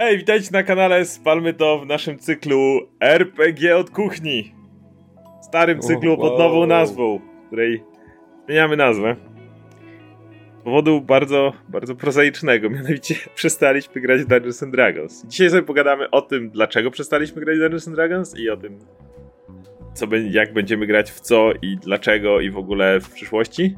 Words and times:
Hej, 0.00 0.18
witajcie 0.18 0.48
na 0.52 0.62
kanale 0.62 1.04
Spalmy 1.04 1.54
to 1.54 1.78
w 1.78 1.86
naszym 1.86 2.18
cyklu 2.18 2.80
RPG 3.00 3.76
od 3.76 3.90
kuchni. 3.90 4.54
Starym 5.42 5.80
cyklu 5.80 6.16
pod 6.16 6.38
nową 6.38 6.66
nazwą, 6.66 7.20
której 7.46 7.82
zmieniamy 8.46 8.76
nazwę. 8.76 9.16
Z 10.60 10.62
powodu 10.62 11.00
bardzo, 11.00 11.52
bardzo 11.68 11.94
prozaicznego, 11.94 12.70
mianowicie 12.76 13.14
przestaliśmy 13.34 14.00
grać 14.00 14.20
w 14.20 14.26
Dungeons 14.26 14.62
and 14.62 14.72
Dragons. 14.72 15.26
Dzisiaj 15.26 15.50
sobie 15.50 15.62
pogadamy 15.62 16.10
o 16.10 16.22
tym, 16.22 16.50
dlaczego 16.50 16.90
przestaliśmy 16.90 17.44
grać 17.44 17.56
w 17.56 17.60
Dungeons 17.60 17.88
and 17.88 17.96
Dragons 17.96 18.38
i 18.38 18.50
o 18.50 18.56
tym, 18.56 18.78
co, 19.94 20.06
jak 20.30 20.52
będziemy 20.52 20.86
grać 20.86 21.10
w 21.10 21.20
co 21.20 21.52
i 21.62 21.76
dlaczego 21.76 22.40
i 22.40 22.50
w 22.50 22.58
ogóle 22.58 23.00
w 23.00 23.10
przyszłości. 23.10 23.76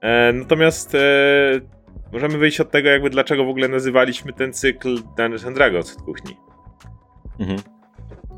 E, 0.00 0.32
natomiast 0.32 0.94
e, 0.94 1.81
możemy 2.12 2.38
wyjść 2.38 2.60
od 2.60 2.70
tego, 2.70 2.88
jakby 2.88 3.10
dlaczego 3.10 3.44
w 3.44 3.48
ogóle 3.48 3.68
nazywaliśmy 3.68 4.32
ten 4.32 4.52
cykl 4.52 4.94
Dungeons 5.16 5.44
and 5.46 5.56
Dragons 5.56 5.96
od 5.96 6.02
kuchni. 6.02 6.36
Mhm. 7.40 7.58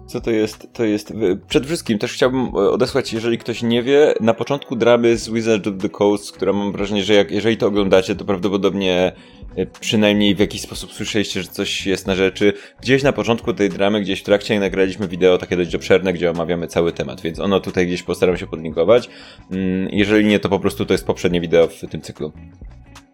Co 0.06 0.20
to 0.20 0.30
jest? 0.30 0.72
To 0.72 0.84
jest. 0.84 1.12
Przede 1.48 1.66
wszystkim 1.66 1.98
też 1.98 2.12
chciałbym 2.12 2.40
e, 2.40 2.50
odesłać, 2.52 3.12
jeżeli 3.12 3.38
ktoś 3.38 3.62
nie 3.62 3.82
wie, 3.82 4.14
na 4.20 4.34
początku 4.34 4.76
dramy 4.76 5.16
z 5.16 5.30
Wizard 5.30 5.66
of 5.66 5.74
the 5.80 5.88
Coast, 5.88 6.32
która 6.32 6.52
mam 6.52 6.72
wrażenie, 6.72 7.04
że 7.04 7.14
jak, 7.14 7.30
jeżeli 7.30 7.56
to 7.56 7.66
oglądacie, 7.66 8.14
to 8.14 8.24
prawdopodobnie 8.24 9.12
e, 9.56 9.66
przynajmniej 9.66 10.34
w 10.34 10.38
jakiś 10.38 10.60
sposób 10.60 10.92
słyszeliście, 10.92 11.42
że 11.42 11.48
coś 11.48 11.86
jest 11.86 12.06
na 12.06 12.14
rzeczy. 12.14 12.52
Gdzieś 12.80 13.02
na 13.02 13.12
początku 13.12 13.54
tej 13.54 13.70
dramy, 13.70 14.00
gdzieś 14.00 14.20
w 14.20 14.24
trakcie 14.24 14.60
nagraliśmy 14.60 15.08
wideo 15.08 15.38
takie 15.38 15.56
dość 15.56 15.74
obszerne, 15.74 16.12
gdzie 16.12 16.30
omawiamy 16.30 16.66
cały 16.66 16.92
temat, 16.92 17.20
więc 17.20 17.40
ono 17.40 17.60
tutaj 17.60 17.86
gdzieś 17.86 18.02
postaram 18.02 18.36
się 18.36 18.46
podlinkować. 18.46 19.10
Mm, 19.50 19.88
jeżeli 19.92 20.26
nie, 20.26 20.38
to 20.38 20.48
po 20.48 20.60
prostu 20.60 20.86
to 20.86 20.94
jest 20.94 21.06
poprzednie 21.06 21.40
wideo 21.40 21.66
w 21.66 21.80
tym 21.90 22.00
cyklu. 22.00 22.32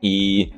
I, 0.02 0.48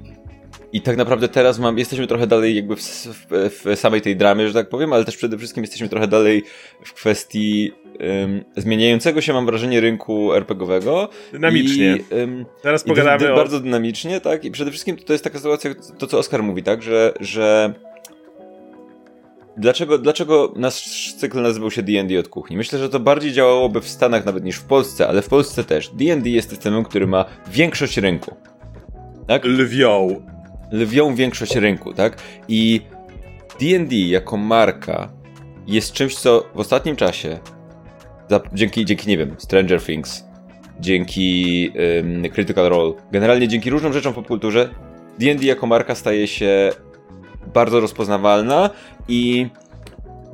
i 0.73 0.81
tak 0.81 0.97
naprawdę 0.97 1.29
teraz 1.29 1.59
mam, 1.59 1.79
jesteśmy 1.79 2.07
trochę 2.07 2.27
dalej 2.27 2.57
jakby 2.57 2.77
w, 2.77 2.81
w, 2.81 3.65
w 3.65 3.79
samej 3.79 4.01
tej 4.01 4.17
dramie, 4.17 4.49
że 4.49 4.55
tak 4.55 4.69
powiem, 4.69 4.93
ale 4.93 5.05
też 5.05 5.17
przede 5.17 5.39
wszystkim 5.39 5.63
jesteśmy 5.63 5.89
trochę 5.89 6.09
dalej 6.09 6.43
w 6.85 6.93
kwestii 6.93 7.73
um, 8.01 8.45
zmieniającego 8.57 9.21
się, 9.21 9.33
mam 9.33 9.47
wrażenie, 9.47 9.81
rynku 9.81 10.33
RPGowego. 10.33 11.09
Dynamicznie. 11.33 11.99
I, 12.11 12.15
um, 12.15 12.47
Teraz 12.63 12.85
pogadamy 12.85 13.33
o... 13.33 13.37
Bardzo 13.37 13.61
dynamicznie, 13.61 14.21
tak? 14.21 14.45
I 14.45 14.51
przede 14.51 14.71
wszystkim 14.71 14.97
to 14.97 15.13
jest 15.13 15.25
taka 15.25 15.39
sytuacja, 15.39 15.75
to 15.99 16.07
co 16.07 16.19
Oskar 16.19 16.43
mówi, 16.43 16.63
tak? 16.63 16.83
Że, 16.83 17.15
że 17.21 17.75
Dlaczego, 19.57 19.99
dlaczego 19.99 20.53
nasz 20.57 21.13
cykl 21.15 21.43
nazywał 21.43 21.71
się 21.71 21.83
D&D 21.83 22.19
od 22.19 22.29
kuchni? 22.29 22.57
Myślę, 22.57 22.79
że 22.79 22.89
to 22.89 23.01
bardziej 23.01 23.33
działałoby 23.33 23.81
w 23.81 23.89
Stanach 23.89 24.27
nawet 24.27 24.45
niż 24.45 24.57
w 24.57 24.65
Polsce, 24.65 25.09
ale 25.09 25.23
w 25.23 25.29
Polsce 25.29 25.65
też. 25.65 25.89
D&D 25.89 26.31
jest 26.31 26.51
systemem, 26.51 26.85
który 26.85 27.07
ma 27.07 27.25
większość 27.51 27.97
rynku 27.97 28.37
tak? 29.27 29.45
Lwią. 29.45 30.23
Lwią 30.73 31.15
większość 31.15 31.57
rynku, 31.57 31.95
tak? 31.95 32.17
I 32.49 32.81
D&D 33.61 33.97
jako 33.97 34.37
marka 34.37 35.09
jest 35.67 35.93
czymś, 35.93 36.17
co 36.17 36.45
w 36.55 36.61
ostatnim 36.61 36.97
czasie 36.97 37.39
dzięki, 38.53 38.85
dzięki, 38.85 39.09
nie 39.09 39.19
wiem, 39.19 39.35
Stranger 39.39 39.83
Things, 39.83 40.25
dzięki 40.81 41.71
um, 41.97 42.31
Critical 42.31 42.69
Role, 42.69 42.93
generalnie 43.13 43.49
dzięki 43.49 43.71
różnym 43.71 43.93
rzeczom 43.93 44.13
w 44.13 44.17
popkulturze, 44.17 44.69
D&D 45.19 45.47
jako 45.47 45.67
marka 45.67 45.95
staje 45.95 46.27
się 46.27 46.71
bardzo 47.55 47.81
rozpoznawalna 47.81 48.71
i, 49.09 49.47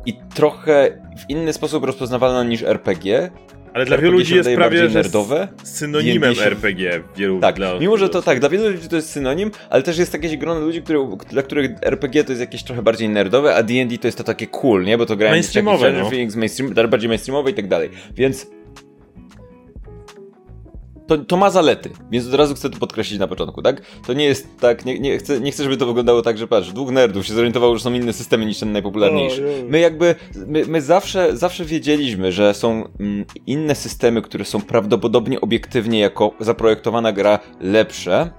i 0.06 0.14
trochę 0.34 1.00
w 1.18 1.30
inny 1.30 1.52
sposób 1.52 1.84
rozpoznawalna 1.84 2.44
niż 2.44 2.62
RPG, 2.62 3.30
ale 3.74 3.86
dla 3.86 3.98
wielu 3.98 4.12
ludzi 4.12 4.34
jest 4.34 4.50
prawie 4.54 4.88
nerdowe. 4.88 5.48
synonimem 5.64 6.34
się... 6.34 6.42
RPG. 6.42 7.02
Wielu 7.16 7.40
tak, 7.40 7.56
dla... 7.56 7.78
mimo 7.78 7.96
że 7.96 8.08
to 8.08 8.22
tak, 8.22 8.40
dla 8.40 8.48
wielu 8.48 8.70
ludzi 8.70 8.88
to 8.88 8.96
jest 8.96 9.10
synonim, 9.10 9.50
ale 9.70 9.82
też 9.82 9.98
jest 9.98 10.12
jakieś 10.12 10.36
grono 10.36 10.60
ludzi, 10.60 10.82
które, 10.82 11.16
dla 11.30 11.42
których 11.42 11.70
RPG 11.82 12.24
to 12.24 12.32
jest 12.32 12.40
jakieś 12.40 12.62
trochę 12.62 12.82
bardziej 12.82 13.08
nerdowe, 13.08 13.54
a 13.54 13.62
D&D 13.62 13.98
to 13.98 14.08
jest 14.08 14.18
to 14.18 14.24
takie 14.24 14.46
cool, 14.46 14.84
nie? 14.84 14.98
Bo 14.98 15.06
to 15.06 15.16
grają 15.16 15.32
mainstreamowe, 15.32 15.92
no. 15.92 16.10
Things, 16.10 16.36
mainstream, 16.36 16.74
bardziej 16.90 17.08
mainstreamowe 17.08 17.50
i 17.50 17.54
tak 17.54 17.68
dalej. 17.68 17.90
Więc 18.14 18.46
to, 21.08 21.18
to 21.18 21.36
ma 21.36 21.50
zalety, 21.50 21.90
więc 22.10 22.26
od 22.26 22.34
razu 22.34 22.54
chcę 22.54 22.70
to 22.70 22.78
podkreślić 22.78 23.20
na 23.20 23.26
początku, 23.26 23.62
tak? 23.62 23.82
To 24.06 24.12
nie 24.12 24.24
jest 24.24 24.48
tak, 24.60 24.84
nie, 24.84 24.98
nie, 24.98 25.18
chcę, 25.18 25.40
nie 25.40 25.52
chcę, 25.52 25.64
żeby 25.64 25.76
to 25.76 25.86
wyglądało 25.86 26.22
tak, 26.22 26.38
że 26.38 26.46
patrz, 26.46 26.72
dwóch 26.72 26.90
nerdów 26.90 27.26
się 27.26 27.34
zorientowało, 27.34 27.76
że 27.76 27.84
są 27.84 27.92
inne 27.92 28.12
systemy 28.12 28.46
niż 28.46 28.58
ten 28.58 28.72
najpopularniejszy. 28.72 29.64
My 29.68 29.80
jakby, 29.80 30.14
my, 30.46 30.64
my 30.66 30.82
zawsze, 30.82 31.36
zawsze 31.36 31.64
wiedzieliśmy, 31.64 32.32
że 32.32 32.54
są 32.54 32.88
mm, 33.00 33.24
inne 33.46 33.74
systemy, 33.74 34.22
które 34.22 34.44
są 34.44 34.60
prawdopodobnie 34.60 35.40
obiektywnie 35.40 35.98
jako 35.98 36.32
zaprojektowana 36.40 37.12
gra 37.12 37.38
lepsze. 37.60 38.30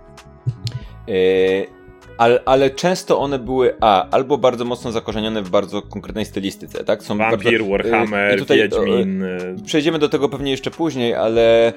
Yy, 1.07 1.78
ale, 2.19 2.41
ale, 2.45 2.69
często 2.69 3.19
one 3.19 3.39
były 3.39 3.73
A, 3.81 4.09
albo 4.09 4.37
bardzo 4.37 4.65
mocno 4.65 4.91
zakorzenione 4.91 5.43
w 5.43 5.49
bardzo 5.49 5.81
konkretnej 5.81 6.25
stylistyce, 6.25 6.83
tak? 6.83 7.03
Są 7.03 7.17
Vampir, 7.17 7.59
bardzo, 7.59 7.71
Warhammer, 7.71 8.39
tutaj, 8.39 8.57
Wiedźmin. 8.57 9.23
Przejdziemy 9.65 9.99
do 9.99 10.09
tego 10.09 10.29
pewnie 10.29 10.51
jeszcze 10.51 10.71
później, 10.71 11.15
ale 11.15 11.73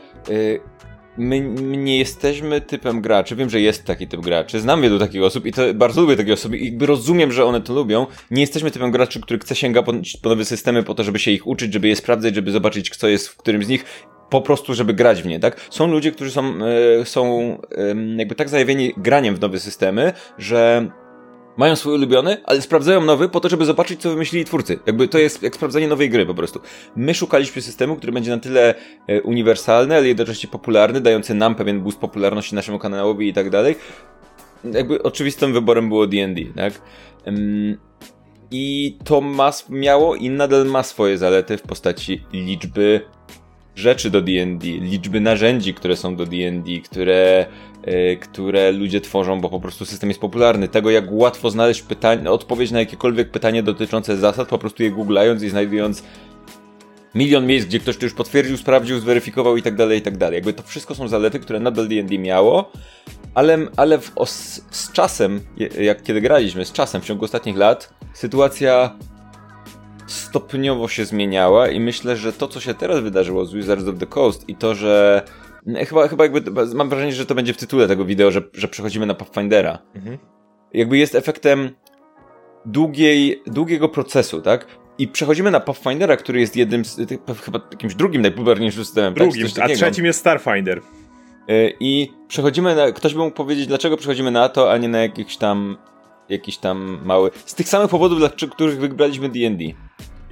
my 1.16 1.40
nie 1.76 1.98
jesteśmy 1.98 2.60
typem 2.60 3.00
graczy. 3.00 3.36
Wiem, 3.36 3.50
że 3.50 3.60
jest 3.60 3.84
taki 3.84 4.08
typ 4.08 4.20
graczy. 4.20 4.60
Znam 4.60 4.82
wielu 4.82 4.98
takich 4.98 5.22
osób 5.22 5.46
i 5.46 5.52
to 5.52 5.74
bardzo 5.74 6.00
lubię 6.00 6.16
takie 6.16 6.32
osoby 6.32 6.58
i 6.58 6.78
rozumiem, 6.86 7.32
że 7.32 7.44
one 7.44 7.60
to 7.60 7.74
lubią. 7.74 8.06
Nie 8.30 8.40
jesteśmy 8.40 8.70
typem 8.70 8.90
graczy, 8.90 9.20
który 9.20 9.38
chce 9.38 9.54
sięga 9.54 9.82
po, 9.82 9.92
po 10.22 10.28
nowe 10.28 10.44
systemy 10.44 10.82
po 10.82 10.94
to, 10.94 11.04
żeby 11.04 11.18
się 11.18 11.30
ich 11.30 11.46
uczyć, 11.46 11.72
żeby 11.72 11.88
je 11.88 11.96
sprawdzać, 11.96 12.34
żeby 12.34 12.52
zobaczyć, 12.52 12.90
kto 12.90 13.08
jest 13.08 13.28
w 13.28 13.36
którym 13.36 13.64
z 13.64 13.68
nich 13.68 13.84
po 14.32 14.40
prostu, 14.40 14.74
żeby 14.74 14.94
grać 14.94 15.22
w 15.22 15.26
nie, 15.26 15.40
tak? 15.40 15.60
Są 15.70 15.86
ludzie, 15.86 16.12
którzy 16.12 16.30
są, 16.30 16.54
e, 17.00 17.04
są 17.04 17.58
jakby 18.16 18.34
tak 18.34 18.48
zajawieni 18.48 18.94
graniem 18.96 19.36
w 19.36 19.40
nowe 19.40 19.58
systemy, 19.58 20.12
że 20.38 20.90
mają 21.56 21.76
swój 21.76 21.94
ulubiony, 21.94 22.36
ale 22.44 22.62
sprawdzają 22.62 23.04
nowy 23.04 23.28
po 23.28 23.40
to, 23.40 23.48
żeby 23.48 23.64
zobaczyć, 23.64 24.00
co 24.00 24.10
wymyślili 24.10 24.44
twórcy. 24.44 24.78
Jakby 24.86 25.08
to 25.08 25.18
jest 25.18 25.42
jak 25.42 25.54
sprawdzanie 25.54 25.88
nowej 25.88 26.10
gry 26.10 26.26
po 26.26 26.34
prostu. 26.34 26.60
My 26.96 27.14
szukaliśmy 27.14 27.62
systemu, 27.62 27.96
który 27.96 28.12
będzie 28.12 28.30
na 28.30 28.38
tyle 28.38 28.74
e, 29.06 29.22
uniwersalny, 29.22 29.96
ale 29.96 30.08
jednocześnie 30.08 30.48
popularny, 30.48 31.00
dający 31.00 31.34
nam 31.34 31.54
pewien 31.54 31.80
boost 31.80 31.98
popularności 31.98 32.54
naszemu 32.54 32.78
kanałowi 32.78 33.28
i 33.28 33.32
tak 33.32 33.50
dalej. 33.50 33.76
Jakby 34.72 35.02
oczywistym 35.02 35.52
wyborem 35.52 35.88
było 35.88 36.06
D&D, 36.06 36.42
tak? 36.56 36.82
I 38.50 38.98
to 39.04 39.20
ma, 39.20 39.50
miało 39.68 40.14
i 40.14 40.30
nadal 40.30 40.66
ma 40.66 40.82
swoje 40.82 41.18
zalety 41.18 41.58
w 41.58 41.62
postaci 41.62 42.24
liczby 42.32 43.00
rzeczy 43.76 44.10
do 44.10 44.20
D&D, 44.20 44.66
liczby 44.66 45.20
narzędzi, 45.20 45.74
które 45.74 45.96
są 45.96 46.16
do 46.16 46.26
D&D, 46.26 46.80
które, 46.84 47.46
yy, 47.86 48.16
które 48.16 48.72
ludzie 48.72 49.00
tworzą, 49.00 49.40
bo 49.40 49.48
po 49.48 49.60
prostu 49.60 49.84
system 49.84 50.10
jest 50.10 50.20
popularny. 50.20 50.68
Tego, 50.68 50.90
jak 50.90 51.04
łatwo 51.10 51.50
znaleźć 51.50 51.82
pytanie, 51.82 52.30
odpowiedź 52.30 52.70
na 52.70 52.78
jakiekolwiek 52.78 53.30
pytanie 53.30 53.62
dotyczące 53.62 54.16
zasad, 54.16 54.48
po 54.48 54.58
prostu 54.58 54.82
je 54.82 54.90
googlając 54.90 55.42
i 55.42 55.48
znajdując 55.48 56.02
milion 57.14 57.46
miejsc, 57.46 57.66
gdzie 57.66 57.80
ktoś 57.80 57.96
to 57.96 58.04
już 58.06 58.14
potwierdził, 58.14 58.56
sprawdził, 58.56 59.00
zweryfikował 59.00 59.56
i 59.56 59.62
tak 59.62 59.76
dalej, 59.76 59.98
i 59.98 60.02
tak 60.02 60.16
dalej. 60.16 60.34
Jakby 60.34 60.52
to 60.52 60.62
wszystko 60.62 60.94
są 60.94 61.08
zalety, 61.08 61.40
które 61.40 61.60
nadal 61.60 61.88
D&D 61.88 62.18
miało, 62.18 62.72
ale, 63.34 63.58
ale 63.76 63.98
w, 63.98 64.12
o, 64.16 64.26
z, 64.26 64.64
z 64.70 64.92
czasem, 64.92 65.40
jak 65.80 66.02
kiedy 66.02 66.20
graliśmy, 66.20 66.64
z 66.64 66.72
czasem 66.72 67.02
w 67.02 67.04
ciągu 67.04 67.24
ostatnich 67.24 67.56
lat, 67.56 67.94
sytuacja 68.14 68.96
stopniowo 70.12 70.88
się 70.88 71.04
zmieniała 71.04 71.68
i 71.68 71.80
myślę, 71.80 72.16
że 72.16 72.32
to, 72.32 72.48
co 72.48 72.60
się 72.60 72.74
teraz 72.74 73.00
wydarzyło 73.00 73.44
z 73.44 73.54
Wizards 73.54 73.88
of 73.88 73.98
the 73.98 74.06
Coast 74.06 74.48
i 74.48 74.54
to, 74.54 74.74
że 74.74 75.22
chyba, 75.88 76.08
chyba 76.08 76.24
jakby 76.24 76.66
mam 76.74 76.88
wrażenie, 76.88 77.12
że 77.12 77.26
to 77.26 77.34
będzie 77.34 77.52
w 77.52 77.56
tytule 77.56 77.88
tego 77.88 78.04
wideo, 78.04 78.30
że, 78.30 78.42
że 78.54 78.68
przechodzimy 78.68 79.06
na 79.06 79.14
Pathfindera. 79.14 79.78
Mhm. 79.94 80.18
Jakby 80.72 80.98
jest 80.98 81.14
efektem 81.14 81.70
długiej, 82.66 83.42
długiego 83.46 83.88
procesu, 83.88 84.42
tak? 84.42 84.66
I 84.98 85.08
przechodzimy 85.08 85.50
na 85.50 85.60
Pathfindera, 85.60 86.16
który 86.16 86.40
jest 86.40 86.56
jednym 86.56 86.84
z, 86.84 87.00
chyba 87.44 87.60
jakimś 87.70 87.94
drugim 87.94 88.22
najpopularniejszym 88.22 88.84
systemem. 88.84 89.14
Tak? 89.14 89.22
Drugim, 89.22 89.48
tak? 89.48 89.70
a 89.70 89.74
trzecim 89.74 90.04
jest 90.04 90.20
Starfinder. 90.20 90.80
E, 91.48 91.70
I 91.80 92.12
przechodzimy 92.28 92.74
na, 92.74 92.92
ktoś 92.92 93.14
by 93.14 93.20
mógł 93.20 93.36
powiedzieć, 93.36 93.66
dlaczego 93.66 93.96
przechodzimy 93.96 94.30
na 94.30 94.48
to, 94.48 94.72
a 94.72 94.78
nie 94.78 94.88
na 94.88 94.98
jakiś 94.98 95.36
tam, 95.36 95.76
jakiś 96.28 96.58
tam 96.58 96.98
mały, 97.04 97.30
z 97.44 97.54
tych 97.54 97.68
samych 97.68 97.90
powodów, 97.90 98.18
dla 98.18 98.28
których 98.28 98.78
wybraliśmy 98.78 99.28
D&D. 99.28 99.64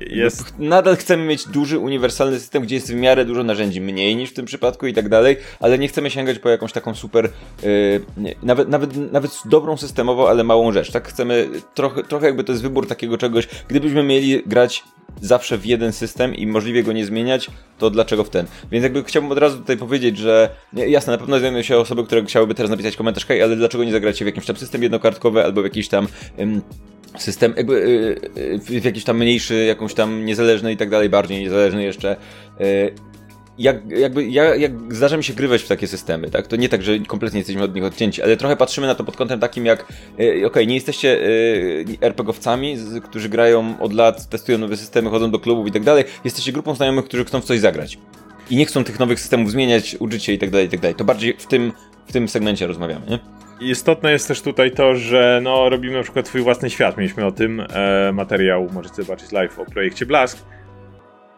Jest... 0.01 0.55
Nadal 0.59 0.97
chcemy 0.97 1.25
mieć 1.25 1.49
duży, 1.49 1.79
uniwersalny 1.79 2.39
system, 2.41 2.63
gdzie 2.63 2.75
jest 2.75 2.93
w 2.93 2.95
miarę 2.95 3.25
dużo 3.25 3.45
narzędzi, 3.45 3.81
mniej 3.81 4.17
niż 4.17 4.31
w 4.31 4.35
tym 4.35 4.47
przypadku 4.47 4.87
i 4.87 4.95
tak 4.95 5.09
dalej, 5.09 5.37
ale 5.61 5.79
nie 5.79 5.89
chcemy 5.89 6.11
sięgać 6.11 6.39
po 6.39 6.49
jakąś 6.49 6.73
taką 6.73 6.95
super, 6.95 7.31
yy, 7.63 8.35
nawet, 8.43 8.69
nawet, 8.69 9.13
nawet 9.13 9.31
dobrą 9.45 9.77
systemowo, 9.77 10.31
ale 10.31 10.45
małą 10.45 10.73
rzecz, 10.73 10.93
tak? 10.93 11.09
Chcemy 11.09 11.49
trochę, 11.75 12.03
trochę 12.03 12.27
jakby 12.27 12.45
to 12.45 12.53
jest 12.53 12.63
wybór 12.63 12.87
takiego 12.87 13.19
czegoś, 13.19 13.49
gdybyśmy 13.69 14.03
mieli 14.03 14.43
grać 14.47 14.85
zawsze 15.21 15.59
w 15.59 15.67
jeden 15.67 15.93
system 15.93 16.35
i 16.35 16.47
możliwie 16.47 16.83
go 16.83 16.93
nie 16.93 17.07
zmieniać, 17.07 17.51
to 17.79 17.91
dlaczego 17.91 18.25
w 18.25 18.31
ten? 18.31 18.47
Więc 18.73 18.83
jakby 18.83 19.05
chciałbym 19.05 19.33
od 19.33 19.39
razu 19.39 19.59
tutaj 19.59 19.77
powiedzieć, 19.77 20.19
że 20.19 20.51
jasne, 20.73 21.13
na 21.13 21.19
pewno 21.19 21.39
znajdują 21.39 21.63
się 21.63 21.77
osoby, 21.77 22.05
które 22.05 22.25
chciałyby 22.25 22.55
teraz 22.55 22.71
napisać 22.71 22.97
komentarz, 22.97 23.27
ale 23.31 23.57
dlaczego 23.57 23.85
nie 23.85 23.93
zagracie 23.93 24.25
w 24.25 24.29
jakimś 24.29 24.47
tam 24.47 24.57
system 24.57 24.83
jednokartkowy 24.83 25.45
albo 25.45 25.61
w 25.61 25.65
jakiś 25.65 25.89
tam 25.89 26.07
system, 27.19 27.55
jakby 27.57 27.75
y, 27.75 28.41
y, 28.75 28.81
w 28.81 28.85
jakiś 28.85 29.05
tam 29.05 29.19
mniejszy, 29.19 29.65
jakąś 29.65 29.95
tam 29.95 30.25
niezależny 30.25 30.73
i 30.73 30.77
tak 30.77 30.91
dalej, 30.91 31.09
bardziej 31.09 31.41
niezależny 31.41 31.83
jeszcze. 31.83 32.17
Y, 32.61 32.95
jak, 33.59 33.91
jakby, 33.91 34.27
ja, 34.27 34.55
jak 34.55 34.73
zdarza 34.95 35.17
mi 35.17 35.25
się 35.25 35.33
grywać 35.33 35.63
w 35.63 35.69
takie 35.69 35.87
systemy, 35.87 36.31
tak? 36.31 36.47
To 36.47 36.57
nie 36.57 36.69
tak, 36.69 36.83
że 36.83 36.99
kompletnie 36.99 37.39
jesteśmy 37.39 37.63
od 37.63 37.75
nich 37.75 37.85
odcięci, 37.85 38.23
ale 38.23 38.37
trochę 38.37 38.57
patrzymy 38.57 38.87
na 38.87 38.95
to 38.95 39.05
pod 39.05 39.17
kątem 39.17 39.41
takim 39.41 39.67
jak, 39.67 39.83
okej, 40.15 40.45
okay, 40.45 40.67
nie 40.67 40.75
jesteście 40.75 41.21
RPGowcami, 42.01 42.77
którzy 43.05 43.29
grają 43.29 43.81
od 43.81 43.93
lat, 43.93 44.29
testują 44.29 44.59
nowe 44.59 44.77
systemy, 44.77 45.11
chodzą 45.11 45.31
do 45.31 45.39
klubów 45.39 45.67
i 45.67 45.73
tak 45.73 45.83
dalej. 45.83 46.05
Jesteście 46.25 46.53
grupą 46.53 46.75
znajomych, 46.75 47.05
którzy 47.05 47.25
chcą 47.25 47.41
w 47.41 47.45
coś 47.45 47.61
zagrać. 47.61 47.99
I 48.51 48.57
nie 48.57 48.67
chcą 48.67 48.85
tych 48.85 48.99
nowych 48.99 49.21
systemów 49.21 49.51
zmieniać, 49.51 49.97
uczyć 49.99 50.25
się 50.25 50.33
i 50.33 50.39
tak 50.39 50.51
dalej, 50.51 50.67
i 50.67 50.71
tak 50.71 50.81
dalej. 50.81 50.95
To 50.95 51.05
bardziej 51.05 51.35
w 51.39 51.47
tym, 51.47 51.73
w 52.07 52.13
tym 52.13 52.29
segmencie 52.29 52.67
rozmawiamy, 52.67 53.07
nie? 53.07 53.40
Istotne 53.61 54.13
jest 54.13 54.29
też 54.29 54.43
tutaj 54.43 54.71
to, 54.71 54.95
że 54.95 55.41
no, 55.43 55.69
robimy 55.69 55.97
na 55.97 56.03
przykład 56.03 56.29
swój 56.29 56.41
własny 56.41 56.71
świat. 56.71 56.97
Mieliśmy 56.97 57.27
o 57.27 57.33
tym 57.33 57.61
e, 57.61 58.13
materiał, 58.13 58.69
możecie 58.73 59.03
zobaczyć 59.03 59.33
live 59.33 59.59
o 59.59 59.65
projekcie 59.65 60.07
Blask 60.07 60.47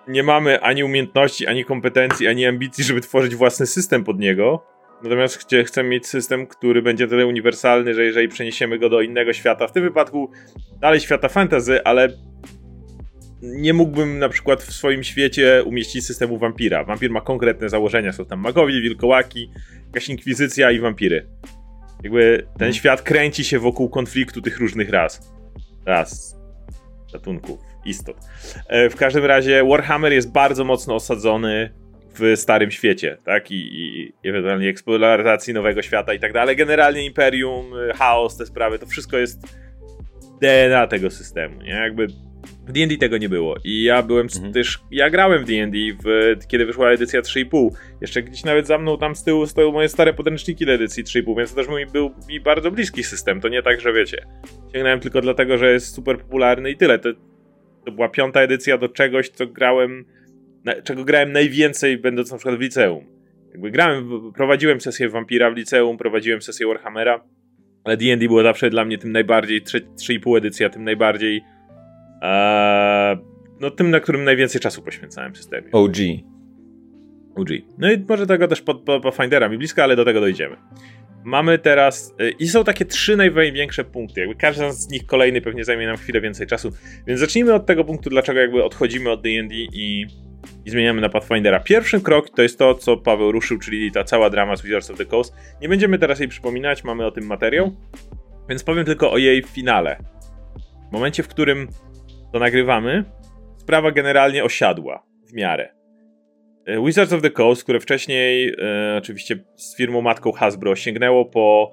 nie 0.09 0.23
mamy 0.23 0.61
ani 0.61 0.85
umiejętności, 0.85 1.47
ani 1.47 1.65
kompetencji, 1.65 2.29
ani 2.29 2.47
ambicji, 2.47 2.85
żeby 2.85 3.01
tworzyć 3.01 3.35
własny 3.35 3.67
system 3.67 4.05
pod 4.05 4.19
niego. 4.19 4.67
Natomiast 5.03 5.49
chcemy 5.65 5.89
mieć 5.89 6.07
system, 6.07 6.47
który 6.47 6.83
będzie 6.83 7.09
tyle 7.09 7.27
uniwersalny, 7.27 7.95
że 7.95 8.05
jeżeli 8.05 8.29
przeniesiemy 8.29 8.79
go 8.79 8.89
do 8.89 9.01
innego 9.01 9.33
świata, 9.33 9.67
w 9.67 9.73
tym 9.73 9.83
wypadku 9.83 10.31
dalej 10.81 11.01
świata 11.01 11.29
fantasy, 11.29 11.85
ale 11.85 12.09
nie 13.43 13.75
mógłbym 13.75 14.19
na 14.19 14.29
przykład 14.29 14.63
w 14.63 14.73
swoim 14.73 15.05
świecie 15.05 15.63
umieścić 15.67 16.07
systemu 16.07 16.39
wampira. 16.39 16.85
Wampir 16.85 17.11
ma 17.11 17.21
konkretne 17.21 17.69
założenia, 17.69 18.13
są 18.13 18.25
tam 18.25 18.41
magowie, 18.41 18.81
wilkołaki, 18.81 19.51
jakaś 19.87 20.09
inkwizycja 20.09 20.71
i 20.71 20.81
wampiry. 20.81 21.27
Jakby 22.03 22.39
ten 22.39 22.59
hmm. 22.59 22.75
świat 22.75 23.03
kręci 23.03 23.45
się 23.45 23.59
wokół 23.59 23.89
konfliktu 23.89 24.43
tych 24.43 24.59
różnych 24.59 24.91
ras. 24.91 25.33
Ras, 25.87 26.37
gatunków 27.13 27.61
istot. 27.85 28.17
E, 28.69 28.91
w 28.91 28.97
każdym 28.97 29.25
razie 29.25 29.65
Warhammer 29.65 30.13
jest 30.13 30.33
bardzo 30.33 30.65
mocno 30.65 30.95
osadzony 30.95 31.71
w 32.15 32.37
Starym 32.37 32.71
Świecie, 32.71 33.19
tak? 33.25 33.51
I, 33.51 33.55
i 34.25 34.29
ewentualnie 34.29 34.69
eksploracji 34.69 35.55
nowego 35.55 35.83
świata 35.83 36.15
i 36.15 36.21
tak 36.21 36.33
dalej. 36.33 36.57
Generalnie 36.57 37.05
Imperium, 37.05 37.73
e, 37.91 37.95
chaos, 37.95 38.37
te 38.37 38.47
sprawy, 38.47 38.79
to 38.79 38.87
wszystko 38.87 39.19
jest 39.19 39.57
DNA 40.41 40.87
tego 40.87 41.11
systemu, 41.11 41.63
nie? 41.63 41.71
Jakby 41.71 42.07
w 42.67 42.73
D&D 42.73 42.97
tego 42.97 43.19
nie 43.19 43.29
było 43.29 43.57
i 43.65 43.83
ja 43.83 44.03
byłem 44.03 44.27
mhm. 44.37 44.53
też, 44.53 44.81
ja 44.91 45.11
grałem 45.11 45.45
w 45.45 45.47
D&D, 45.47 45.79
kiedy 46.49 46.67
wyszła 46.67 46.91
edycja 46.91 47.21
3,5. 47.21 47.71
Jeszcze 48.01 48.23
gdzieś 48.23 48.45
nawet 48.45 48.67
za 48.67 48.79
mną 48.79 48.99
tam 48.99 49.17
z 49.17 49.25
tyłu 49.25 49.47
stoją 49.47 49.73
moje 49.73 49.89
stare 49.89 50.15
podręczniki 50.15 50.67
do 50.67 50.73
edycji 50.73 51.05
3,5, 51.05 51.37
więc 51.37 51.51
to 51.51 51.57
też 51.57 51.69
mi 51.69 51.87
był 51.87 52.11
mi 52.29 52.41
bardzo 52.41 52.71
bliski 52.71 53.05
system. 53.05 53.41
To 53.41 53.49
nie 53.49 53.63
tak, 53.63 53.81
że 53.81 53.93
wiecie, 53.93 54.27
sięgnąłem 54.73 55.01
tylko 55.01 55.21
dlatego, 55.21 55.59
że 55.59 55.73
jest 55.73 55.95
super 55.95 56.19
popularny 56.19 56.71
i 56.71 56.77
tyle. 56.77 56.99
To, 56.99 57.09
to 57.87 57.93
była 57.93 58.09
piąta 58.09 58.41
edycja 58.41 58.79
do 58.79 58.89
czegoś, 58.89 59.29
co 59.29 59.47
grałem, 59.47 60.05
na, 60.65 60.83
czego 60.83 61.05
grałem 61.05 61.33
najwięcej, 61.33 61.99
będąc 61.99 62.31
na 62.31 62.39
przykład 62.39 62.59
w 62.59 62.61
liceum. 62.61 63.05
Jakby 63.53 63.71
grałem, 63.71 64.33
prowadziłem 64.33 64.81
sesję 64.81 65.09
Vampira 65.09 65.51
w 65.51 65.57
liceum, 65.57 65.99
prowadziłem 65.99 66.43
sesję 66.43 66.67
Warhammera, 66.67 67.25
ale 67.85 67.97
D&D 67.97 68.27
było 68.27 68.43
zawsze 68.43 68.71
dla 68.71 68.85
mnie 68.85 68.99
tym 68.99 69.13
najbardziej, 69.13 69.63
3,5 69.63 70.39
edycja, 70.39 70.69
tym 70.69 70.85
najbardziej 70.85 71.43
no 73.61 73.71
tym, 73.71 73.91
na 73.91 74.01
którym 74.01 74.25
najwięcej 74.25 74.61
czasu 74.61 74.83
poświęcałem 74.83 75.37
systemie. 75.37 75.73
OG. 75.73 75.97
OG. 77.37 77.49
No 77.79 77.93
i 77.93 78.05
może 78.09 78.27
tego 78.27 78.49
też 78.49 78.63
po, 78.63 78.75
po, 78.75 79.01
po 79.01 79.11
Findera 79.11 79.49
mi 79.49 79.59
blisko, 79.59 79.83
ale 79.83 79.97
do 79.97 80.05
tego 80.05 80.21
dojdziemy. 80.21 80.57
Mamy 81.25 81.59
teraz. 81.59 82.15
Y, 82.21 82.31
I 82.39 82.49
są 82.49 82.65
takie 82.65 82.85
trzy 82.85 83.17
największe 83.17 83.85
punkty. 83.85 84.21
Jakby 84.21 84.35
każdy 84.35 84.73
z 84.73 84.91
nich 84.91 85.07
kolejny 85.07 85.41
pewnie 85.41 85.65
zajmie 85.65 85.87
nam 85.87 85.97
chwilę 85.97 86.21
więcej 86.21 86.47
czasu. 86.47 86.71
Więc 87.07 87.21
zacznijmy 87.21 87.55
od 87.55 87.67
tego 87.67 87.85
punktu, 87.85 88.11
dlaczego 88.11 88.41
jakby 88.41 88.65
odchodzimy 88.65 89.11
od 89.11 89.23
DD 89.23 89.55
i, 89.55 90.07
i 90.65 90.71
zmieniamy 90.71 91.01
na 91.01 91.09
Pathfindera. 91.09 91.61
Pierwszy 91.61 92.01
krok 92.01 92.31
to 92.31 92.43
jest 92.43 92.59
to, 92.59 92.75
co 92.75 92.97
Paweł 92.97 93.33
ruszył, 93.33 93.59
czyli 93.59 93.93
ta 93.93 94.05
cała 94.05 94.31
drama 94.31 94.57
z 94.57 94.63
Wizards 94.63 94.91
of 94.91 94.99
the 94.99 95.05
Coast. 95.05 95.35
Nie 95.61 95.69
będziemy 95.69 95.99
teraz 95.99 96.21
jej 96.21 96.29
przypominać, 96.29 96.85
mamy 96.85 97.07
o 97.07 97.11
tym 97.11 97.27
materiał. 97.27 97.73
Więc 98.49 98.65
powiem 98.65 98.85
tylko 98.85 99.13
o 99.13 99.19
jej 99.19 99.43
finale. 99.43 99.97
W 100.89 100.93
momencie, 100.93 101.23
w 101.23 101.29
którym 101.29 101.69
to 102.33 102.39
nagrywamy, 102.39 103.05
sprawa 103.57 103.91
generalnie 103.91 104.45
osiadła 104.45 105.07
w 105.29 105.33
miarę. 105.33 105.69
E, 106.67 106.85
Wizards 106.85 107.13
of 107.13 107.23
the 107.23 107.31
Coast, 107.31 107.63
które 107.63 107.81
wcześniej 107.81 108.55
e, 108.59 108.97
oczywiście 108.99 109.45
z 109.57 109.77
firmą 109.77 110.03
matką 110.03 110.33
Hasbro 110.33 110.77
sięgnęło 110.77 111.25
po 111.25 111.73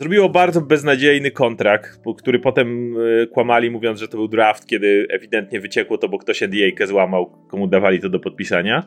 zrobiło 0.00 0.28
bardzo 0.28 0.60
beznadziejny 0.60 1.30
kontrakt, 1.30 2.00
który 2.18 2.38
potem 2.38 2.96
e, 3.22 3.26
kłamali 3.26 3.70
mówiąc, 3.70 4.00
że 4.00 4.08
to 4.08 4.16
był 4.16 4.28
draft, 4.28 4.66
kiedy 4.66 5.06
ewidentnie 5.10 5.60
wyciekło 5.60 5.98
to, 5.98 6.08
bo 6.08 6.18
ktoś 6.18 6.42
NDA 6.42 6.86
złamał, 6.86 7.46
komu 7.48 7.66
dawali 7.66 8.00
to 8.00 8.08
do 8.08 8.20
podpisania. 8.20 8.86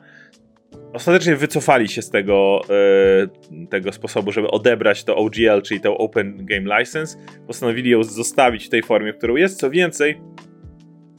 Ostatecznie 0.93 1.35
wycofali 1.35 1.87
się 1.87 2.01
z 2.01 2.09
tego, 2.09 2.61
e, 2.69 3.67
tego 3.67 3.91
sposobu, 3.91 4.31
żeby 4.31 4.47
odebrać 4.47 5.03
to 5.03 5.15
OGL, 5.15 5.61
czyli 5.63 5.79
to 5.79 5.97
Open 5.97 6.45
Game 6.45 6.79
License. 6.79 7.17
Postanowili 7.47 7.89
ją 7.89 8.03
zostawić 8.03 8.65
w 8.65 8.69
tej 8.69 8.83
formie, 8.83 9.13
w 9.13 9.17
którą 9.17 9.35
jest. 9.35 9.59
Co 9.59 9.69
więcej, 9.69 10.21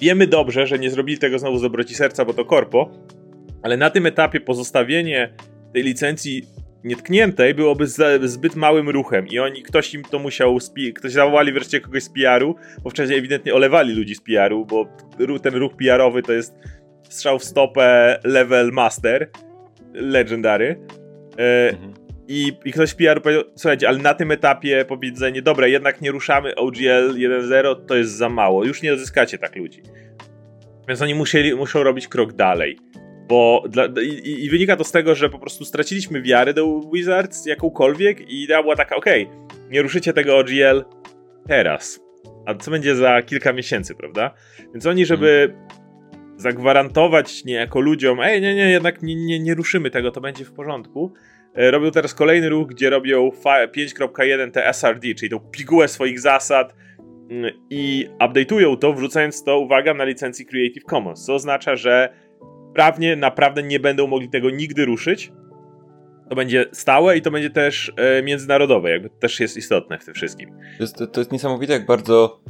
wiemy 0.01 0.27
dobrze, 0.27 0.67
że 0.67 0.79
nie 0.79 0.91
zrobili 0.91 1.19
tego 1.19 1.39
znowu 1.39 1.59
z 1.59 1.63
dobroci 1.63 1.95
serca, 1.95 2.25
bo 2.25 2.35
to 2.35 2.45
korpo, 2.45 2.91
ale 3.63 3.77
na 3.77 3.91
tym 3.91 4.07
etapie 4.07 4.41
pozostawienie 4.41 5.35
tej 5.73 5.83
licencji 5.83 6.43
nietkniętej 6.85 7.55
byłoby 7.55 7.87
zbyt 8.23 8.57
małym 8.57 8.89
ruchem 8.89 9.29
i 9.29 9.39
oni, 9.39 9.63
ktoś 9.63 9.95
im 9.95 10.03
to 10.03 10.19
musiał, 10.19 10.59
ktoś 10.95 11.13
zawołali 11.13 11.53
wreszcie 11.53 11.81
kogoś 11.81 12.03
z 12.03 12.09
PR-u, 12.09 12.55
bo 12.83 12.91
wcześniej 12.91 13.19
ewidentnie 13.19 13.55
olewali 13.55 13.95
ludzi 13.95 14.15
z 14.15 14.21
PR-u, 14.21 14.67
bo 14.67 14.87
ten 15.43 15.55
ruch 15.55 15.73
PR-owy 15.77 16.23
to 16.23 16.33
jest 16.33 16.55
strzał 17.09 17.39
w 17.39 17.45
stopę 17.45 18.19
level 18.25 18.73
master, 18.73 19.31
legendary. 19.95 20.81
E, 21.39 21.71
mhm. 21.71 22.04
I, 22.29 22.53
I 22.65 22.73
ktoś 22.73 22.91
z 22.91 22.95
PR-u 22.95 23.21
powiedział, 23.21 23.45
słuchajcie, 23.57 23.89
ale 23.89 23.99
na 23.99 24.15
tym 24.15 24.31
etapie 24.31 24.85
powiedzenie, 24.85 25.43
dobra, 25.43 25.67
jednak 25.67 26.01
nie 26.01 26.11
ruszamy 26.11 26.55
OGL 26.55 27.15
1.0, 27.15 27.87
to 27.87 27.97
jest 27.97 28.13
za 28.17 28.29
mało, 28.29 28.65
już 28.65 28.83
nie 28.83 28.93
odzyskacie 28.93 29.39
tak 29.39 29.57
ludzi. 29.57 29.83
Więc 30.89 31.03
oni 31.03 31.15
musieli, 31.15 31.55
muszą 31.55 31.83
robić 31.83 32.09
krok 32.09 32.33
dalej. 32.33 32.79
Bo 33.29 33.65
dla, 33.69 33.85
i, 34.03 34.45
i, 34.45 34.51
wynika 34.51 34.77
to 34.77 34.85
z 34.85 34.93
tego, 34.93 35.15
że 35.15 35.31
po 35.31 35.39
prostu 35.39 35.65
straciliśmy 35.65 36.23
wiarę 36.23 36.55
do 36.55 36.81
Wizards 36.93 37.47
jakąkolwiek 37.47 38.21
i 38.21 38.43
idea 38.43 38.63
była 38.63 38.77
taka, 38.77 38.97
okej, 38.97 39.25
okay, 39.27 39.71
nie 39.71 39.83
ruszycie 39.83 40.13
tego 40.13 40.39
OGL 40.39 40.85
teraz. 41.49 42.01
A 42.47 42.55
co 42.55 42.71
będzie 42.71 42.97
za 42.97 43.23
kilka 43.23 43.53
miesięcy, 43.53 43.95
prawda? 43.95 44.35
Więc 44.73 44.87
oni, 44.87 45.07
żeby 45.07 45.55
zagwarantować 46.37 47.45
niejako 47.45 47.81
ludziom, 47.81 48.21
ej, 48.21 48.41
nie, 48.41 48.55
nie, 48.55 48.71
jednak 48.71 49.03
nie, 49.03 49.15
nie, 49.15 49.41
nie 49.41 49.55
ruszymy 49.55 49.91
tego, 49.91 50.11
to 50.11 50.21
będzie 50.21 50.45
w 50.45 50.53
porządku, 50.53 51.13
robią 51.55 51.91
teraz 51.91 52.15
kolejny 52.15 52.49
ruch, 52.49 52.69
gdzie 52.69 52.91
robią 52.91 53.29
5.1 53.29 54.51
te 54.51 54.69
SRD, 54.69 55.15
czyli 55.15 55.31
tą 55.31 55.41
pigułę 55.41 55.89
swoich 55.89 56.21
zasad 56.21 56.75
mm, 57.31 57.53
i 57.71 58.09
update'ują 58.21 58.79
to, 58.79 58.93
wrzucając 58.93 59.45
to, 59.45 59.59
uwaga, 59.59 59.95
na 59.95 60.05
licencji 60.05 60.47
Creative 60.47 60.85
Commons, 60.85 61.25
co 61.25 61.35
oznacza, 61.35 61.77
że 61.77 62.15
prawnie 62.75 63.17
naprawdę 63.17 63.63
nie 63.63 63.81
będą 63.81 64.07
mogli 64.07 64.29
tego 64.29 64.51
nigdy 64.51 64.85
ruszyć. 64.85 65.33
To 66.29 66.37
będzie 66.37 66.67
stałe 66.73 67.17
i 67.17 67.23
to 67.23 67.31
będzie 67.31 67.51
też 67.51 67.93
e, 67.97 68.23
międzynarodowe, 68.23 68.91
jakby 68.91 69.11
też 69.11 69.41
jest 69.41 69.57
istotne 69.57 69.99
w 69.99 70.05
tym 70.05 70.15
wszystkim. 70.15 70.51
To 70.79 70.85
jest, 70.85 70.97
to 71.13 71.21
jest 71.21 71.33
niesamowite, 71.33 71.73
jak 71.73 71.87
bardzo 71.87 72.41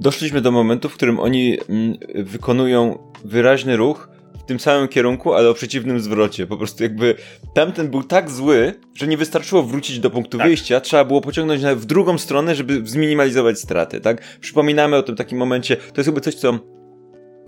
doszliśmy 0.00 0.40
do 0.40 0.50
momentu, 0.50 0.88
w 0.88 0.94
którym 0.94 1.20
oni 1.20 1.58
mm, 1.68 1.96
wykonują 2.14 2.98
wyraźny 3.24 3.76
ruch 3.76 4.17
tym 4.48 4.60
samym 4.60 4.88
kierunku, 4.88 5.34
ale 5.34 5.48
o 5.50 5.54
przeciwnym 5.54 6.00
zwrocie. 6.00 6.46
Po 6.46 6.56
prostu 6.56 6.82
jakby 6.82 7.14
tamten 7.54 7.88
był 7.88 8.02
tak 8.02 8.30
zły, 8.30 8.74
że 8.94 9.06
nie 9.06 9.16
wystarczyło 9.16 9.62
wrócić 9.62 9.98
do 10.00 10.10
punktu 10.10 10.38
tak. 10.38 10.46
wyjścia, 10.46 10.80
trzeba 10.80 11.04
było 11.04 11.20
pociągnąć 11.20 11.62
w 11.62 11.84
drugą 11.84 12.18
stronę, 12.18 12.54
żeby 12.54 12.80
zminimalizować 12.84 13.58
straty, 13.58 14.00
tak? 14.00 14.38
Przypominamy 14.40 14.96
o 14.96 15.02
tym 15.02 15.16
takim 15.16 15.38
momencie, 15.38 15.76
to 15.76 15.92
jest 15.96 16.06
jakby 16.06 16.20
coś, 16.20 16.34
co 16.34 16.58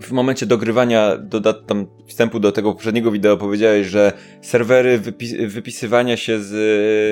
w 0.01 0.11
momencie 0.11 0.45
dogrywania, 0.45 1.17
do, 1.17 1.53
tam 1.53 1.87
wstępu 2.07 2.39
do 2.39 2.51
tego 2.51 2.73
poprzedniego 2.73 3.11
wideo 3.11 3.37
powiedziałeś, 3.37 3.87
że 3.87 4.13
serwery 4.41 4.97
wypis 4.97 5.33
wypisywania 5.47 6.17
się 6.17 6.39
z 6.39 6.51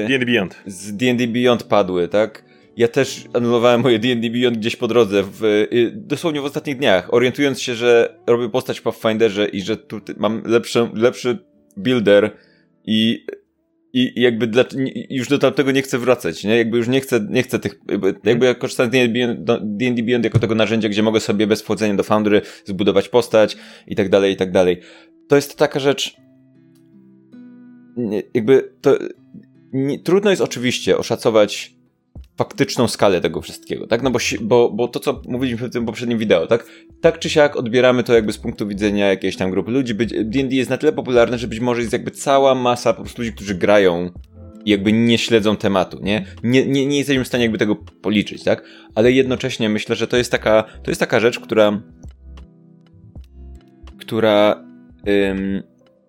D&D 0.08 0.26
Beyond. 0.26 0.56
z 0.66 0.96
D&D 0.96 1.28
Beyond 1.28 1.64
padły, 1.64 2.08
tak? 2.08 2.49
Ja 2.80 2.88
też 2.88 3.26
anulowałem 3.34 3.82
moje 3.82 4.00
D&D 4.00 4.30
Beyond 4.30 4.58
gdzieś 4.58 4.76
po 4.76 4.88
drodze, 4.88 5.24
w, 5.24 5.44
y, 5.44 5.92
dosłownie 5.96 6.42
w 6.42 6.46
ostatnich 6.46 6.78
dniach, 6.78 7.14
orientując 7.14 7.62
się, 7.62 7.76
że 7.76 8.20
robię 8.28 8.50
postać 8.50 8.80
w 8.80 8.84
Pathfinderze 8.84 9.48
i 9.48 9.62
że 9.62 9.78
tu 9.78 10.02
mam 10.18 10.44
lepszy, 10.46 10.90
lepszy 10.94 11.38
builder 11.78 12.32
i 12.86 13.26
i 13.94 14.22
jakby 14.22 14.48
dla, 14.48 14.64
już 15.10 15.28
do 15.28 15.40
tamtego 15.40 15.72
nie 15.72 15.82
chcę 15.82 15.98
wracać, 15.98 16.44
nie? 16.44 16.58
Jakby 16.58 16.78
już 16.78 16.88
nie 16.88 17.02
chcę, 17.02 17.28
nie 17.30 17.44
chcę 17.44 17.60
tych, 17.60 17.80
jakby 18.24 18.46
ja 18.46 18.56
korzystam 18.56 18.88
z 18.88 18.92
D&D 18.92 20.04
Beyond 20.04 20.24
jako 20.24 20.40
tego 20.40 20.56
narzędzia, 20.56 20.90
gdzie 20.90 21.04
mogę 21.04 21.20
sobie 21.20 21.48
bez 21.48 21.62
wchodzenia 21.62 21.96
do 21.96 22.04
Foundry 22.04 22.42
zbudować 22.66 23.10
postać 23.10 23.58
i 23.88 23.96
tak 23.96 24.10
dalej, 24.10 24.34
i 24.34 24.36
tak 24.36 24.52
dalej. 24.52 24.82
To 25.28 25.36
jest 25.36 25.58
taka 25.58 25.80
rzecz, 25.80 26.16
jakby 28.34 28.74
to, 28.82 28.98
nie, 29.74 30.00
trudno 30.00 30.30
jest 30.30 30.42
oczywiście 30.42 30.98
oszacować 30.98 31.79
faktyczną 32.38 32.88
skalę 32.88 33.22
tego 33.22 33.42
wszystkiego, 33.42 33.88
tak? 33.88 34.02
No 34.02 34.12
bo, 34.12 34.20
bo, 34.42 34.72
bo 34.72 34.88
to, 34.88 35.00
co 35.00 35.22
mówiliśmy 35.28 35.68
w 35.68 35.74
tym 35.74 35.86
poprzednim 35.86 36.18
wideo, 36.18 36.48
tak? 36.48 36.66
Tak 37.02 37.20
czy 37.20 37.30
siak 37.30 37.56
odbieramy 37.56 38.04
to 38.04 38.14
jakby 38.14 38.34
z 38.34 38.38
punktu 38.38 38.68
widzenia 38.68 39.08
jakiejś 39.08 39.36
tam 39.36 39.52
grupy 39.52 39.72
ludzi. 39.72 39.96
D&D 40.24 40.56
jest 40.56 40.70
na 40.70 40.78
tyle 40.78 40.94
popularne, 40.94 41.38
że 41.38 41.48
być 41.48 41.60
może 41.60 41.82
jest 41.82 41.94
jakby 41.94 42.12
cała 42.12 42.56
masa 42.56 42.94
po 42.94 43.02
prostu 43.02 43.22
ludzi, 43.22 43.34
którzy 43.34 43.56
grają 43.56 44.10
i 44.66 44.72
jakby 44.72 44.94
nie 44.94 45.18
śledzą 45.18 45.56
tematu, 45.56 46.00
nie? 46.02 46.26
Nie, 46.44 46.66
nie? 46.66 46.86
nie 46.86 46.98
jesteśmy 46.98 47.24
w 47.24 47.28
stanie 47.28 47.44
jakby 47.44 47.58
tego 47.58 47.76
policzyć, 47.76 48.44
tak? 48.44 48.64
Ale 48.96 49.12
jednocześnie 49.12 49.70
myślę, 49.70 49.96
że 49.96 50.08
to 50.08 50.18
jest 50.18 50.32
taka, 50.32 50.64
to 50.84 50.92
jest 50.92 51.00
taka 51.00 51.20
rzecz, 51.20 51.40
która 51.40 51.82
która 54.00 54.66
ym, 55.08 55.64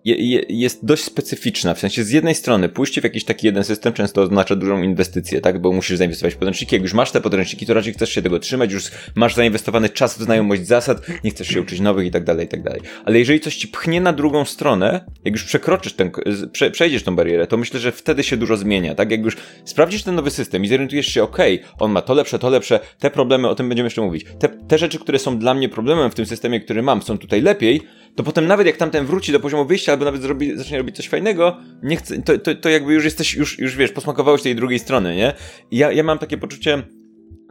je, 0.05 0.41
jest 0.49 0.85
dość 0.85 1.03
specyficzna. 1.03 1.73
W 1.73 1.79
sensie 1.79 2.03
z 2.03 2.11
jednej 2.11 2.35
strony 2.35 2.69
pójście 2.69 3.01
w 3.01 3.03
jakiś 3.03 3.25
taki 3.25 3.47
jeden 3.47 3.63
system 3.63 3.93
często 3.93 4.21
oznacza 4.21 4.55
dużą 4.55 4.83
inwestycję, 4.83 5.41
tak? 5.41 5.61
Bo 5.61 5.71
musisz 5.71 5.97
zainwestować 5.97 6.33
w 6.33 6.37
podręczniki. 6.37 6.75
Jak 6.75 6.83
już 6.83 6.93
masz 6.93 7.11
te 7.11 7.21
podręczniki, 7.21 7.65
to 7.65 7.73
raczej 7.73 7.93
chcesz 7.93 8.09
się 8.09 8.21
tego 8.21 8.39
trzymać, 8.39 8.71
już 8.71 8.83
masz 9.15 9.35
zainwestowany 9.35 9.89
czas 9.89 10.17
w 10.17 10.21
znajomość 10.21 10.67
zasad, 10.67 11.01
nie 11.23 11.31
chcesz 11.31 11.47
się 11.47 11.61
uczyć 11.61 11.79
nowych 11.79 12.07
i 12.07 12.11
tak 12.11 12.23
dalej, 12.23 12.45
i 12.45 12.49
tak 12.49 12.63
dalej. 12.63 12.81
Ale 13.05 13.19
jeżeli 13.19 13.39
coś 13.39 13.55
ci 13.55 13.67
pchnie 13.67 14.01
na 14.01 14.13
drugą 14.13 14.45
stronę, 14.45 15.05
jak 15.25 15.33
już 15.33 15.43
przekroczysz 15.43 15.93
ten, 15.93 16.11
prze, 16.51 16.71
przejdziesz 16.71 17.03
tą 17.03 17.15
barierę, 17.15 17.47
to 17.47 17.57
myślę, 17.57 17.79
że 17.79 17.91
wtedy 17.91 18.23
się 18.23 18.37
dużo 18.37 18.57
zmienia, 18.57 18.95
tak? 18.95 19.11
Jak 19.11 19.25
już 19.25 19.37
sprawdzisz 19.65 20.03
ten 20.03 20.15
nowy 20.15 20.31
system 20.31 20.63
i 20.63 20.67
zorientujesz 20.67 21.07
się, 21.07 21.23
ok, 21.23 21.37
on 21.79 21.91
ma 21.91 22.01
to 22.01 22.13
lepsze, 22.13 22.39
to 22.39 22.49
lepsze, 22.49 22.79
te 22.99 23.11
problemy, 23.11 23.49
o 23.49 23.55
tym 23.55 23.69
będziemy 23.69 23.87
jeszcze 23.87 24.01
mówić. 24.01 24.25
Te, 24.39 24.49
te 24.49 24.77
rzeczy, 24.77 24.99
które 24.99 25.19
są 25.19 25.37
dla 25.37 25.53
mnie 25.53 25.69
problemem 25.69 26.11
w 26.11 26.15
tym 26.15 26.25
systemie, 26.25 26.59
który 26.59 26.81
mam, 26.81 27.01
są 27.01 27.17
tutaj 27.17 27.41
lepiej, 27.41 27.81
to 28.15 28.23
potem 28.23 28.47
nawet 28.47 28.67
jak 28.67 28.77
tamten 28.77 29.05
wróci 29.05 29.31
do 29.31 29.39
poziomu 29.39 29.65
wyjścia, 29.65 29.91
albo 29.91 30.05
nawet 30.05 30.21
zrobi, 30.21 30.57
zacznie 30.57 30.77
robić 30.77 30.95
coś 30.95 31.09
fajnego, 31.09 31.57
nie 31.83 31.95
chce, 31.97 32.21
to, 32.21 32.37
to, 32.37 32.55
to 32.55 32.69
jakby 32.69 32.93
już 32.93 33.03
jesteś, 33.03 33.33
już, 33.33 33.59
już 33.59 33.75
wiesz, 33.75 33.91
posmakowałeś 33.91 34.41
tej 34.41 34.55
drugiej 34.55 34.79
strony, 34.79 35.15
nie? 35.15 35.33
I 35.71 35.77
ja, 35.77 35.91
ja 35.91 36.03
mam 36.03 36.17
takie 36.17 36.37
poczucie, 36.37 36.83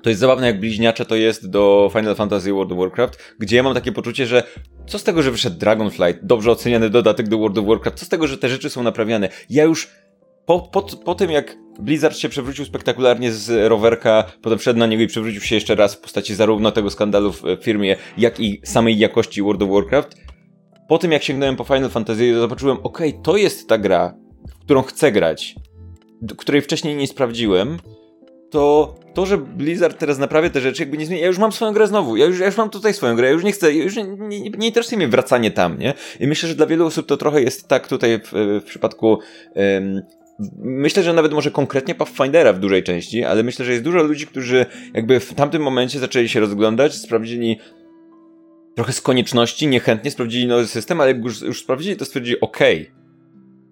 to 0.03 0.09
jest 0.09 0.21
zabawne, 0.21 0.47
jak 0.47 0.61
bliźniacze 0.61 1.05
to 1.05 1.17
jest 1.17 1.51
do 1.51 1.91
Final 1.93 2.15
Fantasy 2.15 2.53
World 2.53 2.73
of 2.73 2.79
Warcraft, 2.79 3.35
gdzie 3.39 3.57
ja 3.57 3.63
mam 3.63 3.75
takie 3.75 3.93
poczucie, 3.93 4.27
że 4.27 4.43
co 4.87 4.99
z 4.99 5.05
tego, 5.05 5.23
że 5.23 5.31
wyszedł 5.31 5.59
Dragonflight, 5.59 6.25
dobrze 6.25 6.51
oceniany 6.51 6.91
dodatek 6.91 7.29
do 7.29 7.39
World 7.39 7.59
of 7.59 7.67
Warcraft, 7.67 7.99
co 7.99 8.07
z 8.07 8.09
tego, 8.09 8.27
że 8.27 8.39
te 8.39 8.49
rzeczy 8.49 8.71
są 8.71 8.83
naprawiane? 8.83 9.29
Ja 9.51 9.65
już 9.65 9.89
po, 10.47 10.61
po, 10.61 10.83
po 10.83 11.15
tym, 11.15 11.31
jak 11.31 11.57
Blizzard 11.81 12.17
się 12.17 12.29
przewrócił 12.29 12.65
spektakularnie 12.65 13.33
z 13.33 13.69
rowerka, 13.69 14.25
potem 14.43 14.59
wszedł 14.59 14.79
na 14.79 14.87
niego 14.87 15.03
i 15.03 15.07
przewrócił 15.07 15.41
się 15.41 15.55
jeszcze 15.55 15.75
raz 15.75 15.95
w 15.95 16.01
postaci 16.01 16.35
zarówno 16.35 16.73
tego 16.73 16.91
skandalu 16.91 17.33
w 17.33 17.43
firmie, 17.63 17.97
jak 18.19 18.41
i 18.41 18.61
samej 18.65 18.99
jakości 18.99 19.43
World 19.43 19.63
of 19.63 19.71
Warcraft, 19.71 20.17
po 20.91 20.99
tym 20.99 21.13
jak 21.13 21.23
sięgnąłem 21.23 21.57
po 21.57 21.65
Final 21.65 21.91
Fantasy, 21.91 22.35
zobaczyłem, 22.35 22.79
ok, 22.83 22.99
to 23.23 23.37
jest 23.37 23.69
ta 23.69 23.79
gra, 23.79 24.15
w 24.49 24.65
którą 24.65 24.83
chcę 24.83 25.13
grać, 25.13 25.55
której 26.37 26.63
wcześniej 26.63 26.97
nie 26.97 27.07
sprawdziłem, 27.07 27.79
to 28.51 28.95
to, 29.15 29.27
że 29.27 29.39
Blizzard 29.39 29.99
teraz 29.99 30.19
naprawia 30.19 30.51
te 30.51 30.61
rzeczy, 30.61 30.83
jakby 30.83 30.99
nie 30.99 31.07
zmienia. 31.07 31.23
Ja 31.23 31.29
już 31.29 31.39
mam 31.39 31.53
swoją 31.53 31.73
grę 31.73 31.87
znowu. 31.87 32.17
Ja 32.17 32.27
już, 32.27 32.39
ja 32.39 32.47
już 32.47 32.57
mam 32.57 32.71
tutaj 32.71 32.95
swoją 32.95 33.17
grę. 33.17 33.27
Ja 33.27 33.33
już 33.33 33.45
nie 33.45 33.53
chcę, 33.53 33.75
ja 33.75 33.85
już 33.85 33.97
nie, 33.97 34.05
nie, 34.05 34.41
nie 34.41 34.67
interesuje 34.67 34.97
mnie 34.97 35.09
wracanie 35.09 35.51
tam, 35.51 35.79
nie? 35.79 35.95
I 36.21 36.27
myślę, 36.27 36.49
że 36.49 36.55
dla 36.55 36.67
wielu 36.67 36.87
osób 36.87 37.07
to 37.07 37.17
trochę 37.17 37.43
jest 37.43 37.69
tak 37.69 37.89
tutaj 37.89 38.21
w, 38.25 38.61
w 38.63 38.65
przypadku. 38.65 39.19
Myślę, 40.59 41.03
że 41.03 41.13
nawet 41.13 41.33
może 41.33 41.51
konkretnie 41.51 41.95
Pathfindera 41.95 42.53
w 42.53 42.59
dużej 42.59 42.83
części, 42.83 43.25
ale 43.25 43.43
myślę, 43.43 43.65
że 43.65 43.73
jest 43.73 43.85
dużo 43.85 44.03
ludzi, 44.03 44.27
którzy 44.27 44.67
jakby 44.95 45.21
w 45.21 45.35
tamtym 45.35 45.63
momencie 45.63 45.99
zaczęli 45.99 46.29
się 46.29 46.41
rozglądać, 46.41 46.95
sprawdzili 46.95 47.59
trochę 48.81 48.93
z 48.93 49.01
konieczności, 49.01 49.67
niechętnie 49.67 50.11
sprawdzili 50.11 50.47
nowy 50.47 50.67
system, 50.67 51.01
ale 51.01 51.13
jak 51.13 51.25
już, 51.25 51.43
już 51.43 51.61
sprawdzili, 51.61 51.97
to 51.97 52.05
stwierdzili, 52.05 52.41
okej, 52.41 52.81
okej, 52.81 52.91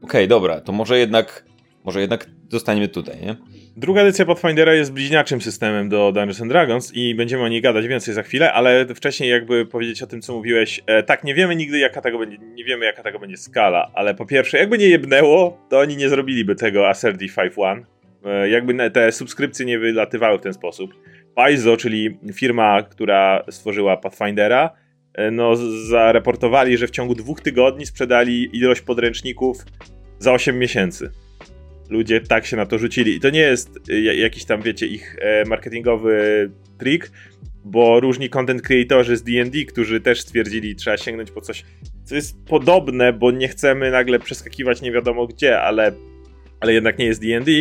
okay, 0.03 0.27
dobra, 0.27 0.61
to 0.61 0.73
może 0.73 0.99
jednak, 0.99 1.45
może 1.85 2.01
jednak 2.01 2.27
zostaniemy 2.49 2.89
tutaj, 2.89 3.21
nie? 3.21 3.37
Druga 3.77 4.01
edycja 4.01 4.25
Pathfindera 4.25 4.75
jest 4.75 4.93
bliźniaczym 4.93 5.41
systemem 5.41 5.89
do 5.89 6.13
Dungeons 6.13 6.41
and 6.41 6.51
Dragons 6.51 6.93
i 6.95 7.15
będziemy 7.15 7.43
o 7.43 7.49
niej 7.49 7.61
gadać 7.61 7.87
więcej 7.87 8.15
za 8.15 8.23
chwilę, 8.23 8.53
ale 8.53 8.87
wcześniej 8.95 9.31
jakby 9.31 9.67
powiedzieć 9.67 10.03
o 10.03 10.07
tym, 10.07 10.23
co 10.23 10.33
mówiłeś. 10.33 10.81
E, 10.87 11.03
tak, 11.03 11.25
nie 11.25 11.35
wiemy 11.35 11.57
nigdy, 11.57 11.79
jaka 11.79 12.01
tego 12.01 12.19
będzie, 12.19 12.39
nie 12.39 12.65
wiemy, 12.65 12.85
jaka 12.85 13.03
tego 13.03 13.19
będzie 13.19 13.37
skala, 13.37 13.91
ale 13.95 14.15
po 14.15 14.27
pierwsze, 14.27 14.59
jakby 14.59 14.79
nie 14.79 14.89
jebnęło, 14.89 15.67
to 15.71 15.79
oni 15.79 15.97
nie 15.97 16.09
zrobiliby 16.09 16.55
tego 16.55 16.89
Acerti 16.89 17.29
5.1. 17.29 17.85
E, 18.25 18.49
jakby 18.49 18.91
te 18.91 19.13
subskrypcje 19.13 19.67
nie 19.67 19.79
wylatywały 19.79 20.39
w 20.39 20.43
ten 20.43 20.55
sposób. 20.55 20.95
Paizo, 21.35 21.77
czyli 21.77 22.19
firma, 22.35 22.83
która 22.83 23.45
stworzyła 23.51 23.97
Pathfindera, 23.97 24.88
no, 25.33 25.57
zareportowali, 25.89 26.77
że 26.77 26.87
w 26.87 26.91
ciągu 26.91 27.15
dwóch 27.15 27.41
tygodni 27.41 27.87
sprzedali 27.87 28.57
ilość 28.57 28.81
podręczników 28.81 29.65
za 30.19 30.33
8 30.33 30.59
miesięcy. 30.59 31.11
Ludzie 31.91 32.21
tak 32.21 32.47
się 32.47 32.57
na 32.57 32.67
to 32.67 32.79
rzucili. 32.79 33.15
I 33.17 33.21
to 33.21 33.31
nie 33.31 33.41
jest 33.41 33.71
e, 33.91 34.01
jakiś 34.01 34.45
tam, 34.45 34.63
wiecie, 34.63 34.87
ich 34.87 35.17
e, 35.21 35.45
marketingowy 35.45 36.51
trik, 36.79 37.11
bo 37.65 38.01
różni 38.01 38.31
content 38.31 38.63
creatorzy 38.63 39.17
z 39.17 39.23
D&D, 39.23 39.65
którzy 39.65 40.01
też 40.01 40.21
stwierdzili, 40.21 40.77
trzeba 40.77 40.97
sięgnąć 40.97 41.31
po 41.31 41.41
coś, 41.41 41.65
co 42.05 42.15
jest 42.15 42.45
podobne, 42.45 43.13
bo 43.13 43.31
nie 43.31 43.49
chcemy 43.49 43.91
nagle 43.91 44.19
przeskakiwać 44.19 44.83
nie 44.83 44.93
wiadomo 44.93 45.27
gdzie, 45.27 45.61
ale, 45.61 45.93
ale 46.61 46.73
jednak 46.73 46.99
nie 46.99 47.05
jest 47.05 47.23
D&D, 47.23 47.53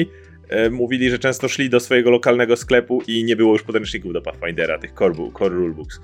mówili, 0.72 1.10
że 1.10 1.20
często 1.20 1.48
szli 1.48 1.70
do 1.70 1.80
swojego 1.80 2.12
lokalnego 2.12 2.56
sklepu 2.56 3.02
i 3.08 3.24
nie 3.24 3.36
było 3.36 3.54
już 3.54 3.64
podręczników 3.64 4.14
do 4.14 4.22
Pathfindera, 4.22 4.78
tych 4.78 4.94
core, 4.94 5.16
core 5.38 5.56
rulebooks. 5.56 6.00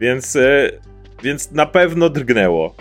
Więc, 0.00 0.36
e, 0.36 0.70
więc 1.22 1.52
na 1.52 1.66
pewno 1.66 2.08
drgnęło. 2.08 2.74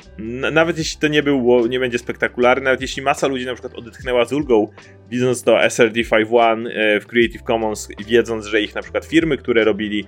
Nawet 0.51 0.77
jeśli 0.77 0.99
to 0.99 1.07
nie 1.07 1.23
było, 1.23 1.67
nie 1.67 1.79
będzie 1.79 1.97
spektakularne, 1.97 2.63
nawet 2.63 2.81
jeśli 2.81 3.01
masa 3.01 3.27
ludzi 3.27 3.45
na 3.45 3.53
przykład 3.53 3.75
odetchnęła 3.75 4.25
z 4.25 4.33
ulgą, 4.33 4.67
widząc 5.09 5.43
to 5.43 5.63
SRD 5.63 5.99
5.1 5.99 6.67
e, 6.67 6.99
w 6.99 7.07
Creative 7.07 7.43
Commons 7.43 7.89
i 7.99 8.05
wiedząc, 8.05 8.45
że 8.45 8.61
ich 8.61 8.75
na 8.75 8.81
przykład 8.81 9.05
firmy, 9.05 9.37
które 9.37 9.63
robili 9.63 10.05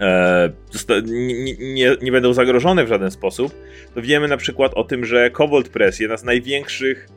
e, 0.00 0.52
nie, 1.04 1.34
nie, 1.74 1.96
nie, 2.02 2.12
będą 2.12 2.32
zagrożone 2.32 2.84
w 2.84 2.88
żaden 2.88 3.10
sposób, 3.10 3.54
to 3.94 4.02
wiemy 4.02 4.28
na 4.28 4.36
przykład 4.36 4.72
o 4.74 4.84
tym, 4.84 5.04
że 5.04 5.30
Cobalt 5.30 5.68
Press, 5.68 6.00
jedna 6.00 6.16
z 6.16 6.24
największych 6.24 7.08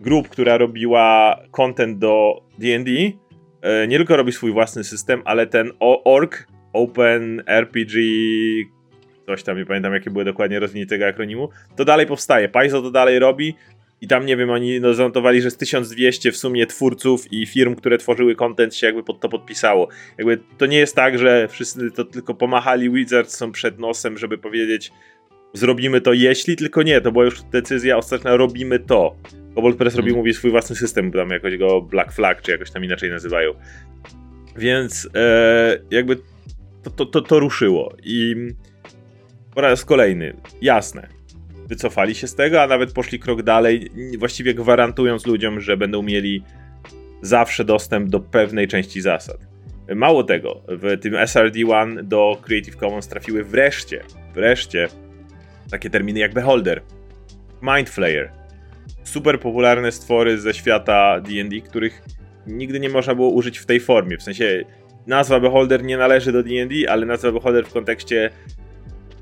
grup, 0.00 0.28
która 0.28 0.58
robiła 0.58 1.40
content 1.50 1.98
do 1.98 2.42
D&D, 2.58 2.90
nie 3.88 3.96
tylko 3.96 4.16
robi 4.16 4.32
swój 4.32 4.52
własny 4.52 4.84
system, 4.84 5.22
ale 5.24 5.46
ten 5.46 5.70
org 6.04 6.46
Open 6.72 7.42
RPG 7.46 8.02
coś 9.26 9.42
tam, 9.42 9.58
nie 9.58 9.66
pamiętam 9.66 9.94
jakie 9.94 10.10
były 10.10 10.24
dokładnie 10.24 10.60
rozwinięcie 10.60 10.88
tego 10.88 11.06
akronimu, 11.06 11.48
to 11.76 11.84
dalej 11.84 12.06
powstaje. 12.06 12.48
Paizo 12.48 12.82
to 12.82 12.90
dalej 12.90 13.18
robi 13.18 13.54
i 14.00 14.08
tam, 14.08 14.26
nie 14.26 14.36
wiem, 14.36 14.50
oni 14.50 14.80
no, 14.80 14.94
zanotowali, 14.94 15.42
że 15.42 15.50
z 15.50 15.56
1200 15.56 16.32
w 16.32 16.36
sumie 16.36 16.66
twórców 16.66 17.32
i 17.32 17.46
firm, 17.46 17.74
które 17.74 17.98
tworzyły 17.98 18.34
content 18.34 18.74
się 18.74 18.86
jakby 18.86 19.02
pod 19.02 19.20
to 19.20 19.28
podpisało. 19.28 19.88
Jakby 20.18 20.38
to 20.58 20.66
nie 20.66 20.78
jest 20.78 20.96
tak, 20.96 21.18
że 21.18 21.48
wszyscy 21.48 21.90
to 21.90 22.04
tylko 22.04 22.34
pomachali 22.34 22.90
Wizards 22.90 23.36
są 23.36 23.52
przed 23.52 23.78
nosem, 23.78 24.18
żeby 24.18 24.38
powiedzieć 24.38 24.92
zrobimy 25.52 26.00
to 26.00 26.12
jeśli, 26.12 26.56
tylko 26.56 26.82
nie, 26.82 27.00
to 27.00 27.12
była 27.12 27.24
już 27.24 27.42
decyzja 27.42 27.96
ostatnia, 27.96 28.36
robimy 28.36 28.78
to. 28.78 29.16
Cobalt 29.54 29.76
Press 29.76 29.94
robi, 29.94 30.08
hmm. 30.08 30.18
mówi, 30.18 30.34
swój 30.34 30.50
własny 30.50 30.76
system, 30.76 31.12
tam 31.12 31.30
jakoś 31.30 31.56
go 31.56 31.80
Black 31.80 32.12
Flag, 32.12 32.42
czy 32.42 32.50
jakoś 32.50 32.70
tam 32.70 32.84
inaczej 32.84 33.10
nazywają. 33.10 33.52
Więc 34.56 35.08
e, 35.14 35.78
jakby 35.90 36.16
to, 36.82 36.90
to, 36.90 37.06
to, 37.06 37.20
to 37.20 37.40
ruszyło. 37.40 37.92
I 38.02 38.36
po 39.54 39.60
raz 39.60 39.84
kolejny, 39.84 40.36
jasne, 40.62 41.08
wycofali 41.68 42.14
się 42.14 42.26
z 42.26 42.34
tego, 42.34 42.62
a 42.62 42.66
nawet 42.66 42.92
poszli 42.92 43.18
krok 43.18 43.42
dalej, 43.42 43.90
właściwie 44.18 44.54
gwarantując 44.54 45.26
ludziom, 45.26 45.60
że 45.60 45.76
będą 45.76 46.02
mieli 46.02 46.42
zawsze 47.22 47.64
dostęp 47.64 48.08
do 48.08 48.20
pewnej 48.20 48.68
części 48.68 49.00
zasad. 49.00 49.38
Mało 49.94 50.24
tego, 50.24 50.62
w 50.68 51.00
tym 51.00 51.12
SRD1 51.14 52.02
do 52.02 52.38
Creative 52.42 52.76
Commons 52.76 53.08
trafiły 53.08 53.44
wreszcie, 53.44 54.02
wreszcie 54.34 54.88
takie 55.70 55.90
terminy 55.90 56.20
jak 56.20 56.34
Beholder, 56.34 56.82
Mindflayer, 57.62 58.32
super 59.04 59.40
popularne 59.40 59.92
stwory 59.92 60.38
ze 60.38 60.54
świata 60.54 61.20
D&D, 61.20 61.60
których 61.60 62.02
nigdy 62.46 62.80
nie 62.80 62.88
można 62.88 63.14
było 63.14 63.28
użyć 63.28 63.58
w 63.58 63.66
tej 63.66 63.80
formie, 63.80 64.18
w 64.18 64.22
sensie 64.22 64.64
nazwa 65.06 65.40
Beholder 65.40 65.84
nie 65.84 65.96
należy 65.96 66.32
do 66.32 66.42
D&D, 66.42 66.74
ale 66.90 67.06
nazwa 67.06 67.32
Beholder 67.32 67.66
w 67.66 67.72
kontekście 67.72 68.30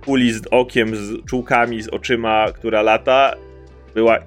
kuli 0.05 0.33
z 0.33 0.47
okiem, 0.51 0.97
z 0.97 1.25
czułkami, 1.25 1.83
z 1.83 1.89
oczyma, 1.89 2.47
która 2.53 2.83
lata, 2.83 3.35
była 3.95 4.19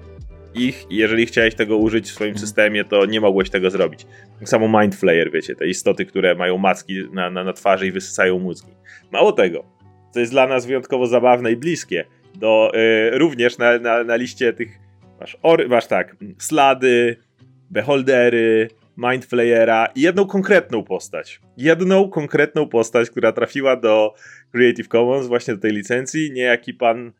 ich 0.54 0.86
i 0.90 0.96
jeżeli 0.96 1.26
chciałeś 1.26 1.54
tego 1.54 1.76
użyć 1.76 2.06
w 2.06 2.14
swoim 2.14 2.30
mhm. 2.30 2.46
systemie, 2.46 2.84
to 2.84 3.06
nie 3.06 3.20
mogłeś 3.20 3.50
tego 3.50 3.70
zrobić. 3.70 4.06
Tak 4.38 4.48
samo 4.48 4.80
Mind 4.80 4.94
Flayer, 4.94 5.32
wiecie, 5.32 5.54
te 5.54 5.66
istoty, 5.66 6.06
które 6.06 6.34
mają 6.34 6.58
macki 6.58 7.02
na, 7.12 7.30
na, 7.30 7.44
na 7.44 7.52
twarzy 7.52 7.86
i 7.86 7.92
wysysają 7.92 8.38
mózgi. 8.38 8.72
Mało 9.12 9.32
tego, 9.32 9.64
co 10.10 10.20
jest 10.20 10.32
dla 10.32 10.46
nas 10.46 10.66
wyjątkowo 10.66 11.06
zabawne 11.06 11.52
i 11.52 11.56
bliskie, 11.56 12.04
do 12.34 12.72
y, 12.74 13.18
również 13.18 13.58
na, 13.58 13.78
na, 13.78 14.04
na 14.04 14.16
liście 14.16 14.52
tych 14.52 14.78
masz, 15.20 15.36
or, 15.42 15.68
masz 15.68 15.86
tak, 15.86 16.16
slady, 16.38 17.16
beholdery, 17.70 18.68
Mindflayera 18.96 19.86
i 19.94 20.00
jedną 20.00 20.26
konkretną 20.26 20.82
postać. 20.82 21.40
Jedną 21.56 22.08
konkretną 22.08 22.68
postać, 22.68 23.10
która 23.10 23.32
trafiła 23.32 23.76
do 23.76 24.14
Creative 24.52 24.88
Commons, 24.88 25.26
właśnie 25.26 25.54
do 25.54 25.60
tej 25.60 25.72
licencji, 25.72 26.32
niejaki 26.32 26.74
pan 26.74 27.12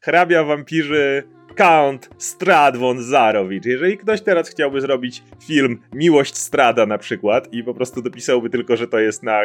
hrabia 0.00 0.44
wampirzy 0.44 1.22
Count 1.56 2.10
Strad 2.18 2.76
von 2.76 3.02
Zarowicz. 3.02 3.64
Jeżeli 3.64 3.98
ktoś 3.98 4.20
teraz 4.20 4.48
chciałby 4.48 4.80
zrobić 4.80 5.22
film 5.46 5.78
Miłość 5.94 6.36
Strada 6.36 6.86
na 6.86 6.98
przykład 6.98 7.52
i 7.52 7.64
po 7.64 7.74
prostu 7.74 8.02
dopisałby 8.02 8.50
tylko, 8.50 8.76
że 8.76 8.88
to 8.88 8.98
jest 8.98 9.22
na, 9.22 9.40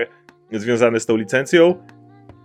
związane 0.51 0.99
z 0.99 1.05
tą 1.05 1.17
licencją, 1.17 1.75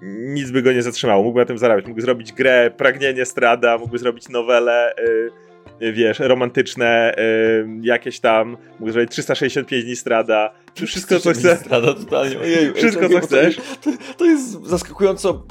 nic 0.02 0.50
by 0.50 0.62
go 0.62 0.72
nie 0.72 0.82
zatrzymało. 0.82 1.22
Mógłby 1.22 1.40
na 1.40 1.46
tym 1.46 1.58
zarabiać. 1.58 1.84
Mógłby 1.86 2.02
zrobić 2.02 2.32
grę 2.32 2.70
Pragnienie 2.76 3.24
Strada, 3.24 3.78
mógłby 3.78 3.98
zrobić 3.98 4.28
nowelę... 4.28 4.94
Yy, 4.98 5.45
wiesz, 5.80 6.18
romantyczne, 6.18 7.14
y, 7.18 7.66
jakieś 7.82 8.20
tam, 8.20 8.56
zrobić 8.86 9.10
365 9.10 9.84
dni 9.84 9.96
strada, 9.96 10.54
wszystko 10.86 11.20
co 11.20 11.32
chcesz. 11.32 11.58
Strada 11.60 11.94
totalnie, 11.94 12.36
wszystko 12.74 13.08
co 13.08 13.20
chcesz. 13.20 13.56
To, 13.56 13.90
to, 14.16 14.24
jest 14.24 14.64
zaskakująco 14.64 15.42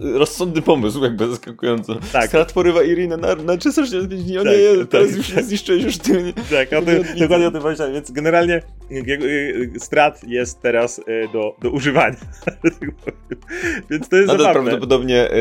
y, 0.00 0.18
rozsądny 0.18 0.62
pomysł, 0.62 1.04
jakby 1.04 1.28
zaskakująco. 1.28 1.96
Tak. 2.12 2.28
Strad 2.28 2.52
porywa 2.52 2.82
Irinę 2.82 3.16
na, 3.16 3.34
na 3.34 3.56
365 3.56 4.24
dni, 4.24 4.38
o 4.38 4.44
tak, 4.44 4.52
nie, 4.52 4.78
tak, 4.78 4.88
teraz 4.88 5.08
tak. 5.08 5.16
już 5.16 5.34
nie 5.36 5.42
zniszczyłeś 5.42 5.84
już 5.84 5.98
ty. 5.98 6.32
Tak, 6.50 6.72
o 6.72 6.82
tym, 6.82 7.04
dokładnie 7.18 7.48
o 7.48 7.50
tym 7.50 7.62
powiedziałem, 7.62 7.92
więc 7.92 8.10
generalnie 8.10 8.62
y, 8.90 9.70
strat 9.78 10.24
jest 10.28 10.62
teraz 10.62 11.00
do, 11.32 11.56
do 11.62 11.70
używania. 11.70 12.16
więc 13.90 14.08
to 14.08 14.16
jest 14.16 14.28
Nadal 14.28 14.46
zabawne. 14.46 14.70
prawdopodobnie 14.70 15.30
y, 15.30 15.34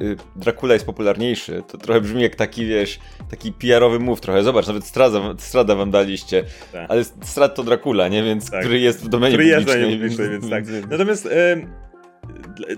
y, 0.00 0.16
Dracula 0.36 0.74
jest 0.74 0.86
popularniejszy, 0.86 1.62
to 1.68 1.78
trochę 1.78 2.00
brzmi 2.00 2.22
jak 2.22 2.36
taki, 2.36 2.66
wiesz, 2.66 3.00
taki 3.30 3.52
PR-owy 3.52 3.98
move 4.00 4.20
trochę. 4.20 4.42
Zobacz, 4.42 4.66
nawet 4.66 4.84
Strada, 4.84 5.34
Strada 5.38 5.74
wam 5.74 5.90
daliście, 5.90 6.44
Tak. 6.72 6.90
ale 6.90 7.04
Strad 7.04 7.54
to 7.54 7.62
Dracula, 7.62 8.08
nie? 8.08 8.22
Więc, 8.22 8.50
Tak. 8.50 8.64
Który 8.70 8.80
jest 8.80 9.04
w 9.04 9.08
domenie 9.08 9.34
który 9.34 9.48
jest 9.48 9.66
publicznej. 9.66 9.90
na 9.90 9.96
publicznej, 9.96 10.30
więc 10.30 10.50
tak. 10.50 10.64
Natomiast 10.90 11.28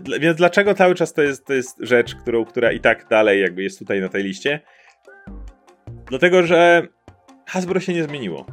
dla- 0.00 0.18
więc 0.18 0.36
dlaczego 0.36 0.74
cały 0.74 0.94
czas 0.94 1.12
to 1.12 1.22
jest, 1.22 1.46
to 1.46 1.52
jest 1.54 1.78
rzecz, 1.80 2.14
którą, 2.14 2.44
która 2.44 2.72
i 2.72 2.80
tak 2.80 3.08
dalej 3.08 3.40
jakby 3.40 3.62
jest 3.62 3.78
tutaj 3.78 4.00
na 4.00 4.08
tej 4.08 4.24
liście? 4.24 4.60
Dlatego, 6.06 6.46
że 6.46 6.82
Hasbro 7.46 7.80
się 7.80 7.94
nie 7.94 8.04
zmieniło. 8.04 8.46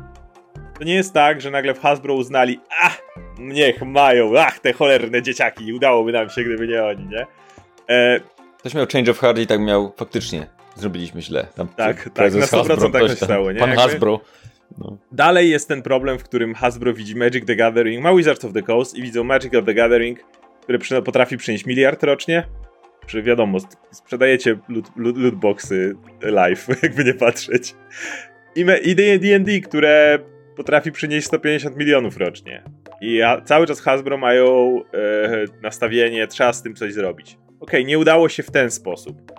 To 0.79 0.83
nie 0.83 0.93
jest 0.93 1.13
tak, 1.13 1.41
że 1.41 1.51
nagle 1.51 1.73
w 1.73 1.79
Hasbro 1.79 2.13
uznali, 2.13 2.59
ach, 2.81 3.01
niech 3.39 3.81
mają, 3.81 4.31
ach, 4.39 4.59
te 4.59 4.73
cholerne 4.73 5.21
dzieciaki, 5.21 5.73
udałoby 5.73 6.11
nam 6.11 6.29
się, 6.29 6.43
gdyby 6.43 6.67
nie 6.67 6.83
oni, 6.83 7.05
nie? 7.07 7.25
E, 7.89 8.19
Ktoś 8.57 8.73
miał 8.73 8.85
Change 8.93 9.11
of 9.11 9.19
Heart 9.19 9.39
i 9.39 9.47
tak 9.47 9.59
miał 9.59 9.93
faktycznie. 9.97 10.47
Zrobiliśmy 10.75 11.21
źle. 11.21 11.47
Tam 11.55 11.67
Tak, 11.67 12.09
tak, 12.13 12.33
na 12.33 12.45
100% 12.45 12.67
Hasbro, 12.67 12.89
tak 12.89 13.07
się 13.07 13.15
stało, 13.15 13.51
nie? 13.51 13.59
Pan 13.59 13.69
Jakby- 13.69 13.83
Hasbro. 13.83 14.19
No. 14.77 14.97
Dalej 15.11 15.49
jest 15.49 15.67
ten 15.67 15.81
problem, 15.81 16.19
w 16.19 16.23
którym 16.23 16.55
Hasbro 16.55 16.93
widzi 16.93 17.15
Magic 17.15 17.45
the 17.45 17.55
Gathering, 17.55 18.03
ma 18.03 18.15
Wizards 18.15 18.45
of 18.45 18.53
the 18.53 18.61
Coast 18.61 18.95
i 18.95 19.01
widzą 19.01 19.23
Magic 19.23 19.55
of 19.55 19.65
the 19.65 19.73
Gathering, 19.73 20.19
które 20.61 20.79
przy, 20.79 21.01
potrafi 21.01 21.37
przynieść 21.37 21.65
miliard 21.65 22.03
rocznie. 22.03 22.47
Czy 23.05 23.23
wiadomo, 23.23 23.57
sprzedajecie 23.91 24.57
loot, 24.69 24.91
loot, 24.95 25.17
lootboxy 25.17 25.95
live, 26.21 26.67
jakby 26.83 27.03
nie 27.03 27.13
patrzeć. 27.13 27.75
I, 28.55 28.65
me, 28.65 28.77
i 28.77 28.95
D&D, 28.95 29.59
które 29.59 30.19
potrafi 30.55 30.91
przynieść 30.91 31.27
150 31.27 31.77
milionów 31.77 32.17
rocznie. 32.17 32.63
I 33.01 33.21
cały 33.45 33.67
czas 33.67 33.81
Hasbro 33.81 34.17
mają 34.17 34.77
e, 34.93 35.45
nastawienie, 35.61 36.27
trzeba 36.27 36.53
z 36.53 36.63
tym 36.63 36.75
coś 36.75 36.93
zrobić. 36.93 37.37
Okej, 37.59 37.85
nie 37.85 37.99
udało 37.99 38.29
się 38.29 38.43
w 38.43 38.51
ten 38.51 38.71
sposób. 38.71 39.31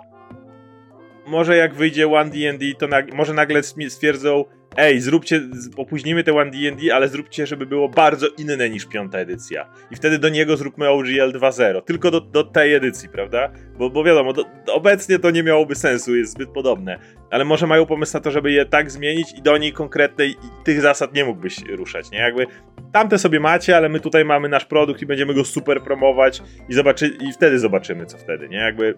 Może 1.27 1.57
jak 1.57 1.73
wyjdzie 1.73 2.07
One 2.07 2.29
D&D, 2.29 2.65
to 2.79 2.87
może 3.13 3.33
nagle 3.33 3.63
stwierdzą, 3.63 4.45
ej, 4.77 4.99
zróbcie, 4.99 5.41
opóźnimy 5.77 6.23
te 6.23 6.33
One 6.33 6.51
D&D, 6.51 6.95
ale 6.95 7.07
zróbcie, 7.07 7.47
żeby 7.47 7.65
było 7.65 7.89
bardzo 7.89 8.27
inne 8.37 8.69
niż 8.69 8.85
piąta 8.85 9.17
edycja. 9.17 9.69
I 9.91 9.95
wtedy 9.95 10.19
do 10.19 10.29
niego 10.29 10.57
zróbmy 10.57 10.89
OGL 10.89 11.31
2.0. 11.31 11.81
Tylko 11.81 12.11
do, 12.11 12.21
do 12.21 12.43
tej 12.43 12.73
edycji, 12.73 13.09
prawda? 13.09 13.51
Bo, 13.77 13.89
bo 13.89 14.03
wiadomo, 14.03 14.33
do, 14.33 14.45
obecnie 14.73 15.19
to 15.19 15.31
nie 15.31 15.43
miałoby 15.43 15.75
sensu, 15.75 16.15
jest 16.15 16.31
zbyt 16.31 16.49
podobne. 16.49 16.99
Ale 17.31 17.45
może 17.45 17.67
mają 17.67 17.85
pomysł 17.85 18.13
na 18.13 18.19
to, 18.19 18.31
żeby 18.31 18.51
je 18.51 18.65
tak 18.65 18.91
zmienić 18.91 19.33
i 19.37 19.41
do 19.41 19.57
niej 19.57 19.73
konkretnej 19.73 20.35
tych 20.63 20.81
zasad 20.81 21.13
nie 21.13 21.25
mógłbyś 21.25 21.57
ruszać, 21.69 22.11
nie? 22.11 22.19
Jakby 22.19 22.45
tamte 22.91 23.17
sobie 23.17 23.39
macie, 23.39 23.77
ale 23.77 23.89
my 23.89 23.99
tutaj 23.99 24.25
mamy 24.25 24.49
nasz 24.49 24.65
produkt 24.65 25.01
i 25.01 25.05
będziemy 25.05 25.33
go 25.33 25.45
super 25.45 25.81
promować 25.81 26.41
i 26.69 26.73
zobaczy, 26.73 27.07
i 27.07 27.33
wtedy 27.33 27.59
zobaczymy, 27.59 28.05
co 28.05 28.17
wtedy, 28.17 28.49
nie? 28.49 28.57
Jakby, 28.57 28.97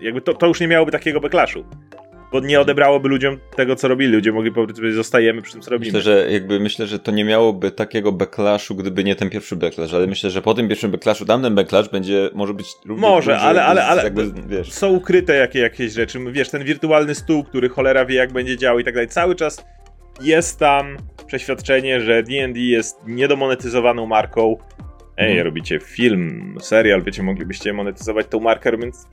jakby 0.00 0.20
to, 0.20 0.34
to 0.34 0.46
już 0.46 0.60
nie 0.60 0.68
miałoby 0.68 0.92
takiego 0.92 1.20
backlashu. 1.20 1.64
Bo 2.32 2.40
nie 2.40 2.60
odebrałoby 2.60 3.08
ludziom 3.08 3.38
tego, 3.56 3.76
co 3.76 3.88
robili. 3.88 4.12
Ludzie 4.12 4.32
mogli 4.32 4.52
powiedzieć, 4.52 4.94
zostajemy 4.94 5.42
przy 5.42 5.52
tym, 5.52 5.62
co 5.62 5.70
robimy. 5.70 5.92
Myślę, 5.98 6.00
że 6.00 6.32
jakby 6.32 6.60
myślę, 6.60 6.86
że 6.86 6.98
to 6.98 7.10
nie 7.12 7.24
miałoby 7.24 7.70
takiego 7.70 8.12
backlashu, 8.12 8.74
gdyby 8.74 9.04
nie 9.04 9.14
ten 9.16 9.30
pierwszy 9.30 9.56
backlash, 9.56 9.94
ale 9.94 10.06
myślę, 10.06 10.30
że 10.30 10.42
po 10.42 10.54
tym 10.54 10.68
pierwszym 10.68 10.90
backlashu 10.90 11.24
tamten 11.26 11.54
backlash 11.54 11.88
będzie, 11.88 12.30
może 12.34 12.54
być 12.54 12.66
równie 12.86 13.00
Może, 13.08 13.32
duży, 13.32 13.44
ale- 13.44 13.64
ale- 13.64 13.84
ale- 13.84 14.04
jakby, 14.04 14.32
wiesz, 14.46 14.72
Są 14.72 14.88
ukryte 14.90 15.34
jakie, 15.34 15.58
jakieś 15.58 15.92
rzeczy. 15.92 16.18
Wiesz, 16.32 16.50
ten 16.50 16.64
wirtualny 16.64 17.14
stół, 17.14 17.44
który 17.44 17.68
cholera 17.68 18.04
wie, 18.04 18.14
jak 18.14 18.32
będzie 18.32 18.56
działał 18.56 18.78
i 18.78 18.84
tak 18.84 18.94
dalej. 18.94 19.08
Cały 19.08 19.34
czas 19.34 19.64
jest 20.22 20.58
tam 20.58 20.96
przeświadczenie, 21.26 22.00
że 22.00 22.22
D&D 22.22 22.60
jest 22.60 22.96
niedomonetyzowaną 23.06 24.06
marką. 24.06 24.56
Ej, 25.16 25.28
Mhm. 25.28 25.46
robicie 25.46 25.78
film, 25.80 26.56
serial, 26.60 27.02
wiecie, 27.02 27.22
moglibyście 27.22 27.72
monetyzować 27.72 28.26
tą 28.30 28.40
markę, 28.40 28.76
więc 28.78 29.06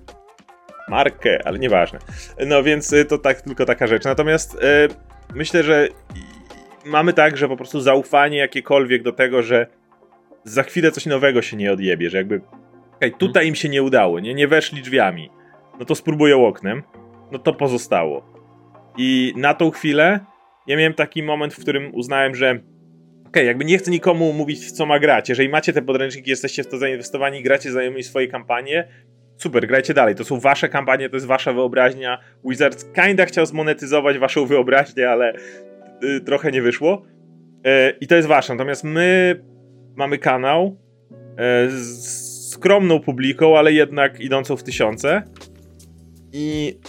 markę, 0.90 1.40
ale 1.46 1.60
nieważne. 1.60 2.00
No 2.48 2.64
więc 2.64 2.94
y, 2.94 3.06
to 3.06 3.18
tak 3.18 3.42
tylko 3.42 3.66
taka 3.66 3.88
rzecz. 3.88 4.06
Natomiast 4.06 4.56
y, 4.56 4.58
myślę, 5.36 5.64
że 5.64 5.88
mamy 6.86 7.14
tak, 7.14 7.38
że 7.38 7.48
po 7.48 7.58
prostu 7.58 7.82
zaufanie 7.82 8.38
jakiekolwiek 8.38 9.04
do 9.04 9.12
tego, 9.12 9.42
że 9.44 9.68
za 10.44 10.64
chwilę 10.64 10.92
coś 10.92 11.06
nowego 11.06 11.42
się 11.42 11.58
nie 11.58 11.72
odjebie, 11.72 12.10
że 12.10 12.18
jakby 12.18 12.42
okej, 12.96 13.14
tutaj 13.14 13.48
im 13.48 13.56
się 13.56 13.70
nie 13.70 13.84
udało, 13.84 14.20
nie, 14.20 14.34
nie 14.34 14.48
weszli 14.48 14.82
drzwiami, 14.82 15.30
no 15.80 15.86
to 15.86 15.96
spróbują 15.96 16.48
oknem, 16.48 16.84
no 17.32 17.40
to 17.40 17.54
pozostało. 17.54 18.34
I 18.98 19.34
na 19.38 19.54
tą 19.54 19.72
chwilę 19.72 20.20
ja 20.68 20.78
miałem 20.78 20.94
taki 20.94 21.24
moment, 21.24 21.54
w 21.54 21.60
którym 21.60 21.96
uznałem, 21.96 22.36
że 22.36 22.60
okej, 23.28 23.48
jakby 23.48 23.66
nie 23.66 23.78
chcę 23.78 23.92
nikomu 23.92 24.34
mówić, 24.34 24.72
co 24.72 24.86
ma 24.86 25.00
grać. 25.00 25.30
Jeżeli 25.30 25.50
macie 25.50 25.74
te 25.74 25.82
podręczniki, 25.82 26.30
jesteście 26.30 26.64
w 26.64 26.68
to 26.68 26.78
zainwestowani, 26.78 27.44
gracie 27.44 27.72
znajomymi 27.72 28.04
swoje 28.04 28.28
kampanie, 28.28 28.88
super, 29.40 29.68
grajcie 29.68 29.94
dalej. 29.94 30.16
To 30.16 30.24
są 30.24 30.40
wasze 30.40 30.70
kampanie, 30.70 31.10
to 31.10 31.16
jest 31.16 31.26
wasza 31.26 31.54
wyobraźnia. 31.54 32.20
Wizards 32.46 32.86
kinda 32.86 33.26
chciał 33.26 33.46
zmonetyzować 33.46 34.18
waszą 34.18 34.46
wyobraźnię, 34.46 35.10
ale 35.10 35.34
y, 36.04 36.22
trochę 36.22 36.52
nie 36.52 36.62
wyszło. 36.62 37.02
Y, 37.68 37.98
I 38.02 38.08
to 38.08 38.16
jest 38.16 38.28
wasze. 38.28 38.54
Natomiast 38.54 38.84
my 38.84 39.40
mamy 39.96 40.18
kanał 40.18 40.78
y, 41.12 41.72
z 41.72 42.50
skromną 42.50 43.00
publiką, 43.00 43.58
ale 43.58 43.74
jednak 43.74 44.20
idącą 44.20 44.58
w 44.58 44.64
tysiące. 44.64 45.24
I 46.34 46.80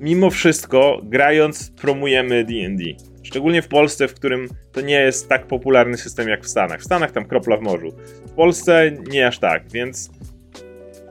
mimo 0.00 0.30
wszystko, 0.30 1.00
grając, 1.04 1.70
promujemy 1.70 2.44
D&D. 2.44 2.84
Szczególnie 3.22 3.62
w 3.62 3.68
Polsce, 3.68 4.08
w 4.08 4.14
którym 4.14 4.48
to 4.72 4.80
nie 4.80 5.00
jest 5.00 5.28
tak 5.28 5.46
popularny 5.46 5.96
system 5.96 6.28
jak 6.28 6.44
w 6.44 6.48
Stanach. 6.48 6.80
W 6.80 6.84
Stanach 6.84 7.12
tam 7.12 7.24
kropla 7.24 7.56
w 7.56 7.60
morzu. 7.60 7.88
W 8.26 8.30
Polsce 8.30 8.92
nie 9.08 9.26
aż 9.26 9.38
tak, 9.38 9.70
więc 9.72 10.10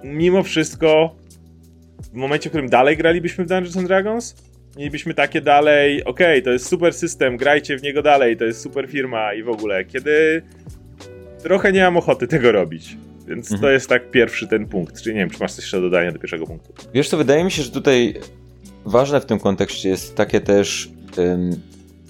mimo 0.04 0.44
wszystko 0.44 1.16
w 2.12 2.14
momencie, 2.14 2.50
w 2.50 2.52
którym 2.52 2.70
dalej 2.70 2.98
gralibyśmy 2.98 3.46
w 3.46 3.48
Dungeons 3.48 3.78
and 3.78 3.88
Dragons, 3.88 4.36
mielibyśmy 4.78 5.14
takie 5.14 5.42
dalej, 5.42 6.04
okej, 6.04 6.44
to 6.44 6.52
jest 6.52 6.68
super 6.68 6.94
system, 6.94 7.38
grajcie 7.38 7.78
w 7.78 7.84
niego 7.84 8.02
dalej, 8.02 8.38
to 8.38 8.46
jest 8.46 8.62
super 8.62 8.88
firma 8.88 9.34
i 9.34 9.44
w 9.44 9.50
ogóle. 9.50 9.86
Kiedy 9.86 10.42
trochę 11.44 11.72
nie 11.72 11.82
mam 11.84 11.98
ochoty 11.98 12.28
tego 12.28 12.52
robić. 12.52 12.98
Więc 13.28 13.50
to 13.50 13.56
Mhm. 13.56 13.74
jest 13.74 13.90
tak 13.90 14.12
pierwszy 14.12 14.48
ten 14.48 14.66
punkt. 14.68 15.02
Czyli 15.02 15.16
nie 15.16 15.22
wiem, 15.22 15.30
czy 15.30 15.40
masz 15.40 15.52
coś 15.54 15.64
jeszcze 15.64 15.78
do 15.78 15.84
dodania 15.84 16.12
do 16.12 16.20
pierwszego 16.20 16.48
punktu. 16.48 16.74
Wiesz 16.94 17.10
co, 17.10 17.18
wydaje 17.18 17.44
mi 17.44 17.52
się, 17.52 17.64
że 17.64 17.72
tutaj 17.72 18.14
ważne 18.86 19.22
w 19.22 19.26
tym 19.26 19.40
kontekście 19.40 19.90
jest 19.90 20.16
takie 20.16 20.42
też 20.42 20.90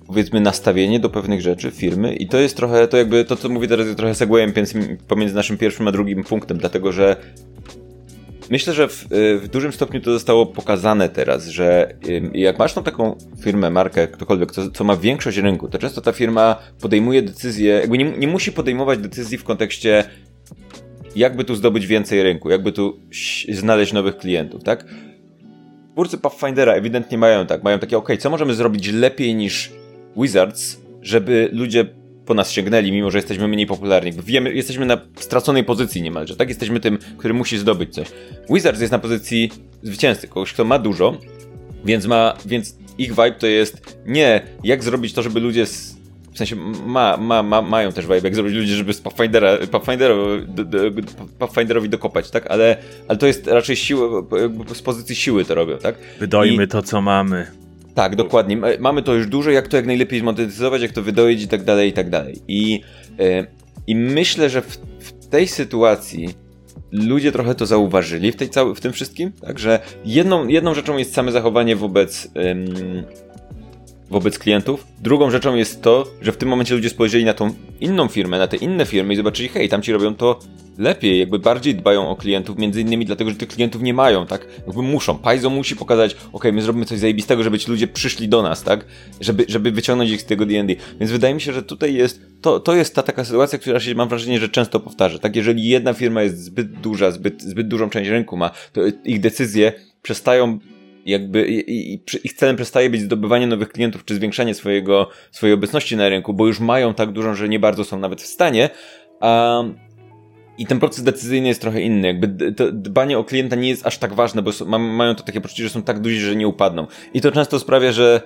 powiedzmy 0.08 0.42
nastawienie 0.42 1.00
do 1.00 1.10
pewnych 1.10 1.42
rzeczy 1.42 1.72
firmy 1.72 2.16
i 2.16 2.28
to 2.28 2.40
jest 2.40 2.58
trochę, 2.58 2.88
to 2.88 2.98
jakby 2.98 3.26
to 3.26 3.36
co 3.36 3.50
mówię 3.50 3.68
teraz 3.68 3.86
jest 3.86 3.98
trochę 3.98 4.16
segwayem 4.16 4.54
pomiędzy 5.08 5.36
naszym 5.36 5.58
pierwszym 5.58 5.88
a 5.88 5.92
drugim 5.92 6.24
punktem, 6.24 6.58
dlatego 6.58 6.92
że 6.92 7.16
myślę, 8.52 8.74
że 8.74 8.88
w, 8.88 9.12
y, 9.12 9.40
w 9.40 9.48
dużym 9.48 9.74
stopniu 9.74 10.02
to 10.02 10.14
zostało 10.14 10.46
pokazane 10.46 11.10
teraz, 11.10 11.48
że 11.48 11.94
jak 12.34 12.60
masz 12.60 12.74
tą 12.74 12.84
taką 12.84 13.16
firmę, 13.42 13.70
markę, 13.70 14.08
ktokolwiek, 14.08 14.52
co, 14.52 14.72
co 14.72 14.84
ma 14.84 14.96
większość 14.96 15.38
rynku, 15.38 15.68
to 15.68 15.78
często 15.78 16.02
ta 16.02 16.12
firma 16.12 16.56
podejmuje 16.82 17.22
decyzje, 17.22 17.74
jakby 17.74 17.98
nie, 17.98 18.12
nie 18.12 18.28
musi 18.28 18.52
podejmować 18.52 19.00
decyzji 19.00 19.38
w 19.38 19.44
kontekście 19.44 20.04
jakby 21.16 21.44
tu 21.44 21.56
zdobyć 21.56 21.88
więcej 21.88 22.24
rynku, 22.24 22.50
jakby 22.50 22.72
tu 22.72 23.00
znaleźć 23.50 23.94
nowych 23.94 24.18
klientów, 24.18 24.64
tak? 24.64 24.86
Twórcy 25.94 26.18
Pathfindera 26.18 26.74
ewidentnie 26.74 27.18
mają 27.18 27.46
tak, 27.46 27.64
mają 27.64 27.80
takie, 27.80 27.98
ok, 27.98 28.10
co 28.20 28.30
możemy 28.30 28.54
zrobić 28.54 28.88
lepiej 28.88 29.36
niż 29.36 29.72
Wizards, 30.18 30.82
żeby 31.02 31.50
ludzie 31.54 31.86
po 32.32 32.36
nas 32.36 32.52
sięgnęli, 32.52 32.92
mimo 32.92 33.12
że 33.12 33.18
jesteśmy 33.18 33.48
mniej 33.48 33.66
popularni. 33.68 34.14
Bo 34.14 34.24
Wiemy, 34.24 34.54
jesteśmy 34.54 34.86
na 34.86 34.98
straconej 35.16 35.64
pozycji 35.64 36.02
niemalże, 36.02 36.36
tak? 36.36 36.50
Jesteśmy 36.50 36.80
tym, 36.80 36.98
który 37.18 37.34
musi 37.34 37.58
zdobyć 37.58 37.94
coś. 37.94 38.08
Wizards 38.50 38.80
jest 38.82 38.92
na 38.92 39.00
pozycji 39.00 39.52
zwycięzcy, 39.84 40.28
kogoś, 40.28 40.54
kto 40.54 40.64
ma 40.64 40.80
dużo, 40.80 41.18
więc 41.86 42.06
ma, 42.06 42.34
więc 42.46 42.76
ich 42.98 43.10
vibe 43.10 43.32
to 43.32 43.48
jest 43.48 43.98
nie 44.06 44.42
jak 44.64 44.84
zrobić 44.84 45.14
to, 45.14 45.22
żeby 45.22 45.40
ludzie 45.40 45.62
s- 45.62 45.98
w 46.34 46.38
sensie 46.38 46.56
ma, 46.86 47.18
ma, 47.18 47.44
ma, 47.44 47.62
mają 47.62 47.92
też 47.92 48.06
vibe, 48.06 48.20
jak 48.24 48.36
zrobić 48.36 48.54
ludzie, 48.56 48.76
żeby 48.76 48.94
z 48.94 49.02
Pathfindera, 49.02 49.58
Pathfinderowi, 49.72 50.48
do, 50.48 50.66
do, 50.66 50.78
Pathfinderowi 51.40 51.90
dokopać, 51.90 52.32
tak? 52.32 52.48
Ale, 52.48 52.78
ale 53.08 53.18
to 53.18 53.28
jest 53.28 53.48
raczej 53.48 53.76
siły, 53.76 54.24
z 54.74 54.82
pozycji 54.82 55.16
siły 55.16 55.46
to 55.46 55.56
robią, 55.56 55.78
tak? 55.78 55.96
Wydojmy 56.20 56.64
I... 56.64 56.68
to, 56.68 56.82
co 56.82 57.02
mamy. 57.02 57.48
Tak, 57.96 58.16
dokładnie. 58.16 58.58
Mamy 58.80 59.04
to 59.04 59.14
już 59.14 59.28
dużo, 59.28 59.52
jak 59.52 59.68
to 59.68 59.78
jak 59.78 59.86
najlepiej 59.86 60.20
zmonetyzować, 60.20 60.82
jak 60.82 60.92
to 60.92 61.02
wydoić 61.02 61.44
i 61.44 61.48
tak 61.48 61.64
dalej, 61.64 61.90
i 61.90 61.94
tak 61.94 62.10
dalej. 62.10 62.36
I, 62.48 62.82
yy, 63.20 63.48
i 63.88 63.96
myślę, 63.96 64.50
że 64.50 64.62
w, 64.62 64.78
w 65.00 65.28
tej 65.28 65.48
sytuacji 65.48 66.30
ludzie 66.92 67.32
trochę 67.32 67.56
to 67.56 67.66
zauważyli 67.66 68.32
w, 68.32 68.36
tej 68.36 68.50
cały, 68.50 68.76
w 68.76 68.82
tym 68.82 68.94
wszystkim, 68.94 69.32
także 69.32 69.80
jedną, 70.06 70.48
jedną 70.48 70.74
rzeczą 70.74 70.98
jest 70.98 71.14
same 71.14 71.32
zachowanie 71.32 71.76
wobec, 71.76 72.32
wobec 74.12 74.40
klientów, 74.40 74.88
drugą 75.00 75.32
rzeczą 75.32 75.56
jest 75.56 75.82
to, 75.82 76.08
że 76.22 76.32
w 76.32 76.38
tym 76.38 76.50
momencie 76.50 76.76
ludzie 76.76 76.90
spojrzeli 76.90 77.26
na 77.26 77.34
tą 77.34 77.54
inną 77.80 78.08
firmę, 78.08 78.40
na 78.40 78.48
te 78.48 78.58
inne 78.58 78.86
firmy 78.86 79.14
i 79.14 79.18
zobaczyli, 79.18 79.50
hej, 79.50 79.70
tam 79.70 79.82
ci 79.82 79.94
robią 79.94 80.16
to 80.16 80.40
lepiej, 80.78 81.20
jakby 81.20 81.40
bardziej 81.40 81.76
dbają 81.76 82.10
o 82.10 82.16
klientów, 82.16 82.58
między 82.58 82.82
innymi 82.82 83.06
dlatego, 83.06 83.30
że 83.30 83.36
tych 83.36 83.50
klientów 83.50 83.82
nie 83.82 83.94
mają, 83.94 84.26
tak? 84.26 84.48
Jakby 84.68 84.82
muszą. 84.82 85.18
Paizo 85.18 85.50
musi 85.50 85.76
pokazać, 85.76 86.16
ok, 86.34 86.44
my 86.54 86.62
zrobimy 86.62 86.86
coś 86.86 87.00
zajebistego, 87.00 87.44
żeby 87.44 87.60
ci 87.60 87.72
ludzie 87.72 87.88
przyszli 87.88 88.30
do 88.30 88.42
nas, 88.42 88.64
tak? 88.64 88.86
Żeby, 89.22 89.46
żeby 89.48 89.72
wyciągnąć 89.72 90.12
ich 90.12 90.22
z 90.22 90.26
tego 90.26 90.46
D&D. 90.46 90.76
Więc 91.00 91.12
wydaje 91.12 91.34
mi 91.34 91.42
się, 91.42 91.54
że 91.54 91.64
tutaj 91.64 91.94
jest, 91.94 92.22
to, 92.42 92.60
to 92.60 92.76
jest 92.76 92.96
ta 92.96 93.04
taka 93.04 93.26
sytuacja, 93.26 93.60
która 93.60 93.80
się, 93.80 93.96
mam 93.96 94.10
wrażenie, 94.10 94.40
że 94.40 94.50
często 94.50 94.80
powtarza, 94.80 95.20
tak? 95.20 95.36
Jeżeli 95.36 95.68
jedna 95.68 95.94
firma 95.94 96.22
jest 96.22 96.44
zbyt 96.44 96.72
duża, 96.72 97.12
zbyt, 97.12 97.42
zbyt 97.42 97.68
dużą 97.68 97.90
część 97.90 98.10
rynku 98.10 98.38
ma, 98.38 98.52
to 98.74 98.82
ich 99.06 99.20
decyzje 99.20 99.74
przestają 100.02 100.60
jakby 101.06 101.48
i, 101.48 101.94
i, 101.94 102.04
ich 102.24 102.34
celem 102.34 102.56
przestaje 102.56 102.90
być 102.90 103.02
zdobywanie 103.02 103.48
nowych 103.48 103.70
klientów 103.70 104.06
czy 104.06 104.16
zwiększanie 104.16 104.54
swojego, 104.54 105.10
swojej 105.32 105.54
obecności 105.54 105.98
na 105.98 106.10
rynku, 106.10 106.34
bo 106.34 106.48
już 106.48 106.60
mają 106.60 106.94
tak 106.94 107.12
dużą, 107.12 107.36
że 107.36 107.50
nie 107.50 107.60
bardzo 107.60 107.84
są 107.84 108.00
nawet 108.00 108.22
w 108.22 108.26
stanie, 108.26 108.70
a 109.20 109.64
i 110.58 110.66
ten 110.66 110.80
proces 110.80 111.04
decyzyjny 111.04 111.48
jest 111.48 111.62
trochę 111.62 111.82
inny. 111.82 112.08
Jakby 112.08 112.28
dbanie 112.72 113.18
o 113.18 113.24
klienta 113.24 113.56
nie 113.56 113.70
jest 113.70 113.88
aż 113.88 113.98
tak 113.98 114.14
ważne, 114.14 114.42
bo 114.42 114.52
są, 114.52 114.66
mają 114.80 115.16
to 115.16 115.24
takie 115.24 115.42
poczucie, 115.42 115.64
że 115.64 115.70
są 115.70 115.84
tak 115.84 116.00
duzi, 116.00 116.20
że 116.20 116.36
nie 116.36 116.48
upadną. 116.48 116.88
I 117.14 117.22
to 117.22 117.32
często 117.32 117.60
sprawia, 117.60 117.92
że 117.92 118.22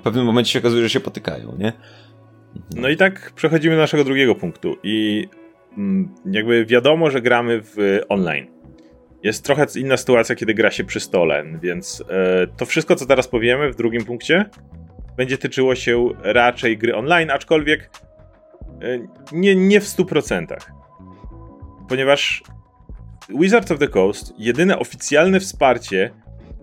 w 0.00 0.02
pewnym 0.02 0.24
momencie 0.24 0.52
się 0.52 0.58
okazuje, 0.58 0.82
że 0.82 0.90
się 0.90 1.00
potykają, 1.00 1.56
nie? 1.58 1.72
No 2.76 2.88
i 2.88 2.96
tak 2.96 3.32
przechodzimy 3.34 3.74
do 3.74 3.80
naszego 3.80 4.04
drugiego 4.04 4.34
punktu. 4.34 4.76
I 4.82 5.28
mm, 5.78 6.14
jakby 6.32 6.66
wiadomo, 6.66 7.10
że 7.10 7.22
gramy 7.22 7.60
w 7.62 8.00
online. 8.08 8.46
Jest 9.22 9.44
trochę 9.44 9.66
inna 9.76 9.96
sytuacja, 9.96 10.34
kiedy 10.34 10.54
gra 10.54 10.70
się 10.70 10.84
przy 10.84 11.00
stole, 11.00 11.44
więc 11.62 12.04
e, 12.10 12.46
to 12.56 12.66
wszystko, 12.66 12.96
co 12.96 13.06
teraz 13.06 13.28
powiemy 13.28 13.72
w 13.72 13.76
drugim 13.76 14.04
punkcie, 14.04 14.44
będzie 15.16 15.38
tyczyło 15.38 15.74
się 15.74 16.08
raczej 16.22 16.78
gry 16.78 16.94
online, 16.96 17.30
aczkolwiek 17.30 17.90
e, 18.82 18.98
nie, 19.32 19.56
nie 19.56 19.80
w 19.80 19.84
100% 19.84 20.56
ponieważ 21.88 22.42
Wizards 23.28 23.70
of 23.70 23.78
the 23.78 23.88
Coast, 23.88 24.34
jedyne 24.38 24.78
oficjalne 24.78 25.40
wsparcie, 25.40 26.10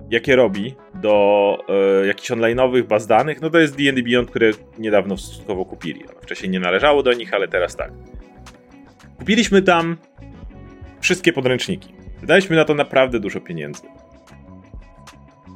jakie 0.09 0.35
robi 0.35 0.75
do 0.93 1.57
e, 2.03 2.07
jakichś 2.07 2.31
online'owych 2.31 2.83
baz 2.83 3.07
danych, 3.07 3.41
no 3.41 3.49
to 3.49 3.59
jest 3.59 3.77
D&D 3.77 4.03
Beyond, 4.03 4.29
które 4.29 4.51
niedawno 4.79 5.17
stosunkowo 5.17 5.65
kupili. 5.65 6.03
wcześniej 6.21 6.49
nie 6.51 6.59
należało 6.59 7.03
do 7.03 7.13
nich, 7.13 7.33
ale 7.33 7.47
teraz 7.47 7.75
tak. 7.75 7.91
Kupiliśmy 9.19 9.61
tam 9.61 9.97
wszystkie 11.01 11.33
podręczniki. 11.33 11.93
Wydaliśmy 12.21 12.55
na 12.55 12.65
to 12.65 12.73
naprawdę 12.73 13.19
dużo 13.19 13.41
pieniędzy. 13.41 13.83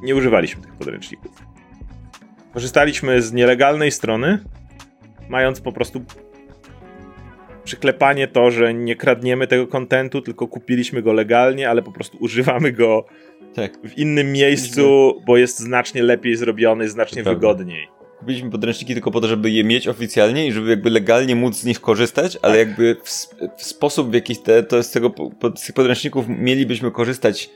Nie 0.02 0.16
używaliśmy 0.16 0.62
tych 0.62 0.74
podręczników. 0.74 1.32
Korzystaliśmy 2.54 3.22
z 3.22 3.32
nielegalnej 3.32 3.90
strony, 3.90 4.38
mając 5.28 5.60
po 5.60 5.72
prostu 5.72 6.04
przyklepanie 7.64 8.28
to, 8.28 8.50
że 8.50 8.74
nie 8.74 8.96
kradniemy 8.96 9.46
tego 9.46 9.66
kontentu, 9.66 10.20
tylko 10.20 10.48
kupiliśmy 10.48 11.02
go 11.02 11.12
legalnie, 11.12 11.70
ale 11.70 11.82
po 11.82 11.92
prostu 11.92 12.18
używamy 12.20 12.72
go 12.72 13.04
tak. 13.54 13.78
w 13.84 13.98
innym 13.98 14.32
miejscu, 14.32 15.14
bo 15.26 15.36
jest 15.36 15.58
znacznie 15.58 16.02
lepiej 16.02 16.36
zrobiony, 16.36 16.88
znacznie 16.88 17.22
wygodniej. 17.22 17.99
Kupiliśmy 18.20 18.50
podręczniki 18.50 18.94
tylko 18.94 19.10
po 19.10 19.20
to, 19.20 19.28
żeby 19.28 19.50
je 19.50 19.64
mieć 19.64 19.88
oficjalnie 19.88 20.46
i 20.46 20.52
żeby 20.52 20.70
jakby 20.70 20.90
legalnie 20.90 21.36
móc 21.36 21.56
z 21.56 21.64
nich 21.64 21.80
korzystać, 21.80 22.38
ale 22.42 22.58
tak. 22.58 22.68
jakby 22.68 22.96
w, 23.04 23.28
w, 23.58 23.64
sposób 23.64 24.10
w 24.10 24.14
jaki 24.14 24.36
te, 24.36 24.62
to 24.62 24.82
z, 24.82 24.90
tego, 24.90 25.14
z 25.56 25.66
tych 25.66 25.74
podręczników 25.74 26.24
mielibyśmy 26.28 26.90
korzystać 26.90 27.50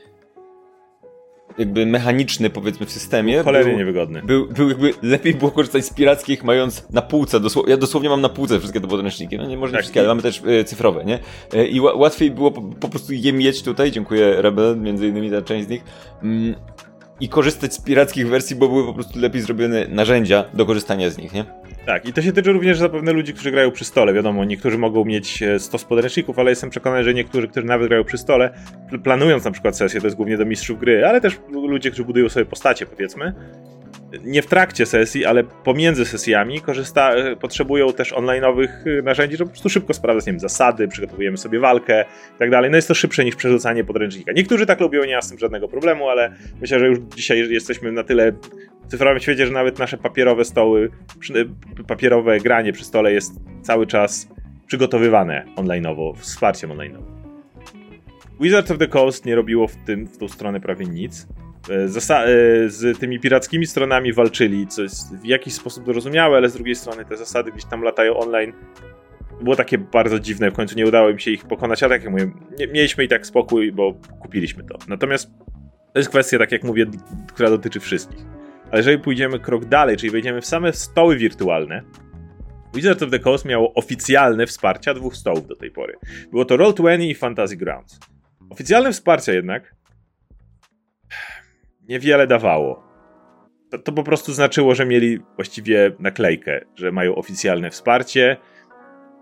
jakby 1.57 1.85
mechaniczny 1.85 2.49
powiedzmy 2.49 2.85
w 2.85 2.91
systemie. 2.91 3.43
Cholernie 3.43 3.71
był, 3.71 3.79
niewygodny. 3.79 4.21
Był, 4.21 4.47
był 4.47 4.69
jakby 4.69 4.93
lepiej 5.01 5.33
było 5.33 5.51
korzystać 5.51 5.85
z 5.85 5.93
pirackich 5.93 6.43
mając 6.43 6.89
na 6.89 7.01
półce, 7.01 7.39
dosł 7.39 7.67
ja 7.67 7.77
dosłownie 7.77 8.09
mam 8.09 8.21
na 8.21 8.29
półce 8.29 8.59
wszystkie 8.59 8.81
te 8.81 8.87
podręczniki, 8.87 9.37
no 9.37 9.45
nie 9.45 9.57
może 9.57 9.73
tak. 9.73 9.81
wszystkie, 9.81 9.99
ale 9.99 10.09
mamy 10.09 10.21
też 10.21 10.41
e, 10.47 10.63
cyfrowe, 10.63 11.05
nie? 11.05 11.19
E, 11.53 11.67
I 11.67 11.79
łatwiej 11.79 12.31
było 12.31 12.51
po, 12.51 12.61
po, 12.61 12.89
prostu 12.89 13.13
je 13.13 13.33
mieć 13.33 13.63
tutaj, 13.63 13.91
dziękuję 13.91 14.41
Rebel, 14.41 14.77
między 14.77 15.07
innymi 15.07 15.29
za 15.29 15.41
część 15.41 15.67
z 15.67 15.69
nich. 15.69 15.83
Mm, 16.23 16.55
i 17.19 17.29
korzystać 17.29 17.73
z 17.73 17.81
pirackich 17.81 18.27
wersji, 18.27 18.55
bo 18.55 18.67
były 18.67 18.85
po 18.85 18.93
prostu 18.93 19.19
lepiej 19.19 19.41
zrobione 19.41 19.87
narzędzia 19.87 20.45
do 20.53 20.65
korzystania 20.65 21.09
z 21.09 21.17
nich, 21.17 21.33
nie? 21.33 21.45
Tak, 21.85 22.05
i 22.05 22.13
to 22.13 22.21
się 22.21 22.31
tyczy 22.31 22.51
również 22.51 22.77
zapewne 22.77 23.13
ludzi, 23.13 23.33
którzy 23.33 23.51
grają 23.51 23.71
przy 23.71 23.85
stole. 23.85 24.13
Wiadomo, 24.13 24.45
niektórzy 24.45 24.77
mogą 24.77 25.05
mieć 25.05 25.43
100 25.59 25.77
e, 25.77 25.81
podręczników, 25.89 26.39
ale 26.39 26.49
jestem 26.49 26.69
przekonany, 26.69 27.03
że 27.03 27.13
niektórzy, 27.13 27.47
którzy 27.47 27.65
nawet 27.65 27.87
grają 27.87 28.03
przy 28.03 28.17
stole, 28.17 28.53
planując 29.03 29.45
na 29.45 29.51
przykład 29.51 29.77
sesję, 29.77 30.01
to 30.01 30.07
jest 30.07 30.17
głównie 30.17 30.37
do 30.37 30.45
mistrzów 30.45 30.79
gry, 30.79 31.05
ale 31.05 31.21
też 31.21 31.39
ludzie, 31.51 31.91
którzy 31.91 32.05
budują 32.05 32.29
sobie 32.29 32.45
postacie, 32.45 32.85
powiedzmy, 32.85 33.33
nie 34.23 34.41
w 34.41 34.45
trakcie 34.45 34.85
sesji, 34.85 35.25
ale 35.25 35.43
pomiędzy 35.43 36.05
sesjami 36.05 36.61
korzysta, 36.61 37.15
e, 37.15 37.35
potrzebują 37.35 37.93
też 37.93 38.13
online'owych 38.13 38.69
e, 38.99 39.01
narzędzi, 39.01 39.37
żeby 39.37 39.49
po 39.49 39.53
prostu 39.53 39.69
szybko 39.69 39.93
sprawdzać, 39.93 40.25
nie 40.25 40.33
wiem, 40.33 40.39
zasady, 40.39 40.87
przygotowujemy 40.87 41.37
sobie 41.37 41.59
walkę 41.59 42.05
i 42.35 42.39
tak 42.39 42.49
dalej. 42.49 42.71
No 42.71 42.75
jest 42.75 42.87
to 42.87 42.93
szybsze 42.93 43.25
niż 43.25 43.35
przerzucanie 43.35 43.83
podręcznika. 43.83 44.31
Niektórzy 44.31 44.65
tak 44.65 44.79
lubią, 44.79 45.03
nie 45.03 45.15
ma 45.15 45.21
z 45.21 45.29
tym 45.29 45.39
żadnego 45.39 45.67
problemu, 45.67 46.09
ale 46.09 46.35
myślę, 46.61 46.79
że 46.79 46.87
już 46.87 46.99
dzisiaj 46.99 47.49
jesteśmy 47.49 47.91
na 47.91 48.03
tyle 48.03 48.31
w 48.85 48.87
cyfrowym 48.87 49.19
świecie, 49.19 49.45
że 49.45 49.53
nawet 49.53 49.79
nasze 49.79 49.97
papierowe 49.97 50.45
stoły, 50.45 50.89
e, 51.35 51.83
papierowe 51.83 52.39
granie 52.39 52.73
przy 52.73 52.85
stole 52.85 53.13
jest 53.13 53.33
cały 53.61 53.87
czas 53.87 54.27
przygotowywane 54.67 55.45
online'owo, 55.55 56.15
wsparciem 56.17 56.69
online'owym. 56.69 57.15
Wizards 58.39 58.71
of 58.71 58.77
the 58.77 58.87
Coast 58.87 59.25
nie 59.25 59.35
robiło 59.35 59.67
w, 59.67 59.75
tym, 59.75 60.07
w 60.07 60.17
tą 60.17 60.27
stronę 60.27 60.59
prawie 60.59 60.85
nic. 60.85 61.27
E, 61.69 61.73
e, 61.73 62.69
z 62.69 62.99
tymi 62.99 63.19
pirackimi 63.19 63.65
stronami 63.65 64.13
walczyli, 64.13 64.67
co 64.67 64.81
jest 64.81 65.15
w 65.17 65.25
jakiś 65.25 65.53
sposób 65.53 65.85
zrozumiałe, 65.85 66.37
ale 66.37 66.49
z 66.49 66.53
drugiej 66.53 66.75
strony 66.75 67.05
te 67.05 67.17
zasady 67.17 67.51
gdzieś 67.51 67.65
tam 67.65 67.81
latają 67.81 68.17
online. 68.17 68.53
Było 69.41 69.55
takie 69.55 69.77
bardzo 69.77 70.19
dziwne, 70.19 70.51
w 70.51 70.53
końcu 70.53 70.75
nie 70.75 70.87
udało 70.87 71.09
im 71.09 71.19
się 71.19 71.31
ich 71.31 71.45
pokonać, 71.45 71.83
ale 71.83 71.95
tak 71.95 72.03
jak 72.03 72.11
mówię, 72.11 72.31
mieliśmy 72.73 73.03
i 73.03 73.07
tak 73.07 73.25
spokój, 73.25 73.71
bo 73.71 73.93
kupiliśmy 74.21 74.63
to. 74.63 74.77
Natomiast 74.87 75.29
to 75.93 75.99
jest 75.99 76.09
kwestia, 76.09 76.37
tak 76.37 76.51
jak 76.51 76.63
mówię, 76.63 76.85
która 77.33 77.49
dotyczy 77.49 77.79
wszystkich. 77.79 78.25
Ale 78.71 78.77
jeżeli 78.77 78.99
pójdziemy 78.99 79.39
krok 79.39 79.65
dalej, 79.65 79.97
czyli 79.97 80.11
wejdziemy 80.11 80.41
w 80.41 80.45
same 80.45 80.73
stoły 80.73 81.17
wirtualne, 81.17 81.81
Wizards 82.73 83.03
of 83.03 83.11
the 83.11 83.19
Coast 83.19 83.45
miało 83.45 83.73
oficjalne 83.73 84.47
wsparcia 84.47 84.93
dwóch 84.93 85.15
stołów 85.15 85.47
do 85.47 85.55
tej 85.55 85.71
pory. 85.71 85.93
Było 86.31 86.45
to 86.45 86.57
Roll20 86.57 87.01
i 87.01 87.15
Fantasy 87.15 87.57
Grounds. 87.57 87.99
Oficjalne 88.49 88.91
wsparcia 88.91 89.33
jednak 89.33 89.75
niewiele 91.89 92.27
dawało. 92.27 92.83
To, 93.69 93.77
to 93.77 93.91
po 93.91 94.03
prostu 94.03 94.33
znaczyło, 94.33 94.75
że 94.75 94.85
mieli 94.85 95.19
właściwie 95.35 95.91
naklejkę, 95.99 96.61
że 96.75 96.91
mają 96.91 97.15
oficjalne 97.15 97.69
wsparcie 97.71 98.37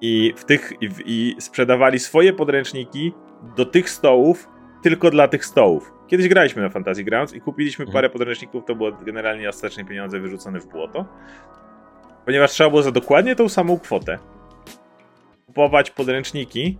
i, 0.01 0.33
w 0.37 0.45
tych, 0.45 0.73
i, 0.81 0.89
i 1.05 1.35
sprzedawali 1.39 1.99
swoje 1.99 2.33
podręczniki 2.33 3.13
do 3.57 3.65
tych 3.65 3.89
stołów 3.89 4.49
tylko 4.83 5.11
dla 5.11 5.27
tych 5.27 5.45
stołów. 5.45 5.93
Kiedyś 6.07 6.27
graliśmy 6.27 6.61
na 6.61 6.69
Fantasy 6.69 7.03
Grounds 7.03 7.33
i 7.33 7.41
kupiliśmy 7.41 7.85
parę 7.85 7.97
mhm. 8.07 8.11
podręczników, 8.11 8.65
to 8.65 8.75
było 8.75 8.91
generalnie 8.91 9.49
ostatecznie 9.49 9.85
pieniądze 9.85 10.19
wyrzucone 10.19 10.59
w 10.59 10.67
błoto. 10.67 11.05
Ponieważ 12.25 12.51
trzeba 12.51 12.69
było 12.69 12.81
za 12.81 12.91
dokładnie 12.91 13.35
tą 13.35 13.49
samą 13.49 13.79
kwotę 13.79 14.19
kupować 15.45 15.91
podręczniki 15.91 16.77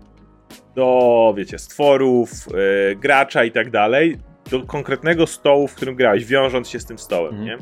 do, 0.75 1.33
wiecie, 1.37 1.59
stworów, 1.59 2.29
yy, 2.47 2.95
gracza 2.95 3.43
i 3.43 3.51
tak 3.51 3.69
dalej, 3.71 4.17
do 4.51 4.65
konkretnego 4.65 5.27
stołu, 5.27 5.67
w 5.67 5.75
którym 5.75 5.95
grałeś, 5.95 6.25
wiążąc 6.25 6.69
się 6.69 6.79
z 6.79 6.85
tym 6.85 6.97
stołem, 6.97 7.35
mhm. 7.35 7.45
nie? 7.45 7.57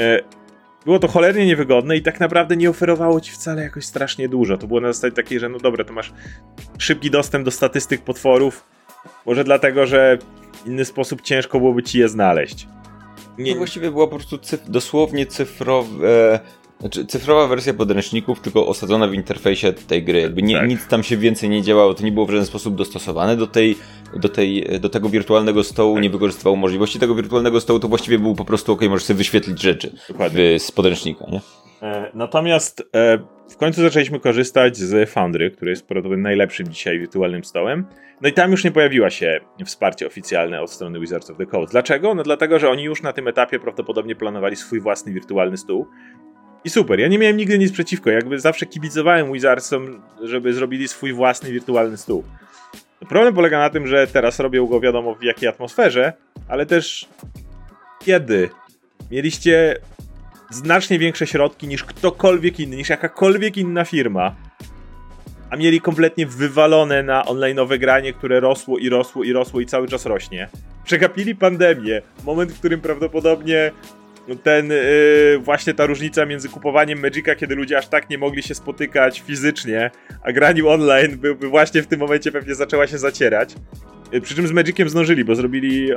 E, 0.00 0.20
było 0.84 0.98
to 0.98 1.08
cholernie 1.08 1.46
niewygodne 1.46 1.96
i 1.96 2.02
tak 2.02 2.20
naprawdę 2.20 2.56
nie 2.56 2.70
oferowało 2.70 3.20
ci 3.20 3.32
wcale 3.32 3.62
jakoś 3.62 3.84
strasznie 3.84 4.28
dużo. 4.28 4.58
To 4.58 4.66
było 4.66 4.80
na 4.80 4.92
zasadzie 4.92 5.16
takiej, 5.16 5.40
że 5.40 5.48
no 5.48 5.58
dobra, 5.58 5.84
to 5.84 5.92
masz 5.92 6.12
szybki 6.78 7.10
dostęp 7.10 7.44
do 7.44 7.50
statystyk 7.50 8.02
potworów, 8.02 8.64
może 9.26 9.44
dlatego, 9.44 9.86
że 9.86 10.18
w 10.52 10.66
inny 10.66 10.84
sposób 10.84 11.20
ciężko 11.20 11.58
byłoby 11.58 11.82
ci 11.82 11.98
je 11.98 12.08
znaleźć. 12.08 12.66
Nie... 13.38 13.52
To 13.52 13.58
właściwie 13.58 13.90
było 13.90 14.08
po 14.08 14.16
prostu 14.16 14.38
cyf 14.38 14.60
dosłownie 14.68 15.26
cyfrowe 15.26 16.40
znaczy, 16.80 17.06
cyfrowa 17.06 17.46
wersja 17.46 17.74
podręczników, 17.74 18.40
tylko 18.40 18.66
osadzona 18.66 19.08
w 19.08 19.14
interfejsie 19.14 19.72
tej 19.72 20.04
gry. 20.04 20.20
Jakby 20.20 20.42
nie, 20.42 20.56
tak. 20.56 20.68
nic 20.68 20.86
tam 20.86 21.02
się 21.02 21.16
więcej 21.16 21.48
nie 21.48 21.62
działało, 21.62 21.94
to 21.94 22.04
nie 22.04 22.12
było 22.12 22.26
w 22.26 22.30
żaden 22.30 22.46
sposób 22.46 22.74
dostosowane 22.74 23.36
do, 23.36 23.46
tej, 23.46 23.76
do, 24.16 24.28
tej, 24.28 24.66
do 24.80 24.88
tego 24.88 25.08
wirtualnego 25.08 25.64
stołu, 25.64 25.94
tak. 25.94 26.02
nie 26.02 26.10
wykorzystywało 26.10 26.56
możliwości 26.56 26.98
tego 26.98 27.14
wirtualnego 27.14 27.60
stołu, 27.60 27.80
to 27.80 27.88
właściwie 27.88 28.18
był 28.18 28.34
po 28.34 28.44
prostu 28.44 28.72
ok, 28.72 28.80
możesz 28.88 29.04
sobie 29.04 29.18
wyświetlić 29.18 29.60
rzeczy 29.60 29.92
z 30.58 30.72
podręcznika, 30.72 31.26
nie? 31.32 31.40
E, 31.82 32.10
natomiast 32.14 32.82
e, 32.94 33.18
w 33.50 33.56
końcu 33.56 33.82
zaczęliśmy 33.82 34.20
korzystać 34.20 34.76
z 34.76 35.10
Foundry, 35.10 35.50
który 35.50 35.70
jest 35.70 35.86
prawdopodobnie 35.86 36.22
najlepszym 36.22 36.68
dzisiaj 36.68 36.98
wirtualnym 36.98 37.44
stołem. 37.44 37.86
No 38.20 38.28
i 38.28 38.32
tam 38.32 38.50
już 38.50 38.64
nie 38.64 38.70
pojawiła 38.70 39.10
się 39.10 39.40
wsparcie 39.64 40.06
oficjalne 40.06 40.62
od 40.62 40.70
strony 40.70 41.00
Wizards 41.00 41.30
of 41.30 41.36
the 41.36 41.46
Coast. 41.46 41.72
Dlaczego? 41.72 42.14
No 42.14 42.22
dlatego, 42.22 42.58
że 42.58 42.70
oni 42.70 42.82
już 42.82 43.02
na 43.02 43.12
tym 43.12 43.28
etapie 43.28 43.58
prawdopodobnie 43.58 44.16
planowali 44.16 44.56
swój 44.56 44.80
własny 44.80 45.12
wirtualny 45.12 45.56
stół. 45.56 45.86
I 46.64 46.70
super, 46.70 47.00
ja 47.00 47.08
nie 47.08 47.18
miałem 47.18 47.36
nigdy 47.36 47.58
nic 47.58 47.72
przeciwko, 47.72 48.10
jakby 48.10 48.40
zawsze 48.40 48.66
kibicowałem 48.66 49.32
Wizardsom, 49.32 50.02
żeby 50.22 50.52
zrobili 50.52 50.88
swój 50.88 51.12
własny 51.12 51.50
wirtualny 51.52 51.96
stół. 51.96 52.24
Problem 53.08 53.34
polega 53.34 53.58
na 53.58 53.70
tym, 53.70 53.86
że 53.86 54.06
teraz 54.06 54.40
robią 54.40 54.66
go 54.66 54.80
wiadomo 54.80 55.14
w 55.14 55.22
jakiej 55.22 55.48
atmosferze, 55.48 56.12
ale 56.48 56.66
też 56.66 57.08
kiedy 58.04 58.48
mieliście 59.10 59.76
znacznie 60.50 60.98
większe 60.98 61.26
środki 61.26 61.68
niż 61.68 61.84
ktokolwiek 61.84 62.60
inny, 62.60 62.76
niż 62.76 62.88
jakakolwiek 62.88 63.56
inna 63.56 63.84
firma, 63.84 64.34
a 65.50 65.56
mieli 65.56 65.80
kompletnie 65.80 66.26
wywalone 66.26 67.02
na 67.02 67.22
online'owe 67.22 67.78
granie, 67.78 68.12
które 68.12 68.40
rosło 68.40 68.78
i 68.78 68.88
rosło 68.88 69.24
i 69.24 69.32
rosło 69.32 69.60
i 69.60 69.66
cały 69.66 69.88
czas 69.88 70.06
rośnie. 70.06 70.48
Przegapili 70.84 71.34
pandemię, 71.34 72.02
moment, 72.24 72.52
w 72.52 72.58
którym 72.58 72.80
prawdopodobnie 72.80 73.72
ten 74.36 74.68
yy, 74.70 75.38
właśnie 75.38 75.74
ta 75.74 75.86
różnica 75.86 76.26
między 76.26 76.48
kupowaniem 76.48 77.00
Magica, 77.00 77.34
kiedy 77.34 77.54
ludzie 77.54 77.78
aż 77.78 77.88
tak 77.88 78.10
nie 78.10 78.18
mogli 78.18 78.42
się 78.42 78.54
spotykać 78.54 79.20
fizycznie, 79.20 79.90
a 80.22 80.32
graniu 80.32 80.68
online 80.68 81.16
by, 81.16 81.34
by 81.34 81.48
właśnie 81.48 81.82
w 81.82 81.86
tym 81.86 82.00
momencie 82.00 82.32
pewnie 82.32 82.54
zaczęła 82.54 82.86
się 82.86 82.98
zacierać. 82.98 83.54
Yy, 84.12 84.20
przy 84.20 84.34
czym 84.34 84.46
z 84.46 84.52
Magiciem 84.52 84.88
zdążyli, 84.88 85.24
bo 85.24 85.34
zrobili, 85.34 85.92
e, 85.92 85.96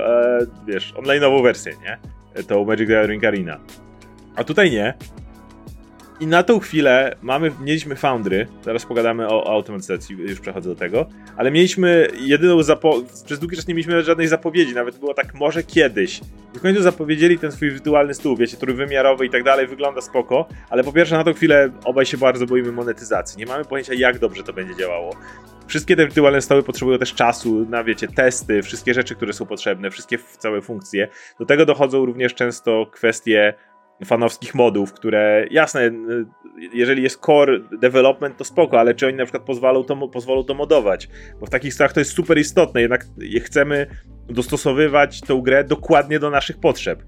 wiesz, 0.67 0.93
online'ową 0.93 1.43
wersję, 1.43 1.73
nie? 1.83 1.97
To 2.43 2.65
Magic 2.65 2.87
the 2.87 2.93
Gathering 2.93 3.23
Arena. 3.23 3.59
A 4.35 4.43
tutaj 4.43 4.71
nie. 4.71 4.93
I 6.23 6.27
na 6.27 6.43
tą 6.43 6.59
chwilę 6.59 7.15
mamy, 7.21 7.51
mieliśmy 7.61 7.95
Foundry, 7.95 8.47
zaraz 8.61 8.85
pogadamy 8.85 9.27
o, 9.27 9.43
o 9.43 9.51
automatyzacji, 9.51 10.15
już 10.17 10.39
przechodzę 10.39 10.69
do 10.69 10.75
tego, 10.75 11.05
ale 11.37 11.51
mieliśmy 11.51 12.07
jedyną 12.19 12.59
przez 13.25 13.39
długi 13.39 13.55
czas 13.55 13.67
nie 13.67 13.73
mieliśmy 13.73 14.03
żadnej 14.03 14.27
zapowiedzi, 14.27 14.73
nawet 14.73 14.97
było 14.97 15.13
tak 15.13 15.33
może 15.33 15.63
kiedyś. 15.63 16.21
I 16.55 16.59
w 16.59 16.61
końcu 16.61 16.81
zapowiedzieli 16.81 17.39
ten 17.39 17.51
swój 17.51 17.71
wirtualny 17.71 18.13
stół, 18.13 18.37
wiecie, 18.37 18.57
trójwymiarowy 18.57 19.25
i 19.25 19.29
tak 19.29 19.43
dalej, 19.43 19.67
wygląda 19.67 20.01
spoko, 20.01 20.47
ale 20.69 20.83
po 20.83 20.93
pierwsze 20.93 21.17
na 21.17 21.23
tą 21.23 21.33
chwilę 21.33 21.69
obaj 21.83 22.05
się 22.05 22.17
bardzo 22.17 22.45
boimy 22.45 22.71
monetyzacji, 22.71 23.39
nie 23.39 23.45
mamy 23.45 23.65
pojęcia 23.65 23.93
jak 23.93 24.19
dobrze 24.19 24.43
to 24.43 24.53
będzie 24.53 24.75
działało. 24.75 25.15
Wszystkie 25.67 25.95
te 25.95 26.05
wirtualne 26.05 26.41
stoły 26.41 26.63
potrzebują 26.63 26.99
też 26.99 27.13
czasu 27.13 27.65
na, 27.69 27.83
wiecie, 27.83 28.07
testy, 28.07 28.61
wszystkie 28.61 28.93
rzeczy, 28.93 29.15
które 29.15 29.33
są 29.33 29.45
potrzebne, 29.45 29.91
wszystkie 29.91 30.17
całe 30.37 30.61
funkcje. 30.61 31.07
Do 31.39 31.45
tego 31.45 31.65
dochodzą 31.65 32.05
również 32.05 32.33
często 32.33 32.85
kwestie 32.91 33.53
fanowskich 34.05 34.55
modów, 34.55 34.93
które 34.93 35.45
jasne, 35.51 35.91
jeżeli 36.73 37.03
jest 37.03 37.19
core 37.19 37.59
development, 37.81 38.37
to 38.37 38.43
spoko, 38.43 38.79
ale 38.79 38.95
czy 38.95 39.07
oni 39.07 39.17
na 39.17 39.25
przykład 39.25 39.43
pozwolą 39.43 39.83
to, 39.83 40.07
pozwolą 40.07 40.43
to 40.43 40.53
modować? 40.53 41.09
Bo 41.39 41.45
w 41.45 41.49
takich 41.49 41.73
stronach 41.73 41.93
to 41.93 41.99
jest 41.99 42.11
super 42.11 42.37
istotne, 42.37 42.81
jednak 42.81 43.05
chcemy 43.43 43.87
dostosowywać 44.29 45.21
tą 45.21 45.41
grę 45.41 45.63
dokładnie 45.63 46.19
do 46.19 46.29
naszych 46.29 46.59
potrzeb. 46.59 47.03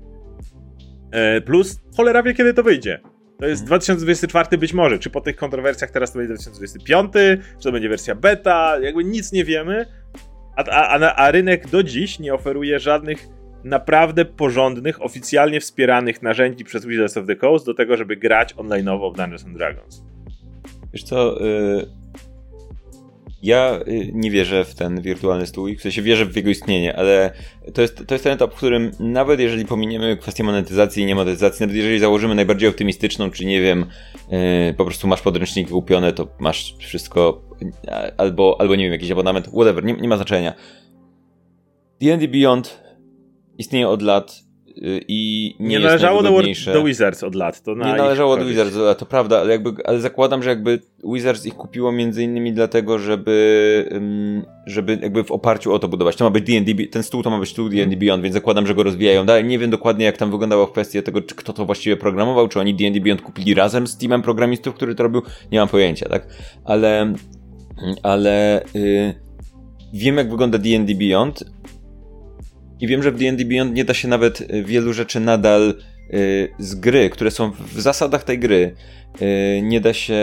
E, 1.12 1.42
plus, 1.42 1.80
cholera 1.98 2.24
wie, 2.24 2.34
kiedy 2.34 2.54
to 2.54 2.64
wyjdzie. 2.64 3.00
To 3.40 3.48
jest 3.48 3.66
2024 3.66 4.44
mhm. 4.44 4.60
być 4.60 4.74
może. 4.74 5.00
Czy 5.00 5.10
po 5.10 5.22
tych 5.22 5.36
kontrowersjach 5.36 5.92
teraz 5.92 6.12
to 6.12 6.20
będzie 6.20 6.34
2025, 6.34 7.12
czy 7.58 7.64
to 7.64 7.72
będzie 7.72 7.90
wersja 7.90 8.16
beta, 8.16 8.80
jakby 8.80 9.04
nic 9.04 9.32
nie 9.32 9.46
wiemy. 9.46 9.86
A, 10.56 10.64
a, 10.64 11.16
a 11.16 11.32
rynek 11.32 11.68
do 11.68 11.84
dziś 11.84 12.20
nie 12.20 12.34
oferuje 12.34 12.80
żadnych 12.80 13.28
naprawdę 13.66 14.26
porządnych, 14.26 15.02
oficjalnie 15.02 15.60
wspieranych 15.60 16.22
narzędzi 16.22 16.64
przez 16.64 16.86
Wizards 16.86 17.18
of 17.18 17.28
the 17.28 17.36
Coast 17.36 17.66
do 17.66 17.74
tego, 17.74 17.98
żeby 17.98 18.16
grać 18.16 18.56
online'owo 18.56 19.14
w 19.14 19.18
Dungeons 19.18 19.46
and 19.46 19.58
Dragons. 19.58 20.04
Wiesz 20.94 21.04
co, 21.04 21.40
yy, 21.44 21.86
ja 23.44 23.80
y, 23.88 24.12
nie 24.14 24.32
wierzę 24.32 24.66
w 24.66 24.76
ten 24.76 25.02
wirtualny 25.02 25.48
stół, 25.48 25.68
w 25.78 25.82
sensie 25.82 26.02
wierzę 26.02 26.26
w 26.26 26.36
jego 26.36 26.50
istnienie, 26.50 26.96
ale 26.96 27.34
to 27.74 27.82
jest, 27.82 28.08
to 28.08 28.16
jest 28.16 28.24
ten 28.24 28.34
etap, 28.34 28.54
w 28.54 28.58
którym 28.58 28.92
nawet 29.00 29.40
jeżeli 29.40 29.66
pominiemy 29.66 30.18
kwestię 30.18 30.44
monetyzacji 30.44 31.04
i 31.04 31.06
niemonetyzacji, 31.06 31.64
nawet 31.64 31.76
jeżeli 31.76 32.00
założymy 32.00 32.36
najbardziej 32.36 32.70
optymistyczną, 32.70 33.32
czy 33.32 33.46
nie 33.46 33.62
wiem, 33.62 33.86
yy, 34.32 34.74
po 34.78 34.86
prostu 34.86 35.08
masz 35.08 35.22
podręczniki 35.22 35.72
kupione, 35.72 36.14
to 36.14 36.28
masz 36.40 36.76
wszystko, 36.80 37.42
albo, 38.18 38.58
albo 38.60 38.76
nie 38.76 38.84
wiem, 38.84 38.94
jakiś 38.94 39.12
abonament, 39.12 39.48
whatever, 39.48 39.84
nie, 39.84 39.94
nie 39.94 40.08
ma 40.08 40.16
znaczenia. 40.16 40.54
D&D 42.02 42.28
Beyond 42.28 42.85
istnieje 43.58 43.90
od 43.90 44.02
lat 44.02 44.46
y, 44.68 45.02
i 45.08 45.52
nie, 45.60 45.68
nie 45.68 45.80
należało 45.80 46.24
do, 46.24 46.42
do, 46.74 46.84
Wizards 46.84 47.24
od 47.24 47.36
lat. 47.36 47.62
To 47.62 47.76
nie 47.76 47.94
należało 47.94 48.38
do 48.38 48.46
Wizards 48.46 48.76
od 48.76 48.82
lat, 48.82 49.00
to 49.00 49.06
prawda, 49.06 49.40
ale, 49.40 49.52
jakby, 49.52 49.72
ale 49.86 50.00
zakładam, 50.00 50.44
że 50.44 50.50
jakby 50.50 50.80
Wizards 51.14 51.46
ich 51.46 51.54
kupiło 51.54 51.92
między 51.92 52.24
innymi 52.24 52.54
dlatego, 52.54 53.00
żeby, 53.00 53.90
żeby 54.66 55.00
jakby 55.02 55.24
w 55.24 55.32
oparciu 55.32 55.74
o 55.74 55.80
to 55.80 55.88
budować. 55.88 56.16
To 56.16 56.24
ma 56.24 56.30
być 56.30 56.46
D&D, 56.46 56.88
ten 56.88 57.04
stół 57.04 57.24
to 57.24 57.30
ma 57.30 57.40
być 57.40 57.50
stół 57.50 57.70
D&D. 57.70 57.98
Beyond, 57.98 58.24
więc 58.24 58.34
zakładam, 58.34 58.68
że 58.68 58.76
go 58.76 58.84
rozwijają 58.84 59.26
dalej. 59.26 59.44
Nie 59.44 59.60
wiem 59.60 59.70
dokładnie 59.70 60.06
jak 60.06 60.18
tam 60.18 60.32
wyglądało 60.32 60.68
kwestia 60.68 61.02
tego, 61.02 61.22
czy 61.22 61.36
kto 61.36 61.54
to 61.54 61.66
właściwie 61.66 61.98
programował, 61.98 62.48
czy 62.48 62.60
oni 62.60 62.76
D&D 62.76 63.00
Beyond 63.00 63.22
kupili 63.22 63.54
razem 63.54 63.88
z 63.88 63.98
teamem 63.98 64.22
programistów, 64.22 64.76
który 64.76 64.96
to 64.96 65.04
robił, 65.04 65.22
nie 65.52 65.60
mam 65.60 65.68
pojęcia, 65.68 66.10
tak? 66.10 66.28
Ale, 66.66 67.14
ale 68.04 68.64
yy, 68.74 69.14
wiem 69.94 70.18
jak 70.18 70.30
wygląda 70.30 70.58
D&D 70.58 70.96
Beyond, 70.96 71.44
i 72.80 72.88
wiem, 72.88 73.04
że 73.04 73.12
w 73.12 73.20
D&D 73.20 73.46
Beyond 73.46 73.74
nie 73.74 73.86
da 73.86 73.94
się 73.94 74.08
nawet 74.08 74.42
y, 74.42 74.64
wielu 74.64 74.94
rzeczy 74.94 75.20
nadal 75.20 75.74
y, 76.14 76.50
z 76.60 76.76
gry, 76.76 77.10
które 77.10 77.32
są 77.32 77.52
w 77.52 77.82
zasadach 77.82 78.24
tej 78.24 78.40
gry, 78.40 78.76
y, 79.22 79.62
nie 79.62 79.82
da 79.82 79.94
się 79.94 80.16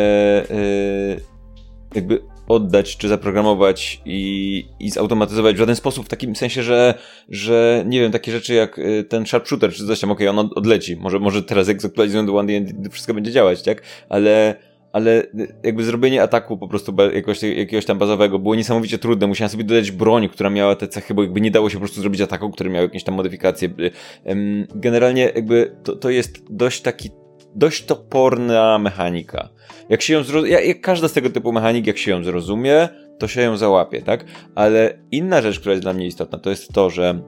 jakby 1.94 2.22
oddać, 2.48 2.96
czy 2.96 3.08
zaprogramować 3.08 4.00
i, 4.04 4.64
i 4.80 4.90
zautomatyzować 4.90 5.56
w 5.56 5.58
żaden 5.58 5.76
sposób, 5.76 6.06
w 6.06 6.08
takim 6.08 6.36
sensie, 6.36 6.62
że, 6.62 6.94
że 7.28 7.84
nie 7.86 8.00
wiem, 8.00 8.12
takie 8.12 8.32
rzeczy 8.32 8.54
jak 8.54 8.80
ten 9.08 9.26
sharpshooter, 9.26 9.72
czy 9.72 9.86
coś 9.86 10.00
tam, 10.00 10.10
okej, 10.10 10.28
okay, 10.28 10.40
on 10.40 10.50
odleci, 10.54 10.96
może, 10.96 11.18
może 11.18 11.42
teraz 11.42 11.68
jak 11.68 11.82
zaktualizują 11.82 12.26
do 12.26 12.36
One 12.36 12.52
wszystko 12.90 13.14
będzie 13.14 13.32
działać, 13.32 13.62
tak, 13.62 13.82
ale 14.08 14.56
ale 14.92 15.22
jakby 15.62 15.84
zrobienie 15.84 16.22
ataku 16.22 16.58
po 16.58 16.68
prostu 16.68 16.94
jakoś, 17.14 17.42
jakiegoś 17.42 17.84
tam 17.84 17.98
bazowego 17.98 18.38
było 18.38 18.54
niesamowicie 18.54 18.98
trudne. 18.98 19.26
Musiałem 19.26 19.50
sobie 19.50 19.64
dodać 19.64 19.90
broń, 19.90 20.28
która 20.28 20.50
miała 20.50 20.76
te 20.76 20.88
cechy, 20.88 21.14
bo 21.14 21.22
jakby 21.22 21.40
nie 21.40 21.50
dało 21.50 21.70
się 21.70 21.74
po 21.74 21.80
prostu 21.80 22.00
zrobić 22.00 22.20
ataku, 22.20 22.50
który 22.50 22.70
miał 22.70 22.82
jakieś 22.82 23.04
tam 23.04 23.14
modyfikacje. 23.14 23.68
Generalnie 24.74 25.22
jakby 25.34 25.76
to, 25.82 25.96
to 25.96 26.10
jest 26.10 26.42
dość 26.50 26.80
taki, 26.80 27.10
dość 27.54 27.84
toporna 27.84 28.78
mechanika. 28.78 29.48
Jak 29.88 30.02
się 30.02 30.14
ją 30.14 30.22
zrozumie, 30.22 30.52
jak 30.52 30.80
każda 30.80 31.08
z 31.08 31.12
tego 31.12 31.30
typu 31.30 31.52
mechanik, 31.52 31.86
jak 31.86 31.98
się 31.98 32.10
ją 32.10 32.24
zrozumie, 32.24 32.88
to 33.18 33.28
się 33.28 33.40
ją 33.40 33.56
załapie, 33.56 34.02
tak? 34.02 34.24
Ale 34.54 34.98
inna 35.10 35.42
rzecz, 35.42 35.60
która 35.60 35.72
jest 35.72 35.84
dla 35.84 35.92
mnie 35.92 36.06
istotna, 36.06 36.38
to 36.38 36.50
jest 36.50 36.72
to, 36.72 36.90
że 36.90 37.22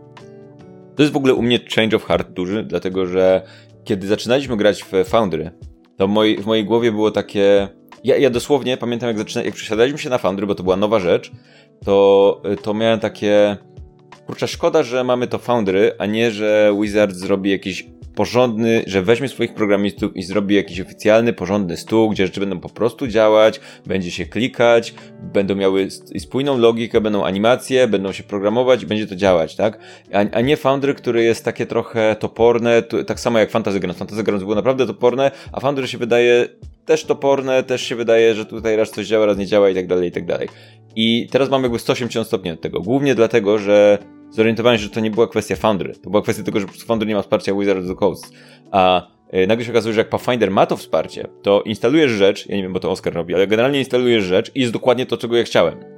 to 0.97 1.03
jest 1.03 1.13
w 1.13 1.17
ogóle 1.17 1.35
u 1.35 1.43
mnie 1.43 1.59
change 1.77 1.97
of 1.97 2.05
heart 2.05 2.31
duży, 2.31 2.65
dlatego 2.65 3.07
że 3.07 3.43
kiedy 3.85 4.07
zaczynaliśmy 4.07 4.57
grać 4.57 4.83
w 4.85 5.05
Foundry, 5.05 5.51
to 5.97 6.09
moi, 6.09 6.37
w 6.37 6.47
mojej 6.47 6.65
głowie 6.65 6.93
było 6.93 7.11
takie... 7.11 7.69
Ja, 8.05 8.17
ja 8.17 8.31
dosłownie 8.31 8.77
pamiętam, 8.77 9.09
jak, 9.09 9.19
zaczyna, 9.19 9.45
jak 9.45 9.55
przesiadaliśmy 9.55 9.99
się 9.99 10.11
na 10.11 10.19
Foundry, 10.19 10.47
bo 10.47 10.55
to 10.55 10.63
była 10.63 10.77
nowa 10.77 11.01
rzecz, 11.01 11.33
to, 11.85 12.43
to 12.63 12.75
miałem 12.75 13.01
takie... 13.01 13.57
Kurczę, 14.27 14.49
szkoda, 14.49 14.83
że 14.83 15.05
mamy 15.05 15.27
to 15.27 15.39
Foundry, 15.39 15.93
a 15.99 16.07
nie, 16.07 16.31
że 16.31 16.75
Wizard 16.81 17.13
zrobi 17.15 17.51
jakiś 17.51 17.87
porządny, 18.15 18.85
że 18.87 19.03
weźmie 19.03 19.29
swoich 19.29 19.55
programistów 19.55 20.17
i 20.17 20.23
zrobi 20.23 20.55
jakiś 20.55 20.81
oficjalny, 20.81 21.33
porządny 21.33 21.77
stół, 21.77 22.11
gdzie 22.11 22.27
rzeczy 22.27 22.41
będą 22.41 22.61
po 22.61 22.69
prostu 22.69 23.07
działać, 23.07 23.61
będzie 23.87 24.11
się 24.11 24.27
klikać, 24.27 24.95
będą 25.21 25.55
miały 25.55 25.89
spójną 26.19 26.59
logikę, 26.59 27.01
będą 27.01 27.25
animacje, 27.25 27.89
będą 27.89 28.13
się 28.13 28.23
programować 28.23 28.85
będzie 28.87 29.07
to 29.07 29.17
działać, 29.17 29.57
tak? 29.57 29.79
A, 30.13 30.37
a 30.37 30.41
nie 30.41 30.57
Foundry, 30.57 30.95
które 30.95 31.23
jest 31.23 31.45
takie 31.45 31.67
trochę 31.67 32.17
toporne, 32.17 32.83
to, 32.83 33.05
tak 33.05 33.21
samo 33.21 33.39
jak 33.39 33.51
Fantasy 33.51 33.81
Grounds. 33.81 33.99
Fantasy 33.99 34.23
Grounds 34.23 34.43
było 34.43 34.55
naprawdę 34.55 34.87
toporne, 34.87 35.31
a 35.53 35.61
Foundry 35.61 35.89
się 35.89 35.99
wydaje 35.99 36.49
też 36.85 37.05
toporne, 37.05 37.63
też 37.63 37.83
się 37.83 37.97
wydaje, 37.97 38.35
że 38.35 38.47
tutaj 38.47 38.77
raz 38.77 38.91
coś 38.91 39.07
działa, 39.07 39.27
raz 39.27 39.39
nie 39.39 39.47
działa 39.47 39.71
i 39.71 39.75
tak 39.75 39.87
dalej, 39.87 40.09
i 40.09 40.13
tak 40.13 40.27
dalej. 40.27 40.49
I 40.97 41.29
teraz 41.31 41.51
mamy 41.51 41.63
jakby 41.63 41.79
180 41.79 42.27
stopni 42.27 42.51
od 42.51 42.61
tego. 42.61 42.81
Głównie 42.81 43.15
dlatego, 43.15 43.59
że 43.59 43.99
zorientowałem 44.31 44.79
się, 44.79 44.85
że 44.85 44.91
to 44.91 45.01
nie 45.01 45.11
była 45.11 45.27
kwestia 45.27 45.57
Foundry. 45.57 45.95
To 45.95 46.11
była 46.11 46.23
kwestia 46.23 46.43
tego, 46.43 46.61
że 46.61 46.67
Foundry 46.67 47.09
nie 47.09 47.15
ma 47.15 47.23
wsparcia 47.23 47.55
Wizards 47.55 47.83
of 47.83 47.89
the 47.89 47.95
Coast. 47.95 48.33
A 48.71 49.07
yy, 49.33 49.47
nagle 49.47 49.65
się 49.65 49.71
okazuje, 49.71 49.95
że 49.95 50.01
jak 50.01 50.09
Pathfinder 50.09 50.51
ma 50.51 50.67
to 50.67 50.77
wsparcie, 50.77 51.29
to 51.43 51.63
instalujesz 51.63 52.11
rzecz, 52.11 52.47
ja 52.49 52.57
nie 52.57 52.63
wiem, 52.63 52.73
bo 52.73 52.81
to 52.81 52.91
Oscar 52.91 53.15
robi, 53.15 53.35
ale 53.35 53.47
generalnie 53.47 53.79
instalujesz 53.79 54.25
rzecz 54.25 54.51
i 54.55 54.61
jest 54.61 54.73
dokładnie 54.73 55.07
to, 55.07 55.17
czego 55.17 55.37
ja 55.37 55.45
chciałem. 55.45 55.94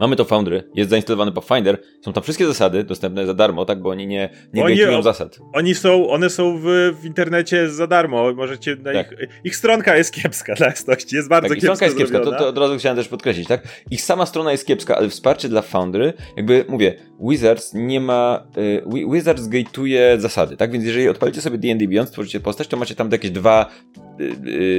Mamy 0.00 0.16
to 0.16 0.24
Foundry, 0.24 0.62
jest 0.74 0.90
zainstalowany 0.90 1.32
Pathfinder, 1.32 1.78
są 2.04 2.12
tam 2.12 2.22
wszystkie 2.22 2.46
zasady 2.46 2.84
dostępne 2.84 3.26
za 3.26 3.34
darmo, 3.34 3.64
tak, 3.64 3.80
bo 3.82 3.90
oni 3.90 4.06
nie, 4.06 4.28
nie 4.52 4.64
Oni- 4.64 4.76
gejtują 4.76 5.02
zasad. 5.02 5.38
Oni 5.52 5.74
są, 5.74 6.08
one 6.08 6.30
są 6.30 6.58
w, 6.58 6.64
w 7.00 7.04
internecie 7.04 7.68
za 7.70 7.86
darmo, 7.86 8.32
możecie 8.34 8.76
na 8.76 8.92
Tak. 8.92 9.12
ich, 9.12 9.18
ich 9.44 9.56
stronka 9.56 9.96
jest 9.96 10.12
kiepska 10.14 10.54
dla 10.54 10.66
jasności, 10.66 11.16
jest 11.16 11.28
bardzo 11.28 11.48
Tak, 11.48 11.58
i 11.58 11.60
kiepsko 11.60 11.76
stronka 11.76 11.84
jest 11.86 11.98
kiepska, 12.12 12.30
to, 12.30 12.38
to 12.38 12.48
od 12.48 12.58
razu 12.58 12.78
chciałem 12.78 12.96
też 12.96 13.08
podkreślić, 13.08 13.48
tak? 13.48 13.62
Ich 13.90 14.02
sama 14.02 14.26
strona 14.26 14.52
jest 14.52 14.66
kiepska, 14.66 14.96
ale 14.96 15.08
wsparcie 15.08 15.48
dla 15.48 15.62
Foundry, 15.62 16.12
jakby 16.36 16.64
mówię, 16.68 16.94
Wizards 17.20 17.74
nie 17.74 18.00
ma, 18.00 18.46
y, 18.58 18.82
Wi- 18.94 19.10
Wizards 19.12 19.48
gateuje 19.48 20.16
zasady, 20.20 20.56
tak? 20.56 20.70
Więc 20.70 20.84
jeżeli 20.84 21.08
odpalicie 21.08 21.40
sobie 21.40 21.58
D&D 21.58 21.88
Beyond, 21.88 22.08
stworzycie 22.08 22.40
postać, 22.40 22.68
to 22.68 22.76
macie 22.76 22.94
tam 22.94 23.10
jakieś 23.12 23.30
dwa, 23.30 23.70
y, 24.20 24.24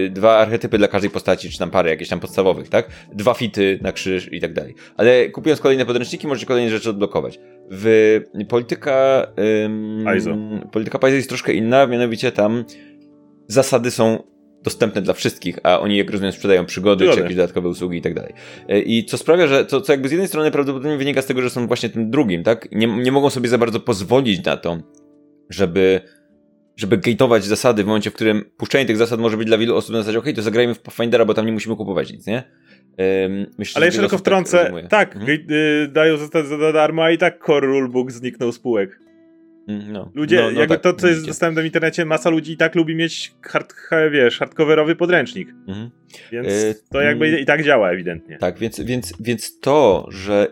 y, 0.06 0.10
dwa 0.14 0.38
archetypy 0.38 0.78
dla 0.78 0.88
każdej 0.88 1.10
postaci, 1.12 1.50
czy 1.50 1.58
tam 1.60 1.70
parę 1.72 1.90
jakieś 1.90 2.10
tam 2.10 2.20
podstawowych, 2.20 2.70
tak? 2.70 2.90
Dwa 3.14 3.34
fity 3.34 3.80
na 3.82 3.92
krzyż 3.92 4.34
i 4.34 4.42
tak 4.42 4.54
dalej. 4.54 4.76
Ale 4.98 5.07
kupując 5.34 5.62
kolejne 5.62 5.86
podręczniki, 5.86 6.28
możecie 6.28 6.46
kolejne 6.46 6.72
rzeczy 6.72 6.90
odblokować. 6.90 7.40
W 7.72 8.20
polityka, 8.50 9.28
ym, 9.66 10.68
polityka 10.72 11.00
Paizo 11.00 11.16
jest 11.16 11.30
troszkę 11.30 11.54
inna, 11.54 11.88
mianowicie 11.88 12.32
tam 12.32 12.66
zasady 13.48 13.92
są 13.92 14.24
dostępne 14.64 15.02
dla 15.02 15.14
wszystkich, 15.14 15.60
a 15.64 15.80
oni, 15.80 15.98
jak 15.98 16.12
rozumiem, 16.12 16.32
sprzedają 16.32 16.66
przygody, 16.66 16.98
Przygody. 17.00 17.18
czy 17.18 17.22
jakieś 17.24 17.38
dodatkowe 17.38 17.70
usługi 17.70 17.98
i 17.98 18.02
tak 18.02 18.14
dalej. 18.14 18.34
E, 18.70 18.80
I 18.80 19.06
co 19.06 19.18
sprawia, 19.18 19.48
że 19.48 19.66
to, 19.66 19.82
co 19.82 19.94
jakby 19.94 20.10
z 20.10 20.12
jednej 20.12 20.28
strony 20.28 20.52
prawdopodobnie 20.52 20.98
wynika 20.98 21.22
z 21.22 21.26
tego, 21.26 21.42
że 21.42 21.50
są 21.50 21.68
właśnie 21.68 21.90
tym 21.90 22.10
drugim, 22.12 22.44
tak? 22.44 22.68
Nie, 22.72 22.88
nie 22.88 23.12
mogą 23.12 23.30
sobie 23.30 23.50
za 23.50 23.58
bardzo 23.58 23.80
pozwolić 23.80 24.46
na 24.46 24.58
to, 24.58 24.78
żeby 25.50 26.02
żeby 26.76 26.98
gateować 26.98 27.44
zasady 27.44 27.84
w 27.84 27.88
momencie, 27.88 28.10
w 28.10 28.14
którym 28.14 28.46
puszczenie 28.58 28.86
tych 28.86 28.98
zasad 28.98 29.20
może 29.20 29.38
być 29.38 29.48
dla 29.48 29.58
wielu 29.58 29.76
osób 29.76 29.94
na 29.94 30.00
zasadzie, 30.00 30.20
okej, 30.20 30.34
to 30.34 30.42
zagrajmy 30.42 30.74
w 30.74 30.80
Pathfindera, 30.80 31.26
bo 31.26 31.34
tam 31.34 31.46
nie 31.46 31.52
musimy 31.52 31.76
kupować 31.76 32.12
nic, 32.14 32.28
nie? 32.28 32.44
Myślę, 33.58 33.78
Ale 33.78 33.86
jeszcze 33.86 34.02
tylko 34.02 34.16
tak 34.16 34.20
wtrącę, 34.20 34.58
rozumuje. 34.58 34.88
tak, 34.88 35.16
Mhm. 35.16 35.40
y, 35.52 35.88
dają 35.92 36.18
za, 36.18 36.44
za, 36.44 36.72
darmo, 36.74 37.04
a 37.04 37.12
i 37.12 37.18
tak 37.18 37.46
core 37.46 37.68
rulebook 37.68 38.12
zniknął 38.12 38.52
spółek. 38.52 39.00
Mm, 39.68 39.92
No. 39.92 40.12
Ludzie, 40.16 40.36
no, 40.42 40.52
no 40.52 40.60
jakby 40.60 40.76
tak, 40.76 40.84
to, 40.84 40.94
co 40.94 41.08
jest 41.08 41.26
dostępne 41.26 41.62
w 41.62 41.66
internecie, 41.66 42.06
masa 42.06 42.30
ludzi 42.30 42.52
i 42.52 42.58
tak 42.58 42.76
lubi 42.76 42.96
mieć 42.96 43.34
hard, 43.42 43.74
ha- 43.74 44.10
wiesz, 44.10 44.40
hardcoverowy 44.40 44.96
podręcznik. 44.96 45.50
Mhm. 45.68 45.90
Więc 46.32 46.48
Y, 46.48 46.76
to 46.92 47.02
jakby 47.02 47.26
mm. 47.28 47.40
i 47.40 47.46
tak 47.46 47.64
działa 47.64 47.92
ewidentnie. 47.92 48.38
Tak, 48.38 48.60
więc, 48.60 48.80
więc, 48.82 49.14
więc 49.20 49.60
to, 49.60 50.08
że 50.10 50.48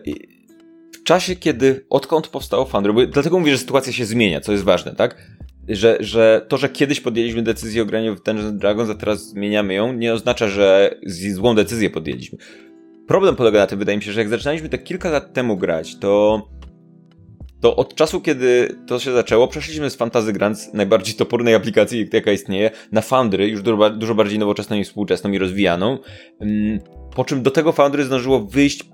w 0.92 1.02
czasie, 1.02 1.36
kiedy, 1.36 1.84
odkąd 1.90 2.28
powstało 2.28 2.64
bo 2.94 3.06
dlatego 3.06 3.38
mówię, 3.38 3.52
że 3.52 3.58
sytuacja 3.58 3.92
się 3.92 4.04
zmienia, 4.04 4.40
co 4.40 4.52
jest 4.52 4.64
ważne, 4.64 4.94
tak? 4.94 5.16
Że, 5.68 5.96
że 6.00 6.46
to, 6.48 6.56
że 6.56 6.68
kiedyś 6.68 7.00
podjęliśmy 7.00 7.42
decyzję 7.42 7.82
o 7.82 7.86
graniu 7.86 8.16
w 8.16 8.22
Dungeons 8.22 8.58
Dragons, 8.58 8.90
a 8.90 8.94
teraz 8.94 9.28
zmieniamy 9.28 9.74
ją, 9.74 9.92
nie 9.92 10.14
oznacza, 10.14 10.48
że 10.48 10.98
złą 11.06 11.54
decyzję 11.54 11.90
podjęliśmy. 11.90 12.38
Problem 13.06 13.36
polega 13.36 13.58
na 13.58 13.66
tym, 13.66 13.78
wydaje 13.78 13.98
mi 13.98 14.04
się, 14.04 14.12
że 14.12 14.20
jak 14.20 14.28
zaczynaliśmy 14.28 14.68
te 14.68 14.78
kilka 14.78 15.10
lat 15.10 15.32
temu 15.32 15.56
grać, 15.56 15.96
to 15.98 16.42
to 17.60 17.76
od 17.76 17.94
czasu, 17.94 18.20
kiedy 18.20 18.76
to 18.86 18.98
się 18.98 19.12
zaczęło, 19.12 19.48
przeszliśmy 19.48 19.90
z 19.90 19.96
Fantasy 19.96 20.32
Grants, 20.32 20.74
najbardziej 20.74 21.14
topornej 21.14 21.54
aplikacji, 21.54 22.08
jaka 22.12 22.32
istnieje, 22.32 22.70
na 22.92 23.00
Foundry, 23.00 23.48
już 23.48 23.62
dużo, 23.62 23.90
dużo 23.90 24.14
bardziej 24.14 24.38
nowoczesną 24.38 24.76
i 24.76 24.84
współczesną 24.84 25.32
i 25.32 25.38
rozwijaną. 25.38 25.98
Ym, 26.42 26.80
Po 27.14 27.24
czym 27.24 27.42
do 27.42 27.50
tego 27.50 27.72
Foundry 27.72 28.04
zdążyło 28.04 28.40
wyjść 28.40 28.84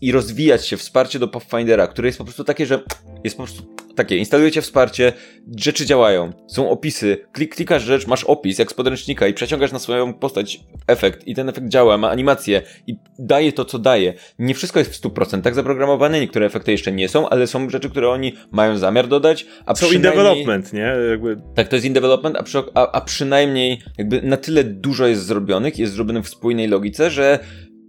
i 0.00 0.12
rozwijać 0.12 0.66
się 0.66 0.76
wsparcie 0.76 1.18
do 1.18 1.28
Pathfindera, 1.28 1.86
które 1.86 2.08
jest 2.08 2.18
po 2.18 2.24
prostu 2.24 2.44
takie, 2.44 2.66
że 2.66 2.80
jest 3.24 3.36
po 3.36 3.42
prostu 3.42 3.62
takie, 3.94 4.16
instalujecie 4.16 4.62
wsparcie, 4.62 5.12
rzeczy 5.56 5.86
działają, 5.86 6.32
są 6.46 6.70
opisy, 6.70 7.18
klik, 7.32 7.54
klikasz 7.54 7.82
rzecz, 7.82 8.06
masz 8.06 8.24
opis 8.24 8.58
jak 8.58 8.70
z 8.70 8.74
podręcznika 8.74 9.26
i 9.26 9.34
przeciągasz 9.34 9.72
na 9.72 9.78
swoją 9.78 10.14
postać 10.14 10.60
efekt 10.86 11.26
i 11.26 11.34
ten 11.34 11.48
efekt 11.48 11.68
działa, 11.68 11.98
ma 11.98 12.10
animację 12.10 12.62
i 12.86 12.96
daje 13.18 13.52
to, 13.52 13.64
co 13.64 13.78
daje. 13.78 14.14
Nie 14.38 14.54
wszystko 14.54 14.78
jest 14.78 14.96
w 14.96 15.02
100% 15.02 15.54
zaprogramowane, 15.54 16.20
niektóre 16.20 16.46
efekty 16.46 16.72
jeszcze 16.72 16.92
nie 16.92 17.08
są, 17.08 17.28
ale 17.28 17.46
są 17.46 17.70
rzeczy, 17.70 17.90
które 17.90 18.08
oni 18.08 18.32
mają 18.50 18.78
zamiar 18.78 19.08
dodać, 19.08 19.46
a 19.66 19.70
in 19.70 19.74
przynajmniej... 19.74 20.12
development, 20.12 20.72
nie? 20.72 20.94
Jakby 21.10 21.36
Tak, 21.54 21.68
to 21.68 21.76
jest 21.76 21.86
in 21.86 21.92
development, 21.92 22.36
a, 22.36 22.42
przy, 22.42 22.58
a, 22.74 22.92
a 22.92 23.00
przynajmniej 23.00 23.82
jakby 23.98 24.22
na 24.22 24.36
tyle 24.36 24.64
dużo 24.64 25.06
jest 25.06 25.26
zrobionych, 25.26 25.78
jest 25.78 25.92
zrobionych 25.92 26.24
w 26.24 26.28
spójnej 26.28 26.68
logice, 26.68 27.10
że, 27.10 27.38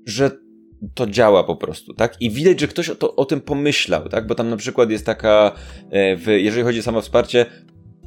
że 0.05 0.42
to 0.93 1.07
działa 1.07 1.43
po 1.43 1.55
prostu, 1.55 1.93
tak? 1.93 2.21
I 2.21 2.29
widać, 2.31 2.59
że 2.59 2.67
ktoś 2.67 2.89
o, 2.89 2.95
to, 2.95 3.15
o 3.15 3.25
tym 3.25 3.41
pomyślał, 3.41 4.09
tak? 4.09 4.27
Bo 4.27 4.35
tam 4.35 4.49
na 4.49 4.57
przykład 4.57 4.89
jest 4.89 5.05
taka, 5.05 5.51
e, 5.91 6.15
w, 6.15 6.27
jeżeli 6.27 6.63
chodzi 6.63 6.79
o 6.79 6.83
samo 6.83 7.01
wsparcie, 7.01 7.45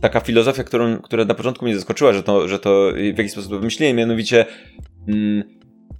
taka 0.00 0.20
filozofia, 0.20 0.64
którą, 0.64 0.98
która 0.98 1.24
na 1.24 1.34
początku 1.34 1.64
mnie 1.64 1.74
zaskoczyła, 1.74 2.12
że 2.12 2.22
to, 2.22 2.48
że 2.48 2.58
to 2.58 2.92
w 3.14 3.18
jakiś 3.18 3.32
sposób 3.32 3.52
wymyśliłem, 3.52 3.96
mianowicie 3.96 4.46
mm, 5.08 5.55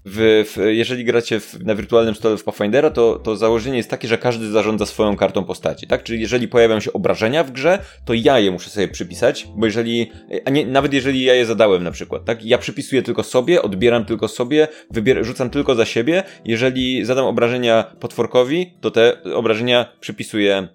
w, 0.08 0.44
w, 0.54 0.60
jeżeli 0.66 1.04
gracie 1.04 1.40
w, 1.40 1.64
na 1.64 1.74
wirtualnym 1.74 2.14
stole 2.14 2.36
w 2.36 2.44
Pathfindera, 2.44 2.90
to, 2.90 3.18
to 3.18 3.36
założenie 3.36 3.76
jest 3.76 3.90
takie, 3.90 4.08
że 4.08 4.18
każdy 4.18 4.50
zarządza 4.50 4.86
swoją 4.86 5.16
kartą 5.16 5.44
postaci, 5.44 5.86
tak? 5.86 6.02
Czyli 6.02 6.20
jeżeli 6.20 6.48
pojawią 6.48 6.80
się 6.80 6.92
obrażenia 6.92 7.44
w 7.44 7.50
grze, 7.50 7.78
to 8.04 8.14
ja 8.14 8.38
je 8.38 8.50
muszę 8.50 8.70
sobie 8.70 8.88
przypisać, 8.88 9.48
bo 9.56 9.66
jeżeli, 9.66 10.10
a 10.44 10.50
nie, 10.50 10.66
nawet 10.66 10.92
jeżeli 10.92 11.24
ja 11.24 11.34
je 11.34 11.46
zadałem 11.46 11.84
na 11.84 11.90
przykład, 11.90 12.24
tak? 12.24 12.44
Ja 12.44 12.58
przypisuję 12.58 13.02
tylko 13.02 13.22
sobie, 13.22 13.62
odbieram 13.62 14.04
tylko 14.04 14.28
sobie, 14.28 14.68
wybier, 14.90 15.24
rzucam 15.24 15.50
tylko 15.50 15.74
za 15.74 15.84
siebie. 15.84 16.22
Jeżeli 16.44 17.04
zadam 17.04 17.24
obrażenia 17.24 17.84
potworkowi, 18.00 18.74
to 18.80 18.90
te 18.90 19.22
obrażenia 19.34 19.86
przypisuję 20.00 20.68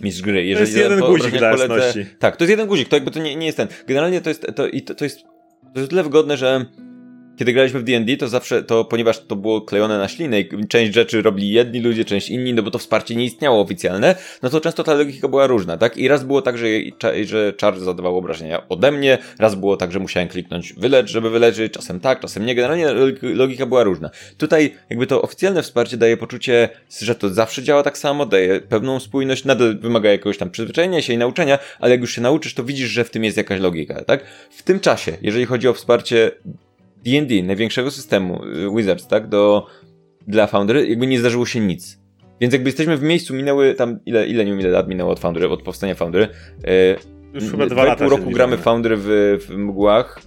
mistrz 0.00 0.22
gry. 0.22 0.44
Jeżeli 0.44 0.60
jest 0.60 0.72
zadam 0.72 0.90
jeden 0.90 1.04
to 1.04 1.12
guzik 1.12 1.38
dla 1.38 1.52
koledze-. 1.52 2.04
Tak, 2.18 2.36
to 2.36 2.44
jest 2.44 2.50
jeden 2.50 2.66
guzik, 2.66 2.88
to 2.88 2.96
jakby 2.96 3.10
to 3.10 3.20
nie, 3.20 3.36
nie 3.36 3.46
jest 3.46 3.56
ten. 3.56 3.68
Generalnie 3.86 4.20
to 4.20 4.30
jest, 4.30 4.46
to, 4.56 4.66
i 4.66 4.82
to, 4.82 4.94
to 4.94 5.04
jest, 5.04 5.22
to 5.74 5.80
jest 5.80 5.90
tyle 5.90 6.02
wygodne, 6.02 6.36
że 6.36 6.64
kiedy 7.36 7.52
graliśmy 7.52 7.80
w 7.80 7.84
D&D, 7.84 8.16
to 8.16 8.28
zawsze, 8.28 8.62
to 8.62 8.84
ponieważ 8.84 9.18
to 9.18 9.36
było 9.36 9.60
klejone 9.60 9.98
na 9.98 10.08
ślinę 10.08 10.40
i 10.40 10.68
część 10.68 10.94
rzeczy 10.94 11.22
robili 11.22 11.50
jedni 11.50 11.80
ludzie, 11.80 12.04
część 12.04 12.28
inni, 12.28 12.54
no 12.54 12.62
bo 12.62 12.70
to 12.70 12.78
wsparcie 12.78 13.16
nie 13.16 13.24
istniało 13.24 13.60
oficjalne, 13.60 14.14
no 14.42 14.50
to 14.50 14.60
często 14.60 14.84
ta 14.84 14.94
logika 14.94 15.28
była 15.28 15.46
różna, 15.46 15.76
tak? 15.76 15.96
I 15.96 16.08
raz 16.08 16.24
było 16.24 16.42
tak, 16.42 16.58
że, 16.58 16.66
że 17.24 17.52
czar 17.52 17.80
zadawał 17.80 18.18
obrażenia 18.18 18.68
ode 18.68 18.92
mnie, 18.92 19.18
raz 19.38 19.54
było 19.54 19.76
tak, 19.76 19.92
że 19.92 19.98
musiałem 19.98 20.28
kliknąć 20.28 20.72
wylecz, 20.72 21.10
żeby 21.10 21.30
wyleczyć, 21.30 21.72
czasem 21.72 22.00
tak, 22.00 22.20
czasem 22.20 22.46
nie, 22.46 22.54
generalnie 22.54 22.86
logika 23.22 23.66
była 23.66 23.84
różna. 23.84 24.10
Tutaj 24.38 24.74
jakby 24.90 25.06
to 25.06 25.22
oficjalne 25.22 25.62
wsparcie 25.62 25.96
daje 25.96 26.16
poczucie, 26.16 26.68
że 27.00 27.14
to 27.14 27.28
zawsze 27.28 27.62
działa 27.62 27.82
tak 27.82 27.98
samo, 27.98 28.26
daje 28.26 28.60
pewną 28.60 29.00
spójność, 29.00 29.44
nadal 29.44 29.78
wymaga 29.78 30.10
jakiegoś 30.10 30.38
tam 30.38 30.50
przyzwyczajenia 30.50 31.02
się 31.02 31.12
i 31.12 31.18
nauczenia, 31.18 31.58
ale 31.80 31.90
jak 31.90 32.00
już 32.00 32.14
się 32.14 32.20
nauczysz, 32.20 32.54
to 32.54 32.64
widzisz, 32.64 32.88
że 32.88 33.04
w 33.04 33.10
tym 33.10 33.24
jest 33.24 33.36
jakaś 33.36 33.60
logika, 33.60 34.04
tak? 34.04 34.24
W 34.50 34.62
tym 34.62 34.80
czasie, 34.80 35.16
jeżeli 35.22 35.44
chodzi 35.44 35.68
o 35.68 35.74
wsparcie 35.74 36.30
D&D, 37.06 37.42
największego 37.42 37.90
systemu 37.90 38.44
y, 38.44 38.76
Wizards, 38.76 39.06
tak, 39.06 39.28
do, 39.28 39.66
dla 40.26 40.46
Foundry, 40.46 40.88
jakby 40.88 41.06
nie 41.06 41.18
zdarzyło 41.20 41.46
się 41.46 41.60
nic. 41.60 41.98
Więc 42.40 42.52
jakby 42.52 42.68
jesteśmy 42.68 42.96
w 42.96 43.02
miejscu, 43.02 43.34
minęły 43.34 43.74
tam, 43.74 43.98
ile, 44.06 44.26
ile 44.26 44.44
nie 44.44 44.50
wiem 44.50 44.60
ile 44.60 44.70
lat 44.70 44.88
minęło 44.88 45.12
od 45.12 45.20
Foundry, 45.20 45.48
od 45.48 45.62
powstania 45.62 45.94
Foundry. 45.94 46.28
E, 46.64 46.96
już 47.34 47.50
chyba 47.50 47.66
dwa 47.66 47.84
lata. 47.84 48.04
pół 48.04 48.16
roku 48.16 48.30
gramy. 48.30 48.56
Foundry 48.56 48.96
w, 48.98 49.38
w 49.48 49.50
mgłach, 49.50 50.22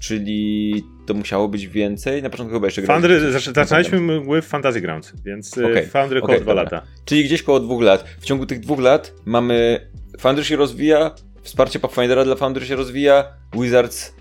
czyli 0.00 0.74
to 1.06 1.14
musiało 1.14 1.48
być 1.48 1.66
więcej. 1.68 2.22
Na 2.22 2.30
początku 2.30 2.54
chyba 2.54 2.66
jeszcze 2.66 2.82
graliśmy 2.82 3.08
Foundry, 3.08 3.32
coś- 3.32 3.42
zac- 3.44 3.54
zaczynaliśmy 3.54 4.00
mgły 4.00 4.42
w 4.42 4.46
Fantasy 4.46 4.80
Grounds, 4.80 5.12
więc 5.24 5.58
okay. 5.58 5.70
Okej, 5.70 5.86
Foundry 5.86 6.18
około 6.18 6.32
okej, 6.32 6.42
dwa 6.44 6.54
dobra. 6.54 6.62
lata. 6.62 6.86
Czyli 7.04 7.24
gdzieś 7.24 7.42
koło 7.42 7.60
dwóch 7.60 7.82
lat. 7.82 8.04
W 8.20 8.24
ciągu 8.24 8.46
tych 8.46 8.60
dwóch 8.60 8.80
lat 8.80 9.14
mamy. 9.24 9.88
Foundry 10.18 10.44
się 10.44 10.56
rozwija, 10.56 11.14
wsparcie 11.42 11.78
Pathfindera 11.78 12.24
dla 12.24 12.34
Foundry 12.36 12.66
się 12.66 12.76
rozwija, 12.76 13.24
Wizards 13.60 14.14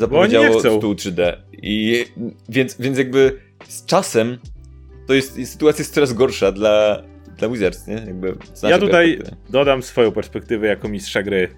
zapowiedziało 0.00 0.60
stół 0.60 0.94
3D. 0.94 1.36
I 1.52 2.04
więc, 2.48 2.76
więc 2.80 2.98
jakby 2.98 3.40
z 3.68 3.84
czasem 3.84 4.38
to 5.06 5.14
jest 5.14 5.48
sytuacja 5.50 5.82
jest 5.82 5.94
coraz 5.94 6.12
gorsza 6.12 6.52
dla, 6.52 7.02
dla 7.38 7.48
Wizards, 7.48 7.86
nie? 7.86 7.94
Jakby 7.94 8.36
z 8.54 8.62
Ja 8.62 8.78
tutaj 8.78 9.18
dodam 9.50 9.82
swoją 9.82 10.12
perspektywę 10.12 10.66
jako 10.66 10.88
mistrza 10.88 11.22
gry. 11.22 11.48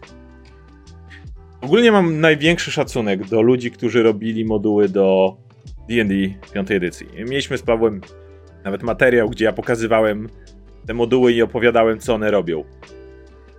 Ogólnie 1.60 1.92
mam 1.92 2.20
największy 2.20 2.70
szacunek 2.70 3.28
do 3.28 3.42
ludzi, 3.42 3.70
którzy 3.70 4.02
robili 4.02 4.44
moduły 4.44 4.88
do 4.88 5.36
D&D 5.88 6.14
5 6.54 6.70
edycji. 6.70 7.06
Mieliśmy 7.18 7.58
z 7.58 7.62
Pawłem 7.62 8.00
nawet 8.64 8.82
materiał, 8.82 9.30
gdzie 9.30 9.44
ja 9.44 9.52
pokazywałem 9.52 10.28
te 10.86 10.94
moduły 10.94 11.32
i 11.32 11.42
opowiadałem, 11.42 11.98
co 11.98 12.14
one 12.14 12.30
robią. 12.30 12.64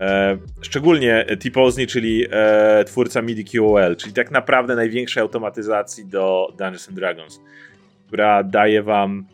E, 0.03 0.37
szczególnie 0.61 1.25
T-Posney, 1.39 1.87
czyli 1.87 2.25
e, 2.31 2.83
twórca 2.83 3.21
MIDI 3.21 3.45
QOL, 3.45 3.95
czyli 3.95 4.13
tak 4.13 4.31
naprawdę 4.31 4.75
największej 4.75 5.21
automatyzacji 5.21 6.05
do 6.05 6.47
Dungeons 6.49 6.87
and 6.87 6.97
Dragons, 6.97 7.41
która 8.07 8.43
daje 8.43 8.83
wam 8.83 9.25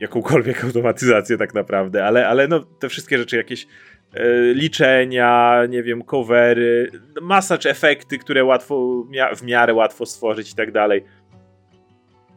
jakąkolwiek 0.00 0.64
automatyzację 0.64 1.38
tak 1.38 1.54
naprawdę, 1.54 2.04
ale, 2.04 2.28
ale 2.28 2.48
no 2.48 2.60
te 2.60 2.88
wszystkie 2.88 3.18
rzeczy, 3.18 3.36
jakieś 3.36 3.66
e, 4.14 4.54
liczenia, 4.54 5.62
nie 5.68 5.82
wiem, 5.82 6.02
covery, 6.04 6.90
masa 7.22 7.58
czy 7.58 7.70
efekty, 7.70 8.18
które 8.18 8.44
łatwo, 8.44 9.04
w 9.36 9.42
miarę 9.42 9.74
łatwo 9.74 10.06
stworzyć 10.06 10.52
i 10.52 10.54
tak 10.54 10.72
dalej. 10.72 11.04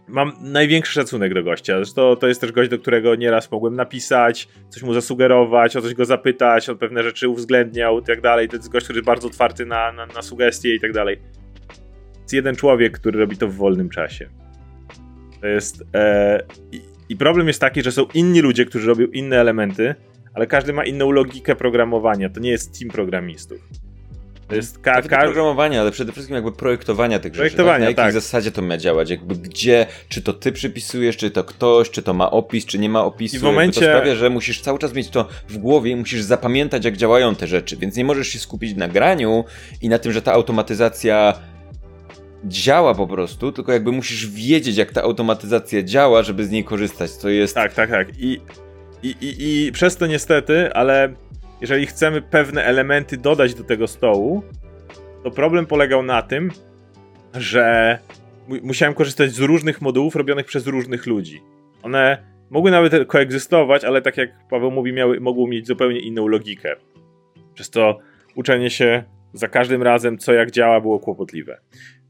Mam 0.10 0.32
największy 0.42 0.94
szacunek 0.94 1.34
do 1.34 1.44
gościa. 1.44 1.76
Zresztą 1.76 2.16
to 2.16 2.28
jest 2.28 2.42
też 2.42 2.52
gość, 2.52 2.70
do 2.70 2.80
którego 2.80 3.16
nieraz 3.16 3.52
mogłem 3.52 3.76
napisać, 3.76 4.48
coś 4.70 4.84
mu 4.84 4.94
zasugerować, 4.94 5.76
o 5.78 5.82
coś 5.82 5.94
go 5.94 6.06
zapytać, 6.06 6.70
on 6.70 6.78
pewne 6.78 7.04
rzeczy 7.04 7.30
uwzględniał 7.30 8.00
i 8.00 8.04
tak 8.04 8.22
dalej. 8.22 8.50
To 8.50 8.56
jest 8.58 8.70
gość, 8.70 8.84
który 8.86 8.98
jest 8.98 9.06
bardzo 9.08 9.28
otwarty 9.28 9.66
na, 9.66 9.92
na, 9.92 10.06
na 10.06 10.22
sugestie 10.22 10.76
i 10.76 10.80
tak 10.80 10.92
dalej. 10.94 11.20
Jest 12.22 12.34
jeden 12.34 12.56
człowiek, 12.56 13.00
który 13.00 13.20
robi 13.20 13.38
to 13.38 13.48
w 13.48 13.54
wolnym 13.56 13.90
czasie. 13.90 14.30
To 15.42 15.48
jest. 15.48 15.84
E, 15.96 16.44
i- 16.72 16.82
I 17.10 17.16
problem 17.16 17.48
jest 17.48 17.62
taki, 17.62 17.82
że 17.84 17.92
są 17.92 18.06
inni 18.14 18.42
ludzie, 18.42 18.66
którzy 18.66 18.88
robią 18.88 19.08
inne 19.08 19.40
elementy, 19.40 19.96
ale 20.34 20.48
każdy 20.48 20.74
ma 20.74 20.86
inną 20.86 21.12
logikę 21.12 21.56
programowania. 21.56 22.30
To 22.30 22.40
nie 22.40 22.50
jest 22.50 22.80
team 22.80 22.92
programistów. 22.92 23.60
To 24.50 24.56
jest 24.56 24.80
ka- 24.80 25.02
ka- 25.02 25.22
programowania, 25.22 25.82
ale 25.82 25.92
przede 25.92 26.12
wszystkim 26.12 26.36
jakby 26.36 26.52
projektowania 26.52 27.20
tych 27.20 27.34
projektowania, 27.34 27.74
rzeczy. 27.74 27.96
Tak? 27.96 27.98
Na 27.98 28.04
jakiej 28.04 28.14
tak. 28.14 28.14
zasadzie 28.14 28.52
to 28.52 28.62
ma 28.62 28.78
działać? 28.78 29.10
Jakby 29.10 29.36
gdzie, 29.36 29.86
czy 30.10 30.22
to 30.22 30.34
ty 30.34 30.52
przypisujesz, 30.52 31.18
czy 31.18 31.32
to 31.32 31.44
ktoś, 31.44 31.90
czy 31.90 32.04
to 32.04 32.14
ma 32.14 32.32
opis, 32.32 32.66
czy 32.66 32.80
nie 32.80 32.90
ma 32.90 33.06
opisu. 33.06 33.36
I 33.36 33.40
w 33.40 33.44
momencie... 33.44 33.82
To 33.82 33.88
sprawia, 33.88 34.16
że 34.16 34.30
musisz 34.30 34.62
cały 34.62 34.80
czas 34.80 34.94
mieć 34.94 35.10
to 35.10 35.28
w 35.50 35.58
głowie 35.58 35.92
i 35.92 35.96
musisz 35.96 36.22
zapamiętać, 36.22 36.86
jak 36.86 36.98
działają 36.98 37.36
te 37.36 37.48
rzeczy, 37.48 37.78
więc 37.78 37.96
nie 37.96 38.06
możesz 38.06 38.28
się 38.28 38.40
skupić 38.40 38.76
na 38.76 38.88
graniu 38.88 39.44
i 39.82 39.90
na 39.90 40.00
tym, 40.00 40.12
że 40.12 40.22
ta 40.22 40.34
automatyzacja 40.34 41.34
działa 42.46 42.96
po 42.96 43.08
prostu, 43.08 43.52
tylko 43.52 43.72
jakby 43.74 43.92
musisz 43.92 44.28
wiedzieć, 44.28 44.78
jak 44.78 44.92
ta 44.92 45.02
automatyzacja 45.02 45.84
działa, 45.84 46.24
żeby 46.24 46.46
z 46.46 46.52
niej 46.52 46.64
korzystać. 46.64 47.18
To 47.18 47.30
jest. 47.30 47.56
Tak, 47.56 47.74
tak, 47.74 47.90
tak. 47.90 48.08
I, 48.20 48.42
i, 49.04 49.16
i, 49.22 49.68
i 49.68 49.72
przez 49.72 49.98
to 49.98 50.08
niestety, 50.08 50.74
ale 50.74 51.14
jeżeli 51.62 51.86
chcemy 51.86 52.22
pewne 52.22 52.64
elementy 52.64 53.18
dodać 53.18 53.54
do 53.54 53.64
tego 53.64 53.88
stołu, 53.88 54.44
to 55.24 55.32
problem 55.32 55.66
polegał 55.66 56.04
na 56.04 56.22
tym, 56.22 56.52
że 57.34 57.98
musiałem 58.64 58.94
korzystać 58.94 59.32
z 59.32 59.40
różnych 59.40 59.82
modułów 59.82 60.16
robionych 60.16 60.46
przez 60.46 60.68
różnych 60.68 61.06
ludzi. 61.06 61.42
One 61.84 62.18
mogły 62.50 62.72
nawet 62.72 63.08
koegzystować, 63.08 63.84
ale 63.84 64.02
tak 64.02 64.18
jak 64.18 64.48
Paweł 64.50 64.72
mówi, 64.72 64.94
miały, 64.94 65.20
mogły 65.20 65.50
mieć 65.50 65.68
zupełnie 65.68 66.00
inną 66.00 66.28
logikę. 66.28 66.76
Przez 67.54 67.70
to 67.70 68.00
uczenie 68.36 68.70
się 68.70 69.04
za 69.34 69.48
każdym 69.48 69.84
razem, 69.84 70.18
co 70.18 70.34
jak 70.34 70.52
działa, 70.52 70.82
było 70.82 71.00
kłopotliwe. 71.00 71.60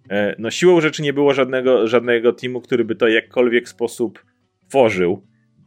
E, 0.09 0.35
no 0.39 0.51
siłą 0.51 0.81
rzeczy 0.81 1.01
nie 1.01 1.13
było 1.13 1.33
żadnego, 1.33 1.87
żadnego 1.87 2.33
teamu, 2.33 2.61
który 2.61 2.85
by 2.85 2.95
to 2.95 3.07
jakkolwiek 3.07 3.69
sposób 3.69 4.25
tworzył, 4.69 5.21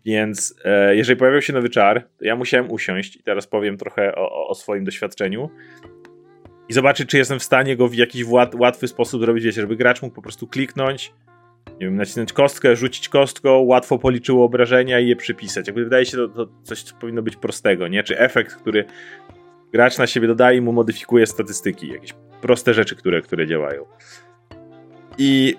więc 0.05 0.55
e, 0.65 0.97
jeżeli 0.97 1.19
pojawił 1.19 1.43
się 1.43 1.53
nowy 1.53 1.69
czar, 1.69 2.09
to 2.19 2.25
ja 2.25 2.37
musiałem 2.37 2.71
usiąść 2.71 3.17
i 3.17 3.23
teraz 3.23 3.47
powiem 3.47 3.77
trochę 3.77 4.15
o, 4.15 4.49
o 4.49 4.55
swoim 4.55 4.85
doświadczeniu 4.85 5.51
i 6.69 6.73
zobaczyć, 6.73 7.09
czy 7.09 7.19
jestem 7.19 7.39
w 7.39 7.43
stanie 7.43 7.77
go 7.77 7.89
w 7.89 7.95
jakiś 7.95 8.25
łat, 8.25 8.55
łatwy 8.55 8.89
sposób 8.89 9.21
zrobić, 9.21 9.45
wiecie, 9.45 9.61
żeby 9.61 9.77
gracz 9.77 10.03
mógł 10.03 10.15
po 10.15 10.23
prostu 10.23 10.47
kliknąć, 10.47 11.13
nie 11.81 11.87
wiem, 11.87 11.97
nacisnąć 11.97 12.33
kostkę, 12.33 12.77
rzucić 12.77 13.09
kostką, 13.09 13.59
łatwo 13.59 13.99
policzyło 13.99 14.45
obrażenia 14.45 15.01
i 15.01 15.09
je 15.09 15.17
przypisać. 15.17 15.67
Jakby 15.67 15.85
wydaje 15.85 16.07
się 16.07 16.17
to, 16.17 16.29
to 16.29 16.49
coś, 16.63 16.83
co 16.83 16.97
powinno 16.97 17.23
być 17.23 17.37
prostego, 17.37 17.89
nie? 17.89 18.03
Czy 18.03 18.19
efekt, 18.19 18.55
który 18.55 18.85
gracz 19.73 19.99
na 19.99 20.07
siebie 20.07 20.29
dodaje 20.29 20.59
i 20.59 20.61
mu 20.61 20.73
modyfikuje 20.73 21.27
statystyki, 21.27 21.89
jakieś 21.89 22.15
proste 22.41 22.75
rzeczy, 22.75 22.97
które, 22.97 23.23
które 23.23 23.47
działają. 23.47 23.85
I 25.19 25.55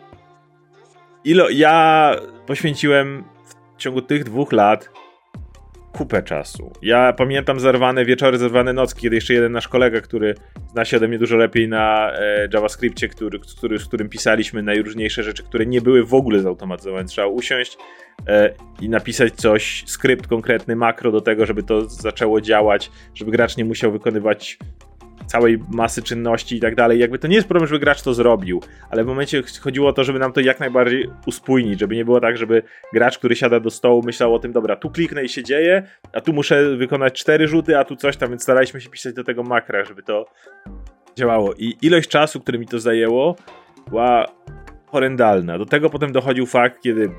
ilo, 1.23 1.49
ja 1.49 2.15
poświęciłem 2.45 3.23
ciągu 3.83 4.01
tych 4.01 4.23
dwóch 4.23 4.51
lat 4.51 4.89
kupę 5.93 6.23
czasu. 6.23 6.71
Ja 6.81 7.13
pamiętam 7.13 7.59
zerwane 7.59 8.05
wieczory, 8.05 8.37
zerwane 8.37 8.73
nocki, 8.73 9.01
kiedy 9.01 9.15
jeszcze 9.15 9.33
jeden 9.33 9.51
nasz 9.51 9.67
kolega, 9.67 10.01
który 10.01 10.35
zna 10.71 10.85
się 10.85 10.97
ode 10.97 11.07
mnie 11.07 11.19
dużo 11.19 11.37
lepiej 11.37 11.67
na 11.67 12.11
e, 12.13 12.47
JavaScriptie, 12.53 13.07
który, 13.07 13.39
który, 13.39 13.79
z 13.79 13.85
którym 13.85 14.09
pisaliśmy 14.09 14.63
najróżniejsze 14.63 15.23
rzeczy, 15.23 15.43
które 15.43 15.65
nie 15.65 15.81
były 15.81 16.05
w 16.05 16.13
ogóle 16.13 16.39
zautomatyzowane. 16.39 17.05
Trzeba 17.05 17.27
usiąść 17.27 17.77
e, 18.27 18.53
i 18.81 18.89
napisać 18.89 19.33
coś, 19.33 19.83
skrypt 19.87 20.27
konkretny, 20.27 20.75
makro 20.75 21.11
do 21.11 21.21
tego, 21.21 21.45
żeby 21.45 21.63
to 21.63 21.89
zaczęło 21.89 22.41
działać, 22.41 22.91
żeby 23.15 23.31
gracz 23.31 23.57
nie 23.57 23.65
musiał 23.65 23.91
wykonywać 23.91 24.57
całej 25.25 25.59
masy 25.71 26.03
czynności 26.03 26.55
i 26.55 26.59
tak 26.59 26.75
dalej. 26.75 26.99
Jakby 26.99 27.19
to 27.19 27.27
nie 27.27 27.35
jest 27.35 27.47
problem, 27.47 27.67
żeby 27.67 27.79
gracz 27.79 28.01
to 28.01 28.13
zrobił, 28.13 28.61
ale 28.89 29.03
w 29.03 29.07
momencie 29.07 29.43
chodziło 29.61 29.89
o 29.89 29.93
to, 29.93 30.03
żeby 30.03 30.19
nam 30.19 30.33
to 30.33 30.41
jak 30.41 30.59
najbardziej 30.59 31.09
uspójnić, 31.25 31.79
żeby 31.79 31.95
nie 31.95 32.05
było 32.05 32.21
tak, 32.21 32.37
żeby 32.37 32.63
gracz, 32.93 33.17
który 33.17 33.35
siada 33.35 33.59
do 33.59 33.69
stołu, 33.69 34.03
myślał 34.03 34.35
o 34.35 34.39
tym, 34.39 34.51
dobra, 34.51 34.75
tu 34.75 34.89
kliknę 34.89 35.23
i 35.23 35.29
się 35.29 35.43
dzieje, 35.43 35.83
a 36.13 36.21
tu 36.21 36.33
muszę 36.33 36.75
wykonać 36.75 37.13
cztery 37.13 37.47
rzuty, 37.47 37.77
a 37.77 37.83
tu 37.83 37.95
coś 37.95 38.17
tam, 38.17 38.29
więc 38.29 38.43
staraliśmy 38.43 38.81
się 38.81 38.89
pisać 38.89 39.13
do 39.13 39.23
tego 39.23 39.43
makra, 39.43 39.85
żeby 39.85 40.03
to 40.03 40.25
działało. 41.15 41.53
I 41.53 41.77
ilość 41.81 42.09
czasu, 42.09 42.39
który 42.39 42.59
mi 42.59 42.67
to 42.67 42.79
zajęło, 42.79 43.35
była 43.89 44.25
horrendalna. 44.85 45.57
Do 45.57 45.65
tego 45.65 45.89
potem 45.89 46.11
dochodził 46.11 46.45
fakt, 46.45 46.81
kiedy 46.81 47.09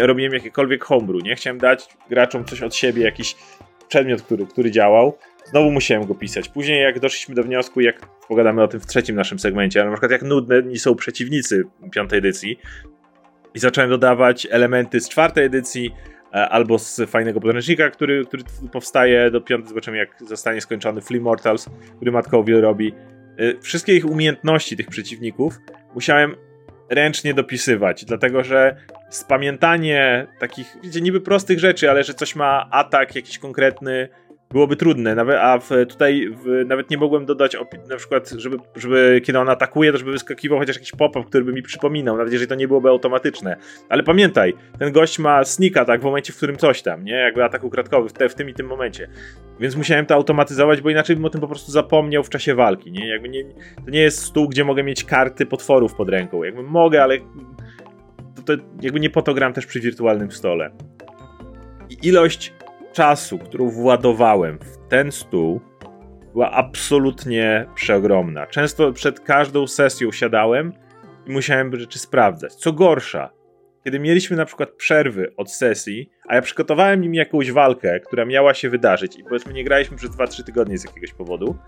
robiłem 0.00 0.32
jakiekolwiek 0.32 0.84
homebrew, 0.84 1.22
nie? 1.22 1.34
Chciałem 1.34 1.58
dać 1.58 1.88
graczom 2.10 2.44
coś 2.44 2.62
od 2.62 2.74
siebie, 2.74 3.02
jakiś 3.02 3.36
przedmiot, 3.88 4.22
który, 4.22 4.46
który 4.46 4.70
działał, 4.70 5.18
Znowu 5.44 5.70
musiałem 5.70 6.06
go 6.06 6.14
pisać. 6.14 6.48
Później 6.48 6.82
jak 6.82 7.00
doszliśmy 7.00 7.34
do 7.34 7.42
wniosku, 7.42 7.80
jak 7.80 8.06
pogadamy 8.28 8.62
o 8.62 8.68
tym 8.68 8.80
w 8.80 8.86
trzecim 8.86 9.16
naszym 9.16 9.38
segmencie, 9.38 9.80
ale 9.80 9.90
na 9.90 9.96
przykład 9.96 10.12
jak 10.12 10.22
nudni 10.22 10.78
są 10.78 10.94
przeciwnicy 10.94 11.64
piątej 11.92 12.18
edycji 12.18 12.58
i 13.54 13.58
zacząłem 13.58 13.90
dodawać 13.90 14.46
elementy 14.50 15.00
z 15.00 15.08
czwartej 15.08 15.44
edycji 15.44 15.94
e, 16.34 16.48
albo 16.48 16.78
z 16.78 17.00
fajnego 17.06 17.40
podręcznika, 17.40 17.90
który, 17.90 18.24
który 18.24 18.42
powstaje 18.72 19.30
do 19.30 19.40
piątej, 19.40 19.68
zobaczymy 19.68 19.96
jak 19.96 20.16
zostanie 20.20 20.60
skończony 20.60 21.00
Flea 21.00 21.20
Mortals, 21.20 21.70
który 21.96 22.12
Matkowi 22.12 22.54
robi. 22.54 22.94
E, 23.38 23.60
wszystkie 23.60 23.96
ich 23.96 24.06
umiejętności 24.06 24.76
tych 24.76 24.86
przeciwników 24.86 25.58
musiałem 25.94 26.36
ręcznie 26.90 27.34
dopisywać, 27.34 28.04
dlatego 28.04 28.44
że 28.44 28.76
spamiętanie 29.10 30.26
takich, 30.38 30.76
wiecie, 30.82 31.00
niby 31.00 31.20
prostych 31.20 31.58
rzeczy, 31.58 31.90
ale 31.90 32.04
że 32.04 32.14
coś 32.14 32.36
ma 32.36 32.68
atak 32.70 33.14
jakiś 33.14 33.38
konkretny, 33.38 34.08
byłoby 34.54 34.76
trudne, 34.76 35.14
nawet, 35.14 35.36
a 35.36 35.58
w, 35.58 35.70
tutaj 35.88 36.30
w, 36.44 36.64
nawet 36.66 36.90
nie 36.90 36.98
mogłem 36.98 37.26
dodać 37.26 37.56
na 37.88 37.96
przykład, 37.96 38.30
żeby, 38.36 38.56
żeby 38.76 39.20
kiedy 39.24 39.38
on 39.38 39.48
atakuje, 39.48 39.92
to 39.92 39.98
żeby 39.98 40.12
wyskakiwał 40.12 40.58
chociaż 40.58 40.76
jakiś 40.76 40.90
pop-up, 40.92 41.28
który 41.28 41.44
by 41.44 41.52
mi 41.52 41.62
przypominał, 41.62 42.16
nawet 42.16 42.32
jeżeli 42.32 42.48
to 42.48 42.54
nie 42.54 42.68
byłoby 42.68 42.88
automatyczne. 42.88 43.56
Ale 43.88 44.02
pamiętaj, 44.02 44.54
ten 44.78 44.92
gość 44.92 45.18
ma 45.18 45.44
sneak 45.44 45.76
attack 45.76 46.02
w 46.02 46.04
momencie, 46.04 46.32
w 46.32 46.36
którym 46.36 46.56
coś 46.56 46.82
tam, 46.82 47.04
nie? 47.04 47.12
Jakby 47.12 47.44
atak 47.44 47.64
ukradkowy 47.64 48.08
w, 48.08 48.12
te, 48.12 48.28
w 48.28 48.34
tym 48.34 48.48
i 48.48 48.54
tym 48.54 48.66
momencie. 48.66 49.08
Więc 49.60 49.76
musiałem 49.76 50.06
to 50.06 50.14
automatyzować, 50.14 50.80
bo 50.80 50.90
inaczej 50.90 51.16
bym 51.16 51.24
o 51.24 51.30
tym 51.30 51.40
po 51.40 51.48
prostu 51.48 51.72
zapomniał 51.72 52.22
w 52.22 52.28
czasie 52.28 52.54
walki, 52.54 52.92
nie? 52.92 53.08
Jakby 53.08 53.28
nie 53.28 53.44
to 53.84 53.90
nie 53.90 54.00
jest 54.00 54.22
stół, 54.22 54.48
gdzie 54.48 54.64
mogę 54.64 54.82
mieć 54.82 55.04
karty 55.04 55.46
potworów 55.46 55.94
pod 55.94 56.08
ręką. 56.08 56.44
Jakby 56.44 56.62
mogę, 56.62 57.02
ale 57.02 57.18
to, 58.36 58.42
to 58.44 58.62
jakby 58.82 59.00
nie 59.00 59.10
po 59.10 59.22
to 59.22 59.34
gram 59.34 59.52
też 59.52 59.66
przy 59.66 59.80
wirtualnym 59.80 60.32
stole. 60.32 60.70
I 61.90 62.08
ilość 62.08 62.52
czasu, 62.94 63.38
którą 63.38 63.68
władowałem 63.68 64.58
w 64.58 64.88
ten 64.88 65.12
stół, 65.12 65.60
była 66.32 66.50
absolutnie 66.50 67.66
przeogromna. 67.74 68.46
Często 68.46 68.92
przed 68.92 69.20
każdą 69.20 69.66
sesją 69.66 70.12
siadałem 70.12 70.72
i 71.26 71.32
musiałem 71.32 71.78
rzeczy 71.78 71.98
sprawdzać. 71.98 72.54
Co 72.54 72.72
gorsza, 72.72 73.30
kiedy 73.84 73.98
mieliśmy 73.98 74.36
na 74.36 74.44
przykład 74.44 74.70
przerwy 74.70 75.32
od 75.36 75.52
sesji, 75.52 76.10
a 76.28 76.34
ja 76.34 76.42
przygotowałem 76.42 77.00
nim 77.00 77.14
jakąś 77.14 77.52
walkę, 77.52 78.00
która 78.00 78.24
miała 78.24 78.54
się 78.54 78.70
wydarzyć 78.70 79.18
i 79.18 79.24
powiedzmy 79.24 79.52
nie 79.52 79.64
graliśmy 79.64 79.96
przez 79.96 80.10
2-3 80.10 80.44
tygodnie 80.44 80.78
z 80.78 80.84
jakiegoś 80.84 81.12
powodu, 81.12 81.58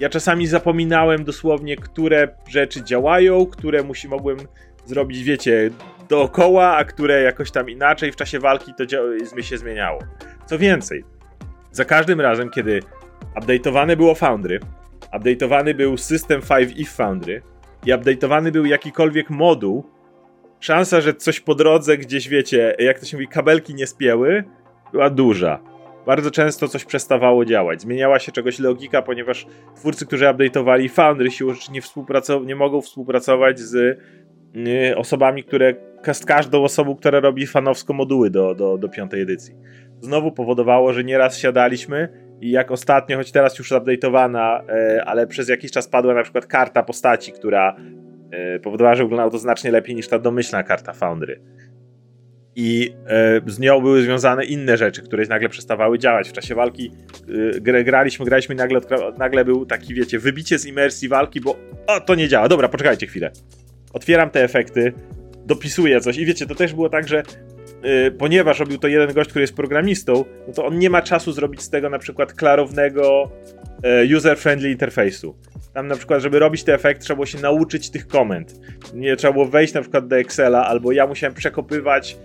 ja 0.00 0.08
czasami 0.08 0.46
zapominałem 0.46 1.24
dosłownie, 1.24 1.76
które 1.76 2.28
rzeczy 2.48 2.84
działają, 2.84 3.46
które 3.46 3.82
musi, 3.82 4.08
mogłem 4.08 4.36
zrobić, 4.86 5.22
wiecie, 5.22 5.70
dookoła, 6.08 6.76
a 6.76 6.84
które 6.84 7.22
jakoś 7.22 7.50
tam 7.50 7.70
inaczej 7.70 8.12
w 8.12 8.16
czasie 8.16 8.38
walki 8.38 8.72
to 8.78 8.84
się 9.42 9.58
zmieniało. 9.58 9.98
Co 10.46 10.58
więcej, 10.58 11.04
za 11.72 11.84
każdym 11.84 12.20
razem, 12.20 12.50
kiedy 12.50 12.80
update'owane 13.40 13.96
było 13.96 14.14
Foundry, 14.14 14.60
update'owany 15.12 15.74
był 15.74 15.96
system 15.96 16.40
5 16.58 16.72
if 16.76 16.90
Foundry 16.90 17.42
i 17.86 17.92
update'owany 17.92 18.50
był 18.50 18.64
jakikolwiek 18.64 19.30
moduł, 19.30 19.84
szansa, 20.60 21.00
że 21.00 21.14
coś 21.14 21.40
po 21.40 21.54
drodze 21.54 21.98
gdzieś, 21.98 22.28
wiecie, 22.28 22.76
jak 22.78 23.00
to 23.00 23.06
się 23.06 23.16
mówi, 23.16 23.28
kabelki 23.28 23.74
nie 23.74 23.86
spięły, 23.86 24.44
była 24.92 25.10
duża. 25.10 25.60
Bardzo 26.06 26.30
często 26.30 26.68
coś 26.68 26.84
przestawało 26.84 27.44
działać. 27.44 27.82
Zmieniała 27.82 28.18
się 28.18 28.32
czegoś 28.32 28.58
logika, 28.58 29.02
ponieważ 29.02 29.46
twórcy, 29.76 30.06
którzy 30.06 30.24
update'owali 30.24 30.90
Foundry 30.90 31.30
siłą 31.30 31.54
rzeczy 31.54 31.72
nie, 31.72 31.80
nie 32.46 32.56
mogą 32.56 32.80
współpracować 32.80 33.58
z 33.58 34.00
osobami, 34.96 35.44
które 35.44 35.74
z 36.12 36.24
każdą 36.24 36.64
osobą, 36.64 36.96
która 36.96 37.20
robi 37.20 37.46
fanowsko 37.46 37.92
moduły 37.92 38.30
do, 38.30 38.54
do, 38.54 38.78
do 38.78 38.88
piątej 38.88 39.20
edycji. 39.20 39.54
Znowu 40.00 40.32
powodowało, 40.32 40.92
że 40.92 41.04
nieraz 41.04 41.38
siadaliśmy 41.38 42.08
i 42.40 42.50
jak 42.50 42.70
ostatnio, 42.70 43.16
choć 43.16 43.32
teraz 43.32 43.58
już 43.58 43.72
update'owana, 43.72 44.60
e, 44.68 45.04
ale 45.04 45.26
przez 45.26 45.48
jakiś 45.48 45.70
czas 45.70 45.88
padła 45.88 46.14
na 46.14 46.22
przykład 46.22 46.46
karta 46.46 46.82
postaci, 46.82 47.32
która 47.32 47.76
e, 48.30 48.58
powodowała, 48.58 48.94
że 48.94 49.02
wyglądało 49.02 49.30
to 49.30 49.38
znacznie 49.38 49.70
lepiej 49.70 49.96
niż 49.96 50.08
ta 50.08 50.18
domyślna 50.18 50.62
karta 50.62 50.92
Foundry. 50.92 51.40
I 52.56 52.94
e, 53.06 53.40
z 53.46 53.58
nią 53.58 53.80
były 53.80 54.02
związane 54.02 54.44
inne 54.44 54.76
rzeczy, 54.76 55.02
które 55.02 55.26
nagle 55.26 55.48
przestawały 55.48 55.98
działać. 55.98 56.28
W 56.28 56.32
czasie 56.32 56.54
walki 56.54 56.90
graliśmy, 57.84 58.24
graliśmy 58.24 58.54
i 58.54 58.58
nagle, 58.58 58.80
nagle 59.18 59.44
był 59.44 59.66
taki, 59.66 59.94
wiecie, 59.94 60.18
wybicie 60.18 60.58
z 60.58 60.66
imersji 60.66 61.08
walki, 61.08 61.40
bo 61.40 61.56
o, 61.86 62.00
to 62.00 62.14
nie 62.14 62.28
działa. 62.28 62.48
Dobra, 62.48 62.68
poczekajcie 62.68 63.06
chwilę 63.06 63.30
otwieram 63.94 64.30
te 64.30 64.44
efekty, 64.44 64.92
dopisuję 65.46 66.00
coś 66.00 66.16
i 66.16 66.26
wiecie, 66.26 66.46
to 66.46 66.54
też 66.54 66.74
było 66.74 66.88
tak, 66.88 67.08
że 67.08 67.22
yy, 67.82 68.10
ponieważ 68.10 68.60
robił 68.60 68.78
to 68.78 68.88
jeden 68.88 69.12
gość, 69.12 69.30
który 69.30 69.42
jest 69.42 69.54
programistą, 69.54 70.24
no 70.48 70.54
to 70.54 70.64
on 70.66 70.78
nie 70.78 70.90
ma 70.90 71.02
czasu 71.02 71.32
zrobić 71.32 71.62
z 71.62 71.70
tego 71.70 71.90
na 71.90 71.98
przykład 71.98 72.32
klarownego 72.32 73.30
yy, 73.82 74.16
user-friendly 74.16 74.76
interface'u. 74.76 75.32
Tam 75.74 75.88
na 75.88 75.96
przykład, 75.96 76.22
żeby 76.22 76.38
robić 76.38 76.64
ten 76.64 76.74
efekt, 76.74 77.02
trzeba 77.02 77.14
było 77.14 77.26
się 77.26 77.38
nauczyć 77.38 77.90
tych 77.90 78.06
komend. 78.06 78.54
Nie 78.94 79.16
trzeba 79.16 79.32
było 79.32 79.46
wejść 79.46 79.74
na 79.74 79.80
przykład 79.80 80.08
do 80.08 80.16
Excela, 80.16 80.66
albo 80.66 80.92
ja 80.92 81.06
musiałem 81.06 81.34
przekopywać 81.34 82.16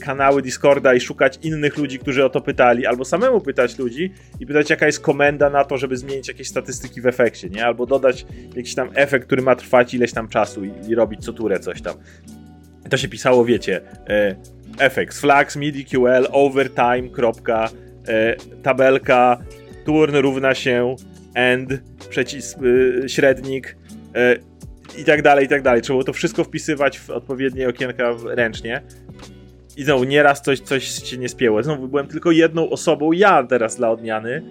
kanały 0.00 0.42
Discorda 0.42 0.94
i 0.94 1.00
szukać 1.00 1.38
innych 1.42 1.78
ludzi, 1.78 1.98
którzy 1.98 2.24
o 2.24 2.28
to 2.28 2.40
pytali, 2.40 2.86
albo 2.86 3.04
samemu 3.04 3.40
pytać 3.40 3.78
ludzi 3.78 4.12
i 4.40 4.46
pytać, 4.46 4.70
jaka 4.70 4.86
jest 4.86 5.00
komenda 5.00 5.50
na 5.50 5.64
to, 5.64 5.78
żeby 5.78 5.96
zmienić 5.96 6.28
jakieś 6.28 6.48
statystyki 6.48 7.00
w 7.00 7.06
efekcie, 7.06 7.48
nie? 7.48 7.66
Albo 7.66 7.86
dodać 7.86 8.26
jakiś 8.56 8.74
tam 8.74 8.90
efekt, 8.94 9.26
który 9.26 9.42
ma 9.42 9.56
trwać 9.56 9.94
ileś 9.94 10.12
tam 10.12 10.28
czasu 10.28 10.64
i, 10.64 10.72
i 10.88 10.94
robić 10.94 11.24
co 11.24 11.32
turę 11.32 11.60
coś 11.60 11.82
tam. 11.82 11.94
To 12.90 12.96
się 12.96 13.08
pisało, 13.08 13.44
wiecie, 13.44 13.80
e, 14.08 14.36
efekt, 14.78 15.18
flags, 15.18 15.56
midi-ql, 15.56 16.26
overtime, 16.32 17.08
kropka, 17.12 17.68
e, 18.08 18.36
tabelka, 18.62 19.38
turn 19.84 20.16
równa 20.16 20.54
się 20.54 20.96
end, 21.34 21.82
przecis, 22.10 22.56
y, 22.62 23.08
średnik, 23.08 23.76
e, 24.14 24.36
i 24.98 25.04
tak 25.04 25.22
dalej, 25.22 25.46
i 25.46 25.48
tak 25.48 25.62
dalej. 25.62 25.82
Trzeba 25.82 25.94
było 25.94 26.04
to 26.04 26.12
wszystko 26.12 26.44
wpisywać 26.44 26.98
w 26.98 27.10
odpowiednie 27.10 27.68
okienka 27.68 28.14
ręcznie. 28.24 28.82
I 29.76 29.84
znowu, 29.84 30.04
nieraz 30.04 30.42
coś, 30.42 30.60
coś 30.60 30.84
się 30.84 31.18
nie 31.18 31.28
spięło. 31.28 31.62
Znowu 31.62 31.88
byłem 31.88 32.06
tylko 32.06 32.30
jedną 32.30 32.70
osobą, 32.70 33.12
ja 33.12 33.42
teraz 33.42 33.76
dla 33.76 33.90
odmiany. 33.90 34.42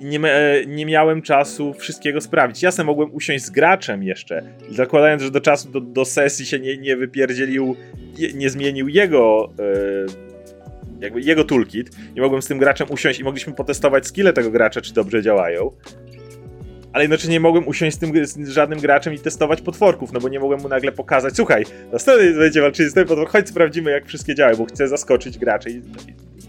I 0.00 0.04
nie, 0.04 0.20
nie 0.66 0.86
miałem 0.86 1.22
czasu 1.22 1.74
wszystkiego 1.74 2.20
sprawdzić. 2.20 2.62
Jasne, 2.62 2.84
mogłem 2.84 3.14
usiąść 3.14 3.44
z 3.44 3.50
graczem 3.50 4.02
jeszcze. 4.02 4.42
Zakładając, 4.70 5.22
że 5.22 5.30
do 5.30 5.40
czasu, 5.40 5.70
do, 5.70 5.80
do 5.80 6.04
sesji 6.04 6.46
się 6.46 6.58
nie, 6.58 6.76
nie 6.78 6.96
wypierdzielił, 6.96 7.76
nie 8.34 8.50
zmienił 8.50 8.88
jego... 8.88 9.52
Yy, 9.58 10.24
jakby 11.00 11.20
jego 11.20 11.44
toolkit 11.44 11.90
i 12.16 12.20
mogłem 12.20 12.42
z 12.42 12.46
tym 12.46 12.58
graczem 12.58 12.90
usiąść 12.90 13.20
i 13.20 13.24
mogliśmy 13.24 13.52
potestować 13.52 14.06
skille 14.06 14.32
tego 14.32 14.50
gracza, 14.50 14.80
czy 14.80 14.94
dobrze 14.94 15.22
działają 15.22 15.70
ale 16.94 17.04
jednocześnie 17.04 17.32
nie 17.32 17.40
mogłem 17.40 17.68
usiąść 17.68 17.96
z 17.96 17.98
tym 17.98 18.26
z 18.26 18.48
żadnym 18.48 18.80
graczem 18.80 19.14
i 19.14 19.18
testować 19.18 19.60
potworków, 19.60 20.12
no 20.12 20.20
bo 20.20 20.28
nie 20.28 20.40
mogłem 20.40 20.60
mu 20.60 20.68
nagle 20.68 20.92
pokazać, 20.92 21.36
słuchaj, 21.36 21.64
następny 21.92 22.34
będzie 22.34 22.60
walczyć 22.60 22.88
z 22.88 22.94
tym 22.94 23.06
potworem, 23.06 23.32
chodź 23.32 23.48
sprawdzimy 23.48 23.90
jak 23.90 24.06
wszystkie 24.06 24.34
działają, 24.34 24.56
bo 24.56 24.64
chcę 24.64 24.88
zaskoczyć 24.88 25.38
graczy 25.38 25.70
i 25.70 25.82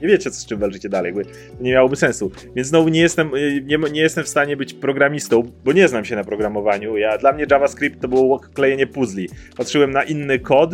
nie 0.01 0.07
wiecie 0.07 0.31
z 0.31 0.45
czym 0.45 0.59
walczycie 0.59 0.89
dalej, 0.89 1.13
bo 1.13 1.19
nie 1.61 1.71
miałoby 1.71 1.95
sensu. 1.95 2.31
Więc 2.55 2.67
znowu 2.67 2.89
nie 2.89 3.01
jestem, 3.01 3.31
nie, 3.63 3.77
nie 3.91 4.01
jestem 4.01 4.23
w 4.23 4.27
stanie 4.27 4.57
być 4.57 4.73
programistą, 4.73 5.51
bo 5.63 5.71
nie 5.71 5.87
znam 5.87 6.05
się 6.05 6.15
na 6.15 6.23
programowaniu. 6.23 6.97
Ja, 6.97 7.17
dla 7.17 7.31
mnie 7.31 7.45
JavaScript 7.51 8.01
to 8.01 8.07
było 8.07 8.39
klejenie 8.39 8.87
puzli. 8.87 9.29
Patrzyłem 9.57 9.91
na 9.91 10.03
inny 10.03 10.39
kod, 10.39 10.71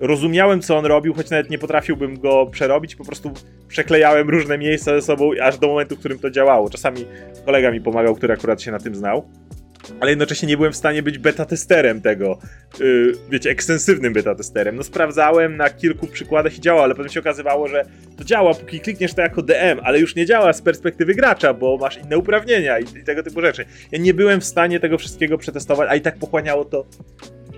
rozumiałem, 0.00 0.62
co 0.62 0.76
on 0.78 0.86
robił, 0.86 1.14
choć 1.14 1.30
nawet 1.30 1.50
nie 1.50 1.58
potrafiłbym 1.58 2.20
go 2.20 2.46
przerobić, 2.46 2.96
po 2.96 3.04
prostu 3.04 3.32
przeklejałem 3.68 4.30
różne 4.30 4.58
miejsca 4.58 4.94
ze 4.94 5.02
sobą, 5.02 5.30
aż 5.42 5.58
do 5.58 5.68
momentu, 5.68 5.96
w 5.96 5.98
którym 5.98 6.18
to 6.18 6.30
działało. 6.30 6.70
Czasami 6.70 7.04
kolega 7.46 7.70
mi 7.70 7.80
pomagał, 7.80 8.14
który 8.14 8.34
akurat 8.34 8.62
się 8.62 8.70
na 8.70 8.78
tym 8.78 8.94
znał. 8.94 9.28
Ale 10.00 10.10
jednocześnie 10.10 10.48
nie 10.48 10.56
byłem 10.56 10.72
w 10.72 10.76
stanie 10.76 11.02
być 11.02 11.18
beta-testerem 11.18 12.00
tego, 12.00 12.38
yy, 12.80 13.12
wiecie, 13.30 13.50
ekstensywnym 13.50 14.14
beta-testerem. 14.14 14.76
No 14.76 14.82
sprawdzałem 14.82 15.56
na 15.56 15.70
kilku 15.70 16.06
przykładach 16.06 16.58
i 16.58 16.60
działało, 16.60 16.84
ale 16.84 16.94
potem 16.94 17.12
się 17.12 17.20
okazywało, 17.20 17.68
że 17.68 17.84
to 18.16 18.24
działa, 18.24 18.54
póki 18.54 18.80
klikniesz 18.80 19.14
to 19.14 19.22
jako 19.22 19.42
DM, 19.42 19.80
ale 19.82 20.00
już 20.00 20.16
nie 20.16 20.26
działa 20.26 20.52
z 20.52 20.62
perspektywy 20.62 21.14
gracza, 21.14 21.54
bo 21.54 21.76
masz 21.76 21.98
inne 21.98 22.18
uprawnienia 22.18 22.78
i, 22.78 22.82
i 22.82 23.04
tego 23.04 23.22
typu 23.22 23.40
rzeczy. 23.40 23.64
Ja 23.92 23.98
nie 23.98 24.14
byłem 24.14 24.40
w 24.40 24.44
stanie 24.44 24.80
tego 24.80 24.98
wszystkiego 24.98 25.38
przetestować, 25.38 25.88
a 25.90 25.94
i 25.94 26.00
tak 26.00 26.18
pochłaniało 26.18 26.64
to 26.64 26.86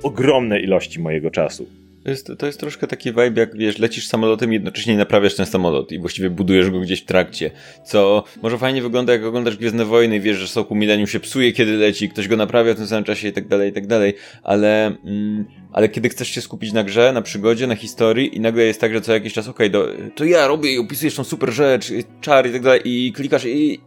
ogromne 0.02 0.60
ilości 0.60 1.00
mojego 1.00 1.30
czasu. 1.30 1.83
To 2.04 2.10
jest, 2.10 2.32
to 2.38 2.46
jest 2.46 2.60
troszkę 2.60 2.86
taki 2.86 3.10
vibe, 3.10 3.40
jak 3.40 3.56
wiesz, 3.56 3.78
lecisz 3.78 4.06
samolotem 4.06 4.50
i 4.50 4.54
jednocześnie 4.54 4.96
naprawiasz 4.96 5.34
ten 5.34 5.46
samolot 5.46 5.92
i 5.92 5.98
właściwie 5.98 6.30
budujesz 6.30 6.70
go 6.70 6.80
gdzieś 6.80 7.02
w 7.02 7.04
trakcie. 7.04 7.50
Co 7.84 8.24
może 8.42 8.58
fajnie 8.58 8.82
wygląda, 8.82 9.12
jak 9.12 9.24
oglądasz 9.24 9.56
Gwiezdne 9.56 9.84
Wojny 9.84 10.16
i 10.16 10.20
wiesz, 10.20 10.36
że 10.36 10.48
soku 10.48 10.74
milenium 10.74 11.06
się 11.06 11.20
psuje, 11.20 11.52
kiedy 11.52 11.72
leci, 11.72 12.08
ktoś 12.08 12.28
go 12.28 12.36
naprawia 12.36 12.74
w 12.74 12.76
tym 12.76 12.86
samym 12.86 13.04
czasie 13.04 13.28
i 13.28 13.32
tak 13.32 13.48
dalej, 13.48 13.70
i 13.70 13.72
tak 13.72 13.86
dalej. 13.86 14.14
Ale, 14.42 14.86
mm, 14.86 15.44
ale 15.72 15.88
kiedy 15.88 16.08
chcesz 16.08 16.28
się 16.28 16.40
skupić 16.40 16.72
na 16.72 16.84
grze, 16.84 17.12
na 17.12 17.22
przygodzie, 17.22 17.66
na 17.66 17.76
historii 17.76 18.36
i 18.36 18.40
nagle 18.40 18.64
jest 18.64 18.80
tak, 18.80 18.92
że 18.92 19.00
co 19.00 19.12
jakiś 19.12 19.32
czas, 19.32 19.48
okej, 19.48 19.68
okay, 19.74 20.10
to 20.14 20.24
ja 20.24 20.46
robię 20.46 20.74
i 20.74 20.78
opisujesz 20.78 21.14
tą 21.14 21.24
super 21.24 21.52
rzecz, 21.52 21.92
czar 22.20 22.48
i 22.48 22.52
tak 22.52 22.62
dalej 22.62 22.80
i 22.84 23.12
klikasz 23.12 23.44
i 23.44 23.80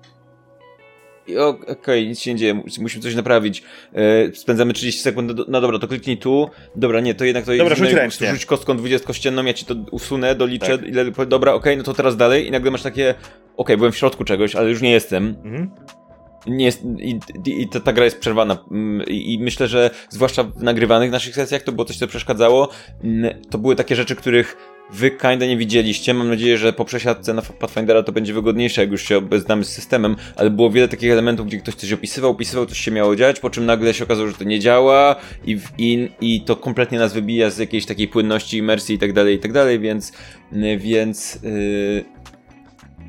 okej, 1.35 1.71
okay, 1.71 2.05
nic 2.05 2.19
się 2.19 2.33
nie 2.33 2.37
dzieje, 2.37 2.53
musimy 2.79 3.03
coś 3.03 3.15
naprawić. 3.15 3.63
E, 3.93 4.35
spędzamy 4.35 4.73
30 4.73 5.01
sekund, 5.01 5.31
no, 5.47 5.61
dobra, 5.61 5.79
to 5.79 5.87
kliknij 5.87 6.17
tu. 6.17 6.49
Dobra, 6.75 6.99
nie, 6.99 7.15
to 7.15 7.25
jednak 7.25 7.45
to 7.45 7.51
dobra, 7.51 7.63
jest... 7.63 7.75
Dobra, 7.75 7.89
rzuć 7.89 7.97
ręcznie. 7.97 8.31
Rzuć 8.31 8.45
kostką 8.45 8.77
20 8.77 9.07
kościenną, 9.07 9.45
ja 9.45 9.53
ci 9.53 9.65
to 9.65 9.75
usunę, 9.91 10.35
doliczę, 10.35 10.77
tak. 10.77 10.87
ile, 10.87 11.05
dobra, 11.27 11.53
okej, 11.53 11.73
okay, 11.73 11.77
no 11.77 11.83
to 11.83 11.93
teraz 11.93 12.17
dalej 12.17 12.47
i 12.47 12.51
nagle 12.51 12.71
masz 12.71 12.81
takie, 12.81 13.09
okej, 13.09 13.25
okay, 13.57 13.77
byłem 13.77 13.91
w 13.91 13.97
środku 13.97 14.23
czegoś, 14.23 14.55
ale 14.55 14.69
już 14.69 14.81
nie 14.81 14.91
jestem. 14.91 15.35
Mhm 15.45 15.71
nie 16.47 16.65
jest, 16.65 16.83
i, 16.99 17.19
i 17.45 17.67
ta, 17.69 17.79
ta, 17.79 17.93
gra 17.93 18.05
jest 18.05 18.19
przerwana. 18.19 18.57
Mm, 18.71 19.07
I, 19.07 19.33
I, 19.33 19.39
myślę, 19.39 19.67
że 19.67 19.89
zwłaszcza 20.09 20.43
w 20.43 20.63
nagrywanych 20.63 21.11
naszych 21.11 21.35
sesjach 21.35 21.61
to 21.61 21.71
było 21.71 21.85
coś, 21.85 21.97
co 21.97 22.07
przeszkadzało. 22.07 22.69
Mm, 23.03 23.41
to 23.49 23.57
były 23.57 23.75
takie 23.75 23.95
rzeczy, 23.95 24.15
których 24.15 24.76
wy 24.93 25.11
kinda 25.11 25.45
nie 25.45 25.57
widzieliście. 25.57 26.13
Mam 26.13 26.29
nadzieję, 26.29 26.57
że 26.57 26.73
po 26.73 26.85
przesiadce 26.85 27.33
na 27.33 27.41
Pathfindera 27.41 28.03
to 28.03 28.11
będzie 28.11 28.33
wygodniejsze, 28.33 28.81
jak 28.81 28.91
już 28.91 29.01
się 29.01 29.17
obeznamy 29.17 29.63
z 29.63 29.69
systemem, 29.69 30.15
ale 30.35 30.49
było 30.49 30.71
wiele 30.71 30.87
takich 30.87 31.11
elementów, 31.11 31.47
gdzie 31.47 31.57
ktoś 31.57 31.75
coś 31.75 31.91
opisywał, 31.91 32.31
opisywał, 32.31 32.65
coś 32.65 32.79
się 32.79 32.91
miało 32.91 33.15
dziać, 33.15 33.39
po 33.39 33.49
czym 33.49 33.65
nagle 33.65 33.93
się 33.93 34.03
okazało, 34.03 34.27
że 34.27 34.33
to 34.33 34.43
nie 34.43 34.59
działa 34.59 35.15
i, 35.45 35.59
i, 35.77 36.09
i 36.21 36.41
to 36.41 36.55
kompletnie 36.55 36.99
nas 36.99 37.13
wybija 37.13 37.49
z 37.49 37.57
jakiejś 37.57 37.85
takiej 37.85 38.07
płynności, 38.07 38.57
imersji 38.57 38.95
i 38.95 38.99
tak 38.99 39.13
dalej, 39.13 39.35
i 39.35 39.39
tak 39.39 39.53
dalej, 39.53 39.79
więc, 39.79 40.13
więc 40.77 41.39
yy, 41.43 42.05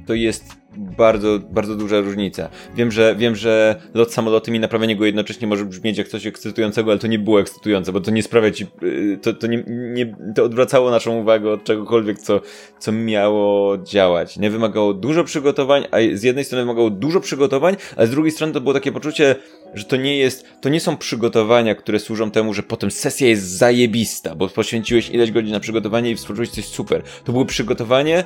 to 0.07 0.15
jest 0.15 0.58
bardzo, 0.99 1.39
bardzo 1.51 1.75
duża 1.75 2.01
różnica. 2.01 2.49
Wiem, 2.77 2.93
że 2.93 3.15
wiem, 3.19 3.37
że 3.37 3.77
lot 3.95 4.13
samolotem 4.13 4.55
i 4.55 4.61
naprawienie 4.61 4.97
go 4.97 5.07
jednocześnie 5.07 5.49
może 5.49 5.65
brzmieć 5.65 5.99
jak 5.99 6.09
coś 6.09 6.27
ekscytującego, 6.27 6.91
ale 6.91 7.01
to 7.01 7.07
nie 7.07 7.19
było 7.19 7.41
ekscytujące, 7.41 7.93
bo 7.93 8.01
to 8.01 8.11
nie 8.11 8.23
sprawia 8.23 8.51
ci, 8.51 8.67
y, 8.83 9.19
to, 9.23 9.33
to 9.33 9.47
nie, 9.47 9.65
nie 9.69 10.17
to 10.35 10.45
odwracało 10.45 10.91
naszą 10.91 11.21
uwagę 11.21 11.51
od 11.51 11.65
czegokolwiek, 11.65 12.19
co, 12.19 12.41
co 12.79 12.93
miało 12.93 13.79
działać. 13.79 14.39
Nie 14.39 14.51
wymagało 14.51 14.95
dużo 14.95 15.25
przygotowań, 15.25 15.85
a 15.91 15.97
z 16.13 16.23
jednej 16.23 16.45
strony 16.45 16.65
wymagało 16.65 16.91
dużo 16.91 17.21
przygotowań, 17.21 17.77
a 17.97 18.07
z 18.07 18.11
drugiej 18.11 18.33
strony 18.33 18.53
to 18.53 18.61
było 18.61 18.75
takie 18.75 18.93
poczucie, 18.93 19.37
że 19.75 19.85
to 19.85 19.97
nie 19.97 20.17
jest, 20.17 20.47
to 20.61 20.69
nie 20.69 20.81
są 20.81 20.97
przygotowania, 20.97 21.75
które 21.75 21.99
służą 21.99 22.31
temu, 22.31 22.55
że 22.55 22.63
potem 22.63 22.91
sesja 22.91 23.29
jest 23.29 23.43
zajebista, 23.43 24.35
bo 24.35 24.49
poświęciłeś 24.49 25.11
ileś 25.11 25.31
godzin 25.31 25.53
na 25.53 25.61
przygotowanie 25.61 26.11
i 26.11 26.17
stworzyłeś 26.17 26.51
coś 26.51 26.65
super. 26.65 27.03
To 27.25 27.33
było 27.33 27.45
przygotowanie, 27.45 28.25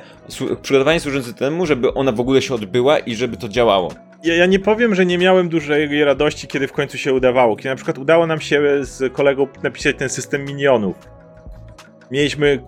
przygotowanie 0.61 0.99
służące 0.99 1.33
temu, 1.33 1.65
żeby 1.65 1.93
ona 1.93 2.11
w 2.11 2.19
ogóle 2.19 2.41
się 2.41 2.53
odbyła 2.53 2.99
i 2.99 3.15
żeby 3.15 3.37
to 3.37 3.49
działało. 3.49 3.93
Ja, 4.23 4.35
ja, 4.35 4.45
nie 4.45 4.59
powiem, 4.59 4.95
że 4.95 5.05
nie 5.05 5.17
miałem 5.17 5.49
dużej 5.49 6.03
radości, 6.03 6.47
kiedy 6.47 6.67
w 6.67 6.71
końcu 6.71 6.97
się 6.97 7.13
udawało. 7.13 7.55
Kiedy 7.55 7.69
na 7.69 7.75
przykład 7.75 7.97
udało 7.97 8.27
nam 8.27 8.41
się 8.41 8.61
z 8.81 9.13
kolegą 9.13 9.47
napisać 9.63 9.95
ten 9.97 10.09
system 10.09 10.45
minionów. 10.45 10.95
Mieliśmy 12.11 12.63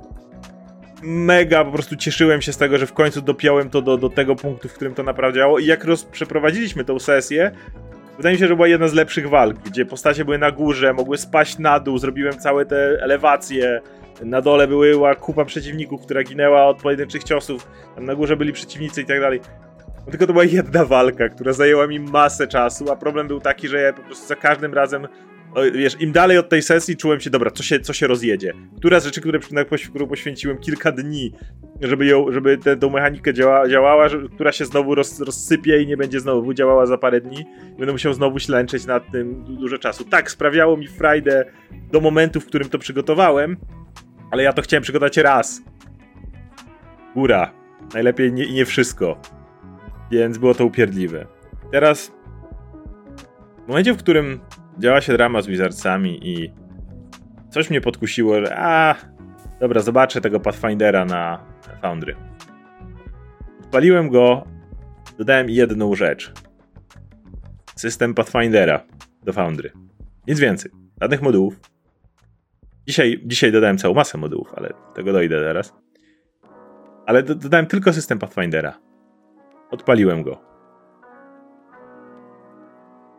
mega, 1.04 1.66
po 1.66 1.72
prostu 1.72 1.96
cieszyłem 1.96 2.42
się 2.42 2.54
z 2.54 2.58
tego, 2.58 2.78
że 2.78 2.88
w 2.88 2.94
końcu 2.94 3.22
dopiąłem 3.22 3.70
to 3.70 3.82
do, 3.82 3.98
do 3.98 4.10
tego 4.10 4.36
punktu, 4.36 4.70
w 4.70 4.74
którym 4.74 4.94
to 4.94 5.04
naprawdę 5.04 5.40
działało. 5.40 5.60
I 5.60 5.66
jak 5.66 5.84
roz, 5.84 6.04
przeprowadziliśmy 6.04 6.86
tą 6.86 7.00
sesję, 7.00 7.52
wydaje 8.18 8.36
mi 8.36 8.40
się, 8.40 8.48
że 8.48 8.56
była 8.56 8.68
jedna 8.68 8.88
z 8.88 8.94
lepszych 8.94 9.30
walk, 9.30 9.58
gdzie 9.58 9.86
postacie 9.86 10.26
były 10.26 10.38
na 10.38 10.52
górze, 10.52 10.94
mogły 10.94 11.18
spaść 11.18 11.58
na 11.58 11.80
dół, 11.80 11.98
zrobiłem 11.98 12.34
całe 12.34 12.66
te 12.66 12.98
elewacje, 13.02 13.82
na 14.24 14.42
dole 14.42 14.68
była 14.68 15.16
kupa 15.16 15.46
przeciwników, 15.46 16.02
która 16.02 16.24
ginęła 16.24 16.66
od 16.66 16.82
pojedynczych 16.82 17.24
ciosów, 17.24 17.68
tam 17.96 18.06
na 18.06 18.16
górze 18.16 18.38
byli 18.38 18.54
przeciwnicy 18.54 19.02
i 19.02 19.06
tak 19.06 19.20
dalej. 19.20 19.42
No 20.06 20.12
tylko 20.12 20.28
to 20.28 20.34
była 20.34 20.46
jedna 20.46 20.86
walka, 20.86 21.30
która 21.30 21.54
zajęła 21.54 21.88
mi 21.88 22.00
masę 22.00 22.48
czasu, 22.48 22.92
a 22.92 22.96
problem 22.96 23.28
był 23.28 23.40
taki, 23.40 23.68
że 23.68 23.82
ja 23.82 23.94
po 23.94 24.02
prostu 24.02 24.28
za 24.28 24.36
każdym 24.36 24.74
razem 24.74 25.08
wiesz, 25.74 26.02
im 26.02 26.12
dalej 26.12 26.38
od 26.38 26.50
tej 26.50 26.62
sesji 26.62 26.98
czułem 26.98 27.20
się, 27.20 27.30
dobra, 27.30 27.52
co 27.52 27.64
się, 27.64 27.80
co 27.80 27.94
się 27.94 28.08
rozjedzie. 28.08 28.54
Która 28.78 29.00
z 29.00 29.06
rzeczy, 29.06 29.22
które, 29.22 29.40
na 29.52 29.66
poświęciłem 30.08 30.58
kilka 30.58 30.92
dni, 30.92 31.34
żeby, 31.82 32.06
ją, 32.06 32.32
żeby 32.32 32.58
tę, 32.58 32.78
tą 32.78 32.90
mechanikę 32.90 33.34
działa, 33.34 33.70
działała, 33.70 34.10
która 34.36 34.52
się 34.52 34.66
znowu 34.66 34.96
roz, 34.96 35.20
rozsypie 35.20 35.82
i 35.82 35.88
nie 35.88 35.98
będzie 35.98 36.20
znowu 36.20 36.54
działała 36.54 36.86
za 36.86 36.98
parę 36.98 37.22
dni. 37.22 37.46
Będę 37.78 37.92
musiał 37.92 38.14
znowu 38.14 38.40
ślęczeć 38.40 38.86
nad 38.86 39.12
tym 39.12 39.44
dużo 39.44 39.78
czasu. 39.78 40.06
Tak, 40.06 40.32
sprawiało 40.32 40.78
mi 40.78 40.88
frajdę 40.88 41.46
do 41.92 42.00
momentu, 42.02 42.42
w 42.42 42.46
którym 42.46 42.70
to 42.70 42.80
przygotowałem, 42.80 43.58
ale 44.32 44.44
ja 44.44 44.54
to 44.54 44.62
chciałem 44.62 44.84
przygotować 44.84 45.18
raz. 45.18 45.62
Góra. 47.16 47.52
Najlepiej 47.94 48.34
nie, 48.34 48.54
nie 48.54 48.66
wszystko. 48.66 49.22
Więc 50.12 50.38
było 50.38 50.54
to 50.54 50.66
upierdliwe. 50.66 51.28
Teraz 51.72 52.12
w 53.66 53.68
momencie, 53.68 53.94
w 53.94 53.98
którym 53.98 54.40
działa 54.80 55.02
się 55.02 55.14
drama 55.14 55.42
z 55.42 55.48
Wizardsami 55.48 56.30
i 56.30 56.52
coś 57.50 57.70
mnie 57.70 57.82
podkusiło, 57.82 58.46
że 58.46 58.56
a, 58.58 58.96
dobra, 59.60 59.82
zobaczę 59.82 60.22
tego 60.22 60.40
Pathfindera 60.40 61.06
na 61.06 61.40
Foundry. 61.82 62.16
Odpaliłem 63.60 64.10
go, 64.10 64.48
dodałem 65.18 65.50
jedną 65.50 65.96
rzecz. 65.96 66.34
System 67.76 68.14
Pathfindera 68.14 68.84
do 69.24 69.34
Foundry. 69.34 69.72
Nic 70.28 70.40
więcej. 70.40 70.72
Żadnych 71.02 71.22
modułów. 71.22 71.60
Dzisiaj, 72.88 73.22
dzisiaj 73.26 73.52
dodałem 73.52 73.78
całą 73.78 73.94
masę 73.94 74.18
modułów, 74.18 74.54
ale 74.56 74.74
tego 74.94 75.14
dojdę 75.14 75.40
teraz. 75.40 75.74
Ale 77.06 77.24
dodałem 77.24 77.66
tylko 77.66 77.94
system 77.94 78.20
Pathfindera. 78.20 78.80
Odpaliłem 79.72 80.24
go. 80.24 80.42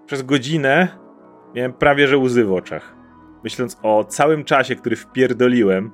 Przez 0.07 0.23
godzinę 0.23 1.06
miałem 1.55 1.73
prawie 1.73 2.09
że 2.09 2.19
łzy 2.19 2.45
w 2.45 2.53
oczach. 2.53 2.97
Myśląc 3.45 3.79
o 3.83 4.05
całym 4.05 4.45
czasie, 4.45 4.77
który 4.77 4.97
wpierdoliłem 4.97 5.91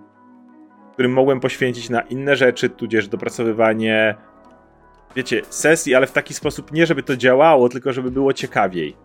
którym 0.93 1.13
mogłem 1.13 1.41
poświęcić 1.41 1.91
na 1.91 2.01
inne 2.01 2.37
rzeczy, 2.37 2.69
tudzież 2.69 3.09
dopracowywanie, 3.09 4.15
wiecie, 5.17 5.43
sesji, 5.49 5.95
ale 5.95 6.07
w 6.07 6.13
taki 6.13 6.35
sposób 6.35 6.73
nie, 6.73 6.87
żeby 6.87 7.03
to 7.03 7.17
działało, 7.17 7.69
tylko 7.69 7.93
żeby 7.93 8.11
było 8.11 8.33
ciekawiej. 8.33 8.97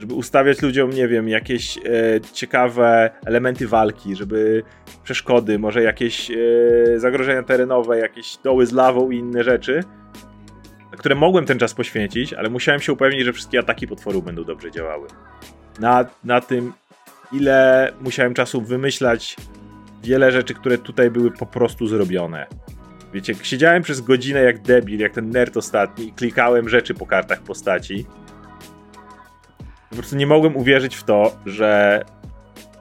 Żeby 0.00 0.14
ustawiać 0.14 0.62
ludziom, 0.62 0.90
nie 0.90 1.08
wiem, 1.08 1.28
jakieś 1.28 1.78
e, 1.78 1.80
ciekawe 2.32 3.10
elementy 3.26 3.68
walki, 3.68 4.16
żeby 4.16 4.62
przeszkody, 5.02 5.58
może 5.58 5.82
jakieś 5.82 6.30
e, 6.30 6.34
zagrożenia 6.96 7.42
terenowe, 7.42 7.98
jakieś 7.98 8.36
doły 8.36 8.66
z 8.66 8.72
lawą 8.72 9.10
i 9.10 9.18
inne 9.18 9.44
rzeczy, 9.44 9.80
na 10.92 10.96
które 10.96 11.14
mogłem 11.14 11.46
ten 11.46 11.58
czas 11.58 11.74
poświęcić, 11.74 12.32
ale 12.32 12.50
musiałem 12.50 12.80
się 12.80 12.92
upewnić, 12.92 13.24
że 13.24 13.32
wszystkie 13.32 13.58
ataki 13.58 13.86
potworów 13.86 14.24
będą 14.24 14.44
dobrze 14.44 14.70
działały. 14.70 15.08
Na, 15.80 16.04
na 16.24 16.40
tym, 16.40 16.72
ile 17.32 17.92
musiałem 18.00 18.34
czasu 18.34 18.62
wymyślać 18.62 19.36
wiele 20.02 20.32
rzeczy, 20.32 20.54
które 20.54 20.78
tutaj 20.78 21.10
były 21.10 21.30
po 21.30 21.46
prostu 21.46 21.86
zrobione. 21.86 22.46
Wiecie, 23.12 23.34
siedziałem 23.42 23.82
przez 23.82 24.00
godzinę 24.00 24.42
jak 24.42 24.62
debil, 24.62 25.00
jak 25.00 25.12
ten 25.12 25.30
nerd 25.30 25.56
ostatni 25.56 26.08
i 26.08 26.12
klikałem 26.12 26.68
rzeczy 26.68 26.94
po 26.94 27.06
kartach 27.06 27.42
postaci. 27.42 28.06
Po 29.90 29.96
prostu 29.96 30.16
nie 30.16 30.26
mogłem 30.26 30.56
uwierzyć 30.56 30.96
w 30.96 31.04
to, 31.04 31.36
że, 31.46 32.04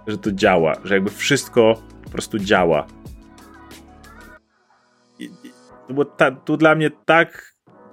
że 0.07 0.17
to 0.17 0.31
działa, 0.31 0.73
że 0.83 0.93
jakby 0.93 1.09
wszystko 1.09 1.81
po 2.03 2.09
prostu 2.09 2.39
działa. 2.39 2.87
I, 5.19 5.23
i 5.23 5.51
to 5.87 5.93
było 5.93 6.05
ta, 6.05 6.31
to 6.31 6.57
dla 6.57 6.75
mnie 6.75 6.91
tak 7.05 7.48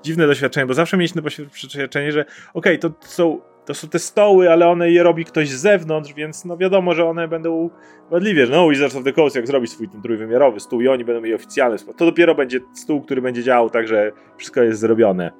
dziwne 0.06 0.26
doświadczenie, 0.26 0.66
bo 0.66 0.74
zawsze 0.74 0.96
mieliśmy 0.96 1.22
doświadczenie, 1.22 2.12
że 2.12 2.20
okej, 2.54 2.78
okay, 2.78 2.78
to 2.78 2.90
są 3.00 3.40
to 3.66 3.74
są 3.74 3.88
te 3.88 3.98
stoły, 3.98 4.52
ale 4.52 4.68
one 4.68 4.90
je 4.90 5.02
robi 5.02 5.24
ktoś 5.24 5.48
z 5.48 5.60
zewnątrz, 5.60 6.12
więc 6.12 6.44
no 6.44 6.56
wiadomo, 6.56 6.94
że 6.94 7.08
one 7.08 7.28
będą 7.28 7.70
wadliwie, 8.10 8.46
no 8.50 8.68
Wizards 8.68 8.96
of 8.96 9.04
the 9.04 9.12
Coast 9.12 9.36
jak 9.36 9.46
zrobi 9.46 9.66
swój 9.66 9.88
ten 9.88 10.02
trójwymiarowy 10.02 10.60
stół 10.60 10.80
i 10.80 10.88
oni 10.88 11.04
będą 11.04 11.20
mieli 11.20 11.34
oficjalny 11.34 11.78
stół, 11.78 11.94
to 11.94 12.04
dopiero 12.04 12.34
będzie 12.34 12.60
stół, 12.74 13.02
który 13.02 13.22
będzie 13.22 13.42
działał 13.42 13.70
tak, 13.70 13.88
że 13.88 14.12
wszystko 14.36 14.62
jest 14.62 14.80
zrobione. 14.80 15.30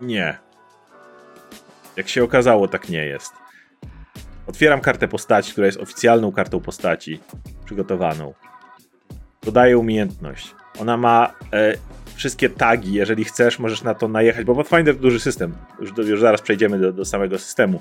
Nie. 0.00 0.38
Jak 1.96 2.08
się 2.08 2.24
okazało, 2.24 2.68
tak 2.68 2.88
nie 2.88 3.06
jest. 3.06 3.32
Otwieram 4.46 4.80
kartę 4.80 5.08
postaci, 5.08 5.52
która 5.52 5.66
jest 5.66 5.80
oficjalną 5.80 6.32
kartą 6.32 6.60
postaci, 6.60 7.20
przygotowaną. 7.64 8.34
Dodaję 9.42 9.78
umiejętność. 9.78 10.54
Ona 10.80 10.96
ma 10.96 11.34
e, 11.52 11.74
wszystkie 12.18 12.48
tagi, 12.48 12.92
jeżeli 12.92 13.24
chcesz, 13.24 13.58
możesz 13.58 13.82
na 13.82 13.94
to 13.94 14.08
najechać, 14.08 14.44
bo 14.44 14.54
Pathfinder 14.54 14.96
to 14.96 15.02
duży 15.02 15.20
system. 15.20 15.54
Już, 15.80 16.08
już 16.08 16.20
zaraz 16.20 16.42
przejdziemy 16.42 16.78
do, 16.78 16.92
do 16.92 17.04
samego 17.04 17.38
systemu. 17.38 17.80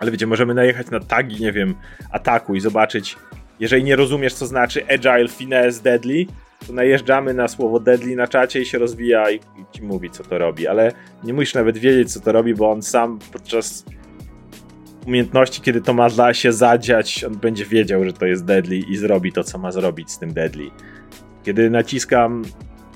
Ale 0.00 0.10
wiecie, 0.10 0.26
możemy 0.26 0.54
najechać 0.54 0.90
na 0.90 1.00
tagi, 1.00 1.42
nie 1.42 1.52
wiem, 1.52 1.74
ataku 2.10 2.54
i 2.54 2.60
zobaczyć, 2.60 3.16
jeżeli 3.60 3.84
nie 3.84 3.96
rozumiesz, 3.96 4.34
co 4.34 4.46
znaczy 4.46 4.86
agile, 4.86 5.28
finesse, 5.28 5.82
deadly, 5.82 6.26
to 6.66 6.72
najeżdżamy 6.72 7.34
na 7.34 7.48
słowo 7.48 7.80
deadly 7.80 8.16
na 8.16 8.26
czacie 8.26 8.60
i 8.60 8.66
się 8.66 8.78
rozwija 8.78 9.30
i, 9.30 9.34
i 9.34 9.40
ci 9.72 9.82
mówi, 9.82 10.10
co 10.10 10.24
to 10.24 10.38
robi. 10.38 10.66
Ale 10.66 10.92
nie 11.24 11.32
musisz 11.32 11.54
nawet 11.54 11.78
wiedzieć, 11.78 12.12
co 12.12 12.20
to 12.20 12.32
robi, 12.32 12.54
bo 12.54 12.70
on 12.70 12.82
sam 12.82 13.18
podczas 13.32 13.84
umiejętności, 15.06 15.62
kiedy 15.62 15.80
to 15.80 15.94
ma 15.94 16.08
dla 16.08 16.34
się 16.34 16.52
zadziać, 16.52 17.24
on 17.24 17.36
będzie 17.36 17.64
wiedział, 17.64 18.04
że 18.04 18.12
to 18.12 18.26
jest 18.26 18.44
deadly 18.44 18.76
i 18.76 18.96
zrobi 18.96 19.32
to, 19.32 19.44
co 19.44 19.58
ma 19.58 19.72
zrobić 19.72 20.10
z 20.10 20.18
tym 20.18 20.32
deadly. 20.32 20.70
Kiedy 21.44 21.70
naciskam 21.70 22.42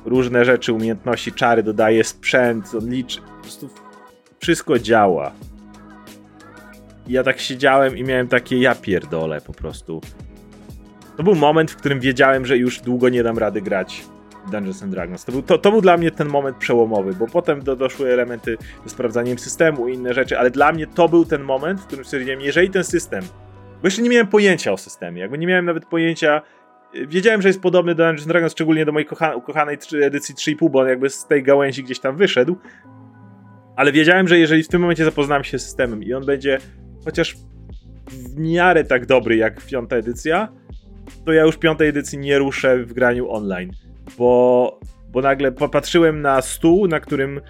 różne 0.05 0.45
rzeczy, 0.45 0.73
umiejętności, 0.73 1.33
czary, 1.33 1.63
dodaje 1.63 2.05
sprzęt, 2.05 2.75
on 2.75 2.91
liczy. 2.91 3.21
Po 3.21 3.43
prostu 3.43 3.69
wszystko 4.39 4.79
działa. 4.79 5.33
I 7.07 7.13
ja 7.13 7.23
tak 7.23 7.41
siedziałem 7.41 7.97
i 7.97 8.05
miałem 8.05 8.29
takie 8.29 8.59
ja 8.59 8.75
pierdolę 8.75 9.41
po 9.41 9.53
prostu. 9.53 10.01
To 11.17 11.23
był 11.23 11.35
moment, 11.35 11.71
w 11.71 11.77
którym 11.77 12.01
wiedziałem, 12.01 12.47
że 12.47 12.57
już 12.57 12.81
długo 12.81 13.09
nie 13.09 13.23
dam 13.23 13.39
rady 13.39 13.63
grać 13.63 14.05
Dungeons 14.51 14.83
and 14.83 14.93
Dragons. 14.93 15.25
To 15.25 15.33
był, 15.33 15.43
to, 15.43 15.59
to 15.59 15.71
był 15.71 15.81
dla 15.81 15.97
mnie 15.97 16.11
ten 16.11 16.29
moment 16.29 16.57
przełomowy, 16.57 17.13
bo 17.15 17.27
potem 17.27 17.63
do, 17.63 17.77
doszły 17.77 18.13
elementy 18.13 18.59
ze 18.85 18.91
sprawdzaniem 18.91 19.39
systemu 19.39 19.89
i 19.89 19.95
inne 19.95 20.15
rzeczy, 20.15 20.39
ale 20.39 20.51
dla 20.51 20.73
mnie 20.73 20.87
to 20.87 21.09
był 21.09 21.25
ten 21.25 21.43
moment, 21.43 21.81
w 21.81 21.87
którym 21.87 22.05
stwierdziłem, 22.05 22.41
jeżeli 22.41 22.71
ten 22.71 22.85
system, 22.85 23.25
bo 23.83 23.87
jeszcze 23.87 24.03
nie 24.03 24.11
miałem 24.11 24.27
pojęcia 24.27 24.73
o 24.73 24.77
systemie, 24.77 25.21
jakby 25.21 25.39
nie 25.39 25.47
miałem 25.47 25.65
nawet 25.65 25.85
pojęcia, 25.85 26.43
Wiedziałem, 26.95 27.43
że 27.43 27.49
jest 27.49 27.61
podobny 27.61 27.95
do 27.95 28.05
Dungeons 28.05 28.27
Dragons, 28.27 28.53
szczególnie 28.53 28.85
do 28.85 28.93
mojej 28.93 29.07
kocha 29.07 29.35
ukochanej 29.35 29.79
edycji 30.03 30.35
3,5, 30.35 30.71
bo 30.71 30.81
on 30.81 30.89
jakby 30.89 31.11
z 31.11 31.27
tej 31.27 31.43
gałęzi 31.43 31.85
gdzieś 31.85 32.01
tam 32.01 32.17
wyszedł. 32.17 32.57
Ale 33.77 33.93
wiedziałem, 33.93 34.29
że 34.29 34.39
jeżeli 34.39 34.63
w 34.63 34.69
tym 34.69 34.81
momencie 34.81 35.05
zapoznam 35.05 35.45
się 35.45 35.59
z 35.59 35.65
systemem 35.65 36.03
i 36.03 36.13
on 36.15 36.27
będzie 36.27 36.59
chociaż 37.05 37.37
w 38.07 38.39
miarę 38.39 38.85
tak 38.85 39.07
dobry 39.07 39.37
jak 39.37 39.67
piąta 39.67 39.97
edycja, 39.97 40.49
to 41.25 41.33
ja 41.33 41.43
już 41.43 41.57
piątej 41.57 41.89
edycji 41.89 42.19
nie 42.19 42.39
ruszę 42.39 42.79
w 42.79 42.93
graniu 42.93 43.31
online. 43.31 43.73
Bo, 44.19 44.81
bo 45.11 45.21
nagle 45.21 45.53
popatrzyłem 45.53 46.23
na 46.23 46.43
stół, 46.43 46.89
na 46.89 47.01
którym 47.01 47.41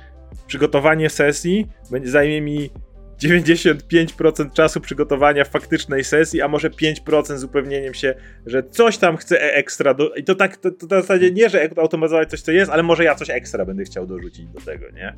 przygotowanie 0.46 1.10
sesji 1.10 1.66
zajmie 2.04 2.40
mi 2.40 2.70
95% 3.22 4.52
czasu 4.52 4.80
przygotowania 4.80 5.44
faktycznej 5.44 6.04
sesji, 6.04 6.42
a 6.42 6.48
może 6.48 6.70
5% 6.70 7.36
z 7.36 7.44
upewnieniem 7.44 7.94
się, 7.94 8.14
że 8.46 8.62
coś 8.62 8.98
tam 8.98 9.16
chcę 9.16 9.42
e- 9.42 9.54
ekstra. 9.54 9.94
Do... 9.94 10.14
I 10.14 10.24
to 10.24 10.34
tak, 10.34 10.56
to, 10.56 10.70
to 10.70 10.86
w 10.86 10.90
zasadzie 10.90 11.30
nie, 11.30 11.48
że 11.48 11.70
automatyzować 11.76 12.30
coś, 12.30 12.40
co 12.40 12.52
jest, 12.52 12.70
ale 12.70 12.82
może 12.82 13.04
ja 13.04 13.14
coś 13.14 13.30
ekstra 13.30 13.64
będę 13.64 13.84
chciał 13.84 14.06
dorzucić 14.06 14.46
do 14.46 14.60
tego, 14.60 14.86
nie? 14.90 15.16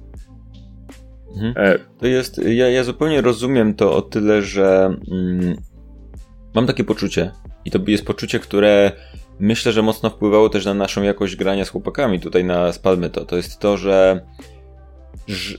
Mhm. 1.36 1.54
E... 1.56 1.78
To 1.98 2.06
jest, 2.06 2.38
ja, 2.38 2.70
ja 2.70 2.84
zupełnie 2.84 3.20
rozumiem 3.20 3.74
to 3.74 3.96
o 3.96 4.02
tyle, 4.02 4.42
że 4.42 4.96
mm, 5.10 5.56
mam 6.54 6.66
takie 6.66 6.84
poczucie 6.84 7.30
i 7.64 7.70
to 7.70 7.78
jest 7.86 8.06
poczucie, 8.06 8.38
które 8.38 8.92
myślę, 9.40 9.72
że 9.72 9.82
mocno 9.82 10.10
wpływało 10.10 10.48
też 10.48 10.64
na 10.64 10.74
naszą 10.74 11.02
jakość 11.02 11.36
grania 11.36 11.64
z 11.64 11.68
chłopakami 11.68 12.20
tutaj 12.20 12.44
na 12.44 12.72
Spalmy 12.72 13.10
to. 13.10 13.24
To 13.24 13.36
jest 13.36 13.58
to, 13.58 13.76
że 13.76 14.26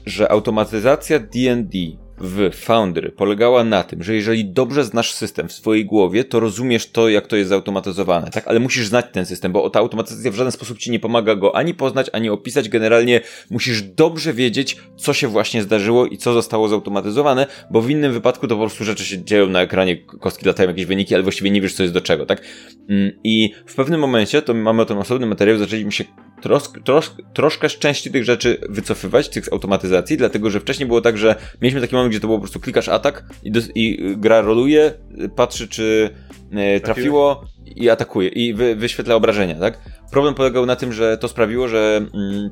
że 0.05 0.31
automatyzacja 0.31 1.19
D&D 1.19 1.77
w 2.23 2.49
Foundry 2.53 3.11
polegała 3.11 3.63
na 3.63 3.83
tym, 3.83 4.03
że 4.03 4.15
jeżeli 4.15 4.45
dobrze 4.45 4.83
znasz 4.83 5.13
system 5.13 5.47
w 5.47 5.53
swojej 5.53 5.85
głowie, 5.85 6.23
to 6.23 6.39
rozumiesz 6.39 6.91
to, 6.91 7.09
jak 7.09 7.27
to 7.27 7.35
jest 7.35 7.49
zautomatyzowane, 7.49 8.29
tak? 8.29 8.47
Ale 8.47 8.59
musisz 8.59 8.87
znać 8.87 9.05
ten 9.11 9.25
system, 9.25 9.51
bo 9.51 9.69
ta 9.69 9.79
automatyzacja 9.79 10.31
w 10.31 10.35
żaden 10.35 10.51
sposób 10.51 10.77
ci 10.77 10.91
nie 10.91 10.99
pomaga 10.99 11.35
go 11.35 11.55
ani 11.55 11.73
poznać, 11.73 12.09
ani 12.13 12.29
opisać. 12.29 12.69
Generalnie 12.69 13.21
musisz 13.49 13.81
dobrze 13.81 14.33
wiedzieć, 14.33 14.77
co 14.97 15.13
się 15.13 15.27
właśnie 15.27 15.63
zdarzyło 15.63 16.05
i 16.05 16.17
co 16.17 16.33
zostało 16.33 16.67
zautomatyzowane, 16.67 17.47
bo 17.71 17.81
w 17.81 17.89
innym 17.89 18.13
wypadku 18.13 18.47
to 18.47 18.55
po 18.55 18.61
prostu 18.61 18.83
rzeczy 18.83 19.05
się 19.05 19.23
dzieją 19.23 19.47
na 19.47 19.61
ekranie, 19.61 19.97
kostki 19.97 20.45
latają 20.45 20.69
jakieś 20.69 20.85
wyniki, 20.85 21.13
ale 21.13 21.23
właściwie 21.23 21.51
nie 21.51 21.61
wiesz, 21.61 21.73
co 21.73 21.83
jest 21.83 21.93
do 21.93 22.01
czego, 22.01 22.25
tak? 22.25 22.41
Mm, 22.89 23.11
I 23.23 23.53
w 23.65 23.75
pewnym 23.75 23.99
momencie, 23.99 24.41
to 24.41 24.53
mamy 24.53 24.81
o 24.81 24.85
tym 24.85 24.97
osobny 24.97 25.27
materiał, 25.27 25.57
zaczęliśmy 25.57 25.91
się 25.91 26.03
trosz, 26.41 26.63
trosz, 26.83 27.11
troszkę 27.33 27.69
z 27.69 27.77
części 27.77 28.11
tych 28.11 28.25
rzeczy 28.25 28.57
wycofywać, 28.69 29.29
tych 29.29 29.53
automatyzacji, 29.53 30.17
dlatego 30.17 30.49
że 30.49 30.59
wcześniej 30.59 30.87
było 30.87 31.01
tak, 31.01 31.17
że 31.17 31.35
mieliśmy 31.61 31.81
taki 31.81 31.95
moment, 31.95 32.11
gdzie 32.11 32.19
to 32.19 32.27
było 32.27 32.37
po 32.37 32.41
prostu 32.41 32.59
klikasz 32.59 32.89
atak 32.89 33.23
i, 33.43 33.51
do, 33.51 33.59
i 33.75 34.15
gra 34.17 34.41
roluje, 34.41 34.93
patrzy 35.35 35.67
czy 35.67 36.09
e, 36.51 36.79
trafiło 36.79 37.45
i 37.75 37.89
atakuje 37.89 38.29
i 38.29 38.53
wy, 38.53 38.75
wyświetla 38.75 39.15
obrażenia, 39.15 39.55
tak? 39.55 39.79
Problem 40.11 40.33
polegał 40.33 40.65
na 40.65 40.75
tym, 40.75 40.93
że 40.93 41.17
to 41.17 41.27
sprawiło, 41.27 41.67
że 41.67 42.01
mm, 42.13 42.49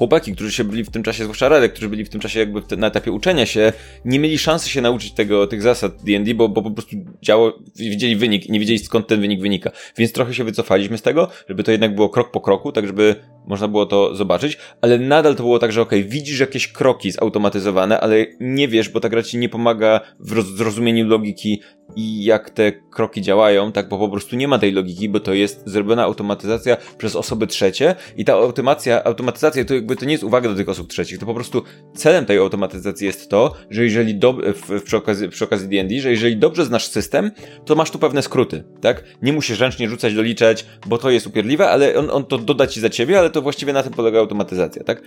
chłopaki, 0.00 0.34
którzy 0.34 0.52
się 0.52 0.64
byli 0.64 0.84
w 0.84 0.90
tym 0.90 1.02
czasie, 1.02 1.24
zwłaszcza 1.24 1.48
Radek, 1.48 1.72
którzy 1.72 1.88
byli 1.88 2.04
w 2.04 2.08
tym 2.08 2.20
czasie 2.20 2.40
jakby 2.40 2.76
na 2.76 2.86
etapie 2.86 3.12
uczenia 3.12 3.46
się, 3.46 3.72
nie 4.04 4.18
mieli 4.18 4.38
szansy 4.38 4.70
się 4.70 4.80
nauczyć 4.80 5.12
tego, 5.12 5.46
tych 5.46 5.62
zasad 5.62 6.02
D&D, 6.04 6.34
bo, 6.34 6.48
bo 6.48 6.62
po 6.62 6.70
prostu 6.70 6.96
działo, 7.22 7.58
widzieli 7.76 8.16
wynik 8.16 8.46
i 8.46 8.52
nie 8.52 8.60
wiedzieli 8.60 8.78
skąd 8.78 9.06
ten 9.06 9.20
wynik 9.20 9.40
wynika. 9.40 9.70
Więc 9.96 10.12
trochę 10.12 10.34
się 10.34 10.44
wycofaliśmy 10.44 10.98
z 10.98 11.02
tego, 11.02 11.28
żeby 11.48 11.62
to 11.62 11.72
jednak 11.72 11.94
było 11.94 12.08
krok 12.08 12.30
po 12.30 12.40
kroku, 12.40 12.72
tak 12.72 12.86
żeby 12.86 13.16
można 13.46 13.68
było 13.68 13.86
to 13.86 14.14
zobaczyć, 14.14 14.58
ale 14.80 14.98
nadal 14.98 15.36
to 15.36 15.42
było 15.42 15.58
tak, 15.58 15.72
że 15.72 15.82
okej, 15.82 16.00
okay, 16.00 16.10
widzisz 16.10 16.40
jakieś 16.40 16.68
kroki 16.68 17.10
zautomatyzowane, 17.10 18.00
ale 18.00 18.26
nie 18.40 18.68
wiesz, 18.68 18.88
bo 18.88 19.00
ta 19.00 19.08
gra 19.08 19.22
ci 19.22 19.38
nie 19.38 19.48
pomaga 19.48 20.00
w 20.20 20.56
zrozumieniu 20.56 21.08
logiki 21.08 21.60
i 21.96 22.24
jak 22.24 22.50
te 22.50 22.72
kroki 22.72 23.22
działają, 23.22 23.72
tak, 23.72 23.88
bo 23.88 23.98
po 23.98 24.08
prostu 24.08 24.36
nie 24.36 24.48
ma 24.48 24.58
tej 24.58 24.72
logiki, 24.72 25.08
bo 25.08 25.20
to 25.20 25.34
jest 25.34 25.62
zrobiona 25.66 26.02
automatyzacja 26.02 26.76
przez 26.98 27.16
osoby 27.16 27.46
trzecie 27.46 27.94
i 28.16 28.24
ta 28.24 28.32
automacja, 28.32 29.04
automatyzacja 29.04 29.64
to 29.64 29.74
jakby 29.74 29.96
to 29.96 30.04
nie 30.04 30.12
jest 30.12 30.24
uwaga 30.24 30.48
do 30.48 30.54
tych 30.54 30.68
osób 30.68 30.88
trzecich, 30.88 31.18
to 31.18 31.26
po 31.26 31.34
prostu 31.34 31.62
celem 31.94 32.26
tej 32.26 32.38
automatyzacji 32.38 33.06
jest 33.06 33.28
to, 33.28 33.54
że 33.70 33.84
jeżeli 33.84 34.14
do, 34.14 34.32
w, 34.32 34.82
przy 34.82 34.96
okazji, 34.96 35.28
przy 35.28 35.44
okazji 35.44 35.68
D&D, 35.68 36.00
że 36.00 36.10
jeżeli 36.10 36.36
dobrze 36.36 36.64
znasz 36.64 36.86
system, 36.86 37.30
to 37.64 37.74
masz 37.74 37.90
tu 37.90 37.98
pewne 37.98 38.22
skróty, 38.22 38.64
tak? 38.80 39.04
Nie 39.22 39.32
musisz 39.32 39.60
ręcznie 39.60 39.88
rzucać, 39.88 40.14
doliczać, 40.14 40.66
bo 40.86 40.98
to 40.98 41.10
jest 41.10 41.26
upierdliwe, 41.26 41.70
ale 41.70 41.94
on, 41.94 42.10
on 42.10 42.24
to 42.24 42.38
doda 42.38 42.66
ci 42.66 42.80
za 42.80 42.90
ciebie, 42.90 43.18
ale 43.18 43.30
to 43.30 43.42
właściwie 43.42 43.72
na 43.72 43.82
tym 43.82 43.92
polega 43.92 44.18
automatyzacja, 44.18 44.84
tak? 44.84 45.02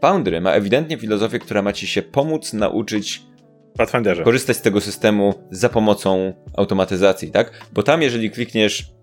Foundry 0.00 0.40
ma 0.40 0.52
ewidentnie 0.52 0.96
filozofię, 0.96 1.38
która 1.38 1.62
ma 1.62 1.72
ci 1.72 1.86
się 1.86 2.02
pomóc 2.02 2.52
nauczyć 2.52 3.27
korzystać 4.24 4.56
z 4.56 4.62
tego 4.62 4.80
systemu 4.80 5.34
za 5.50 5.68
pomocą 5.68 6.32
automatyzacji, 6.56 7.30
tak? 7.30 7.50
Bo 7.72 7.82
tam, 7.82 8.02
jeżeli 8.02 8.30
klikniesz 8.30 8.97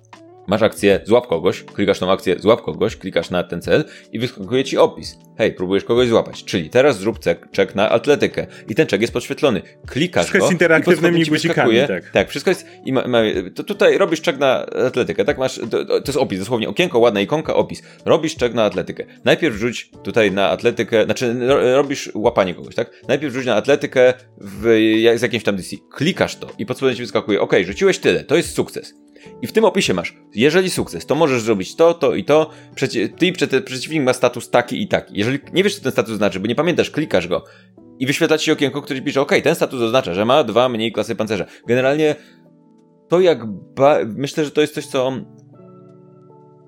Masz 0.47 0.61
akcję 0.61 0.99
złap 1.03 1.27
kogoś, 1.27 1.63
klikasz 1.63 1.99
tą 1.99 2.11
akcję 2.11 2.39
złap 2.39 2.61
kogoś, 2.61 2.95
klikasz 2.95 3.29
na 3.29 3.43
ten 3.43 3.61
cel 3.61 3.85
i 4.11 4.19
wyskakuje 4.19 4.63
ci 4.63 4.77
opis. 4.77 5.17
Hej, 5.37 5.53
próbujesz 5.53 5.83
kogoś 5.83 6.07
złapać, 6.07 6.43
czyli 6.43 6.69
teraz 6.69 6.99
zrób 6.99 7.19
czek 7.51 7.75
na 7.75 7.89
atletykę 7.89 8.47
i 8.69 8.75
ten 8.75 8.87
czek 8.87 9.01
jest 9.01 9.13
podświetlony. 9.13 9.61
Klikasz 9.87 10.23
wszystko 10.23 10.39
go 10.39 10.45
jest 10.45 10.51
interaktywnymi 10.51 11.25
guzikami, 11.25 11.77
tak. 11.87 12.09
tak, 12.09 12.29
wszystko 12.29 12.51
jest 12.51 12.67
i 12.85 12.93
ma, 12.93 13.07
ma, 13.07 13.21
to 13.55 13.63
tutaj 13.63 13.97
robisz 13.97 14.21
czek 14.21 14.37
na 14.37 14.65
atletykę, 14.65 15.25
tak 15.25 15.37
masz, 15.37 15.59
to, 15.71 15.85
to, 15.85 16.03
jest 16.07 16.17
opis, 16.17 16.39
dosłownie 16.39 16.69
okienko, 16.69 16.99
ładna 16.99 17.21
ikonka, 17.21 17.55
opis. 17.55 17.83
Robisz 18.05 18.35
czek 18.35 18.53
na 18.53 18.63
atletykę. 18.63 19.05
Najpierw 19.23 19.55
rzuć 19.55 19.89
tutaj 20.03 20.31
na 20.31 20.49
atletykę, 20.49 21.05
znaczy 21.05 21.35
robisz 21.75 22.11
łapanie 22.13 22.53
kogoś, 22.53 22.75
tak? 22.75 22.91
Najpierw 23.07 23.33
rzuć 23.33 23.45
na 23.45 23.55
atletykę 23.55 24.13
w, 24.37 24.61
z 25.15 25.21
jakimś 25.21 25.43
tam 25.43 25.55
DC. 25.55 25.75
Klikasz 25.91 26.35
to 26.35 26.47
i 26.57 26.65
podspodem 26.65 26.95
ci 26.95 27.01
wyskakuje, 27.01 27.41
ok, 27.41 27.53
rzuciłeś 27.65 27.99
tyle, 27.99 28.23
to 28.23 28.35
jest 28.35 28.55
sukces. 28.55 28.93
I 29.41 29.47
w 29.47 29.51
tym 29.51 29.65
opisie 29.65 29.93
masz, 29.93 30.15
jeżeli 30.35 30.69
sukces, 30.69 31.05
to 31.05 31.15
możesz 31.15 31.41
zrobić 31.41 31.75
to, 31.75 31.93
to 31.93 32.15
i 32.15 32.23
to. 32.23 32.49
Przeci 32.75 33.09
ty 33.49 33.61
przeciwnik 33.61 34.03
ma 34.03 34.13
status 34.13 34.49
taki 34.49 34.81
i 34.81 34.87
taki. 34.87 35.17
Jeżeli 35.17 35.39
nie 35.53 35.63
wiesz, 35.63 35.75
co 35.75 35.83
ten 35.83 35.91
status 35.91 36.17
znaczy, 36.17 36.39
bo 36.39 36.47
nie 36.47 36.55
pamiętasz, 36.55 36.89
klikasz 36.89 37.27
go 37.27 37.43
i 37.99 38.05
wyświetla 38.05 38.37
ci 38.37 38.51
okienko, 38.51 38.81
które 38.81 39.01
pisze, 39.01 39.21
ok, 39.21 39.31
ten 39.43 39.55
status 39.55 39.81
oznacza, 39.81 40.13
że 40.13 40.25
ma 40.25 40.43
dwa 40.43 40.69
mniej 40.69 40.91
klasy 40.91 41.15
pancerza. 41.15 41.45
Generalnie 41.67 42.15
to 43.09 43.21
jak 43.21 43.39
myślę, 44.05 44.45
że 44.45 44.51
to 44.51 44.61
jest 44.61 44.73
coś, 44.73 44.85
co 44.85 45.11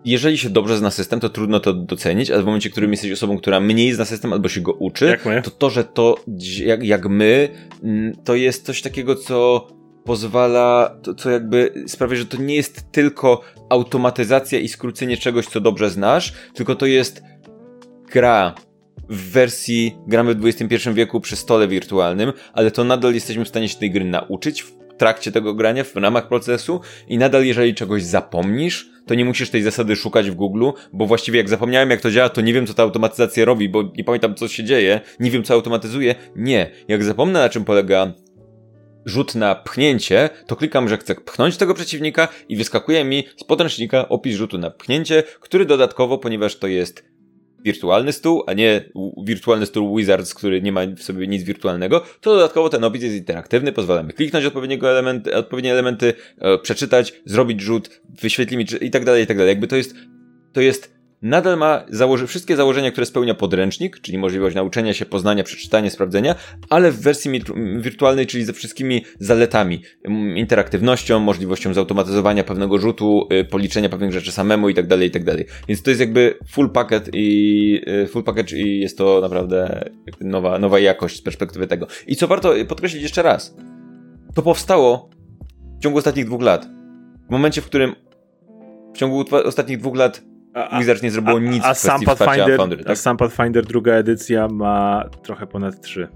jeżeli 0.06 0.38
się 0.38 0.50
dobrze 0.50 0.78
zna 0.78 0.92
system, 0.92 1.20
to 1.20 1.30
trudno 1.30 1.60
to 1.60 1.74
docenić, 1.74 2.32
ale 2.32 2.44
w 2.44 2.46
momencie, 2.46 2.70
w 2.70 2.72
którym 2.72 2.92
jesteś 2.92 3.12
osobą, 3.12 3.38
która 3.38 3.60
mniej 3.60 3.94
zna 3.94 4.06
system 4.06 4.34
albo 4.34 4.50
się 4.50 4.62
go 4.62 4.74
uczy, 4.74 5.18
to 5.44 5.52
to, 5.52 5.70
że 5.70 5.84
to 5.84 6.16
jak, 6.60 6.84
jak 6.84 7.10
my, 7.10 7.50
mm, 7.84 8.16
to 8.24 8.36
jest 8.36 8.66
coś 8.66 8.82
takiego, 8.82 9.16
co 9.16 9.68
pozwala, 10.08 10.98
to, 11.04 11.14
co 11.14 11.30
jakby 11.30 11.84
sprawia, 11.88 12.16
że 12.16 12.26
to 12.26 12.38
nie 12.38 12.56
jest 12.56 12.92
tylko 12.92 13.42
automatyzacja 13.70 14.60
i 14.60 14.68
skrócenie 14.68 15.18
czegoś, 15.18 15.46
co 15.46 15.62
dobrze 15.62 15.90
znasz, 15.90 16.34
tylko 16.54 16.76
to 16.76 16.86
jest 16.86 17.24
gra 18.12 18.56
w 19.10 19.32
wersji 19.32 19.96
gramy 20.08 20.36
w 20.36 20.46
XXI 20.46 20.90
wieku 20.94 21.22
przy 21.22 21.36
stole 21.36 21.68
wirtualnym, 21.68 22.34
ale 22.54 22.72
to 22.72 22.84
nadal 22.84 23.14
jesteśmy 23.14 23.46
w 23.46 23.48
stanie 23.48 23.70
się 23.70 23.80
tej 23.80 23.92
gry 23.92 24.06
nauczyć 24.06 24.62
w 24.62 24.72
trakcie 24.98 25.32
tego 25.32 25.54
grania, 25.54 25.84
w 25.84 25.96
ramach 25.96 26.28
procesu 26.28 26.82
i 27.08 27.18
nadal 27.18 27.46
jeżeli 27.46 27.76
czegoś 27.76 28.04
zapomnisz, 28.04 28.90
to 29.06 29.16
nie 29.16 29.26
musisz 29.26 29.50
tej 29.50 29.64
zasady 29.64 29.96
szukać 29.96 30.32
w 30.32 30.36
Google, 30.36 30.70
bo 30.94 31.06
właściwie 31.06 31.38
jak 31.38 31.50
zapomniałem 31.50 31.90
jak 31.90 32.02
to 32.02 32.12
działa, 32.12 32.30
to 32.30 32.42
nie 32.42 32.54
wiem 32.54 32.68
co 32.68 32.74
ta 32.74 32.84
automatyzacja 32.84 33.46
robi, 33.46 33.70
bo 33.70 33.84
nie 33.98 34.04
pamiętam 34.04 34.36
co 34.36 34.48
się 34.48 34.64
dzieje, 34.64 35.02
nie 35.20 35.32
wiem 35.32 35.44
co 35.44 35.54
automatyzuje. 35.54 36.16
Nie, 36.36 36.72
jak 36.88 37.04
zapomnę 37.04 37.40
na 37.40 37.50
czym 37.50 37.66
polega 37.66 38.14
rzut 39.08 39.36
na 39.36 39.56
pchnięcie, 39.56 40.30
to 40.48 40.56
klikam, 40.56 40.90
że 40.90 40.98
chcę 40.98 41.16
pchnąć 41.16 41.58
tego 41.58 41.74
przeciwnika 41.74 42.28
i 42.50 42.56
wyskakuje 42.56 43.04
mi 43.04 43.24
z 43.38 43.44
podręcznika 43.44 44.10
opis 44.10 44.36
rzutu 44.36 44.58
na 44.58 44.72
pchnięcie, 44.72 45.24
który 45.40 45.66
dodatkowo, 45.66 46.18
ponieważ 46.18 46.56
to 46.56 46.68
jest 46.68 47.06
wirtualny 47.60 48.14
stół, 48.14 48.44
a 48.48 48.54
nie 48.54 48.90
wirtualny 49.24 49.66
stół 49.66 49.98
Wizards, 49.98 50.34
który 50.34 50.62
nie 50.62 50.72
ma 50.72 50.82
w 50.98 51.04
sobie 51.04 51.28
nic 51.28 51.44
wirtualnego, 51.44 52.04
to 52.22 52.36
dodatkowo 52.36 52.70
ten 52.70 52.84
opis 52.84 53.04
jest 53.04 53.16
interaktywny, 53.16 53.72
pozwalamy 53.72 54.14
kliknąć 54.14 54.46
odpowiedniego 54.46 54.92
elementy, 54.92 55.36
odpowiednie 55.36 55.72
elementy, 55.72 56.14
e, 56.40 56.58
przeczytać, 56.58 57.14
zrobić 57.26 57.62
rzut, 57.62 58.02
wyświetli 58.22 58.58
mi 58.58 58.66
i 58.82 58.92
tak 58.92 59.06
dalej, 59.06 59.24
i 59.24 59.28
tak 59.28 59.38
dalej. 59.38 59.50
Jakby 59.50 59.68
to 59.68 59.76
jest, 59.76 59.96
to 60.54 60.62
jest 60.62 60.97
nadal 61.22 61.58
ma 61.58 61.86
założy 61.90 62.28
wszystkie 62.28 62.56
założenia, 62.56 62.92
które 62.92 63.06
spełnia 63.06 63.34
podręcznik, 63.34 64.00
czyli 64.00 64.18
możliwość 64.18 64.56
nauczenia 64.56 64.94
się, 64.94 65.06
poznania, 65.06 65.44
przeczytania, 65.44 65.90
sprawdzenia, 65.90 66.36
ale 66.70 66.92
w 66.92 67.02
wersji 67.02 67.42
wirtualnej, 67.80 68.28
czyli 68.28 68.46
ze 68.46 68.54
wszystkimi 68.54 69.06
zaletami, 69.20 69.82
interaktywnością, 70.36 71.20
możliwością 71.20 71.74
zautomatyzowania 71.74 72.44
pewnego 72.44 72.78
rzutu, 72.78 73.28
y, 73.34 73.46
policzenia 73.46 73.90
pewnych 73.90 74.12
rzeczy 74.12 74.32
samemu 74.32 74.70
i 74.70 74.74
tak 74.74 74.88
dalej, 74.88 75.08
i 75.08 75.12
tak 75.12 75.24
dalej. 75.24 75.46
Więc 75.68 75.82
to 75.82 75.90
jest 75.90 76.00
jakby 76.00 76.38
full 76.50 76.70
packet 76.70 77.10
i 77.14 77.82
y, 78.04 78.08
full 78.08 78.24
package 78.24 78.58
i 78.58 78.80
jest 78.80 78.98
to 78.98 79.22
naprawdę 79.22 79.90
nowa, 80.22 80.60
nowa 80.60 80.80
jakość 80.80 81.18
z 81.18 81.22
perspektywy 81.22 81.68
tego. 81.68 81.88
I 82.08 82.16
co 82.16 82.28
warto 82.28 82.54
podkreślić 82.68 83.04
jeszcze 83.04 83.22
raz, 83.22 83.56
to 84.36 84.42
powstało 84.42 85.10
w 85.80 85.84
ciągu 85.84 85.98
ostatnich 85.98 86.26
dwóch 86.26 86.42
lat. 86.42 86.68
W 87.28 87.32
momencie, 87.32 87.62
w 87.62 87.66
którym 87.66 87.96
w 88.94 88.98
ciągu 88.98 89.26
ostatnich 89.46 89.78
dwóch 89.78 89.96
lat 89.96 90.22
a, 90.58 90.80
Wizards 90.80 91.04
nie 91.04 91.12
zrobiło 91.12 91.40
nic 91.40 91.64
a, 91.64 91.68
a 91.68 91.74
w 91.74 91.78
sam 91.78 92.02
Pathfinder, 92.02 92.58
Foundry, 92.58 92.84
tak? 92.84 92.92
A 92.92 92.96
sam 92.96 93.18
Pathfinder 93.18 93.66
druga 93.66 93.94
edycja 93.94 94.48
ma 94.48 95.10
trochę 95.24 95.48
ponad 95.48 95.82
3. 95.82 96.08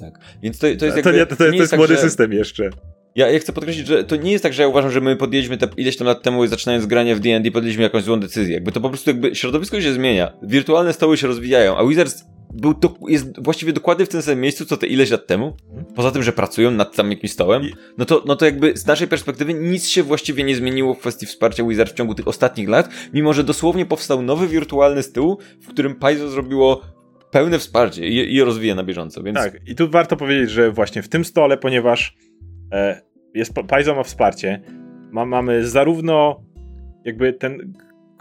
Tak, 0.00 0.18
więc 0.42 0.58
to, 0.58 0.66
to 0.78 0.84
jest 0.84 0.96
jakby... 0.96 1.02
To, 1.02 1.12
nie, 1.12 1.26
to, 1.26 1.36
to, 1.36 1.44
nie 1.44 1.48
jest, 1.48 1.60
jest 1.60 1.70
tak, 1.70 1.78
młody 1.78 1.94
że... 1.94 2.00
system 2.00 2.32
jeszcze. 2.32 2.70
Ja, 3.14 3.30
ja 3.30 3.38
chcę 3.38 3.52
podkreślić, 3.52 3.86
że 3.86 4.04
to 4.04 4.16
nie 4.16 4.32
jest 4.32 4.42
tak, 4.42 4.52
że 4.52 4.62
ja 4.62 4.68
uważam, 4.68 4.90
że 4.90 5.00
my 5.00 5.16
podjęliśmy 5.16 5.58
te 5.58 5.68
ileś 5.76 5.96
tam 5.96 6.06
lat 6.06 6.22
temu, 6.22 6.46
zaczynając 6.46 6.86
granie 6.86 7.14
w 7.14 7.20
D&D, 7.20 7.50
podjęliśmy 7.50 7.82
jakąś 7.82 8.02
złą 8.02 8.20
decyzję. 8.20 8.54
Jakby 8.54 8.72
to 8.72 8.80
po 8.80 8.88
prostu 8.88 9.10
jakby 9.10 9.34
środowisko 9.34 9.80
się 9.80 9.92
zmienia. 9.92 10.32
Wirtualne 10.42 10.92
stoły 10.92 11.16
się 11.16 11.26
rozwijają, 11.26 11.76
a 11.76 11.86
Wizards 11.86 12.24
był 12.56 12.74
do, 12.74 12.94
jest 13.08 13.42
właściwie 13.42 13.72
dokładnie 13.72 14.06
w 14.06 14.08
tym 14.08 14.22
samym 14.22 14.40
miejscu, 14.40 14.64
co 14.64 14.76
te 14.76 14.86
ileś 14.86 15.10
lat 15.10 15.26
temu. 15.26 15.56
Poza 15.94 16.10
tym, 16.10 16.22
że 16.22 16.32
pracują 16.32 16.70
nad 16.70 16.96
tam 16.96 17.10
jakimś 17.10 17.32
stołem. 17.32 17.62
No 17.98 18.04
to, 18.04 18.22
no 18.26 18.36
to 18.36 18.44
jakby 18.44 18.76
z 18.76 18.86
naszej 18.86 19.08
perspektywy 19.08 19.54
nic 19.54 19.88
się 19.88 20.02
właściwie 20.02 20.44
nie 20.44 20.56
zmieniło 20.56 20.94
w 20.94 20.98
kwestii 20.98 21.26
wsparcia 21.26 21.64
Wizards 21.64 21.92
w 21.92 21.96
ciągu 21.96 22.14
tych 22.14 22.28
ostatnich 22.28 22.68
lat, 22.68 22.88
mimo 23.12 23.32
że 23.32 23.44
dosłownie 23.44 23.86
powstał 23.86 24.22
nowy 24.22 24.48
wirtualny 24.48 25.02
stół, 25.02 25.38
w 25.60 25.68
którym 25.68 25.94
Paizo 25.94 26.28
zrobiło 26.28 26.82
pełne 27.30 27.58
wsparcie 27.58 28.08
i, 28.08 28.34
i 28.34 28.42
rozwija 28.42 28.74
na 28.74 28.84
bieżąco. 28.84 29.22
Więc... 29.22 29.38
Tak, 29.38 29.68
i 29.68 29.74
tu 29.74 29.90
warto 29.90 30.16
powiedzieć, 30.16 30.50
że 30.50 30.70
właśnie 30.70 31.02
w 31.02 31.08
tym 31.08 31.24
stole, 31.24 31.56
ponieważ 31.56 32.16
e, 32.72 33.00
jest, 33.34 33.52
Paizo 33.68 33.94
ma 33.94 34.02
wsparcie, 34.02 34.62
ma, 35.10 35.26
mamy 35.26 35.66
zarówno 35.66 36.40
jakby 37.04 37.32
ten 37.32 37.72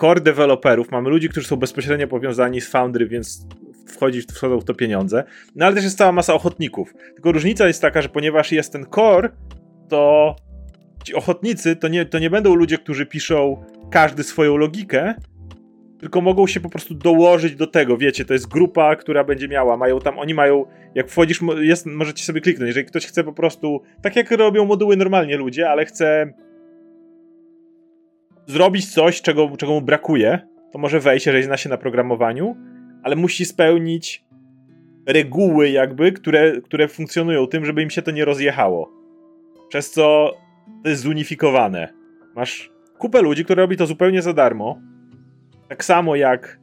core 0.02 0.22
deweloperów, 0.22 0.92
mamy 0.92 1.10
ludzi, 1.10 1.30
którzy 1.30 1.48
są 1.48 1.56
bezpośrednio 1.56 2.08
powiązani 2.08 2.62
z 2.62 2.70
Foundry, 2.70 3.08
więc 3.08 3.48
wchodzi, 3.88 4.22
wchodzą 4.22 4.60
w 4.60 4.66
to 4.66 4.74
pieniądze. 4.74 5.24
No 5.56 5.66
ale 5.66 5.76
też 5.76 5.84
jest 5.84 5.98
cała 5.98 6.12
masa 6.12 6.34
ochotników. 6.34 6.94
Tylko 7.14 7.32
różnica 7.32 7.68
jest 7.68 7.82
taka, 7.82 8.02
że 8.02 8.10
ponieważ 8.10 8.52
jest 8.52 8.72
ten 8.72 8.86
core, 8.86 9.30
to 9.90 10.36
ci 11.04 11.16
ochotnicy 11.16 11.76
to 11.76 11.88
nie, 11.88 12.06
to 12.06 12.20
nie 12.20 12.30
będą 12.30 12.56
ludzie, 12.56 12.78
którzy 12.78 13.06
piszą 13.06 13.66
każdy 13.92 14.24
swoją 14.24 14.58
logikę, 14.58 15.14
tylko 16.00 16.22
mogą 16.22 16.48
się 16.48 16.60
po 16.60 16.70
prostu 16.70 16.96
dołożyć 16.96 17.56
do 17.56 17.68
tego, 17.68 17.98
wiecie, 17.98 18.26
to 18.26 18.34
jest 18.34 18.48
grupa, 18.48 18.96
która 18.96 19.24
będzie 19.24 19.48
miała, 19.48 19.78
mają 19.78 20.00
tam, 20.00 20.20
oni 20.20 20.34
mają, 20.34 20.66
jak 20.96 21.10
wchodzisz, 21.10 21.40
jest, 21.62 21.86
możecie 21.86 22.24
sobie 22.24 22.42
kliknąć, 22.42 22.68
jeżeli 22.68 22.86
ktoś 22.86 23.06
chce 23.06 23.24
po 23.24 23.34
prostu, 23.34 23.82
tak 24.02 24.16
jak 24.16 24.32
robią 24.32 24.66
moduły 24.66 24.98
normalnie 24.98 25.38
ludzie, 25.38 25.70
ale 25.70 25.86
chce 25.86 26.34
zrobić 28.48 28.94
coś, 28.94 29.22
czego, 29.22 29.58
czego 29.58 29.72
mu 29.72 29.82
brakuje, 29.82 30.40
to 30.72 30.80
może 30.80 31.00
wejść, 31.00 31.26
jeżeli 31.26 31.44
zna 31.44 31.58
się 31.58 31.70
na 31.70 31.78
programowaniu, 31.78 32.56
ale 33.06 33.16
musi 33.16 33.46
spełnić 33.46 34.26
reguły 35.06 35.70
jakby, 35.70 36.12
które, 36.12 36.62
które 36.62 36.88
funkcjonują 36.88 37.48
tym, 37.48 37.66
żeby 37.66 37.82
im 37.82 37.90
się 37.90 38.02
to 38.02 38.12
nie 38.12 38.26
rozjechało. 38.26 38.92
Przez 39.70 39.92
co 39.92 40.38
to 40.84 40.90
jest 40.90 41.02
zunifikowane. 41.02 41.94
Masz 42.36 42.72
kupę 42.98 43.22
ludzi, 43.22 43.46
które 43.46 43.64
robi 43.64 43.78
to 43.78 43.86
zupełnie 43.86 44.22
za 44.22 44.34
darmo. 44.34 44.80
Tak 45.70 45.86
samo 45.86 46.16
jak 46.16 46.60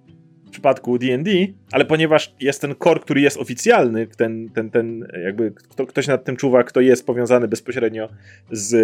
w 0.46 0.50
przypadku 0.50 0.98
D&D, 0.98 1.30
ale 1.72 1.84
ponieważ 1.84 2.34
jest 2.40 2.60
ten 2.60 2.74
core, 2.84 3.00
który 3.00 3.20
jest 3.20 3.36
oficjalny, 3.36 4.06
ten, 4.06 4.48
ten, 4.48 4.70
ten 4.70 5.08
jakby 5.24 5.50
kto, 5.50 5.86
ktoś 5.86 6.06
nad 6.06 6.24
tym 6.24 6.36
czuwa, 6.36 6.64
kto 6.64 6.80
jest 6.80 7.06
powiązany 7.06 7.48
bezpośrednio 7.48 8.08
z 8.50 8.74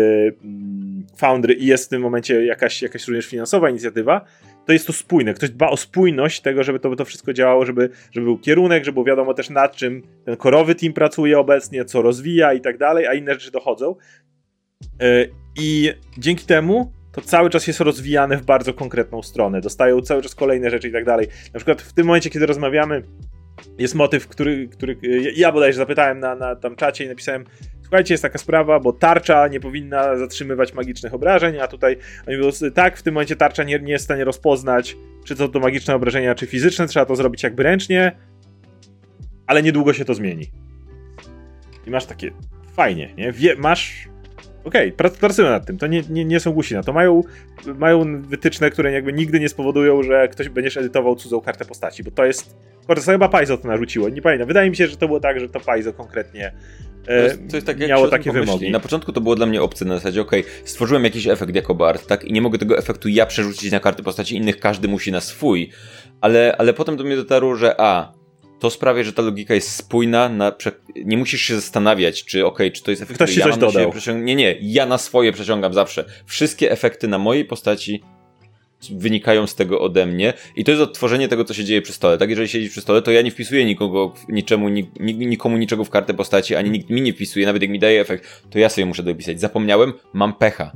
mm, 0.44 1.06
Foundry 1.16 1.54
i 1.54 1.66
jest 1.66 1.86
w 1.86 1.88
tym 1.88 2.02
momencie 2.02 2.44
jakaś, 2.44 2.82
jakaś 2.82 3.08
również 3.08 3.26
finansowa 3.26 3.70
inicjatywa, 3.70 4.24
to 4.68 4.72
jest 4.72 4.86
to 4.86 4.92
spójne. 4.92 5.34
Ktoś 5.34 5.50
dba 5.50 5.70
o 5.70 5.76
spójność 5.76 6.40
tego, 6.40 6.62
żeby 6.62 6.80
to, 6.80 6.96
to 6.96 7.04
wszystko 7.04 7.32
działało, 7.32 7.66
żeby, 7.66 7.90
żeby 8.12 8.24
był 8.24 8.38
kierunek, 8.38 8.84
żeby 8.84 8.94
było 8.94 9.06
wiadomo 9.06 9.34
też 9.34 9.50
nad 9.50 9.76
czym 9.76 10.02
ten 10.24 10.36
korowy 10.36 10.74
team 10.74 10.92
pracuje 10.92 11.38
obecnie, 11.38 11.84
co 11.84 12.02
rozwija 12.02 12.52
i 12.52 12.60
tak 12.60 12.78
dalej, 12.78 13.06
a 13.06 13.14
inne 13.14 13.34
rzeczy 13.34 13.50
dochodzą. 13.50 13.94
E, 15.00 15.26
I 15.58 15.92
dzięki 16.18 16.46
temu 16.46 16.92
to 17.12 17.20
cały 17.20 17.50
czas 17.50 17.66
jest 17.66 17.80
rozwijane 17.80 18.36
w 18.36 18.44
bardzo 18.44 18.74
konkretną 18.74 19.22
stronę. 19.22 19.60
Dostają 19.60 20.00
cały 20.00 20.22
czas 20.22 20.34
kolejne 20.34 20.70
rzeczy 20.70 20.88
i 20.88 20.92
tak 20.92 21.04
dalej. 21.04 21.26
Na 21.54 21.58
przykład 21.60 21.82
w 21.82 21.92
tym 21.92 22.06
momencie, 22.06 22.30
kiedy 22.30 22.46
rozmawiamy, 22.46 23.02
jest 23.78 23.94
motyw, 23.94 24.28
który, 24.28 24.68
który 24.68 24.96
ja 25.36 25.52
bodajże 25.52 25.78
zapytałem 25.78 26.20
na, 26.20 26.34
na 26.34 26.56
tam 26.56 26.76
czacie 26.76 27.04
i 27.04 27.08
napisałem 27.08 27.44
słuchajcie, 27.88 28.14
jest 28.14 28.22
taka 28.22 28.38
sprawa, 28.38 28.80
bo 28.80 28.92
tarcza 28.92 29.48
nie 29.48 29.60
powinna 29.60 30.16
zatrzymywać 30.16 30.74
magicznych 30.74 31.14
obrażeń, 31.14 31.58
a 31.58 31.68
tutaj 31.68 31.96
oni 32.26 32.36
mówią, 32.36 32.50
tak, 32.74 32.96
w 32.96 33.02
tym 33.02 33.14
momencie 33.14 33.36
tarcza 33.36 33.64
nie, 33.64 33.78
nie 33.78 33.92
jest 33.92 34.04
w 34.04 34.04
stanie 34.04 34.24
rozpoznać, 34.24 34.96
czy 35.24 35.36
to 35.36 35.48
to 35.48 35.60
magiczne 35.60 35.94
obrażenia, 35.94 36.34
czy 36.34 36.46
fizyczne, 36.46 36.86
trzeba 36.86 37.06
to 37.06 37.16
zrobić 37.16 37.42
jakby 37.42 37.62
ręcznie, 37.62 38.12
ale 39.46 39.62
niedługo 39.62 39.92
się 39.92 40.04
to 40.04 40.14
zmieni. 40.14 40.50
I 41.86 41.90
masz 41.90 42.06
takie, 42.06 42.30
fajnie, 42.72 43.14
nie? 43.16 43.32
Wie, 43.32 43.56
masz 43.56 44.08
okej, 44.64 44.94
okay, 44.94 45.10
pracują 45.10 45.48
nad 45.48 45.66
tym, 45.66 45.78
to 45.78 45.86
nie, 45.86 46.02
nie, 46.10 46.24
nie 46.24 46.40
są 46.40 46.52
głusi 46.52 46.74
na 46.74 46.82
to. 46.82 46.92
Mają, 46.92 47.22
mają 47.78 48.22
wytyczne, 48.22 48.70
które 48.70 48.92
jakby 48.92 49.12
nigdy 49.12 49.40
nie 49.40 49.48
spowodują, 49.48 50.02
że 50.02 50.28
ktoś 50.28 50.48
będziesz 50.48 50.76
edytował 50.76 51.16
cudzą 51.16 51.40
kartę 51.40 51.64
postaci, 51.64 52.04
bo 52.04 52.10
to 52.10 52.24
jest 52.24 52.56
Może 52.88 53.02
to 53.02 53.12
chyba 53.12 53.28
Paizo 53.28 53.58
to 53.58 53.68
narzuciło, 53.68 54.08
nie 54.08 54.22
pamiętam. 54.22 54.48
Wydaje 54.48 54.70
mi 54.70 54.76
się, 54.76 54.86
że 54.86 54.96
to 54.96 55.06
było 55.06 55.20
tak, 55.20 55.40
że 55.40 55.48
to 55.48 55.60
Paizo 55.60 55.92
konkretnie 55.92 56.52
to 57.08 57.12
jest, 57.12 57.40
to 57.50 57.56
jest 57.56 57.66
tak, 57.66 57.78
miało 57.78 58.08
takie 58.08 58.32
wymogi. 58.32 58.70
Na 58.70 58.80
początku 58.80 59.12
to 59.12 59.20
było 59.20 59.36
dla 59.36 59.46
mnie 59.46 59.62
obce 59.62 59.84
na 59.84 59.94
zasadzie, 59.94 60.20
ok, 60.20 60.30
stworzyłem 60.64 61.04
jakiś 61.04 61.26
efekt 61.26 61.54
jako 61.54 61.74
Bart, 61.74 62.06
tak? 62.06 62.24
I 62.24 62.32
nie 62.32 62.42
mogę 62.42 62.58
tego 62.58 62.78
efektu 62.78 63.08
ja 63.08 63.26
przerzucić 63.26 63.72
na 63.72 63.80
karty 63.80 64.02
postaci 64.02 64.36
innych, 64.36 64.60
każdy 64.60 64.88
musi 64.88 65.12
na 65.12 65.20
swój. 65.20 65.70
Ale, 66.20 66.56
ale 66.58 66.72
potem 66.74 66.96
do 66.96 67.04
mnie 67.04 67.16
dotarło, 67.16 67.56
że 67.56 67.80
a, 67.80 68.12
to 68.60 68.70
sprawia, 68.70 69.02
że 69.02 69.12
ta 69.12 69.22
logika 69.22 69.54
jest 69.54 69.76
spójna, 69.76 70.28
na, 70.28 70.52
nie 71.04 71.18
musisz 71.18 71.40
się 71.40 71.54
zastanawiać, 71.54 72.24
czy 72.24 72.46
ok, 72.46 72.58
czy 72.72 72.82
to 72.82 72.90
jest 72.90 73.02
efekt, 73.02 73.16
Ktoś 73.16 73.34
ci 73.34 73.40
ja 73.40 73.46
coś 73.46 73.58
dodał. 73.58 73.92
Nie, 74.22 74.36
nie, 74.36 74.56
ja 74.60 74.86
na 74.86 74.98
swoje 74.98 75.32
przeciągam 75.32 75.74
zawsze. 75.74 76.04
Wszystkie 76.26 76.70
efekty 76.70 77.08
na 77.08 77.18
mojej 77.18 77.44
postaci 77.44 78.02
wynikają 78.92 79.46
z 79.46 79.54
tego 79.54 79.80
ode 79.80 80.06
mnie 80.06 80.32
i 80.56 80.64
to 80.64 80.70
jest 80.70 80.82
odtworzenie 80.82 81.28
tego, 81.28 81.44
co 81.44 81.54
się 81.54 81.64
dzieje 81.64 81.82
przy 81.82 81.92
stole. 81.92 82.18
Tak, 82.18 82.30
jeżeli 82.30 82.48
siedzi 82.48 82.70
przy 82.70 82.80
stole, 82.80 83.02
to 83.02 83.10
ja 83.10 83.22
nie 83.22 83.30
wpisuję 83.30 83.64
nikogo, 83.64 84.14
niczemu, 84.28 84.68
nikomu 85.00 85.56
niczego 85.56 85.84
w 85.84 85.90
kartę 85.90 86.14
postaci, 86.14 86.54
ani 86.54 86.70
nikt 86.70 86.90
mi 86.90 87.02
nie 87.02 87.12
wpisuje, 87.12 87.46
nawet 87.46 87.62
jak 87.62 87.70
mi 87.70 87.78
daje 87.78 88.00
efekt, 88.00 88.42
to 88.50 88.58
ja 88.58 88.68
sobie 88.68 88.86
muszę 88.86 89.02
dopisać. 89.02 89.40
Zapomniałem, 89.40 89.92
mam 90.12 90.34
pecha. 90.34 90.72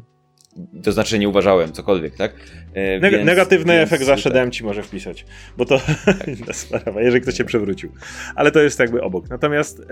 To 0.82 0.92
znaczy, 0.92 1.18
nie 1.18 1.28
uważałem, 1.28 1.72
cokolwiek, 1.72 2.16
tak? 2.16 2.32
E, 2.74 3.00
Neg 3.00 3.12
więc, 3.12 3.26
negatywny 3.26 3.72
więc, 3.72 3.92
efekt 3.92 4.04
zawsze 4.04 4.24
tak. 4.24 4.32
dałem 4.32 4.50
ci 4.50 4.64
może 4.64 4.82
wpisać, 4.82 5.24
bo 5.56 5.64
to 5.64 5.80
tak. 6.04 6.28
inna 6.38 6.52
sprawa, 6.52 7.02
jeżeli 7.02 7.20
ktoś 7.20 7.36
się 7.36 7.44
przewrócił. 7.44 7.92
Ale 8.34 8.50
to 8.50 8.60
jest 8.60 8.78
jakby 8.78 9.02
obok. 9.02 9.28
Natomiast 9.30 9.82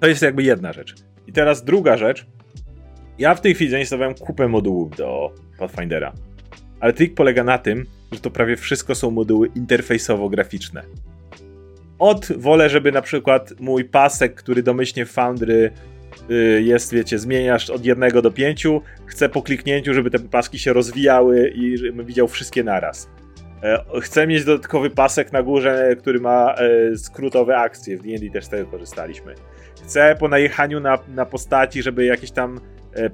to 0.00 0.06
jest 0.06 0.22
jakby 0.22 0.42
jedna 0.42 0.72
rzecz. 0.72 0.94
I 1.26 1.32
teraz 1.32 1.64
druga 1.64 1.96
rzecz. 1.96 2.26
Ja 3.18 3.34
w 3.34 3.40
tej 3.40 3.54
chwili 3.54 3.70
zainstalowałem 3.70 4.14
kupę 4.14 4.48
modułów 4.48 4.96
do 4.96 5.32
Pathfindera 5.58 6.12
ale 6.82 6.92
trik 6.92 7.14
polega 7.14 7.44
na 7.44 7.58
tym, 7.58 7.86
że 8.12 8.20
to 8.20 8.30
prawie 8.30 8.56
wszystko 8.56 8.94
są 8.94 9.10
moduły 9.10 9.48
interfejsowo-graficzne. 9.48 10.82
Od 11.98 12.32
wolę, 12.36 12.70
żeby 12.70 12.92
na 12.92 13.02
przykład 13.02 13.52
mój 13.60 13.84
pasek, 13.84 14.34
który 14.34 14.62
domyślnie 14.62 15.06
w 15.06 15.10
Foundry 15.10 15.70
y, 16.30 16.62
jest, 16.62 16.92
wiecie, 16.92 17.18
zmieniasz 17.18 17.70
od 17.70 17.84
jednego 17.84 18.22
do 18.22 18.30
pięciu, 18.30 18.82
chcę 19.06 19.28
po 19.28 19.42
kliknięciu, 19.42 19.94
żeby 19.94 20.10
te 20.10 20.18
paski 20.18 20.58
się 20.58 20.72
rozwijały 20.72 21.48
i 21.48 21.78
żebym 21.78 22.06
widział 22.06 22.28
wszystkie 22.28 22.64
naraz. 22.64 23.08
E, 23.62 23.84
chcę 24.00 24.26
mieć 24.26 24.44
dodatkowy 24.44 24.90
pasek 24.90 25.32
na 25.32 25.42
górze, 25.42 25.96
który 25.98 26.20
ma 26.20 26.54
e, 26.54 26.96
skrótowe 26.96 27.56
akcje. 27.56 27.96
W 27.96 28.02
D&D 28.02 28.30
też 28.30 28.44
z 28.44 28.48
tego 28.48 28.70
korzystaliśmy. 28.70 29.34
Chcę 29.84 30.16
po 30.20 30.28
najechaniu 30.28 30.80
na, 30.80 30.98
na 31.08 31.26
postaci, 31.26 31.82
żeby 31.82 32.04
jakieś 32.04 32.30
tam 32.30 32.60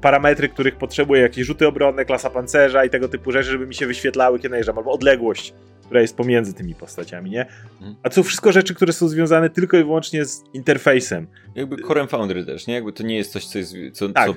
parametry, 0.00 0.48
których 0.48 0.76
potrzebuję, 0.76 1.22
jakieś 1.22 1.46
rzuty 1.46 1.66
obronne, 1.66 2.04
klasa 2.04 2.30
pancerza 2.30 2.84
i 2.84 2.90
tego 2.90 3.08
typu 3.08 3.32
rzeczy, 3.32 3.50
żeby 3.50 3.66
mi 3.66 3.74
się 3.74 3.86
wyświetlały, 3.86 4.38
kiedy 4.38 4.50
najeżdżam, 4.50 4.78
albo 4.78 4.92
odległość, 4.92 5.54
która 5.84 6.00
jest 6.00 6.16
pomiędzy 6.16 6.54
tymi 6.54 6.74
postaciami, 6.74 7.30
nie? 7.30 7.46
Mhm. 7.72 7.96
A 8.02 8.10
to 8.10 8.22
wszystko 8.22 8.52
rzeczy, 8.52 8.74
które 8.74 8.92
są 8.92 9.08
związane 9.08 9.50
tylko 9.50 9.76
i 9.76 9.84
wyłącznie 9.84 10.24
z 10.24 10.44
interfejsem. 10.54 11.26
Jakby 11.54 11.76
Core 11.76 12.06
Foundry 12.06 12.44
też, 12.44 12.66
nie? 12.66 12.74
Jakby 12.74 12.92
to 12.92 13.02
nie 13.02 13.16
jest 13.16 13.32
coś, 13.32 13.46
co, 13.46 13.58
jest, 13.58 13.74
co, 13.92 14.08
tak. 14.08 14.28
co, 14.28 14.34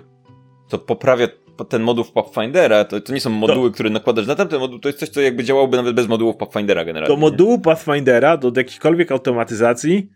co 0.67 0.77
poprawia 0.77 1.27
ten 1.69 1.81
moduł 1.81 2.05
Pathfindera, 2.05 2.85
to, 2.85 3.01
to 3.01 3.13
nie 3.13 3.19
są 3.19 3.29
moduły, 3.29 3.71
które 3.71 3.89
nakładasz 3.89 4.27
na 4.27 4.35
tamten 4.35 4.59
moduł, 4.59 4.79
to 4.79 4.89
jest 4.89 4.99
coś, 4.99 5.09
co 5.09 5.21
jakby 5.21 5.43
działałoby 5.43 5.77
nawet 5.77 5.95
bez 5.95 6.07
modułów 6.07 6.37
Pathfindera 6.37 6.85
generalnie. 6.85 7.15
Do 7.15 7.21
modułu 7.21 7.59
Pathfindera, 7.59 8.37
do 8.37 8.51
jakiejkolwiek 8.55 9.11
automatyzacji, 9.11 10.09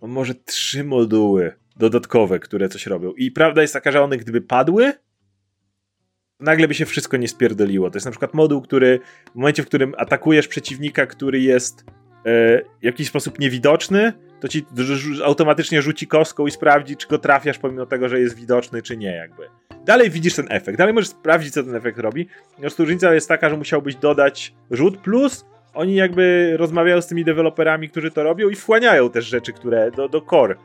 on 0.00 0.10
może 0.10 0.34
trzy 0.34 0.84
moduły 0.84 1.52
dodatkowe, 1.76 2.38
które 2.38 2.68
coś 2.68 2.86
robią. 2.86 3.12
I 3.12 3.30
prawda 3.30 3.62
jest 3.62 3.74
taka, 3.74 3.92
że 3.92 4.02
one 4.02 4.16
gdyby 4.16 4.40
padły, 4.40 4.92
nagle 6.40 6.68
by 6.68 6.74
się 6.74 6.86
wszystko 6.86 7.16
nie 7.16 7.28
spierdoliło. 7.28 7.90
To 7.90 7.96
jest 7.96 8.04
na 8.04 8.10
przykład 8.10 8.34
moduł, 8.34 8.62
który 8.62 9.00
w 9.32 9.34
momencie, 9.34 9.62
w 9.62 9.66
którym 9.66 9.94
atakujesz 9.98 10.48
przeciwnika, 10.48 11.06
który 11.06 11.40
jest 11.40 11.84
e, 12.26 12.62
w 12.80 12.84
jakiś 12.84 13.08
sposób 13.08 13.38
niewidoczny, 13.38 14.12
to 14.40 14.48
ci 14.48 14.66
automatycznie 15.24 15.82
rzuci 15.82 16.06
kostką 16.06 16.46
i 16.46 16.50
sprawdzi, 16.50 16.96
czy 16.96 17.08
go 17.08 17.18
trafiasz, 17.18 17.58
pomimo 17.58 17.86
tego, 17.86 18.08
że 18.08 18.20
jest 18.20 18.36
widoczny, 18.36 18.82
czy 18.82 18.96
nie, 18.96 19.12
jakby. 19.12 19.48
Dalej 19.84 20.10
widzisz 20.10 20.34
ten 20.34 20.46
efekt, 20.50 20.78
dalej 20.78 20.94
możesz 20.94 21.08
sprawdzić, 21.08 21.54
co 21.54 21.62
ten 21.62 21.74
efekt 21.74 21.98
robi. 21.98 22.28
Prostu 22.60 22.84
różnica 22.84 23.14
jest 23.14 23.28
taka, 23.28 23.50
że 23.50 23.56
musiałbyś 23.56 23.96
dodać 23.96 24.54
rzut, 24.70 24.98
plus 24.98 25.44
oni 25.74 25.94
jakby 25.94 26.54
rozmawiają 26.56 27.02
z 27.02 27.06
tymi 27.06 27.24
deweloperami, 27.24 27.88
którzy 27.88 28.10
to 28.10 28.22
robią 28.22 28.48
i 28.48 28.54
wchłaniają 28.54 29.10
też 29.10 29.24
rzeczy, 29.24 29.52
które 29.52 29.90
do, 29.90 30.08
do 30.08 30.20
core 30.20 30.56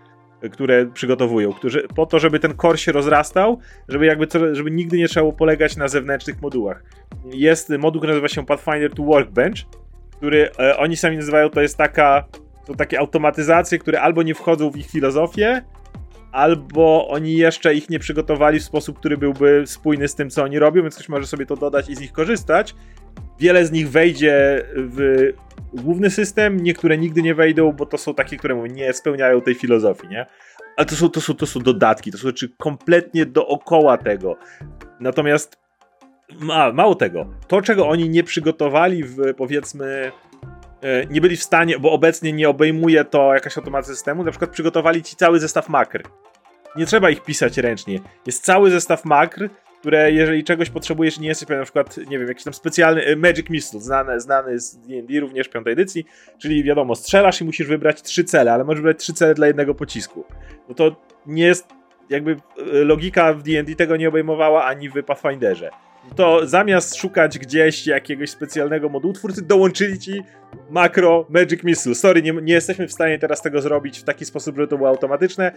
które 0.52 0.86
przygotowują, 0.86 1.54
którzy, 1.54 1.88
po 1.96 2.06
to, 2.06 2.20
żeby 2.20 2.40
ten 2.40 2.58
core 2.58 2.78
się 2.78 2.92
rozrastał, 2.92 3.60
żeby 3.88 4.06
jakby 4.06 4.28
co, 4.28 4.56
żeby 4.56 4.72
nigdy 4.72 4.98
nie 4.98 5.08
trzeba 5.08 5.24
było 5.24 5.34
polegać 5.34 5.78
na 5.78 5.88
zewnętrznych 5.88 6.42
modułach. 6.42 6.84
Jest 7.26 7.70
moduł, 7.70 8.00
który 8.00 8.14
nazywa 8.14 8.28
się 8.28 8.46
Pathfinder 8.46 8.92
to 8.92 9.04
Workbench, 9.04 9.58
który 10.18 10.50
e, 10.60 10.78
oni 10.78 10.98
sami 10.98 11.18
nazywają, 11.18 11.50
to 11.50 11.62
jest 11.62 11.78
taka, 11.78 12.26
to 12.66 12.76
takie 12.76 13.00
automatyzacje, 13.00 13.80
które 13.80 14.02
albo 14.02 14.24
nie 14.24 14.36
wchodzą 14.36 14.72
w 14.72 14.78
ich 14.78 14.88
filozofię, 14.88 15.62
albo 16.32 17.08
oni 17.08 17.34
jeszcze 17.34 17.76
ich 17.76 17.90
nie 17.90 18.00
przygotowali 18.00 18.60
w 18.60 18.64
sposób, 18.64 19.00
który 19.00 19.18
byłby 19.18 19.64
spójny 19.66 20.08
z 20.08 20.16
tym, 20.16 20.30
co 20.30 20.44
oni 20.44 20.60
robią, 20.60 20.82
więc 20.82 20.96
ktoś 20.96 21.10
może 21.10 21.28
sobie 21.28 21.46
to 21.46 21.56
dodać 21.56 21.90
i 21.90 21.96
z 21.96 22.00
nich 22.00 22.12
korzystać. 22.12 22.76
Wiele 23.40 23.66
z 23.66 23.72
nich 23.72 23.90
wejdzie 23.90 24.66
w 24.76 25.30
główny 25.74 26.10
system, 26.10 26.58
niektóre 26.58 26.98
nigdy 26.98 27.22
nie 27.22 27.36
wejdą, 27.36 27.72
bo 27.72 27.86
to 27.86 27.98
są 27.98 28.14
takie, 28.14 28.38
które 28.38 28.56
nie 28.56 28.94
spełniają 28.94 29.42
tej 29.42 29.56
filozofii, 29.56 30.08
nie? 30.08 30.26
Ale 30.78 30.86
to 30.86 30.96
są, 30.96 31.10
to 31.10 31.22
są, 31.22 31.34
to 31.34 31.46
są 31.46 31.60
dodatki, 31.60 32.12
to 32.12 32.18
są 32.18 32.28
rzeczy 32.28 32.50
kompletnie 32.58 33.26
dookoła 33.26 33.98
tego. 33.98 34.36
Natomiast 35.00 35.58
ma, 36.40 36.72
mało 36.72 36.96
tego, 36.96 37.26
to 37.48 37.62
czego 37.62 37.88
oni 37.88 38.10
nie 38.10 38.24
przygotowali 38.24 39.04
w 39.04 39.18
powiedzmy 39.38 40.12
e, 40.82 41.06
nie 41.06 41.22
byli 41.22 41.38
w 41.38 41.44
stanie, 41.44 41.80
bo 41.80 41.92
obecnie 41.92 42.34
nie 42.34 42.50
obejmuje 42.50 43.06
to 43.06 43.34
jakaś 43.34 43.58
automatyzacja 43.58 43.96
systemu, 43.96 44.24
na 44.24 44.32
przykład 44.32 44.52
przygotowali 44.52 45.04
ci 45.04 45.16
cały 45.16 45.40
zestaw 45.40 45.70
makr. 45.70 46.04
Nie 46.76 46.86
trzeba 46.86 47.10
ich 47.10 47.24
pisać 47.24 47.58
ręcznie. 47.58 48.00
Jest 48.26 48.46
cały 48.46 48.72
zestaw 48.72 49.06
makr, 49.06 49.50
które 49.80 50.12
jeżeli 50.12 50.44
czegoś 50.44 50.70
potrzebujesz, 50.70 51.20
nie 51.20 51.28
jesteś 51.28 51.48
pewien, 51.48 51.60
na 51.60 51.66
przykład, 51.66 51.98
nie 51.98 52.20
wiem, 52.20 52.28
jakiś 52.28 52.44
tam 52.44 52.54
specjalny 52.54 53.06
e, 53.06 53.16
Magic 53.16 53.50
Missile, 53.50 53.82
znany, 53.82 54.20
znany 54.20 54.60
z 54.60 54.78
D&D 54.78 55.20
również 55.20 55.50
piątej 55.50 55.74
edycji, 55.74 56.06
czyli 56.38 56.64
wiadomo, 56.64 56.96
strzelasz 56.96 57.42
i 57.42 57.46
musisz 57.46 57.68
wybrać 57.68 58.02
trzy 58.02 58.24
cele, 58.24 58.54
ale 58.54 58.64
możesz 58.64 58.82
wybrać 58.82 58.98
trzy 58.98 59.14
cele 59.14 59.34
dla 59.34 59.48
jednego 59.48 59.76
pocisku. 59.76 60.26
No 60.70 60.76
to 60.76 60.96
nie 61.26 61.44
jest, 61.44 61.68
jakby 62.10 62.32
e, 62.32 62.38
logika 62.84 63.34
w 63.34 63.44
D&D 63.44 63.76
tego 63.76 63.98
nie 63.98 64.10
obejmowała 64.10 64.66
ani 64.66 64.90
w 64.90 65.04
Pathfinderze. 65.04 65.70
To 66.16 66.48
zamiast 66.48 66.96
szukać 66.96 67.40
gdzieś 67.40 67.88
jakiegoś 67.88 68.30
specjalnego 68.30 68.90
modułu, 68.90 69.14
twórcy 69.14 69.42
dołączyli 69.42 70.00
ci 70.00 70.22
makro 70.70 71.26
Magic 71.30 71.64
Missile. 71.64 71.96
Sorry, 71.96 72.22
nie, 72.22 72.32
nie 72.32 72.54
jesteśmy 72.54 72.88
w 72.88 72.94
stanie 72.94 73.20
teraz 73.20 73.42
tego 73.42 73.62
zrobić 73.62 74.00
w 74.00 74.04
taki 74.04 74.26
sposób, 74.26 74.56
żeby 74.56 74.68
to 74.68 74.78
było 74.78 74.90
automatyczne. 74.90 75.52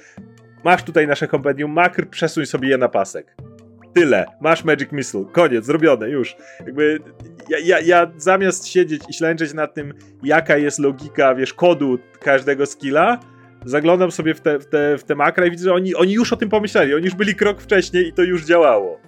Masz 0.64 0.82
tutaj 0.82 1.06
nasze 1.06 1.28
kompendium 1.28 1.72
makr, 1.72 2.08
przesuń 2.08 2.46
sobie 2.46 2.68
je 2.68 2.78
na 2.78 2.88
pasek. 2.88 3.36
Tyle. 3.94 4.26
Masz 4.40 4.64
Magic 4.64 4.92
Missile. 4.92 5.24
Koniec, 5.32 5.64
zrobione, 5.64 6.08
już. 6.08 6.36
Jakby 6.60 6.98
ja, 7.48 7.58
ja, 7.58 7.80
ja 7.80 8.12
zamiast 8.16 8.66
siedzieć 8.66 9.02
i 9.08 9.12
ślęczeć 9.12 9.54
nad 9.54 9.74
tym, 9.74 9.94
jaka 10.22 10.56
jest 10.56 10.78
logika, 10.78 11.34
wiesz, 11.34 11.54
kodu 11.54 11.98
każdego 12.20 12.66
skilla, 12.66 13.20
zaglądam 13.64 14.10
sobie 14.10 14.34
w 14.34 14.40
te, 14.40 14.58
w 14.58 14.66
te, 14.66 14.98
w 14.98 15.04
te 15.04 15.14
makra 15.14 15.46
i 15.46 15.50
widzę, 15.50 15.64
że 15.64 15.74
oni, 15.74 15.94
oni 15.94 16.12
już 16.12 16.32
o 16.32 16.36
tym 16.36 16.48
pomyśleli. 16.48 16.94
Oni 16.94 17.04
już 17.04 17.14
byli 17.14 17.34
krok 17.34 17.60
wcześniej 17.60 18.08
i 18.08 18.12
to 18.12 18.22
już 18.22 18.44
działało. 18.44 19.00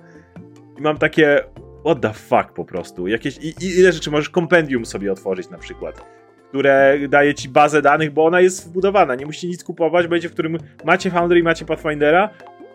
I 0.78 0.82
mam 0.82 0.98
takie, 0.98 1.40
what 1.84 2.00
the 2.00 2.12
fuck 2.12 2.52
po 2.54 2.64
prostu. 2.64 3.08
Jakieś, 3.08 3.36
i, 3.36 3.48
i 3.48 3.78
ile 3.78 3.92
rzeczy 3.92 4.10
możesz 4.10 4.28
kompendium 4.28 4.86
sobie 4.86 5.12
otworzyć 5.12 5.50
na 5.50 5.58
przykład 5.58 6.14
które 6.54 6.98
daje 7.08 7.34
ci 7.34 7.48
bazę 7.48 7.82
danych, 7.82 8.12
bo 8.12 8.24
ona 8.24 8.40
jest 8.40 8.68
wbudowana. 8.68 9.14
Nie 9.14 9.26
musicie 9.26 9.48
nic 9.48 9.64
kupować, 9.64 10.06
będzie 10.06 10.28
w 10.28 10.32
którym 10.32 10.58
macie 10.84 11.10
Foundry 11.10 11.38
i 11.38 11.42
macie 11.42 11.64
Pathfindera, 11.64 12.30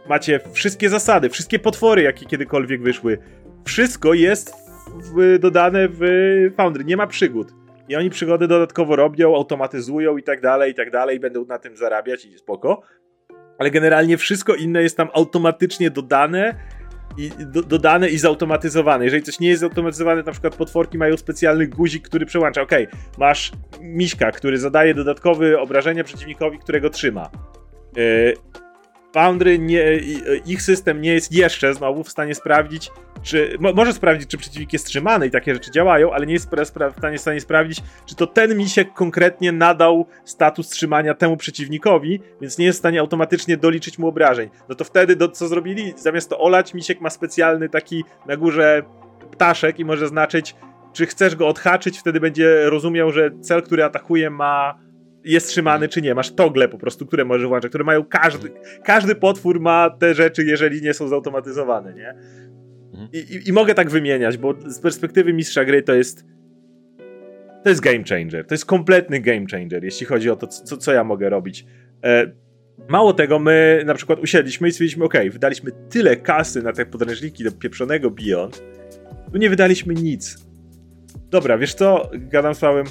macie 0.09 0.39
wszystkie 0.53 0.89
zasady, 0.89 1.29
wszystkie 1.29 1.59
potwory, 1.59 2.01
jakie 2.01 2.25
kiedykolwiek 2.25 2.81
wyszły. 2.81 3.17
Wszystko 3.65 4.13
jest 4.13 4.53
w, 5.15 5.39
dodane 5.39 5.87
w 5.91 6.01
Foundry, 6.57 6.83
nie 6.83 6.97
ma 6.97 7.07
przygód. 7.07 7.53
I 7.89 7.95
oni 7.95 8.09
przygody 8.09 8.47
dodatkowo 8.47 8.95
robią, 8.95 9.35
automatyzują 9.35 10.17
i 10.17 10.23
tak 10.23 10.41
dalej, 10.41 10.71
i 10.71 10.75
tak 10.75 10.91
dalej, 10.91 11.17
i 11.17 11.19
będą 11.19 11.45
na 11.45 11.59
tym 11.59 11.77
zarabiać 11.77 12.25
i 12.25 12.37
spoko. 12.37 12.81
Ale 13.57 13.71
generalnie 13.71 14.17
wszystko 14.17 14.55
inne 14.55 14.83
jest 14.83 14.97
tam 14.97 15.09
automatycznie 15.13 15.91
dodane 15.91 16.55
i 17.17 17.31
do, 17.45 17.61
dodane 17.63 18.09
i 18.09 18.17
zautomatyzowane. 18.17 19.05
Jeżeli 19.05 19.23
coś 19.23 19.39
nie 19.39 19.49
jest 19.49 19.59
zautomatyzowane, 19.59 20.23
na 20.23 20.31
przykład 20.31 20.55
potworki 20.55 20.97
mają 20.97 21.17
specjalny 21.17 21.67
guzik, 21.67 22.07
który 22.07 22.25
przełącza. 22.25 22.61
Ok, 22.61 22.71
masz 23.17 23.51
miśka, 23.81 24.31
który 24.31 24.57
zadaje 24.57 24.93
dodatkowe 24.93 25.59
obrażenia 25.59 26.03
przeciwnikowi, 26.03 26.59
którego 26.59 26.89
trzyma. 26.89 27.29
Yy, 27.95 28.33
Foundry, 29.13 29.59
nie, 29.59 29.83
ich 30.45 30.61
system 30.61 31.01
nie 31.01 31.13
jest 31.13 31.31
jeszcze 31.31 31.73
znowu 31.73 32.03
w 32.03 32.09
stanie 32.09 32.35
sprawdzić, 32.35 32.91
czy. 33.23 33.57
Mo, 33.59 33.73
może 33.73 33.93
sprawdzić, 33.93 34.29
czy 34.29 34.37
przeciwnik 34.37 34.73
jest 34.73 34.85
trzymany 34.85 35.27
i 35.27 35.31
takie 35.31 35.53
rzeczy 35.53 35.71
działają, 35.71 36.13
ale 36.13 36.25
nie 36.25 36.33
jest 36.33 36.49
w 36.49 36.67
stanie, 36.97 37.17
stanie 37.17 37.41
sprawdzić, 37.41 37.81
czy 38.05 38.15
to 38.15 38.27
ten 38.27 38.57
misiek 38.57 38.93
konkretnie 38.93 39.51
nadał 39.51 40.05
status 40.25 40.69
trzymania 40.69 41.13
temu 41.13 41.37
przeciwnikowi, 41.37 42.19
więc 42.41 42.57
nie 42.57 42.65
jest 42.65 42.79
w 42.79 42.79
stanie 42.79 42.99
automatycznie 42.99 43.57
doliczyć 43.57 43.99
mu 43.99 44.07
obrażeń. 44.07 44.49
No 44.69 44.75
to 44.75 44.83
wtedy, 44.83 45.15
do, 45.15 45.29
co 45.29 45.47
zrobili? 45.47 45.93
Zamiast 45.97 46.29
to 46.29 46.39
olać, 46.39 46.73
misiek 46.73 47.01
ma 47.01 47.09
specjalny 47.09 47.69
taki 47.69 48.03
na 48.27 48.37
górze 48.37 48.83
ptaszek 49.31 49.79
i 49.79 49.85
może 49.85 50.07
znaczyć 50.07 50.55
czy 50.93 51.05
chcesz 51.05 51.35
go 51.35 51.47
odhaczyć, 51.47 51.99
wtedy 51.99 52.19
będzie 52.19 52.69
rozumiał, 52.69 53.11
że 53.11 53.31
cel, 53.41 53.63
który 53.63 53.83
atakuje 53.83 54.29
ma 54.29 54.79
jest 55.23 55.47
trzymany 55.47 55.87
czy 55.87 56.01
nie. 56.01 56.15
Masz 56.15 56.31
togle 56.31 56.67
po 56.67 56.77
prostu, 56.77 57.05
które 57.05 57.25
możesz 57.25 57.47
włączać, 57.47 57.69
które 57.69 57.83
mają 57.83 58.05
każdy, 58.05 58.51
każdy 58.83 59.15
potwór 59.15 59.59
ma 59.59 59.89
te 59.89 60.13
rzeczy, 60.13 60.45
jeżeli 60.45 60.81
nie 60.81 60.93
są 60.93 61.07
zautomatyzowane, 61.07 61.93
nie? 61.93 62.09
Mhm. 62.91 63.09
I, 63.13 63.17
i, 63.17 63.49
I, 63.49 63.53
mogę 63.53 63.73
tak 63.73 63.89
wymieniać, 63.89 64.37
bo 64.37 64.55
z 64.65 64.79
perspektywy 64.79 65.33
mistrza 65.33 65.65
gry 65.65 65.83
to 65.83 65.93
jest 65.93 66.25
to 67.63 67.69
jest 67.69 67.81
game 67.81 68.03
changer. 68.09 68.45
To 68.47 68.53
jest 68.53 68.65
kompletny 68.65 69.19
game 69.19 69.45
changer, 69.51 69.83
jeśli 69.83 70.05
chodzi 70.05 70.29
o 70.29 70.35
to, 70.35 70.47
co, 70.47 70.77
co 70.77 70.93
ja 70.93 71.03
mogę 71.03 71.29
robić. 71.29 71.65
E, 72.03 72.31
mało 72.89 73.13
tego, 73.13 73.39
my 73.39 73.83
na 73.85 73.93
przykład 73.93 74.19
usiedliśmy 74.19 74.67
i 74.67 74.71
stwierdziliśmy, 74.71 75.05
ok, 75.05 75.13
wydaliśmy 75.31 75.71
tyle 75.89 76.15
kasy 76.17 76.61
na 76.61 76.73
te 76.73 76.85
podręczniki 76.85 77.43
do 77.43 77.51
pieprzonego 77.51 78.11
Beyond, 78.11 78.63
tu 79.31 79.37
nie 79.37 79.49
wydaliśmy 79.49 79.93
nic. 79.93 80.37
Dobra, 81.29 81.57
wiesz 81.57 81.73
co, 81.73 82.11
gadam 82.13 82.55
z 82.55 82.59
Pawłem, 82.59 82.85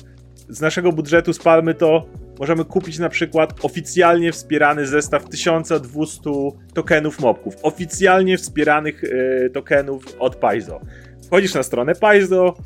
z 0.49 0.61
naszego 0.61 0.93
budżetu 0.93 1.33
spalmy 1.33 1.75
to, 1.75 2.07
możemy 2.39 2.65
kupić 2.65 2.99
na 2.99 3.09
przykład 3.09 3.55
oficjalnie 3.63 4.33
wspierany 4.33 4.87
zestaw 4.87 5.29
1200 5.29 6.31
tokenów 6.75 7.21
mobków, 7.21 7.55
oficjalnie 7.63 8.39
wspieranych 8.39 9.05
y, 9.05 9.51
tokenów 9.55 10.05
od 10.19 10.37
Paizo. 10.37 10.81
Wchodzisz 11.27 11.55
na 11.55 11.63
stronę 11.63 11.95
Paizo, 11.95 12.57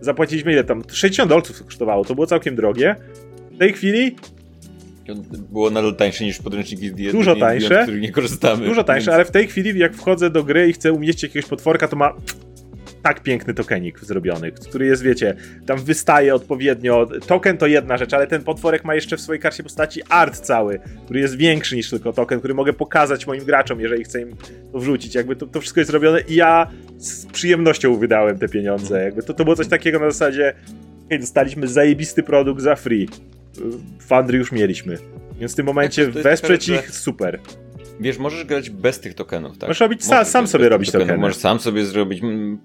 zapłaciliśmy 0.00 0.52
ile 0.52 0.64
tam, 0.64 0.82
60 0.92 1.28
dolców 1.28 1.64
kosztowało, 1.64 2.04
to 2.04 2.14
było 2.14 2.26
całkiem 2.26 2.56
drogie. 2.56 2.96
W 3.54 3.58
tej 3.58 3.72
chwili 3.72 4.16
było 5.52 5.70
nadal 5.70 5.96
tańsze 5.96 6.24
niż 6.24 6.38
podręczniki 6.38 6.88
z 6.88 6.92
diety, 6.92 7.16
Dużo 7.16 7.36
tańsze. 7.36 7.80
z 7.80 7.82
których 7.82 8.02
nie 8.02 8.12
korzystamy. 8.12 8.66
Dużo 8.66 8.84
tańsze, 8.84 9.06
więc... 9.06 9.14
ale 9.14 9.24
w 9.24 9.30
tej 9.30 9.46
chwili 9.46 9.78
jak 9.78 9.94
wchodzę 9.94 10.30
do 10.30 10.44
gry 10.44 10.68
i 10.68 10.72
chcę 10.72 10.92
umieścić 10.92 11.22
jakiegoś 11.22 11.50
potworka, 11.50 11.88
to 11.88 11.96
ma 11.96 12.14
tak 13.08 13.22
piękny 13.22 13.54
tokenik 13.54 14.00
zrobiony, 14.00 14.52
który 14.52 14.86
jest, 14.86 15.02
wiecie, 15.02 15.34
tam 15.66 15.78
wystaje 15.78 16.34
odpowiednio. 16.34 17.08
Token 17.26 17.58
to 17.58 17.66
jedna 17.66 17.96
rzecz, 17.96 18.14
ale 18.14 18.26
ten 18.26 18.42
potworek 18.42 18.84
ma 18.84 18.94
jeszcze 18.94 19.16
w 19.16 19.20
swojej 19.20 19.40
karcie 19.40 19.62
postaci 19.62 20.02
art 20.08 20.38
cały, 20.40 20.80
który 21.04 21.20
jest 21.20 21.36
większy 21.36 21.76
niż 21.76 21.90
tylko 21.90 22.12
token, 22.12 22.38
który 22.38 22.54
mogę 22.54 22.72
pokazać 22.72 23.26
moim 23.26 23.44
graczom, 23.44 23.80
jeżeli 23.80 24.04
chcę 24.04 24.20
im 24.20 24.36
to 24.72 24.78
wrzucić. 24.78 25.14
Jakby 25.14 25.36
to, 25.36 25.46
to 25.46 25.60
wszystko 25.60 25.80
jest 25.80 25.90
zrobione 25.90 26.20
i 26.20 26.34
ja 26.34 26.70
z 26.98 27.26
przyjemnością 27.26 27.96
wydałem 27.96 28.38
te 28.38 28.48
pieniądze. 28.48 29.04
Jakby 29.04 29.22
to, 29.22 29.34
to 29.34 29.44
było 29.44 29.56
coś 29.56 29.68
takiego 29.68 29.98
na 29.98 30.10
zasadzie, 30.10 30.54
hej, 31.10 31.20
dostaliśmy 31.20 31.68
zajebisty 31.68 32.22
produkt 32.22 32.62
za 32.62 32.76
free. 32.76 33.08
Fundry 34.00 34.38
już 34.38 34.52
mieliśmy. 34.52 34.98
Więc 35.40 35.52
w 35.52 35.56
tym 35.56 35.66
momencie 35.66 36.06
wesprzeć 36.06 36.68
ich 36.68 36.90
super. 36.90 37.38
Wiesz, 38.00 38.18
możesz 38.18 38.44
grać 38.44 38.70
bez 38.70 39.00
tych 39.00 39.14
tokenów, 39.14 39.58
tak? 39.58 39.68
Możesz 39.68 39.80
robić 39.80 40.04
sa, 40.04 40.24
sam 40.24 40.46
sobie 40.46 40.68
robić 40.68 40.88
tokeny. 40.88 41.04
tokeny. 41.04 41.20
Możesz 41.20 41.36
sam 41.36 41.60
sobie 41.60 41.84
zrobić 41.84 42.22
mm, 42.22 42.58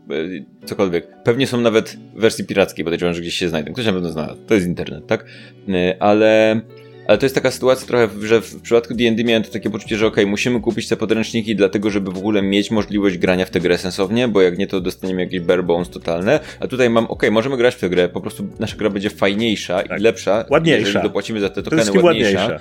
e, 0.61 0.67
cokolwiek. 0.67 1.07
Pewnie 1.23 1.47
są 1.47 1.61
nawet 1.61 1.97
wersji 2.15 2.45
pirackiej, 2.45 2.85
bo 2.85 2.87
podejrzewam, 2.87 3.13
że 3.13 3.21
gdzieś 3.21 3.35
się 3.35 3.49
znajdą. 3.49 3.73
Ktoś 3.73 3.85
na 3.85 3.93
pewno 3.93 4.09
zna. 4.09 4.35
To 4.47 4.53
jest 4.53 4.67
internet, 4.67 5.07
tak? 5.07 5.25
E, 5.69 5.95
ale... 5.99 6.61
Ale 7.07 7.17
to 7.17 7.25
jest 7.25 7.35
taka 7.35 7.51
sytuacja 7.51 7.87
trochę, 7.87 8.07
że 8.21 8.41
w 8.41 8.61
przypadku 8.61 8.93
D&D 8.93 9.23
miałem 9.23 9.43
to 9.43 9.51
takie 9.51 9.69
poczucie, 9.69 9.97
że 9.97 10.07
ok, 10.07 10.17
musimy 10.27 10.59
kupić 10.61 10.87
te 10.87 10.97
podręczniki 10.97 11.55
dlatego, 11.55 11.89
żeby 11.89 12.11
w 12.11 12.17
ogóle 12.17 12.41
mieć 12.41 12.71
możliwość 12.71 13.17
grania 13.17 13.45
w 13.45 13.49
tę 13.49 13.59
grę 13.59 13.77
sensownie, 13.77 14.27
bo 14.27 14.41
jak 14.41 14.57
nie, 14.57 14.67
to 14.67 14.81
dostaniemy 14.81 15.21
jakieś 15.21 15.39
bare 15.39 15.63
bones 15.63 15.89
totalne. 15.89 16.39
A 16.59 16.67
tutaj 16.67 16.89
mam, 16.89 17.05
ok, 17.05 17.23
możemy 17.31 17.57
grać 17.57 17.75
w 17.75 17.79
tę 17.79 17.89
grę, 17.89 18.09
po 18.09 18.21
prostu 18.21 18.47
nasza 18.59 18.77
gra 18.77 18.89
będzie 18.89 19.09
fajniejsza 19.09 19.83
tak. 19.83 19.99
i 19.99 20.03
lepsza. 20.03 20.45
Ładniejsza. 20.49 20.79
Jeżeli 20.79 21.03
dopłacimy 21.03 21.39
za 21.39 21.49
te 21.49 21.63
tokeny 21.63 21.81
ładniejsza. 22.01 22.41
ładniejsza. 22.41 22.59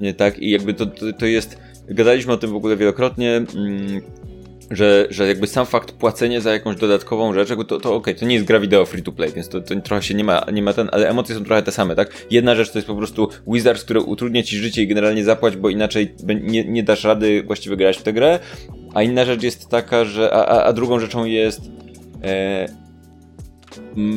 Nie, 0.00 0.14
tak, 0.14 0.38
i 0.38 0.50
jakby 0.50 0.74
to, 0.74 0.86
to, 0.86 1.12
to 1.12 1.26
jest 1.26 1.58
gadaliśmy 1.90 2.32
o 2.32 2.36
tym 2.36 2.50
w 2.50 2.56
ogóle 2.56 2.76
wielokrotnie, 2.76 3.36
mm, 3.36 4.00
że, 4.70 5.06
że 5.10 5.28
jakby 5.28 5.46
sam 5.46 5.66
fakt 5.66 5.92
płacenia 5.92 6.40
za 6.40 6.52
jakąś 6.52 6.76
dodatkową 6.76 7.34
rzecz, 7.34 7.48
to, 7.48 7.64
to 7.64 7.76
okej, 7.76 7.90
okay, 7.94 8.14
to 8.14 8.26
nie 8.26 8.34
jest 8.34 8.46
gra 8.46 8.60
wideo 8.60 8.86
free 8.86 9.02
to 9.02 9.12
play, 9.12 9.32
więc 9.32 9.48
to, 9.48 9.60
to 9.60 9.80
trochę 9.80 10.02
się 10.02 10.14
nie 10.14 10.24
ma, 10.24 10.46
nie 10.52 10.62
ma 10.62 10.72
ten, 10.72 10.88
ale 10.92 11.08
emocje 11.08 11.34
są 11.34 11.44
trochę 11.44 11.62
te 11.62 11.72
same, 11.72 11.96
tak? 11.96 12.26
Jedna 12.30 12.54
rzecz 12.54 12.70
to 12.70 12.78
jest 12.78 12.88
po 12.88 12.96
prostu 12.96 13.28
Wizards, 13.46 13.84
który 13.84 14.00
utrudnia 14.00 14.42
ci 14.42 14.56
życie 14.56 14.82
i 14.82 14.86
generalnie 14.86 15.24
zapłać, 15.24 15.56
bo 15.56 15.68
inaczej 15.68 16.14
nie, 16.42 16.64
nie 16.64 16.82
dasz 16.82 17.04
rady 17.04 17.42
właściwie 17.42 17.76
grać 17.76 17.96
w 17.96 18.02
tę 18.02 18.12
grę, 18.12 18.38
a 18.94 19.02
inna 19.02 19.24
rzecz 19.24 19.42
jest 19.42 19.68
taka, 19.68 20.04
że, 20.04 20.30
a, 20.32 20.46
a, 20.46 20.64
a 20.64 20.72
drugą 20.72 21.00
rzeczą 21.00 21.24
jest 21.24 21.60
e, 22.24 22.68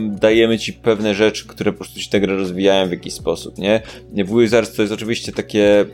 dajemy 0.10 0.60
ci 0.60 0.74
pewne 0.74 1.16
rzeczy, 1.16 1.48
które 1.48 1.72
po 1.72 1.78
prostu 1.78 2.00
ci 2.00 2.10
tę 2.10 2.20
grę 2.20 2.36
rozwijają 2.36 2.88
w 2.88 2.92
jakiś 2.92 3.14
sposób, 3.14 3.58
nie? 3.58 3.82
W 4.12 4.40
Wizards 4.40 4.76
to 4.76 4.82
jest 4.82 4.94
oczywiście 4.94 5.32
takie 5.32 5.86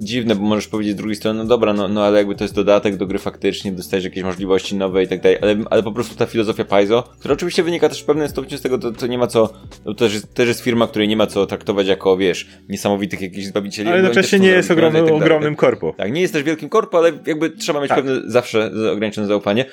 dziwne, 0.00 0.34
bo 0.34 0.42
możesz 0.42 0.68
powiedzieć 0.68 0.94
z 0.94 0.96
drugiej 0.96 1.16
strony, 1.16 1.38
no 1.38 1.44
dobra, 1.44 1.72
no, 1.72 1.88
no 1.88 2.04
ale 2.04 2.18
jakby 2.18 2.34
to 2.34 2.44
jest 2.44 2.54
dodatek 2.54 2.96
do 2.96 3.06
gry 3.06 3.18
faktycznie, 3.18 3.72
dostajesz 3.72 4.04
jakieś 4.04 4.24
możliwości 4.24 4.76
nowe 4.76 5.02
i 5.02 5.08
tak 5.08 5.20
dalej, 5.20 5.38
ale, 5.42 5.56
ale 5.70 5.82
po 5.82 5.92
prostu 5.92 6.16
ta 6.16 6.26
filozofia 6.26 6.64
Paizo, 6.64 7.02
która 7.18 7.34
oczywiście 7.34 7.62
wynika 7.62 7.88
też 7.88 8.02
w 8.02 8.04
pewnym 8.04 8.28
stopniu 8.28 8.58
z 8.58 8.62
tego, 8.62 8.78
to, 8.78 8.92
to 8.92 9.06
nie 9.06 9.18
ma 9.18 9.26
co, 9.26 9.52
to 9.84 9.94
też 9.94 10.14
jest, 10.14 10.34
też 10.34 10.48
jest 10.48 10.60
firma, 10.60 10.86
której 10.86 11.08
nie 11.08 11.16
ma 11.16 11.26
co 11.26 11.46
traktować 11.46 11.86
jako, 11.86 12.16
wiesz, 12.16 12.46
niesamowitych 12.68 13.20
jakichś 13.20 13.46
zbawicieli. 13.46 13.88
Ale 13.88 13.98
jednocześnie 13.98 14.38
nie 14.38 14.48
jest 14.48 14.70
ogromny, 14.70 15.02
tak 15.02 15.12
ogromnym 15.12 15.56
korpo. 15.56 15.94
Tak, 15.98 16.12
nie 16.12 16.20
jest 16.20 16.32
też 16.32 16.42
wielkim 16.42 16.68
korpo, 16.68 16.98
ale 16.98 17.12
jakby 17.26 17.50
trzeba 17.50 17.80
mieć 17.80 17.88
tak. 17.88 17.98
pewne 17.98 18.30
zawsze 18.30 18.70
ograniczone 18.92 19.26
zaufanie 19.26 19.64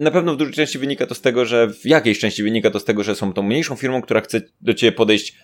na 0.00 0.10
pewno 0.10 0.34
w 0.34 0.36
dużej 0.36 0.54
części 0.54 0.78
wynika 0.78 1.06
to 1.06 1.14
z 1.14 1.20
tego, 1.20 1.44
że 1.44 1.68
w 1.68 1.86
jakiejś 1.86 2.18
części 2.18 2.42
wynika 2.42 2.70
to 2.70 2.80
z 2.80 2.84
tego, 2.84 3.02
że 3.02 3.14
są 3.14 3.32
tą 3.32 3.42
mniejszą 3.42 3.76
firmą, 3.76 4.02
która 4.02 4.20
chce 4.20 4.40
do 4.60 4.74
ciebie 4.74 4.92
podejść 4.92 5.36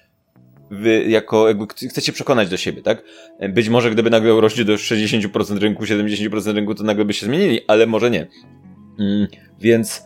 wy 0.71 1.05
jako 1.09 1.49
jakby 1.49 1.67
chcecie 1.89 2.12
przekonać 2.12 2.49
do 2.49 2.57
siebie, 2.57 2.83
tak? 2.83 3.03
Być 3.49 3.69
może 3.69 3.91
gdyby 3.91 4.11
nagle 4.11 4.35
urośnie 4.35 4.64
do 4.64 4.75
60% 4.75 5.59
rynku, 5.59 5.85
70% 5.85 6.55
rynku, 6.55 6.75
to 6.75 6.85
nagle 6.85 7.05
by 7.05 7.12
się 7.12 7.27
zmienili, 7.27 7.61
ale 7.69 7.87
może 7.87 8.11
nie. 8.11 8.27
Mm, 8.99 9.27
więc, 9.61 10.03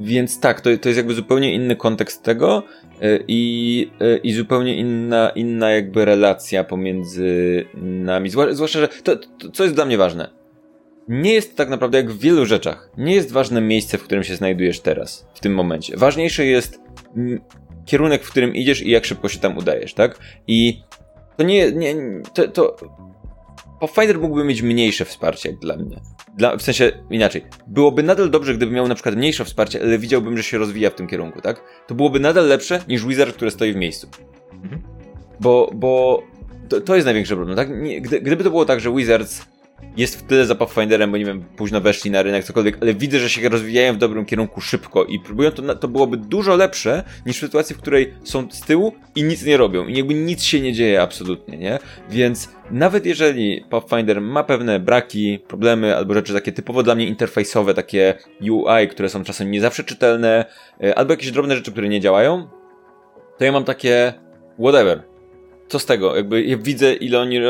więc 0.00 0.40
tak, 0.40 0.60
to, 0.60 0.70
to 0.78 0.88
jest 0.88 0.96
jakby 0.96 1.14
zupełnie 1.14 1.54
inny 1.54 1.76
kontekst 1.76 2.22
tego 2.22 2.62
e, 3.02 3.18
i, 3.28 3.90
e, 4.00 4.16
i 4.16 4.32
zupełnie 4.32 4.76
inna, 4.76 5.30
inna 5.30 5.70
jakby 5.70 6.04
relacja 6.04 6.64
pomiędzy 6.64 7.64
nami. 7.82 8.30
Zwłaszcza, 8.30 8.80
że 8.80 8.88
to, 8.88 9.16
to, 9.16 9.50
co 9.52 9.62
jest 9.62 9.74
dla 9.74 9.84
mnie 9.84 9.98
ważne. 9.98 10.38
Nie 11.08 11.32
jest 11.32 11.56
tak 11.56 11.68
naprawdę 11.68 11.98
jak 11.98 12.10
w 12.10 12.18
wielu 12.18 12.46
rzeczach. 12.46 12.90
Nie 12.98 13.14
jest 13.14 13.32
ważne 13.32 13.60
miejsce, 13.60 13.98
w 13.98 14.02
którym 14.02 14.24
się 14.24 14.36
znajdujesz 14.36 14.80
teraz, 14.80 15.26
w 15.34 15.40
tym 15.40 15.54
momencie. 15.54 15.96
Ważniejsze 15.96 16.46
jest 16.46 16.80
kierunek, 17.88 18.24
w 18.24 18.30
którym 18.30 18.54
idziesz 18.54 18.82
i 18.82 18.90
jak 18.90 19.04
szybko 19.04 19.28
się 19.28 19.38
tam 19.38 19.58
udajesz, 19.58 19.94
tak? 19.94 20.18
I 20.46 20.82
to 21.36 21.42
nie, 21.42 21.72
nie 21.72 21.94
to, 22.34 22.48
to 22.48 22.76
Pathfinder 23.80 24.18
mógłby 24.18 24.44
mieć 24.44 24.62
mniejsze 24.62 25.04
wsparcie 25.04 25.52
dla 25.52 25.76
mnie. 25.76 26.00
Dla, 26.36 26.56
w 26.56 26.62
sensie 26.62 26.92
inaczej. 27.10 27.44
Byłoby 27.66 28.02
nadal 28.02 28.30
dobrze, 28.30 28.54
gdyby 28.54 28.72
miał 28.72 28.88
na 28.88 28.94
przykład 28.94 29.16
mniejsze 29.16 29.44
wsparcie, 29.44 29.82
ale 29.82 29.98
widziałbym, 29.98 30.36
że 30.36 30.42
się 30.42 30.58
rozwija 30.58 30.90
w 30.90 30.94
tym 30.94 31.06
kierunku, 31.06 31.40
tak? 31.40 31.62
To 31.86 31.94
byłoby 31.94 32.20
nadal 32.20 32.48
lepsze 32.48 32.80
niż 32.88 33.06
Wizard, 33.06 33.36
który 33.36 33.50
stoi 33.50 33.72
w 33.72 33.76
miejscu. 33.76 34.08
Mhm. 34.52 34.82
Bo, 35.40 35.70
bo 35.74 36.22
to, 36.68 36.80
to 36.80 36.94
jest 36.94 37.04
największy 37.04 37.36
problem, 37.36 37.56
tak? 37.56 37.68
Nie, 37.70 38.00
gdy, 38.00 38.20
gdyby 38.20 38.44
to 38.44 38.50
było 38.50 38.64
tak, 38.64 38.80
że 38.80 38.94
Wizards 38.94 39.46
jest 39.96 40.18
w 40.18 40.22
tyle 40.22 40.46
za 40.46 40.54
Pathfinderem, 40.54 41.10
bo 41.10 41.16
nie 41.16 41.24
wiem, 41.24 41.44
późno 41.56 41.80
weszli 41.80 42.10
na 42.10 42.22
rynek, 42.22 42.44
cokolwiek, 42.44 42.78
ale 42.80 42.94
widzę, 42.94 43.18
że 43.18 43.30
się 43.30 43.48
rozwijają 43.48 43.94
w 43.94 43.96
dobrym 43.96 44.24
kierunku 44.24 44.60
szybko 44.60 45.04
i 45.04 45.20
próbują 45.20 45.50
to, 45.50 45.74
to 45.74 45.88
byłoby 45.88 46.16
dużo 46.16 46.56
lepsze 46.56 47.02
niż 47.26 47.36
w 47.36 47.40
sytuacji, 47.40 47.76
w 47.76 47.78
której 47.78 48.14
są 48.24 48.50
z 48.50 48.60
tyłu 48.60 48.92
i 49.14 49.22
nic 49.22 49.44
nie 49.44 49.56
robią 49.56 49.86
i 49.86 49.96
jakby 49.96 50.14
nic 50.14 50.42
się 50.42 50.60
nie 50.60 50.72
dzieje 50.72 51.02
absolutnie, 51.02 51.58
nie? 51.58 51.78
Więc 52.10 52.48
nawet 52.70 53.06
jeżeli 53.06 53.64
Pathfinder 53.70 54.20
ma 54.20 54.44
pewne 54.44 54.80
braki, 54.80 55.38
problemy 55.48 55.96
albo 55.96 56.14
rzeczy 56.14 56.32
takie 56.32 56.52
typowo 56.52 56.82
dla 56.82 56.94
mnie 56.94 57.06
interfejsowe, 57.06 57.74
takie 57.74 58.14
UI, 58.50 58.88
które 58.90 59.08
są 59.08 59.24
czasem 59.24 59.50
nie 59.50 59.60
zawsze 59.60 59.84
czytelne, 59.84 60.44
e, 60.82 60.98
albo 60.98 61.12
jakieś 61.12 61.30
drobne 61.30 61.56
rzeczy, 61.56 61.72
które 61.72 61.88
nie 61.88 62.00
działają, 62.00 62.48
to 63.38 63.44
ja 63.44 63.52
mam 63.52 63.64
takie 63.64 64.12
whatever 64.58 65.17
co 65.68 65.78
z 65.78 65.86
tego? 65.86 66.16
Jakby 66.16 66.42
ja 66.42 66.56
widzę, 66.58 66.94
ile 66.94 67.20
oni 67.20 67.40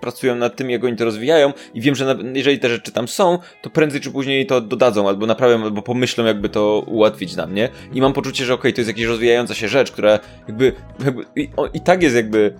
pracują 0.00 0.34
nad 0.34 0.56
tym, 0.56 0.70
jak 0.70 0.84
oni 0.84 0.96
to 0.96 1.04
rozwijają 1.04 1.52
i 1.74 1.80
wiem, 1.80 1.94
że 1.94 2.14
na, 2.14 2.16
jeżeli 2.34 2.58
te 2.58 2.68
rzeczy 2.68 2.92
tam 2.92 3.08
są, 3.08 3.38
to 3.62 3.70
prędzej 3.70 4.00
czy 4.00 4.10
później 4.10 4.46
to 4.46 4.60
dodadzą, 4.60 5.08
albo 5.08 5.26
naprawią, 5.26 5.62
albo 5.62 5.82
pomyślą, 5.82 6.24
jakby 6.24 6.48
to 6.48 6.84
ułatwić 6.86 7.36
nam, 7.36 7.54
nie? 7.54 7.68
I 7.92 8.00
mam 8.00 8.12
poczucie, 8.12 8.44
że 8.44 8.54
okej, 8.54 8.60
okay, 8.60 8.72
to 8.72 8.80
jest 8.80 8.88
jakaś 8.88 9.04
rozwijająca 9.04 9.54
się 9.54 9.68
rzecz, 9.68 9.92
która 9.92 10.18
jakby, 10.48 10.72
jakby 11.04 11.24
i, 11.36 11.48
o, 11.56 11.66
i 11.66 11.80
tak 11.80 12.02
jest 12.02 12.16
jakby 12.16 12.54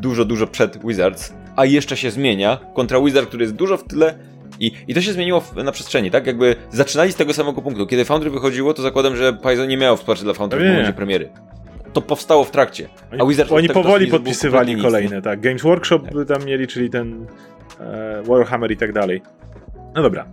dużo, 0.00 0.24
dużo 0.24 0.46
przed 0.46 0.86
Wizards, 0.86 1.32
a 1.56 1.64
jeszcze 1.64 1.96
się 1.96 2.10
zmienia, 2.10 2.58
kontra 2.74 3.00
Wizard, 3.00 3.28
który 3.28 3.44
jest 3.44 3.54
dużo 3.54 3.76
w 3.76 3.84
tyle, 3.84 4.18
i, 4.60 4.72
I 4.88 4.94
to 4.94 5.00
się 5.00 5.12
zmieniło 5.12 5.40
w, 5.40 5.56
na 5.56 5.72
przestrzeni, 5.72 6.10
tak? 6.10 6.26
Jakby 6.26 6.56
zaczynali 6.70 7.12
z 7.12 7.16
tego 7.16 7.32
samego 7.32 7.62
punktu. 7.62 7.86
Kiedy 7.86 8.04
Foundry 8.04 8.30
wychodziło, 8.30 8.74
to 8.74 8.82
zakładam, 8.82 9.16
że 9.16 9.32
Python 9.32 9.68
nie 9.68 9.76
miało 9.76 9.96
wsparcia 9.96 10.24
dla 10.24 10.34
Foundry 10.34 10.60
w 10.60 10.68
momencie 10.68 10.92
premiery 10.92 11.30
to 11.96 12.02
powstało 12.02 12.44
w 12.44 12.50
trakcie. 12.50 12.88
A 13.18 13.26
Wizards 13.26 13.52
Oni 13.52 13.68
powoli 13.68 14.06
podpisywali 14.06 14.82
kolejne, 14.82 15.22
tak. 15.22 15.40
Games 15.40 15.62
Workshop 15.62 15.98
tak. 15.98 16.28
tam 16.28 16.46
mieli, 16.46 16.66
czyli 16.66 16.90
ten 16.90 17.26
e, 17.80 18.22
Warhammer 18.22 18.72
i 18.72 18.76
tak 18.76 18.92
dalej. 18.92 19.22
No 19.94 20.02
dobra. 20.02 20.26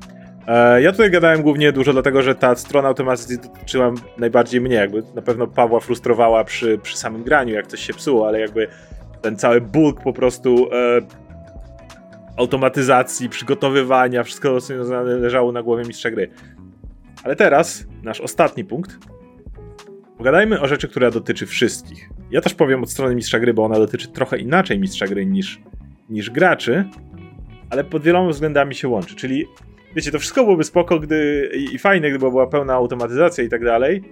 E, 0.48 0.82
ja 0.82 0.92
tutaj 0.92 1.12
gadałem 1.12 1.42
głównie 1.42 1.72
dużo, 1.72 1.94
dlatego 1.94 2.22
że 2.22 2.36
ta 2.36 2.56
strona 2.56 2.88
automatyzacji 2.88 3.38
dotyczyła 3.38 3.92
najbardziej 4.18 4.62
mnie. 4.62 4.76
Jakby 4.76 5.04
na 5.16 5.22
pewno 5.22 5.48
Pawła 5.48 5.80
frustrowała 5.80 6.44
przy, 6.44 6.78
przy 6.78 6.98
samym 6.98 7.24
graniu, 7.24 7.54
jak 7.54 7.68
coś 7.68 7.80
się 7.80 7.94
psuło, 7.94 8.28
ale 8.28 8.40
jakby 8.40 8.68
ten 9.22 9.36
cały 9.36 9.62
bulk 9.62 10.04
po 10.04 10.14
prostu 10.14 10.70
e, 10.74 11.00
automatyzacji, 12.38 13.30
przygotowywania, 13.30 14.24
wszystko 14.24 14.62
co 14.62 14.74
leżało 15.04 15.52
na 15.52 15.64
głowie 15.64 15.84
mistrza 15.84 16.12
gry. 16.12 16.30
Ale 17.24 17.36
teraz 17.36 17.86
nasz 18.04 18.22
ostatni 18.22 18.64
punkt, 18.64 18.98
pogadajmy 20.18 20.62
o 20.62 20.68
rzeczy, 20.68 20.88
która 20.88 21.12
dotyczy 21.12 21.46
wszystkich. 21.46 22.10
Ja 22.32 22.42
też 22.42 22.54
powiem 22.54 22.84
od 22.84 22.92
strony 22.92 23.16
mistrza 23.16 23.40
gry, 23.40 23.54
bo 23.54 23.64
ona 23.64 23.76
dotyczy 23.76 24.08
trochę 24.08 24.38
inaczej 24.38 24.80
mistrza 24.80 25.08
gry 25.08 25.26
niż, 25.26 25.62
niż 26.10 26.30
graczy, 26.30 26.86
ale 27.70 27.84
pod 27.84 28.04
wieloma 28.04 28.30
względami 28.30 28.76
się 28.76 28.88
łączy. 28.88 29.16
Czyli, 29.16 29.46
wiecie, 29.96 30.12
to 30.12 30.20
wszystko 30.20 30.44
byłoby 30.44 30.64
spoko 30.64 31.00
gdy, 31.00 31.50
i, 31.56 31.76
i 31.76 31.80
fajne, 31.80 32.10
gdyby 32.10 32.30
była 32.30 32.48
pełna 32.48 32.74
automatyzacja 32.74 33.44
i 33.44 33.50
tak 33.50 33.64
dalej. 33.64 34.04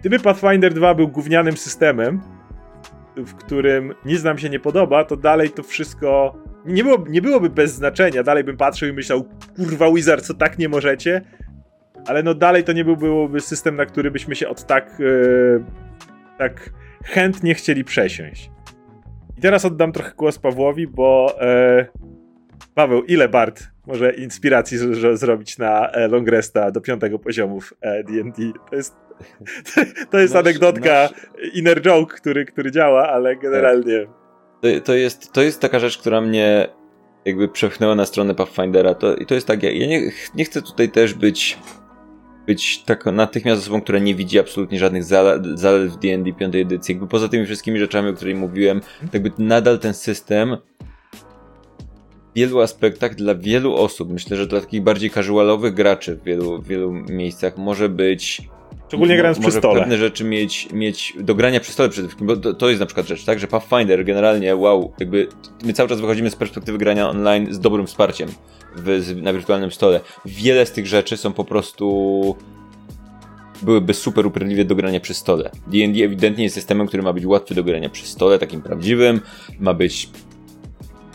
Gdyby 0.00 0.18
Pathfinder 0.18 0.74
2 0.74 0.94
był 0.94 1.08
gównianym 1.08 1.56
systemem, 1.56 2.20
w 3.16 3.34
którym 3.34 3.94
nic 4.04 4.22
nam 4.22 4.38
się 4.38 4.50
nie 4.50 4.60
podoba, 4.60 5.04
to 5.04 5.16
dalej 5.16 5.50
to 5.50 5.62
wszystko 5.62 6.34
nie, 6.66 6.84
było, 6.84 7.04
nie 7.08 7.22
byłoby 7.22 7.50
bez 7.50 7.74
znaczenia. 7.74 8.22
Dalej 8.22 8.44
bym 8.44 8.56
patrzył 8.56 8.88
i 8.88 8.92
myślał, 8.92 9.24
kurwa 9.56 9.92
Wizard, 9.92 10.24
co 10.24 10.34
tak 10.34 10.58
nie 10.58 10.68
możecie? 10.68 11.22
Ale 12.06 12.22
no 12.22 12.34
dalej 12.34 12.64
to 12.64 12.72
nie 12.72 12.84
byłby 12.84 13.40
system, 13.40 13.76
na 13.76 13.86
który 13.86 14.10
byśmy 14.10 14.36
się 14.36 14.48
od 14.48 14.66
tak, 14.66 14.98
yy, 14.98 15.64
tak 16.38 16.70
chętnie 17.04 17.54
chcieli 17.54 17.84
przesiąść. 17.84 18.50
I 19.38 19.40
teraz 19.40 19.64
oddam 19.64 19.92
trochę 19.92 20.12
głos 20.16 20.38
Pawłowi, 20.38 20.86
bo 20.86 21.36
yy, 21.40 21.86
Paweł, 22.74 23.02
ile 23.02 23.28
Bart 23.28 23.62
może 23.86 24.12
inspiracji 24.12 24.78
z, 24.78 25.18
zrobić 25.18 25.58
na 25.58 25.90
e, 25.90 26.08
Longresta 26.08 26.70
do 26.70 26.80
piątego 26.80 27.18
poziomu 27.18 27.60
w 27.60 27.74
D&D? 27.80 28.52
To 28.70 28.76
jest, 28.76 28.96
to 30.10 30.18
jest 30.18 30.34
nasz, 30.34 30.40
anegdotka, 30.40 30.90
nasz... 31.02 31.12
inner 31.54 31.82
joke, 31.82 32.16
który, 32.16 32.44
który 32.44 32.70
działa, 32.70 33.08
ale 33.08 33.36
generalnie... 33.36 34.06
Tak. 34.06 34.20
To, 34.60 34.80
to, 34.84 34.94
jest, 34.94 35.32
to 35.32 35.42
jest 35.42 35.60
taka 35.60 35.78
rzecz, 35.78 35.98
która 35.98 36.20
mnie 36.20 36.68
jakby 37.24 37.48
przepchnęła 37.48 37.94
na 37.94 38.06
stronę 38.06 38.34
Pathfindera. 38.34 38.94
To, 38.94 39.16
I 39.16 39.26
to 39.26 39.34
jest 39.34 39.46
tak, 39.46 39.62
ja, 39.62 39.70
ja 39.70 39.86
nie, 39.86 40.10
nie 40.34 40.44
chcę 40.44 40.62
tutaj 40.62 40.88
też 40.88 41.14
być 41.14 41.58
być 42.46 42.82
tak 42.82 43.06
natychmiast 43.06 43.62
osobą, 43.62 43.80
która 43.80 43.98
nie 43.98 44.14
widzi 44.14 44.38
absolutnie 44.38 44.78
żadnych 44.78 45.04
zalet 45.04 45.42
w 45.88 45.98
D&D 45.98 46.32
5 46.32 46.54
edycji. 46.54 46.92
Jakby 46.92 47.06
poza 47.06 47.28
tymi 47.28 47.46
wszystkimi 47.46 47.78
rzeczami, 47.78 48.08
o 48.08 48.12
których 48.12 48.36
mówiłem, 48.36 48.80
jakby 49.12 49.32
nadal 49.38 49.78
ten 49.78 49.94
system 49.94 50.56
w 52.30 52.36
wielu 52.36 52.60
aspektach 52.60 53.14
dla 53.14 53.34
wielu 53.34 53.74
osób, 53.74 54.12
myślę, 54.12 54.36
że 54.36 54.46
dla 54.46 54.60
takich 54.60 54.82
bardziej 54.82 55.10
casualowych 55.10 55.74
graczy 55.74 56.16
w 56.16 56.24
wielu, 56.24 56.62
w 56.62 56.66
wielu 56.66 56.92
miejscach 56.92 57.58
może 57.58 57.88
być 57.88 58.42
Szczególnie 58.90 59.16
grając 59.16 59.38
przy 59.38 59.52
stole. 59.52 59.80
pewne 59.80 59.98
rzeczy 59.98 60.24
mieć, 60.24 60.68
mieć 60.72 61.14
do 61.20 61.34
grania 61.34 61.60
przy 61.60 61.72
stole 61.72 61.88
przede 61.88 62.08
wszystkim, 62.08 62.26
bo 62.26 62.36
to, 62.36 62.54
to, 62.54 62.68
jest 62.68 62.80
na 62.80 62.86
przykład 62.86 63.06
rzecz, 63.06 63.24
tak, 63.24 63.38
że 63.38 63.46
Pathfinder 63.46 64.04
generalnie, 64.04 64.56
wow, 64.56 64.92
jakby 65.00 65.28
my 65.64 65.72
cały 65.72 65.88
czas 65.88 66.00
wychodzimy 66.00 66.30
z 66.30 66.36
perspektywy 66.36 66.78
grania 66.78 67.08
online 67.08 67.54
z 67.54 67.60
dobrym 67.60 67.86
wsparciem 67.86 68.28
w, 68.76 69.16
na 69.22 69.32
wirtualnym 69.32 69.70
stole. 69.70 70.00
Wiele 70.24 70.66
z 70.66 70.72
tych 70.72 70.86
rzeczy 70.86 71.16
są 71.16 71.32
po 71.32 71.44
prostu 71.44 72.36
byłyby 73.62 73.94
super 73.94 74.26
upierdliwie 74.26 74.64
do 74.64 74.74
grania 74.74 75.00
przy 75.00 75.14
stole. 75.14 75.50
D&D 75.66 76.04
ewidentnie 76.04 76.44
jest 76.44 76.54
systemem, 76.54 76.86
który 76.86 77.02
ma 77.02 77.12
być 77.12 77.26
łatwy 77.26 77.54
do 77.54 77.64
grania 77.64 77.90
przy 77.90 78.06
stole, 78.06 78.38
takim 78.38 78.62
prawdziwym, 78.62 79.20
ma 79.60 79.74
być 79.74 80.08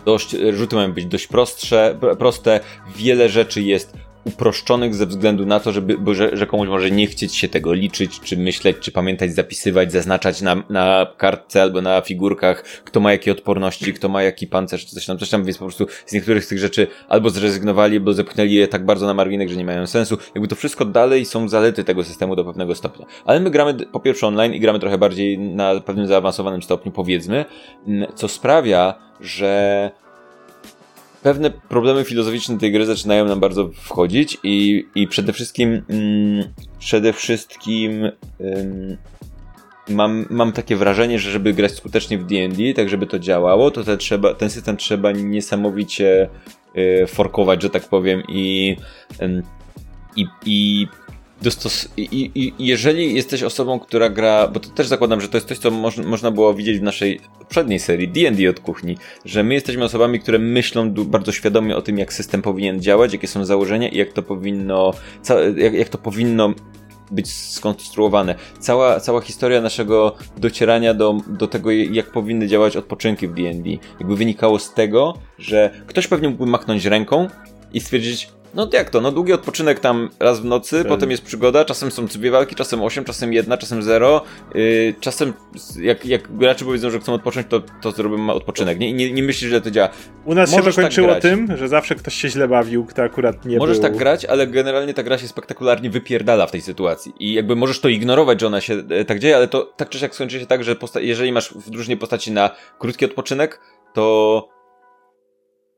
dość, 0.06 0.36
rzuty 0.54 0.76
mają 0.76 0.94
być 0.94 1.06
dość 1.06 1.28
prostsze, 1.28 2.00
proste, 2.20 2.60
wiele 2.96 3.30
rzeczy 3.30 3.62
jest 3.62 4.05
uproszczonych 4.26 4.96
ze 4.96 5.06
względu 5.06 5.46
na 5.46 5.60
to, 5.60 5.72
żeby, 5.72 5.98
bo, 5.98 6.14
że, 6.14 6.38
że 6.38 6.48
komuś 6.48 6.68
może 6.68 6.92
nie 6.92 7.08
chcieć 7.08 7.36
się 7.36 7.48
tego 7.48 7.74
liczyć, 7.74 8.20
czy 8.20 8.38
myśleć, 8.38 8.78
czy 8.80 8.92
pamiętać, 8.92 9.34
zapisywać, 9.34 9.92
zaznaczać 9.92 10.42
na, 10.42 10.64
na 10.70 11.08
kartce 11.18 11.62
albo 11.62 11.82
na 11.82 12.02
figurkach, 12.02 12.64
kto 12.64 13.00
ma 13.00 13.12
jakie 13.12 13.32
odporności, 13.32 13.94
kto 13.94 14.10
ma 14.10 14.24
jaki 14.24 14.48
pancerz, 14.48 14.86
czy 14.86 14.96
coś 14.96 15.06
tam, 15.06 15.18
coś 15.18 15.30
tam, 15.30 15.44
więc 15.44 15.58
po 15.58 15.66
prostu 15.66 15.88
z 16.06 16.14
niektórych 16.14 16.46
z 16.46 16.48
tych 16.48 16.60
rzeczy 16.60 16.88
albo 17.08 17.30
zrezygnowali, 17.30 17.98
albo 17.98 18.14
zepchnęli 18.14 18.54
je 18.54 18.68
tak 18.68 18.86
bardzo 18.86 19.06
na 19.06 19.14
marginek, 19.14 19.50
że 19.50 19.56
nie 19.56 19.66
mają 19.66 19.88
sensu. 19.88 20.18
Jakby 20.36 20.48
to 20.48 20.56
wszystko 20.56 20.86
dalej 20.86 21.26
są 21.26 21.50
zalety 21.50 21.84
tego 21.84 22.04
systemu 22.04 22.36
do 22.36 22.46
pewnego 22.46 22.76
stopnia. 22.76 23.06
Ale 23.26 23.40
my 23.40 23.52
gramy 23.52 23.74
po 23.74 24.00
pierwsze 24.00 24.28
online 24.28 24.54
i 24.54 24.60
gramy 24.60 24.80
trochę 24.80 24.98
bardziej 24.98 25.40
na 25.40 25.80
pewnym 25.80 26.08
zaawansowanym 26.08 26.64
stopniu, 26.64 26.92
powiedzmy, 26.92 27.46
co 28.16 28.28
sprawia, 28.28 28.94
że 29.22 29.92
pewne 31.26 31.52
problemy 31.52 32.04
filozoficzne 32.04 32.58
tej 32.58 32.72
gry 32.72 32.86
zaczynają 32.86 33.26
nam 33.26 33.40
bardzo 33.40 33.70
wchodzić 33.74 34.38
i, 34.44 34.86
i 34.96 35.08
przede 35.08 35.34
wszystkim 35.34 35.82
mm, 35.90 36.44
przede 36.80 37.14
wszystkim 37.14 38.12
mam, 39.90 40.26
mam 40.30 40.52
takie 40.52 40.76
wrażenie, 40.76 41.20
że 41.20 41.32
żeby 41.32 41.54
grać 41.54 41.72
skutecznie 41.72 42.18
w 42.18 42.26
D&D, 42.26 42.74
tak 42.74 42.90
żeby 42.90 43.08
to 43.08 43.20
działało, 43.20 43.72
to 43.72 43.84
te 43.84 43.98
trzeba, 43.98 44.34
ten 44.34 44.50
system 44.50 44.78
trzeba 44.78 45.12
niesamowicie 45.12 46.30
y, 46.78 47.08
forkować, 47.08 47.62
że 47.62 47.70
tak 47.70 47.90
powiem 47.90 48.24
i, 48.28 48.76
i, 50.16 50.26
i 50.46 50.88
dostos- 51.46 51.88
i, 51.98 52.32
i, 52.36 52.54
jeżeli 52.60 53.16
jesteś 53.16 53.44
osobą, 53.44 53.80
która 53.80 54.10
gra, 54.10 54.48
bo 54.48 54.60
to 54.60 54.70
też 54.70 54.88
zakładam, 54.88 55.22
że 55.22 55.28
to 55.28 55.38
jest 55.38 55.48
coś, 55.48 55.58
co 55.58 55.72
moż, 55.72 55.98
można 55.98 56.32
było 56.32 56.54
widzieć 56.54 56.80
w 56.80 56.84
naszej 56.84 57.20
poprzedniej 57.40 57.80
serii 57.80 58.08
D&D 58.08 58.50
od 58.50 58.60
kuchni, 58.60 58.98
że 59.26 59.44
my 59.44 59.54
jesteśmy 59.54 59.84
osobami, 59.84 60.20
które 60.20 60.40
myślą 60.40 60.92
bardzo 60.92 61.32
świadomie 61.32 61.76
o 61.76 61.82
tym, 61.82 61.98
jak 61.98 62.14
system 62.14 62.42
powinien 62.42 62.82
działać, 62.82 63.14
jakie 63.14 63.28
są 63.28 63.46
założenia 63.46 63.90
i 63.90 63.98
jak 63.98 64.14
to 64.14 64.24
powinno, 64.24 64.94
jak, 65.58 65.74
jak 65.74 65.90
to 65.90 65.98
powinno 65.98 66.54
być 67.12 67.34
skonstruowane. 67.34 68.36
Cała, 68.60 69.00
cała 69.00 69.22
historia 69.22 69.62
naszego 69.62 70.16
docierania 70.38 70.94
do, 70.94 71.18
do 71.28 71.48
tego, 71.48 71.72
jak 71.72 72.12
powinny 72.12 72.48
działać 72.48 72.78
odpoczynki 72.78 73.28
w 73.28 73.34
D&D, 73.34 73.70
jakby 74.00 74.16
wynikało 74.16 74.60
z 74.60 74.74
tego, 74.74 75.14
że 75.38 75.72
ktoś 75.88 76.08
pewnie 76.08 76.30
mógłby 76.30 76.46
machnąć 76.52 76.86
ręką 76.86 77.28
i 77.74 77.80
stwierdzić, 77.80 78.30
no 78.56 78.70
jak 78.74 78.90
to, 78.90 79.02
no 79.02 79.12
długi 79.12 79.34
odpoczynek 79.34 79.80
tam 79.80 80.10
raz 80.20 80.40
w 80.40 80.46
nocy, 80.46 80.78
Ten. 80.78 80.88
potem 80.88 81.12
jest 81.12 81.24
przygoda, 81.24 81.66
czasem 81.66 81.92
są 81.92 82.06
dwie 82.06 82.32
walki, 82.32 82.56
czasem 82.56 82.84
osiem, 82.84 83.04
czasem 83.04 83.34
jedna, 83.34 83.58
czasem 83.58 83.84
zero. 83.84 84.22
Yy, 84.56 84.96
czasem 85.00 85.34
jak, 85.82 86.06
jak 86.06 86.38
gracze 86.38 86.66
powiedzą, 86.66 86.90
że 86.90 87.00
chcą 87.00 87.14
odpocząć, 87.14 87.48
to, 87.50 87.62
to 87.82 87.92
zrobimy 87.92 88.34
odpoczynek. 88.34 88.80
Nie, 88.80 88.94
nie, 88.94 89.12
nie 89.12 89.24
myślisz, 89.24 89.52
że 89.52 89.62
to 89.62 89.72
działa. 89.72 89.90
U 90.26 90.36
nas 90.36 90.52
Możesz 90.52 90.76
się 90.76 90.82
dokończyło 90.82 91.08
tak 91.08 91.22
tym, 91.22 91.58
że 91.58 91.68
zawsze 91.68 91.96
ktoś 91.96 92.16
się 92.16 92.30
źle 92.30 92.48
bawił, 92.48 92.86
kto 92.86 93.04
akurat 93.04 93.46
nie 93.46 93.58
Możesz 93.58 93.78
był... 93.78 93.84
tak 93.90 93.98
grać, 93.98 94.26
ale 94.26 94.48
generalnie 94.48 94.94
ta 94.94 95.04
gra 95.04 95.18
się 95.18 95.28
spektakularnie 95.28 95.90
wypierdala 95.90 96.48
w 96.48 96.52
tej 96.52 96.62
sytuacji. 96.62 97.14
I 97.20 97.34
jakby 97.34 97.56
możesz 97.56 97.80
to 97.80 97.90
ignorować, 97.90 98.42
że 98.42 98.48
ona 98.48 98.62
się 98.62 98.84
e, 98.90 99.06
tak 99.06 99.20
dzieje, 99.20 99.36
ale 99.36 99.48
to 99.48 99.74
tak 99.78 99.90
czy 99.90 100.00
siak 100.00 100.16
skończy 100.16 100.40
się 100.40 100.46
tak, 100.46 100.64
że 100.64 100.76
jeżeli 101.02 101.32
masz 101.32 101.54
w 101.54 101.70
drużynie 101.70 101.98
postaci 101.98 102.32
na 102.32 102.50
krótki 102.80 103.06
odpoczynek, 103.06 103.60
to 103.94 104.55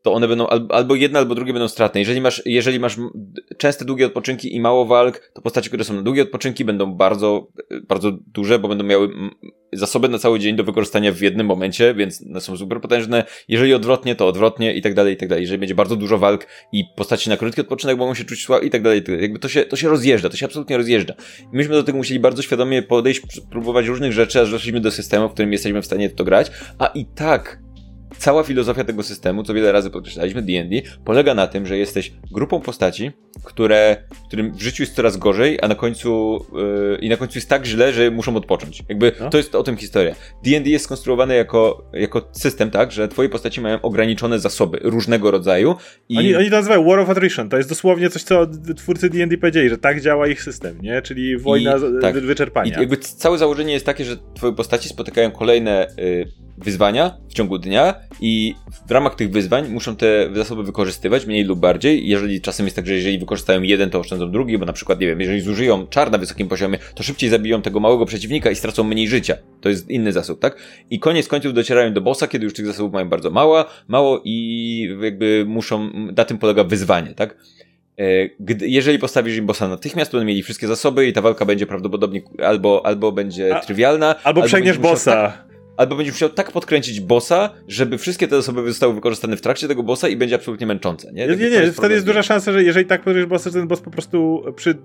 to 0.01 0.13
one 0.13 0.27
będą 0.27 0.47
albo 0.69 0.95
jedne, 0.95 1.19
albo 1.19 1.35
drugie 1.35 1.53
będą 1.53 1.67
stratne. 1.67 1.99
Jeżeli 1.99 2.21
masz, 2.21 2.41
jeżeli 2.45 2.79
masz 2.79 2.97
częste 3.57 3.85
długie 3.85 4.05
odpoczynki 4.05 4.55
i 4.55 4.59
mało 4.59 4.85
walk, 4.85 5.31
to 5.33 5.41
postaci, 5.41 5.67
które 5.69 5.83
są 5.83 5.93
na 5.93 6.01
długie 6.01 6.21
odpoczynki 6.21 6.65
będą 6.65 6.93
bardzo, 6.93 7.47
bardzo 7.87 8.11
duże, 8.11 8.59
bo 8.59 8.67
będą 8.67 8.83
miały 8.83 9.09
zasoby 9.73 10.09
na 10.09 10.17
cały 10.17 10.39
dzień 10.39 10.55
do 10.55 10.63
wykorzystania 10.63 11.11
w 11.11 11.21
jednym 11.21 11.47
momencie, 11.47 11.93
więc 11.93 12.23
są 12.39 12.57
super 12.57 12.81
potężne. 12.81 13.23
Jeżeli 13.47 13.73
odwrotnie, 13.73 14.15
to 14.15 14.27
odwrotnie 14.27 14.73
i 14.73 14.81
tak 14.81 14.93
dalej, 14.93 15.13
i 15.13 15.17
tak 15.17 15.29
dalej. 15.29 15.41
Jeżeli 15.41 15.59
będzie 15.59 15.75
bardzo 15.75 15.95
dużo 15.95 16.17
walk 16.17 16.47
i 16.71 16.83
postaci 16.95 17.29
na 17.29 17.37
krótki 17.37 17.61
odpoczynek 17.61 17.97
mogą 17.97 18.13
się 18.13 18.23
czuć 18.23 18.43
słabe 18.43 18.65
i 18.65 18.69
tak 18.69 18.81
dalej, 18.81 19.03
jakby 19.19 19.39
to 19.39 19.49
się, 19.49 19.63
to 19.63 19.75
się 19.75 19.89
rozjeżdża, 19.89 20.29
to 20.29 20.37
się 20.37 20.45
absolutnie 20.45 20.77
rozjeżdża. 20.77 21.13
Myśmy 21.51 21.75
do 21.75 21.83
tego 21.83 21.97
musieli 21.97 22.19
bardzo 22.19 22.41
świadomie 22.41 22.81
podejść, 22.81 23.21
próbować 23.49 23.85
różnych 23.85 24.13
rzeczy, 24.13 24.41
aż 24.41 24.51
doszliśmy 24.51 24.79
do 24.79 24.91
systemu, 24.91 25.29
w 25.29 25.33
którym 25.33 25.51
jesteśmy 25.51 25.81
w 25.81 25.85
stanie 25.85 26.09
to 26.09 26.23
grać, 26.23 26.51
a 26.79 26.85
i 26.85 27.05
tak 27.05 27.66
cała 28.17 28.43
filozofia 28.43 28.83
tego 28.83 29.03
systemu, 29.03 29.43
co 29.43 29.53
wiele 29.53 29.71
razy 29.71 29.89
podkreślaliśmy, 29.89 30.41
D&D, 30.41 30.81
polega 31.05 31.33
na 31.33 31.47
tym, 31.47 31.65
że 31.65 31.77
jesteś 31.77 32.13
grupą 32.31 32.61
postaci, 32.61 33.11
które, 33.43 33.97
którym 34.27 34.51
w 34.53 34.61
życiu 34.61 34.83
jest 34.83 34.95
coraz 34.95 35.17
gorzej, 35.17 35.59
a 35.61 35.67
na 35.67 35.75
końcu 35.75 36.39
yy, 36.91 36.97
i 37.01 37.09
na 37.09 37.17
końcu 37.17 37.37
jest 37.37 37.49
tak 37.49 37.65
źle, 37.65 37.93
że 37.93 38.11
muszą 38.11 38.35
odpocząć. 38.35 38.83
Jakby 38.89 39.11
no. 39.19 39.29
to 39.29 39.37
jest 39.37 39.55
o 39.55 39.63
tym 39.63 39.77
historia. 39.77 40.15
D&D 40.45 40.69
jest 40.69 40.85
skonstruowane 40.85 41.35
jako, 41.35 41.89
jako 41.93 42.29
system, 42.31 42.71
tak, 42.71 42.91
że 42.91 43.07
twoje 43.07 43.29
postaci 43.29 43.61
mają 43.61 43.81
ograniczone 43.81 44.39
zasoby 44.39 44.79
różnego 44.81 45.31
rodzaju. 45.31 45.75
I... 46.09 46.17
Oni, 46.17 46.35
oni 46.35 46.49
to 46.49 46.55
nazywają 46.55 46.85
War 46.85 46.99
of 46.99 47.09
Attrition. 47.09 47.49
To 47.49 47.57
jest 47.57 47.69
dosłownie 47.69 48.09
coś, 48.09 48.23
co 48.23 48.47
twórcy 48.77 49.09
D&D 49.09 49.37
powiedzieli, 49.37 49.69
że 49.69 49.77
tak 49.77 50.01
działa 50.01 50.27
ich 50.27 50.43
system, 50.43 50.81
nie? 50.81 51.01
Czyli 51.01 51.37
wojna 51.37 51.75
I, 51.77 52.01
tak. 52.01 52.19
wyczerpania. 52.19 52.77
I 52.77 52.79
jakby 52.79 52.97
całe 52.97 53.37
założenie 53.37 53.73
jest 53.73 53.85
takie, 53.85 54.05
że 54.05 54.17
twoje 54.35 54.53
postaci 54.53 54.89
spotykają 54.89 55.31
kolejne 55.31 55.87
yy, 55.97 56.46
wyzwania 56.57 57.17
w 57.29 57.33
ciągu 57.33 57.57
dnia 57.57 57.95
i 58.21 58.55
w 58.87 58.91
ramach 58.91 59.15
tych 59.15 59.31
wyzwań 59.31 59.69
muszą 59.69 59.95
te 59.95 60.29
zasoby 60.35 60.63
wykorzystywać 60.63 61.25
mniej 61.25 61.43
lub 61.43 61.59
bardziej. 61.59 62.07
Jeżeli 62.07 62.41
czasem 62.41 62.65
jest 62.65 62.75
tak, 62.75 62.87
że 62.87 62.93
jeżeli 62.93 63.19
wykorzystają 63.19 63.61
jeden, 63.61 63.89
to 63.89 63.99
oszczędzą 63.99 64.31
drugi, 64.31 64.57
bo 64.57 64.65
na 64.65 64.73
przykład, 64.73 64.99
nie 64.99 65.07
wiem, 65.07 65.19
jeżeli 65.21 65.41
zużyją 65.41 65.87
czar 65.87 66.11
na 66.11 66.17
wysokim 66.17 66.47
poziomie, 66.47 66.77
to 66.95 67.03
szybciej 67.03 67.29
zabiją 67.29 67.61
tego 67.61 67.79
małego 67.79 68.05
przeciwnika 68.05 68.51
i 68.51 68.55
stracą 68.55 68.83
mniej 68.83 69.07
życia. 69.07 69.35
To 69.61 69.69
jest 69.69 69.89
inny 69.89 70.11
zasób, 70.11 70.39
tak? 70.39 70.57
I 70.89 70.99
koniec 70.99 71.27
końców 71.27 71.53
docierają 71.53 71.93
do 71.93 72.01
bossa, 72.01 72.27
kiedy 72.27 72.45
już 72.45 72.53
tych 72.53 72.65
zasobów 72.65 72.93
mają 72.93 73.09
bardzo 73.09 73.29
mało, 73.29 73.65
mało 73.87 74.21
i 74.25 74.97
jakby 75.01 75.45
muszą, 75.47 75.89
na 75.93 76.25
tym 76.25 76.37
polega 76.37 76.63
wyzwanie, 76.63 77.13
tak? 77.13 77.37
E, 77.97 78.29
gdy, 78.39 78.69
jeżeli 78.69 78.99
postawisz 78.99 79.37
im 79.37 79.45
bossa 79.45 79.67
natychmiast, 79.67 80.11
to 80.11 80.17
będą 80.17 80.27
mieli 80.27 80.43
wszystkie 80.43 80.67
zasoby 80.67 81.07
i 81.07 81.13
ta 81.13 81.21
walka 81.21 81.45
będzie 81.45 81.67
prawdopodobnie 81.67 82.21
albo, 82.43 82.85
albo 82.85 83.11
będzie 83.11 83.55
A, 83.55 83.59
trywialna. 83.59 84.07
Albo, 84.07 84.21
albo 84.23 84.41
przegniesz 84.43 84.77
bossa. 84.77 85.11
Tak, 85.11 85.46
albo 85.77 85.95
będziesz 85.95 86.13
musiał 86.13 86.29
tak 86.29 86.51
podkręcić 86.51 87.01
bossa, 87.01 87.49
żeby 87.67 87.97
wszystkie 87.97 88.27
te 88.27 88.35
zasoby 88.35 88.67
zostały 88.67 88.93
wykorzystane 88.93 89.37
w 89.37 89.41
trakcie 89.41 89.67
tego 89.67 89.83
bossa 89.83 90.07
i 90.07 90.17
będzie 90.17 90.35
absolutnie 90.35 90.67
męczące, 90.67 91.11
nie? 91.13 91.27
Nie, 91.27 91.35
nie, 91.35 91.49
nie. 91.49 91.71
wtedy 91.71 91.93
jest 91.93 92.05
duża 92.05 92.23
szansa, 92.23 92.51
że 92.51 92.63
jeżeli 92.63 92.85
tak 92.85 93.03
podejrzysz 93.03 93.29
bossa, 93.29 93.49
to 93.49 93.53
ten 93.53 93.67
boss 93.67 93.81
po 93.81 93.91
prostu 93.91 94.43
przy 94.55 94.77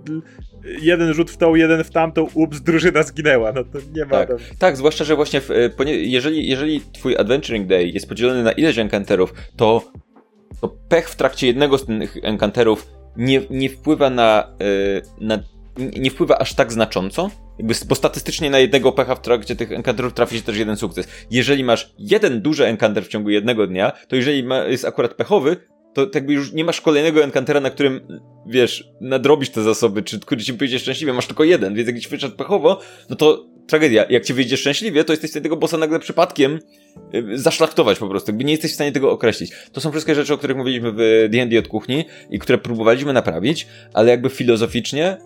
jeden 0.83 1.15
rzut 1.15 1.31
w 1.31 1.37
tą, 1.37 1.55
jeden 1.55 1.85
w 1.85 1.91
tamtą, 1.91 2.29
ups, 2.35 2.61
drużyna 2.61 3.03
zginęła, 3.03 3.53
no 3.53 3.65
to 3.65 3.79
nie 3.95 4.05
ma 4.05 4.11
tak. 4.11 4.29
tam... 4.29 4.39
Tak, 4.59 4.77
zwłaszcza, 4.77 5.05
że 5.05 5.17
właśnie 5.17 5.41
w, 5.41 5.51
e, 5.51 5.71
jeżeli, 5.87 6.49
jeżeli 6.49 6.81
twój 6.93 7.17
Adventuring 7.17 7.67
Day 7.67 7.89
jest 7.89 8.09
podzielony 8.09 8.43
na 8.43 8.53
ileś 8.53 8.79
enkanterów, 8.79 9.35
to, 9.57 9.85
to 10.61 10.69
pech 10.89 11.09
w 11.09 11.17
trakcie 11.17 11.47
jednego 11.47 11.79
z 11.79 11.87
tych 11.87 12.17
enkanterów 12.23 12.87
nie, 13.17 13.43
nie 13.51 13.69
wpływa 13.69 14.11
na, 14.11 14.57
yy, 14.61 15.03
na 15.27 15.39
nie 15.79 16.11
wpływa 16.11 16.39
aż 16.39 16.55
tak 16.55 16.73
znacząco, 16.73 17.31
jakby, 17.59 17.75
bo 17.87 17.95
statystycznie 17.95 18.51
na 18.51 18.59
jednego 18.59 18.93
pecha 18.93 19.15
w 19.15 19.23
trakcie 19.23 19.57
tych 19.57 19.73
enkanterów 19.73 20.15
trafi 20.15 20.37
się 20.37 20.43
też 20.43 20.57
jeden 20.57 20.77
sukces. 20.77 21.09
Jeżeli 21.31 21.65
masz 21.65 21.95
jeden 21.99 22.41
duży 22.41 22.67
enkanter 22.67 23.05
w 23.05 23.09
ciągu 23.09 23.31
jednego 23.31 23.67
dnia, 23.67 23.93
to 24.09 24.17
jeżeli 24.17 24.45
ma, 24.45 24.65
jest 24.65 24.85
akurat 24.85 25.15
pechowy, 25.15 25.57
to, 25.95 26.07
to 26.07 26.19
jakby 26.19 26.33
już 26.33 26.53
nie 26.53 26.65
masz 26.65 26.81
kolejnego 26.81 27.25
enkantera, 27.25 27.61
na 27.61 27.71
którym, 27.71 28.21
wiesz, 28.47 28.89
nadrobisz 29.01 29.51
te 29.51 29.63
zasoby, 29.63 30.03
czy 30.03 30.21
który 30.21 30.43
ci 30.43 30.53
wyjdzie 30.53 30.79
szczęśliwie, 30.79 31.13
masz 31.13 31.27
tylko 31.27 31.45
jeden, 31.45 31.75
więc 31.75 31.89
jak 31.89 31.99
ci 31.99 32.09
wyszedł 32.09 32.37
pechowo, 32.37 32.81
no 33.11 33.17
to 33.17 33.47
tragedia. 33.67 34.05
Jak 34.11 34.25
ci 34.25 34.35
wyjdzie 34.35 34.57
szczęśliwie, 34.57 35.05
to 35.05 35.13
jesteś 35.13 35.31
w 35.31 35.33
stanie 35.33 35.43
tego 35.43 35.57
bossa 35.57 35.79
nagle 35.79 35.99
przypadkiem 35.99 36.59
y, 37.15 37.39
zaszlachtować 37.39 37.99
po 37.99 38.09
prostu. 38.09 38.31
Jakby 38.31 38.45
nie 38.45 38.53
jesteś 38.53 38.71
w 38.71 38.75
stanie 38.75 38.93
tego 38.93 39.11
określić. 39.11 39.53
To 39.73 39.81
są 39.81 39.91
wszystkie 39.91 40.15
rzeczy, 40.15 40.35
o 40.35 40.39
których 40.39 40.57
mówiliśmy 40.57 40.93
w 40.93 41.29
D&D 41.31 41.59
od 41.59 41.69
kuchni 41.69 42.05
i 42.31 42.39
które 42.39 42.59
próbowaliśmy 42.59 43.13
naprawić, 43.13 43.67
ale 43.95 44.11
jakby 44.11 44.31
filozoficznie 44.31 45.17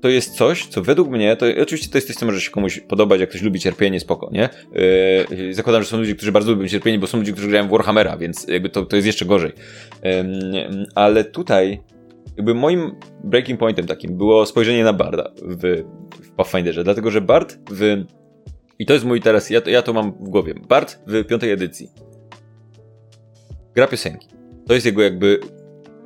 to 0.00 0.08
jest 0.08 0.34
coś, 0.34 0.66
co 0.66 0.82
według 0.82 1.08
mnie, 1.08 1.36
to 1.36 1.46
oczywiście 1.62 1.88
to 1.88 1.98
jest 1.98 2.06
coś, 2.06 2.16
co 2.16 2.26
może 2.26 2.40
się 2.40 2.50
komuś 2.50 2.80
podobać, 2.80 3.20
jak 3.20 3.28
ktoś 3.28 3.42
lubi 3.42 3.60
cierpienie, 3.60 4.00
spoko, 4.00 4.30
nie? 4.32 4.48
Yy, 5.30 5.54
zakładam, 5.54 5.82
że 5.82 5.88
są 5.88 5.98
ludzie, 5.98 6.14
którzy 6.14 6.32
bardzo 6.32 6.52
lubią 6.52 6.68
cierpienie, 6.68 6.98
bo 6.98 7.06
są 7.06 7.18
ludzie, 7.18 7.32
którzy 7.32 7.48
grają 7.48 7.68
w 7.68 7.70
Warhammera, 7.70 8.16
więc 8.16 8.48
jakby 8.48 8.68
to, 8.68 8.86
to 8.86 8.96
jest 8.96 9.06
jeszcze 9.06 9.24
gorzej. 9.24 9.52
Yy, 10.02 10.86
ale 10.94 11.24
tutaj 11.24 11.80
jakby 12.36 12.54
moim 12.54 12.92
breaking 13.24 13.60
pointem 13.60 13.86
takim 13.86 14.16
było 14.16 14.46
spojrzenie 14.46 14.84
na 14.84 14.92
Barda 14.92 15.30
w, 15.42 15.84
w 16.22 16.30
Pathfinderze, 16.30 16.84
dlatego 16.84 17.10
że 17.10 17.20
Bard 17.20 17.58
w... 17.70 18.04
I 18.78 18.86
to 18.86 18.92
jest 18.92 19.04
mój 19.04 19.20
teraz, 19.20 19.50
ja 19.50 19.60
to, 19.60 19.70
ja 19.70 19.82
to 19.82 19.92
mam 19.92 20.12
w 20.12 20.28
głowie. 20.28 20.54
Bard 20.68 20.98
w 21.06 21.24
piątej 21.24 21.50
edycji 21.50 21.88
gra 23.74 23.86
piosenki. 23.86 24.28
To 24.66 24.74
jest 24.74 24.86
jego 24.86 25.02
jakby 25.02 25.40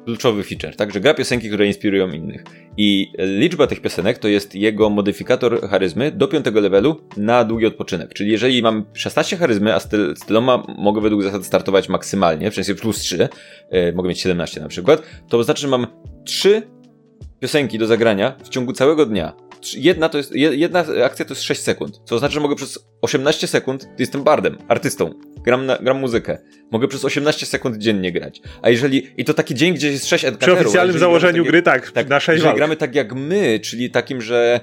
kluczowy 0.09 0.45
feature, 0.45 0.77
tak? 0.77 0.93
Że 0.93 1.01
gra 1.01 1.15
piosenki, 1.15 1.49
które 1.49 1.67
inspirują 1.67 2.11
innych. 2.11 2.45
I 2.77 3.13
liczba 3.19 3.67
tych 3.67 3.81
piosenek 3.81 4.19
to 4.19 4.29
jest 4.29 4.55
jego 4.55 4.91
modyfikator 4.91 5.69
charyzmy 5.69 6.13
do 6.13 6.29
piątego 6.29 6.61
levelu 6.61 7.01
na 7.17 7.45
długi 7.45 7.67
odpoczynek. 7.67 8.15
Czyli 8.15 8.31
jeżeli 8.31 8.63
mam 8.63 8.85
16 8.93 9.37
charyzmy, 9.37 9.75
a 9.75 9.81
styl, 9.81 10.17
styloma 10.17 10.63
mogę 10.79 11.01
według 11.01 11.23
zasad 11.23 11.45
startować 11.45 11.89
maksymalnie, 11.89 12.51
w 12.51 12.55
sensie 12.55 12.75
plus 12.75 12.99
3, 12.99 13.17
yy, 13.17 13.29
e, 13.71 13.93
mogę 13.93 14.09
mieć 14.09 14.21
17 14.21 14.61
na 14.61 14.69
przykład, 14.69 15.03
to 15.29 15.39
oznacza, 15.39 15.61
że 15.61 15.69
mam 15.69 15.87
3 16.25 16.63
piosenki 17.41 17.79
do 17.79 17.87
zagrania 17.87 18.37
w 18.45 18.49
ciągu 18.49 18.73
całego 18.73 19.07
dnia. 19.07 19.48
Jedna, 19.77 20.09
to 20.09 20.19
jest, 20.19 20.33
jedna 20.35 20.85
akcja 21.05 21.25
to 21.25 21.35
jest 21.35 21.43
6 21.43 21.61
sekund, 21.61 22.01
co 22.05 22.17
oznacza, 22.17 22.35
że 22.35 22.41
mogę 22.41 22.57
przez 22.57 22.79
18 23.03 23.47
sekund, 23.47 23.89
jestem 23.99 24.25
bardem, 24.25 24.59
artystą, 24.69 25.15
gram, 25.45 25.67
na, 25.67 25.77
gram 25.77 25.99
muzykę, 25.99 26.39
mogę 26.71 26.89
przez 26.89 27.05
18 27.05 27.47
sekund 27.47 27.77
dziennie 27.77 28.13
grać. 28.13 28.41
A 28.63 28.71
jeżeli, 28.71 29.11
i 29.17 29.25
to 29.25 29.35
taki 29.35 29.55
dzień, 29.55 29.75
gdzie 29.75 29.93
jest 29.93 30.07
6 30.07 30.25
encounterów. 30.25 30.59
Przy 30.59 30.67
oficjalnym 30.67 30.99
założeniu 30.99 31.45
gry, 31.45 31.63
tak, 31.63 31.91
tak 31.91 32.09
na 32.09 32.21
6 32.21 32.39
Jeżeli 32.39 32.57
gramy 32.57 32.77
tak 32.77 32.95
jak 32.95 33.15
my, 33.15 33.61
czyli 33.61 33.91
takim, 33.91 34.23
że 34.23 34.61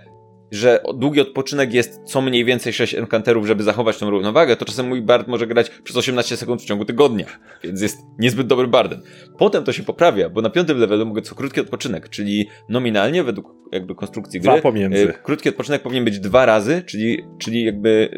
że 0.51 0.84
długi 0.95 1.22
odpoczynek 1.22 1.73
jest 1.73 2.01
co 2.03 2.22
mniej 2.22 2.45
więcej 2.45 2.73
6 2.73 2.95
encounterów, 2.95 3.47
żeby 3.47 3.63
zachować 3.63 3.97
tą 3.97 4.09
równowagę, 4.09 4.55
to 4.55 4.65
czasem 4.65 4.88
mój 4.88 5.01
bard 5.01 5.27
może 5.27 5.47
grać 5.47 5.69
przez 5.84 5.97
18 5.97 6.38
sekund 6.38 6.61
w 6.61 6.65
ciągu 6.65 6.85
tygodnia, 6.85 7.26
więc 7.63 7.81
jest 7.81 7.97
niezbyt 8.19 8.47
dobrym 8.47 8.72
bardem. 8.72 9.01
Potem 9.38 9.63
to 9.63 9.73
się 9.73 9.84
poprawia, 9.84 10.30
bo 10.30 10.41
na 10.41 10.49
piątym 10.49 10.77
levelu 10.77 11.05
mogę 11.05 11.22
co 11.22 11.35
krótki 11.35 11.61
odpoczynek, 11.61 12.09
czyli 12.09 12.47
nominalnie 12.69 13.23
według 13.23 13.55
jakby 13.72 13.95
konstrukcji 13.95 14.39
gry, 14.39 14.51
dwa 14.51 14.61
pomiędzy. 14.61 15.09
E, 15.09 15.13
krótki 15.13 15.49
odpoczynek 15.49 15.81
powinien 15.81 16.05
być 16.05 16.19
dwa 16.19 16.45
razy, 16.45 16.84
czyli, 16.85 17.23
czyli 17.39 17.65
jakby, 17.65 18.09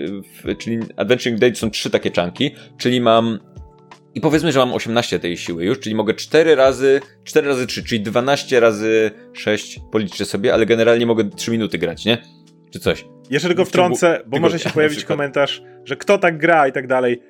w, 0.43 0.57
czyli 0.57 0.79
Adventuring 0.95 1.39
Day 1.39 1.55
są 1.55 1.71
trzy 1.71 1.89
takie 1.89 2.11
czanki, 2.11 2.51
czyli 2.77 3.01
mam 3.01 3.39
i 4.18 4.22
powiedzmy, 4.22 4.52
że 4.52 4.60
mam 4.60 4.73
18 4.73 5.19
tej 5.19 5.38
siły 5.38 5.65
już, 5.65 5.80
czyli 5.80 5.95
mogę 5.95 6.14
4 6.14 6.56
razy, 6.56 7.02
4 7.23 7.48
razy 7.48 7.68
3, 7.68 7.84
czyli 7.84 8.02
12 8.02 8.60
razy 8.60 9.11
6, 9.34 9.80
policzę 9.91 10.26
sobie, 10.26 10.53
ale 10.53 10.65
generalnie 10.65 11.06
mogę 11.06 11.30
3 11.30 11.52
minuty 11.52 11.77
grać, 11.77 12.06
nie? 12.06 12.18
Czy 12.72 12.80
coś. 12.80 13.06
Jeszcze 13.30 13.48
tylko 13.48 13.65
wtrącę, 13.65 14.22
bo 14.27 14.39
może 14.39 14.60
się 14.60 14.69
pojawić 14.80 15.06
komentarz, 15.06 15.64
że 15.85 15.95
kto 15.95 16.18
tak 16.18 16.38
gra 16.38 16.68
i 16.68 16.72
tak 16.72 16.88
dalej. 16.88 17.22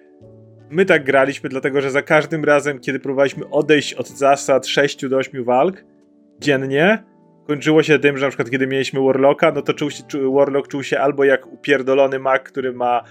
My 0.69 0.85
tak 0.85 1.03
graliśmy, 1.03 1.49
dlatego 1.49 1.81
że 1.81 1.91
za 1.91 2.01
każdym 2.01 2.45
razem, 2.45 2.80
kiedy 2.80 2.99
próbowaliśmy 2.99 3.49
odejść 3.49 3.93
od 3.93 4.07
zasad 4.07 4.68
6 4.68 5.07
do 5.09 5.18
8 5.18 5.43
walk 5.43 5.84
dziennie, 6.39 7.03
kończyło 7.47 7.84
się 7.84 7.99
tym, 7.99 8.18
że 8.18 8.26
na 8.26 8.30
przykład 8.30 8.49
kiedy 8.49 8.68
mieliśmy 8.68 9.01
Warlocka, 9.01 9.51
no 9.51 9.61
to 9.61 9.73
czuł 9.73 9.91
się, 9.91 10.03
czu, 10.07 10.34
Warlock 10.34 10.68
czuł 10.68 10.84
się 10.84 10.99
albo 10.99 11.23
jak 11.23 11.47
upierdolony 11.47 12.19
mag, 12.19 12.43
który 12.43 12.73
ma 12.73 13.03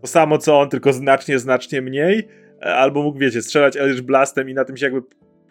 to 0.00 0.06
samo 0.06 0.38
co 0.38 0.60
on, 0.60 0.68
tylko 0.68 0.92
znacznie, 0.92 1.38
znacznie 1.38 1.82
mniej, 1.82 2.28
albo 2.64 3.02
mógł, 3.02 3.18
wiecie, 3.18 3.42
strzelać 3.42 3.76
Eldritch 3.76 4.02
Blastem 4.02 4.50
i 4.50 4.54
na 4.54 4.64
tym 4.64 4.76
się 4.76 4.86
jakby 4.86 5.02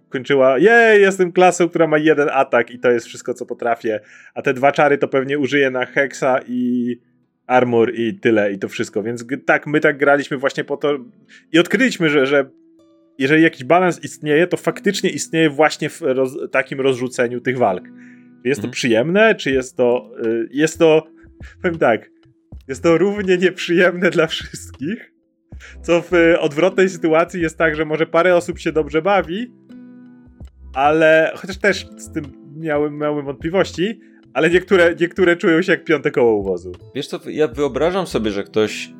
kończyła 0.10 0.58
jej, 0.58 1.02
jestem 1.02 1.32
klasą, 1.32 1.70
która 1.70 1.88
ma 1.88 1.98
jeden 1.98 2.30
atak 2.32 2.72
i 2.72 2.80
to 2.80 2.92
jest 2.92 3.06
wszystko, 3.06 3.34
co 3.34 3.46
potrafię, 3.46 4.00
a 4.34 4.42
te 4.42 4.54
dwa 4.54 4.72
czary 4.72 4.98
to 4.98 5.08
pewnie 5.08 5.40
użyję 5.40 5.72
na 5.72 5.86
Hexa 5.86 6.40
i 6.48 6.96
Armor 7.48 7.96
i 7.96 8.20
tyle 8.20 8.54
i 8.54 8.60
to 8.60 8.70
wszystko, 8.70 9.04
więc 9.04 9.26
tak, 9.46 9.68
my 9.68 9.80
tak 9.80 9.98
graliśmy 9.98 10.38
właśnie 10.38 10.64
po 10.64 10.78
to 10.78 10.98
i 11.52 11.60
odkryliśmy, 11.60 12.10
że, 12.10 12.26
że 12.26 12.50
jeżeli 13.18 13.44
jakiś 13.44 13.64
balans 13.64 14.04
istnieje, 14.04 14.48
to 14.48 14.58
faktycznie 14.58 15.10
istnieje 15.10 15.50
właśnie 15.50 15.90
w 15.90 16.02
roz, 16.02 16.38
takim 16.52 16.82
rozrzuceniu 16.82 17.42
tych 17.42 17.58
walk. 17.58 17.84
Czy 18.42 18.50
jest 18.50 18.62
to 18.62 18.68
mhm. 18.68 18.72
przyjemne, 18.72 19.36
czy 19.36 19.52
jest 19.52 19.78
to, 19.78 20.12
y, 20.26 20.48
jest 20.52 20.80
to, 20.80 21.08
powiem 21.62 21.78
tak, 21.78 22.10
jest 22.68 22.84
to 22.84 22.98
równie 22.98 23.38
nieprzyjemne 23.38 24.10
dla 24.10 24.28
wszystkich, 24.28 25.13
co 25.82 26.02
w 26.02 26.12
odwrotnej 26.40 26.90
sytuacji 26.90 27.42
jest 27.42 27.58
tak, 27.58 27.76
że 27.76 27.86
może 27.86 28.06
parę 28.06 28.36
osób 28.36 28.60
się 28.60 28.72
dobrze 28.72 29.02
bawi, 29.02 29.52
ale 30.74 31.32
chociaż 31.36 31.58
też 31.58 31.88
z 31.98 32.12
tym 32.12 32.24
miałem, 32.56 32.98
miałem 32.98 33.26
wątpliwości, 33.26 34.00
ale 34.34 34.50
niektóre, 34.50 34.96
niektóre 35.00 35.36
czują 35.36 35.62
się 35.62 35.72
jak 35.72 35.84
piąte 35.84 36.12
koło 36.12 36.34
uwozu. 36.36 36.72
Wiesz 36.96 37.08
co, 37.08 37.20
ja 37.30 37.48
wyobrażam 37.48 38.08
sobie, 38.08 38.32
że 38.32 38.44
ktoś 38.44 38.94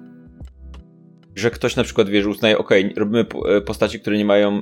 że 1.36 1.52
ktoś 1.52 1.76
na 1.76 1.84
przykład, 1.84 2.10
wiesz, 2.10 2.26
uznaje, 2.26 2.58
ok, 2.58 2.70
robimy 2.98 3.26
e, 3.58 3.62
postaci, 3.62 4.00
które 4.00 4.18
nie 4.18 4.26
mają 4.26 4.62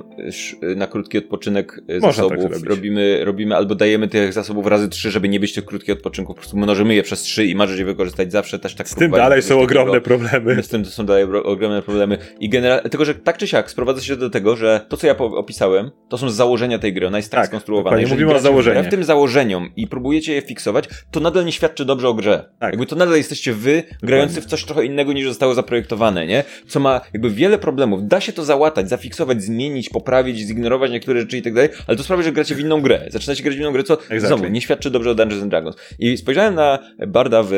e, 0.62 0.66
e, 0.66 0.74
na 0.74 0.86
krótki 0.86 1.18
odpoczynek 1.18 1.80
zasobów, 1.98 2.52
tak 2.52 2.62
robimy, 2.64 3.24
robimy 3.24 3.56
albo 3.56 3.74
dajemy 3.74 4.08
tych 4.08 4.32
zasobów 4.32 4.66
razy 4.66 4.88
trzy, 4.88 5.10
żeby 5.10 5.28
nie 5.28 5.40
być 5.40 5.52
tych 5.52 5.64
krótkich 5.64 5.94
odpoczynków, 5.94 6.36
po 6.36 6.40
prostu 6.40 6.56
mnożymy 6.56 6.94
je 6.94 7.02
przez 7.02 7.22
trzy 7.22 7.46
i 7.46 7.54
marzyć 7.54 7.78
je 7.78 7.84
wykorzystać 7.84 8.32
zawsze, 8.32 8.58
też 8.58 8.74
tak 8.74 8.88
Z 8.88 8.94
tym 8.94 9.10
dalej 9.10 9.42
są 9.42 9.60
ogromne 9.60 10.00
problemy. 10.00 10.62
Z 10.62 10.68
tym 10.68 10.84
to 10.84 10.90
są 10.90 11.06
dalej 11.06 11.24
ogromne 11.24 11.82
problemy. 11.82 12.18
I 12.40 12.48
generalnie, 12.48 12.90
tylko 12.90 13.04
że 13.04 13.14
tak 13.14 13.38
czy 13.38 13.46
siak 13.46 13.70
sprowadza 13.70 14.00
się 14.00 14.16
do 14.16 14.30
tego, 14.30 14.56
że 14.56 14.86
to, 14.88 14.96
co 14.96 15.06
ja 15.06 15.16
opisałem, 15.16 15.90
to 16.08 16.18
są 16.18 16.30
założenia 16.30 16.78
tej 16.78 16.92
gry, 16.92 17.06
ona 17.06 17.16
jest 17.16 17.30
tak, 17.30 17.40
tak 17.40 17.48
skonstruowana. 17.48 18.00
Jeżeli 18.00 18.22
mówimy 18.22 18.38
o 18.38 18.40
założeniach. 18.40 18.86
w 18.86 18.90
tym 18.90 19.04
założeniom 19.04 19.70
i 19.76 19.86
próbujecie 19.86 20.34
je 20.34 20.42
fiksować, 20.42 20.88
to 21.10 21.20
nadal 21.20 21.44
nie 21.44 21.52
świadczy 21.52 21.84
dobrze 21.84 22.08
o 22.08 22.14
grze. 22.14 22.48
Tak. 22.58 22.72
Jakby 22.72 22.86
to 22.86 22.96
nadal 22.96 23.16
jesteście 23.16 23.52
wy, 23.52 23.82
grający 24.02 24.40
w 24.40 24.44
coś 24.44 24.64
trochę 24.64 24.84
innego 24.84 25.12
niż 25.12 25.28
zostało 25.28 25.54
zaprojektowane, 25.54 26.26
nie? 26.26 26.44
Co 26.66 26.80
ma 26.80 27.00
jakby 27.12 27.30
wiele 27.30 27.58
problemów. 27.58 28.08
Da 28.08 28.20
się 28.20 28.32
to 28.32 28.44
załatać, 28.44 28.88
zafiksować, 28.88 29.42
zmienić, 29.42 29.90
poprawić, 29.90 30.38
zignorować 30.38 30.90
niektóre 30.90 31.20
rzeczy 31.20 31.38
i 31.38 31.42
tak 31.42 31.54
dalej, 31.54 31.70
ale 31.86 31.96
to 31.96 32.02
sprawia, 32.02 32.22
że 32.22 32.32
gracie 32.32 32.54
w 32.54 32.60
inną 32.60 32.80
grę. 32.80 33.06
Zaczynacie 33.10 33.42
grać 33.42 33.56
w 33.56 33.60
inną 33.60 33.72
grę, 33.72 33.82
co 33.82 33.94
exactly. 33.94 34.20
znowu 34.20 34.48
nie 34.48 34.60
świadczy 34.60 34.90
dobrze 34.90 35.10
o 35.10 35.14
Dungeons 35.14 35.48
Dragons. 35.48 35.76
I 35.98 36.16
spojrzałem 36.16 36.54
na 36.54 36.78
Barda 37.06 37.42
w 37.42 37.50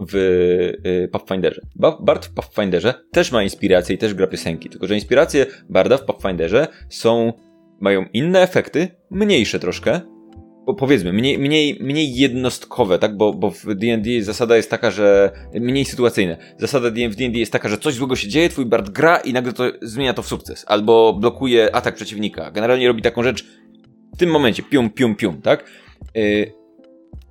w 0.00 0.14
y, 0.86 1.08
Pathfinderze. 1.08 1.60
Bard 2.00 2.26
w 2.26 2.34
Pathfinderze 2.34 2.94
też 3.12 3.32
ma 3.32 3.42
inspiracje 3.42 3.94
i 3.94 3.98
też 3.98 4.14
gra 4.14 4.26
piosenki, 4.26 4.68
tylko 4.68 4.86
że 4.86 4.94
inspiracje 4.94 5.46
Barda 5.68 5.96
w 5.96 6.04
Pathfinderze 6.04 6.66
są 6.88 7.32
mają 7.80 8.04
inne 8.12 8.42
efekty, 8.42 8.88
mniejsze 9.10 9.58
troszkę, 9.58 10.00
powiedzmy, 10.72 11.12
mniej, 11.12 11.38
mniej, 11.38 11.78
mniej 11.80 12.14
jednostkowe, 12.14 12.98
tak? 12.98 13.16
Bo, 13.16 13.34
bo 13.34 13.50
w 13.50 13.64
D&D 13.74 14.22
zasada 14.22 14.56
jest 14.56 14.70
taka, 14.70 14.90
że 14.90 15.30
mniej 15.54 15.84
sytuacyjne. 15.84 16.36
Zasada 16.58 16.90
w 16.90 17.14
D&D 17.14 17.38
jest 17.38 17.52
taka, 17.52 17.68
że 17.68 17.78
coś 17.78 17.94
złego 17.94 18.16
się 18.16 18.28
dzieje, 18.28 18.48
twój 18.48 18.66
bard 18.66 18.90
gra 18.90 19.16
i 19.16 19.32
nagle 19.32 19.52
to 19.52 19.64
zmienia 19.82 20.14
to 20.14 20.22
w 20.22 20.26
sukces. 20.26 20.64
Albo 20.68 21.12
blokuje 21.12 21.76
atak 21.76 21.94
przeciwnika. 21.94 22.50
Generalnie 22.50 22.88
robi 22.88 23.02
taką 23.02 23.22
rzecz 23.22 23.44
w 24.14 24.16
tym 24.16 24.30
momencie, 24.30 24.62
pium, 24.62 24.90
pium, 24.90 25.16
pium, 25.16 25.42
tak? 25.42 25.64
Yy, 26.14 26.52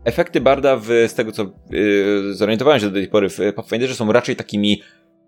efekty 0.04 0.42
barda 0.42 0.78
w, 0.78 0.88
z 1.08 1.14
tego, 1.14 1.32
co 1.32 1.44
yy, 1.72 2.34
zorientowałem 2.34 2.80
się 2.80 2.86
do 2.86 2.94
tej 2.94 3.08
pory 3.08 3.30
w 3.30 3.40
Pathfinderze 3.56 3.96
są 3.96 4.12
raczej 4.12 4.36
takimi 4.36 4.82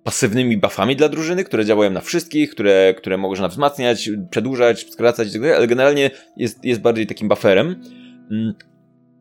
pasywnymi 0.06 0.58
buffami 0.58 0.96
dla 0.96 1.10
drużyny, 1.10 1.44
które 1.44 1.66
działają 1.66 1.92
na 1.92 2.02
wszystkich, 2.02 2.50
które, 2.50 2.94
które 2.98 3.18
można 3.18 3.48
wzmacniać, 3.48 4.10
przedłużać, 4.30 4.92
skracać 4.92 5.28
itd., 5.28 5.56
ale 5.56 5.68
generalnie 5.68 6.12
jest, 6.38 6.66
jest 6.66 6.82
bardziej 6.82 7.08
takim 7.08 7.28
bufferem. 7.28 7.82
Mm, 8.32 8.54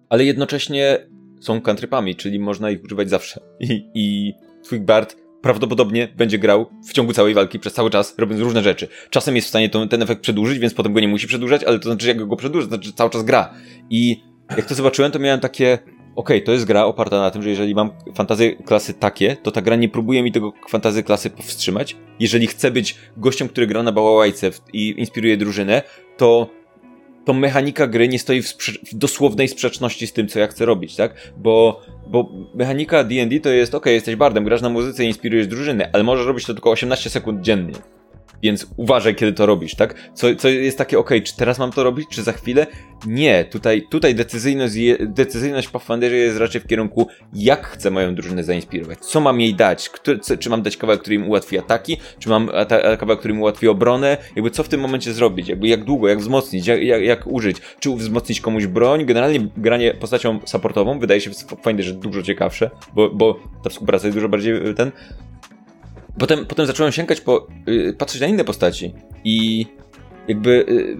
ale 0.08 0.24
jednocześnie 0.24 1.06
są 1.40 1.60
cantripami, 1.60 2.16
czyli 2.16 2.38
można 2.38 2.70
ich 2.70 2.84
używać 2.84 3.10
zawsze. 3.10 3.40
I, 3.60 3.90
i 3.94 4.34
twój 4.64 4.80
bard 4.80 5.16
prawdopodobnie 5.42 6.08
będzie 6.16 6.38
grał 6.38 6.70
w 6.88 6.92
ciągu 6.92 7.12
całej 7.12 7.34
walki 7.34 7.58
przez 7.58 7.72
cały 7.72 7.90
czas, 7.90 8.18
robiąc 8.18 8.40
różne 8.40 8.62
rzeczy. 8.62 8.88
Czasem 9.10 9.36
jest 9.36 9.46
w 9.46 9.48
stanie 9.48 9.70
to, 9.70 9.86
ten 9.86 10.02
efekt 10.02 10.20
przedłużyć, 10.20 10.58
więc 10.58 10.74
potem 10.74 10.92
go 10.92 11.00
nie 11.00 11.08
musi 11.08 11.26
przedłużać, 11.26 11.64
ale 11.64 11.78
to 11.78 11.88
znaczy, 11.88 12.08
jak 12.08 12.26
go 12.26 12.36
przedłuży, 12.36 12.66
to 12.66 12.74
znaczy 12.74 12.92
cały 12.92 13.10
czas 13.10 13.24
gra. 13.24 13.54
I 13.90 14.22
jak 14.56 14.66
to 14.66 14.74
zobaczyłem, 14.74 15.12
to 15.12 15.18
miałem 15.18 15.40
takie, 15.40 15.78
okej, 16.16 16.36
okay, 16.36 16.46
to 16.46 16.52
jest 16.52 16.64
gra 16.64 16.84
oparta 16.84 17.20
na 17.20 17.30
tym, 17.30 17.42
że 17.42 17.50
jeżeli 17.50 17.74
mam 17.74 17.90
fantazje 18.14 18.56
klasy 18.56 18.94
takie, 18.94 19.36
to 19.36 19.50
ta 19.50 19.62
gra 19.62 19.76
nie 19.76 19.88
próbuje 19.88 20.22
mi 20.22 20.32
tego 20.32 20.52
fantazji 20.68 21.04
klasy 21.04 21.30
powstrzymać. 21.30 21.96
Jeżeli 22.20 22.46
chcę 22.46 22.70
być 22.70 22.96
gościem, 23.16 23.48
który 23.48 23.66
gra 23.66 23.82
na 23.82 23.92
bałałajce 23.92 24.50
i 24.72 24.94
inspiruje 24.98 25.36
drużynę, 25.36 25.82
to 26.16 26.48
to 27.24 27.32
mechanika 27.32 27.86
gry 27.86 28.08
nie 28.08 28.18
stoi 28.18 28.42
w, 28.42 28.48
w, 28.92 28.94
dosłownej 28.94 29.48
sprzeczności 29.48 30.06
z 30.06 30.12
tym, 30.12 30.28
co 30.28 30.38
ja 30.38 30.46
chcę 30.46 30.64
robić, 30.64 30.96
tak? 30.96 31.32
Bo, 31.36 31.82
bo 32.06 32.30
mechanika 32.54 33.04
D&D 33.04 33.40
to 33.40 33.48
jest, 33.48 33.74
ok, 33.74 33.86
jesteś 33.86 34.16
bardem, 34.16 34.44
grasz 34.44 34.62
na 34.62 34.68
muzyce 34.68 35.04
i 35.04 35.06
inspirujesz 35.06 35.46
drużyny, 35.46 35.92
ale 35.92 36.04
możesz 36.04 36.26
robić 36.26 36.46
to 36.46 36.54
tylko 36.54 36.70
18 36.70 37.10
sekund 37.10 37.40
dziennie. 37.40 37.74
Więc 38.44 38.66
uważaj, 38.76 39.14
kiedy 39.14 39.32
to 39.32 39.46
robisz, 39.46 39.74
tak? 39.74 40.10
Co, 40.14 40.34
co 40.34 40.48
jest 40.48 40.78
takie, 40.78 40.98
ok, 40.98 41.10
czy 41.24 41.36
teraz 41.36 41.58
mam 41.58 41.72
to 41.72 41.84
robić, 41.84 42.08
czy 42.10 42.22
za 42.22 42.32
chwilę? 42.32 42.66
Nie, 43.06 43.44
tutaj, 43.44 43.86
tutaj 43.90 44.14
decyzyjność, 44.14 44.74
decyzyjność 45.00 45.68
Pathfinderze 45.68 46.16
jest 46.16 46.38
raczej 46.38 46.60
w 46.60 46.66
kierunku, 46.66 47.08
jak 47.32 47.66
chcę 47.66 47.90
moją 47.90 48.14
drużynę 48.14 48.44
zainspirować, 48.44 48.98
co 48.98 49.20
mam 49.20 49.40
jej 49.40 49.54
dać, 49.54 49.88
Kto, 49.88 50.18
co, 50.18 50.36
czy 50.36 50.50
mam 50.50 50.62
dać 50.62 50.76
kawałek, 50.76 51.00
który 51.00 51.16
im 51.16 51.28
ułatwi 51.28 51.58
ataki, 51.58 51.96
czy 52.18 52.28
mam 52.28 52.50
kawałek, 52.98 53.18
który 53.18 53.34
im 53.34 53.40
ułatwi 53.40 53.68
obronę, 53.68 54.16
jakby 54.36 54.50
co 54.50 54.62
w 54.62 54.68
tym 54.68 54.80
momencie 54.80 55.12
zrobić, 55.12 55.48
jakby 55.48 55.68
jak 55.68 55.84
długo, 55.84 56.08
jak 56.08 56.18
wzmocnić, 56.18 56.66
jak, 56.66 56.82
jak, 56.82 57.02
jak 57.02 57.26
użyć, 57.26 57.56
czy 57.80 57.90
wzmocnić 57.90 58.40
komuś 58.40 58.66
broń, 58.66 59.04
generalnie 59.04 59.48
granie 59.56 59.94
postacią 59.94 60.40
supportową 60.44 60.98
wydaje 60.98 61.20
się 61.20 61.30
w 61.30 61.44
Pathfinderze 61.44 61.92
dużo 61.92 62.22
ciekawsze, 62.22 62.70
bo, 62.94 63.10
bo 63.10 63.40
ta 63.62 63.70
współpraca 63.70 64.06
jest 64.06 64.16
dużo 64.16 64.28
bardziej 64.28 64.74
ten, 64.76 64.92
Potem, 66.18 66.46
potem 66.46 66.66
zacząłem 66.66 66.92
sięgać 66.92 67.20
po, 67.20 67.46
y, 67.68 67.94
patrzeć 67.98 68.20
na 68.20 68.26
inne 68.26 68.44
postaci 68.44 68.94
i 69.24 69.66
jakby 70.28 70.50
y, 70.50 70.96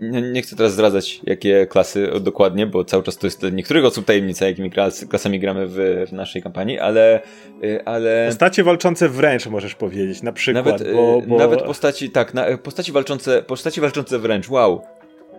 nie, 0.00 0.22
nie, 0.22 0.42
chcę 0.42 0.56
teraz 0.56 0.72
zdradzać, 0.72 1.20
jakie 1.24 1.66
klasy 1.66 2.10
dokładnie, 2.20 2.66
bo 2.66 2.84
cały 2.84 3.02
czas 3.02 3.16
to 3.18 3.26
jest 3.26 3.42
niektórych 3.52 3.84
osób 3.84 4.04
tajemnica, 4.04 4.46
jakimi 4.46 4.70
klas, 4.70 5.04
klasami 5.04 5.40
gramy 5.40 5.66
w, 5.66 6.06
w, 6.08 6.12
naszej 6.12 6.42
kampanii, 6.42 6.78
ale, 6.78 7.20
y, 7.64 7.84
ale... 7.84 8.26
Postacie 8.28 8.64
walczące 8.64 9.08
wręcz 9.08 9.46
możesz 9.46 9.74
powiedzieć, 9.74 10.22
na 10.22 10.32
przykład, 10.32 10.64
nawet, 10.66 10.92
bo, 10.92 11.22
bo... 11.26 11.38
Nawet 11.38 11.62
postaci, 11.62 12.10
tak, 12.10 12.34
na, 12.34 12.58
postaci 12.58 12.92
walczące, 12.92 13.42
postaci 13.42 13.80
walczące 13.80 14.18
wręcz, 14.18 14.48
wow. 14.48 14.82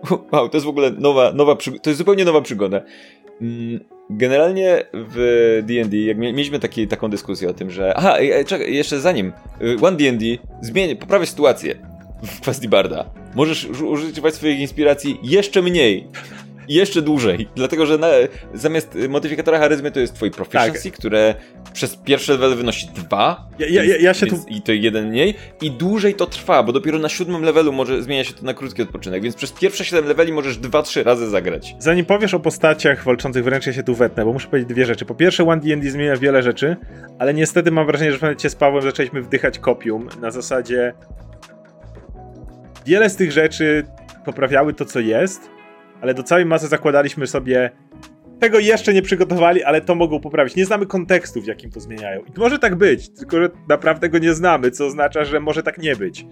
Wow, 0.32 0.48
to 0.48 0.56
jest 0.56 0.66
w 0.66 0.68
ogóle 0.68 0.90
nowa, 0.90 1.32
nowa 1.32 1.56
to 1.82 1.90
jest 1.90 1.98
zupełnie 1.98 2.24
nowa 2.24 2.40
przygoda. 2.40 2.80
Mm, 3.40 3.80
generalnie 4.10 4.84
w 4.92 5.62
D&D, 5.66 5.96
jak 5.96 6.18
mieliśmy 6.18 6.60
taki, 6.60 6.88
taką 6.88 7.10
dyskusję 7.10 7.48
o 7.48 7.54
tym, 7.54 7.70
że 7.70 7.94
aha, 7.96 8.16
czekaj, 8.46 8.74
jeszcze 8.74 9.00
zanim 9.00 9.32
One 9.82 9.96
D&D 9.96 10.24
zmieni, 10.62 10.96
poprawia 10.96 11.26
sytuację 11.26 11.74
w 12.22 12.40
kwestii 12.40 12.68
Barda. 12.68 13.10
Możesz 13.34 13.64
używać 13.66 14.34
swoich 14.34 14.60
inspiracji 14.60 15.18
jeszcze 15.22 15.62
mniej 15.62 16.08
jeszcze 16.68 17.02
dłużej. 17.02 17.48
Dlatego, 17.56 17.86
że 17.86 17.98
na, 17.98 18.08
zamiast 18.54 18.98
modyfikatora 19.08 19.58
charyzmy 19.58 19.90
to 19.90 20.00
jest 20.00 20.14
twój 20.14 20.30
proficiency, 20.30 20.90
tak. 20.90 20.98
które 20.98 21.34
przez 21.72 21.96
pierwsze 21.96 22.32
level 22.32 22.56
wynosi 22.56 22.86
dwa. 22.86 23.48
Ja, 23.58 23.66
ja, 23.68 23.84
ja, 23.84 23.96
ja 23.96 24.14
się 24.14 24.26
tu... 24.26 24.36
I 24.48 24.62
to 24.62 24.72
jeden 24.72 25.08
mniej. 25.08 25.34
I 25.62 25.70
dłużej 25.70 26.14
to 26.14 26.26
trwa, 26.26 26.62
bo 26.62 26.72
dopiero 26.72 26.98
na 26.98 27.08
siódmym 27.08 27.42
levelu 27.42 27.72
może 27.72 28.02
zmienia 28.02 28.24
się 28.24 28.32
to 28.32 28.44
na 28.44 28.54
krótki 28.54 28.82
odpoczynek, 28.82 29.22
więc 29.22 29.36
przez 29.36 29.52
pierwsze 29.52 29.84
siedem 29.84 30.04
leveli 30.04 30.32
możesz 30.32 30.56
dwa, 30.56 30.82
trzy 30.82 31.02
razy 31.02 31.30
zagrać. 31.30 31.76
Zanim 31.78 32.04
powiesz 32.04 32.34
o 32.34 32.40
postaciach 32.40 33.04
walczących 33.04 33.44
wręcz, 33.44 33.66
ja 33.66 33.72
się 33.72 33.82
tu 33.82 33.94
wetnę, 33.94 34.24
bo 34.24 34.32
muszę 34.32 34.48
powiedzieć 34.48 34.68
dwie 34.68 34.86
rzeczy. 34.86 35.04
Po 35.04 35.14
pierwsze, 35.14 35.48
One 35.48 35.60
D&D 35.60 35.90
zmienia 35.90 36.16
wiele 36.16 36.42
rzeczy, 36.42 36.76
ale 37.18 37.34
niestety 37.34 37.70
mam 37.70 37.86
wrażenie, 37.86 38.12
że 38.12 38.18
w 38.18 38.22
momencie 38.22 38.50
z 38.50 38.56
Pawłem 38.56 38.82
zaczęliśmy 38.82 39.22
wdychać 39.22 39.58
kopium 39.58 40.08
na 40.20 40.30
zasadzie 40.30 40.94
wiele 42.86 43.10
z 43.10 43.16
tych 43.16 43.32
rzeczy 43.32 43.84
poprawiały 44.24 44.74
to, 44.74 44.84
co 44.84 45.00
jest, 45.00 45.53
ale 46.04 46.14
do 46.14 46.22
całej 46.22 46.46
masy 46.46 46.68
zakładaliśmy 46.68 47.26
sobie 47.26 47.70
tego 48.40 48.58
jeszcze 48.58 48.94
nie 48.94 49.02
przygotowali, 49.02 49.62
ale 49.62 49.80
to 49.80 49.94
mogą 49.94 50.20
poprawić. 50.20 50.56
Nie 50.56 50.66
znamy 50.66 50.86
kontekstu, 50.86 51.40
w 51.40 51.46
jakim 51.46 51.70
to 51.70 51.80
zmieniają. 51.80 52.20
I 52.20 52.38
może 52.38 52.58
tak 52.58 52.74
być, 52.74 53.08
tylko 53.08 53.40
że 53.40 53.50
naprawdę 53.68 54.08
go 54.08 54.18
nie 54.18 54.34
znamy, 54.34 54.70
co 54.70 54.86
oznacza, 54.86 55.24
że 55.24 55.40
może 55.40 55.62
tak 55.62 55.78
nie 55.78 55.96
być. 55.96 56.26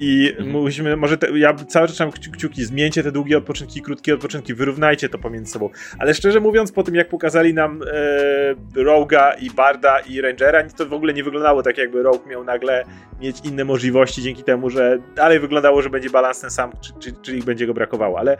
I 0.00 0.30
mhm. 0.30 0.50
musimy, 0.50 0.96
może 0.96 1.18
te, 1.18 1.38
ja 1.38 1.54
cały 1.54 1.88
czas 1.88 2.00
mam 2.00 2.10
kciuki, 2.12 2.64
zmieńcie 2.64 3.02
te 3.02 3.12
długie 3.12 3.38
odpoczynki, 3.38 3.82
krótkie 3.82 4.14
odpoczynki, 4.14 4.54
wyrównajcie 4.54 5.08
to 5.08 5.18
pomiędzy 5.18 5.52
sobą. 5.52 5.70
Ale 5.98 6.14
szczerze 6.14 6.40
mówiąc, 6.40 6.72
po 6.72 6.82
tym 6.82 6.94
jak 6.94 7.08
pokazali 7.08 7.54
nam 7.54 7.80
e, 7.82 8.82
Roga 8.82 9.32
i 9.32 9.50
Barda 9.50 9.98
i 9.98 10.20
Rangera, 10.20 10.64
to 10.76 10.86
w 10.86 10.92
ogóle 10.92 11.12
nie 11.14 11.24
wyglądało 11.24 11.62
tak, 11.62 11.78
jakby 11.78 12.02
Rogue 12.02 12.28
miał 12.28 12.44
nagle 12.44 12.84
mieć 13.20 13.36
inne 13.44 13.64
możliwości 13.64 14.22
dzięki 14.22 14.42
temu, 14.42 14.70
że 14.70 14.98
dalej 15.16 15.40
wyglądało, 15.40 15.82
że 15.82 15.90
będzie 15.90 16.10
balans 16.10 16.40
ten 16.40 16.50
sam, 16.50 16.72
czyli 16.80 16.98
czy, 17.00 17.12
czy 17.22 17.46
będzie 17.46 17.66
go 17.66 17.74
brakowało. 17.74 18.18
Ale 18.18 18.36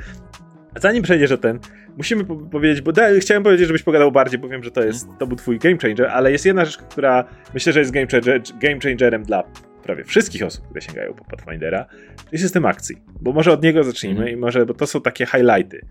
zanim 0.81 1.03
przejdziesz 1.03 1.33
o 1.33 1.39
ten, 1.39 1.59
musimy 1.97 2.25
po 2.25 2.37
powiedzieć, 2.37 2.81
bo 2.81 2.93
da, 2.93 3.19
chciałem 3.21 3.43
powiedzieć, 3.43 3.67
żebyś 3.67 3.83
pogadał 3.83 4.13
bardziej, 4.13 4.39
bo 4.39 4.49
wiem, 4.49 4.65
że 4.65 4.71
to 4.71 4.83
jest, 4.83 5.09
to 5.19 5.27
był 5.27 5.37
twój 5.37 5.59
game 5.59 5.77
changer, 5.79 6.07
ale 6.07 6.33
jest 6.33 6.47
jedna 6.47 6.65
rzecz, 6.65 6.77
która 6.77 7.25
myślę, 7.55 7.73
że 7.73 7.81
jest 7.81 7.93
game, 7.93 8.07
changer, 8.07 8.41
game 8.61 8.81
changerem 8.81 9.23
dla 9.23 9.45
prawie 9.83 10.05
wszystkich 10.05 10.43
osób, 10.43 10.65
które 10.65 10.81
sięgają 10.81 11.15
po 11.15 11.25
Pathfindera, 11.25 11.87
czyli 12.31 12.43
system 12.43 12.67
akcji. 12.67 12.97
Bo 13.21 13.33
może 13.33 13.53
od 13.53 13.63
niego 13.63 13.85
zacznijmy 13.85 14.21
mm. 14.21 14.35
i 14.35 14.37
może, 14.37 14.67
bo 14.67 14.75
to 14.75 14.87
są 14.87 15.01
takie 15.01 15.27
highlighty. 15.27 15.87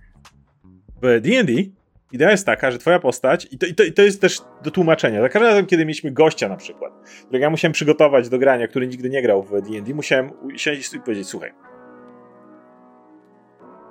W 1.02 1.22
D&D 1.22 1.54
idea 2.12 2.32
jest 2.32 2.46
taka, 2.46 2.72
że 2.72 2.78
twoja 2.78 3.00
postać, 3.00 3.48
i 3.52 3.58
to, 3.58 3.66
i 3.66 3.76
to, 3.76 3.84
i 3.84 3.94
to 3.94 4.02
jest 4.02 4.22
też 4.22 4.38
do 4.64 4.72
tłumaczenia, 4.72 5.22
za 5.22 5.30
każdym 5.30 5.50
razem, 5.50 5.66
kiedy 5.66 5.86
mieliśmy 5.86 6.12
gościa 6.12 6.50
na 6.50 6.56
przykład, 6.56 6.94
którego 7.26 7.44
ja 7.44 7.50
musiałem 7.50 7.74
przygotować 7.74 8.30
do 8.30 8.40
grania, 8.40 8.68
który 8.68 8.88
nigdy 8.88 9.10
nie 9.10 9.22
grał 9.22 9.44
w 9.44 9.62
D&D, 9.62 9.94
musiałem 9.94 10.32
usiąść 10.42 10.94
i 10.94 11.00
powiedzieć, 11.00 11.28
słuchaj, 11.28 11.52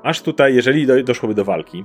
Masz 0.05 0.23
tutaj, 0.23 0.55
jeżeli 0.55 0.87
do, 0.87 1.03
doszłoby 1.03 1.35
do 1.35 1.45
walki, 1.45 1.85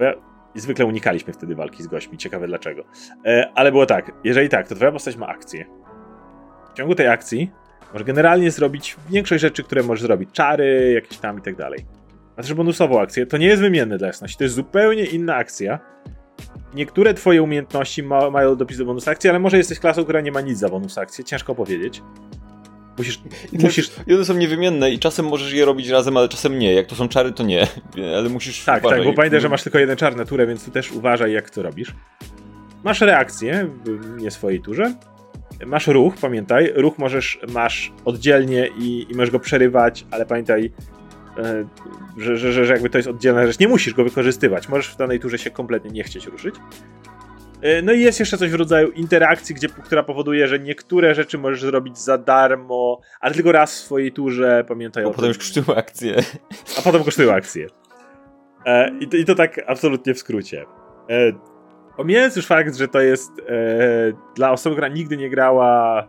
ja, 0.00 0.14
zwykle 0.54 0.86
unikaliśmy 0.86 1.32
wtedy 1.32 1.54
walki 1.54 1.82
z 1.82 1.86
gośćmi, 1.86 2.18
ciekawe 2.18 2.46
dlaczego, 2.46 2.84
e, 3.24 3.52
ale 3.54 3.72
było 3.72 3.86
tak, 3.86 4.12
jeżeli 4.24 4.48
tak, 4.48 4.68
to 4.68 4.74
twoja 4.74 4.92
postać 4.92 5.16
ma 5.16 5.26
akcję. 5.26 5.66
W 6.74 6.76
ciągu 6.76 6.94
tej 6.94 7.08
akcji 7.08 7.50
możesz 7.92 8.06
generalnie 8.06 8.50
zrobić 8.50 8.96
większość 9.10 9.42
rzeczy, 9.42 9.62
które 9.62 9.82
możesz 9.82 10.02
zrobić, 10.02 10.30
czary, 10.32 10.92
jakieś 10.94 11.18
tam 11.18 11.38
i 11.38 11.42
tak 11.42 11.56
dalej. 11.56 11.84
Ma 12.36 12.42
też 12.42 12.54
bonusową 12.54 13.00
akcję, 13.00 13.26
to 13.26 13.36
nie 13.36 13.46
jest 13.46 13.62
wymienne 13.62 13.98
dla 13.98 14.06
jasności, 14.06 14.38
to 14.38 14.44
jest 14.44 14.56
zupełnie 14.56 15.04
inna 15.04 15.34
akcja. 15.34 15.78
Niektóre 16.74 17.14
twoje 17.14 17.42
umiejętności 17.42 18.02
ma, 18.02 18.30
mają 18.30 18.56
dopis 18.56 18.78
do 18.78 18.84
bonus 18.84 19.08
akcji, 19.08 19.30
ale 19.30 19.38
może 19.38 19.56
jesteś 19.56 19.78
klasą, 19.78 20.04
która 20.04 20.20
nie 20.20 20.32
ma 20.32 20.40
nic 20.40 20.58
za 20.58 20.68
bonus 20.68 20.98
akcję, 20.98 21.24
ciężko 21.24 21.54
powiedzieć. 21.54 22.02
Musisz, 23.00 23.20
I 23.52 23.58
musisz... 23.58 23.90
I 24.06 24.14
one 24.14 24.24
są 24.24 24.34
niewymienne 24.34 24.90
i 24.90 24.98
czasem 24.98 25.26
możesz 25.26 25.52
je 25.52 25.64
robić 25.64 25.88
razem, 25.88 26.16
ale 26.16 26.28
czasem 26.28 26.58
nie. 26.58 26.74
Jak 26.74 26.86
to 26.86 26.94
są 26.94 27.08
czary, 27.08 27.32
to 27.32 27.42
nie. 27.42 27.66
Ale 28.16 28.28
musisz 28.28 28.64
Tak, 28.64 28.82
uważać. 28.82 28.98
tak, 28.98 29.08
bo 29.08 29.14
pamiętaj, 29.16 29.40
że 29.40 29.48
masz 29.48 29.62
tylko 29.62 29.78
jeden 29.78 29.96
czar 29.96 30.16
na 30.16 30.24
turę, 30.24 30.46
więc 30.46 30.64
tu 30.64 30.70
też 30.70 30.92
uważaj, 30.92 31.32
jak 31.32 31.50
to 31.50 31.62
robisz. 31.62 31.94
Masz 32.84 33.00
reakcję 33.00 33.68
w 33.84 34.20
nie 34.22 34.30
swojej 34.30 34.60
turze. 34.60 34.94
Masz 35.66 35.86
ruch, 35.86 36.14
pamiętaj. 36.20 36.72
Ruch 36.74 36.98
możesz, 36.98 37.40
masz 37.48 37.92
oddzielnie 38.04 38.68
i, 38.78 39.06
i 39.10 39.14
możesz 39.14 39.30
go 39.30 39.40
przerywać, 39.40 40.06
ale 40.10 40.26
pamiętaj, 40.26 40.72
e, 41.38 41.64
że, 42.18 42.36
że, 42.36 42.52
że, 42.52 42.64
że 42.64 42.72
jakby 42.72 42.90
to 42.90 42.98
jest 42.98 43.08
oddzielna 43.08 43.46
rzecz. 43.46 43.58
Nie 43.58 43.68
musisz 43.68 43.94
go 43.94 44.04
wykorzystywać. 44.04 44.68
Możesz 44.68 44.88
w 44.88 44.96
danej 44.96 45.20
turze 45.20 45.38
się 45.38 45.50
kompletnie 45.50 45.90
nie 45.90 46.02
chcieć 46.04 46.26
ruszyć. 46.26 46.54
E, 47.62 47.82
no 47.82 47.92
i 47.92 48.00
jest 48.00 48.20
jeszcze 48.20 48.38
coś 48.38 48.50
w 48.50 48.54
rodzaju 48.54 48.90
interakcji, 48.90 49.54
gdzie, 49.54 49.68
która 49.68 50.02
powoduje, 50.02 50.48
że 50.48 50.58
niektóre 50.58 51.14
rzeczy 51.14 51.38
możesz 51.38 51.60
zrobić 51.60 51.98
za 51.98 52.18
darmo, 52.18 53.00
ale 53.20 53.34
tylko 53.34 53.52
raz 53.52 53.74
w 53.74 53.84
swojej 53.84 54.12
turze, 54.12 54.64
pamiętaj 54.68 55.04
Bo 55.04 55.10
o 55.10 55.12
potem 55.12 55.28
już 55.28 55.38
kosztują 55.38 55.76
akcje. 55.76 56.16
A 56.78 56.82
potem 56.82 57.04
kosztują 57.04 57.32
akcje. 57.32 57.66
E, 58.66 58.90
i, 59.00 59.08
to, 59.08 59.16
I 59.16 59.24
to 59.24 59.34
tak 59.34 59.60
absolutnie 59.66 60.14
w 60.14 60.18
skrócie. 60.18 60.64
E, 61.10 61.32
pomijając 61.96 62.36
już 62.36 62.46
fakt, 62.46 62.76
że 62.76 62.88
to 62.88 63.00
jest 63.00 63.30
e, 63.38 63.42
dla 64.36 64.50
osoby, 64.50 64.76
która 64.76 64.88
nigdy 64.88 65.16
nie 65.16 65.30
grała 65.30 66.06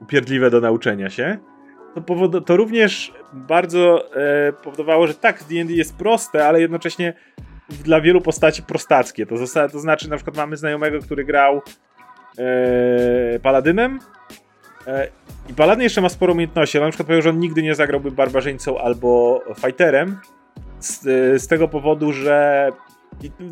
upierdliwe 0.00 0.50
do 0.50 0.60
nauczenia 0.60 1.10
się, 1.10 1.38
to, 1.94 2.00
powod- 2.00 2.44
to 2.44 2.56
również 2.56 3.12
bardzo 3.32 4.14
e, 4.16 4.52
powodowało, 4.52 5.06
że 5.06 5.14
tak, 5.14 5.44
D&D 5.44 5.72
jest 5.72 5.96
proste, 5.96 6.46
ale 6.46 6.60
jednocześnie 6.60 7.14
dla 7.84 8.00
wielu 8.00 8.20
postaci 8.20 8.62
prostackie. 8.62 9.26
To, 9.26 9.34
to 9.72 9.80
znaczy, 9.80 10.10
na 10.10 10.16
przykład 10.16 10.36
mamy 10.36 10.56
znajomego, 10.56 10.98
który 11.00 11.24
grał 11.24 11.62
e, 12.38 13.38
Paladynem 13.42 13.98
e, 14.86 15.08
i 15.50 15.54
Paladyn 15.54 15.82
jeszcze 15.82 16.00
ma 16.00 16.08
sporo 16.08 16.32
umiejętności, 16.32 16.78
ale 16.78 16.86
na 16.86 16.90
przykład 16.90 17.06
powiedział, 17.06 17.22
że 17.22 17.30
on 17.30 17.38
nigdy 17.38 17.62
nie 17.62 17.74
zagrałby 17.74 18.10
barbarzyńcą 18.10 18.78
albo 18.78 19.42
fighterem 19.60 20.20
z, 20.80 21.02
z 21.42 21.46
tego 21.46 21.68
powodu, 21.68 22.12
że 22.12 22.68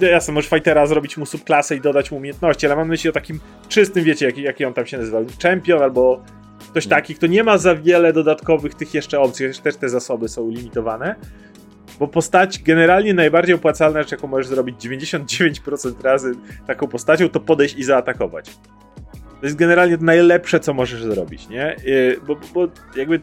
jasne, 0.01 0.35
możesz 0.35 0.51
fightera 0.51 0.87
zrobić 0.87 1.17
mu 1.17 1.27
subklasę 1.27 1.77
i 1.77 1.81
dodać 1.81 2.11
mu 2.11 2.17
umiejętności, 2.17 2.67
ale 2.67 2.77
mam 2.77 2.89
myśli 2.89 3.11
o 3.11 3.13
takim 3.13 3.41
czystym, 3.69 4.05
wiecie, 4.05 4.27
jaki, 4.27 4.43
jaki 4.43 4.65
on 4.65 4.75
tam 4.75 4.87
się 4.87 4.99
nazywa, 4.99 5.19
champion 5.43 5.83
albo 5.83 6.23
ktoś 6.59 6.85
hmm. 6.85 7.01
taki, 7.01 7.15
kto 7.15 7.27
nie 7.27 7.45
ma 7.45 7.59
za 7.59 7.75
wiele 7.75 8.13
dodatkowych 8.13 8.75
tych 8.75 8.95
jeszcze 8.95 9.21
opcji, 9.21 9.47
też 9.63 9.77
te 9.77 9.89
zasoby 9.89 10.29
są 10.29 10.51
limitowane. 10.51 11.15
Bo 11.99 12.09
postać 12.09 12.63
generalnie 12.63 13.15
najbardziej 13.15 13.55
opłacalna 13.55 14.03
rzecz, 14.03 14.13
jaką 14.13 14.29
możesz 14.29 14.47
zrobić 14.47 14.77
99% 14.85 16.03
razy 16.03 16.35
taką 16.67 16.87
postacią, 16.87 17.29
to 17.29 17.41
podejść 17.41 17.77
i 17.77 17.85
zaatakować. 17.85 18.51
To 19.41 19.47
jest 19.47 19.57
generalnie 19.57 19.99
najlepsze, 20.01 20.61
co 20.61 20.75
możesz 20.75 21.03
zrobić, 21.03 21.49
nie? 21.49 21.77
Y, 21.87 22.21
bo, 22.27 22.37
bo 22.55 22.69
jakby 22.97 23.21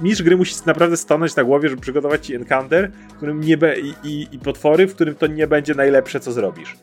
mistrz 0.00 0.22
gry 0.22 0.36
musi 0.36 0.54
naprawdę 0.66 0.96
stanąć 0.96 1.36
na 1.36 1.44
głowie, 1.44 1.68
żeby 1.68 1.82
przygotować 1.82 2.26
ci 2.26 2.34
encounter, 2.34 2.90
którym 3.16 3.40
nie 3.40 3.56
be, 3.56 3.80
i, 3.80 3.94
i, 4.04 4.28
i 4.32 4.38
potwory, 4.38 4.86
w 4.86 4.94
którym 4.94 5.14
to 5.14 5.26
nie 5.26 5.46
będzie 5.46 5.74
najlepsze, 5.74 6.20
co 6.20 6.32
zrobisz. 6.32 6.76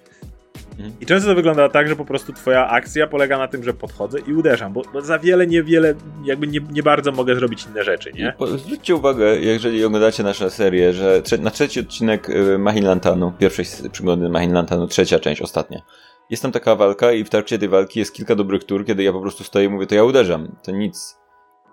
I 1.02 1.06
często 1.06 1.30
to 1.30 1.36
wygląda 1.36 1.70
tak, 1.70 1.88
że 1.88 1.96
po 1.96 2.06
prostu 2.06 2.34
twoja 2.34 2.70
akcja 2.70 3.08
polega 3.08 3.38
na 3.38 3.48
tym, 3.48 3.64
że 3.64 3.74
podchodzę 3.74 4.20
i 4.20 4.34
uderzam, 4.34 4.74
bo, 4.74 4.82
bo 4.94 5.02
za 5.02 5.20
wiele, 5.20 5.48
niewiele, 5.48 5.94
jakby 6.24 6.48
nie, 6.48 6.60
nie 6.72 6.84
bardzo 6.84 7.12
mogę 7.12 7.36
zrobić 7.36 7.66
inne 7.66 7.84
rzeczy, 7.84 8.12
nie? 8.14 8.34
Zwróćcie 8.58 8.96
uwagę, 8.96 9.36
jeżeli 9.36 9.86
oglądacie 9.86 10.24
naszą 10.24 10.50
serię, 10.50 10.94
że 10.94 11.22
na 11.40 11.52
trzeci 11.52 11.80
odcinek 11.80 12.30
y, 12.30 12.58
Mahin 12.58 12.86
Lantanu, 12.86 13.34
pierwszej 13.40 13.66
przygody 13.92 14.30
Mahin 14.30 14.54
Lantanu, 14.54 14.88
trzecia 14.88 15.20
część, 15.20 15.42
ostatnia, 15.42 15.82
jest 16.30 16.42
tam 16.42 16.52
taka 16.52 16.76
walka 16.76 17.12
i 17.12 17.24
w 17.24 17.30
trakcie 17.30 17.60
tej 17.60 17.70
walki 17.70 18.00
jest 18.00 18.14
kilka 18.14 18.36
dobrych 18.36 18.64
tur, 18.64 18.86
kiedy 18.86 19.04
ja 19.04 19.14
po 19.14 19.22
prostu 19.22 19.44
stoję 19.44 19.66
i 19.66 19.70
mówię, 19.70 19.88
to 19.88 19.96
ja 19.96 20.04
uderzam, 20.04 20.56
to 20.64 20.72
nic, 20.72 21.18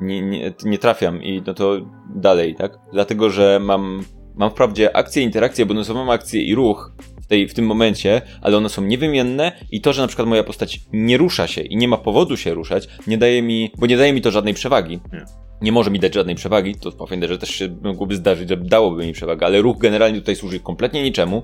nie, 0.01 0.22
nie, 0.22 0.55
nie 0.64 0.78
trafiam 0.78 1.22
i 1.22 1.43
no 1.47 1.55
to 1.55 1.76
dalej, 2.14 2.55
tak? 2.55 2.78
Dlatego, 2.93 3.31
że 3.31 3.60
mam, 3.62 4.05
mam 4.35 4.51
wprawdzie 4.51 4.97
akcję, 4.97 5.22
interakcję, 5.22 5.66
bonusową 5.66 6.12
akcję 6.12 6.43
i 6.43 6.55
ruch, 6.55 6.93
tej, 7.35 7.48
w 7.48 7.55
tym 7.55 7.66
momencie, 7.66 8.23
ale 8.43 8.56
one 8.56 8.69
są 8.69 8.82
niewymienne 8.82 9.52
i 9.70 9.81
to, 9.81 9.93
że 9.93 10.02
na 10.02 10.09
przykład 10.09 10.28
moja 10.28 10.44
postać 10.44 10.81
nie 10.93 11.16
rusza 11.16 11.47
się 11.47 11.61
i 11.61 11.77
nie 11.77 11.89
ma 11.89 11.97
powodu 11.97 12.36
się 12.36 12.55
ruszać, 12.55 12.89
nie 13.06 13.19
daje 13.19 13.43
mi, 13.43 13.70
bo 13.78 13.86
nie 13.86 13.97
daje 13.97 14.12
mi 14.12 14.20
to 14.20 14.31
żadnej 14.31 14.55
przewagi. 14.55 15.01
Nie. 15.12 15.24
nie 15.62 15.73
może 15.73 15.90
mi 15.90 15.98
dać 15.98 16.15
żadnej 16.15 16.36
przewagi, 16.36 16.74
to 16.74 16.90
w 16.90 16.97
Pathfinderze 16.97 17.39
też 17.39 17.51
się 17.51 17.77
mogłoby 17.82 18.16
zdarzyć, 18.16 18.48
że 18.48 18.56
dałoby 18.56 19.06
mi 19.06 19.12
przewagę, 19.12 19.47
ale 19.47 19.62
ruch 19.62 19.78
generalnie 19.78 20.20
tutaj 20.20 20.36
służy 20.36 20.61
kompletnie 20.61 21.02
niczemu. 21.02 21.43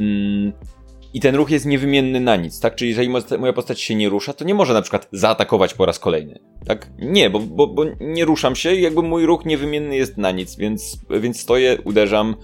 Mm, 0.00 0.52
i 1.14 1.20
ten 1.20 1.34
ruch 1.34 1.50
jest 1.50 1.66
niewymienny 1.66 2.20
na 2.20 2.36
nic, 2.36 2.60
tak? 2.60 2.74
Czyli 2.74 2.90
jeżeli 2.90 3.08
moja 3.38 3.52
postać 3.52 3.80
się 3.80 3.94
nie 3.94 4.08
rusza, 4.08 4.32
to 4.32 4.44
nie 4.44 4.54
może 4.54 4.74
na 4.74 4.82
przykład 4.82 5.08
zaatakować 5.12 5.74
po 5.74 5.86
raz 5.86 5.98
kolejny, 5.98 6.38
tak? 6.66 6.90
Nie, 6.98 7.30
bo, 7.30 7.38
bo, 7.40 7.66
bo 7.66 7.84
nie 8.00 8.24
ruszam 8.24 8.56
się 8.56 8.74
i 8.74 8.82
jakby 8.82 9.02
mój 9.02 9.26
ruch 9.26 9.44
niewymienny 9.44 9.96
jest 9.96 10.18
na 10.18 10.30
nic, 10.30 10.56
więc, 10.56 10.98
więc 11.20 11.40
stoję, 11.40 11.78
uderzam, 11.84 12.36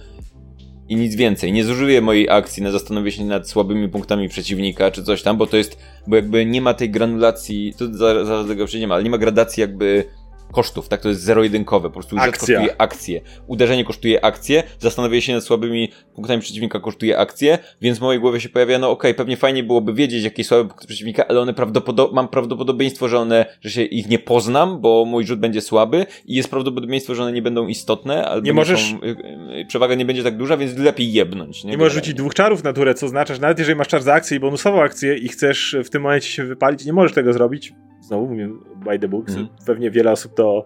i 0.89 0.95
nic 0.95 1.15
więcej. 1.15 1.51
Nie 1.51 1.63
zużyję 1.63 2.01
mojej 2.01 2.29
akcji 2.29 2.63
na 2.63 2.71
zastanowienie 2.71 3.17
się 3.17 3.25
nad 3.25 3.49
słabymi 3.49 3.89
punktami 3.89 4.29
przeciwnika 4.29 4.91
czy 4.91 5.03
coś 5.03 5.21
tam, 5.21 5.37
bo 5.37 5.47
to 5.47 5.57
jest, 5.57 5.77
bo 6.07 6.15
jakby 6.15 6.45
nie 6.45 6.61
ma 6.61 6.73
tej 6.73 6.89
granulacji, 6.89 7.73
to 7.77 7.93
zaraz 7.93 8.47
tego 8.47 8.65
przejdziemy, 8.65 8.93
ale 8.93 9.03
nie 9.03 9.09
ma 9.09 9.17
gradacji 9.17 9.61
jakby 9.61 10.05
kosztów, 10.51 10.87
tak? 10.87 11.01
To 11.01 11.09
jest 11.09 11.21
zero-jedynkowe, 11.21 11.89
po 11.89 11.93
prostu 11.93 12.19
rzecz 12.19 12.37
kosztuje 12.37 12.81
akcję. 12.81 13.21
Uderzenie 13.47 13.85
kosztuje 13.85 14.25
akcję, 14.25 14.63
zastanowienie 14.79 15.21
się 15.21 15.33
nad 15.33 15.43
słabymi 15.43 15.91
punktami 16.15 16.41
przeciwnika 16.41 16.79
kosztuje 16.79 17.17
akcję, 17.17 17.57
więc 17.81 17.97
w 17.97 18.01
mojej 18.01 18.21
głowie 18.21 18.39
się 18.39 18.49
pojawia, 18.49 18.79
no 18.79 18.89
okej, 18.89 19.11
okay, 19.11 19.17
pewnie 19.17 19.37
fajnie 19.37 19.63
byłoby 19.63 19.93
wiedzieć, 19.93 20.23
jakie 20.23 20.43
słabe 20.43 20.69
punkty 20.69 20.87
przeciwnika, 20.87 21.27
ale 21.27 21.39
one 21.39 21.53
prawdopodobnie, 21.53 22.15
mam 22.15 22.27
prawdopodobieństwo, 22.27 23.07
że 23.07 23.19
one, 23.19 23.45
że 23.61 23.69
się 23.69 23.83
ich 23.83 24.09
nie 24.09 24.19
poznam, 24.19 24.81
bo 24.81 25.05
mój 25.05 25.25
rzut 25.25 25.39
będzie 25.39 25.61
słaby 25.61 26.05
i 26.25 26.35
jest 26.35 26.49
prawdopodobieństwo, 26.49 27.15
że 27.15 27.23
one 27.23 27.31
nie 27.31 27.41
będą 27.41 27.67
istotne, 27.67 28.25
albo 28.25 28.45
nie 28.45 28.53
możesz... 28.53 28.91
Są, 28.91 29.03
y, 29.03 29.15
y, 29.61 29.65
przewaga 29.65 29.95
nie 29.95 30.05
będzie 30.05 30.23
tak 30.23 30.37
duża, 30.37 30.57
więc 30.57 30.77
lepiej 30.77 31.13
jebnąć. 31.13 31.63
Nie, 31.63 31.71
nie 31.71 31.77
możesz 31.77 31.93
rzucić 31.93 32.13
dwóch 32.13 32.33
czarów 32.33 32.63
na 32.63 32.73
turę, 32.73 32.93
co 32.93 33.05
oznacza, 33.05 33.37
nawet 33.41 33.59
jeżeli 33.59 33.77
masz 33.77 33.87
czar 33.87 34.01
za 34.01 34.13
akcję 34.13 34.37
i 34.37 34.39
bonusową 34.39 34.81
akcję 34.81 35.17
i 35.17 35.27
chcesz 35.27 35.75
w 35.83 35.89
tym 35.89 36.01
momencie 36.01 36.27
się 36.27 36.45
wypalić, 36.45 36.85
nie 36.85 36.93
możesz 36.93 37.13
tego 37.13 37.33
zrobić, 37.33 37.73
znowu 38.01 38.27
mówię 38.27 38.49
by 38.85 38.99
the 38.99 39.07
books, 39.07 39.33
mm. 39.33 39.47
pewnie 39.65 39.91
wiele 39.91 40.11
osób 40.11 40.33
to 40.33 40.65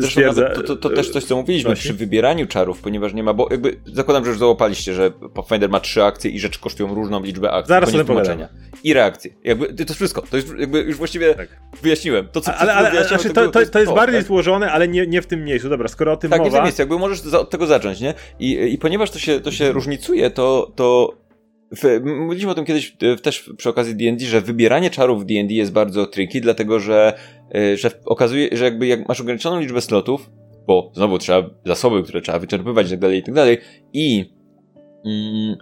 stwierdza. 0.00 0.48
To, 0.48 0.62
to, 0.62 0.76
to, 0.76 0.90
też 0.90 1.10
coś, 1.10 1.24
co 1.24 1.36
mówiliśmy 1.36 1.68
Właśnie? 1.68 1.82
przy 1.82 1.94
wybieraniu 1.94 2.46
czarów, 2.46 2.80
ponieważ 2.80 3.14
nie 3.14 3.22
ma, 3.22 3.34
bo 3.34 3.48
jakby 3.50 3.80
zakładam, 3.84 4.24
że 4.24 4.30
już 4.30 4.38
załapaliście, 4.38 4.94
że 4.94 5.10
Pathfinder 5.10 5.70
ma 5.70 5.80
trzy 5.80 6.04
akcje 6.04 6.30
i 6.30 6.40
rzeczy 6.40 6.60
kosztują 6.60 6.94
różną 6.94 7.22
liczbę 7.22 7.50
akcji. 7.50 7.68
Zaraz 7.68 7.90
sobie 7.90 8.04
tłumaczenia. 8.04 8.48
I 8.84 8.94
reakcje. 8.94 9.30
Jakby, 9.44 9.66
to 9.66 9.82
jest 9.82 9.94
wszystko. 9.94 10.22
To 10.30 10.36
jest 10.36 10.54
jakby 10.58 10.80
już 10.80 10.96
właściwie 10.96 11.34
tak. 11.34 11.48
wyjaśniłem. 11.82 12.28
To, 12.32 12.40
co 12.40 12.54
ale, 12.54 12.74
ale, 12.74 12.90
ale 12.90 13.04
znaczy, 13.04 13.30
to, 13.30 13.48
to, 13.50 13.66
to, 13.66 13.78
jest 13.78 13.92
bardziej 13.92 14.20
tak? 14.20 14.26
złożone, 14.26 14.72
ale 14.72 14.88
nie, 14.88 15.06
nie 15.06 15.22
w 15.22 15.26
tym 15.26 15.44
miejscu. 15.44 15.68
Dobra, 15.68 15.88
skoro 15.88 16.12
o 16.12 16.16
tym 16.16 16.30
tak, 16.30 16.38
mowa... 16.38 16.50
Tak, 16.50 16.52
nie 16.52 16.58
w 16.58 16.60
tym 16.60 16.64
miejscu. 16.64 16.82
Jakby 16.82 16.98
możesz 16.98 17.34
od 17.34 17.50
tego 17.50 17.66
zacząć, 17.66 18.00
nie? 18.00 18.14
I, 18.38 18.72
i 18.74 18.78
ponieważ 18.78 19.10
to 19.10 19.18
się, 19.18 19.40
to 19.40 19.50
się 19.50 19.72
różnicuje, 19.72 20.30
to, 20.30 20.72
to 20.76 21.14
w, 21.76 22.00
mówiliśmy 22.04 22.50
o 22.50 22.54
tym 22.54 22.64
kiedyś 22.64 22.96
e, 23.02 23.16
też 23.16 23.50
przy 23.56 23.68
okazji 23.68 23.96
D&D, 23.96 24.24
że 24.24 24.40
wybieranie 24.40 24.90
czarów 24.90 25.22
w 25.22 25.26
D&D 25.26 25.54
jest 25.54 25.72
bardzo 25.72 26.06
tricky, 26.06 26.40
dlatego 26.40 26.80
że, 26.80 27.18
e, 27.54 27.76
że 27.76 27.90
okazuje, 28.04 28.48
że 28.52 28.64
jakby 28.64 28.86
jak 28.86 29.08
masz 29.08 29.20
ograniczoną 29.20 29.60
liczbę 29.60 29.80
slotów, 29.80 30.30
bo 30.66 30.90
znowu 30.94 31.18
trzeba 31.18 31.50
zasoby, 31.66 32.02
które 32.02 32.20
trzeba 32.20 32.38
wyczerpywać 32.38 32.86
i 32.86 32.90
tak 32.90 32.98
dalej, 32.98 33.18
i 33.18 33.22
tak 33.22 33.34
dalej, 33.34 33.58
i 33.92 34.24
mm, 35.04 35.56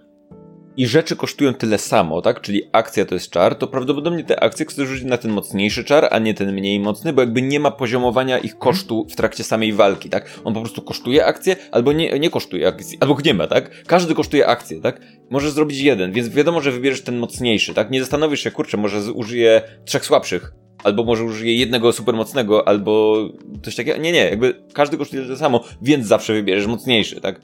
i 0.77 0.87
rzeczy 0.87 1.17
kosztują 1.17 1.55
tyle 1.55 1.79
samo, 1.79 2.23
tak? 2.23 2.41
Czyli 2.41 2.63
akcja 2.73 3.05
to 3.05 3.15
jest 3.15 3.31
czar, 3.31 3.55
to 3.55 3.67
prawdopodobnie 3.67 4.25
te 4.25 4.41
akcje 4.41 4.67
chcesz 4.67 4.89
rzucić 4.89 5.05
na 5.05 5.19
ten 5.19 5.31
mocniejszy 5.31 5.85
czar, 5.85 6.09
a 6.11 6.19
nie 6.19 6.35
ten 6.35 6.53
mniej 6.53 6.81
mocny, 6.81 7.13
bo 7.13 7.21
jakby 7.21 7.43
nie 7.43 7.61
ma 7.61 7.71
poziomowania 7.71 8.39
ich 8.39 8.59
kosztu 8.59 9.07
w 9.11 9.17
trakcie 9.17 9.45
samej 9.45 9.73
walki, 9.73 10.11
tak? 10.11 10.41
On 10.45 10.55
po 10.55 10.61
prostu 10.61 10.83
kosztuje 10.83 11.27
akcję, 11.27 11.57
albo 11.71 11.93
nie, 11.93 12.19
nie 12.19 12.31
kosztuje 12.31 12.69
akcji, 12.69 12.99
albo 13.01 13.17
nie 13.25 13.35
ma, 13.35 13.47
tak? 13.47 13.85
Każdy 13.85 14.15
kosztuje 14.15 14.47
akcję, 14.47 14.81
tak? 14.81 15.01
Możesz 15.31 15.51
zrobić 15.51 15.79
jeden, 15.81 16.13
więc 16.13 16.29
wiadomo, 16.29 16.61
że 16.61 16.73
wybierzesz 16.73 17.03
ten 17.03 17.19
mocniejszy, 17.19 17.75
tak? 17.75 17.91
Nie 17.91 18.01
zastanowisz 18.01 18.41
się, 18.41 18.51
kurczę, 18.51 18.77
może 18.77 19.13
użyję 19.13 19.63
trzech 19.85 20.05
słabszych, 20.05 20.53
albo 20.85 21.05
może 21.05 21.25
użyję 21.25 21.57
jednego 21.57 21.93
supermocnego, 21.93 22.69
albo 22.69 23.19
coś 23.63 23.77
takiego. 23.77 23.99
Nie, 24.01 24.13
nie, 24.13 24.25
jakby 24.25 24.55
każdy 24.73 24.97
kosztuje 24.99 25.23
to 25.23 25.37
samo, 25.37 25.65
więc 25.83 26.07
zawsze 26.07 26.33
wybierzesz 26.33 26.67
mocniejszy, 26.67 27.21
tak? 27.21 27.41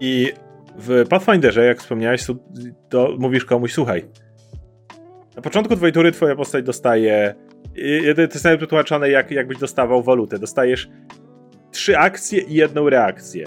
I 0.00 0.32
w 0.78 1.04
Pathfinderze, 1.08 1.64
jak 1.64 1.78
wspomniałeś, 1.78 2.26
to 2.88 3.16
mówisz 3.18 3.44
komuś, 3.44 3.72
słuchaj, 3.72 4.04
na 5.36 5.42
początku 5.42 5.76
twojej 5.76 5.92
tury 5.92 6.12
twoja 6.12 6.36
postać 6.36 6.64
dostaje, 6.64 7.34
to 8.14 8.22
jest 8.22 8.44
nawet 8.44 8.60
wytłumaczone 8.60 9.10
jak, 9.10 9.30
jakbyś 9.30 9.58
dostawał 9.58 10.02
walutę, 10.02 10.38
dostajesz 10.38 10.88
trzy 11.70 11.98
akcje 11.98 12.40
i 12.40 12.54
jedną 12.54 12.88
reakcję. 12.88 13.46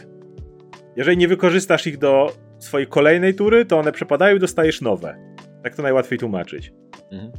Jeżeli 0.95 1.17
nie 1.17 1.27
wykorzystasz 1.27 1.87
ich 1.87 1.97
do 1.97 2.33
swojej 2.59 2.87
kolejnej 2.87 3.33
tury, 3.33 3.65
to 3.65 3.79
one 3.79 3.91
przepadają 3.91 4.35
i 4.35 4.39
dostajesz 4.39 4.81
nowe. 4.81 5.15
Tak 5.63 5.75
to 5.75 5.81
najłatwiej 5.81 6.19
tłumaczyć. 6.19 6.73
Mhm. 7.11 7.31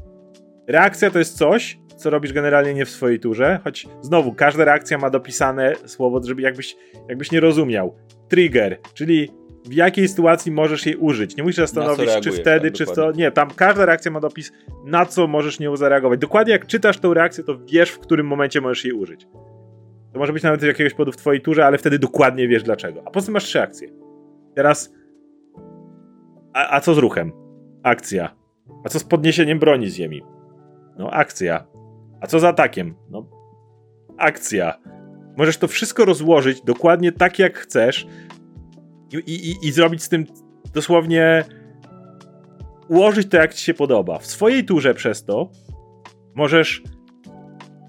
Reakcja 0.67 1.11
to 1.11 1.19
jest 1.19 1.39
coś, 1.39 1.79
co 1.97 2.11
robisz 2.11 2.33
generalnie 2.33 2.75
nie 2.75 2.85
w 2.85 2.91
swojej 2.91 3.21
turze, 3.21 3.61
choć 3.65 3.89
znowu 4.03 4.35
każda 4.35 4.65
reakcja 4.65 4.99
ma 4.99 5.11
dopisane 5.11 5.73
słowo, 5.87 6.21
żeby 6.25 6.43
jakbyś, 6.43 6.77
jakbyś 7.09 7.33
nie 7.33 7.41
rozumiał. 7.41 7.97
Trigger, 8.29 8.79
czyli 8.95 9.31
w 9.65 9.73
jakiej 9.73 10.09
sytuacji 10.09 10.53
możesz 10.53 10.87
jej 10.87 10.97
użyć. 10.97 11.37
Nie 11.37 11.43
musisz 11.43 11.57
zastanowić, 11.57 12.11
czy 12.23 12.33
wtedy, 12.33 12.71
tak, 12.71 12.79
czy 12.79 12.87
co. 12.87 13.13
Nie, 13.13 13.31
tam 13.31 13.51
każda 13.51 13.85
reakcja 13.85 14.11
ma 14.11 14.21
dopis, 14.21 14.53
na 14.85 15.07
co 15.07 15.27
możesz 15.27 15.61
nią 15.61 15.77
zareagować. 15.77 16.21
Dokładnie 16.21 16.53
jak 16.53 16.67
czytasz 16.67 16.99
tą 16.99 17.15
reakcję, 17.15 17.45
to 17.45 17.59
wiesz, 17.59 17.91
w 17.91 17.99
którym 17.99 18.27
momencie 18.27 18.61
możesz 18.61 18.85
jej 18.85 18.93
użyć. 18.93 19.27
To 20.13 20.19
może 20.19 20.33
być 20.33 20.43
nawet 20.43 20.61
z 20.61 20.65
jakiegoś 20.65 20.93
powodu 20.93 21.13
w 21.13 21.17
twojej 21.17 21.43
turze, 21.43 21.67
ale 21.67 21.79
wtedy 21.79 21.99
dokładnie 21.99 22.49
wiesz 22.49 22.63
dlaczego. 22.63 23.03
A 23.07 23.11
potem 23.11 23.35
masz 23.35 23.45
trzy 23.45 23.63
akcje. 23.63 23.89
Teraz. 24.55 24.93
A, 26.53 26.77
a 26.77 26.81
co 26.81 26.95
z 26.95 26.99
ruchem? 26.99 27.33
Akcja. 27.83 28.37
A 28.85 28.89
co 28.89 28.99
z 28.99 29.05
podniesieniem 29.05 29.59
broni 29.59 29.91
z 29.91 29.95
ziemi? 29.95 30.23
No, 30.99 31.11
akcja. 31.11 31.67
A 32.21 32.27
co 32.27 32.41
z 32.41 32.45
atakiem? 32.45 32.95
No, 33.11 33.27
akcja. 34.19 34.79
Możesz 35.37 35.59
to 35.59 35.69
wszystko 35.69 36.05
rozłożyć 36.05 36.63
dokładnie 36.63 37.13
tak, 37.13 37.39
jak 37.39 37.59
chcesz, 37.59 38.07
i, 39.13 39.33
i, 39.33 39.67
i 39.67 39.73
zrobić 39.73 40.03
z 40.03 40.09
tym 40.09 40.27
dosłownie 40.75 41.45
ułożyć 42.89 43.29
to 43.29 43.37
jak 43.37 43.55
ci 43.55 43.65
się 43.65 43.75
podoba. 43.75 44.19
W 44.19 44.27
swojej 44.27 44.65
turze 44.65 44.95
przez 44.95 45.25
to 45.25 45.51
możesz 46.35 46.83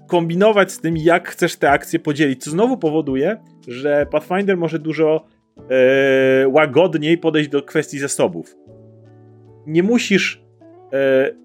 kombinować 0.08 0.72
z 0.72 0.80
tym, 0.80 0.96
jak 0.96 1.28
chcesz 1.28 1.56
te 1.56 1.70
akcje 1.70 1.98
podzielić, 1.98 2.44
co 2.44 2.50
znowu 2.50 2.78
powoduje, 2.78 3.36
że 3.68 4.06
Pathfinder 4.10 4.56
może 4.56 4.78
dużo 4.78 5.24
e, 5.70 6.48
łagodniej 6.48 7.18
podejść 7.18 7.50
do 7.50 7.62
kwestii 7.62 7.98
zasobów. 7.98 8.56
Nie 9.66 9.82
musisz 9.82 10.44
e, 10.92 11.41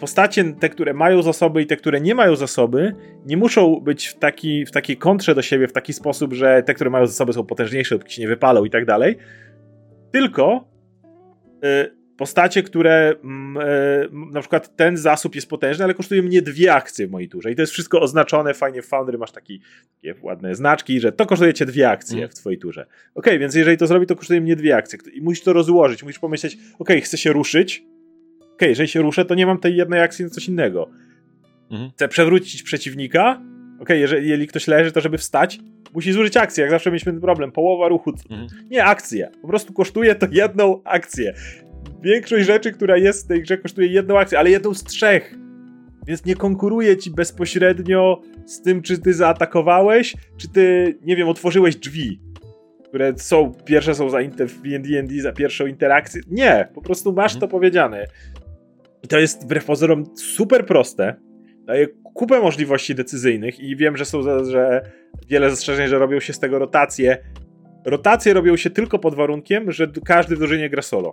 postacie, 0.00 0.44
te, 0.44 0.68
które 0.68 0.94
mają 0.94 1.22
zasoby 1.22 1.62
i 1.62 1.66
te, 1.66 1.76
które 1.76 2.00
nie 2.00 2.14
mają 2.14 2.36
zasoby, 2.36 2.94
nie 3.26 3.36
muszą 3.36 3.80
być 3.80 4.06
w, 4.06 4.18
taki, 4.18 4.66
w 4.66 4.70
takiej 4.70 4.96
kontrze 4.96 5.34
do 5.34 5.42
siebie 5.42 5.68
w 5.68 5.72
taki 5.72 5.92
sposób, 5.92 6.32
że 6.32 6.62
te, 6.62 6.74
które 6.74 6.90
mają 6.90 7.06
zasoby 7.06 7.32
są 7.32 7.46
potężniejsze, 7.46 7.94
dopóki 7.94 8.14
się 8.14 8.22
nie 8.22 8.28
wypalą 8.28 8.64
i 8.64 8.70
tak 8.70 8.84
dalej. 8.84 9.16
Tylko 10.12 10.68
y, 11.64 12.04
postacie, 12.16 12.62
które 12.62 13.14
mm, 13.24 13.66
y, 13.66 14.08
na 14.32 14.40
przykład 14.40 14.76
ten 14.76 14.96
zasób 14.96 15.34
jest 15.34 15.48
potężny, 15.48 15.84
ale 15.84 15.94
kosztuje 15.94 16.22
mnie 16.22 16.42
dwie 16.42 16.74
akcje 16.74 17.06
w 17.06 17.10
mojej 17.10 17.28
turze. 17.28 17.52
I 17.52 17.56
to 17.56 17.62
jest 17.62 17.72
wszystko 17.72 18.00
oznaczone 18.00 18.54
fajnie 18.54 18.82
w 18.82 18.86
Foundry, 18.86 19.18
masz 19.18 19.32
taki, 19.32 19.60
takie 20.02 20.14
ładne 20.22 20.54
znaczki, 20.54 21.00
że 21.00 21.12
to 21.12 21.26
kosztuje 21.26 21.54
cię 21.54 21.66
dwie 21.66 21.90
akcje 21.90 22.16
mm. 22.16 22.28
w 22.28 22.34
twojej 22.34 22.58
turze. 22.58 22.86
Ok, 23.14 23.26
więc 23.38 23.54
jeżeli 23.54 23.76
to 23.76 23.86
zrobi, 23.86 24.06
to 24.06 24.16
kosztuje 24.16 24.40
mnie 24.40 24.56
dwie 24.56 24.76
akcje. 24.76 24.98
I 25.12 25.20
musisz 25.20 25.44
to 25.44 25.52
rozłożyć, 25.52 26.02
musisz 26.02 26.18
pomyśleć, 26.18 26.58
ok, 26.78 26.88
chcę 27.02 27.18
się 27.18 27.32
ruszyć, 27.32 27.84
okay, 28.54 28.68
jeżeli 28.68 28.88
się 28.88 29.02
ruszę, 29.02 29.24
to 29.24 29.34
nie 29.34 29.46
mam 29.46 29.58
tej 29.58 29.76
jednej 29.76 30.00
akcji 30.00 30.24
na 30.24 30.30
coś 30.30 30.48
innego. 30.48 30.90
Mhm. 31.70 31.90
Chcę 31.90 32.08
przewrócić 32.08 32.62
przeciwnika, 32.62 33.40
ok, 33.80 33.88
jeżeli, 33.88 34.28
jeżeli 34.28 34.48
ktoś 34.48 34.66
leży, 34.66 34.92
to 34.92 35.00
żeby 35.00 35.18
wstać, 35.18 35.58
musi 35.94 36.12
zużyć 36.12 36.36
akcję, 36.36 36.62
jak 36.62 36.70
zawsze 36.70 36.90
mieliśmy 36.90 37.12
ten 37.12 37.20
problem, 37.20 37.52
połowa 37.52 37.88
ruchu. 37.88 38.12
Mhm. 38.30 38.48
Nie 38.70 38.84
akcję, 38.84 39.30
po 39.42 39.48
prostu 39.48 39.72
kosztuje 39.72 40.14
to 40.14 40.26
jedną 40.30 40.82
akcję. 40.84 41.34
Większość 42.02 42.46
rzeczy, 42.46 42.72
która 42.72 42.96
jest 42.96 43.24
w 43.24 43.28
tej 43.28 43.42
grze 43.42 43.58
kosztuje 43.58 43.88
jedną 43.88 44.18
akcję, 44.18 44.38
ale 44.38 44.50
jedną 44.50 44.74
z 44.74 44.84
trzech. 44.84 45.34
więc 46.06 46.24
nie 46.24 46.36
konkuruje 46.36 46.96
ci 46.96 47.10
bezpośrednio 47.10 48.20
z 48.46 48.62
tym, 48.62 48.82
czy 48.82 48.98
ty 48.98 49.14
zaatakowałeś, 49.14 50.14
czy 50.36 50.48
ty, 50.48 50.98
nie 51.02 51.16
wiem, 51.16 51.28
otworzyłeś 51.28 51.76
drzwi, 51.76 52.20
które 52.88 53.14
są, 53.16 53.52
pierwsze 53.64 53.94
są 53.94 54.10
za 54.10 54.20
inter, 54.20 54.48
w 54.48 54.62
D&D 54.62 55.20
za 55.22 55.32
pierwszą 55.32 55.66
interakcję. 55.66 56.20
Nie, 56.30 56.68
po 56.74 56.82
prostu 56.82 57.12
masz 57.12 57.32
to 57.32 57.36
mhm. 57.36 57.50
powiedziane. 57.50 58.06
I 59.04 59.08
to 59.08 59.18
jest 59.18 59.44
wbrew 59.44 59.64
pozorom 59.64 60.04
super 60.16 60.66
proste, 60.66 61.14
daje 61.66 61.86
kupę 62.14 62.40
możliwości 62.40 62.94
decyzyjnych 62.94 63.60
i 63.60 63.76
wiem, 63.76 63.96
że 63.96 64.04
są 64.04 64.22
że 64.44 64.82
wiele 65.28 65.50
zastrzeżeń, 65.50 65.88
że 65.88 65.98
robią 65.98 66.20
się 66.20 66.32
z 66.32 66.38
tego 66.38 66.58
rotacje. 66.58 67.18
Rotacje 67.84 68.34
robią 68.34 68.56
się 68.56 68.70
tylko 68.70 68.98
pod 68.98 69.14
warunkiem, 69.14 69.72
że 69.72 69.86
każdy 70.04 70.36
w 70.36 70.38
drużynie 70.38 70.70
gra 70.70 70.82
solo. 70.82 71.12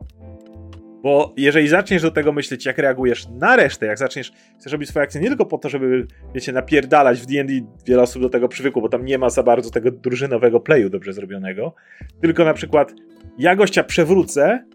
Bo 1.03 1.33
jeżeli 1.37 1.67
zaczniesz 1.67 2.01
do 2.01 2.11
tego 2.11 2.31
myśleć, 2.31 2.65
jak 2.65 2.77
reagujesz 2.77 3.27
na 3.29 3.55
resztę, 3.55 3.85
jak 3.85 3.97
zaczniesz, 3.97 4.31
chcesz 4.59 4.71
robić 4.71 4.89
swoje 4.89 5.03
akcje 5.03 5.21
nie 5.21 5.27
tylko 5.27 5.45
po 5.45 5.57
to, 5.57 5.69
żeby, 5.69 6.07
wiecie, 6.35 6.51
napierdalać 6.51 7.19
w 7.19 7.25
D&D, 7.25 7.53
wiele 7.87 8.01
osób 8.01 8.21
do 8.21 8.29
tego 8.29 8.47
przywykło, 8.47 8.81
bo 8.81 8.89
tam 8.89 9.05
nie 9.05 9.17
ma 9.17 9.29
za 9.29 9.43
bardzo 9.43 9.69
tego 9.69 9.91
drużynowego 9.91 10.59
playu 10.59 10.89
dobrze 10.89 11.13
zrobionego, 11.13 11.73
tylko 12.21 12.45
na 12.45 12.53
przykład 12.53 12.93
ja 13.37 13.55
gościa 13.55 13.83
przewrócę 13.83 14.65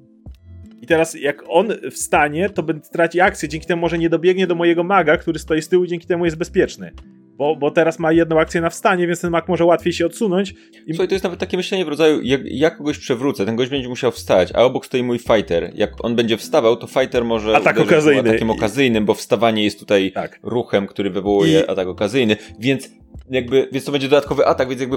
i 0.82 0.86
teraz 0.86 1.14
jak 1.14 1.44
on 1.48 1.68
wstanie, 1.90 2.50
to 2.50 2.62
traci 2.92 3.20
akcję, 3.20 3.48
dzięki 3.48 3.66
temu 3.66 3.80
może 3.80 3.98
nie 3.98 4.08
dobiegnie 4.08 4.46
do 4.46 4.54
mojego 4.54 4.84
maga, 4.84 5.16
który 5.16 5.38
stoi 5.38 5.62
z 5.62 5.68
tyłu 5.68 5.84
i 5.84 5.88
dzięki 5.88 6.06
temu 6.06 6.24
jest 6.24 6.36
bezpieczny. 6.36 6.92
Bo, 7.36 7.56
bo 7.56 7.70
teraz 7.70 7.98
ma 7.98 8.12
jedną 8.12 8.40
akcję 8.40 8.60
na 8.60 8.70
wstanie, 8.70 9.06
więc 9.06 9.20
ten 9.20 9.30
mak 9.30 9.48
może 9.48 9.64
łatwiej 9.64 9.92
się 9.92 10.06
odsunąć. 10.06 10.54
I... 10.86 10.94
Słuchaj, 10.94 11.08
to 11.08 11.14
jest 11.14 11.24
nawet 11.24 11.40
takie 11.40 11.56
myślenie 11.56 11.84
w 11.84 11.88
rodzaju, 11.88 12.22
jak, 12.22 12.40
jak 12.44 12.76
kogoś 12.76 12.98
przewrócę, 12.98 13.46
ten 13.46 13.56
gość 13.56 13.70
będzie 13.70 13.88
musiał 13.88 14.12
wstać, 14.12 14.52
a 14.54 14.64
obok 14.64 14.86
stoi 14.86 15.02
mój 15.02 15.18
fighter. 15.18 15.72
Jak 15.74 16.04
on 16.04 16.16
będzie 16.16 16.36
wstawał, 16.36 16.76
to 16.76 16.86
fighter 16.86 17.24
może 17.24 17.56
atak 17.56 17.80
okazyjny. 17.80 18.30
atakiem 18.30 18.50
okazyjnym, 18.50 19.04
bo 19.04 19.14
wstawanie 19.14 19.64
jest 19.64 19.78
tutaj 19.78 20.12
tak. 20.12 20.40
ruchem, 20.42 20.86
który 20.86 21.10
wywołuje 21.10 21.60
I... 21.60 21.70
atak 21.70 21.88
okazyjny, 21.88 22.36
więc 22.58 22.90
jakby, 23.30 23.68
więc 23.72 23.84
to 23.84 23.92
będzie 23.92 24.08
dodatkowy 24.08 24.46
atak, 24.46 24.68
więc 24.68 24.80
jakby 24.80 24.96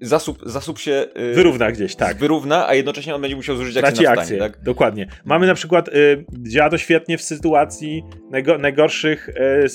zasób, 0.00 0.38
zasób 0.46 0.78
się 0.78 1.06
yy, 1.16 1.34
wyrówna 1.34 1.72
gdzieś, 1.72 1.96
tak. 1.96 2.16
Wyrówna, 2.16 2.68
a 2.68 2.74
jednocześnie 2.74 3.14
on 3.14 3.20
będzie 3.20 3.36
musiał 3.36 3.56
zużyć 3.56 3.76
akcję 3.76 3.92
Traci 3.92 4.04
na 4.04 4.22
akcję, 4.22 4.38
tak? 4.38 4.62
dokładnie. 4.62 5.06
Mamy 5.24 5.46
na 5.46 5.54
przykład, 5.54 5.88
yy, 5.94 6.24
działa 6.42 6.70
to 6.70 6.78
świetnie 6.78 7.18
w 7.18 7.22
sytuacji 7.22 8.02
najgo, 8.30 8.58
najgorszych 8.58 9.30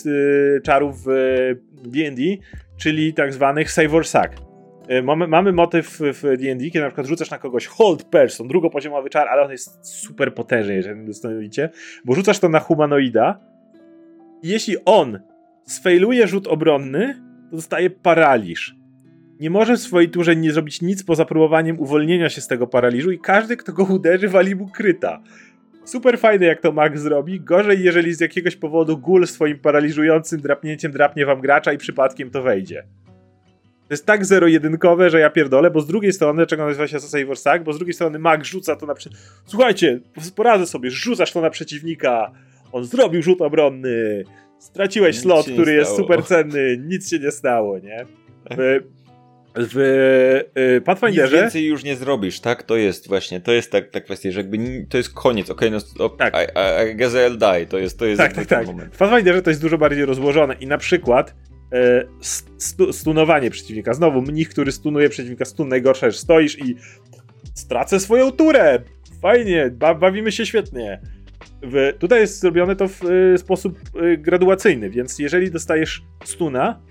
yy, 0.05 0.61
czarów 0.63 1.03
w 1.03 1.07
D&D, 1.87 2.21
czyli 2.77 3.13
tak 3.13 3.33
zwanych 3.33 3.71
save 3.71 3.93
or 3.93 4.07
sack. 4.07 4.45
Y, 4.91 5.03
mamy, 5.03 5.27
mamy 5.27 5.51
motyw 5.51 5.99
w 5.99 6.21
D&D, 6.21 6.65
kiedy 6.65 6.79
na 6.79 6.87
przykład 6.87 7.07
rzucasz 7.07 7.31
na 7.31 7.37
kogoś 7.37 7.65
hold 7.65 8.03
person, 8.03 8.47
drugopoziomowy 8.47 9.09
czar, 9.09 9.27
ale 9.27 9.41
on 9.41 9.51
jest 9.51 9.87
super 9.87 10.33
potężny, 10.33 10.75
jeżeli 10.75 11.05
dostanowicie, 11.05 11.69
bo 12.05 12.15
rzucasz 12.15 12.39
to 12.39 12.49
na 12.49 12.59
humanoida 12.59 13.39
i 14.43 14.47
jeśli 14.47 14.77
on 14.85 15.19
sfailuje 15.63 16.27
rzut 16.27 16.47
obronny, 16.47 17.21
to 17.49 17.55
dostaje 17.55 17.89
paraliż 17.89 18.75
nie 19.39 19.49
może 19.49 19.77
w 19.77 19.79
swojej 19.79 20.09
turze 20.09 20.35
nie 20.35 20.51
zrobić 20.51 20.81
nic 20.81 21.03
poza 21.03 21.25
próbowaniem 21.25 21.79
uwolnienia 21.79 22.29
się 22.29 22.41
z 22.41 22.47
tego 22.47 22.67
paraliżu 22.67 23.11
i 23.11 23.19
każdy, 23.19 23.57
kto 23.57 23.73
go 23.73 23.83
uderzy, 23.83 24.27
wali 24.27 24.55
mu 24.55 24.67
kryta. 24.67 25.21
Super 25.85 26.19
fajne, 26.19 26.45
jak 26.45 26.61
to 26.61 26.71
mag 26.71 26.99
zrobi. 26.99 27.41
Gorzej, 27.41 27.83
jeżeli 27.83 28.13
z 28.13 28.19
jakiegoś 28.19 28.55
powodu 28.55 28.97
gul 28.97 29.27
swoim 29.27 29.59
paraliżującym 29.59 30.41
drapnięciem 30.41 30.91
drapnie 30.91 31.25
wam 31.25 31.41
gracza 31.41 31.73
i 31.73 31.77
przypadkiem 31.77 32.29
to 32.29 32.41
wejdzie. 32.41 32.83
To 33.87 33.93
jest 33.93 34.05
tak 34.05 34.25
zero-jedynkowe, 34.25 35.09
że 35.09 35.19
ja 35.19 35.29
pierdolę, 35.29 35.71
bo 35.71 35.81
z 35.81 35.87
drugiej 35.87 36.13
strony, 36.13 36.47
czego 36.47 36.65
nazywa 36.65 36.87
się 36.87 36.99
Savor 36.99 37.37
Sack, 37.37 37.63
bo 37.63 37.73
z 37.73 37.77
drugiej 37.77 37.93
strony 37.93 38.19
mag 38.19 38.45
rzuca 38.45 38.75
to 38.75 38.85
na 38.85 38.93
przeciwnika. 38.93 39.29
Słuchajcie, 39.45 39.99
poradzę 40.35 40.67
sobie, 40.67 40.91
rzucasz 40.91 41.31
to 41.31 41.41
na 41.41 41.49
przeciwnika, 41.49 42.31
on 42.71 42.85
zrobił 42.85 43.21
rzut 43.21 43.41
obronny, 43.41 44.23
straciłeś 44.59 45.19
slot, 45.19 45.45
który 45.53 45.73
jest 45.73 45.95
super 45.95 46.23
cenny, 46.23 46.77
nic 46.77 47.09
się 47.09 47.19
nie 47.19 47.31
stało, 47.31 47.79
nie? 47.79 48.05
w 49.57 49.77
y, 50.57 50.81
Pathfinderze... 50.81 51.35
Nic 51.35 51.41
więcej 51.41 51.65
już 51.65 51.83
nie 51.83 51.95
zrobisz, 51.95 52.39
tak? 52.39 52.63
To 52.63 52.77
jest 52.77 53.07
właśnie, 53.07 53.41
to 53.41 53.51
jest 53.51 53.71
tak, 53.71 53.89
ta 53.89 54.01
kwestia, 54.01 54.31
że 54.31 54.39
jakby 54.39 54.85
to 54.89 54.97
jest 54.97 55.13
koniec, 55.13 55.49
okej, 55.49 55.69
okay, 55.69 55.81
no 55.99 56.09
tak. 56.09 56.33
I, 56.33 56.37
I, 56.87 56.91
I 56.91 56.95
guess 56.95 57.13
I'll 57.13 57.37
die, 57.37 57.65
to 57.65 57.77
jest, 57.77 57.99
to 57.99 58.05
jest 58.05 58.17
tak, 58.21 58.33
tak, 58.33 58.45
tak. 58.45 58.67
moment. 58.67 58.95
W 58.95 58.97
Pathfinderze 58.97 59.41
to 59.41 59.49
jest 59.49 59.61
dużo 59.61 59.77
bardziej 59.77 60.05
rozłożone 60.05 60.55
i 60.59 60.67
na 60.67 60.77
przykład 60.77 61.35
e, 61.73 62.05
stu, 62.57 62.93
stunowanie 62.93 63.49
przeciwnika. 63.49 63.93
Znowu 63.93 64.21
mnich, 64.21 64.49
który 64.49 64.71
stunuje 64.71 65.09
przeciwnika, 65.09 65.45
stun 65.45 65.69
najgorsze, 65.69 66.11
że 66.11 66.17
stoisz 66.17 66.59
i 66.59 66.75
stracę 67.53 67.99
swoją 67.99 68.31
turę. 68.31 68.79
Fajnie, 69.21 69.69
ba 69.73 69.93
bawimy 69.93 70.31
się 70.31 70.45
świetnie. 70.45 71.01
W, 71.61 71.93
tutaj 71.99 72.19
jest 72.19 72.39
zrobione 72.39 72.75
to 72.75 72.87
w 72.87 73.03
y, 73.03 73.37
sposób 73.37 73.79
y, 74.01 74.17
graduacyjny, 74.17 74.89
więc 74.89 75.19
jeżeli 75.19 75.51
dostajesz 75.51 76.03
stuna, 76.23 76.81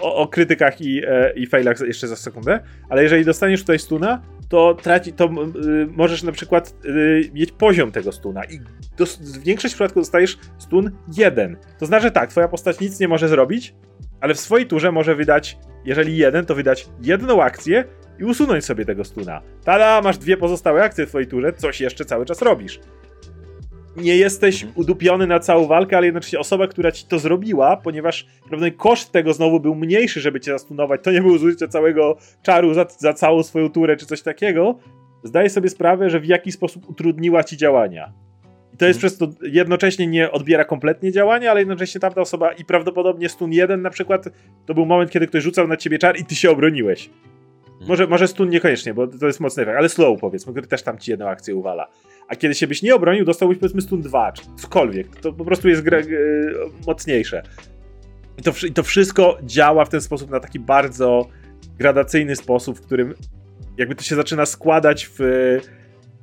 o, 0.00 0.16
o, 0.16 0.28
krytykach 0.28 0.80
i, 0.80 1.02
e, 1.06 1.32
i 1.32 1.46
failach 1.46 1.80
jeszcze 1.80 2.08
za 2.08 2.16
sekundę, 2.16 2.60
ale 2.88 3.02
jeżeli 3.02 3.24
dostaniesz 3.24 3.60
tutaj 3.60 3.78
stuna, 3.78 4.22
to 4.48 4.74
traci, 4.82 5.12
to 5.12 5.24
y, 5.24 5.28
możesz 5.86 6.22
na 6.22 6.32
przykład 6.32 6.74
y, 6.84 7.30
mieć 7.34 7.52
poziom 7.52 7.92
tego 7.92 8.12
stuna 8.12 8.44
i 8.44 8.60
w 9.20 9.42
większości 9.42 9.74
przypadków 9.74 10.02
dostajesz 10.02 10.38
stun 10.58 10.90
jeden. 11.16 11.56
To 11.78 11.86
znaczy 11.86 12.10
tak, 12.10 12.30
twoja 12.30 12.48
postać 12.48 12.80
nic 12.80 13.00
nie 13.00 13.08
może 13.08 13.28
zrobić, 13.28 13.74
ale 14.20 14.34
w 14.34 14.40
swojej 14.40 14.66
turze 14.66 14.92
może 14.92 15.14
wydać, 15.14 15.58
jeżeli 15.84 16.16
jeden, 16.16 16.46
to 16.46 16.54
wydać 16.54 16.88
jedną 17.02 17.42
akcję 17.42 17.84
i 18.18 18.24
usunąć 18.24 18.64
sobie 18.64 18.84
tego 18.84 19.04
stuna. 19.04 19.42
Tada, 19.64 20.00
masz 20.02 20.18
dwie 20.18 20.36
pozostałe 20.36 20.82
akcje 20.82 21.06
w 21.06 21.08
twojej 21.08 21.28
turze, 21.28 21.52
coś 21.52 21.80
jeszcze 21.80 22.04
cały 22.04 22.26
czas 22.26 22.42
robisz 22.42 22.80
nie 23.96 24.16
jesteś 24.16 24.62
mhm. 24.62 24.80
udupiony 24.80 25.26
na 25.26 25.40
całą 25.40 25.66
walkę, 25.66 25.96
ale 25.96 26.06
jednocześnie 26.06 26.38
osoba, 26.38 26.66
która 26.68 26.92
ci 26.92 27.06
to 27.06 27.18
zrobiła, 27.18 27.76
ponieważ 27.76 28.26
prawda, 28.48 28.66
koszt 28.76 29.12
tego 29.12 29.32
znowu 29.32 29.60
był 29.60 29.74
mniejszy, 29.74 30.20
żeby 30.20 30.40
cię 30.40 30.52
zastunować, 30.52 31.00
to 31.04 31.12
nie 31.12 31.20
było 31.20 31.38
zużycie 31.38 31.68
całego 31.68 32.16
czaru 32.42 32.74
za, 32.74 32.86
za 32.98 33.12
całą 33.12 33.42
swoją 33.42 33.70
turę 33.70 33.96
czy 33.96 34.06
coś 34.06 34.22
takiego, 34.22 34.78
zdaje 35.24 35.50
sobie 35.50 35.68
sprawę, 35.68 36.10
że 36.10 36.20
w 36.20 36.26
jakiś 36.26 36.54
sposób 36.54 36.90
utrudniła 36.90 37.44
ci 37.44 37.56
działania. 37.56 38.12
I 38.74 38.76
to 38.76 38.86
jest 38.86 39.00
hmm. 39.00 39.16
przez 39.16 39.18
to 39.18 39.46
jednocześnie 39.46 40.06
nie 40.06 40.30
odbiera 40.30 40.64
kompletnie 40.64 41.12
działania, 41.12 41.50
ale 41.50 41.60
jednocześnie 41.60 42.00
tamta 42.00 42.20
osoba 42.20 42.52
i 42.52 42.64
prawdopodobnie 42.64 43.28
stun 43.28 43.52
jeden 43.52 43.82
na 43.82 43.90
przykład 43.90 44.28
to 44.66 44.74
był 44.74 44.86
moment, 44.86 45.10
kiedy 45.10 45.26
ktoś 45.26 45.42
rzucał 45.42 45.68
na 45.68 45.76
ciebie 45.76 45.98
czar 45.98 46.18
i 46.18 46.24
ty 46.24 46.34
się 46.34 46.50
obroniłeś. 46.50 47.10
Mhm. 47.82 47.88
Może, 47.88 48.06
może 48.06 48.28
stun 48.28 48.48
niekoniecznie, 48.48 48.94
bo 48.94 49.06
to 49.06 49.26
jest 49.26 49.40
mocny 49.40 49.62
efekt, 49.62 49.78
ale 49.78 49.88
slow 49.88 50.20
powiedzmy, 50.20 50.52
który 50.52 50.66
też 50.66 50.82
tam 50.82 50.98
ci 50.98 51.10
jedną 51.10 51.28
akcję 51.28 51.56
uwala 51.56 51.88
a 52.32 52.36
kiedy 52.36 52.54
się 52.54 52.66
byś 52.66 52.82
nie 52.82 52.94
obronił, 52.94 53.24
dostałbyś 53.24 53.58
powiedzmy 53.58 53.82
stun 53.82 54.02
2, 54.02 54.32
czy 54.32 54.42
cokolwiek. 54.56 55.16
To 55.16 55.32
po 55.32 55.44
prostu 55.44 55.68
jest 55.68 55.82
gra, 55.82 55.98
e, 55.98 56.04
mocniejsze. 56.86 57.42
I 58.38 58.42
to, 58.42 58.52
I 58.66 58.72
to 58.72 58.82
wszystko 58.82 59.38
działa 59.42 59.84
w 59.84 59.88
ten 59.88 60.00
sposób 60.00 60.30
na 60.30 60.40
taki 60.40 60.58
bardzo 60.58 61.28
gradacyjny 61.78 62.36
sposób, 62.36 62.78
w 62.78 62.86
którym 62.86 63.14
jakby 63.78 63.94
to 63.94 64.02
się 64.02 64.14
zaczyna 64.14 64.46
składać 64.46 65.10
w 65.18 65.20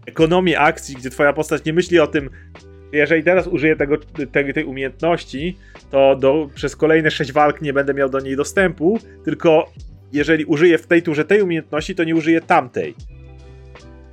ekonomię 0.06 0.60
akcji, 0.60 0.96
gdzie 0.96 1.10
twoja 1.10 1.34
postać 1.34 1.66
nie 1.66 1.74
myśli 1.74 2.00
o 2.00 2.08
tym, 2.08 2.30
jeżeli 2.92 3.24
teraz 3.24 3.48
użyję 3.48 3.76
tego, 3.76 3.98
tej, 4.32 4.54
tej 4.54 4.64
umiejętności, 4.64 5.58
to 5.92 6.16
do, 6.16 6.50
przez 6.56 6.76
kolejne 6.76 7.12
6 7.12 7.32
walk 7.32 7.62
nie 7.62 7.74
będę 7.74 7.94
miał 7.94 8.10
do 8.10 8.20
niej 8.20 8.36
dostępu, 8.36 9.00
tylko 9.26 9.72
jeżeli 10.14 10.46
użyję 10.46 10.78
w 10.78 10.88
tej 10.88 11.02
turze 11.02 11.26
tej 11.26 11.42
umiejętności, 11.42 11.96
to 11.96 12.04
nie 12.04 12.16
użyję 12.16 12.42
tamtej 12.42 12.96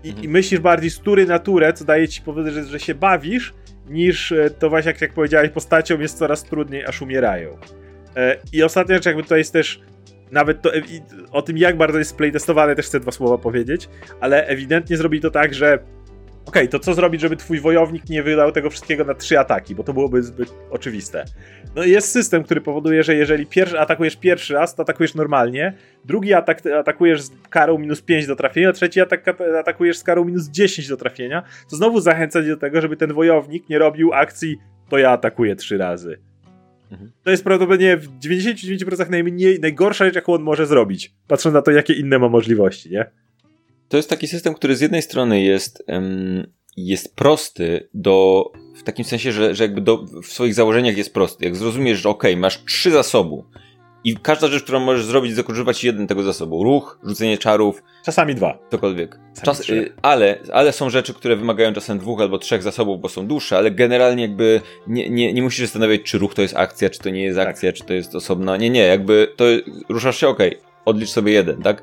i, 0.04 0.08
mhm. 0.08 0.24
i 0.24 0.28
myślisz 0.28 0.60
bardziej 0.60 0.90
z 0.90 0.98
tury 0.98 1.26
na 1.26 1.38
turę, 1.38 1.72
co 1.72 1.84
daje 1.84 2.08
ci 2.08 2.22
powiedzieć, 2.22 2.54
że, 2.54 2.64
że 2.64 2.80
się 2.80 2.94
bawisz, 2.94 3.54
niż 3.88 4.32
e, 4.32 4.50
to 4.50 4.70
właśnie 4.70 4.90
jak, 4.90 5.00
jak 5.00 5.12
powiedziałeś, 5.12 5.50
postacią 5.50 6.00
jest 6.00 6.18
coraz 6.18 6.44
trudniej, 6.44 6.84
aż 6.84 7.02
umierają. 7.02 7.58
E, 8.16 8.36
I 8.52 8.62
ostatnia 8.62 8.94
rzecz, 8.94 9.06
jakby 9.06 9.22
to 9.22 9.36
jest 9.36 9.52
też 9.52 9.80
nawet 10.30 10.62
to, 10.62 10.70
o 11.30 11.42
tym, 11.42 11.58
jak 11.58 11.76
bardzo 11.76 11.98
jest 11.98 12.16
playtestowane, 12.16 12.74
też 12.74 12.86
chcę 12.86 13.00
dwa 13.00 13.12
słowa 13.12 13.38
powiedzieć, 13.38 13.88
ale 14.20 14.46
ewidentnie 14.46 14.96
zrobi 14.96 15.20
to 15.20 15.30
tak, 15.30 15.54
że 15.54 15.78
okay, 16.46 16.68
to 16.68 16.78
co 16.78 16.94
zrobić, 16.94 17.20
żeby 17.20 17.36
twój 17.36 17.60
wojownik 17.60 18.08
nie 18.08 18.22
wydał 18.22 18.52
tego 18.52 18.70
wszystkiego 18.70 19.04
na 19.04 19.14
trzy 19.14 19.38
ataki, 19.38 19.74
bo 19.74 19.84
to 19.84 19.92
byłoby 19.92 20.22
zbyt 20.22 20.54
oczywiste. 20.70 21.24
No 21.74 21.84
jest 21.84 22.10
system, 22.10 22.44
który 22.44 22.60
powoduje, 22.60 23.02
że 23.02 23.14
jeżeli 23.14 23.46
pierwszy, 23.46 23.80
atakujesz 23.80 24.16
pierwszy 24.16 24.54
raz, 24.54 24.74
to 24.74 24.82
atakujesz 24.82 25.14
normalnie, 25.14 25.72
drugi 26.04 26.34
atak 26.34 26.66
atakujesz 26.66 27.22
z 27.22 27.30
karą 27.50 27.78
minus 27.78 28.02
5 28.02 28.26
do 28.26 28.36
trafienia, 28.36 28.72
trzeci 28.72 29.00
atak 29.00 29.40
atakujesz 29.60 29.98
z 29.98 30.02
karą 30.02 30.24
minus 30.24 30.48
10 30.48 30.88
do 30.88 30.96
trafienia, 30.96 31.42
to 31.70 31.76
znowu 31.76 32.00
zachęca 32.00 32.42
cię 32.42 32.48
do 32.48 32.56
tego, 32.56 32.80
żeby 32.80 32.96
ten 32.96 33.12
wojownik 33.12 33.68
nie 33.68 33.78
robił 33.78 34.12
akcji 34.12 34.56
to 34.88 34.98
ja 34.98 35.10
atakuję 35.10 35.56
trzy 35.56 35.78
razy. 35.78 36.18
Mhm. 36.90 37.12
To 37.22 37.30
jest 37.30 37.44
prawdopodobnie 37.44 37.96
w 37.96 38.18
99% 38.18 39.10
najmniej, 39.10 39.60
najgorsza 39.60 40.04
rzecz, 40.04 40.14
jaką 40.14 40.32
on 40.32 40.42
może 40.42 40.66
zrobić, 40.66 41.14
patrząc 41.28 41.54
na 41.54 41.62
to, 41.62 41.70
jakie 41.70 41.94
inne 41.94 42.18
ma 42.18 42.28
możliwości, 42.28 42.90
nie? 42.90 43.10
To 43.88 43.96
jest 43.96 44.10
taki 44.10 44.28
system, 44.28 44.54
który 44.54 44.76
z 44.76 44.80
jednej 44.80 45.02
strony 45.02 45.40
jest, 45.42 45.84
jest 46.76 47.16
prosty 47.16 47.88
do, 47.94 48.44
w 48.76 48.82
takim 48.82 49.04
sensie, 49.04 49.32
że, 49.32 49.54
że 49.54 49.64
jakby 49.64 49.80
do, 49.80 50.04
w 50.22 50.26
swoich 50.26 50.54
założeniach 50.54 50.96
jest 50.96 51.14
prosty. 51.14 51.44
Jak 51.44 51.56
zrozumiesz, 51.56 51.98
że 51.98 52.08
ok, 52.08 52.24
masz 52.36 52.64
trzy 52.64 52.90
zasobu 52.90 53.44
I 54.04 54.16
każda 54.16 54.48
rzecz, 54.48 54.62
którą 54.62 54.80
możesz 54.80 55.04
zrobić, 55.04 55.34
zakorzystywać 55.34 55.84
jeden 55.84 56.06
tego 56.06 56.22
zasobu. 56.22 56.64
Ruch, 56.64 56.98
rzucenie 57.04 57.38
czarów. 57.38 57.82
Czasami 58.04 58.34
dwa. 58.34 58.58
Cokolwiek. 58.70 59.18
Czas, 59.42 59.70
y, 59.70 59.92
ale, 60.02 60.38
ale 60.52 60.72
są 60.72 60.90
rzeczy, 60.90 61.14
które 61.14 61.36
wymagają 61.36 61.72
czasem 61.72 61.98
dwóch 61.98 62.20
albo 62.20 62.38
trzech 62.38 62.62
zasobów, 62.62 63.00
bo 63.00 63.08
są 63.08 63.26
dłuższe, 63.26 63.56
ale 63.56 63.70
generalnie 63.70 64.22
jakby 64.22 64.60
nie, 64.86 65.10
nie, 65.10 65.32
nie 65.32 65.42
musisz 65.42 65.60
zastanawiać, 65.60 66.02
czy 66.02 66.18
ruch 66.18 66.34
to 66.34 66.42
jest 66.42 66.56
akcja, 66.56 66.90
czy 66.90 66.98
to 66.98 67.10
nie 67.10 67.22
jest 67.22 67.38
tak. 67.38 67.48
akcja, 67.48 67.72
tak. 67.72 67.78
czy 67.78 67.84
to 67.84 67.94
jest 67.94 68.14
osobna. 68.14 68.56
Nie, 68.56 68.70
nie, 68.70 68.80
jakby 68.80 69.32
to 69.36 69.44
ruszasz 69.88 70.20
się, 70.20 70.28
okay, 70.28 70.50
odlicz 70.84 71.08
sobie 71.08 71.32
jeden, 71.32 71.62
tak? 71.62 71.82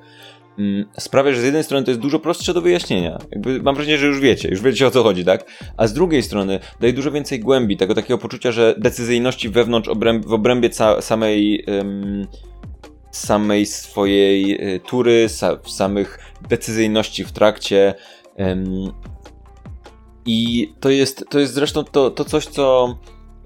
Mm, 0.60 0.86
sprawia, 0.98 1.34
że 1.34 1.42
z 1.42 1.44
jednej 1.44 1.64
strony 1.64 1.86
to 1.86 1.92
jest 1.92 2.02
dużo 2.02 2.20
prostsze 2.20 2.54
do 2.54 2.62
wyjaśnienia. 2.62 3.18
Jakby 3.32 3.62
mam 3.62 3.76
wrażenie, 3.76 3.98
że 3.98 4.08
już 4.08 4.20
wiecie, 4.20 4.50
już 4.50 4.62
wiecie 4.62 4.88
o 4.88 4.92
co 4.92 5.04
chodzi, 5.04 5.26
tak? 5.26 5.46
A 5.78 5.88
z 5.88 5.94
drugiej 5.94 6.24
strony 6.24 6.60
daje 6.80 6.94
dużo 6.94 7.12
więcej 7.12 7.40
głębi, 7.40 7.78
tego 7.78 7.96
takiego 7.96 8.18
poczucia, 8.18 8.52
że 8.52 8.76
decyzyjności 8.78 9.50
wewnątrz, 9.50 9.90
obręb, 9.90 10.26
w 10.26 10.34
obrębie 10.34 10.70
samej, 11.00 11.66
um, 11.68 12.28
samej 13.12 13.66
swojej 13.66 14.74
y, 14.76 14.80
tury, 14.80 15.26
sa- 15.28 15.70
samych 15.70 16.20
decyzyjności 16.50 17.24
w 17.24 17.32
trakcie. 17.32 17.94
Um, 18.38 18.92
I 20.26 20.74
to 20.80 20.90
jest, 20.90 21.26
to 21.30 21.40
jest 21.40 21.54
zresztą 21.54 21.84
to, 21.84 22.12
to 22.12 22.26
coś, 22.26 22.46
co 22.46 22.98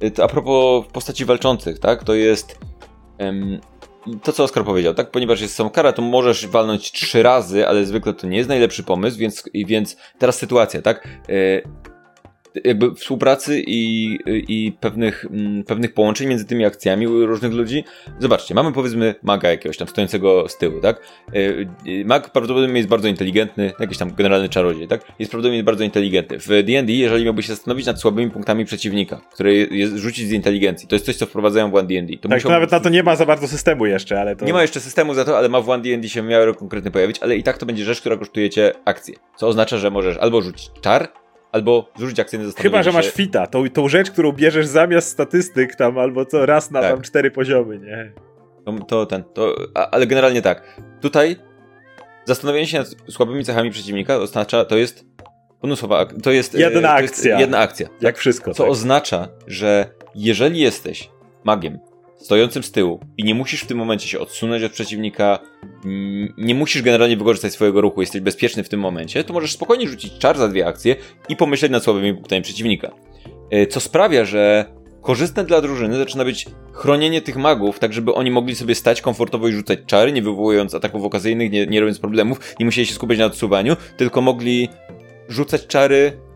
y, 0.03 0.11
to 0.11 0.23
a 0.23 0.27
propos 0.27 0.85
postaci 0.93 1.25
walczących, 1.25 1.79
tak? 1.79 2.03
To 2.03 2.13
jest 2.13 2.59
um, 3.19 3.59
to, 4.23 4.33
co 4.33 4.43
Oskar 4.43 4.65
powiedział, 4.65 4.93
tak? 4.93 5.11
Ponieważ 5.11 5.41
jest 5.41 5.55
są 5.55 5.69
kara, 5.69 5.93
to 5.93 6.01
możesz 6.01 6.47
walnąć 6.47 6.91
trzy 6.91 7.23
razy, 7.23 7.67
ale 7.67 7.85
zwykle 7.85 8.13
to 8.13 8.27
nie 8.27 8.37
jest 8.37 8.49
najlepszy 8.49 8.83
pomysł, 8.83 9.17
więc, 9.17 9.43
więc 9.53 9.97
teraz 10.17 10.37
sytuacja, 10.37 10.81
tak? 10.81 11.07
E, 11.29 11.61
jakby 12.63 12.95
współpracy 12.95 13.63
i, 13.67 14.17
i 14.25 14.71
pewnych, 14.79 15.25
mm, 15.31 15.63
pewnych 15.63 15.93
połączeń 15.93 16.27
między 16.27 16.45
tymi 16.45 16.65
akcjami 16.65 17.07
różnych 17.07 17.53
ludzi. 17.53 17.83
Zobaczcie, 18.19 18.55
mamy 18.55 18.71
powiedzmy 18.71 19.15
maga 19.23 19.49
jakiegoś 19.49 19.77
tam 19.77 19.87
stojącego 19.87 20.49
z 20.49 20.57
tyłu, 20.57 20.81
tak? 20.81 21.01
E, 21.33 21.37
e, 22.01 22.05
mag 22.05 22.31
prawdopodobnie 22.31 22.77
jest 22.77 22.89
bardzo 22.89 23.07
inteligentny, 23.07 23.73
jakiś 23.79 23.97
tam 23.97 24.15
generalny 24.15 24.49
czarodziej, 24.49 24.87
tak? 24.87 25.01
Jest 25.19 25.31
prawdopodobnie 25.31 25.63
bardzo 25.63 25.83
inteligentny. 25.83 26.39
W 26.39 26.47
D&D, 26.47 26.93
jeżeli 26.93 27.25
miałby 27.25 27.43
się 27.43 27.47
zastanowić 27.47 27.85
nad 27.85 28.01
słabymi 28.01 28.31
punktami 28.31 28.65
przeciwnika, 28.65 29.21
które 29.33 29.53
jest 29.53 29.95
rzucić 29.95 30.27
z 30.27 30.31
inteligencji, 30.31 30.87
to 30.87 30.95
jest 30.95 31.05
coś, 31.05 31.15
co 31.15 31.25
wprowadzają 31.25 31.71
w 31.71 31.75
One 31.75 31.87
D&D. 31.87 32.17
To 32.17 32.29
tak, 32.29 32.37
musiał... 32.37 32.51
nawet 32.51 32.71
na 32.71 32.79
to 32.79 32.89
nie 32.89 33.03
ma 33.03 33.15
za 33.15 33.25
bardzo 33.25 33.47
systemu 33.47 33.85
jeszcze, 33.85 34.21
ale 34.21 34.35
to... 34.35 34.45
Nie 34.45 34.53
ma 34.53 34.61
jeszcze 34.61 34.79
systemu 34.79 35.13
za 35.13 35.25
to, 35.25 35.37
ale 35.37 35.49
ma 35.49 35.61
w 35.61 35.69
One 35.69 35.83
D&D 35.83 36.09
się 36.09 36.23
miało 36.23 36.53
konkretnie 36.53 36.91
pojawić, 36.91 37.19
ale 37.19 37.37
i 37.37 37.43
tak 37.43 37.57
to 37.57 37.65
będzie 37.65 37.85
rzecz, 37.85 37.99
która 37.99 38.17
kosztuje 38.17 38.49
cię 38.49 38.71
akcję. 38.85 39.15
Co 39.35 39.47
oznacza, 39.47 39.77
że 39.77 39.91
możesz 39.91 40.17
albo 40.17 40.41
rzucić 40.41 40.71
czar, 40.81 41.09
albo 41.57 41.89
zużyć 41.97 42.19
akcyjne 42.19 42.45
zastanowienie 42.45 42.71
Chyba, 42.71 42.83
że 42.83 42.91
masz 42.91 43.11
fita, 43.11 43.47
tą, 43.47 43.69
tą 43.69 43.87
rzecz, 43.87 44.11
którą 44.11 44.31
bierzesz 44.31 44.67
zamiast 44.67 45.09
statystyk 45.09 45.75
tam, 45.75 45.97
albo 45.97 46.25
co, 46.25 46.45
raz 46.45 46.71
na 46.71 46.81
tak. 46.81 46.91
tam 46.91 47.01
cztery 47.01 47.31
poziomy, 47.31 47.79
nie? 47.79 48.11
To, 48.65 48.85
to 48.85 49.05
ten, 49.05 49.23
to, 49.33 49.55
a, 49.75 49.89
ale 49.89 50.07
generalnie 50.07 50.41
tak. 50.41 50.81
Tutaj 51.01 51.35
zastanowienie 52.25 52.67
się 52.67 52.77
nad 52.77 52.87
słabymi 53.09 53.43
cechami 53.43 53.71
przeciwnika 53.71 54.15
oznacza, 54.15 54.65
to 54.65 54.77
jest 54.77 55.05
bonusowa, 55.61 56.05
to 56.05 56.31
jest... 56.31 56.55
E, 56.55 56.59
jedna 56.59 56.81
to 56.81 56.89
akcja. 56.89 57.29
Jest 57.29 57.39
jedna 57.39 57.59
akcja. 57.59 57.87
Jak 57.87 58.15
tak? 58.15 58.17
wszystko. 58.17 58.53
Co 58.53 58.63
tak. 58.63 58.71
oznacza, 58.71 59.27
że 59.47 59.89
jeżeli 60.15 60.59
jesteś 60.59 61.09
magiem, 61.43 61.79
stojącym 62.17 62.63
z 62.63 62.71
tyłu 62.71 62.99
i 63.17 63.23
nie 63.23 63.35
musisz 63.35 63.61
w 63.61 63.67
tym 63.67 63.77
momencie 63.77 64.07
się 64.07 64.19
odsunąć 64.19 64.63
od 64.63 64.71
przeciwnika, 64.71 65.39
nie 66.37 66.55
musisz 66.55 66.81
generalnie 66.81 67.17
wykorzystać 67.17 67.53
swojego 67.53 67.81
ruchu, 67.81 68.01
jesteś 68.01 68.21
bezpieczny 68.21 68.63
w 68.63 68.69
tym 68.69 68.79
momencie, 68.79 69.23
to 69.23 69.33
możesz 69.33 69.51
spokojnie 69.51 69.87
rzucić 69.87 70.17
czar 70.17 70.37
za 70.37 70.47
dwie 70.47 70.67
akcje 70.67 70.95
i 71.29 71.35
pomyśleć 71.35 71.71
nad 71.71 71.83
słabymi 71.83 72.13
punktami 72.13 72.41
przeciwnika. 72.41 72.91
E, 73.51 73.67
co 73.67 73.79
sprawia, 73.79 74.25
że 74.25 74.65
korzystne 75.01 75.43
dla 75.43 75.61
drużyny 75.61 75.97
zaczyna 75.97 76.25
być 76.25 76.45
chronienie 76.73 77.21
tych 77.21 77.37
magów, 77.37 77.79
tak 77.79 77.93
żeby 77.93 78.13
oni 78.13 78.31
mogli 78.31 78.55
sobie 78.55 78.75
stać 78.75 79.01
komfortowo 79.01 79.47
i 79.47 79.53
rzucać 79.53 79.79
czary, 79.85 80.11
nie 80.11 80.21
wywołując 80.21 80.75
ataków 80.75 81.03
okazyjnych, 81.03 81.51
nie, 81.51 81.65
nie 81.65 81.79
robiąc 81.79 81.99
problemów, 81.99 82.55
nie 82.59 82.65
musieli 82.65 82.87
się 82.87 82.93
skupiać 82.93 83.19
na 83.19 83.25
odsuwaniu, 83.25 83.75
tylko 83.97 84.21
mogli 84.21 84.69
rzucać 85.29 85.67
czary 85.67 86.26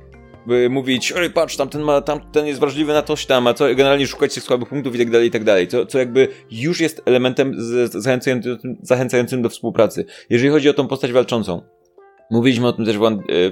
mówić, 0.70 1.12
oj 1.12 1.30
patrz, 1.30 1.56
tamten, 1.56 1.82
ma, 1.82 2.02
tamten 2.02 2.48
jest 2.48 2.60
wrażliwy 2.60 2.94
na 2.94 3.02
coś 3.02 3.26
tam, 3.26 3.48
a 3.48 3.54
co 3.54 3.66
generalnie 3.76 4.08
szukać 4.08 4.34
tych 4.34 4.44
słabych 4.44 4.70
punktów 4.70 4.96
i 4.96 4.98
tak 4.98 5.10
dalej, 5.10 5.28
i 5.28 5.32
tak 5.32 5.44
dalej. 5.44 5.68
Co, 5.68 5.86
co 5.86 6.00
jakby 6.00 6.28
już 6.52 6.82
jest 6.82 7.02
elementem 7.06 7.54
zachęcającym, 7.86 8.78
zachęcającym 8.82 9.42
do 9.42 9.50
współpracy. 9.50 10.06
Jeżeli 10.30 10.52
chodzi 10.52 10.70
o 10.70 10.74
tą 10.74 10.88
postać 10.88 11.12
walczącą, 11.12 11.62
Mówiliśmy 12.32 12.68
o 12.68 12.74
tym 12.74 12.86
też 12.86 12.98
w, 12.98 13.02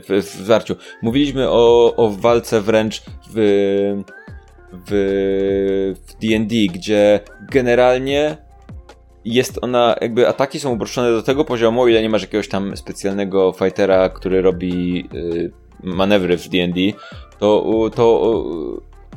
w, 0.09 0.25
w 0.25 0.45
Zwarciu. 0.45 0.75
Mówiliśmy 1.01 1.49
o, 1.49 1.95
o 1.95 2.09
walce 2.09 2.61
wręcz 2.61 3.01
w 3.33 4.03
w 4.87 6.13
D&D, 6.21 6.55
gdzie 6.73 7.19
generalnie 7.51 8.37
jest 9.25 9.59
ona, 9.61 9.95
jakby 10.01 10.27
ataki 10.27 10.59
są 10.59 10.73
uproszczone 10.73 11.11
do 11.11 11.23
tego 11.23 11.45
poziomu, 11.45 11.87
ile 11.87 12.01
nie 12.01 12.09
masz 12.09 12.21
jakiegoś 12.21 12.47
tam 12.47 12.77
specjalnego 12.77 13.51
fightera, 13.51 14.09
który 14.09 14.41
robi 14.41 15.07
y, 15.13 15.51
manewry 15.83 16.37
w 16.37 16.49
D&D, 16.49 16.81
to, 17.39 17.89
to 17.95 18.33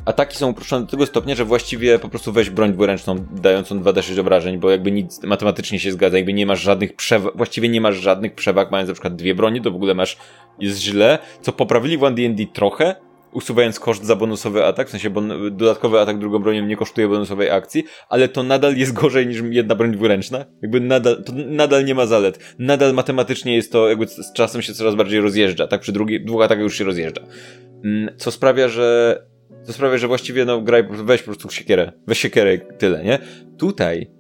ataki 0.05 0.37
są 0.37 0.51
uproszczone 0.51 0.85
do 0.85 0.91
tego 0.91 1.07
stopnia, 1.07 1.35
że 1.35 1.45
właściwie 1.45 1.99
po 1.99 2.09
prostu 2.09 2.33
weź 2.33 2.51
broń 2.51 2.73
dwuręczną 2.73 3.17
dającą 3.31 3.81
2d6 3.81 4.21
obrażeń, 4.21 4.59
bo 4.59 4.71
jakby 4.71 4.93
nic 4.93 5.23
matematycznie 5.23 5.79
się 5.79 5.93
zgadza, 5.93 6.17
jakby 6.17 6.33
nie 6.33 6.47
masz 6.47 6.61
żadnych 6.61 6.97
przewag, 6.97 7.37
właściwie 7.37 7.69
nie 7.69 7.81
masz 7.81 7.97
żadnych 7.97 8.35
przewag, 8.35 8.71
mając 8.71 8.89
na 8.89 8.95
przykład 8.95 9.17
dwie 9.17 9.35
broni, 9.35 9.61
to 9.61 9.71
w 9.71 9.75
ogóle 9.75 9.95
masz, 9.95 10.17
jest 10.59 10.81
źle, 10.81 11.19
co 11.41 11.53
poprawili 11.53 11.99
w 11.99 12.01
1D&D 12.01 12.47
trochę, 12.53 12.97
usuwając 13.33 13.81
koszt 13.81 14.05
za 14.05 14.17
bonusowy 14.17 14.65
atak, 14.65 14.89
w 14.89 14.91
sensie 14.91 15.11
bon 15.11 15.57
dodatkowy 15.57 16.01
atak 16.01 16.19
drugą 16.19 16.39
bronią 16.39 16.67
nie 16.67 16.77
kosztuje 16.77 17.09
bonusowej 17.09 17.51
akcji, 17.51 17.85
ale 18.09 18.29
to 18.29 18.43
nadal 18.43 18.77
jest 18.77 18.93
gorzej 18.93 19.27
niż 19.27 19.43
jedna 19.51 19.75
broń 19.75 19.93
dwuręczna. 19.93 20.45
Jakby 20.63 20.81
nadal, 20.81 21.25
to 21.25 21.33
nadal 21.47 21.85
nie 21.85 21.95
ma 21.95 22.07
zalet. 22.07 22.55
Nadal 22.59 22.95
matematycznie 22.95 23.57
jest 23.57 23.73
to, 23.73 23.89
jakby 23.89 24.07
z 24.07 24.33
czasem 24.33 24.63
się 24.63 24.75
coraz 24.75 24.95
bardziej 24.95 25.21
rozjeżdża, 25.21 25.67
tak? 25.67 25.81
Przy 25.81 25.93
drugi, 25.93 26.25
dwóch 26.25 26.43
atakach 26.43 26.63
już 26.63 26.79
się 26.79 26.85
rozjeżdża. 26.85 27.23
Mm, 27.85 28.09
co 28.17 28.31
sprawia, 28.31 28.69
że 28.69 29.19
to 29.67 29.73
sprawia, 29.73 29.99
że 29.99 30.09
właściwie 30.09 30.45
no 30.45 30.61
graj, 30.61 30.85
weź 30.91 31.21
po 31.21 31.27
prostu 31.27 31.51
siekierę. 31.51 31.93
Weź 32.07 32.19
siekierę 32.19 32.59
tyle, 32.59 33.05
nie? 33.05 33.19
Tutaj 33.59 34.11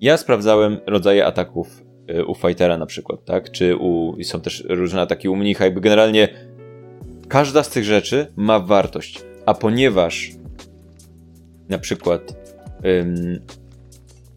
ja 0.00 0.16
sprawdzałem 0.16 0.78
rodzaje 0.86 1.26
ataków 1.26 1.82
y, 2.10 2.24
u 2.24 2.34
fightera 2.34 2.78
na 2.78 2.86
przykład, 2.86 3.24
tak? 3.24 3.50
Czy 3.50 3.76
u, 3.76 4.16
są 4.22 4.40
też 4.40 4.64
różne 4.68 5.00
ataki 5.00 5.28
u 5.28 5.36
mnicha, 5.36 5.64
jakby 5.64 5.80
generalnie 5.80 6.28
Każda 7.28 7.62
z 7.62 7.70
tych 7.70 7.84
rzeczy 7.84 8.32
ma 8.36 8.60
wartość, 8.60 9.22
a 9.46 9.54
ponieważ 9.54 10.30
na 11.68 11.78
przykład 11.78 12.22
ym, 12.84 13.40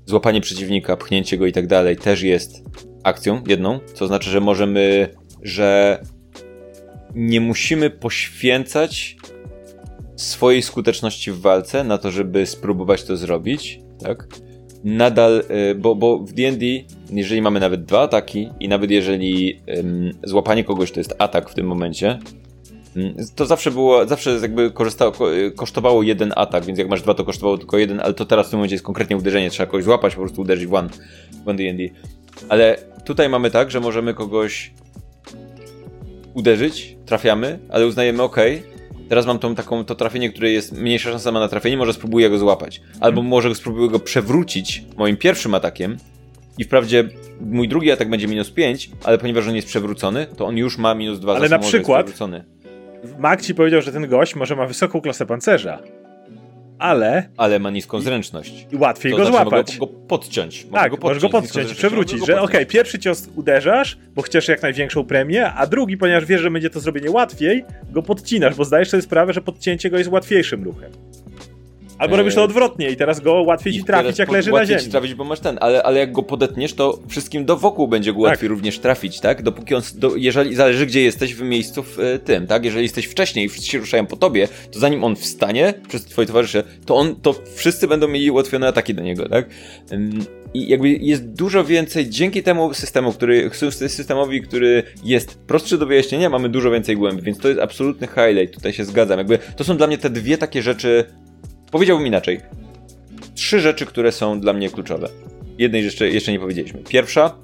złapanie 0.05 0.41
przeciwnika, 0.41 0.97
pchnięcie 0.97 1.37
go 1.37 1.45
i 1.45 1.51
tak 1.51 1.67
dalej 1.67 1.97
też 1.97 2.21
jest 2.21 2.63
akcją 3.03 3.43
jedną, 3.47 3.79
co 3.93 4.07
znaczy, 4.07 4.29
że 4.29 4.39
możemy, 4.39 5.09
że 5.41 5.99
nie 7.15 7.41
musimy 7.41 7.89
poświęcać 7.89 9.17
swojej 10.15 10.61
skuteczności 10.61 11.31
w 11.31 11.39
walce 11.39 11.83
na 11.83 11.97
to, 11.97 12.11
żeby 12.11 12.45
spróbować 12.45 13.03
to 13.03 13.17
zrobić, 13.17 13.79
tak? 14.03 14.27
Nadal, 14.83 15.43
y, 15.71 15.75
bo, 15.75 15.95
bo 15.95 16.19
w 16.19 16.33
D&D, 16.33 16.65
jeżeli 17.09 17.41
mamy 17.41 17.59
nawet 17.59 17.85
dwa 17.85 18.01
ataki 18.01 18.49
i 18.59 18.67
nawet 18.67 18.91
jeżeli 18.91 19.61
ym, 19.77 20.11
złapanie 20.23 20.63
kogoś 20.63 20.91
to 20.91 20.99
jest 20.99 21.15
atak 21.19 21.49
w 21.49 21.53
tym 21.53 21.67
momencie, 21.67 22.19
to 23.35 23.45
zawsze 23.45 23.71
było, 23.71 24.07
zawsze 24.07 24.39
jakby 24.41 24.71
korzystało, 24.71 25.13
kosztowało 25.55 26.03
jeden 26.03 26.33
atak, 26.35 26.65
więc 26.65 26.79
jak 26.79 26.89
masz 26.89 27.01
dwa, 27.01 27.13
to 27.13 27.25
kosztowało 27.25 27.57
tylko 27.57 27.77
jeden, 27.77 27.99
ale 27.99 28.13
to 28.13 28.25
teraz 28.25 28.47
w 28.47 28.49
tym 28.49 28.59
momencie 28.59 28.75
jest 28.75 28.85
konkretnie 28.85 29.17
uderzenie, 29.17 29.49
trzeba 29.49 29.67
kogoś 29.67 29.83
złapać, 29.83 30.15
po 30.15 30.21
prostu 30.21 30.41
uderzyć 30.41 30.67
w 30.67 30.73
one, 30.73 30.89
w 31.45 31.47
one 31.47 31.57
D&D. 31.57 31.83
Ale 32.49 32.77
tutaj 33.05 33.29
mamy 33.29 33.51
tak, 33.51 33.71
że 33.71 33.79
możemy 33.79 34.13
kogoś 34.13 34.71
uderzyć, 36.33 36.97
trafiamy, 37.05 37.59
ale 37.69 37.87
uznajemy, 37.87 38.23
ok, 38.23 38.37
teraz 39.09 39.25
mam 39.25 39.39
tą 39.39 39.55
taką, 39.55 39.85
to 39.85 39.95
trafienie, 39.95 40.29
które 40.29 40.51
jest 40.51 40.71
mniejsza 40.71 41.11
szansa 41.11 41.31
ma 41.31 41.39
na 41.39 41.47
trafienie, 41.47 41.77
może 41.77 41.93
spróbuję 41.93 42.29
go 42.29 42.37
złapać. 42.37 42.81
Albo 42.99 43.21
może 43.21 43.55
spróbuję 43.55 43.89
go 43.89 43.99
przewrócić 43.99 44.83
moim 44.97 45.17
pierwszym 45.17 45.55
atakiem 45.55 45.97
i 46.57 46.63
wprawdzie 46.63 47.09
mój 47.41 47.67
drugi 47.67 47.91
atak 47.91 48.09
będzie 48.09 48.27
minus 48.27 48.51
5, 48.51 48.89
ale 49.03 49.17
ponieważ 49.17 49.47
on 49.47 49.55
jest 49.55 49.67
przewrócony, 49.67 50.27
to 50.37 50.45
on 50.45 50.57
już 50.57 50.77
ma 50.77 50.95
minus 50.95 51.19
2 51.19 51.35
Ale 51.35 51.49
na 51.49 51.59
przykład, 51.59 52.11
Mag 53.19 53.41
ci 53.41 53.55
powiedział, 53.55 53.81
że 53.81 53.91
ten 53.91 54.07
gość 54.07 54.35
może 54.35 54.55
ma 54.55 54.65
wysoką 54.65 55.01
klasę 55.01 55.25
pancerza. 55.25 55.79
Ale. 56.79 57.29
Ale 57.37 57.59
ma 57.59 57.69
niską 57.69 58.01
zręczność. 58.01 58.67
I 58.71 58.75
łatwiej 58.75 59.11
to 59.11 59.17
go 59.17 59.25
znaczy 59.25 59.43
złapać. 59.43 59.79
Mogę 59.79 59.93
go 59.93 59.99
podciąć. 60.07 60.65
Mogę 60.65 60.77
tak, 60.77 60.91
go 60.91 60.97
podciąć, 60.97 61.23
możesz 61.23 61.31
go 61.31 61.41
podciąć, 61.41 61.73
przewrócić, 61.73 62.25
że 62.25 62.41
okej, 62.41 62.43
okay, 62.45 62.65
pierwszy 62.65 62.99
cios 62.99 63.29
uderzasz, 63.35 63.97
bo 64.15 64.21
chcesz 64.21 64.47
jak 64.47 64.61
największą 64.61 65.05
premię, 65.05 65.53
a 65.53 65.67
drugi, 65.67 65.97
ponieważ 65.97 66.25
wiesz, 66.25 66.41
że 66.41 66.51
będzie 66.51 66.69
to 66.69 66.79
zrobienie 66.79 67.11
łatwiej, 67.11 67.65
go 67.91 68.03
podcinasz, 68.03 68.55
bo 68.55 68.65
zdajesz 68.65 68.89
sobie 68.89 69.03
sprawę, 69.03 69.33
że 69.33 69.41
podcięcie 69.41 69.89
go 69.89 69.97
jest 69.97 70.09
łatwiejszym 70.09 70.63
ruchem. 70.63 70.91
Albo 71.99 72.17
robisz 72.17 72.35
to 72.35 72.43
odwrotnie 72.43 72.89
i 72.89 72.95
teraz 72.95 73.19
go 73.19 73.33
łatwiej 73.33 73.73
ci 73.73 73.83
trafić, 73.83 74.19
jak 74.19 74.31
leży 74.31 74.51
na 74.51 74.65
ziemi. 74.65 74.81
Ci 74.81 74.89
trafić, 74.89 75.13
bo 75.13 75.23
masz 75.23 75.39
ten, 75.39 75.57
ale, 75.61 75.83
ale 75.83 75.99
jak 75.99 76.11
go 76.11 76.23
podetniesz, 76.23 76.73
to 76.73 76.99
wszystkim 77.07 77.45
do 77.45 77.57
wokół 77.57 77.87
będzie 77.87 78.13
go 78.13 78.19
łatwiej 78.19 78.49
tak. 78.49 78.55
również 78.55 78.79
trafić, 78.79 79.19
tak? 79.19 79.43
Dopóki 79.43 79.75
on, 79.75 79.81
do, 79.95 80.15
jeżeli 80.15 80.55
zależy 80.55 80.85
gdzie 80.85 81.01
jesteś 81.01 81.35
w 81.35 81.41
miejscu 81.41 81.83
w 81.83 81.99
y, 81.99 82.19
tym, 82.19 82.47
tak? 82.47 82.65
Jeżeli 82.65 82.83
jesteś 82.83 83.05
wcześniej 83.05 83.45
i 83.45 83.49
wszyscy 83.49 83.69
się 83.69 83.77
ruszają 83.77 84.05
po 84.05 84.15
tobie, 84.15 84.47
to 84.71 84.79
zanim 84.79 85.03
on 85.03 85.15
wstanie 85.15 85.73
przez 85.87 86.05
twoi 86.05 86.25
towarzysze, 86.25 86.63
to 86.85 86.95
on, 86.95 87.15
to 87.15 87.35
wszyscy 87.55 87.87
będą 87.87 88.07
mieli 88.07 88.31
ułatwione 88.31 88.67
ataki 88.67 88.93
do 88.93 89.01
niego, 89.01 89.29
tak? 89.29 89.45
I 90.53 90.69
jakby 90.69 90.89
jest 90.89 91.25
dużo 91.25 91.63
więcej, 91.63 92.09
dzięki 92.09 92.43
temu 92.43 92.73
systemu, 92.73 93.13
który, 93.13 93.49
systemowi, 93.69 94.41
który 94.41 94.83
jest 95.03 95.39
prostszy 95.39 95.77
do 95.77 95.85
wyjaśnienia, 95.85 96.29
mamy 96.29 96.49
dużo 96.49 96.71
więcej 96.71 96.95
głębi, 96.95 97.21
więc 97.21 97.37
to 97.37 97.47
jest 97.47 97.59
absolutny 97.59 98.07
highlight, 98.07 98.55
tutaj 98.55 98.73
się 98.73 98.85
zgadzam. 98.85 99.17
Jakby 99.17 99.39
to 99.55 99.63
są 99.63 99.77
dla 99.77 99.87
mnie 99.87 99.97
te 99.97 100.09
dwie 100.09 100.37
takie 100.37 100.61
rzeczy, 100.61 101.05
powiedziałbym 101.71 102.07
inaczej. 102.07 102.41
Trzy 103.35 103.59
rzeczy, 103.59 103.85
które 103.85 104.11
są 104.11 104.39
dla 104.39 104.53
mnie 104.53 104.69
kluczowe. 104.69 105.09
Jednej 105.57 105.83
jeszcze, 105.83 106.09
jeszcze 106.09 106.31
nie 106.31 106.39
powiedzieliśmy. 106.39 106.79
Pierwsza, 106.89 107.35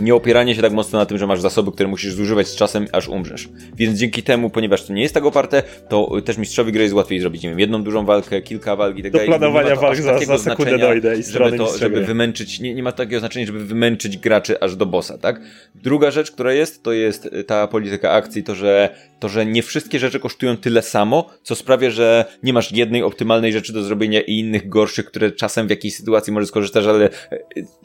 nie 0.00 0.14
opieranie 0.14 0.54
się 0.54 0.62
tak 0.62 0.72
mocno 0.72 0.98
na 0.98 1.06
tym, 1.06 1.18
że 1.18 1.26
masz 1.26 1.40
zasoby, 1.40 1.72
które 1.72 1.88
musisz 1.88 2.12
zużywać 2.12 2.48
z 2.48 2.56
czasem, 2.56 2.86
aż 2.92 3.08
umrzesz. 3.08 3.48
Więc 3.76 3.98
dzięki 3.98 4.22
temu, 4.22 4.50
ponieważ 4.50 4.84
to 4.84 4.92
nie 4.92 5.02
jest 5.02 5.14
tak 5.14 5.24
oparte, 5.24 5.62
to 5.88 6.20
też 6.24 6.38
mistrzowi 6.38 6.72
gry 6.72 6.82
jest 6.82 6.94
łatwiej 6.94 7.20
zrobić, 7.20 7.42
nie 7.42 7.50
wiem, 7.50 7.58
jedną 7.58 7.82
dużą 7.82 8.04
walkę, 8.04 8.42
kilka 8.42 8.76
walk 8.76 8.98
i 8.98 9.02
tak 9.02 9.12
dalej. 9.12 9.28
Do 9.28 9.38
planowania 9.38 9.76
walk 9.76 9.96
za, 9.96 10.18
za 10.18 10.38
sekundę 10.38 10.78
dojdę 10.78 11.18
i 11.18 11.22
żeby 11.22 11.58
to, 11.58 11.78
żeby 11.78 12.04
wymęczyć, 12.04 12.60
nie, 12.60 12.74
nie 12.74 12.82
ma 12.82 12.92
takiego 12.92 13.20
znaczenia, 13.20 13.46
żeby 13.46 13.64
wymęczyć 13.64 14.18
graczy 14.18 14.60
aż 14.60 14.76
do 14.76 14.86
bossa, 14.86 15.18
tak? 15.18 15.40
Druga 15.74 16.10
rzecz, 16.10 16.30
która 16.30 16.52
jest, 16.52 16.82
to 16.82 16.92
jest 16.92 17.28
ta 17.46 17.66
polityka 17.66 18.10
akcji, 18.10 18.42
to, 18.42 18.54
że 18.54 18.94
to, 19.18 19.28
że 19.28 19.46
nie 19.46 19.62
wszystkie 19.62 19.98
rzeczy 19.98 20.20
kosztują 20.20 20.56
tyle 20.56 20.82
samo, 20.82 21.30
co 21.42 21.54
sprawia, 21.54 21.90
że 21.90 22.24
nie 22.42 22.52
masz 22.52 22.72
jednej 22.72 23.02
optymalnej 23.02 23.52
rzeczy 23.52 23.72
do 23.72 23.82
zrobienia 23.82 24.20
i 24.20 24.38
innych 24.38 24.68
gorszych, 24.68 25.06
które 25.06 25.32
czasem 25.32 25.66
w 25.66 25.70
jakiejś 25.70 25.94
sytuacji 25.94 26.32
możesz 26.32 26.48
skorzystać, 26.48 26.84
ale 26.86 27.04
e, 27.04 27.10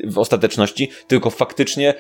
w 0.04 0.18
ostateczności, 0.18 0.90
tylko 1.08 1.30
faktycznie 1.30 1.94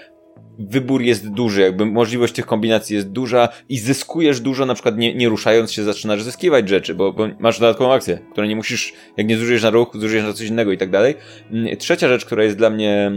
wybór 0.59 1.01
jest 1.01 1.29
duży, 1.29 1.61
jakby 1.61 1.85
możliwość 1.85 2.33
tych 2.33 2.45
kombinacji 2.45 2.95
jest 2.95 3.11
duża 3.11 3.49
i 3.69 3.79
zyskujesz 3.79 4.39
dużo, 4.39 4.65
na 4.65 4.73
przykład 4.73 4.97
nie, 4.97 5.15
nie 5.15 5.29
ruszając 5.29 5.71
się 5.71 5.83
zaczynasz 5.83 6.23
zyskiwać 6.23 6.69
rzeczy, 6.69 6.95
bo, 6.95 7.13
bo 7.13 7.27
masz 7.39 7.59
dodatkową 7.59 7.93
akcję, 7.93 8.19
którą 8.31 8.47
nie 8.47 8.55
musisz, 8.55 8.93
jak 9.17 9.27
nie 9.27 9.37
zużyjesz 9.37 9.63
na 9.63 9.69
ruch, 9.69 9.91
zużyjesz 9.93 10.25
na 10.25 10.33
coś 10.33 10.47
innego 10.47 10.71
i 10.71 10.77
tak 10.77 10.89
dalej. 10.89 11.15
Mm, 11.51 11.77
trzecia 11.77 12.07
rzecz, 12.07 12.25
która 12.25 12.43
jest 12.43 12.57
dla 12.57 12.69
mnie 12.69 13.11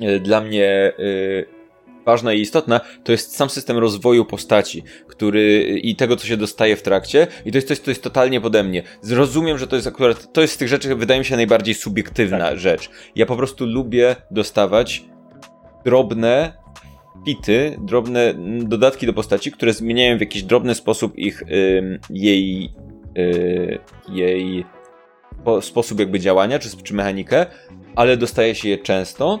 e, 0.00 0.20
dla 0.20 0.40
mnie 0.40 0.92
yy, 0.98 1.59
ważna 2.06 2.32
i 2.32 2.40
istotna, 2.40 2.80
to 3.04 3.12
jest 3.12 3.36
sam 3.36 3.50
system 3.50 3.78
rozwoju 3.78 4.24
postaci, 4.24 4.82
który 5.06 5.62
i 5.82 5.96
tego, 5.96 6.16
co 6.16 6.26
się 6.26 6.36
dostaje 6.36 6.76
w 6.76 6.82
trakcie 6.82 7.26
i 7.44 7.52
to 7.52 7.58
jest 7.58 7.68
coś, 7.68 7.78
co 7.78 7.90
jest 7.90 8.02
totalnie 8.02 8.40
pode 8.40 8.64
mnie. 8.64 8.82
Zrozumiem, 9.02 9.58
że 9.58 9.66
to 9.66 9.76
jest 9.76 9.88
akurat, 9.88 10.32
to 10.32 10.40
jest 10.40 10.54
z 10.54 10.56
tych 10.56 10.68
rzeczy, 10.68 10.96
wydaje 10.96 11.20
mi 11.20 11.24
się, 11.24 11.36
najbardziej 11.36 11.74
subiektywna 11.74 12.38
tak. 12.38 12.58
rzecz. 12.58 12.90
Ja 13.16 13.26
po 13.26 13.36
prostu 13.36 13.66
lubię 13.66 14.16
dostawać 14.30 15.04
drobne 15.84 16.60
pity, 17.26 17.76
drobne 17.80 18.34
dodatki 18.62 19.06
do 19.06 19.12
postaci, 19.12 19.52
które 19.52 19.72
zmieniają 19.72 20.18
w 20.18 20.20
jakiś 20.20 20.42
drobny 20.42 20.74
sposób 20.74 21.18
ich, 21.18 21.42
jej, 22.10 22.72
y, 23.18 23.78
jej 24.08 24.64
po, 25.44 25.62
sposób 25.62 26.00
jakby 26.00 26.20
działania, 26.20 26.58
czy, 26.58 26.82
czy 26.82 26.94
mechanikę, 26.94 27.46
ale 27.96 28.16
dostaje 28.16 28.54
się 28.54 28.68
je 28.68 28.78
często. 28.78 29.38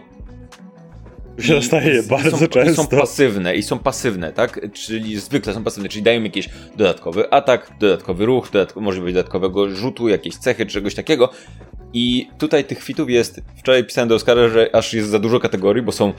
Się 1.38 1.54
dostaje 1.54 1.94
je 1.94 2.02
bardzo 2.02 2.38
są, 2.38 2.46
często. 2.46 2.72
I 2.72 2.74
są 2.74 2.86
pasywne, 2.86 3.56
i 3.56 3.62
są 3.62 3.78
pasywne, 3.78 4.32
tak? 4.32 4.72
Czyli 4.72 5.20
zwykle 5.20 5.54
są 5.54 5.64
pasywne, 5.64 5.88
czyli 5.88 6.02
dają 6.02 6.22
jakiś 6.22 6.48
dodatkowy 6.76 7.30
atak, 7.32 7.70
dodatkowy 7.80 8.26
ruch, 8.26 8.50
dodatkowy, 8.52 8.84
możliwość 8.84 9.14
dodatkowego 9.14 9.70
rzutu, 9.70 10.08
jakieś 10.08 10.36
cechy, 10.36 10.66
czegoś 10.66 10.94
takiego, 10.94 11.30
i 11.92 12.28
tutaj 12.38 12.64
tych 12.64 12.82
fitów 12.82 13.10
jest, 13.10 13.40
wczoraj 13.56 13.84
pisałem 13.84 14.08
do 14.08 14.14
Oscara, 14.14 14.48
że 14.48 14.74
aż 14.74 14.94
jest 14.94 15.08
za 15.08 15.18
dużo 15.18 15.40
kategorii, 15.40 15.82
bo 15.82 15.92
są 15.92 16.12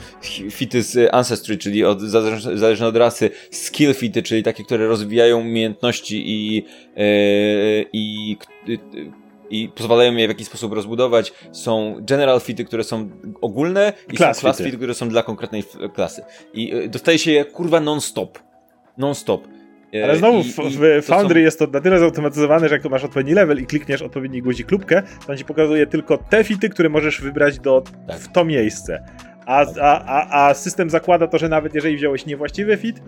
fity 0.52 0.84
z 0.84 1.14
Ancestry, 1.14 1.58
czyli 1.58 1.84
od, 1.84 2.02
zależne 2.02 2.88
od 2.88 2.96
rasy, 2.96 3.30
skill 3.52 3.94
fity, 3.94 4.24
czyli 4.24 4.44
takie, 4.44 4.64
które 4.64 4.88
rozwijają 4.88 5.40
umiejętności 5.40 6.24
i, 6.26 6.56
yy, 6.56 7.86
i, 7.94 8.38
i 9.52 9.69
pozwalają 9.76 10.15
je 10.15 10.28
w 10.28 10.30
jakiś 10.30 10.48
sposób 10.48 10.73
rozbudować. 10.73 11.34
Są 11.52 11.95
general 11.99 12.40
fity, 12.40 12.65
które 12.65 12.84
są 12.84 13.10
ogólne 13.41 13.94
i 14.14 14.18
class 14.18 14.38
są 14.38 14.41
class 14.41 14.57
fity. 14.57 14.68
fity, 14.69 14.78
które 14.78 14.94
są 14.94 15.10
dla 15.10 15.23
konkretnej 15.23 15.64
klasy. 15.94 16.22
I 16.53 16.73
e, 16.73 16.88
dostaje 16.88 17.19
się 17.19 17.32
je 17.32 17.45
kurwa 17.45 17.80
non-stop. 17.80 18.40
Non-stop. 18.98 19.48
E, 19.95 20.03
Ale 20.03 20.18
znowu 20.18 20.40
I, 20.40 20.44
w, 20.44 20.57
w 21.02 21.06
Foundry 21.06 21.40
są... 21.40 21.44
jest 21.44 21.60
to 21.60 21.68
na 21.68 21.82
tyle 21.82 21.99
zautomatyzowane, 21.99 22.69
że 22.69 22.76
jak 22.76 22.90
masz 22.90 23.03
odpowiedni 23.03 23.34
level 23.34 23.61
i 23.61 23.65
klikniesz 23.65 24.02
odpowiedni 24.02 24.41
guzik 24.41 24.72
lubkę, 24.72 25.03
to 25.26 25.32
on 25.32 25.38
ci 25.38 25.45
pokazuje 25.45 25.88
tylko 25.88 26.18
te 26.18 26.44
fity, 26.44 26.69
które 26.69 26.90
możesz 26.90 27.22
wybrać 27.22 27.60
do, 27.60 27.84
tak. 28.07 28.19
w 28.19 28.32
to 28.32 28.45
miejsce. 28.45 29.03
A, 29.45 29.65
a, 29.82 30.06
a, 30.06 30.48
a 30.48 30.53
system 30.53 30.90
zakłada 30.90 31.28
to, 31.28 31.38
że 31.38 31.49
nawet 31.49 31.76
jeżeli 31.76 31.95
wziąłeś 31.95 32.26
niewłaściwy 32.26 32.78
fit, 32.78 33.02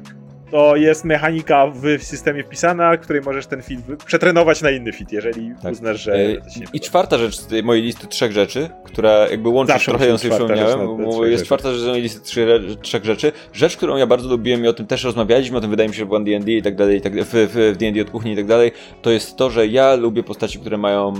to 0.53 0.75
jest 0.75 1.05
mechanika 1.05 1.67
w 1.67 2.03
systemie 2.03 2.43
wpisana, 2.43 2.97
której 2.97 3.21
możesz 3.21 3.47
ten 3.47 3.61
fit 3.61 3.79
przetrenować 4.05 4.61
na 4.61 4.71
inny 4.71 4.91
fit, 4.91 5.11
jeżeli 5.11 5.51
tak. 5.63 5.71
uznasz, 5.71 6.01
że. 6.01 6.15
E, 6.15 6.35
I 6.73 6.79
czwarta 6.79 7.17
rzecz 7.17 7.35
z 7.35 7.47
tej 7.47 7.63
mojej 7.63 7.83
listy 7.83 8.07
trzech 8.07 8.31
rzeczy, 8.31 8.69
która 8.83 9.27
jakby 9.29 9.49
łączy 9.49 9.73
Zawsze 9.73 9.91
trochę 9.91 10.07
ją 10.07 10.17
sobie 10.17 10.35
przypomniałem, 10.35 10.97
bo 10.97 11.25
jest 11.25 11.45
czwarta 11.45 11.71
rzecz 11.71 11.81
z 11.81 11.85
mojej 11.85 12.01
listy 12.01 12.21
trzech, 12.21 12.47
trzech 12.81 13.05
rzeczy. 13.05 13.31
Rzecz, 13.53 13.77
którą 13.77 13.97
ja 13.97 14.07
bardzo 14.07 14.29
lubiłem 14.29 14.65
i 14.65 14.67
o 14.67 14.73
tym 14.73 14.87
też 14.87 15.03
rozmawialiśmy, 15.03 15.57
o 15.57 15.61
tym 15.61 15.69
wydaje 15.69 15.89
mi 15.89 15.95
się, 15.95 15.99
że 15.99 16.05
w 16.05 16.13
One 16.13 16.25
D&D 16.25 16.51
i 16.51 16.61
tak 16.61 16.75
dalej, 16.75 16.97
i 16.97 17.01
tak, 17.01 17.13
w 17.23 17.75
D&D 17.79 18.01
od 18.01 18.09
kuchni 18.09 18.31
i 18.31 18.35
tak 18.35 18.45
dalej, 18.45 18.71
to 19.01 19.11
jest 19.11 19.37
to, 19.37 19.49
że 19.49 19.67
ja 19.67 19.95
lubię 19.95 20.23
postaci, 20.23 20.59
które 20.59 20.77
mają 20.77 21.13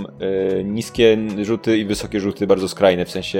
e, 0.58 0.64
niskie 0.64 1.18
rzuty 1.42 1.78
i 1.78 1.84
wysokie 1.84 2.20
rzuty, 2.20 2.46
bardzo 2.46 2.68
skrajne, 2.68 3.04
w 3.04 3.10
sensie 3.10 3.38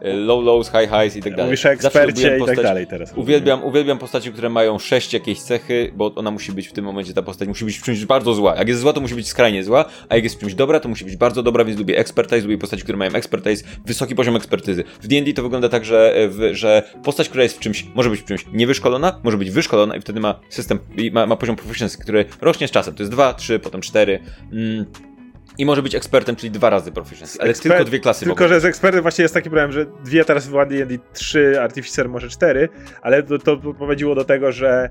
e, 0.00 0.12
low 0.12 0.44
lows, 0.44 0.70
high 0.70 0.90
highs 0.90 1.16
i 1.16 1.22
tak 1.22 1.32
dalej. 1.32 1.46
Mówisz 1.46 1.66
o 1.66 1.70
ekspercie 1.70 2.38
i 2.42 2.46
tak 2.46 2.62
dalej 2.62 2.86
teraz. 2.86 3.12
Uwielbiam, 3.16 3.64
uwielbiam 3.64 3.98
postaci, 3.98 4.32
które 4.32 4.48
mają 4.48 4.78
sześć 4.78 5.21
jakieś 5.22 5.42
cechy, 5.42 5.92
bo 5.96 6.14
ona 6.14 6.30
musi 6.30 6.52
być 6.52 6.68
w 6.68 6.72
tym 6.72 6.84
momencie, 6.84 7.14
ta 7.14 7.22
postać 7.22 7.48
musi 7.48 7.64
być 7.64 7.78
w 7.78 7.82
czymś 7.82 8.04
bardzo 8.04 8.34
zła. 8.34 8.56
Jak 8.56 8.68
jest 8.68 8.80
zła, 8.80 8.92
to 8.92 9.00
musi 9.00 9.14
być 9.14 9.28
skrajnie 9.28 9.64
zła, 9.64 9.84
a 10.08 10.14
jak 10.14 10.24
jest 10.24 10.36
w 10.36 10.38
czymś 10.38 10.54
dobra, 10.54 10.80
to 10.80 10.88
musi 10.88 11.04
być 11.04 11.16
bardzo 11.16 11.42
dobra, 11.42 11.64
więc 11.64 11.78
lubię 11.78 11.98
expertise, 11.98 12.40
lubię 12.42 12.58
postaci, 12.58 12.82
które 12.82 12.98
mają 12.98 13.12
expertise, 13.12 13.64
wysoki 13.86 14.14
poziom 14.14 14.36
ekspertyzy. 14.36 14.84
W 15.02 15.06
D&D 15.06 15.32
to 15.32 15.42
wygląda 15.42 15.68
tak, 15.68 15.84
że, 15.84 16.14
w, 16.30 16.50
że 16.52 16.82
postać, 17.04 17.28
która 17.28 17.42
jest 17.42 17.56
w 17.56 17.60
czymś, 17.60 17.86
może 17.94 18.10
być 18.10 18.20
w 18.20 18.24
czymś 18.24 18.46
niewyszkolona, 18.52 19.20
może 19.22 19.38
być 19.38 19.50
wyszkolona 19.50 19.96
i 19.96 20.00
wtedy 20.00 20.20
ma 20.20 20.40
system, 20.48 20.78
ma, 21.12 21.26
ma 21.26 21.36
poziom 21.36 21.56
proficiency, 21.56 21.98
który 21.98 22.24
rośnie 22.40 22.68
z 22.68 22.70
czasem. 22.70 22.94
To 22.94 23.02
jest 23.02 23.12
2, 23.12 23.34
3, 23.34 23.58
potem 23.58 23.80
4. 23.80 24.20
Mm 24.52 25.11
i 25.58 25.66
może 25.66 25.82
być 25.82 25.94
ekspertem, 25.94 26.36
czyli 26.36 26.50
dwa 26.50 26.70
razy 26.70 26.92
proficiency, 26.92 27.38
ale 27.40 27.54
tylko 27.54 27.84
dwie 27.84 28.00
klasy 28.00 28.24
Tylko, 28.24 28.48
że 28.48 28.60
z 28.60 28.64
ekspertem 28.64 29.02
właśnie 29.02 29.22
jest 29.22 29.34
taki 29.34 29.50
problem, 29.50 29.72
że 29.72 29.86
dwie 30.04 30.24
teraz 30.24 30.48
w 30.48 30.52
D&D, 30.52 30.98
trzy, 31.12 31.60
Artificer 31.60 32.08
może 32.08 32.28
cztery, 32.28 32.68
ale 33.02 33.22
to, 33.22 33.38
to 33.38 33.56
prowadziło 33.56 34.14
do 34.14 34.24
tego, 34.24 34.52
że 34.52 34.90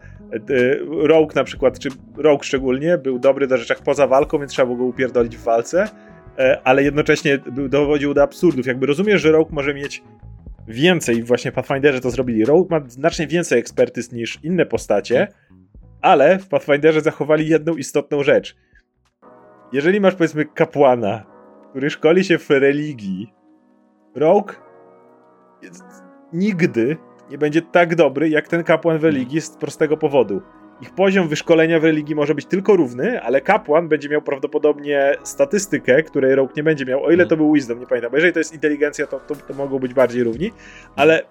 y, 0.49 0.79
Rogue 0.89 1.31
na 1.35 1.43
przykład, 1.43 1.79
czy 1.79 1.89
Rogue 2.17 2.43
szczególnie, 2.43 2.97
był 2.97 3.19
dobry 3.19 3.47
do 3.47 3.57
rzeczach 3.57 3.79
poza 3.79 4.07
walką, 4.07 4.39
więc 4.39 4.51
trzeba 4.51 4.65
było 4.65 4.77
go 4.77 4.83
upierdolić 4.83 5.37
w 5.37 5.43
walce, 5.43 5.89
e, 6.37 6.61
ale 6.63 6.83
jednocześnie 6.83 7.37
dowodził 7.69 8.13
do 8.13 8.23
absurdów. 8.23 8.65
Jakby 8.65 8.85
rozumiesz, 8.85 9.21
że 9.21 9.31
Rogue 9.31 9.49
może 9.51 9.73
mieć 9.73 10.03
więcej, 10.67 11.23
właśnie 11.23 11.51
Pathfinderze 11.51 12.01
to 12.01 12.09
zrobili. 12.09 12.45
Rogue 12.45 12.67
ma 12.69 12.81
znacznie 12.87 13.27
więcej 13.27 13.59
ekspertyz 13.59 14.11
niż 14.11 14.39
inne 14.43 14.65
postacie, 14.65 15.27
ale 16.01 16.39
w 16.39 16.47
Pathfinderze 16.47 17.01
zachowali 17.01 17.47
jedną 17.47 17.75
istotną 17.75 18.23
rzecz– 18.23 18.55
jeżeli 19.73 20.01
masz 20.01 20.15
powiedzmy 20.15 20.45
kapłana, 20.45 21.23
który 21.69 21.89
szkoli 21.89 22.23
się 22.23 22.37
w 22.37 22.49
religii, 22.49 23.33
Rogue 24.15 24.53
nigdy 26.33 26.97
nie 27.29 27.37
będzie 27.37 27.61
tak 27.61 27.95
dobry 27.95 28.29
jak 28.29 28.47
ten 28.47 28.63
kapłan 28.63 28.97
w 28.97 29.03
religii 29.03 29.41
z 29.41 29.49
prostego 29.49 29.97
powodu. 29.97 30.41
Ich 30.81 30.95
poziom 30.95 31.27
wyszkolenia 31.27 31.79
w 31.79 31.83
religii 31.83 32.15
może 32.15 32.35
być 32.35 32.45
tylko 32.45 32.75
równy, 32.75 33.21
ale 33.21 33.41
kapłan 33.41 33.87
będzie 33.87 34.09
miał 34.09 34.21
prawdopodobnie 34.21 35.15
statystykę, 35.23 36.03
której 36.03 36.35
Rogue 36.35 36.53
nie 36.57 36.63
będzie 36.63 36.85
miał, 36.85 37.03
o 37.03 37.11
ile 37.11 37.25
to 37.25 37.37
był 37.37 37.53
Wisdom, 37.53 37.79
nie 37.79 37.87
pamiętam. 37.87 38.11
Jeżeli 38.13 38.33
to 38.33 38.39
jest 38.39 38.53
inteligencja, 38.53 39.07
to, 39.07 39.19
to, 39.19 39.35
to 39.35 39.53
mogą 39.53 39.79
być 39.79 39.93
bardziej 39.93 40.23
równi, 40.23 40.51
ale, 40.95 41.21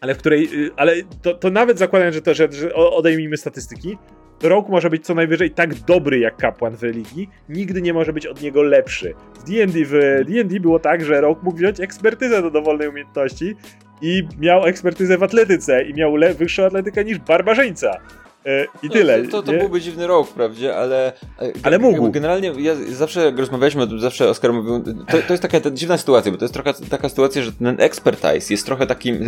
ale 0.00 0.14
w 0.14 0.18
której, 0.18 0.66
y, 0.66 0.70
ale 0.76 0.92
to, 1.22 1.34
to 1.34 1.50
nawet 1.50 1.78
zakładając, 1.78 2.14
że, 2.14 2.22
to, 2.22 2.34
że, 2.34 2.52
że 2.52 2.74
odejmijmy 2.74 3.36
statystyki, 3.36 3.98
Rogue 4.42 4.70
może 4.70 4.90
być 4.90 5.04
co 5.06 5.14
najwyżej 5.14 5.50
tak 5.50 5.74
dobry 5.74 6.18
jak 6.18 6.36
kapłan 6.36 6.76
w 6.76 6.82
religii, 6.82 7.30
nigdy 7.48 7.82
nie 7.82 7.94
może 7.94 8.12
być 8.12 8.26
od 8.26 8.42
niego 8.42 8.62
lepszy. 8.62 9.14
W 9.34 9.50
D&D, 9.50 9.78
w 9.84 10.24
D&D 10.28 10.60
było 10.60 10.78
tak, 10.78 11.04
że 11.04 11.20
Rogue 11.20 11.40
mógł 11.42 11.58
wziąć 11.58 11.80
ekspertyzę 11.80 12.42
do 12.42 12.50
dowolnej 12.50 12.88
umiejętności 12.88 13.56
i 14.02 14.22
miał 14.38 14.66
ekspertyzę 14.66 15.18
w 15.18 15.22
atletyce 15.22 15.84
i 15.84 15.94
miał 15.94 16.12
wyższą 16.38 16.64
atletykę 16.64 17.04
niż 17.04 17.18
barbarzyńca. 17.18 18.00
E, 18.46 18.64
I 18.64 18.86
no, 18.86 18.92
tyle. 18.92 19.22
To, 19.22 19.42
to, 19.42 19.42
to 19.42 19.58
byłby 19.58 19.80
dziwny 19.80 20.06
rok, 20.06 20.28
wprawdzie, 20.28 20.76
ale. 20.76 21.12
E, 21.42 21.52
ale 21.62 21.78
mógł. 21.78 22.10
Generalnie, 22.10 22.52
ja 22.58 22.74
zawsze 22.88 23.24
jak 23.24 23.38
rozmawialiśmy 23.38 23.82
o 23.82 23.86
tym, 23.86 24.00
zawsze 24.00 24.28
Oskar 24.28 24.52
mówił. 24.52 24.82
To, 25.06 25.18
to 25.26 25.32
jest 25.32 25.42
taka 25.42 25.60
ta 25.60 25.70
dziwna 25.70 25.98
sytuacja, 25.98 26.32
bo 26.32 26.38
to 26.38 26.44
jest 26.44 26.54
trochę 26.54 26.72
taka 26.90 27.08
sytuacja, 27.08 27.42
że 27.42 27.52
ten 27.52 27.76
expertise 27.78 28.54
jest 28.54 28.66
trochę 28.66 28.86
takim. 28.86 29.18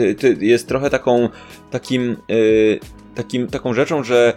Jest 0.41 0.69
trochę 0.69 0.91
taką. 0.91 1.29
takim. 1.71 2.17
Yy, 2.29 2.81
takim 3.15 3.47
taką 3.47 3.75
rzeczą, 3.75 4.05
że 4.05 4.33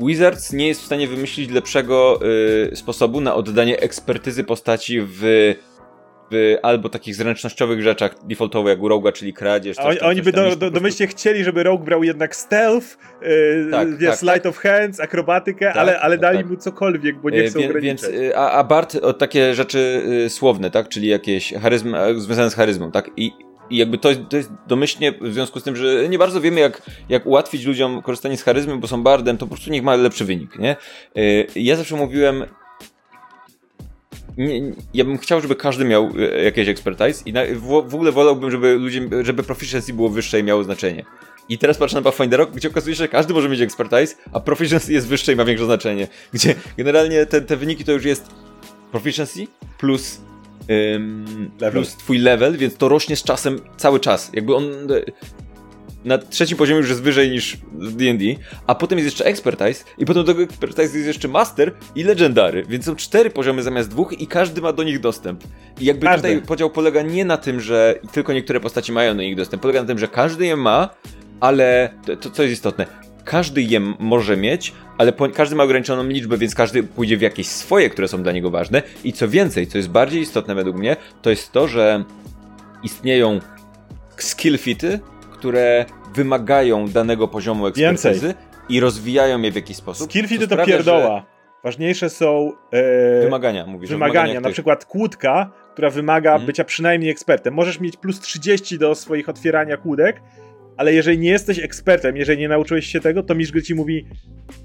Wizards 0.00 0.52
nie 0.52 0.68
jest 0.68 0.82
w 0.82 0.84
stanie 0.84 1.08
wymyślić 1.08 1.50
lepszego 1.50 2.20
y, 2.72 2.76
sposobu 2.76 3.20
na 3.20 3.34
oddanie 3.34 3.80
ekspertyzy 3.80 4.44
postaci 4.44 5.00
w 5.00 5.22
w 6.30 6.56
albo 6.62 6.88
takich 6.88 7.14
zręcznościowych 7.14 7.82
rzeczach 7.82 8.14
defaultowo 8.24 8.68
jak 8.68 8.82
u 8.82 8.88
Rogue'a, 8.88 9.12
czyli 9.12 9.32
kradzież. 9.32 9.76
Coś, 9.76 9.98
oni 9.98 10.22
by 10.22 10.32
do, 10.32 10.56
do, 10.56 10.70
domyślnie 10.70 11.06
chcieli, 11.06 11.44
żeby 11.44 11.62
Rogue 11.62 11.84
brał 11.84 12.04
jednak 12.04 12.36
stealth, 12.36 12.98
yy, 13.22 13.68
tak, 13.70 13.88
tak, 13.88 14.22
light 14.22 14.42
tak. 14.42 14.46
of 14.46 14.58
hands, 14.58 15.00
akrobatykę, 15.00 15.66
tak, 15.66 15.76
ale, 15.76 16.00
ale 16.00 16.18
dali 16.18 16.38
tak. 16.38 16.46
mu 16.46 16.56
cokolwiek, 16.56 17.20
bo 17.20 17.30
nie 17.30 17.44
chcą 17.44 17.58
Wie, 17.58 17.80
Więc, 17.80 18.10
a, 18.34 18.50
a 18.50 18.64
Bart 18.64 18.94
o 18.94 19.12
takie 19.12 19.54
rzeczy 19.54 20.02
y, 20.26 20.30
słowne, 20.30 20.70
tak, 20.70 20.88
czyli 20.88 21.08
jakieś 21.08 21.52
charyzm, 21.52 21.96
związane 22.16 22.50
z 22.50 22.54
charyzmą, 22.54 22.90
tak, 22.90 23.10
i 23.16 23.32
i 23.70 23.76
jakby 23.76 23.98
to, 23.98 24.08
to 24.28 24.36
jest 24.36 24.50
domyślnie 24.66 25.12
w 25.20 25.32
związku 25.32 25.60
z 25.60 25.62
tym, 25.62 25.76
że 25.76 26.08
nie 26.08 26.18
bardzo 26.18 26.40
wiemy, 26.40 26.60
jak, 26.60 26.82
jak 27.08 27.26
ułatwić 27.26 27.64
ludziom 27.64 28.02
korzystanie 28.02 28.36
z 28.36 28.42
charyzmy, 28.42 28.76
bo 28.76 28.86
są 28.86 29.02
bardem, 29.02 29.38
to 29.38 29.46
po 29.46 29.54
prostu 29.54 29.70
niech 29.70 29.82
ma 29.82 29.94
lepszy 29.94 30.24
wynik, 30.24 30.58
nie? 30.58 30.76
Y, 31.16 31.46
ja 31.56 31.76
zawsze 31.76 31.96
mówiłem, 31.96 32.44
nie, 34.36 34.72
ja 34.94 35.04
bym 35.04 35.18
chciał, 35.18 35.40
żeby 35.40 35.56
każdy 35.56 35.84
miał 35.84 36.10
e, 36.18 36.42
jakieś 36.44 36.68
expertise 36.68 37.22
i 37.26 37.32
na, 37.32 37.40
w, 37.44 37.88
w, 37.88 37.94
ogóle 37.94 38.12
wolałbym, 38.12 38.50
żeby 38.50 38.74
ludzie, 38.74 39.08
żeby 39.22 39.42
proficiency 39.42 39.92
było 39.92 40.08
wyższe 40.08 40.40
i 40.40 40.42
miało 40.42 40.64
znaczenie. 40.64 41.04
I 41.48 41.58
teraz 41.58 41.78
patrzę 41.78 41.96
na 41.96 42.02
Pathfindera, 42.02 42.46
gdzie 42.46 42.68
okazuje 42.68 42.96
się, 42.96 42.98
że 42.98 43.08
każdy 43.08 43.34
może 43.34 43.48
mieć 43.48 43.60
expertise, 43.60 44.14
a 44.32 44.40
proficiency 44.40 44.92
jest 44.92 45.08
wyższe 45.08 45.32
i 45.32 45.36
ma 45.36 45.44
większe 45.44 45.64
znaczenie. 45.64 46.08
Gdzie 46.32 46.54
generalnie 46.76 47.26
te, 47.26 47.40
te 47.40 47.56
wyniki 47.56 47.84
to 47.84 47.92
już 47.92 48.04
jest 48.04 48.26
proficiency 48.92 49.46
plus 49.78 50.20
Ym, 50.94 51.50
plus 51.72 51.96
twój 51.96 52.18
level, 52.18 52.56
więc 52.56 52.76
to 52.76 52.88
rośnie 52.88 53.16
z 53.16 53.22
czasem 53.22 53.60
cały 53.76 54.00
czas. 54.00 54.30
Jakby 54.34 54.54
on 54.54 54.64
na 56.06 56.18
trzecim 56.18 56.58
poziomie 56.58 56.80
już 56.80 56.88
jest 56.88 57.02
wyżej 57.02 57.30
niż 57.30 57.56
w 57.72 57.96
D&D, 57.96 58.24
a 58.66 58.74
potem 58.74 58.98
jest 58.98 59.06
jeszcze 59.06 59.24
Expertise 59.24 59.84
i 59.98 60.04
potem 60.04 60.24
do 60.24 60.32
tego 60.32 60.44
Expertise 60.44 60.82
jest 60.96 61.06
jeszcze 61.06 61.28
Master 61.28 61.72
i 61.94 62.04
Legendary, 62.04 62.64
więc 62.68 62.84
są 62.84 62.96
cztery 62.96 63.30
poziomy 63.30 63.62
zamiast 63.62 63.90
dwóch 63.90 64.20
i 64.20 64.26
każdy 64.26 64.60
ma 64.60 64.72
do 64.72 64.82
nich 64.82 65.00
dostęp. 65.00 65.44
I 65.80 65.84
jakby 65.84 66.06
każdy. 66.06 66.28
tutaj 66.28 66.46
podział 66.46 66.70
polega 66.70 67.02
nie 67.02 67.24
na 67.24 67.36
tym, 67.36 67.60
że 67.60 67.98
tylko 68.12 68.32
niektóre 68.32 68.60
postaci 68.60 68.92
mają 68.92 69.16
do 69.16 69.22
nich 69.22 69.36
dostęp, 69.36 69.62
polega 69.62 69.80
na 69.80 69.86
tym, 69.86 69.98
że 69.98 70.08
każdy 70.08 70.46
je 70.46 70.56
ma, 70.56 70.88
ale 71.40 71.90
to, 72.06 72.16
to 72.16 72.30
co 72.30 72.42
jest 72.42 72.52
istotne, 72.52 72.86
każdy 73.26 73.62
je 73.62 73.80
może 73.98 74.36
mieć, 74.36 74.72
ale 74.98 75.12
po, 75.12 75.28
każdy 75.28 75.56
ma 75.56 75.64
ograniczoną 75.64 76.04
liczbę, 76.04 76.38
więc 76.38 76.54
każdy 76.54 76.82
pójdzie 76.82 77.16
w 77.16 77.20
jakieś 77.20 77.46
swoje, 77.46 77.90
które 77.90 78.08
są 78.08 78.22
dla 78.22 78.32
niego 78.32 78.50
ważne. 78.50 78.82
I 79.04 79.12
co 79.12 79.28
więcej, 79.28 79.66
co 79.66 79.78
jest 79.78 79.90
bardziej 79.90 80.22
istotne 80.22 80.54
według 80.54 80.76
mnie, 80.76 80.96
to 81.22 81.30
jest 81.30 81.52
to, 81.52 81.68
że 81.68 82.04
istnieją 82.82 83.40
skill 84.16 84.58
fity, 84.58 85.00
które 85.32 85.84
wymagają 86.14 86.88
danego 86.88 87.28
poziomu 87.28 87.66
ekspertyzy 87.66 88.26
Więcej. 88.26 88.42
i 88.68 88.80
rozwijają 88.80 89.42
je 89.42 89.52
w 89.52 89.54
jakiś 89.56 89.76
sposób. 89.76 90.10
Skillfity 90.10 90.48
to 90.48 90.64
pierdoła. 90.64 91.20
Że... 91.20 91.36
Ważniejsze 91.64 92.10
są 92.10 92.52
e... 92.70 93.22
wymagania, 93.22 93.66
mówisz. 93.66 93.90
Wymagania, 93.90 94.40
na 94.40 94.50
przykład 94.50 94.84
kłódka, 94.84 95.50
która 95.72 95.90
wymaga 95.90 96.30
hmm. 96.30 96.46
bycia 96.46 96.64
przynajmniej 96.64 97.10
ekspertem. 97.10 97.54
Możesz 97.54 97.80
mieć 97.80 97.96
plus 97.96 98.20
30 98.20 98.78
do 98.78 98.94
swoich 98.94 99.28
otwierania 99.28 99.76
kłódek, 99.76 100.22
ale 100.76 100.94
jeżeli 100.94 101.18
nie 101.18 101.30
jesteś 101.30 101.58
ekspertem, 101.58 102.16
jeżeli 102.16 102.38
nie 102.38 102.48
nauczyłeś 102.48 102.86
się 102.86 103.00
tego, 103.00 103.22
to 103.22 103.34
mistrz 103.34 103.52
gry 103.52 103.62
ci 103.62 103.74
mówi 103.74 104.06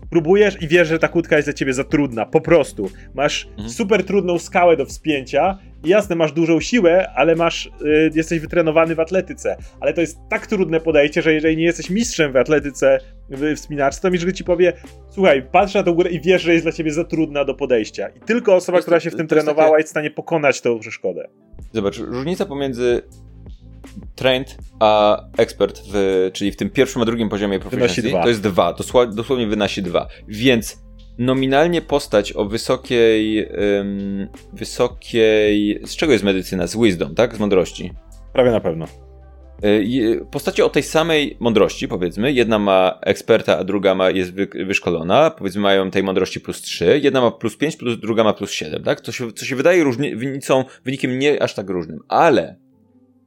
próbujesz 0.10 0.62
i 0.62 0.68
wiesz, 0.68 0.88
że 0.88 1.00
ta 1.00 1.08
kłódka 1.08 1.36
jest 1.36 1.48
dla 1.48 1.54
ciebie 1.54 1.74
za 1.74 1.84
trudna, 1.84 2.26
po 2.26 2.42
prostu. 2.42 2.90
Masz 3.14 3.48
mhm. 3.48 3.70
super 3.70 4.04
trudną 4.04 4.40
skałę 4.40 4.78
do 4.78 4.86
wspięcia 4.86 5.58
i 5.84 5.90
jasne, 5.90 6.16
masz 6.16 6.32
dużą 6.32 6.60
siłę, 6.60 7.12
ale 7.16 7.36
masz, 7.36 7.66
y, 7.66 8.12
jesteś 8.16 8.40
wytrenowany 8.40 8.96
w 8.96 9.00
atletyce, 9.00 9.58
ale 9.80 9.94
to 9.94 10.02
jest 10.02 10.18
tak 10.30 10.48
trudne 10.48 10.80
podejście, 10.80 11.22
że 11.22 11.34
jeżeli 11.34 11.58
nie 11.58 11.64
jesteś 11.64 11.90
mistrzem 11.90 12.32
w 12.32 12.38
atletyce, 12.38 13.00
w 13.30 13.56
wspinaczce, 13.56 14.02
to 14.02 14.12
mistrz 14.12 14.26
gry 14.26 14.34
ci 14.34 14.44
powie 14.44 14.74
słuchaj, 15.10 15.44
patrz 15.52 15.74
na 15.74 15.84
tą 15.84 15.94
górę 15.94 16.10
i 16.10 16.22
wiesz, 16.22 16.42
że 16.42 16.54
jest 16.54 16.66
dla 16.66 16.72
ciebie 16.72 16.92
za 16.92 17.04
trudna 17.04 17.46
do 17.46 17.54
podejścia. 17.54 18.10
I 18.10 18.20
tylko 18.20 18.56
osoba, 18.56 18.82
która 18.82 19.00
się 19.00 19.12
w 19.12 19.16
tym 19.16 19.28
trenowała 19.28 19.70
takie... 19.70 19.78
jest 19.78 19.88
w 19.88 19.92
stanie 19.92 20.12
pokonać 20.12 20.62
tą 20.62 20.80
przeszkodę. 20.80 21.28
Zobacz, 21.72 21.98
różnica 21.98 22.46
pomiędzy 22.46 23.02
trained, 24.16 24.58
a 24.80 25.22
expert, 25.38 25.82
w, 25.94 26.30
czyli 26.34 26.52
w 26.52 26.56
tym 26.56 26.70
pierwszym 26.70 27.02
a 27.02 27.06
drugim 27.06 27.30
poziomie 27.30 27.60
proficiency, 27.60 28.12
to 28.12 28.28
jest 28.30 28.42
dwa, 28.42 28.74
dosłownie, 28.74 29.16
dosłownie 29.16 29.48
wynosi 29.48 29.82
dwa. 29.84 30.08
Więc 30.28 30.82
nominalnie 31.18 31.82
postać 31.82 32.36
o 32.36 32.46
wysokiej, 32.46 33.50
wysokiej, 34.54 35.82
z 35.86 35.96
czego 35.96 36.12
jest 36.12 36.24
medycyna? 36.24 36.68
Z 36.68 36.78
wisdom, 36.78 37.16
tak? 37.16 37.36
Z 37.36 37.40
mądrości. 37.40 37.94
Prawie 38.34 38.52
na 38.52 38.60
pewno. 38.60 38.86
E, 39.62 40.26
postacie 40.26 40.66
o 40.66 40.70
tej 40.70 40.84
samej 40.84 41.38
mądrości, 41.40 41.88
powiedzmy, 41.88 42.32
jedna 42.32 42.60
ma 42.60 43.00
eksperta, 43.02 43.58
a 43.58 43.64
druga 43.64 43.96
ma, 43.96 44.10
jest 44.10 44.34
wy, 44.34 44.48
wyszkolona, 44.66 45.30
powiedzmy 45.30 45.62
mają 45.62 45.92
tej 45.92 46.04
mądrości 46.04 46.40
plus 46.40 46.62
3, 46.62 47.00
jedna 47.04 47.22
ma 47.22 47.32
plus 47.32 47.58
5, 47.58 47.76
plus, 47.76 48.00
druga 48.00 48.24
ma 48.24 48.34
plus 48.34 48.52
7, 48.52 48.84
tak? 48.84 49.02
Co 49.02 49.12
się, 49.12 49.32
co 49.32 49.46
się 49.46 49.56
wydaje 49.56 49.84
różnicą, 49.84 50.64
wynikiem 50.86 51.20
nie 51.20 51.44
aż 51.44 51.54
tak 51.54 51.70
różnym, 51.70 52.00
ale 52.08 52.56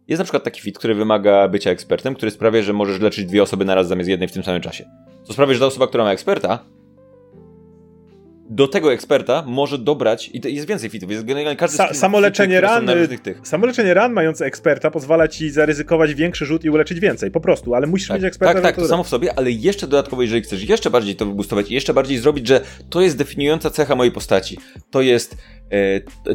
jest 0.09 0.19
na 0.19 0.25
przykład 0.25 0.45
taki 0.45 0.61
fit, 0.61 0.79
który 0.79 0.95
wymaga 0.95 1.49
bycia 1.49 1.71
ekspertem, 1.71 2.15
który 2.15 2.31
sprawia, 2.31 2.63
że 2.63 2.73
możesz 2.73 3.01
leczyć 3.01 3.27
dwie 3.27 3.43
osoby 3.43 3.65
naraz 3.65 3.89
zamiast 3.89 4.11
jednej 4.11 4.29
w 4.29 4.33
tym 4.33 4.43
samym 4.43 4.61
czasie. 4.61 4.85
Co 5.25 5.33
sprawia, 5.33 5.55
że 5.55 5.61
ta 5.61 5.67
osoba, 5.67 5.87
która 5.87 6.05
ma 6.05 6.13
eksperta, 6.13 6.65
do 8.51 8.69
tego 8.69 8.93
eksperta 8.93 9.45
może 9.47 9.79
dobrać, 9.79 10.31
i 10.33 10.41
to 10.41 10.49
jest 10.49 10.69
więcej 10.69 10.91
fitów, 10.91 11.11
jest 11.11 11.25
generalnie 11.25 11.57
każdy 11.57 11.77
Sa, 11.77 11.95
samo 11.95 12.21
leczenie 12.21 12.61
ran, 12.61 12.87
tych, 13.09 13.21
tych. 13.21 13.49
Samo 13.49 13.67
leczenie 13.67 13.95
ran 13.95 14.13
mające 14.13 14.47
eksperta 14.47 14.91
pozwala 14.91 15.29
ci 15.29 15.51
zaryzykować 15.51 16.15
większy 16.15 16.47
rzut 16.47 16.65
i 16.65 16.71
uleczyć 16.71 17.01
więcej, 17.01 17.31
po 17.31 17.41
prostu, 17.41 17.75
ale 17.75 17.87
musisz 17.87 18.09
tak, 18.09 18.17
mieć 18.17 18.25
eksperta. 18.25 18.55
Tak, 18.55 18.63
tak, 18.63 18.77
to 18.77 18.89
samo 18.89 19.05
w 19.05 19.09
sobie, 19.09 19.39
ale 19.39 19.51
jeszcze 19.51 19.87
dodatkowo, 19.87 20.23
jeżeli 20.23 20.43
chcesz 20.43 20.69
jeszcze 20.69 20.91
bardziej 20.91 21.17
to 21.17 21.27
wybustować 21.27 21.71
i 21.71 21.75
jeszcze 21.75 21.95
bardziej 21.95 22.19
zrobić, 22.19 22.49
że 22.49 22.61
to 22.91 23.01
jest 23.01 23.17
definiująca 23.17 23.71
cecha 23.71 23.97
mojej 23.97 24.13
postaci, 24.13 24.59
to 24.91 25.01
jest 25.03 25.37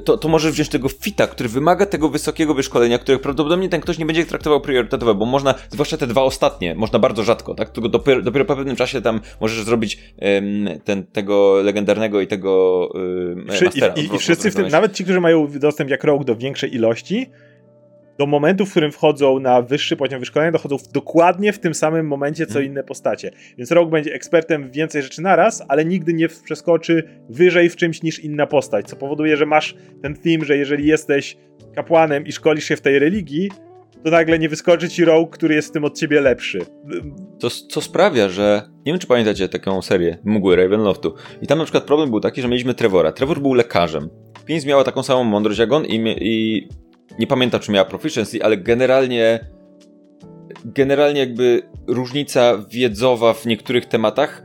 to, 0.06 0.18
to 0.18 0.27
możesz 0.27 0.51
wziąć 0.51 0.69
tego 0.69 0.89
fita, 0.89 1.27
który 1.27 1.49
wymaga 1.49 1.85
tego 1.85 2.10
wysokiego 2.10 2.53
wyszkolenia, 2.53 2.99
których 2.99 3.22
prawdopodobnie 3.22 3.69
ten 3.69 3.81
ktoś 3.81 3.97
nie 3.97 4.06
będzie 4.06 4.26
traktował 4.26 4.61
priorytetowo, 4.61 5.15
bo 5.15 5.26
można, 5.26 5.56
zwłaszcza 5.69 5.97
te 5.97 6.07
dwa 6.07 6.22
ostatnie, 6.22 6.76
można 6.76 6.99
bardzo 6.99 7.23
rzadko, 7.23 7.56
tak? 7.56 7.69
Tylko 7.69 7.89
dopiero, 7.89 8.22
dopiero 8.22 8.45
po 8.45 8.56
pewnym 8.56 8.76
czasie 8.76 9.01
tam 9.01 9.22
możesz 9.41 9.64
zrobić 9.64 9.99
um, 10.22 10.69
ten, 10.84 11.06
tego 11.06 11.61
legendarnego 11.61 12.22
i 12.22 12.27
tego 12.27 12.85
um, 12.93 13.45
mastera. 13.45 13.93
I, 13.93 13.99
i, 13.99 14.15
i 14.15 14.18
wszyscy 14.18 14.51
w 14.51 14.56
tym, 14.56 14.68
nawet 14.68 14.93
ci, 14.93 15.03
którzy 15.03 15.22
mają 15.22 15.47
dostęp 15.60 15.89
jak 15.89 16.03
rok 16.03 16.23
do 16.23 16.35
większej 16.35 16.76
ilości, 16.76 17.30
do 18.20 18.26
momentu, 18.26 18.66
w 18.66 18.72
którym 18.72 18.91
wchodzą 18.91 19.40
na 19.40 19.62
wyższy 19.62 19.98
poziom 19.98 20.20
wyszkolenia, 20.20 20.52
dochodzą 20.52 20.78
w, 20.78 20.88
dokładnie 20.91 21.54
w 21.54 21.60
tym 21.60 21.74
samym 21.74 22.08
momencie, 22.08 22.46
co 22.46 22.54
hmm. 22.54 22.72
inne 22.72 22.84
postacie. 22.84 23.32
Więc 23.58 23.72
Rogue 23.72 23.91
będzie 23.91 24.14
ekspertem 24.14 24.68
w 24.68 24.72
więcej 24.72 25.02
rzeczy 25.02 25.22
naraz, 25.22 25.64
ale 25.68 25.86
nigdy 25.86 26.14
nie 26.14 26.28
przeskoczy 26.28 27.04
wyżej 27.30 27.70
w 27.70 27.76
czymś 27.76 28.04
niż 28.04 28.20
inna 28.20 28.48
postać, 28.48 28.88
co 28.88 28.96
powoduje, 28.96 29.38
że 29.38 29.46
masz 29.46 29.76
ten 30.02 30.16
theme, 30.16 30.46
że 30.46 30.58
jeżeli 30.58 30.88
jesteś 30.88 31.38
kapłanem 31.76 32.26
i 32.26 32.32
szkolisz 32.32 32.66
się 32.66 32.76
w 32.76 32.82
tej 32.82 33.00
religii, 33.00 33.50
to 34.04 34.12
nagle 34.12 34.40
nie 34.40 34.50
wyskoczy 34.50 34.90
ci 34.90 35.06
Rogue, 35.06 35.28
który 35.28 35.56
jest 35.56 35.70
w 35.70 35.72
tym 35.72 35.86
od 35.86 35.98
ciebie 35.98 36.22
lepszy. 36.22 36.60
Co, 37.40 37.50
co 37.50 37.82
sprawia, 37.82 38.30
że... 38.30 38.62
Nie 38.86 38.94
wiem, 38.94 39.00
czy 39.00 39.08
pamiętacie 39.08 39.50
taką 39.50 39.82
serię 39.82 40.18
Mgły 40.24 40.56
Ravenloftu. 40.56 41.16
I 41.41 41.48
tam 41.48 41.58
na 41.58 41.64
przykład 41.64 41.84
problem 41.84 42.10
był 42.10 42.20
taki, 42.20 42.41
że 42.41 42.48
mieliśmy 42.48 42.74
Trevora. 42.74 43.12
Trevor 43.12 43.41
był 43.41 43.54
lekarzem. 43.54 44.10
Pięć 44.46 44.66
miała 44.66 44.84
taką 44.84 45.04
samą 45.04 45.24
mądrość 45.24 45.60
jak 45.60 45.72
on 45.72 45.86
i, 45.86 46.16
i 46.22 46.68
nie 47.19 47.27
pamiętam, 47.27 47.60
czy 47.60 47.72
miała 47.72 47.86
proficiency, 47.86 48.44
ale 48.44 48.57
generalnie 48.57 49.40
generalnie 50.65 51.19
jakby 51.19 51.61
różnica 51.88 52.57
wiedzowa 52.69 53.34
w 53.34 53.45
niektórych 53.45 53.86
tematach 53.86 54.44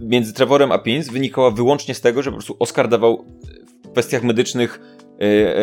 między 0.00 0.32
Trevorem 0.32 0.72
a 0.72 0.78
Pins 0.78 1.08
wynikała 1.08 1.50
wyłącznie 1.50 1.94
z 1.94 2.00
tego, 2.00 2.22
że 2.22 2.30
po 2.30 2.36
prostu 2.36 2.56
Oscar 2.58 2.88
dawał 2.88 3.24
w 3.84 3.92
kwestiach 3.92 4.22
medycznych 4.22 4.80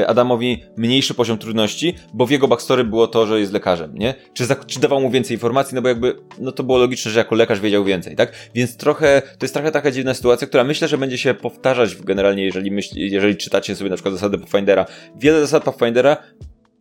Adamowi 0.08 0.64
mniejszy 0.78 1.14
poziom 1.14 1.38
trudności, 1.38 1.96
bo 2.14 2.26
w 2.26 2.32
jego 2.32 2.48
backstory 2.48 2.84
było 2.84 3.08
to, 3.08 3.28
że 3.28 3.40
jest 3.40 3.54
lekarzem, 3.54 3.96
nie? 3.96 4.14
Czy, 4.34 4.46
za, 4.46 4.56
czy 4.56 4.80
dawał 4.80 5.02
mu 5.02 5.10
więcej 5.10 5.36
informacji, 5.36 5.76
no 5.76 5.82
bo 5.82 5.88
jakby, 5.88 6.16
no 6.40 6.52
to 6.52 6.64
było 6.64 6.78
logiczne, 6.78 7.12
że 7.12 7.20
jako 7.20 7.36
lekarz 7.36 7.60
wiedział 7.60 7.84
więcej, 7.84 8.16
tak? 8.16 8.34
Więc 8.56 8.78
trochę, 8.78 9.22
to 9.22 9.46
jest 9.46 9.54
trochę 9.54 9.72
taka 9.72 9.92
dziwna 9.92 10.14
sytuacja, 10.14 10.48
która 10.48 10.64
myślę, 10.64 10.88
że 10.88 10.98
będzie 10.98 11.18
się 11.18 11.34
powtarzać 11.34 11.96
generalnie, 11.96 12.46
jeżeli 12.46 12.72
myśli, 12.72 13.12
jeżeli 13.12 13.38
czytacie 13.38 13.76
sobie 13.76 13.90
na 13.90 13.96
przykład 13.96 14.14
zasady 14.14 14.38
Pathfindera. 14.38 14.86
Wiele 15.16 15.42
zasad 15.42 15.64
Pathfindera 15.64 16.18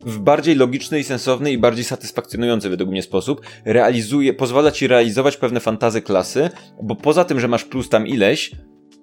w 0.05 0.19
bardziej 0.19 0.55
logiczny 0.55 0.99
i 0.99 1.03
sensowny 1.03 1.51
i 1.51 1.57
bardziej 1.57 1.83
satysfakcjonujący 1.83 2.69
według 2.69 2.89
mnie 2.89 3.01
sposób 3.01 3.41
realizuje, 3.65 4.33
pozwala 4.33 4.71
ci 4.71 4.87
realizować 4.87 5.37
pewne 5.37 5.59
fantazy 5.59 6.01
klasy, 6.01 6.49
bo 6.83 6.95
poza 6.95 7.25
tym, 7.25 7.39
że 7.39 7.47
masz 7.47 7.63
plus 7.63 7.89
tam 7.89 8.07
ileś, 8.07 8.51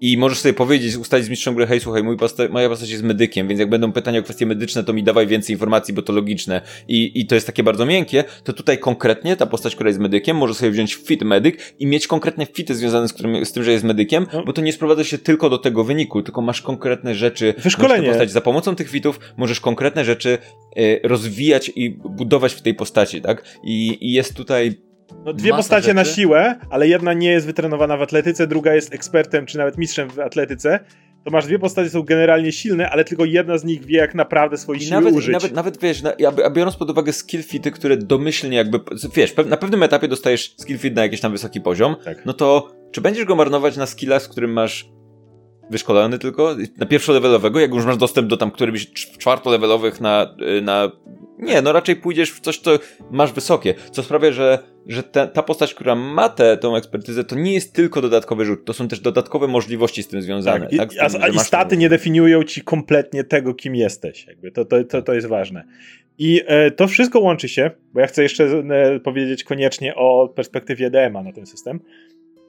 i 0.01 0.19
możesz 0.19 0.39
sobie 0.39 0.55
powiedzieć, 0.55 0.97
ustalić 0.97 1.27
z 1.27 1.29
mistrzem 1.29 1.55
gry, 1.55 1.67
hej, 1.67 1.81
słuchaj, 1.81 2.03
mój 2.03 2.17
posta 2.17 2.43
moja 2.51 2.69
postać 2.69 2.91
jest 2.91 3.03
medykiem, 3.03 3.49
więc 3.49 3.61
jak 3.61 3.71
będą 3.71 3.93
pytania 3.93 4.21
o 4.21 4.23
kwestie 4.23 4.47
medyczne, 4.47 4.85
to 4.85 4.93
mi 4.93 5.03
dawaj 5.03 5.27
więcej 5.27 5.55
informacji, 5.55 5.95
bo 5.95 6.03
to 6.03 6.13
logiczne 6.13 6.61
i, 6.89 7.21
i 7.21 7.27
to 7.27 7.35
jest 7.35 7.47
takie 7.47 7.63
bardzo 7.63 7.87
miękkie, 7.87 8.25
to 8.45 8.53
tutaj 8.53 8.79
konkretnie 8.79 9.37
ta 9.37 9.47
postać, 9.47 9.75
która 9.75 9.89
jest 9.89 10.01
medykiem, 10.01 10.37
może 10.37 10.55
sobie 10.55 10.71
wziąć 10.71 10.95
fit 10.95 11.23
medyk 11.23 11.75
i 11.79 11.87
mieć 11.87 12.07
konkretne 12.07 12.47
fity 12.47 12.75
związane 12.75 13.09
z, 13.09 13.13
którym, 13.13 13.47
z 13.47 13.53
tym, 13.53 13.65
że 13.65 13.73
jest 13.73 13.85
medykiem, 13.85 14.27
no. 14.33 14.45
bo 14.45 14.53
to 14.53 14.63
nie 14.63 14.73
sprowadza 14.73 15.05
się 15.05 15.19
tylko 15.19 15.51
do 15.51 15.59
tego 15.59 15.85
wyniku, 15.85 16.23
tylko 16.23 16.43
masz 16.43 16.63
konkretne 16.63 17.15
rzeczy, 17.15 17.55
Wyszkolenie. 17.59 18.09
postać 18.09 18.31
za 18.31 18.41
pomocą 18.41 18.77
tych 18.77 18.91
fitów 18.91 19.21
możesz 19.37 19.61
konkretne 19.61 20.05
rzeczy 20.05 20.39
y, 20.79 21.01
rozwijać 21.05 21.73
i 21.77 21.91
budować 21.91 22.53
w 22.53 22.63
tej 22.63 22.75
postaci, 22.75 23.23
tak? 23.23 23.45
I, 23.65 23.99
i 24.01 24.13
jest 24.13 24.35
tutaj 24.35 24.86
No, 25.25 25.33
dwie 25.33 25.51
postacie 25.51 25.83
rzeczy. 25.83 25.95
na 25.95 26.05
siłę, 26.05 26.55
ale 26.71 26.89
jedna 26.89 27.13
nie 27.13 27.31
jest 27.31 27.47
wytrenowana 27.47 27.97
w 27.97 28.03
atletyce, 28.03 28.47
druga 28.47 28.75
jest 28.75 28.95
ekspertem 28.95 29.47
czy 29.47 29.59
nawet 29.59 29.79
mistrzem 29.79 30.11
w 30.11 30.21
atletyce. 30.21 30.81
To 31.25 31.31
masz 31.31 31.47
dwie 31.47 31.59
postacie, 31.59 31.91
są 31.91 32.03
generalnie 32.03 32.53
silne, 32.53 32.91
ale 32.91 33.05
tylko 33.05 33.25
jedna 33.25 33.59
z 33.59 33.65
nich 33.65 33.85
wie, 33.85 33.99
jak 33.99 34.15
naprawdę 34.15 34.57
swoje 34.57 34.81
siły 34.81 34.91
nawet, 34.91 35.15
użyć. 35.15 35.33
Nawet, 35.33 35.53
nawet 35.53 35.81
wiesz, 35.81 36.03
na, 36.03 36.13
a 36.45 36.51
biorąc 36.51 36.77
pod 36.77 36.91
uwagę 36.91 37.13
skill 37.13 37.43
fity, 37.43 37.71
które 37.71 37.97
domyślnie 37.97 38.57
jakby, 38.57 38.81
wiesz, 39.15 39.35
na 39.47 39.57
pewnym 39.57 39.83
etapie 39.83 40.09
dostajesz 40.09 40.55
skill 40.57 40.79
fit 40.79 40.95
na 40.95 41.03
jakiś 41.03 41.21
tam 41.21 41.33
wysoki 41.33 41.61
poziom, 41.61 41.97
tak. 42.05 42.27
no 42.27 42.33
to 42.33 42.77
czy 42.93 43.01
będziesz 43.01 43.25
go 43.25 43.37
marnować 43.37 43.77
na 43.77 43.87
skillach, 43.87 44.23
z 44.23 44.29
którym 44.29 44.53
masz 44.53 44.89
wyszkolony 45.71 46.19
tylko, 46.19 46.57
na 46.77 46.87
pierwszolevelowego, 46.87 47.61
jak 47.61 47.75
już 47.75 47.85
masz 47.85 47.97
dostęp 47.97 48.29
do 48.29 48.37
tam 48.37 48.51
któryś 48.51 48.91
czwartolevelowych 48.93 50.01
na, 50.01 50.35
y, 50.59 50.63
na... 50.63 50.93
Nie, 51.39 51.63
no 51.63 51.73
raczej 51.73 51.97
pójdziesz 51.97 52.33
w 52.33 52.41
coś, 52.41 52.59
co 52.59 52.79
masz 53.11 53.33
wysokie, 53.33 53.75
co 53.91 54.03
sprawia, 54.03 54.33
że, 54.33 54.59
że 54.87 55.03
ta, 55.03 55.27
ta 55.27 55.43
postać, 55.43 55.75
która 55.75 55.95
ma 55.95 56.29
tę 56.29 56.57
tą 56.57 56.77
ekspertyzę, 56.77 57.25
to 57.25 57.37
nie 57.37 57.55
jest 57.55 57.73
tylko 57.73 58.01
dodatkowy 58.01 58.45
rzut, 58.45 58.65
to 58.65 58.73
są 58.73 58.89
też 58.89 59.01
dodatkowe 59.01 59.47
możliwości 59.47 60.03
z 60.03 60.09
tym 60.09 60.23
związane. 60.23 60.69
Tak, 60.69 60.95
tak? 60.95 61.13
Tym, 61.13 61.23
a, 61.23 61.29
i 61.29 61.39
staty 61.39 61.77
nie 61.77 61.89
definiują 61.89 62.43
ci 62.43 62.63
kompletnie 62.63 63.25
tego, 63.25 63.55
kim 63.55 63.75
jesteś. 63.75 64.27
Jakby 64.27 64.51
to, 64.51 64.65
to, 64.65 64.85
to, 64.85 65.03
to 65.03 65.15
jest 65.15 65.27
ważne. 65.27 65.65
I 66.19 66.43
e, 66.47 66.71
to 66.71 66.89
wszystko 66.89 67.21
łączy 67.21 67.49
się, 67.49 67.71
bo 67.95 68.01
ja 68.01 68.07
chcę 68.07 68.23
jeszcze 68.23 68.45
e, 68.45 69.01
powiedzieć 69.01 69.45
koniecznie 69.45 69.95
o 69.95 70.29
perspektywie 70.29 70.91
DMA 70.91 71.23
na 71.23 71.33
ten 71.33 71.47
system, 71.47 71.81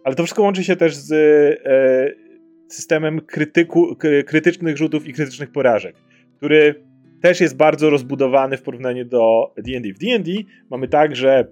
ale 0.04 0.16
to 0.16 0.24
wszystko 0.24 0.42
łączy 0.42 0.64
się 0.64 0.76
też 0.76 0.96
z 0.96 1.12
e, 1.12 2.27
systemem 2.70 3.22
krytyku, 3.22 3.96
krytycznych 4.26 4.78
rzutów 4.78 5.08
i 5.08 5.14
krytycznych 5.14 5.52
porażek, 5.52 5.96
który 6.38 6.84
też 7.22 7.42
jest 7.42 7.58
bardzo 7.58 7.90
rozbudowany 7.90 8.58
w 8.58 8.62
porównaniu 8.62 9.06
do 9.06 9.54
D&D. 9.58 9.94
W 9.94 9.98
D&D 9.98 10.32
mamy 10.70 10.88
tak, 10.88 11.16
że 11.16 11.48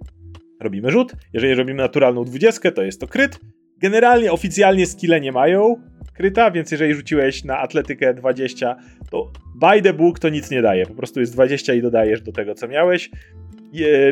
robimy 0.61 0.91
rzut, 0.91 1.13
jeżeli 1.33 1.55
robimy 1.55 1.77
naturalną 1.77 2.23
dwudziestkę, 2.23 2.71
to 2.71 2.83
jest 2.83 3.01
to 3.01 3.07
kryt. 3.07 3.39
Generalnie 3.77 4.31
oficjalnie 4.31 4.85
skille 4.85 5.21
nie 5.21 5.31
mają 5.31 5.75
kryta, 6.13 6.51
więc 6.51 6.71
jeżeli 6.71 6.93
rzuciłeś 6.93 7.43
na 7.43 7.57
atletykę 7.57 8.13
20, 8.13 8.75
to 9.11 9.31
by 9.55 9.81
the 9.81 9.93
book 9.93 10.19
to 10.19 10.29
nic 10.29 10.51
nie 10.51 10.61
daje. 10.61 10.85
Po 10.85 10.93
prostu 10.93 11.19
jest 11.19 11.33
20 11.33 11.73
i 11.73 11.81
dodajesz 11.81 12.21
do 12.21 12.31
tego, 12.31 12.55
co 12.55 12.67
miałeś 12.67 13.09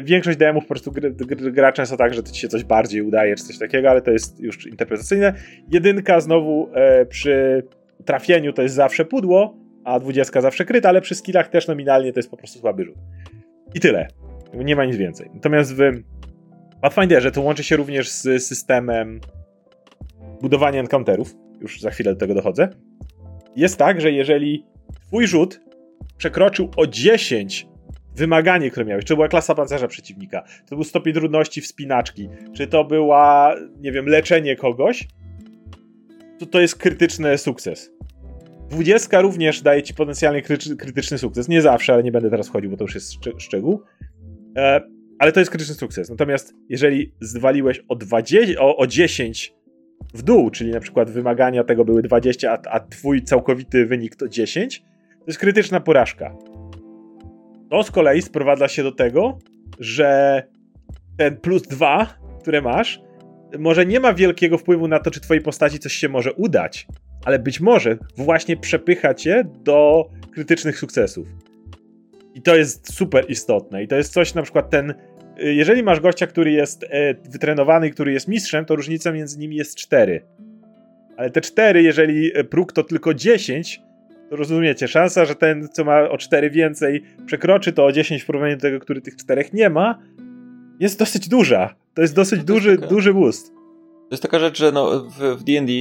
większość 0.03 0.37
DM-ów 0.37 0.63
po 0.63 0.69
prostu 0.69 0.91
gra 1.37 1.71
często 1.71 1.97
tak, 1.97 2.13
że 2.13 2.23
ci 2.23 2.41
się 2.41 2.47
coś 2.47 2.63
bardziej 2.63 3.01
udaje, 3.01 3.35
czy 3.35 3.43
coś 3.43 3.57
takiego, 3.57 3.89
ale 3.89 4.01
to 4.01 4.11
jest 4.11 4.39
już 4.39 4.67
interpretacyjne. 4.67 5.33
Jedynka 5.71 6.19
znowu 6.19 6.69
e, 6.73 7.05
przy 7.05 7.63
trafieniu 8.05 8.53
to 8.53 8.61
jest 8.61 8.75
zawsze 8.75 9.05
pudło, 9.05 9.57
a 9.83 9.99
dwudziestka 9.99 10.41
zawsze 10.41 10.65
kryta, 10.65 10.89
ale 10.89 11.01
przy 11.01 11.15
skillach 11.15 11.47
też 11.47 11.67
nominalnie 11.67 12.13
to 12.13 12.19
jest 12.19 12.29
po 12.29 12.37
prostu 12.37 12.59
słaby 12.59 12.85
rzut. 12.85 12.95
I 13.75 13.79
tyle. 13.79 14.07
Nie 14.53 14.75
ma 14.75 14.85
nic 14.85 14.95
więcej. 14.95 15.29
Natomiast 15.33 15.75
w 15.75 15.79
Pathfinderze 16.81 17.31
to 17.31 17.41
łączy 17.41 17.63
się 17.63 17.75
również 17.75 18.09
z 18.09 18.43
systemem 18.43 19.19
budowania 20.41 20.79
encounterów. 20.79 21.35
Już 21.61 21.81
za 21.81 21.91
chwilę 21.91 22.13
do 22.13 22.19
tego 22.19 22.33
dochodzę. 22.33 22.69
Jest 23.55 23.77
tak, 23.77 24.01
że 24.01 24.11
jeżeli 24.11 24.65
twój 25.07 25.27
rzut 25.27 25.59
przekroczył 26.17 26.71
o 26.77 26.87
10 26.87 27.67
wymaganie, 28.15 28.71
które 28.71 28.85
miałeś, 28.85 29.05
czy 29.05 29.09
to 29.09 29.15
była 29.15 29.27
klasa 29.27 29.55
pancerza 29.55 29.87
przeciwnika, 29.87 30.43
czy 30.63 30.69
to 30.69 30.75
był 30.75 30.83
stopień 30.83 31.13
trudności 31.13 31.61
wspinaczki, 31.61 32.29
czy 32.53 32.67
to 32.67 32.83
była, 32.83 33.55
nie 33.79 33.91
wiem, 33.91 34.05
leczenie 34.05 34.55
kogoś, 34.55 35.07
to 36.39 36.45
to 36.45 36.61
jest 36.61 36.75
krytyczny 36.75 37.37
sukces. 37.37 37.91
Dwudziestka 38.69 39.21
również 39.21 39.61
daje 39.61 39.83
ci 39.83 39.93
potencjalnie 39.93 40.41
krytyczny 40.77 41.17
sukces. 41.17 41.47
Nie 41.47 41.61
zawsze, 41.61 41.93
ale 41.93 42.03
nie 42.03 42.11
będę 42.11 42.29
teraz 42.29 42.47
wchodził, 42.47 42.71
bo 42.71 42.77
to 42.77 42.83
już 42.83 42.95
jest 42.95 43.13
szczegół. 43.37 43.81
E, 44.57 44.81
ale 45.19 45.31
to 45.31 45.39
jest 45.39 45.51
krytyczny 45.51 45.75
sukces. 45.75 46.09
Natomiast 46.09 46.53
jeżeli 46.69 47.13
zwaliłeś 47.21 47.83
o, 47.87 47.95
20, 47.95 48.61
o, 48.61 48.77
o 48.77 48.87
10 48.87 49.53
w 50.13 50.21
dół, 50.21 50.49
czyli 50.49 50.71
na 50.71 50.79
przykład 50.79 51.09
wymagania 51.09 51.63
tego 51.63 51.85
były 51.85 52.01
20, 52.01 52.51
a, 52.51 52.69
a 52.69 52.79
twój 52.79 53.23
całkowity 53.23 53.85
wynik 53.85 54.15
to 54.15 54.27
10, 54.27 54.79
to 55.19 55.25
jest 55.27 55.39
krytyczna 55.39 55.79
porażka. 55.79 56.35
To 57.73 57.83
z 57.83 57.91
kolei 57.91 58.21
sprowadza 58.21 58.67
się 58.67 58.83
do 58.83 58.91
tego, 58.91 59.39
że 59.79 60.43
ten 61.17 61.37
plus 61.37 61.61
dwa, 61.61 62.17
które 62.41 62.61
masz, 62.61 63.01
może 63.59 63.85
nie 63.85 63.99
ma 63.99 64.13
wielkiego 64.13 64.57
wpływu 64.57 64.87
na 64.87 64.99
to, 64.99 65.11
czy 65.11 65.19
twojej 65.19 65.43
postaci 65.43 65.79
coś 65.79 65.93
się 65.93 66.09
może 66.09 66.33
udać, 66.33 66.87
ale 67.25 67.39
być 67.39 67.59
może 67.59 67.97
właśnie 68.17 68.57
przepycha 68.57 69.13
cię 69.13 69.43
do 69.63 70.09
krytycznych 70.31 70.79
sukcesów. 70.79 71.27
I 72.33 72.41
to 72.41 72.55
jest 72.55 72.93
super 72.93 73.25
istotne. 73.29 73.83
I 73.83 73.87
to 73.87 73.95
jest 73.95 74.13
coś, 74.13 74.33
na 74.33 74.41
przykład 74.41 74.69
ten. 74.69 74.93
Y, 75.43 75.53
jeżeli 75.53 75.83
masz 75.83 75.99
gościa, 75.99 76.27
który 76.27 76.51
jest 76.51 76.83
e, 76.83 77.13
wytrenowany, 77.13 77.89
który 77.89 78.13
jest 78.13 78.27
mistrzem, 78.27 78.65
to 78.65 78.75
różnica 78.75 79.11
między 79.11 79.39
nimi 79.39 79.55
jest 79.55 79.75
4. 79.75 80.25
Ale 81.17 81.29
te 81.29 81.41
4, 81.41 81.83
jeżeli 81.83 82.31
próg 82.49 82.73
to 82.73 82.83
tylko 82.83 83.13
10, 83.13 83.77
to 83.77 83.92
rozumiecie, 84.35 84.87
szansa, 84.87 85.25
że 85.25 85.35
ten, 85.35 85.67
co 85.73 85.83
ma 85.83 86.09
o 86.09 86.17
4 86.17 86.49
więcej, 86.49 87.03
przekroczy 87.25 87.73
to 87.73 87.85
o 87.85 87.91
10 87.91 88.23
w 88.23 88.25
porównaniu 88.25 88.55
do 88.55 88.61
tego, 88.61 88.79
który 88.79 89.01
tych 89.01 89.15
4 89.15 89.49
nie 89.53 89.69
ma, 89.69 89.99
jest 90.79 90.99
dosyć 90.99 91.29
duża. 91.29 91.75
To 91.93 92.01
jest 92.01 92.15
dosyć 92.15 92.39
to 92.39 92.45
duży, 92.45 92.69
jest 92.69 92.81
taka, 92.81 92.93
duży 92.95 93.13
boost. 93.13 93.47
To 93.47 94.07
jest 94.11 94.23
taka 94.23 94.39
rzecz, 94.39 94.57
że 94.57 94.71
no, 94.71 95.09
w 95.09 95.43
D&D 95.43 95.73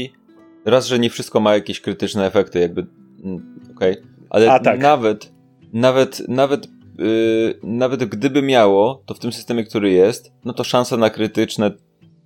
raz, 0.64 0.86
że 0.86 0.98
nie 0.98 1.10
wszystko 1.10 1.40
ma 1.40 1.54
jakieś 1.54 1.80
krytyczne 1.80 2.26
efekty, 2.26 2.60
jakby 2.60 2.86
mm, 3.24 3.58
okej, 3.76 3.92
okay. 3.92 4.10
ale 4.30 4.60
tak. 4.60 4.80
nawet 4.80 5.32
nawet, 5.72 6.28
nawet 6.28 6.68
Yy, 6.98 7.58
nawet 7.62 8.04
gdyby 8.04 8.42
miało, 8.42 9.02
to 9.06 9.14
w 9.14 9.18
tym 9.18 9.32
systemie, 9.32 9.64
który 9.64 9.90
jest, 9.90 10.32
no 10.44 10.52
to 10.52 10.64
szansa 10.64 10.96
na 10.96 11.10
krytyczne 11.10 11.70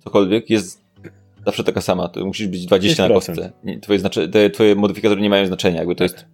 cokolwiek 0.03 0.49
jest 0.49 0.86
zawsze 1.47 1.63
taka 1.63 1.81
sama. 1.81 2.07
To 2.07 2.25
musisz 2.25 2.47
być 2.47 2.65
20 2.65 3.03
5%. 3.03 3.07
na 3.07 3.13
kostce. 3.13 3.51
Twoje, 3.81 3.99
znaczy, 3.99 4.29
te, 4.29 4.49
twoje 4.49 4.75
modyfikatory 4.75 5.21
nie 5.21 5.29
mają 5.29 5.45
znaczenia, 5.45 5.77
jakby 5.77 5.95
to 5.95 6.07
tak. 6.07 6.11
jest 6.11 6.25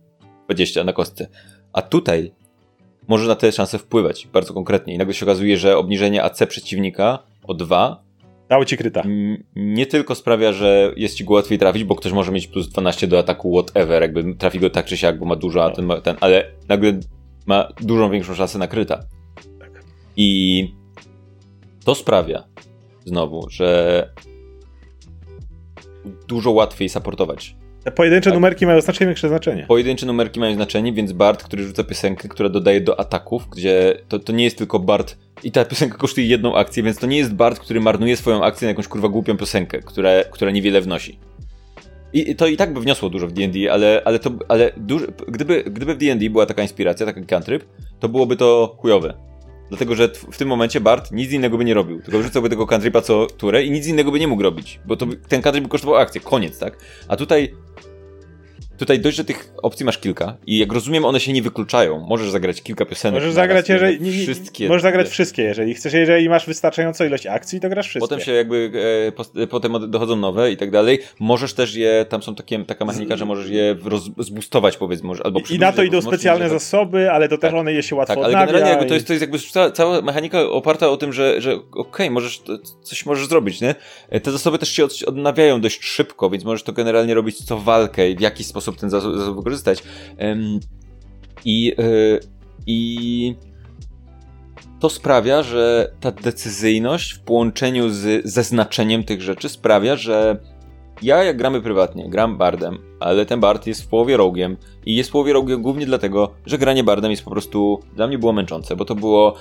20 0.46 0.84
na 0.84 0.94
kostce. 0.94 1.28
A 1.74 1.82
tutaj 1.82 2.32
może 3.08 3.28
na 3.28 3.36
te 3.36 3.52
szanse 3.52 3.80
wpływać 3.80 4.28
bardzo 4.34 4.54
konkretnie. 4.54 4.94
I 4.94 4.98
nagle 4.98 5.14
się 5.14 5.26
okazuje, 5.26 5.58
że 5.58 5.78
obniżenie 5.78 6.24
AC 6.24 6.40
przeciwnika 6.48 7.20
o 7.44 7.54
2 7.54 8.04
Dało 8.50 8.66
ci 8.66 8.78
kryta. 8.78 9.04
Nie 9.56 9.86
tylko 9.86 10.16
sprawia, 10.16 10.54
że 10.54 10.94
jest 10.98 11.16
ci 11.16 11.26
go 11.26 11.34
łatwiej 11.34 11.60
trafić, 11.60 11.84
bo 11.84 11.96
ktoś 11.96 12.12
może 12.12 12.32
mieć 12.32 12.48
plus 12.48 12.70
12 12.70 13.08
do 13.08 13.20
ataku 13.20 13.62
whatever, 13.64 14.02
jakby 14.02 14.36
trafi 14.36 14.60
go 14.60 14.70
tak 14.70 14.86
czy 14.86 14.98
siak, 14.98 15.20
bo 15.20 15.26
ma 15.26 15.36
dużo, 15.36 15.66
a 15.66 15.72
ten, 15.72 15.92
ten 16.04 16.16
ale 16.22 16.52
nagle 16.70 17.00
ma 17.46 17.68
dużą 17.82 18.12
większą 18.12 18.36
szansę 18.36 18.60
na 18.60 18.68
kryta. 18.68 19.00
Tak. 19.60 19.84
I 20.18 20.68
to 21.86 21.96
sprawia 21.96 22.44
znowu, 23.06 23.50
że 23.50 24.10
dużo 26.28 26.52
łatwiej 26.52 26.90
supportować. 26.90 27.56
Te 27.84 27.92
pojedyncze 27.92 28.30
tak. 28.30 28.34
numerki 28.34 28.66
mają 28.66 28.82
znacznie 28.82 29.06
większe 29.06 29.28
znaczenie. 29.28 29.66
Pojedyncze 29.68 30.06
numerki 30.06 30.40
mają 30.40 30.56
znaczenie, 30.56 30.94
więc 30.94 31.12
Bart, 31.12 31.44
który 31.44 31.64
rzuca 31.64 31.84
piosenkę, 31.84 32.30
która 32.30 32.50
dodaje 32.50 32.82
do 32.82 33.00
ataków, 33.00 33.50
gdzie 33.50 33.98
to, 34.08 34.20
to 34.20 34.34
nie 34.34 34.44
jest 34.44 34.58
tylko 34.58 34.80
Bart 34.80 35.18
i 35.44 35.52
ta 35.52 35.66
piosenka 35.66 35.98
kosztuje 35.98 36.28
jedną 36.28 36.56
akcję, 36.56 36.84
więc 36.84 36.98
to 36.98 37.08
nie 37.08 37.18
jest 37.18 37.34
Bart, 37.34 37.60
który 37.60 37.82
marnuje 37.82 38.18
swoją 38.18 38.44
akcję 38.44 38.66
na 38.66 38.70
jakąś 38.70 38.88
kurwa 38.88 39.08
głupią 39.08 39.38
piosenkę, 39.38 39.80
która, 39.80 40.10
która 40.32 40.52
niewiele 40.52 40.82
wnosi. 40.82 41.20
I 42.14 42.36
to 42.36 42.48
i 42.48 42.58
tak 42.58 42.74
by 42.74 42.82
wniosło 42.82 43.10
dużo 43.10 43.28
w 43.28 43.32
D&D, 43.32 43.72
ale, 43.72 44.02
ale, 44.06 44.20
to, 44.20 44.32
ale 44.48 44.72
duży, 44.78 45.08
gdyby, 45.28 45.64
gdyby 45.64 45.96
w 45.96 45.98
D&D 45.98 46.30
była 46.30 46.46
taka 46.46 46.62
inspiracja, 46.62 47.06
taki 47.06 47.26
cantrip, 47.26 47.64
to 48.00 48.10
byłoby 48.10 48.36
to 48.36 48.76
chujowe. 48.80 49.14
Dlatego, 49.70 49.96
że 49.96 50.10
w 50.32 50.38
tym 50.38 50.48
momencie 50.48 50.82
Bart 50.82 51.12
nic 51.12 51.32
innego 51.32 51.58
by 51.58 51.66
nie 51.66 51.74
robił. 51.74 52.02
Tylko 52.02 52.20
wrzucałby 52.20 52.50
tego 52.50 52.68
countrypa 52.68 53.02
co 53.02 53.28
turę 53.38 53.64
i 53.64 53.72
nic 53.72 53.88
innego 53.88 54.12
by 54.12 54.20
nie 54.20 54.28
mógł 54.28 54.44
robić. 54.44 54.80
Bo 54.86 54.96
to, 54.96 55.06
ten 55.28 55.42
countryp 55.42 55.64
by 55.64 55.70
kosztował 55.70 55.96
akcję. 55.96 56.22
Koniec, 56.22 56.60
tak? 56.60 56.78
A 57.08 57.16
tutaj 57.16 57.54
Tutaj 58.78 59.00
dość, 59.00 59.18
że 59.18 59.26
tych 59.26 59.54
opcji 59.64 59.86
masz 59.86 59.98
kilka 59.98 60.38
i 60.48 60.58
jak 60.58 60.74
rozumiem, 60.74 61.06
one 61.06 61.20
się 61.20 61.34
nie 61.34 61.42
wykluczają. 61.42 62.00
Możesz 62.00 62.30
zagrać 62.30 62.62
kilka 62.62 62.86
piosenek. 62.86 63.22
Możesz 63.22 63.34
zagrać, 63.34 63.70
jeżeli, 63.70 64.02
nie, 64.02 64.18
nie, 64.18 64.24
wszystkie. 64.24 64.68
Możesz 64.68 64.82
zagrać 64.82 65.08
wszystkie, 65.08 65.44
jeżeli 65.44 65.74
chcesz. 65.74 65.94
Jeżeli 65.94 66.30
masz 66.30 66.46
wystarczającą 66.46 67.06
ilość 67.06 67.28
akcji, 67.28 67.60
to 67.60 67.70
grasz 67.70 67.88
wszystkie. 67.88 68.10
Potem 68.10 68.26
się 68.26 68.32
jakby, 68.32 68.72
e, 69.08 69.12
post, 69.12 69.36
potem 69.50 69.92
dochodzą 69.92 70.16
nowe 70.16 70.52
i 70.52 70.58
tak 70.58 70.72
dalej. 70.72 71.00
Możesz 71.20 71.54
też 71.54 71.76
je, 71.76 72.06
tam 72.10 72.24
są 72.24 72.36
takie, 72.36 72.66
taka 72.66 72.86
mechanika, 72.86 73.18
że 73.18 73.26
możesz 73.26 73.50
je 73.50 73.76
roz, 73.86 74.10
zbustować 74.18 74.78
powiedzmy. 74.78 75.08
Może, 75.08 75.24
albo 75.24 75.40
I 75.50 75.60
na 75.60 75.72
to 75.72 75.84
idą 75.84 76.02
specjalne 76.02 76.50
zasoby, 76.50 77.12
ale 77.12 77.30
to 77.30 77.38
tak, 77.38 77.52
też 77.52 77.60
one 77.60 77.74
je 77.74 77.84
się 77.84 77.96
łatwo 77.96 78.16
tak, 78.16 78.24
ale 78.24 78.34
generalnie 78.34 78.70
jakby 78.70 78.86
to, 78.86 78.94
jest, 78.94 79.08
to 79.08 79.14
jest 79.14 79.22
jakby 79.22 79.40
cała, 79.40 79.72
cała 79.72 80.02
mechanika 80.02 80.42
oparta 80.50 80.90
o 80.90 80.98
tym, 80.98 81.14
że, 81.14 81.42
że 81.42 81.56
okej, 81.56 81.72
okay, 81.72 82.12
możesz, 82.12 82.42
coś 82.84 83.06
możesz 83.06 83.28
zrobić, 83.28 83.62
nie? 83.62 83.76
E, 84.10 84.20
te 84.20 84.32
zasoby 84.32 84.58
też 84.58 84.70
się 84.70 84.88
odnawiają 85.06 85.62
dość 85.62 85.84
szybko, 85.84 86.30
więc 86.30 86.44
możesz 86.44 86.64
to 86.64 86.74
generalnie 86.74 87.14
robić 87.14 87.46
co 87.46 87.58
walkę 87.60 88.10
i 88.10 88.16
w 88.16 88.22
jaki 88.22 88.44
sposób 88.44 88.63
ten 88.72 88.90
zasób, 88.90 89.18
zasób 89.18 89.38
wykorzystać. 89.38 89.84
I, 91.46 91.76
e, 91.78 91.84
i 92.68 93.36
to 94.80 94.90
sprawia, 94.90 95.44
że 95.44 95.92
ta 96.00 96.12
decyzyjność 96.12 97.14
w 97.14 97.20
połączeniu 97.20 97.90
z, 97.90 98.26
ze 98.26 98.44
znaczeniem 98.44 99.04
tych 99.04 99.22
rzeczy 99.22 99.50
sprawia, 99.50 99.96
że 99.96 100.38
ja 101.02 101.24
jak 101.24 101.38
gramy 101.38 101.62
prywatnie, 101.62 102.10
gram 102.10 102.38
bardem, 102.38 102.78
ale 103.00 103.26
ten 103.26 103.40
bard 103.40 103.68
jest 103.68 103.84
w 103.84 103.88
połowie 103.88 104.18
rogiem 104.18 104.58
i 104.86 104.96
jest 104.96 105.10
w 105.10 105.12
połowie 105.12 105.34
rogiem 105.34 105.62
głównie 105.62 105.86
dlatego, 105.86 106.34
że 106.46 106.58
granie 106.58 106.84
bardem 106.84 107.12
jest 107.12 107.24
po 107.24 107.32
prostu 107.32 107.80
dla 107.96 108.08
mnie 108.08 108.18
było 108.18 108.34
męczące, 108.34 108.76
bo 108.76 108.86
to 108.86 108.96
było 108.96 109.36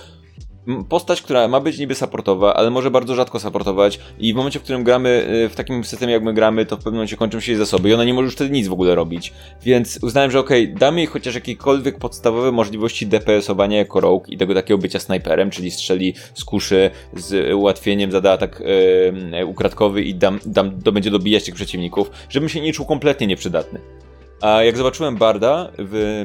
postać, 0.89 1.23
która 1.23 1.49
ma 1.49 1.61
być 1.61 1.79
niby 1.79 1.95
supportowa, 1.95 2.55
ale 2.55 2.71
może 2.71 2.91
bardzo 2.91 3.15
rzadko 3.15 3.41
supportować 3.41 3.99
i 4.19 4.33
w 4.33 4.37
momencie, 4.37 4.59
w 4.59 4.63
którym 4.63 4.85
gramy 4.85 5.27
y, 5.45 5.49
w 5.49 5.55
takim 5.55 5.85
systemie 5.85 6.13
jak 6.13 6.23
my 6.23 6.35
gramy, 6.35 6.67
to 6.67 6.77
w 6.77 6.79
pewnym 6.79 6.95
momencie 6.95 7.17
kończą 7.17 7.41
się 7.41 7.53
jej 7.53 7.59
zasoby 7.59 7.89
i 7.89 7.95
ona 7.95 8.05
nie 8.05 8.15
może 8.15 8.25
już 8.25 8.35
wtedy 8.35 8.51
nic 8.51 8.69
w 8.69 8.73
ogóle 8.73 8.95
robić. 8.95 9.33
Więc 9.63 9.99
uznałem, 10.03 10.31
że 10.31 10.41
okej, 10.41 10.65
okay, 10.65 10.79
damy 10.79 11.01
jej 11.01 11.07
chociaż 11.07 11.35
jakiekolwiek 11.35 11.99
podstawowe 11.99 12.53
możliwości 12.53 13.07
DPS-owania 13.07 13.77
jako 13.77 14.01
rogue 14.01 14.25
i 14.29 14.37
tego 14.37 14.55
takiego 14.55 14.79
bycia 14.79 14.99
snajperem, 14.99 15.51
czyli 15.51 15.71
strzeli 15.71 16.15
z 16.35 16.45
kuszy 16.45 16.91
z 17.17 17.55
ułatwieniem, 17.55 18.13
zada 18.13 18.33
atak 18.33 18.63
yy, 19.33 19.47
ukradkowy 19.47 20.03
i 20.03 20.15
dam, 20.15 20.39
dam, 20.47 20.71
będzie 20.71 21.11
dobijać 21.11 21.45
tych 21.45 21.55
przeciwników, 21.55 22.11
żebym 22.29 22.49
się 22.49 22.61
nie 22.61 22.73
czuł 22.73 22.87
kompletnie 22.87 23.27
nieprzydatny. 23.27 23.81
A 24.41 24.63
jak 24.63 24.77
zobaczyłem 24.77 25.17
Barda 25.17 25.71
w 25.79 26.25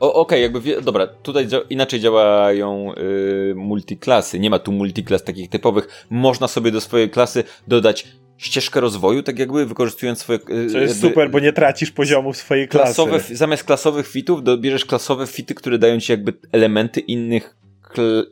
Okej, 0.00 0.20
okay, 0.20 0.40
jakby, 0.40 0.60
wie, 0.60 0.80
dobra, 0.80 1.06
tutaj 1.06 1.46
dzia 1.46 1.60
inaczej 1.70 2.00
działają 2.00 2.92
yy, 2.96 3.54
multiklasy. 3.56 4.38
Nie 4.38 4.50
ma 4.50 4.58
tu 4.58 4.72
multiklas 4.72 5.24
takich 5.24 5.50
typowych. 5.50 6.06
Można 6.10 6.48
sobie 6.48 6.70
do 6.70 6.80
swojej 6.80 7.10
klasy 7.10 7.44
dodać 7.68 8.08
ścieżkę 8.36 8.80
rozwoju, 8.80 9.22
tak 9.22 9.38
jakby 9.38 9.66
wykorzystując 9.66 10.18
swoje... 10.18 10.38
Yy, 10.48 10.72
to 10.72 10.78
jest 10.78 11.00
super, 11.00 11.30
bo 11.30 11.40
nie 11.40 11.52
tracisz 11.52 11.90
poziomów 11.90 12.36
swojej 12.36 12.68
klasy. 12.68 13.02
Zamiast 13.30 13.64
klasowych 13.64 14.08
fitów 14.08 14.42
dobierzesz 14.42 14.84
klasowe 14.84 15.26
fity, 15.26 15.54
które 15.54 15.78
dają 15.78 16.00
ci 16.00 16.12
jakby 16.12 16.32
elementy 16.52 17.00
innych 17.00 17.56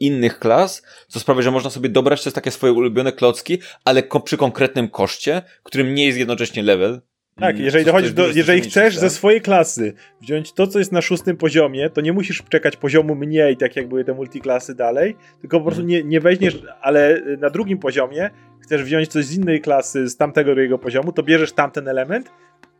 innych 0.00 0.38
klas, 0.38 0.82
co 1.08 1.20
sprawia, 1.20 1.42
że 1.42 1.50
można 1.50 1.70
sobie 1.70 1.88
dobrać 1.88 2.24
te 2.24 2.32
takie 2.32 2.50
swoje 2.50 2.72
ulubione 2.72 3.12
klocki, 3.12 3.58
ale 3.84 4.02
ko 4.02 4.20
przy 4.20 4.36
konkretnym 4.36 4.88
koszcie, 4.88 5.42
którym 5.62 5.94
nie 5.94 6.06
jest 6.06 6.18
jednocześnie 6.18 6.62
level, 6.62 7.00
tak, 7.36 7.58
jeżeli 7.58 7.84
dochodzisz 7.84 8.12
do, 8.12 8.26
jeżeli 8.26 8.60
chcesz 8.60 8.98
ze 8.98 9.10
swojej 9.10 9.40
klasy 9.40 9.92
wziąć 10.20 10.52
to, 10.52 10.66
co 10.66 10.78
jest 10.78 10.92
na 10.92 11.02
szóstym 11.02 11.36
poziomie, 11.36 11.90
to 11.90 12.00
nie 12.00 12.12
musisz 12.12 12.42
czekać 12.48 12.76
poziomu 12.76 13.14
mniej, 13.14 13.56
tak 13.56 13.76
jak 13.76 13.88
były 13.88 14.04
te 14.04 14.14
multiklasy 14.14 14.74
dalej, 14.74 15.16
tylko 15.40 15.58
po 15.58 15.64
prostu 15.64 15.82
mhm. 15.82 15.88
nie, 15.88 16.04
nie 16.04 16.20
weźmiesz, 16.20 16.62
ale 16.80 17.20
na 17.38 17.50
drugim 17.50 17.78
poziomie 17.78 18.30
chcesz 18.60 18.82
wziąć 18.82 19.08
coś 19.08 19.24
z 19.24 19.36
innej 19.36 19.60
klasy, 19.60 20.08
z 20.08 20.16
tamtego 20.16 20.54
drugiego 20.54 20.78
poziomu, 20.78 21.12
to 21.12 21.22
bierzesz 21.22 21.52
tamten 21.52 21.88
element 21.88 22.32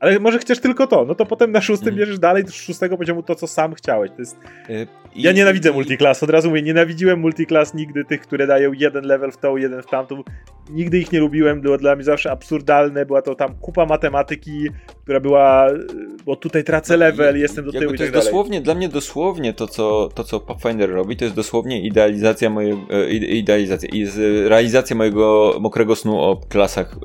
ale 0.03 0.21
może 0.21 0.39
chcesz 0.39 0.61
tylko 0.61 0.87
to, 0.87 1.05
no 1.05 1.15
to 1.15 1.27
potem 1.27 1.53
na 1.53 1.61
szóstym 1.61 1.89
mm. 1.89 1.99
bierzesz 1.99 2.19
dalej 2.19 2.45
do 2.45 2.53
szóstego 2.53 2.97
poziomu 2.97 3.23
to, 3.23 3.35
co 3.35 3.47
sam 3.47 3.75
chciałeś. 3.75 4.11
To 4.11 4.19
jest... 4.19 4.37
Y 4.71 4.87
ja 5.17 5.33
nienawidzę 5.33 5.71
i... 5.71 5.73
multiklas, 5.73 6.23
od 6.23 6.31
razu 6.31 6.49
mówię, 6.49 6.63
nienawidziłem 6.63 7.21
multiklas 7.21 7.75
nigdy 7.75 8.05
tych, 8.05 8.21
które 8.21 8.47
dają 8.47 8.73
jeden 8.73 9.05
level 9.05 9.33
w 9.33 9.37
tą, 9.37 9.57
jeden 9.57 9.83
w 9.83 9.87
tamtą. 9.87 10.23
Nigdy 10.71 10.99
ich 10.99 11.13
nie 11.13 11.21
lubiłem, 11.21 11.61
było 11.61 11.79
dla 11.79 11.97
mnie 11.97 12.05
zawsze 12.05 12.31
absurdalne, 12.31 13.07
była 13.07 13.23
to 13.23 13.35
tam 13.35 13.55
kupa 13.55 13.87
matematyki, 13.87 14.69
która 15.03 15.21
była, 15.21 15.67
bo 16.25 16.37
tutaj 16.37 16.65
tracę 16.65 16.97
level, 16.97 17.39
jestem 17.39 17.65
do 17.65 17.73
tyłu 17.73 17.85
to 17.85 18.03
jest 18.03 18.15
tak 18.15 18.25
dosłownie, 18.25 18.61
dla 18.61 18.75
mnie 18.75 18.89
dosłownie 18.89 19.55
to 19.55 19.67
co, 19.67 20.09
to, 20.15 20.25
co 20.25 20.41
Pathfinder 20.41 20.91
robi, 20.91 21.17
to 21.17 21.25
jest 21.25 21.37
dosłownie 21.37 21.83
idealizacja 21.83 22.51
mojego, 22.51 22.79
e, 22.91 23.11
idealizacja, 23.11 23.89
jest 23.93 24.21
realizacja 24.47 24.97
mojego 24.97 25.57
mokrego 25.61 25.97
snu 25.97 26.21
o 26.21 26.41
klasach, 26.49 26.97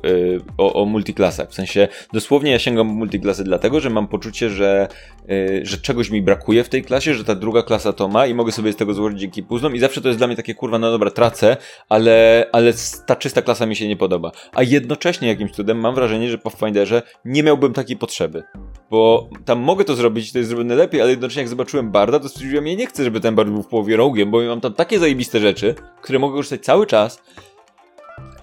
o, 0.58 0.82
o 0.82 0.84
multiklasach. 0.84 1.50
W 1.50 1.54
sensie, 1.54 1.88
dosłownie 2.12 2.50
ja 2.50 2.58
sięgam 2.58 2.87
multiklasy 2.88 3.44
dlatego, 3.44 3.80
że 3.80 3.90
mam 3.90 4.08
poczucie, 4.08 4.50
że, 4.50 4.88
e, 5.28 5.66
że 5.66 5.78
czegoś 5.78 6.10
mi 6.10 6.22
brakuje 6.22 6.64
w 6.64 6.68
tej 6.68 6.82
klasie, 6.82 7.14
że 7.14 7.24
ta 7.24 7.34
druga 7.34 7.62
klasa 7.62 7.92
to 7.92 8.08
ma 8.08 8.26
i 8.26 8.34
mogę 8.34 8.52
sobie 8.52 8.72
z 8.72 8.76
tego 8.76 8.94
złożyć 8.94 9.20
dzięki 9.20 9.42
puzzlom 9.42 9.76
i 9.76 9.78
zawsze 9.78 10.00
to 10.00 10.08
jest 10.08 10.20
dla 10.20 10.26
mnie 10.26 10.36
takie 10.36 10.54
kurwa, 10.54 10.78
no 10.78 10.90
dobra, 10.90 11.10
tracę, 11.10 11.56
ale, 11.88 12.46
ale 12.52 12.72
ta 13.06 13.16
czysta 13.16 13.42
klasa 13.42 13.66
mi 13.66 13.76
się 13.76 13.88
nie 13.88 13.96
podoba. 13.96 14.32
A 14.54 14.62
jednocześnie 14.62 15.28
jakimś 15.28 15.50
cudem 15.50 15.80
mam 15.80 15.94
wrażenie, 15.94 16.30
że 16.30 16.38
po 16.38 16.50
Pathfinderze 16.50 17.02
nie 17.24 17.42
miałbym 17.42 17.72
takiej 17.72 17.96
potrzeby. 17.96 18.42
Bo 18.90 19.28
tam 19.44 19.58
mogę 19.58 19.84
to 19.84 19.94
zrobić, 19.94 20.32
to 20.32 20.38
jest 20.38 20.48
zrobione 20.48 20.74
lepiej, 20.74 21.00
ale 21.00 21.10
jednocześnie 21.10 21.42
jak 21.42 21.48
zobaczyłem 21.48 21.90
Barda, 21.90 22.20
to 22.20 22.28
stwierdziłem, 22.28 22.66
ja 22.66 22.74
nie 22.74 22.86
chcę, 22.86 23.04
żeby 23.04 23.20
ten 23.20 23.34
Bard 23.34 23.50
był 23.50 23.62
w 23.62 23.66
połowie 23.66 23.96
rogiem, 23.96 24.30
bo 24.30 24.42
mam 24.42 24.60
tam 24.60 24.74
takie 24.74 24.98
zajebiste 24.98 25.40
rzeczy, 25.40 25.74
które 26.02 26.18
mogę 26.18 26.36
korzystać 26.36 26.64
cały 26.64 26.86
czas, 26.86 27.22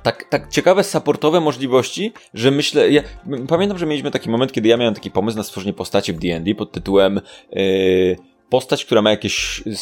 tak, 0.06 0.24
tak 0.30 0.50
ciekawe 0.50 0.84
supportowe 0.84 1.42
możliwości, 1.42 2.14
że 2.34 2.52
myślę, 2.52 2.92
ja 2.92 3.02
pamiętam, 3.48 3.78
że 3.78 3.86
mieliśmy 3.86 4.12
taki 4.12 4.30
moment, 4.30 4.52
kiedy 4.52 4.70
ja 4.70 4.78
miałem 4.78 4.94
taki 4.94 5.12
pomysł 5.12 5.38
na 5.38 5.44
stworzenie 5.44 5.74
postaci 5.74 6.14
w 6.14 6.20
D&D 6.20 6.56
pod 6.56 6.72
tytułem 6.72 7.22
yy, 7.52 8.16
postać, 8.50 8.86
która 8.86 9.02
ma 9.02 9.10
jakieś 9.10 9.64
w 9.66 9.78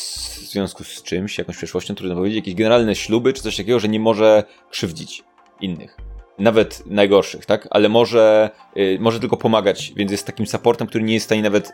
związku 0.52 0.84
z 0.84 1.04
czymś, 1.04 1.38
jakąś 1.38 1.58
przeszłością, 1.58 1.96
trudno 1.96 2.16
powiedzieć, 2.16 2.36
jakieś 2.36 2.56
generalne 2.56 2.96
śluby, 2.96 3.34
czy 3.34 3.42
coś 3.42 3.58
takiego, 3.58 3.80
że 3.80 3.88
nie 3.88 4.00
może 4.00 4.44
krzywdzić 4.70 5.24
innych. 5.62 5.98
Nawet 6.40 6.84
najgorszych, 6.86 7.46
tak? 7.46 7.68
Ale 7.72 7.90
może, 7.90 8.50
yy, 8.76 8.98
może 9.00 9.20
tylko 9.20 9.38
pomagać, 9.38 9.94
więc 9.96 10.12
jest 10.12 10.26
takim 10.26 10.48
supportem, 10.48 10.88
który 10.88 11.04
nie 11.04 11.14
jest 11.14 11.24
w 11.24 11.28
stanie 11.28 11.42
nawet 11.42 11.74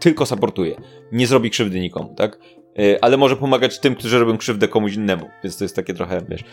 tylko 0.00 0.26
supportuje. 0.26 0.76
Nie 1.12 1.26
zrobi 1.26 1.50
krzywdy 1.50 1.80
nikomu, 1.80 2.14
tak? 2.14 2.38
Yy, 2.80 2.98
ale 3.00 3.16
może 3.16 3.36
pomagać 3.36 3.78
tym, 3.78 3.94
którzy 3.94 4.18
robią 4.18 4.38
krzywdę 4.38 4.68
komuś 4.68 4.94
innemu, 4.94 5.30
więc 5.44 5.56
to 5.58 5.64
jest 5.64 5.76
takie 5.76 5.94
trochę, 5.94 6.20
wiesz. 6.28 6.44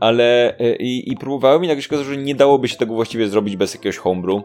Ale 0.00 0.56
yy, 0.58 0.74
i 0.80 1.16
próbowałem 1.16 1.64
i 1.64 1.68
nagle 1.68 1.82
się 1.82 1.88
okazało, 1.88 2.08
że 2.08 2.16
nie 2.16 2.34
dałoby 2.34 2.68
się 2.68 2.76
tego 2.76 2.94
właściwie 2.94 3.28
zrobić 3.28 3.56
bez 3.56 3.74
jakiegoś 3.74 3.96
homebrew 3.96 4.42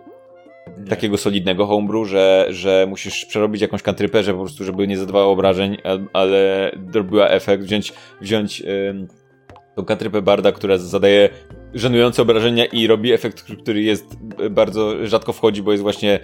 nie. 0.78 0.88
takiego 0.88 1.18
solidnego 1.18 1.66
homebrew, 1.66 2.08
że, 2.08 2.46
że 2.50 2.86
musisz 2.90 3.26
przerobić 3.26 3.62
jakąś 3.62 3.82
kantryperze 3.82 4.34
po 4.34 4.40
prostu, 4.40 4.64
żeby 4.64 4.88
nie 4.88 4.98
zadawała 4.98 5.26
obrażeń, 5.26 5.78
ale 6.14 6.72
robiła 6.94 7.28
efekt, 7.28 7.64
wziąć, 7.64 7.94
wziąć 8.22 8.64
ym, 8.90 9.08
tą 9.76 9.86
kantrypę 9.86 10.22
Barda, 10.22 10.52
która 10.52 10.78
zadaje 10.78 11.30
żenujące 11.74 12.22
obrażenia 12.22 12.66
i 12.66 12.88
robi 12.88 13.14
efekt, 13.14 13.42
który 13.62 13.82
jest 13.82 14.18
bardzo 14.52 15.08
rzadko 15.08 15.34
wchodzi, 15.34 15.64
bo 15.64 15.72
jest 15.72 15.84
właśnie 15.84 16.20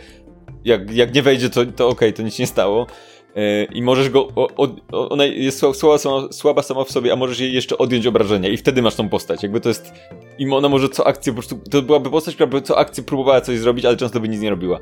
jak, 0.65 0.91
jak 0.91 1.15
nie 1.15 1.21
wejdzie, 1.21 1.49
to, 1.49 1.65
to 1.65 1.87
okej, 1.87 2.09
okay, 2.09 2.13
to 2.13 2.23
nic 2.23 2.39
nie 2.39 2.47
stało. 2.47 2.87
E, 3.35 3.63
i 3.63 3.81
możesz 3.81 4.09
go. 4.09 4.27
ona 4.91 5.25
jest 5.25 5.59
słaba 5.73 5.97
sama, 5.97 6.27
słaba 6.31 6.61
sama 6.61 6.83
w 6.83 6.91
sobie, 6.91 7.13
a 7.13 7.15
możesz 7.15 7.39
jej 7.39 7.53
jeszcze 7.53 7.77
odjąć 7.77 8.07
obrażenia, 8.07 8.49
i 8.49 8.57
wtedy 8.57 8.81
masz 8.81 8.95
tą 8.95 9.09
postać. 9.09 9.43
Jakby 9.43 9.61
to 9.61 9.69
jest. 9.69 9.93
I 10.37 10.49
ona 10.49 10.69
może 10.69 10.89
co 10.89 11.07
akcję 11.07 11.33
po 11.33 11.35
prostu. 11.35 11.59
To 11.71 11.81
byłaby 11.81 12.09
postać, 12.09 12.35
która 12.35 12.47
by 12.47 12.61
co 12.61 12.77
akcję 12.77 13.03
próbowała 13.03 13.41
coś 13.41 13.59
zrobić, 13.59 13.85
ale 13.85 13.97
często 13.97 14.19
by 14.19 14.29
nic 14.29 14.41
nie 14.41 14.49
robiła. 14.49 14.79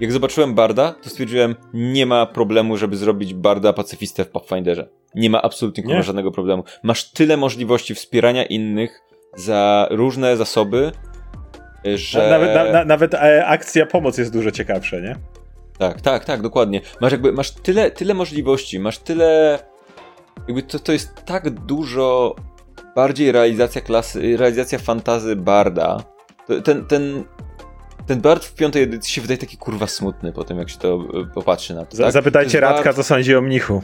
Jak 0.00 0.12
zobaczyłem 0.12 0.54
Barda, 0.54 0.94
to 1.02 1.10
stwierdziłem, 1.10 1.54
nie 1.74 2.06
ma 2.06 2.26
problemu, 2.26 2.76
żeby 2.76 2.96
zrobić 2.96 3.34
Barda 3.34 3.72
pacyfistę 3.72 4.24
w 4.24 4.28
Pathfinderze. 4.28 4.88
Nie 5.14 5.30
ma 5.30 5.42
absolutnie 5.42 5.84
nie. 5.84 6.02
żadnego 6.02 6.30
problemu. 6.30 6.64
Masz 6.82 7.12
tyle 7.12 7.36
możliwości 7.36 7.94
wspierania 7.94 8.44
innych 8.44 9.00
za 9.36 9.88
różne 9.90 10.36
zasoby, 10.36 10.92
że... 11.94 12.30
Nawet, 12.30 12.54
na, 12.54 12.64
na, 12.64 12.84
nawet 12.84 13.14
e, 13.14 13.46
akcja 13.46 13.86
pomoc 13.86 14.18
jest 14.18 14.32
dużo 14.32 14.50
ciekawsza, 14.50 15.00
nie? 15.00 15.16
Tak, 15.78 16.00
tak, 16.00 16.24
tak, 16.24 16.42
dokładnie. 16.42 16.80
Masz 17.00 17.12
jakby, 17.12 17.32
masz 17.32 17.50
tyle, 17.50 17.90
tyle 17.90 18.14
możliwości, 18.14 18.80
masz 18.80 18.98
tyle... 18.98 19.58
Jakby 20.48 20.62
to, 20.62 20.78
to 20.78 20.92
jest 20.92 21.24
tak 21.24 21.50
dużo 21.50 22.36
bardziej 22.94 23.32
realizacja 23.32 23.80
klasy, 23.80 24.36
realizacja 24.36 24.78
fantazy 24.78 25.36
Barda. 25.36 26.04
Ten, 26.64 26.86
ten, 26.86 27.24
ten 28.06 28.20
Bard 28.20 28.44
w 28.44 28.54
piątej 28.54 28.82
edycji 28.82 29.12
się 29.12 29.20
wydaje 29.20 29.38
taki 29.38 29.56
kurwa 29.56 29.86
smutny 29.86 30.32
po 30.32 30.44
tym, 30.44 30.58
jak 30.58 30.70
się 30.70 30.78
to 30.78 31.04
e, 31.14 31.34
popatrzy 31.34 31.74
na 31.74 31.84
to. 31.84 31.96
Tak? 31.96 32.12
Zapytajcie 32.12 32.60
Radka, 32.60 32.84
Bard... 32.84 32.96
co 32.96 33.02
sądzi 33.02 33.36
o 33.36 33.40
mnichu. 33.40 33.82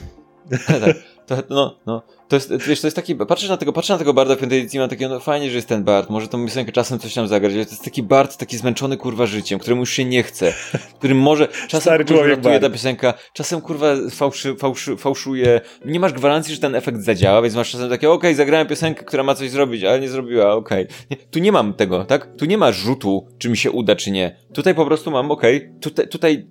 tak, 0.67 0.97
to, 1.27 1.37
no, 1.51 1.79
no. 1.87 2.03
To 2.29 2.37
jest, 2.37 2.53
wiesz, 2.67 2.81
to 2.81 2.87
jest 2.87 2.97
taki, 2.97 3.17
patrzysz 3.17 3.49
na 3.49 3.57
tego, 3.57 3.73
patrzę 3.73 3.93
na 3.93 3.99
tego 3.99 4.15
Barda 4.15 4.37
w 4.37 4.39
piątej 4.39 4.59
edycji, 4.59 4.79
mam 4.79 4.89
takie, 4.89 5.09
no 5.09 5.21
fajnie, 5.21 5.51
że 5.51 5.57
jest 5.57 5.69
ten 5.69 5.85
Bard, 5.85 6.11
może 6.11 6.29
tą 6.29 6.47
piosenkę 6.47 6.73
czasem 6.73 6.99
coś 6.99 7.15
tam 7.15 7.29
zagrać, 7.29 7.55
ale 7.55 7.65
to 7.65 7.71
jest 7.71 7.85
taki 7.85 8.03
Bard, 8.03 8.37
taki 8.37 8.57
zmęczony 8.57 8.97
kurwa 8.97 9.27
życiem, 9.27 9.59
któremu 9.59 9.83
już 9.83 9.91
się 9.91 10.05
nie 10.05 10.23
chce, 10.23 10.53
którym 10.99 11.19
może, 11.19 11.49
czasem 11.69 11.81
Stary 11.81 12.05
kurwa 12.05 12.27
ratuje 12.27 12.61
ta 12.61 12.71
piosenka, 12.71 13.15
czasem 13.33 13.61
kurwa 13.61 13.87
fałszy, 14.11 14.57
fałszy, 14.57 14.97
fałszuje, 14.97 15.61
nie 15.85 16.01
masz 16.01 16.13
gwarancji, 16.13 16.55
że 16.55 16.61
ten 16.61 16.75
efekt 16.75 17.01
zadziała, 17.01 17.43
więc 17.43 17.55
masz 17.55 17.71
czasem 17.71 17.91
takie, 17.91 18.11
okej, 18.11 18.31
okay, 18.31 18.35
zagrałem 18.35 18.67
piosenkę, 18.67 19.05
która 19.05 19.23
ma 19.23 19.35
coś 19.35 19.51
zrobić, 19.51 19.85
ale 19.85 20.01
nie 20.01 20.09
zrobiła, 20.09 20.55
okej. 20.55 20.85
Okay. 20.85 21.27
Tu 21.31 21.39
nie 21.39 21.53
mam 21.53 21.75
tego, 21.75 22.05
tak? 22.05 22.37
Tu 22.37 22.45
nie 22.45 22.59
ma 22.59 22.73
rzutu, 22.73 23.27
czy 23.39 23.49
mi 23.49 23.57
się 23.57 23.71
uda, 23.71 23.97
czy 23.97 24.11
nie. 24.11 24.37
Tutaj 24.55 24.75
po 24.75 24.87
prostu 24.87 25.11
mam, 25.11 25.31
okej, 25.31 25.57
okay, 25.57 25.79
tutaj, 25.81 26.09
tutaj, 26.09 26.47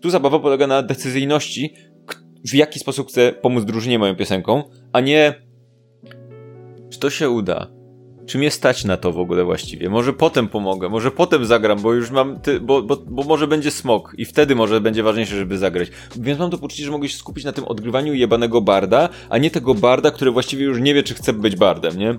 tu 0.00 0.10
zabawa 0.10 0.38
polega 0.38 0.66
na 0.66 0.82
decyzyjności, 0.82 1.74
w 2.44 2.54
jaki 2.54 2.78
sposób 2.78 3.08
chcę 3.08 3.32
pomóc 3.32 3.64
drużynie 3.64 3.98
moją 3.98 4.16
piosenką, 4.16 4.62
a 4.92 5.00
nie 5.00 5.34
czy 6.90 6.98
to 6.98 7.10
się 7.10 7.30
uda. 7.30 7.66
Czy 8.26 8.38
mnie 8.38 8.50
stać 8.50 8.84
na 8.84 8.96
to 8.96 9.12
w 9.12 9.18
ogóle 9.18 9.44
właściwie? 9.44 9.90
Może 9.90 10.12
potem 10.12 10.48
pomogę, 10.48 10.88
może 10.88 11.10
potem 11.10 11.46
zagram, 11.46 11.80
bo 11.80 11.92
już 11.92 12.10
mam, 12.10 12.40
ty, 12.40 12.60
bo, 12.60 12.82
bo, 12.82 12.96
bo 12.96 13.22
może 13.22 13.46
będzie 13.46 13.70
smok 13.70 14.14
i 14.18 14.24
wtedy 14.24 14.54
może 14.54 14.80
będzie 14.80 15.02
ważniejsze, 15.02 15.36
żeby 15.36 15.58
zagrać. 15.58 15.88
Więc 16.16 16.38
mam 16.38 16.50
to 16.50 16.58
poczucie, 16.58 16.84
że 16.84 16.90
mogę 16.90 17.08
się 17.08 17.16
skupić 17.16 17.44
na 17.44 17.52
tym 17.52 17.64
odgrywaniu 17.64 18.14
jebanego 18.14 18.60
barda, 18.60 19.08
a 19.28 19.38
nie 19.38 19.50
tego 19.50 19.74
barda, 19.74 20.10
który 20.10 20.30
właściwie 20.30 20.64
już 20.64 20.80
nie 20.80 20.94
wie, 20.94 21.02
czy 21.02 21.14
chce 21.14 21.32
być 21.32 21.56
bardem, 21.56 21.98
nie? 21.98 22.10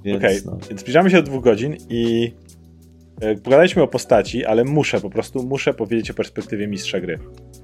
Okej, 0.00 0.16
okay. 0.16 0.40
no. 0.44 0.58
więc 0.68 0.80
zbliżamy 0.80 1.10
się 1.10 1.16
do 1.16 1.22
dwóch 1.22 1.44
godzin 1.44 1.76
i 1.88 2.32
pogadaliśmy 3.42 3.82
o 3.82 3.88
postaci, 3.88 4.44
ale 4.44 4.64
muszę, 4.64 5.00
po 5.00 5.10
prostu 5.10 5.42
muszę 5.42 5.74
powiedzieć 5.74 6.10
o 6.10 6.14
perspektywie 6.14 6.66
mistrza 6.66 7.00
gry. 7.00 7.18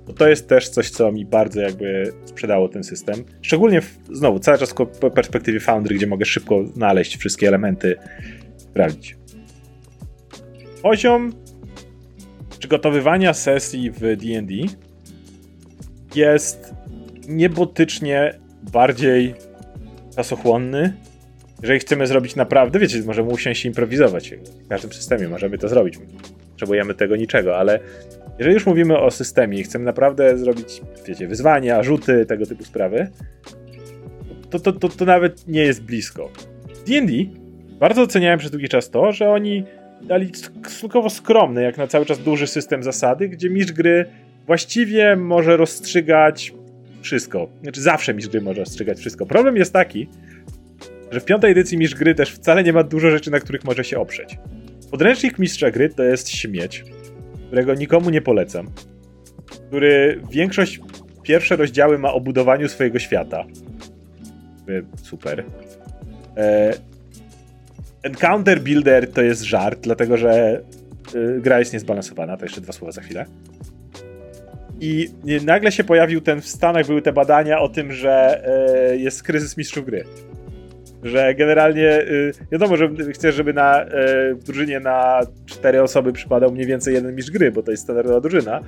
Bo 0.07 0.13
to 0.13 0.29
jest 0.29 0.49
też 0.49 0.69
coś, 0.69 0.91
co 0.91 1.13
mi 1.13 1.27
bardzo 1.27 1.61
jakby 1.61 2.13
sprzedało 2.25 2.69
ten 2.69 2.85
system. 2.85 3.25
Szczególnie, 3.43 3.81
w, 3.81 3.99
znowu, 4.13 4.39
cały 4.39 4.59
czas 4.59 4.75
w 5.03 5.11
perspektywie 5.11 5.61
Foundry, 5.61 5.95
gdzie 5.95 6.07
mogę 6.07 6.25
szybko 6.25 6.67
znaleźć 6.67 7.17
wszystkie 7.17 7.49
elementy, 7.49 7.97
sprawdzić. 8.57 9.17
Poziom 10.83 11.33
przygotowywania 12.59 13.35
sesji 13.35 13.91
w 13.91 14.01
D&D 14.01 14.55
jest 16.15 16.75
niebotycznie 17.29 18.39
bardziej 18.73 19.35
czasochłonny. 20.17 20.93
Jeżeli 21.65 21.81
chcemy 21.81 22.07
zrobić 22.07 22.37
naprawdę, 22.37 22.79
wiecie, 22.79 23.03
możemy 23.07 23.29
usiąść 23.29 23.65
i 23.65 23.69
improwizować. 23.69 24.31
W 24.65 24.69
każdym 24.69 24.93
systemie 24.93 25.29
możemy 25.29 25.59
to 25.59 25.69
zrobić. 25.69 25.99
Potrzebujemy 26.51 26.95
tego 26.95 27.17
niczego, 27.17 27.57
ale 27.57 27.81
jeżeli 28.39 28.55
już 28.55 28.67
mówimy 28.67 28.99
o 28.99 29.11
systemie 29.11 29.59
i 29.59 29.63
chcemy 29.63 29.85
naprawdę 29.85 30.39
zrobić, 30.39 30.83
wiecie, 31.07 31.27
wyzwania, 31.27 31.83
rzuty, 31.83 32.27
tego 32.27 32.47
typu 32.47 32.65
sprawy, 32.65 33.09
to, 34.51 34.59
to, 34.59 34.73
to, 34.73 34.89
to 34.89 35.05
nawet 35.05 35.49
nie 35.49 35.63
jest 35.63 35.83
blisko. 35.83 36.31
D&D 36.89 37.13
bardzo 37.81 38.03
oceniałem 38.03 38.39
przez 38.39 38.51
długi 38.51 38.69
czas 38.69 38.91
to, 38.91 39.13
że 39.13 39.31
oni 39.31 39.65
dali 40.03 40.31
stosunkowo 40.63 41.11
skromny, 41.11 41.63
jak 41.63 41.79
na 41.79 41.87
cały 41.87 42.07
czas 42.07 42.19
duży 42.19 42.47
system 42.47 42.83
zasady, 42.83 43.29
gdzie 43.29 43.51
mistrz 43.51 43.73
gry 43.73 44.07
właściwie 44.47 45.17
może 45.17 45.57
rozstrzygać 45.57 46.55
wszystko. 47.03 47.49
Znaczy 47.63 47.81
zawsze 47.81 48.15
mistrz 48.15 48.31
gry 48.31 48.41
może 48.41 48.61
rozstrzygać 48.61 48.99
wszystko. 48.99 49.27
Problem 49.27 49.57
jest 49.57 49.73
taki, 49.73 50.09
że 51.15 51.21
w 51.21 51.25
piątej 51.25 51.53
edycji 51.53 51.79
mistrz 51.79 51.99
gry 51.99 52.15
też 52.15 52.31
wcale 52.31 52.63
nie 52.63 52.73
ma 52.73 52.83
dużo 52.83 53.11
rzeczy, 53.11 53.31
na 53.31 53.41
których 53.41 53.65
może 53.65 53.85
się 53.85 53.99
oprzeć. 53.99 54.39
Podręcznik 54.91 55.39
mistrza 55.39 55.71
gry 55.71 55.89
to 55.89 56.03
jest 56.03 56.29
śmieć, 56.29 56.85
którego 57.47 57.75
nikomu 57.75 58.11
nie 58.11 58.21
polecam, 58.21 58.71
który 59.69 60.21
większość 60.31 60.81
pierwsze 61.23 61.57
rozdziały 61.57 61.99
ma 61.99 62.13
o 62.13 62.21
budowaniu 62.21 62.69
swojego 62.69 62.99
świata. 62.99 63.45
Super. 65.03 65.45
E, 66.37 66.75
Encounter 68.05 68.61
Builder 68.61 69.13
to 69.13 69.23
jest 69.23 69.43
żart, 69.43 69.79
dlatego 69.83 70.17
że 70.17 70.61
y, 71.15 71.41
gra 71.41 71.59
jest 71.59 71.73
niezbalansowana, 71.73 72.37
to 72.37 72.45
jeszcze 72.45 72.61
dwa 72.61 72.73
słowa 72.73 72.93
za 72.93 73.01
chwilę. 73.01 73.27
I 74.81 75.09
nagle 75.45 75.73
się 75.73 75.85
pojawił 75.85 76.21
ten, 76.21 76.41
w 76.41 76.49
Stanach 76.49 76.87
były 76.87 77.03
te 77.03 77.13
badania 77.13 77.61
o 77.61 77.69
tym, 77.69 77.93
że 77.93 78.45
y, 78.93 78.99
jest 78.99 79.23
kryzys 79.23 79.57
mistrzów 79.57 79.87
gry. 79.87 80.05
Że 81.05 81.35
generalnie 81.35 82.01
y, 82.01 82.33
wiadomo, 82.53 82.77
że 82.77 82.91
chcesz, 83.13 83.35
żeby 83.35 83.53
na, 83.53 83.85
y, 83.85 83.89
w 84.35 84.45
drużynie 84.45 84.81
na 84.81 85.21
cztery 85.47 85.83
osoby 85.83 86.13
przypadał 86.13 86.53
mniej 86.53 86.67
więcej 86.67 86.95
jeden 86.95 87.15
mistrz 87.15 87.31
gry, 87.31 87.53
bo 87.53 87.63
to 87.63 87.71
jest 87.71 87.83
standardowa 87.83 88.21
drużyna. 88.21 88.61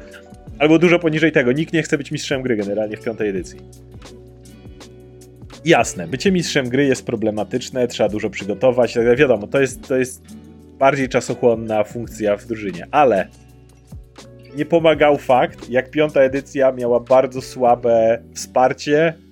Albo 0.59 0.79
dużo 0.79 0.99
poniżej 0.99 1.33
tego. 1.33 1.53
Nikt 1.53 1.73
nie 1.73 1.83
chce 1.83 1.99
być 1.99 2.11
mistrzem 2.11 2.43
gry 2.43 2.57
generalnie 2.57 2.97
w 2.97 3.03
piątej 3.03 3.29
edycji. 3.29 3.61
Jasne, 5.65 6.07
bycie 6.07 6.33
mistrzem 6.33 6.69
gry 6.69 6.87
jest 6.87 7.07
problematyczne, 7.07 7.89
trzeba 7.89 8.09
dużo 8.09 8.31
przygotować, 8.31 8.95
tak 8.95 9.17
wiadomo, 9.17 9.47
to 9.47 9.61
jest, 9.61 9.89
to 9.89 9.97
jest 9.97 10.23
bardziej 10.79 11.09
czasochłonna 11.09 11.85
funkcja 11.85 12.37
w 12.37 12.47
drużynie, 12.47 12.87
ale 12.91 13.29
nie 14.57 14.65
pomagał 14.67 15.19
fakt, 15.19 15.71
jak 15.71 15.91
piąta 15.91 16.21
edycja 16.21 16.73
miała 16.73 17.01
bardzo 17.01 17.43
słabe 17.43 18.23
wsparcie, 18.35 18.99
e, 18.99 19.09
e, 19.09 19.26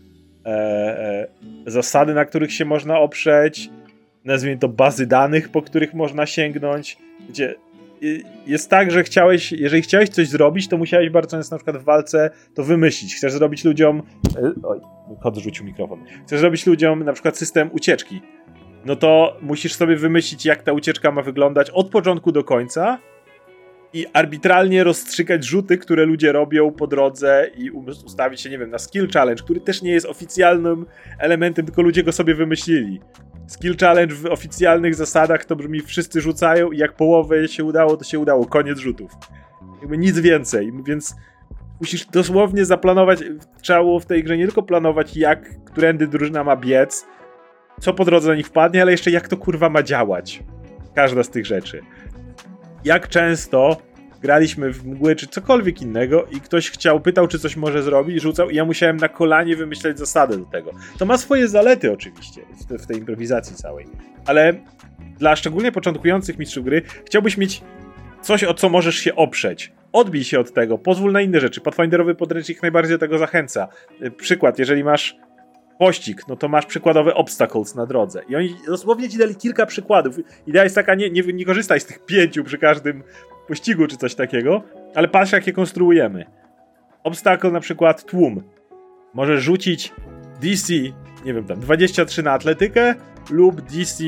zasady, 1.67 2.15
na 2.15 2.25
których 2.25 2.53
się 2.53 2.65
można 2.65 2.99
oprzeć, 2.99 3.71
nazwijmy 4.25 4.59
to 4.59 4.69
bazy 4.69 5.07
danych, 5.07 5.49
po 5.49 5.63
których 5.63 5.95
można 5.95 6.27
sięgnąć, 6.27 6.99
gdzie 7.29 7.55
jest 8.47 8.71
tak, 8.71 8.91
że 8.91 9.05
chciałeś, 9.05 9.53
jeżeli 9.53 9.83
chciałeś 9.83 10.09
coś 10.09 10.29
zrobić, 10.29 10.69
to 10.69 10.77
musiałeś 10.77 11.11
bardzo 11.11 11.37
często 11.37 11.55
na 11.55 11.59
przykład 11.59 11.77
w 11.77 11.85
walce 11.85 12.31
to 12.55 12.65
wymyślić. 12.65 13.17
Chcesz 13.17 13.33
zrobić 13.33 13.65
ludziom. 13.65 14.03
E, 14.37 14.53
oj, 14.63 14.81
kod 15.23 15.37
rzucił 15.37 15.65
mikrofon. 15.65 16.05
Chcesz 16.27 16.41
zrobić 16.41 16.67
ludziom 16.67 17.05
na 17.05 17.13
przykład 17.13 17.39
system 17.39 17.71
ucieczki. 17.73 18.21
No 18.85 18.97
to 18.97 19.37
musisz 19.43 19.75
sobie 19.75 19.97
wymyślić, 19.97 20.47
jak 20.47 20.63
ta 20.63 20.73
ucieczka 20.73 21.11
ma 21.11 21.23
wyglądać 21.23 21.71
od 21.71 21.91
początku 21.91 22.33
do 22.33 22.45
końca 22.45 22.99
i 23.95 24.07
arbitralnie 24.13 24.85
rozstrzygać 24.85 25.45
rzuty, 25.45 25.79
które 25.79 26.05
ludzie 26.05 26.33
robią 26.33 26.73
po 26.73 26.87
drodze 26.87 27.51
i 27.57 27.71
ustawić 28.05 28.41
się, 28.41 28.51
nie 28.51 28.59
wiem, 28.59 28.71
na 28.71 28.79
skill 28.79 29.09
challenge, 29.11 29.43
który 29.43 29.61
też 29.61 29.83
nie 29.83 29.93
jest 29.93 30.07
oficjalnym 30.07 30.87
elementem, 31.19 31.67
tylko 31.67 31.83
ludzie 31.83 32.03
go 32.03 32.13
sobie 32.13 32.35
wymyślili. 32.35 33.01
Skill 33.47 33.77
challenge 33.81 34.15
w 34.15 34.27
oficjalnych 34.27 34.95
zasadach 34.95 35.45
to 35.45 35.57
brzmi 35.57 35.81
wszyscy 35.81 36.21
rzucają 36.21 36.73
i 36.73 36.79
jak 36.79 36.93
połowę 36.93 37.49
się 37.49 37.65
udało, 37.65 37.97
to 37.97 38.05
się 38.05 38.19
udało. 38.19 38.47
Koniec 38.47 38.79
rzutów. 38.79 39.13
Jakby 39.81 39.99
nic 39.99 40.19
więcej, 40.19 40.73
więc 40.87 41.15
musisz 41.81 42.07
dosłownie 42.07 42.65
zaplanować, 42.65 43.19
trzeba 43.63 43.79
było 43.79 44.01
w 44.01 44.07
tej 44.07 44.25
grze 44.25 44.37
nie 44.37 44.45
tylko 44.45 44.63
planować 44.63 45.17
jak, 45.17 45.65
którędy 45.65 46.07
drużyna 46.07 46.45
ma 46.45 46.57
biec, 46.57 47.07
co 47.81 47.95
po 47.95 48.05
drodze 48.05 48.29
na 48.29 48.35
nich 48.35 48.47
wpadnie, 48.47 48.83
ale 48.83 48.93
jeszcze 48.93 49.11
jak 49.11 49.29
to 49.29 49.37
kurwa 49.37 49.69
ma 49.69 49.83
działać. 49.83 50.43
Każda 50.95 51.23
z 51.23 51.31
tych 51.31 51.47
rzeczy. 51.47 51.83
Jak 52.85 53.09
często 53.09 53.77
graliśmy 54.23 54.73
w 54.73 54.87
mgły 54.87 55.17
czy 55.17 55.27
cokolwiek 55.27 55.83
innego 55.83 56.27
i 56.31 56.41
ktoś 56.41 56.71
chciał, 56.71 57.01
pytał, 57.01 57.29
czy 57.29 57.39
coś 57.39 57.57
może 57.57 57.83
zrobić, 57.83 58.23
rzucał 58.23 58.51
i 58.51 58.57
ja 58.57 58.65
musiałem 58.65 58.97
na 58.97 59.09
kolanie 59.09 59.57
wymyśleć 59.57 59.99
zasady 59.99 60.39
do 60.39 60.45
tego. 60.45 60.71
To 60.99 61.07
ma 61.07 61.19
swoje 61.19 61.49
zalety 61.49 61.93
oczywiście 61.93 62.43
w, 62.69 62.83
w 62.83 62.87
tej 62.87 62.99
improwizacji 62.99 63.57
całej, 63.57 63.87
ale 64.27 64.53
dla 65.19 65.37
szczególnie 65.37 65.73
początkujących 65.73 66.39
mistrzów 66.39 66.65
gry 66.65 66.83
chciałbyś 67.07 67.37
mieć 67.37 67.63
coś, 68.23 68.45
o 68.45 68.55
co 68.55 68.69
możesz 68.69 68.97
się 68.97 69.15
oprzeć. 69.15 69.73
Odbij 69.93 70.25
się 70.25 70.41
od 70.41 70.53
tego, 70.53 70.79
pozwól 70.79 71.13
na 71.13 71.21
inne 71.21 71.41
rzeczy. 71.41 71.61
Pathfinderowy 71.61 72.15
podręcznik 72.15 72.63
najbardziej 72.63 72.95
do 72.95 72.99
tego 72.99 73.19
zachęca. 73.19 73.69
Przykład, 74.17 74.59
jeżeli 74.59 74.85
masz 74.85 75.17
pościg, 75.79 76.23
no 76.29 76.37
to 76.37 76.49
masz 76.49 76.67
przykładowe 76.67 77.15
obstacles 77.15 77.75
na 77.75 77.87
drodze. 77.87 78.23
I 78.29 78.37
oni 78.37 78.57
dosłownie 78.67 79.09
ci 79.09 79.19
dali 79.19 79.37
kilka 79.37 79.67
przykładów. 79.67 80.17
Idea 80.47 80.65
jest 80.65 80.75
taka, 80.75 80.95
nie, 80.95 81.11
nie, 81.11 81.23
nie 81.23 81.45
korzystaj 81.45 81.81
z 81.81 81.87
tych 81.87 82.05
pięciu 82.05 82.45
przy 82.45 82.59
każdym 82.59 83.03
pościgu 83.49 83.87
czy 83.87 83.97
coś 83.97 84.15
takiego, 84.15 84.63
ale 84.95 85.09
patrz 85.09 85.33
jak 85.33 85.47
je 85.47 85.53
konstruujemy. 85.53 86.25
Obstacle 87.05 87.51
na 87.51 87.61
przykład 87.61 88.05
tłum. 88.05 88.43
Możesz 89.15 89.43
rzucić 89.43 89.93
DC, 90.43 90.73
nie 91.25 91.35
wiem 91.35 91.45
tam, 91.45 91.61
23 91.61 92.23
na 92.23 92.33
atletykę 92.33 92.95
lub 93.31 93.61
DC 93.61 94.05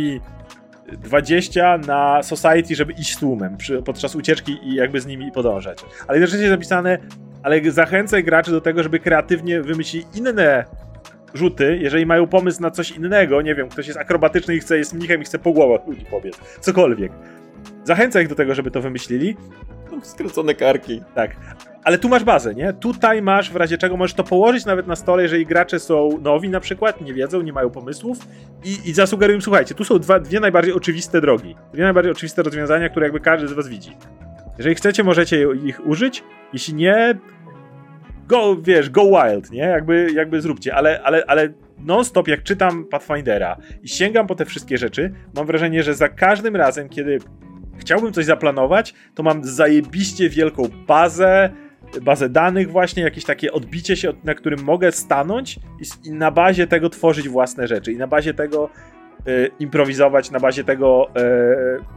20 0.92 1.78
na 1.78 2.22
society, 2.22 2.74
żeby 2.74 2.92
iść 2.92 3.16
tłumem 3.16 3.56
przy, 3.56 3.82
podczas 3.82 4.14
ucieczki 4.14 4.58
i 4.62 4.74
jakby 4.74 5.00
z 5.00 5.06
nimi 5.06 5.32
podążać. 5.32 5.78
Ale 6.08 6.18
jednocześnie 6.18 6.44
jest 6.44 6.52
napisane, 6.52 6.98
ale 7.42 7.70
zachęcaj 7.70 8.24
graczy 8.24 8.50
do 8.50 8.60
tego, 8.60 8.82
żeby 8.82 8.98
kreatywnie 8.98 9.62
wymyślić 9.62 10.06
inne 10.14 10.64
rzuty, 11.36 11.78
jeżeli 11.82 12.06
mają 12.06 12.26
pomysł 12.26 12.62
na 12.62 12.70
coś 12.70 12.90
innego, 12.90 13.42
nie 13.42 13.54
wiem, 13.54 13.68
ktoś 13.68 13.86
jest 13.86 13.98
akrobatyczny 13.98 14.56
i 14.56 14.60
chce, 14.60 14.78
jest 14.78 14.94
mnichem 14.94 15.20
i 15.20 15.24
chce 15.24 15.38
po 15.38 15.52
głowach 15.52 15.86
ludzi 15.86 16.04
powiedz, 16.10 16.40
cokolwiek 16.60 17.12
Zachęca 17.84 18.20
ich 18.20 18.28
do 18.28 18.34
tego, 18.34 18.54
żeby 18.54 18.70
to 18.70 18.80
wymyślili. 18.80 19.36
Skrócone 20.02 20.54
karki. 20.54 21.02
Tak. 21.14 21.36
Ale 21.84 21.98
tu 21.98 22.08
masz 22.08 22.24
bazę, 22.24 22.54
nie? 22.54 22.72
Tutaj 22.72 23.22
masz, 23.22 23.50
w 23.50 23.56
razie 23.56 23.78
czego 23.78 23.96
możesz 23.96 24.14
to 24.14 24.24
położyć 24.24 24.64
nawet 24.64 24.86
na 24.86 24.96
stole, 24.96 25.22
jeżeli 25.22 25.46
gracze 25.46 25.80
są 25.80 26.18
nowi 26.22 26.48
na 26.48 26.60
przykład, 26.60 27.00
nie 27.00 27.14
wiedzą, 27.14 27.42
nie 27.42 27.52
mają 27.52 27.70
pomysłów 27.70 28.18
i, 28.64 28.90
i 28.90 28.92
zasugerują 28.92 29.36
im, 29.36 29.42
słuchajcie, 29.42 29.74
tu 29.74 29.84
są 29.84 29.98
dwa, 29.98 30.20
dwie 30.20 30.40
najbardziej 30.40 30.74
oczywiste 30.74 31.20
drogi. 31.20 31.56
Dwie 31.72 31.82
najbardziej 31.84 32.12
oczywiste 32.12 32.42
rozwiązania, 32.42 32.88
które 32.88 33.06
jakby 33.06 33.20
każdy 33.20 33.48
z 33.48 33.52
was 33.52 33.68
widzi. 33.68 33.96
Jeżeli 34.58 34.74
chcecie, 34.74 35.04
możecie 35.04 35.46
ich 35.64 35.86
użyć. 35.86 36.24
Jeśli 36.52 36.74
nie, 36.74 37.18
go, 38.26 38.56
wiesz, 38.62 38.90
go 38.90 39.02
wild, 39.04 39.50
nie? 39.50 39.62
Jakby, 39.62 40.12
jakby 40.14 40.40
zróbcie, 40.40 40.74
ale, 40.74 41.02
ale, 41.02 41.24
ale 41.26 41.48
non-stop 41.78 42.28
jak 42.28 42.42
czytam 42.42 42.84
Pathfindera 42.84 43.56
i 43.82 43.88
sięgam 43.88 44.26
po 44.26 44.34
te 44.34 44.44
wszystkie 44.44 44.78
rzeczy, 44.78 45.12
mam 45.34 45.46
wrażenie, 45.46 45.82
że 45.82 45.94
za 45.94 46.08
każdym 46.08 46.56
razem, 46.56 46.88
kiedy 46.88 47.18
chciałbym 47.78 48.12
coś 48.12 48.24
zaplanować, 48.24 48.94
to 49.14 49.22
mam 49.22 49.44
zajebiście 49.44 50.28
wielką 50.28 50.62
bazę, 50.86 51.50
bazę 52.02 52.28
danych 52.28 52.70
właśnie, 52.70 53.02
jakieś 53.02 53.24
takie 53.24 53.52
odbicie 53.52 53.96
się, 53.96 54.12
na 54.24 54.34
którym 54.34 54.64
mogę 54.64 54.92
stanąć 54.92 55.58
i, 56.04 56.10
na 56.12 56.30
bazie 56.30 56.66
tego 56.66 56.88
tworzyć 56.88 57.28
własne 57.28 57.66
rzeczy 57.66 57.92
i 57.92 57.96
na 57.96 58.06
bazie 58.06 58.34
tego 58.34 58.70
y, 59.28 59.50
improwizować, 59.58 60.30
na 60.30 60.40
bazie 60.40 60.64
tego 60.64 61.08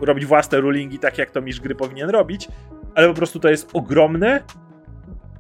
y, 0.02 0.06
robić 0.06 0.26
własne 0.26 0.60
rulingi, 0.60 1.00
tak 1.00 1.18
jak 1.18 1.32
to 1.32 1.42
mistrz 1.42 1.62
gry 1.62 1.76
powinien 1.76 2.10
robić, 2.10 2.48
ale 2.96 3.08
po 3.08 3.14
prostu 3.14 3.40
to 3.40 3.50
jest 3.50 3.70
ogromne 3.74 4.44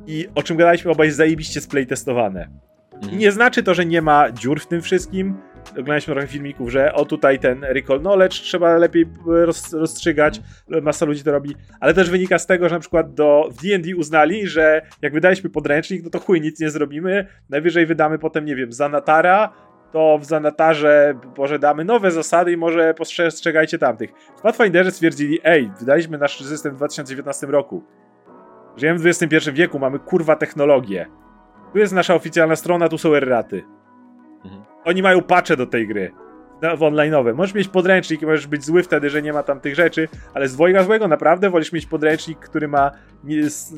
i 0.09 0.27
o 0.35 0.43
czym 0.43 0.57
gadaliśmy 0.57 0.91
obaj 0.91 1.11
zajebiście 1.11 1.61
splaytestowane. 1.61 2.49
Mhm. 2.93 3.17
Nie 3.17 3.31
znaczy 3.31 3.63
to, 3.63 3.73
że 3.73 3.85
nie 3.85 4.01
ma 4.01 4.31
dziur 4.31 4.59
w 4.59 4.67
tym 4.67 4.81
wszystkim, 4.81 5.35
oglądaliśmy 5.71 6.13
trochę 6.13 6.27
filmików, 6.27 6.69
że 6.69 6.93
o 6.93 7.05
tutaj 7.05 7.39
ten 7.39 7.63
recall 7.63 7.99
knowledge 7.99 8.41
trzeba 8.41 8.77
lepiej 8.77 9.05
roz, 9.25 9.73
rozstrzygać, 9.73 10.41
masa 10.81 11.05
ludzi 11.05 11.23
to 11.23 11.31
robi, 11.31 11.55
ale 11.79 11.93
też 11.93 12.09
wynika 12.09 12.39
z 12.39 12.45
tego, 12.47 12.69
że 12.69 12.75
na 12.75 12.79
przykład 12.79 13.13
do 13.13 13.49
D&D 13.63 13.95
uznali, 13.97 14.47
że 14.47 14.81
jak 15.01 15.13
wydaliśmy 15.13 15.49
podręcznik, 15.49 16.03
no 16.03 16.09
to 16.09 16.19
chuj, 16.19 16.41
nic 16.41 16.59
nie 16.59 16.69
zrobimy, 16.69 17.27
najwyżej 17.49 17.85
wydamy 17.85 18.19
potem, 18.19 18.45
nie 18.45 18.55
wiem, 18.55 18.71
Zanatara, 18.71 19.53
to 19.91 20.17
w 20.17 20.25
Zanatarze 20.25 21.13
może 21.37 21.59
damy 21.59 21.85
nowe 21.85 22.11
zasady 22.11 22.51
i 22.51 22.57
może 22.57 22.93
postrzegajcie 22.93 23.77
tamtych. 23.77 24.09
W 24.37 24.41
Pathfinderze 24.41 24.91
stwierdzili, 24.91 25.39
ej, 25.43 25.71
wydaliśmy 25.79 26.17
nasz 26.17 26.45
system 26.45 26.73
w 26.73 26.77
2019 26.77 27.47
roku. 27.47 27.83
Żyjemy 28.79 28.99
w 28.99 29.05
XXI 29.05 29.51
wieku, 29.51 29.79
mamy 29.79 29.99
kurwa 29.99 30.35
technologię. 30.35 31.05
Tu 31.73 31.79
jest 31.79 31.93
nasza 31.93 32.15
oficjalna 32.15 32.55
strona, 32.55 32.89
tu 32.89 32.97
są 32.97 33.13
erraty. 33.13 33.63
Mhm. 34.45 34.63
Oni 34.85 35.01
mają 35.01 35.21
pacze 35.21 35.57
do 35.57 35.65
tej 35.65 35.87
gry. 35.87 36.11
W 36.77 36.79
online'owe. 36.79 37.35
Możesz 37.35 37.55
mieć 37.55 37.67
podręcznik 37.67 38.21
i 38.21 38.25
możesz 38.25 38.47
być 38.47 38.65
zły 38.65 38.83
wtedy, 38.83 39.09
że 39.09 39.21
nie 39.21 39.33
ma 39.33 39.43
tam 39.43 39.59
tych 39.59 39.75
rzeczy, 39.75 40.07
ale 40.33 40.47
z 40.47 40.53
dwojga 40.53 40.83
złego 40.83 41.07
naprawdę 41.07 41.49
wolisz 41.49 41.71
mieć 41.71 41.85
podręcznik, 41.85 42.39
który 42.39 42.67
ma 42.67 42.91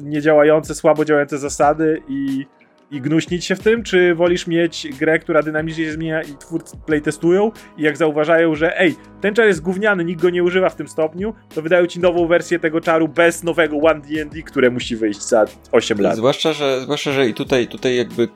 niedziałające, 0.04 0.76
słabo 0.76 1.06
działające 1.06 1.38
zasady 1.38 2.02
i 2.08 2.46
i 2.92 3.02
gnuśnić 3.02 3.46
się 3.46 3.56
w 3.56 3.60
tym, 3.60 3.84
czy 3.84 4.16
wolisz 4.16 4.48
mieć 4.48 4.88
grę, 5.00 5.20
która 5.20 5.44
dynamicznie 5.44 5.86
się 5.86 5.92
zmienia 5.92 6.22
i 6.22 6.38
twórcy 6.38 6.78
playtestują 6.86 7.52
i 7.78 7.82
jak 7.84 7.98
zauważają, 7.98 8.56
że 8.56 8.80
ej, 8.80 8.96
ten 9.22 9.36
czar 9.36 9.48
jest 9.48 9.62
gówniany, 9.62 10.06
nikt 10.06 10.22
go 10.22 10.30
nie 10.30 10.44
używa 10.44 10.70
w 10.70 10.76
tym 10.76 10.88
stopniu, 10.88 11.34
to 11.56 11.62
wydają 11.62 11.88
ci 11.88 12.00
nową 12.00 12.28
wersję 12.28 12.60
tego 12.60 12.82
czaru 12.82 13.08
bez 13.08 13.44
nowego 13.44 13.78
One 13.78 14.02
D&D, 14.02 14.42
które 14.42 14.70
musi 14.70 14.96
wyjść 14.96 15.22
za 15.22 15.46
8 15.72 16.02
lat. 16.02 16.16
Zwłaszcza, 16.16 16.54
że, 16.54 16.82
zwłaszcza, 16.82 17.12
że 17.12 17.30
i 17.30 17.34
tutaj, 17.34 17.68
tutaj 17.68 17.96
jakby 17.96 18.28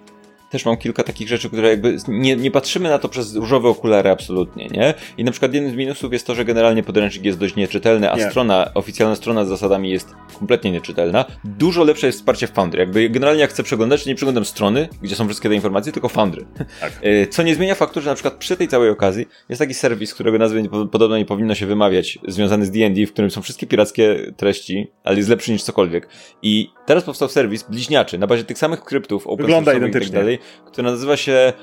też 0.55 0.65
mam 0.65 0.77
kilka 0.77 1.03
takich 1.03 1.27
rzeczy, 1.27 1.49
które 1.49 1.69
jakby 1.69 1.97
nie, 2.07 2.35
nie 2.35 2.51
patrzymy 2.51 2.89
na 2.89 2.99
to 2.99 3.09
przez 3.09 3.35
różowe 3.35 3.69
okulary 3.69 4.09
absolutnie, 4.09 4.67
nie? 4.67 4.93
I 5.17 5.23
na 5.23 5.31
przykład 5.31 5.53
jeden 5.53 5.71
z 5.71 5.75
minusów 5.75 6.13
jest 6.13 6.27
to, 6.27 6.35
że 6.35 6.45
generalnie 6.45 6.83
podręcznik 6.83 7.25
jest 7.25 7.39
dość 7.39 7.55
nieczytelny, 7.55 8.11
a 8.11 8.15
nie. 8.15 8.29
strona, 8.29 8.71
oficjalna 8.73 9.15
strona 9.15 9.45
z 9.45 9.47
zasadami 9.47 9.89
jest 9.89 10.15
kompletnie 10.39 10.71
nieczytelna. 10.71 11.25
Dużo 11.43 11.83
lepsze 11.83 12.07
jest 12.07 12.19
wsparcie 12.19 12.47
w 12.47 12.51
Foundry. 12.51 12.79
Jakby 12.79 13.09
generalnie 13.09 13.41
jak 13.41 13.49
chcę 13.49 13.63
przeglądać, 13.63 14.05
nie 14.05 14.15
przeglądam 14.15 14.45
strony, 14.45 14.87
gdzie 15.01 15.15
są 15.15 15.25
wszystkie 15.25 15.49
te 15.49 15.55
informacje, 15.55 15.91
tylko 15.91 16.09
Foundry. 16.09 16.45
Tak. 16.81 16.91
E, 17.01 17.27
co 17.27 17.43
nie 17.43 17.55
zmienia 17.55 17.75
faktu, 17.75 18.01
że 18.01 18.09
na 18.09 18.15
przykład 18.15 18.33
przy 18.33 18.57
tej 18.57 18.67
całej 18.67 18.89
okazji 18.89 19.25
jest 19.49 19.59
taki 19.59 19.73
serwis, 19.73 20.13
którego 20.13 20.37
nazwy 20.37 20.63
podobno 20.91 21.17
nie 21.17 21.25
powinno 21.25 21.55
się 21.55 21.65
wymawiać, 21.65 22.19
związany 22.27 22.65
z 22.65 22.71
D&D, 22.71 23.05
w 23.05 23.13
którym 23.13 23.31
są 23.31 23.41
wszystkie 23.41 23.67
pirackie 23.67 24.33
treści, 24.37 24.87
ale 25.03 25.17
jest 25.17 25.29
lepszy 25.29 25.51
niż 25.51 25.63
cokolwiek. 25.63 26.09
I 26.41 26.69
teraz 26.85 27.03
powstał 27.03 27.29
serwis 27.29 27.63
bliźniaczy 27.63 28.17
na 28.17 28.27
bazie 28.27 28.43
tych 28.43 28.57
samych 28.57 28.83
kryptów, 28.83 29.27
open 29.27 29.45
Wygląda 29.45 29.73
i 29.73 29.91
tak 29.91 30.09
dalej, 30.09 30.39
który 30.65 30.91
nazywa 30.91 31.17
się 31.17 31.53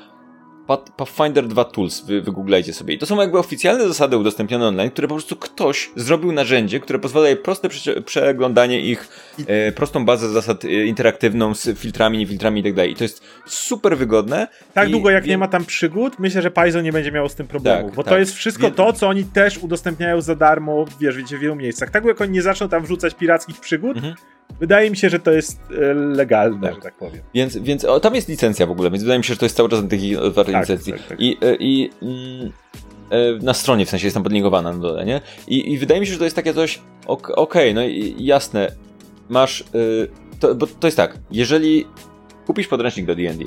Pathfinder 0.97 1.47
2 1.47 1.65
Tools, 1.65 2.05
wy, 2.05 2.21
wygooglajcie 2.21 2.73
sobie. 2.73 2.93
I 2.93 2.97
to 2.97 3.05
są 3.05 3.21
jakby 3.21 3.39
oficjalne 3.39 3.87
zasady 3.87 4.17
udostępnione 4.17 4.67
online, 4.67 4.91
które 4.91 5.07
po 5.07 5.13
prostu 5.13 5.35
ktoś 5.35 5.89
zrobił 5.95 6.31
narzędzie, 6.31 6.79
które 6.79 6.99
pozwala 6.99 7.27
jej 7.27 7.37
proste 7.37 7.69
prze 7.69 8.01
przeglądanie 8.01 8.81
ich, 8.81 9.07
e, 9.47 9.71
prostą 9.71 10.05
bazę 10.05 10.29
zasad 10.29 10.65
e, 10.65 10.85
interaktywną 10.85 11.55
z 11.55 11.79
filtrami, 11.79 12.17
nie 12.17 12.27
filtrami 12.27 12.67
i 12.67 12.73
tak. 12.73 12.89
I 12.89 12.95
to 12.95 13.03
jest 13.03 13.23
super 13.45 13.97
wygodne. 13.97 14.47
Tak 14.73 14.89
długo 14.89 15.09
jak 15.09 15.25
nie 15.25 15.37
ma 15.37 15.47
tam 15.47 15.65
przygód, 15.65 16.19
myślę, 16.19 16.41
że 16.41 16.51
Python 16.51 16.83
nie 16.83 16.91
będzie 16.91 17.11
miało 17.11 17.29
z 17.29 17.35
tym 17.35 17.47
problemu, 17.47 17.87
tak, 17.87 17.95
bo 17.95 18.03
tak. 18.03 18.13
to 18.13 18.19
jest 18.19 18.35
wszystko 18.35 18.71
to, 18.71 18.93
co 18.93 19.07
oni 19.07 19.23
też 19.23 19.57
udostępniają 19.57 20.21
za 20.21 20.35
darmo, 20.35 20.85
wiesz, 20.99 21.17
wiecie, 21.17 21.37
w 21.37 21.39
wielu 21.39 21.55
miejscach. 21.55 21.89
Tak 21.89 22.05
jak 22.05 22.21
oni 22.21 22.31
nie 22.31 22.41
zaczną 22.41 22.69
tam 22.69 22.83
wrzucać 22.83 23.13
pirackich 23.13 23.59
przygód, 23.59 23.97
mhm 23.97 24.15
Wydaje 24.59 24.89
mi 24.89 24.97
się, 24.97 25.09
że 25.09 25.19
to 25.19 25.31
jest 25.31 25.59
e, 25.71 25.93
legalne, 25.93 26.67
tak. 26.67 26.75
że 26.75 26.81
tak 26.81 26.93
powiem. 26.93 27.21
Więc, 27.33 27.57
więc 27.57 27.85
o, 27.85 27.99
tam 27.99 28.15
jest 28.15 28.29
licencja 28.29 28.67
w 28.67 28.71
ogóle, 28.71 28.91
więc 28.91 29.03
wydaje 29.03 29.19
mi 29.19 29.23
się, 29.23 29.33
że 29.33 29.39
to 29.39 29.45
jest 29.45 29.57
cały 29.57 29.69
czas 29.69 29.81
na 29.81 29.87
tych 29.87 30.01
tak. 30.53 30.67
Tak, 30.67 31.07
tak. 31.07 31.21
I, 31.21 31.37
e, 31.41 31.55
i 31.59 31.89
mm, 32.01 32.51
e, 33.09 33.45
na 33.45 33.53
stronie, 33.53 33.85
w 33.85 33.89
sensie 33.89 34.05
jest 34.05 34.13
tam 34.13 34.23
podlinkowana 34.23 34.71
na 34.71 34.77
dole, 34.77 35.05
nie? 35.05 35.21
I, 35.47 35.73
I, 35.73 35.77
wydaje 35.77 36.01
mi 36.01 36.07
się, 36.07 36.13
że 36.13 36.17
to 36.17 36.23
jest 36.23 36.35
takie 36.35 36.53
coś, 36.53 36.79
okej, 37.05 37.35
okay, 37.35 37.73
no 37.73 37.83
i 37.83 38.15
jasne, 38.19 38.71
masz, 39.29 39.63
to, 40.39 40.55
bo 40.55 40.67
to 40.67 40.87
jest 40.87 40.97
tak, 40.97 41.17
jeżeli 41.31 41.85
kupisz 42.47 42.67
podręcznik 42.67 43.05
do 43.05 43.15
D&D 43.15 43.45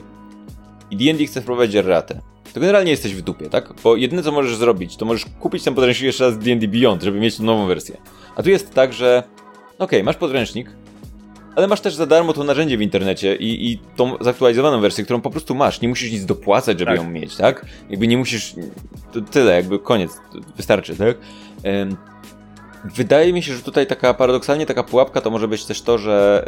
i 0.90 0.96
D&D 0.96 1.26
chce 1.26 1.40
wprowadzić 1.40 1.76
erratę, 1.76 2.20
to 2.56 2.60
generalnie 2.60 2.90
jesteś 2.90 3.14
w 3.14 3.22
dupie, 3.22 3.50
tak? 3.50 3.74
Bo 3.84 3.96
jedyne 3.96 4.22
co 4.22 4.32
możesz 4.32 4.56
zrobić, 4.56 4.96
to 4.96 5.04
możesz 5.04 5.24
kupić 5.40 5.62
ten 5.62 5.74
podręcznik 5.74 6.06
jeszcze 6.06 6.24
raz 6.24 6.38
D&D 6.38 6.68
Beyond, 6.68 7.02
żeby 7.02 7.20
mieć 7.20 7.38
nową 7.38 7.66
wersję. 7.66 7.96
A 8.36 8.42
tu 8.42 8.50
jest 8.50 8.74
tak, 8.74 8.92
że 8.92 9.22
okej, 9.74 9.84
okay, 9.86 10.02
masz 10.02 10.16
podręcznik, 10.16 10.70
ale 11.56 11.66
masz 11.66 11.80
też 11.80 11.94
za 11.94 12.06
darmo 12.06 12.32
to 12.32 12.44
narzędzie 12.44 12.78
w 12.78 12.82
internecie 12.82 13.36
i, 13.36 13.72
i 13.72 13.78
tą 13.78 14.16
zaktualizowaną 14.20 14.80
wersję, 14.80 15.04
którą 15.04 15.20
po 15.20 15.30
prostu 15.30 15.54
masz. 15.54 15.80
Nie 15.80 15.88
musisz 15.88 16.12
nic 16.12 16.24
dopłacać, 16.24 16.78
żeby 16.78 16.90
tak. 16.90 17.00
ją 17.00 17.10
mieć, 17.10 17.36
tak? 17.36 17.66
Jakby 17.90 18.06
nie 18.06 18.18
musisz. 18.18 18.54
To 19.12 19.20
tyle, 19.20 19.56
jakby 19.56 19.78
koniec, 19.78 20.20
wystarczy, 20.56 20.96
tak? 20.96 21.16
Wydaje 22.84 23.32
mi 23.32 23.42
się, 23.42 23.54
że 23.54 23.62
tutaj 23.62 23.86
taka 23.86 24.14
paradoksalnie 24.14 24.66
taka 24.66 24.82
pułapka 24.82 25.20
to 25.20 25.30
może 25.30 25.48
być 25.48 25.64
też 25.64 25.82
to, 25.82 25.98
że. 25.98 26.44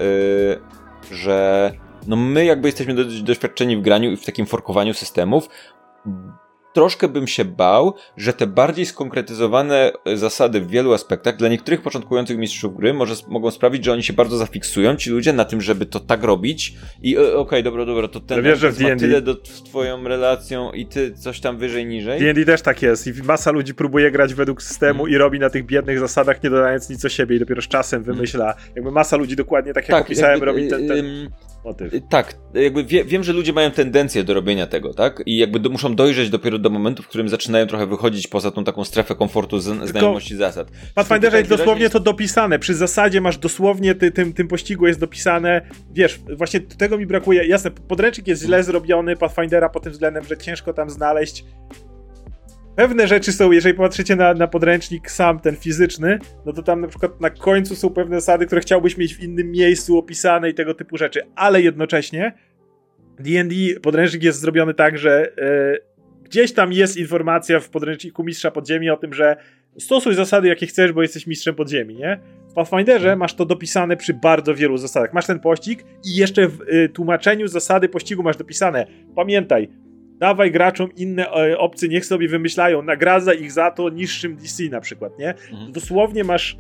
Yy, 1.10 1.16
że 1.16 1.72
no 2.06 2.16
my 2.16 2.44
jakby 2.44 2.68
jesteśmy 2.68 2.94
doświadczeni 3.22 3.76
w 3.76 3.80
graniu 3.80 4.10
i 4.10 4.16
w 4.16 4.24
takim 4.24 4.47
forkowaniu 4.47 4.94
systemów, 4.94 5.48
troszkę 6.78 7.09
bym 7.09 7.26
się 7.26 7.44
bał, 7.44 7.94
że 8.16 8.32
te 8.32 8.46
bardziej 8.46 8.86
skonkretyzowane 8.86 9.92
e, 10.05 10.16
zasady 10.16 10.60
w 10.60 10.68
wielu 10.68 10.92
aspektach 10.92 11.36
dla 11.36 11.48
niektórych 11.48 11.82
początkujących 11.82 12.38
mistrzów 12.38 12.76
gry 12.76 12.94
może, 12.94 13.14
mogą 13.28 13.50
sprawić, 13.50 13.84
że 13.84 13.92
oni 13.92 14.02
się 14.02 14.12
bardzo 14.12 14.36
zafiksują, 14.36 14.96
ci 14.96 15.10
ludzie, 15.10 15.32
na 15.32 15.44
tym, 15.44 15.60
żeby 15.60 15.86
to 15.86 16.00
tak 16.00 16.22
robić 16.22 16.74
i 17.02 17.16
e, 17.16 17.20
okej, 17.20 17.34
okay, 17.34 17.62
dobra, 17.62 17.84
dobra, 17.86 18.09
to 18.09 18.20
ten 18.20 18.42
wiesz, 18.42 18.62
ma 18.62 18.96
tyle 18.98 19.22
do, 19.22 19.34
z 19.44 19.62
twoją 19.62 20.05
relacją 20.05 20.72
i 20.72 20.86
ty 20.86 21.14
coś 21.14 21.40
tam 21.40 21.59
wyżej, 21.59 21.86
niżej. 21.86 22.20
D&D 22.20 22.44
też 22.44 22.62
tak 22.62 22.82
jest 22.82 23.06
i 23.06 23.22
masa 23.22 23.50
ludzi 23.50 23.74
próbuje 23.74 24.10
grać 24.10 24.34
według 24.34 24.62
systemu 24.62 24.98
hmm. 24.98 25.14
i 25.14 25.18
robi 25.18 25.38
na 25.38 25.50
tych 25.50 25.66
biednych 25.66 25.98
zasadach, 25.98 26.42
nie 26.42 26.50
dodając 26.50 26.90
nic 26.90 27.05
o 27.05 27.09
siebie 27.09 27.36
i 27.36 27.38
dopiero 27.38 27.62
z 27.62 27.68
czasem 27.68 28.00
hmm. 28.00 28.16
wymyśla. 28.16 28.55
Jakby 28.76 28.90
masa 28.90 29.16
ludzi 29.16 29.36
dokładnie 29.36 29.72
tak, 29.72 29.88
jak 29.88 29.98
tak, 29.98 30.06
opisałem, 30.06 30.42
robi 30.42 30.68
ten, 30.68 30.88
ten 30.88 31.30
motyw. 31.68 31.92
Tak, 32.08 32.38
jakby 32.54 32.84
wie, 32.84 33.04
wiem, 33.04 33.24
że 33.24 33.32
ludzie 33.32 33.52
mają 33.52 33.70
tendencję 33.70 34.24
do 34.24 34.34
robienia 34.34 34.66
tego, 34.66 34.94
tak? 34.94 35.22
I 35.26 35.36
jakby 35.36 35.60
do, 35.60 35.70
muszą 35.70 35.94
dojrzeć 35.94 36.30
dopiero 36.30 36.58
do 36.58 36.70
momentu, 36.70 37.02
w 37.02 37.08
którym 37.08 37.28
zaczynają 37.28 37.66
trochę 37.66 37.86
wychodzić 37.86 38.26
poza 38.26 38.50
tą 38.50 38.64
taką 38.64 38.84
strefę 38.84 39.14
komfortu 39.14 39.58
z, 39.58 39.88
znajomości 39.88 40.36
zasad. 40.36 40.70
Pathfinderze 40.94 41.38
jest 41.38 41.50
dosłownie 41.50 41.82
jest... 41.82 41.92
to 41.92 42.00
dopisane. 42.00 42.58
Przy 42.58 42.74
zasadzie 42.74 43.20
masz 43.20 43.38
dosłownie 43.38 43.94
ty, 43.94 44.10
tym, 44.10 44.32
tym 44.32 44.48
pościgu 44.48 44.86
jest 44.86 45.00
dopisane. 45.00 45.62
Wiesz, 45.90 46.20
właśnie 46.36 46.60
tego 46.60 46.98
mi 46.98 47.06
brakuje. 47.06 47.46
Jasne, 47.46 47.70
podręcznik 47.70 48.28
jest 48.28 48.42
źle 48.42 48.62
zrobiony, 48.62 49.16
Pathfindera 49.16 49.68
pod 49.68 49.82
tym 49.82 49.92
względem, 49.92 50.24
że 50.24 50.36
ciężko 50.36 50.72
tam 50.72 50.90
znaleźć 50.90 51.44
pewne 52.78 53.09
rzeczy 53.09 53.32
są, 53.32 53.52
jeżeli 53.52 53.74
popatrzycie 53.74 54.16
na, 54.16 54.34
na 54.34 54.46
podręcznik 54.46 55.10
sam, 55.10 55.40
ten 55.40 55.56
fizyczny, 55.56 56.18
no 56.46 56.52
to 56.52 56.62
tam 56.62 56.80
na 56.80 56.88
przykład 56.88 57.20
na 57.20 57.30
końcu 57.30 57.76
są 57.76 57.90
pewne 57.90 58.20
zasady, 58.20 58.46
które 58.46 58.60
chciałbyś 58.60 58.96
mieć 58.96 59.14
w 59.14 59.22
innym 59.22 59.50
miejscu 59.50 59.98
opisane 59.98 60.50
i 60.50 60.55
tego 60.55 60.74
typu 60.74 60.96
rzeczy, 60.96 61.20
ale 61.36 61.62
jednocześnie 61.62 62.32
D&D 63.18 63.55
podręcznik 63.82 64.22
jest 64.22 64.40
zrobiony 64.40 64.74
tak, 64.74 64.98
że 64.98 65.32
yy, 65.36 65.78
gdzieś 66.22 66.52
tam 66.52 66.72
jest 66.72 66.96
informacja 66.96 67.60
w 67.60 67.68
podręczniku 67.68 68.24
Mistrza 68.24 68.50
Podziemi 68.50 68.90
o 68.90 68.96
tym, 68.96 69.14
że 69.14 69.36
stosuj 69.78 70.14
zasady 70.14 70.48
jakie 70.48 70.66
chcesz, 70.66 70.92
bo 70.92 71.02
jesteś 71.02 71.26
mistrzem 71.26 71.55
podziemi, 71.55 71.96
nie? 71.96 72.20
W 72.50 72.52
Pathfinderze 72.52 73.16
masz 73.16 73.34
to 73.34 73.44
dopisane 73.44 73.96
przy 73.96 74.14
bardzo 74.14 74.55
wielu 74.55 74.76
zasadach. 74.76 75.12
Masz 75.12 75.26
ten 75.26 75.40
pościg 75.40 75.84
i 76.05 76.16
jeszcze 76.16 76.48
w 76.48 76.60
y, 76.60 76.88
tłumaczeniu 76.88 77.48
zasady 77.48 77.88
pościgu 77.88 78.22
masz 78.22 78.36
dopisane. 78.36 78.86
Pamiętaj, 79.14 79.68
dawaj 80.18 80.52
graczom 80.52 80.88
inne 80.96 81.30
e, 81.30 81.58
opcje, 81.58 81.88
niech 81.88 82.06
sobie 82.06 82.28
wymyślają, 82.28 82.82
nagradza 82.82 83.34
ich 83.34 83.52
za 83.52 83.70
to 83.70 83.88
niższym 83.88 84.36
DC 84.36 84.62
na 84.70 84.80
przykład, 84.80 85.18
nie? 85.18 85.30
Mhm. 85.30 85.72
Dosłownie 85.72 86.24
masz 86.24 86.56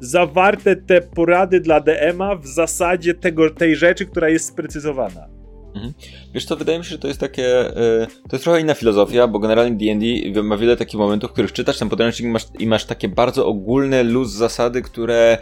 zawarte 0.00 0.76
te 0.76 1.00
porady 1.00 1.60
dla 1.60 1.80
DM-a 1.80 2.36
w 2.36 2.46
zasadzie 2.46 3.14
tego, 3.14 3.50
tej 3.50 3.76
rzeczy, 3.76 4.06
która 4.06 4.28
jest 4.28 4.48
sprecyzowana. 4.48 5.28
Mhm. 5.74 5.92
Wiesz 6.34 6.44
co, 6.44 6.56
wydaje 6.56 6.78
mi 6.78 6.84
się, 6.84 6.90
że 6.90 6.98
to 6.98 7.08
jest 7.08 7.20
takie, 7.20 7.42
yy, 7.42 8.06
to 8.28 8.36
jest 8.36 8.44
trochę 8.44 8.60
inna 8.60 8.74
filozofia, 8.74 9.26
bo 9.26 9.38
generalnie 9.38 9.76
D&D 9.76 10.42
ma 10.42 10.56
wiele 10.56 10.76
takich 10.76 11.00
momentów, 11.00 11.30
w 11.30 11.32
których 11.32 11.52
czytasz 11.52 11.78
ten 11.78 11.88
podręcznik 11.88 12.28
i 12.28 12.32
masz, 12.32 12.46
i 12.58 12.66
masz 12.66 12.84
takie 12.84 13.08
bardzo 13.08 13.46
ogólne 13.46 14.02
luz 14.02 14.32
zasady, 14.32 14.82
które 14.82 15.38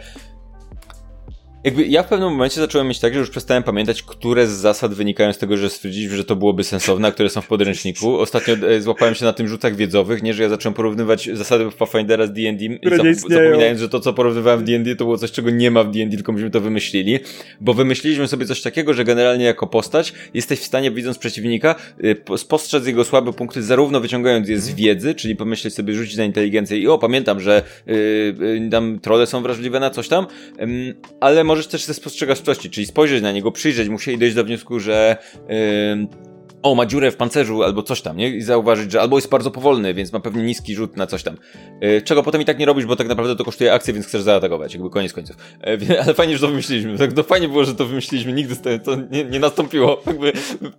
jakby 1.63 1.85
ja 1.87 2.03
w 2.03 2.07
pewnym 2.07 2.29
momencie 2.29 2.61
zacząłem 2.61 2.87
mieć 2.87 2.99
tak, 2.99 3.13
że 3.13 3.19
już 3.19 3.29
przestałem 3.29 3.63
pamiętać, 3.63 4.03
które 4.03 4.47
z 4.47 4.51
zasad 4.51 4.93
wynikają 4.93 5.33
z 5.33 5.37
tego, 5.37 5.57
że 5.57 5.69
stwierdziliśmy, 5.69 6.17
że 6.17 6.25
to 6.25 6.35
byłoby 6.35 6.63
sensowne, 6.63 7.07
a 7.07 7.11
które 7.11 7.29
są 7.29 7.41
w 7.41 7.47
podręczniku. 7.47 8.19
Ostatnio 8.19 8.53
e, 8.53 8.81
złapałem 8.81 9.15
się 9.15 9.25
na 9.25 9.33
tym 9.33 9.47
rzutach 9.47 9.75
wiedzowych, 9.75 10.23
nie, 10.23 10.33
że 10.33 10.43
ja 10.43 10.49
zacząłem 10.49 10.73
porównywać 10.73 11.29
zasady 11.33 11.65
Pathfindera 11.79 12.27
z 12.27 12.33
D&D 12.33 12.65
zap 12.97 13.07
zapominając, 13.29 13.79
że 13.79 13.89
to, 13.89 13.99
co 13.99 14.13
porównywałem 14.13 14.59
w 14.59 14.63
D&D, 14.63 14.95
to 14.95 15.05
było 15.05 15.17
coś, 15.17 15.31
czego 15.31 15.49
nie 15.49 15.71
ma 15.71 15.83
w 15.83 15.91
D&D, 15.91 16.15
tylko 16.15 16.31
myśmy 16.31 16.49
to 16.49 16.61
wymyślili, 16.61 17.19
bo 17.61 17.73
wymyśliliśmy 17.73 18.27
sobie 18.27 18.45
coś 18.45 18.61
takiego, 18.61 18.93
że 18.93 19.03
generalnie 19.03 19.45
jako 19.45 19.67
postać 19.67 20.13
jesteś 20.33 20.59
w 20.59 20.63
stanie, 20.63 20.91
widząc 20.91 21.17
przeciwnika, 21.17 21.75
e, 22.33 22.37
spostrzec 22.37 22.87
jego 22.87 23.03
słabe 23.03 23.33
punkty, 23.33 23.63
zarówno 23.63 23.99
wyciągając 23.99 24.49
je 24.49 24.59
z 24.59 24.69
mhm. 24.69 24.77
wiedzy, 24.77 25.15
czyli 25.15 25.35
pomyśleć 25.35 25.73
sobie, 25.73 25.93
rzucić 25.93 26.17
na 26.17 26.25
inteligencję 26.25 26.77
i 26.77 26.87
o, 26.87 26.97
pamiętam, 26.97 27.39
że 27.39 27.63
yy, 27.85 28.69
tam 28.71 28.99
trole 28.99 29.25
są 29.25 29.41
wrażliwe 29.41 29.79
na 29.79 29.89
coś 29.89 30.07
tam, 30.07 30.27
yy, 30.59 30.95
ale 31.19 31.43
możesz 31.53 31.67
też 31.67 31.83
ze 31.83 31.93
spostrzegawczości, 31.93 32.69
czyli 32.69 32.87
spojrzeć 32.87 33.21
na 33.21 33.31
niego, 33.31 33.51
przyjrzeć 33.51 33.89
mu 33.89 33.99
się 33.99 34.11
i 34.11 34.17
dojść 34.17 34.35
do 34.35 34.43
wniosku, 34.43 34.79
że 34.79 35.17
yy, 35.49 36.07
o, 36.63 36.75
ma 36.75 36.85
dziurę 36.85 37.11
w 37.11 37.15
pancerzu 37.15 37.63
albo 37.63 37.83
coś 37.83 38.01
tam, 38.01 38.17
nie? 38.17 38.29
I 38.29 38.41
zauważyć, 38.41 38.91
że 38.91 39.01
albo 39.01 39.17
jest 39.17 39.29
bardzo 39.29 39.51
powolny, 39.51 39.93
więc 39.93 40.13
ma 40.13 40.19
pewnie 40.19 40.43
niski 40.43 40.75
rzut 40.75 40.97
na 40.97 41.07
coś 41.07 41.23
tam. 41.23 41.37
Yy, 41.81 42.01
czego 42.01 42.23
potem 42.23 42.41
i 42.41 42.45
tak 42.45 42.59
nie 42.59 42.65
robisz, 42.65 42.85
bo 42.85 42.95
tak 42.95 43.07
naprawdę 43.07 43.35
to 43.35 43.45
kosztuje 43.45 43.73
akcję, 43.73 43.93
więc 43.93 44.05
chcesz 44.05 44.21
zaatakować, 44.21 44.73
jakby 44.73 44.89
koniec 44.89 45.13
końców. 45.13 45.35
Yy, 45.89 46.01
ale 46.03 46.13
fajnie, 46.13 46.33
że 46.33 46.41
to 46.41 46.47
wymyśliliśmy. 46.47 46.97
Tak, 46.97 47.13
to 47.13 47.23
fajnie 47.23 47.47
było, 47.47 47.65
że 47.65 47.75
to 47.75 47.85
wymyśliliśmy, 47.85 48.33
nigdy 48.33 48.79
to 48.79 48.95
nie, 49.11 49.25
nie 49.25 49.39
nastąpiło. 49.39 50.01
Jakby 50.07 50.33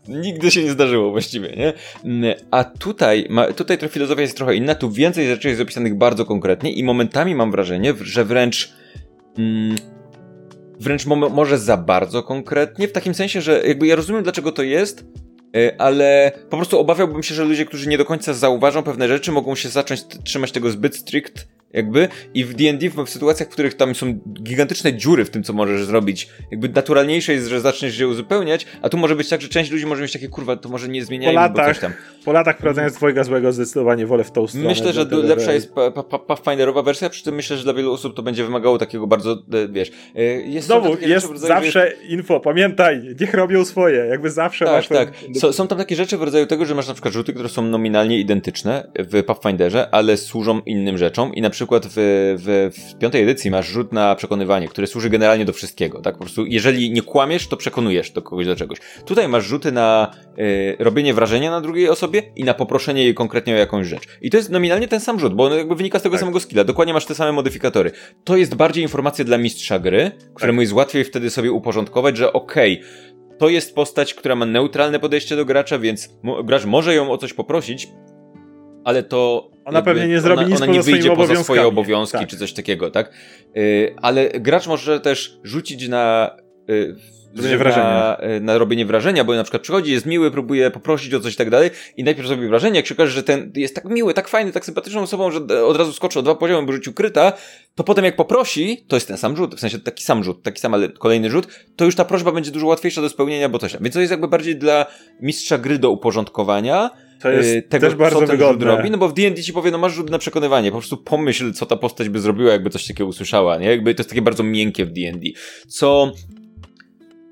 nigdy 0.08 0.50
się 0.50 0.64
nie 0.64 0.70
zdarzyło 0.70 1.10
właściwie, 1.10 1.48
nie? 1.48 1.72
Yy, 2.04 2.34
a 2.50 2.64
tutaj, 2.64 3.26
ma, 3.30 3.52
tutaj 3.52 3.78
to 3.78 3.88
filozofia 3.88 4.22
jest 4.22 4.36
trochę 4.36 4.54
inna, 4.54 4.74
tu 4.74 4.90
więcej 4.90 5.26
rzeczy 5.26 5.48
jest 5.48 5.58
zapisanych 5.58 5.94
bardzo 5.94 6.24
konkretnie 6.24 6.72
i 6.72 6.84
momentami 6.84 7.34
mam 7.34 7.50
wrażenie, 7.50 7.94
że 8.00 8.24
wręcz... 8.24 8.72
Mm, 9.38 9.93
wręcz 10.80 11.06
mo 11.06 11.16
może 11.16 11.58
za 11.58 11.76
bardzo 11.76 12.22
konkretnie, 12.22 12.88
w 12.88 12.92
takim 12.92 13.14
sensie, 13.14 13.40
że 13.40 13.62
jakby 13.66 13.86
ja 13.86 13.96
rozumiem, 13.96 14.22
dlaczego 14.22 14.52
to 14.52 14.62
jest, 14.62 15.04
e, 15.56 15.80
ale 15.80 16.32
po 16.50 16.56
prostu 16.56 16.78
obawiałbym 16.78 17.22
się, 17.22 17.34
że 17.34 17.44
ludzie, 17.44 17.66
którzy 17.66 17.88
nie 17.88 17.98
do 17.98 18.04
końca 18.04 18.34
zauważą 18.34 18.82
pewne 18.82 19.08
rzeczy, 19.08 19.32
mogą 19.32 19.54
się 19.54 19.68
zacząć 19.68 20.04
trzymać 20.24 20.52
tego 20.52 20.70
zbyt 20.70 20.96
strict 20.96 21.48
jakby 21.74 22.08
i 22.34 22.44
w 22.44 22.54
D&D 22.54 22.90
w 22.90 23.10
sytuacjach, 23.10 23.48
w 23.48 23.52
których 23.52 23.74
tam 23.74 23.94
są 23.94 24.20
gigantyczne 24.42 24.92
dziury 24.92 25.24
w 25.24 25.30
tym, 25.30 25.42
co 25.42 25.52
możesz 25.52 25.84
zrobić, 25.84 26.28
jakby 26.50 26.68
naturalniejsze 26.68 27.32
jest, 27.32 27.48
że 27.48 27.60
zaczniesz 27.60 27.96
się 27.96 28.08
uzupełniać, 28.08 28.66
a 28.82 28.88
tu 28.88 28.96
może 28.96 29.16
być 29.16 29.28
tak, 29.28 29.40
że 29.40 29.48
część 29.48 29.70
ludzi 29.70 29.86
może 29.86 30.02
mieć 30.02 30.12
takie, 30.12 30.28
kurwa, 30.28 30.56
to 30.56 30.68
może 30.68 30.88
nie 30.88 31.04
zmieniajmy, 31.04 31.48
bo 31.50 31.64
coś 31.64 31.78
tam. 31.78 31.92
Po 32.24 32.32
latach 32.32 32.56
prowadzenia 32.58 32.90
twojego 32.90 33.24
złego 33.24 33.52
zdecydowanie 33.52 34.06
wolę 34.06 34.24
w 34.24 34.30
tą 34.30 34.46
stronę. 34.46 34.68
Myślę, 34.68 34.92
że 34.92 35.04
lepsza 35.04 35.52
jest 35.52 35.72
Pathfinderowa 36.26 36.82
wersja, 36.82 37.10
przy 37.10 37.24
tym 37.24 37.34
myślę, 37.34 37.56
że 37.56 37.64
dla 37.64 37.74
wielu 37.74 37.92
osób 37.92 38.16
to 38.16 38.22
będzie 38.22 38.44
wymagało 38.44 38.78
takiego 38.78 39.06
bardzo, 39.06 39.32
e, 39.32 39.68
wiesz... 39.68 39.90
e, 40.16 40.22
Jest 40.22 40.66
Znowu, 40.66 40.96
jest 41.00 41.36
zawsze 41.36 41.92
info, 42.08 42.40
pamiętaj, 42.40 43.02
niech 43.20 43.34
robią 43.34 43.64
swoje, 43.64 43.96
jakby 43.96 44.30
zawsze 44.30 44.64
tak, 44.64 44.74
masz... 44.74 44.88
Tak, 44.88 45.12
ten... 45.40 45.52
są 45.52 45.68
tam 45.68 45.78
takie 45.78 45.96
rzeczy 45.96 46.18
w 46.18 46.22
rodzaju 46.22 46.46
tego, 46.46 46.64
że 46.64 46.74
masz 46.74 46.88
na 46.88 46.94
przykład 46.94 47.14
rzuty, 47.14 47.32
które 47.32 47.48
są 47.48 47.62
nominalnie 47.62 48.18
identyczne 48.18 48.90
w 48.98 49.24
Pathfinderze, 49.24 49.88
ale 49.94 50.16
służą 50.16 50.60
innym 50.60 50.98
rzeczom 50.98 51.34
i 51.34 51.40
na 51.40 51.50
przykład 51.50 51.86
w, 51.86 51.92
w, 51.96 52.70
w 52.78 52.98
piątej 52.98 53.22
edycji 53.22 53.50
masz 53.50 53.66
rzut 53.66 53.92
na 53.92 54.14
przekonywanie, 54.14 54.68
które 54.68 54.86
służy 54.86 55.10
generalnie 55.10 55.44
do 55.44 55.52
wszystkiego, 55.52 56.00
tak? 56.00 56.14
Po 56.14 56.20
prostu 56.20 56.46
jeżeli 56.46 56.90
nie 56.90 57.02
kłamiesz, 57.02 57.48
to 57.48 57.56
przekonujesz 57.56 58.10
do 58.10 58.22
kogoś 58.22 58.46
do 58.46 58.56
czegoś. 58.56 58.78
Tutaj 59.06 59.28
masz 59.28 59.44
rzuty 59.44 59.72
na 59.72 60.10
y, 60.38 60.76
robienie 60.78 61.14
wrażenia 61.14 61.50
na 61.50 61.60
drugiej 61.60 61.88
osobie 61.88 62.13
i 62.36 62.44
na 62.44 62.54
poproszenie 62.54 63.04
jej 63.04 63.14
konkretnie 63.14 63.54
o 63.54 63.56
jakąś 63.56 63.86
rzecz. 63.86 64.02
I 64.22 64.30
to 64.30 64.36
jest 64.36 64.50
nominalnie 64.50 64.88
ten 64.88 65.00
sam 65.00 65.20
rzut, 65.20 65.34
bo 65.34 65.44
on 65.44 65.52
jakby 65.52 65.74
wynika 65.74 65.98
z 65.98 66.02
tego 66.02 66.12
tak. 66.12 66.20
samego 66.20 66.40
skilla. 66.40 66.64
Dokładnie 66.64 66.94
masz 66.94 67.06
te 67.06 67.14
same 67.14 67.32
modyfikatory. 67.32 67.90
To 68.24 68.36
jest 68.36 68.54
bardziej 68.54 68.82
informacja 68.82 69.24
dla 69.24 69.38
mistrza 69.38 69.78
gry, 69.78 70.10
któremu 70.34 70.56
tak. 70.56 70.62
jest 70.62 70.72
łatwiej 70.72 71.04
wtedy 71.04 71.30
sobie 71.30 71.52
uporządkować, 71.52 72.16
że 72.16 72.32
okej, 72.32 72.80
okay, 72.80 73.14
to 73.38 73.48
jest 73.48 73.74
postać, 73.74 74.14
która 74.14 74.36
ma 74.36 74.46
neutralne 74.46 75.00
podejście 75.00 75.36
do 75.36 75.44
gracza, 75.44 75.78
więc 75.78 76.10
gracz 76.44 76.64
może 76.64 76.94
ją 76.94 77.10
o 77.10 77.18
coś 77.18 77.32
poprosić, 77.32 77.88
ale 78.84 79.02
to. 79.02 79.50
Ona 79.64 79.78
jakby, 79.78 79.90
pewnie 79.90 80.08
nie 80.08 80.20
zrobi 80.20 80.40
ona, 80.40 80.48
nic 80.48 80.62
ona 80.62 80.72
nie 80.72 80.82
wyjdzie 80.82 81.16
poza 81.16 81.36
swoje 81.36 81.66
obowiązki 81.66 82.18
tak. 82.18 82.28
czy 82.28 82.36
coś 82.36 82.52
takiego, 82.52 82.90
tak? 82.90 83.12
Yy, 83.54 83.94
ale 84.02 84.28
gracz 84.28 84.66
może 84.66 85.00
też 85.00 85.38
rzucić 85.42 85.88
na. 85.88 86.36
Yy. 86.68 86.96
Na, 87.80 88.16
na 88.40 88.58
robienie 88.58 88.86
wrażenia, 88.86 89.24
bo 89.24 89.34
na 89.34 89.42
przykład 89.42 89.62
przychodzi, 89.62 89.92
jest 89.92 90.06
miły, 90.06 90.30
próbuje 90.30 90.70
poprosić 90.70 91.14
o 91.14 91.20
coś 91.20 91.34
i 91.34 91.36
tak 91.36 91.50
dalej 91.50 91.70
i 91.96 92.04
najpierw 92.04 92.28
zrobi 92.28 92.48
wrażenie, 92.48 92.76
jak 92.76 92.86
się 92.86 92.94
okaże, 92.94 93.12
że 93.12 93.22
ten 93.22 93.52
jest 93.54 93.74
tak 93.74 93.84
miły, 93.84 94.14
tak 94.14 94.28
fajny, 94.28 94.52
tak 94.52 94.64
sympatyczną 94.64 95.02
osobą, 95.02 95.30
że 95.30 95.64
od 95.64 95.76
razu 95.76 95.92
skoczy 95.92 96.18
o 96.18 96.22
dwa 96.22 96.34
poziomy, 96.34 96.66
bo 96.66 96.72
rzucił 96.72 96.92
kryta, 96.92 97.32
to 97.74 97.84
potem 97.84 98.04
jak 98.04 98.16
poprosi, 98.16 98.84
to 98.88 98.96
jest 98.96 99.08
ten 99.08 99.16
sam 99.16 99.36
rzut, 99.36 99.54
w 99.54 99.60
sensie 99.60 99.78
taki 99.78 100.04
sam 100.04 100.24
rzut, 100.24 100.42
taki 100.42 100.60
sam, 100.60 100.74
ale 100.74 100.88
kolejny 100.88 101.30
rzut, 101.30 101.46
to 101.76 101.84
już 101.84 101.94
ta 101.94 102.04
prośba 102.04 102.32
będzie 102.32 102.50
dużo 102.50 102.66
łatwiejsza 102.66 103.00
do 103.00 103.08
spełnienia, 103.08 103.48
bo 103.48 103.58
coś 103.58 103.72
tam. 103.72 103.82
Więc 103.82 103.94
to 103.94 104.00
jest 104.00 104.10
jakby 104.10 104.28
bardziej 104.28 104.56
dla 104.56 104.86
mistrza 105.20 105.58
gry 105.58 105.78
do 105.78 105.90
uporządkowania, 105.90 106.90
to 107.20 107.30
jest 107.30 107.54
y, 107.54 107.62
tego, 107.62 107.86
też 107.86 107.94
bardzo 107.94 108.20
co 108.20 108.26
ten 108.26 108.36
wygodne. 108.36 108.66
robi, 108.66 108.90
no 108.90 108.98
bo 108.98 109.08
w 109.08 109.14
D&D 109.14 109.42
ci 109.42 109.52
powie, 109.52 109.70
no 109.70 109.78
masz 109.78 109.92
rzut 109.92 110.10
na 110.10 110.18
przekonywanie, 110.18 110.70
po 110.70 110.78
prostu 110.78 110.96
pomyśl, 110.96 111.52
co 111.52 111.66
ta 111.66 111.76
postać 111.76 112.08
by 112.08 112.20
zrobiła, 112.20 112.52
jakby 112.52 112.70
coś 112.70 112.86
takiego 112.86 113.08
usłyszała, 113.08 113.58
nie? 113.58 113.66
Jakby 113.66 113.94
to 113.94 114.00
jest 114.00 114.10
takie 114.10 114.22
bardzo 114.22 114.42
miękkie 114.42 114.86
w 114.86 114.92
D&D, 114.92 115.28
co 115.68 116.12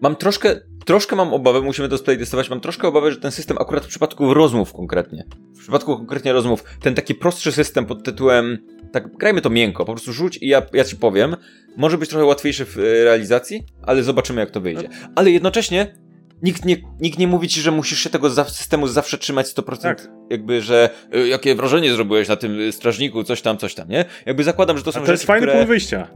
mam 0.02 0.16
troszkę, 0.16 0.60
troszkę 0.84 1.16
mam 1.16 1.34
obawę, 1.34 1.60
musimy 1.60 1.88
to 1.88 1.98
testować, 1.98 2.50
mam 2.50 2.60
troszkę 2.60 2.88
obawę, 2.88 3.12
że 3.12 3.16
ten 3.16 3.30
system 3.30 3.58
akurat 3.60 3.84
w 3.84 3.88
przypadku 3.88 4.34
rozmów 4.34 4.72
konkretnie, 4.72 5.24
w 5.56 5.58
przypadku 5.58 5.96
konkretnie 5.96 6.32
rozmów, 6.32 6.64
ten 6.80 6.94
taki 6.94 7.14
prostszy 7.14 7.52
system 7.52 7.86
pod 7.86 8.04
tytułem 8.04 8.58
tak, 8.92 9.16
grajmy 9.16 9.40
to 9.40 9.50
miękko, 9.50 9.84
po 9.84 9.92
prostu 9.92 10.12
rzuć 10.12 10.38
i 10.42 10.48
ja, 10.48 10.62
ja 10.72 10.84
ci 10.84 10.96
powiem, 10.96 11.36
może 11.76 11.98
być 11.98 12.10
trochę 12.10 12.24
łatwiejszy 12.24 12.64
w 12.64 12.78
e, 12.78 13.04
realizacji, 13.04 13.64
ale 13.82 14.02
zobaczymy 14.02 14.40
jak 14.40 14.50
to 14.50 14.60
wyjdzie. 14.60 14.88
Ale 15.14 15.30
jednocześnie 15.30 15.94
nikt 16.42 16.64
nie, 16.64 16.76
nikt 17.00 17.18
nie 17.18 17.26
mówi 17.26 17.48
ci, 17.48 17.60
że 17.60 17.70
musisz 17.70 17.98
się 17.98 18.10
tego 18.10 18.44
systemu 18.44 18.86
zawsze 18.86 19.18
trzymać 19.18 19.46
100%, 19.46 19.82
tak. 19.82 20.08
jakby, 20.30 20.60
że 20.60 20.90
y, 21.14 21.28
jakie 21.28 21.54
wrażenie 21.54 21.92
zrobiłeś 21.92 22.28
na 22.28 22.36
tym 22.36 22.72
strażniku, 22.72 23.24
coś 23.24 23.42
tam, 23.42 23.58
coś 23.58 23.74
tam, 23.74 23.88
nie? 23.88 24.04
Jakby 24.26 24.44
zakładam, 24.44 24.78
że 24.78 24.84
to 24.84 24.92
są 24.92 24.98
A 24.98 25.00
to 25.00 25.06
rzeczy, 25.06 25.12
jest 25.12 25.26
fajny 25.26 25.46
które... 25.46 25.52
punkt 25.52 25.68
wyjścia 25.68 26.08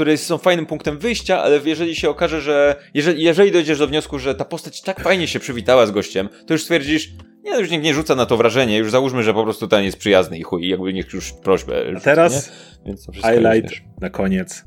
które 0.00 0.16
są 0.16 0.38
fajnym 0.38 0.66
punktem 0.66 0.98
wyjścia, 0.98 1.42
ale 1.42 1.60
jeżeli 1.64 1.96
się 1.96 2.10
okaże, 2.10 2.40
że 2.40 2.76
jeżeli, 2.94 3.22
jeżeli 3.24 3.52
dojdziesz 3.52 3.78
do 3.78 3.86
wniosku, 3.86 4.18
że 4.18 4.34
ta 4.34 4.44
postać 4.44 4.82
tak 4.82 5.00
fajnie 5.00 5.28
się 5.28 5.40
przywitała 5.40 5.86
z 5.86 5.90
gościem, 5.90 6.28
to 6.46 6.54
już 6.54 6.62
stwierdzisz, 6.62 7.12
nie, 7.44 7.60
już 7.60 7.70
nikt 7.70 7.84
nie 7.84 7.94
rzuca 7.94 8.14
na 8.14 8.26
to 8.26 8.36
wrażenie, 8.36 8.78
już 8.78 8.90
załóżmy, 8.90 9.22
że 9.22 9.34
po 9.34 9.44
prostu 9.44 9.68
ten 9.68 9.84
jest 9.84 9.98
przyjazny 9.98 10.38
i 10.38 10.42
chuj, 10.42 10.68
jakby 10.68 10.92
niech 10.92 11.12
już 11.12 11.32
prośbę. 11.32 11.82
A 11.96 12.00
teraz 12.00 12.52
highlight 13.14 13.74
na 14.00 14.10
koniec. 14.10 14.64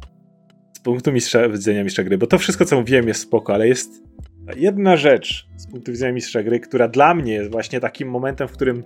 Z 0.74 0.80
punktu 0.80 1.12
mistrza, 1.12 1.50
widzenia 1.50 1.84
mistrza 1.84 2.04
gry, 2.04 2.18
bo 2.18 2.28
to 2.28 2.38
wszystko, 2.38 2.66
co 2.66 2.80
mówiłem, 2.80 3.08
jest 3.08 3.22
spoko, 3.22 3.54
ale 3.54 3.68
jest 3.68 3.90
jedna 4.56 4.98
rzecz 4.98 5.48
z 5.58 5.68
punktu 5.68 5.92
widzenia 5.92 6.14
mistrza 6.14 6.44
gry, 6.44 6.60
która 6.60 6.88
dla 6.88 7.16
mnie 7.16 7.34
jest 7.34 7.52
właśnie 7.52 7.80
takim 7.80 8.10
momentem, 8.10 8.48
w 8.48 8.52
którym 8.52 8.84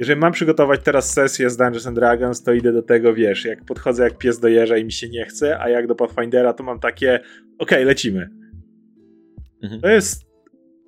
jeżeli 0.00 0.20
mam 0.20 0.32
przygotować 0.32 0.80
teraz 0.84 1.12
sesję 1.12 1.50
z 1.50 1.56
Dungeons 1.56 1.86
and 1.86 1.96
Dragons, 1.96 2.42
to 2.42 2.52
idę 2.52 2.72
do 2.72 2.82
tego, 2.82 3.14
wiesz, 3.14 3.44
jak 3.44 3.64
podchodzę 3.64 4.04
jak 4.04 4.18
pies 4.18 4.40
do 4.40 4.48
jeża 4.48 4.76
i 4.76 4.84
mi 4.84 4.92
się 4.92 5.08
nie 5.08 5.24
chce, 5.24 5.60
a 5.60 5.68
jak 5.68 5.86
do 5.86 5.94
Pathfindera, 5.94 6.52
to 6.52 6.64
mam 6.64 6.80
takie, 6.80 7.14
okej, 7.14 7.28
okay, 7.58 7.84
lecimy. 7.84 8.30
Mhm. 9.62 9.80
To 9.80 9.88
jest 9.88 10.26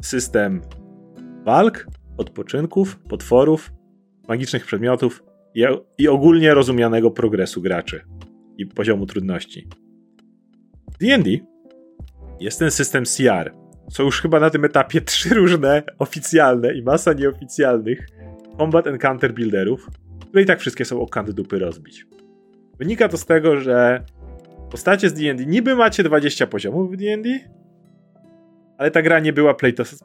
system 0.02 0.60
walk, 1.44 1.86
odpoczynków, 2.16 2.98
potworów, 2.98 3.72
magicznych 4.28 4.66
przedmiotów 4.66 5.24
i, 5.54 5.64
i 5.98 6.08
ogólnie 6.08 6.54
rozumianego 6.54 7.10
progresu 7.10 7.62
graczy 7.62 8.00
i 8.58 8.66
poziomu 8.66 9.06
trudności. 9.06 9.68
D&D 11.00 11.30
jest 12.40 12.58
ten 12.58 12.70
system 12.70 13.04
CR. 13.04 13.54
Są 13.90 14.04
już 14.04 14.20
chyba 14.20 14.40
na 14.40 14.50
tym 14.50 14.64
etapie 14.64 15.00
trzy 15.00 15.34
różne 15.34 15.82
oficjalne 15.98 16.74
i 16.74 16.82
masa 16.82 17.12
nieoficjalnych 17.12 18.06
Combat 18.58 18.86
Encounter 18.86 19.34
Builderów, 19.34 19.90
które 20.20 20.42
i 20.42 20.46
tak 20.46 20.60
wszystkie 20.60 20.84
są 20.84 21.00
o 21.00 21.06
kant 21.06 21.30
dupy 21.30 21.58
rozbić. 21.58 22.06
Wynika 22.78 23.08
to 23.08 23.16
z 23.16 23.26
tego, 23.26 23.60
że 23.60 24.04
postacie 24.70 25.08
z 25.08 25.14
D&D, 25.14 25.46
niby 25.46 25.74
macie 25.74 26.02
20 26.02 26.46
poziomów 26.46 26.92
w 26.92 26.96
D&D, 26.96 27.38
ale 28.78 28.90
ta 28.90 29.02
gra 29.02 29.20
nie 29.20 29.32
była 29.32 29.54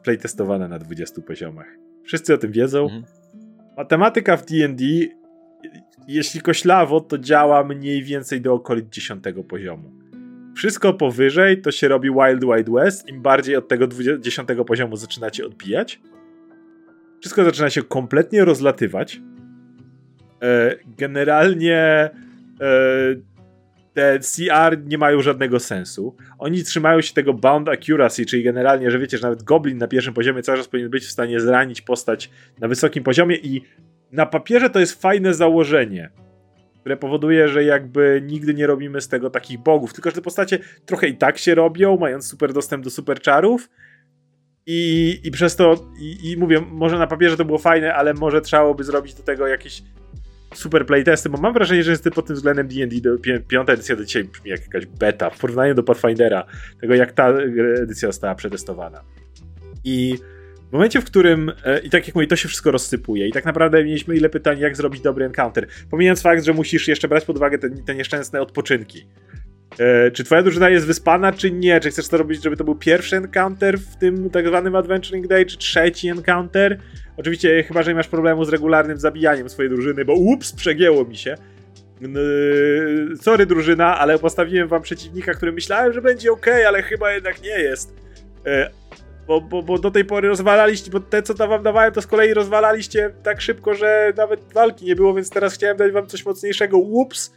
playtestowana 0.02 0.68
na 0.68 0.78
20 0.78 1.22
poziomach. 1.22 1.66
Wszyscy 2.04 2.34
o 2.34 2.38
tym 2.38 2.52
wiedzą. 2.52 2.82
Mhm. 2.82 3.04
Matematyka 3.76 4.36
w 4.36 4.46
D&D, 4.46 4.84
jeśli 6.08 6.40
koślawo, 6.40 7.00
to 7.00 7.18
działa 7.18 7.64
mniej 7.64 8.02
więcej 8.02 8.40
do 8.40 8.54
okolic 8.54 8.88
10 8.88 9.24
poziomu. 9.48 9.92
Wszystko 10.56 10.94
powyżej 10.94 11.62
to 11.62 11.70
się 11.70 11.88
robi 11.88 12.10
Wild 12.10 12.44
Wild 12.44 12.70
West. 12.70 13.08
Im 13.08 13.22
bardziej 13.22 13.56
od 13.56 13.68
tego 13.68 13.86
10 14.18 14.48
poziomu 14.66 14.96
zaczynacie 14.96 15.46
odbijać, 15.46 16.00
wszystko 17.20 17.44
zaczyna 17.44 17.70
się 17.70 17.82
kompletnie 17.82 18.44
rozlatywać. 18.44 19.20
E, 20.42 20.76
generalnie 20.98 21.76
e, 21.80 22.10
te 23.94 24.18
CR 24.18 24.78
nie 24.86 24.98
mają 24.98 25.22
żadnego 25.22 25.60
sensu. 25.60 26.16
Oni 26.38 26.64
trzymają 26.64 27.00
się 27.00 27.14
tego 27.14 27.34
bound 27.34 27.68
accuracy, 27.68 28.26
czyli 28.26 28.42
generalnie, 28.42 28.90
że 28.90 28.98
wiecie, 28.98 29.18
że 29.18 29.22
nawet 29.22 29.42
goblin 29.42 29.78
na 29.78 29.88
pierwszym 29.88 30.14
poziomie 30.14 30.42
cały 30.42 30.58
czas 30.58 30.68
powinien 30.68 30.90
być 30.90 31.04
w 31.04 31.10
stanie 31.10 31.40
zranić 31.40 31.82
postać 31.82 32.30
na 32.58 32.68
wysokim 32.68 33.04
poziomie 33.04 33.36
i 33.36 33.62
na 34.12 34.26
papierze 34.26 34.70
to 34.70 34.80
jest 34.80 35.02
fajne 35.02 35.34
założenie, 35.34 36.10
które 36.80 36.96
powoduje, 36.96 37.48
że 37.48 37.64
jakby 37.64 38.22
nigdy 38.26 38.54
nie 38.54 38.66
robimy 38.66 39.00
z 39.00 39.08
tego 39.08 39.30
takich 39.30 39.58
bogów, 39.58 39.92
tylko 39.92 40.10
że 40.10 40.16
te 40.16 40.22
postacie 40.22 40.58
trochę 40.86 41.08
i 41.08 41.16
tak 41.16 41.38
się 41.38 41.54
robią, 41.54 41.96
mając 41.96 42.26
super 42.26 42.52
dostęp 42.52 42.84
do 42.84 42.90
super 42.90 43.20
czarów, 43.20 43.70
i, 44.70 45.20
i 45.24 45.30
przez 45.30 45.56
to, 45.56 45.88
i, 45.98 46.30
i 46.30 46.36
mówię, 46.36 46.60
może 46.70 46.98
na 46.98 47.06
papierze 47.06 47.36
to 47.36 47.44
było 47.44 47.58
fajne, 47.58 47.94
ale 47.94 48.14
może 48.14 48.40
trzeba 48.40 48.74
by 48.74 48.84
zrobić 48.84 49.14
do 49.14 49.22
tego 49.22 49.46
jakieś 49.46 49.82
super 50.54 50.86
playtesty, 50.86 51.28
bo 51.28 51.38
mam 51.38 51.52
wrażenie, 51.52 51.82
że 51.82 51.90
jest 51.90 52.10
pod 52.14 52.26
tym 52.26 52.36
względem 52.36 52.68
D&D 52.68 53.00
do, 53.00 53.38
piąta 53.48 53.72
edycja 53.72 53.96
do 53.96 54.04
dzisiaj 54.04 54.24
brzmi 54.24 54.50
jak 54.50 54.60
jakaś 54.60 54.86
beta 54.86 55.30
w 55.30 55.38
porównaniu 55.38 55.74
do 55.74 55.82
Pathfindera, 55.82 56.44
tego 56.80 56.94
jak 56.94 57.12
ta 57.12 57.28
edycja 57.82 58.08
została 58.08 58.34
przetestowana. 58.34 59.00
I 59.84 60.18
w 60.68 60.72
momencie, 60.72 61.00
w 61.00 61.04
którym, 61.04 61.52
e, 61.64 61.78
i 61.78 61.90
tak 61.90 62.06
jak 62.06 62.14
mówię, 62.14 62.26
to 62.26 62.36
się 62.36 62.48
wszystko 62.48 62.70
rozsypuje 62.70 63.28
i 63.28 63.32
tak 63.32 63.44
naprawdę 63.44 63.84
mieliśmy 63.84 64.16
ile 64.16 64.28
pytań, 64.28 64.58
jak 64.58 64.76
zrobić 64.76 65.00
dobry 65.00 65.24
encounter, 65.24 65.66
pomijając 65.90 66.22
fakt, 66.22 66.44
że 66.44 66.52
musisz 66.52 66.88
jeszcze 66.88 67.08
brać 67.08 67.24
pod 67.24 67.36
uwagę 67.36 67.58
te, 67.58 67.70
te 67.70 67.94
nieszczęsne 67.94 68.40
odpoczynki. 68.40 69.06
E, 69.78 70.10
czy 70.10 70.24
twoja 70.24 70.42
drużyna 70.42 70.70
jest 70.70 70.86
wyspana, 70.86 71.32
czy 71.32 71.50
nie? 71.50 71.80
Czy 71.80 71.90
chcesz 71.90 72.08
to 72.08 72.16
robić, 72.16 72.42
żeby 72.42 72.56
to 72.56 72.64
był 72.64 72.74
pierwszy 72.74 73.16
encounter 73.16 73.78
w 73.78 73.96
tym 73.96 74.30
tak 74.30 74.46
zwanym 74.48 74.76
Adventuring 74.76 75.26
Day, 75.26 75.46
czy 75.46 75.58
trzeci 75.58 76.08
encounter? 76.08 76.78
Oczywiście, 77.16 77.62
chyba, 77.62 77.82
że 77.82 77.90
nie 77.90 77.94
masz 77.94 78.08
problemu 78.08 78.44
z 78.44 78.48
regularnym 78.48 78.98
zabijaniem 78.98 79.48
swojej 79.48 79.70
drużyny, 79.70 80.04
bo 80.04 80.14
ups, 80.14 80.52
przegięło 80.52 81.04
mi 81.04 81.16
się. 81.16 81.34
Yy, 82.00 83.16
sorry 83.20 83.46
drużyna, 83.46 83.98
ale 83.98 84.18
postawiłem 84.18 84.68
wam 84.68 84.82
przeciwnika, 84.82 85.34
który 85.34 85.52
myślałem, 85.52 85.92
że 85.92 86.02
będzie 86.02 86.32
ok, 86.32 86.46
ale 86.66 86.82
chyba 86.82 87.12
jednak 87.12 87.42
nie 87.42 87.58
jest. 87.58 87.94
Yy, 88.44 88.52
bo, 89.26 89.40
bo, 89.40 89.62
bo 89.62 89.78
do 89.78 89.90
tej 89.90 90.04
pory 90.04 90.28
rozwalaliście, 90.28 90.90
bo 90.90 91.00
te 91.00 91.22
co 91.22 91.34
tam 91.34 91.48
wam 91.48 91.62
dawałem, 91.62 91.92
to 91.92 92.02
z 92.02 92.06
kolei 92.06 92.34
rozwalaliście 92.34 93.10
tak 93.22 93.40
szybko, 93.40 93.74
że 93.74 94.12
nawet 94.16 94.52
walki 94.52 94.84
nie 94.84 94.96
było, 94.96 95.14
więc 95.14 95.30
teraz 95.30 95.54
chciałem 95.54 95.76
dać 95.76 95.92
wam 95.92 96.06
coś 96.06 96.24
mocniejszego. 96.24 96.78
Ups. 96.78 97.34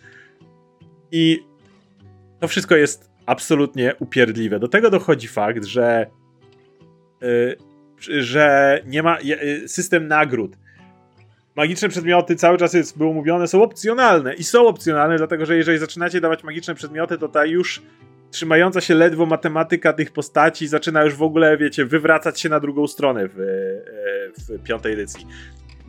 I 1.11 1.50
to 2.41 2.47
wszystko 2.47 2.75
jest 2.75 3.09
absolutnie 3.25 3.95
upierdliwe. 3.99 4.59
Do 4.59 4.67
tego 4.67 4.89
dochodzi 4.89 5.27
fakt, 5.27 5.65
że 5.65 6.07
yy, 7.21 7.57
że 8.21 8.79
nie 8.85 9.03
ma 9.03 9.19
yy, 9.19 9.67
system 9.67 10.07
nagród. 10.07 10.57
magiczne 11.55 11.89
przedmioty 11.89 12.35
cały 12.35 12.57
czas 12.57 12.73
jest, 12.73 12.97
było 12.97 13.13
mówione, 13.13 13.47
są 13.47 13.63
opcjonalne 13.63 14.33
i 14.33 14.43
są 14.43 14.67
opcjonalne, 14.67 15.17
dlatego 15.17 15.45
że 15.45 15.57
jeżeli 15.57 15.77
zaczynacie 15.77 16.21
dawać 16.21 16.43
magiczne 16.43 16.75
przedmioty, 16.75 17.17
to 17.17 17.27
ta 17.27 17.45
już 17.45 17.81
trzymająca 18.31 18.81
się 18.81 18.95
ledwo 18.95 19.25
matematyka 19.25 19.93
tych 19.93 20.11
postaci 20.11 20.67
zaczyna 20.67 21.03
już 21.03 21.15
w 21.15 21.23
ogóle, 21.23 21.57
wiecie, 21.57 21.85
wywracać 21.85 22.39
się 22.39 22.49
na 22.49 22.59
drugą 22.59 22.87
stronę 22.87 23.27
w, 23.27 23.39
e, 23.39 24.57
w 24.57 24.63
piątej 24.63 24.93
edycji. 24.93 25.27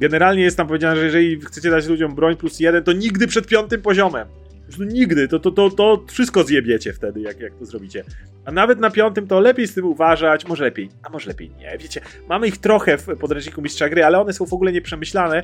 Generalnie 0.01 0.43
jest 0.43 0.57
tam 0.57 0.67
powiedziane, 0.67 0.97
że 0.97 1.05
jeżeli 1.05 1.41
chcecie 1.41 1.71
dać 1.71 1.87
ludziom 1.87 2.15
broń 2.15 2.37
plus 2.37 2.61
jeden, 2.61 2.85
to 2.85 2.93
nigdy 2.93 3.27
przed 3.27 3.47
piątym 3.47 3.83
poziomem. 3.83 4.29
Nigdy, 4.79 5.29
to, 5.29 5.39
to, 5.39 5.51
to, 5.51 5.71
to 5.71 6.05
wszystko 6.09 6.45
zjebiecie 6.45 6.93
wtedy, 6.93 7.21
jak, 7.21 7.41
jak 7.41 7.55
to 7.55 7.65
zrobicie. 7.65 8.05
A 8.45 8.53
nawet 8.53 8.81
na 8.81 8.91
piątym 8.91 9.27
to 9.27 9.41
lepiej 9.41 9.67
z 9.67 9.75
tym 9.75 9.85
uważać, 9.85 10.47
może 10.47 10.65
lepiej, 10.65 10.89
a 11.03 11.11
może 11.11 11.29
lepiej 11.29 11.51
nie, 11.51 11.79
wiecie. 11.79 12.01
Mamy 12.29 12.47
ich 12.47 12.59
trochę 12.59 12.99
w 12.99 13.07
podręczniku 13.07 13.63
Mistrza 13.63 13.89
Gry, 13.89 14.05
ale 14.05 14.21
one 14.21 14.33
są 14.33 14.47
w 14.47 14.53
ogóle 14.53 14.73
nieprzemyślane. 14.73 15.43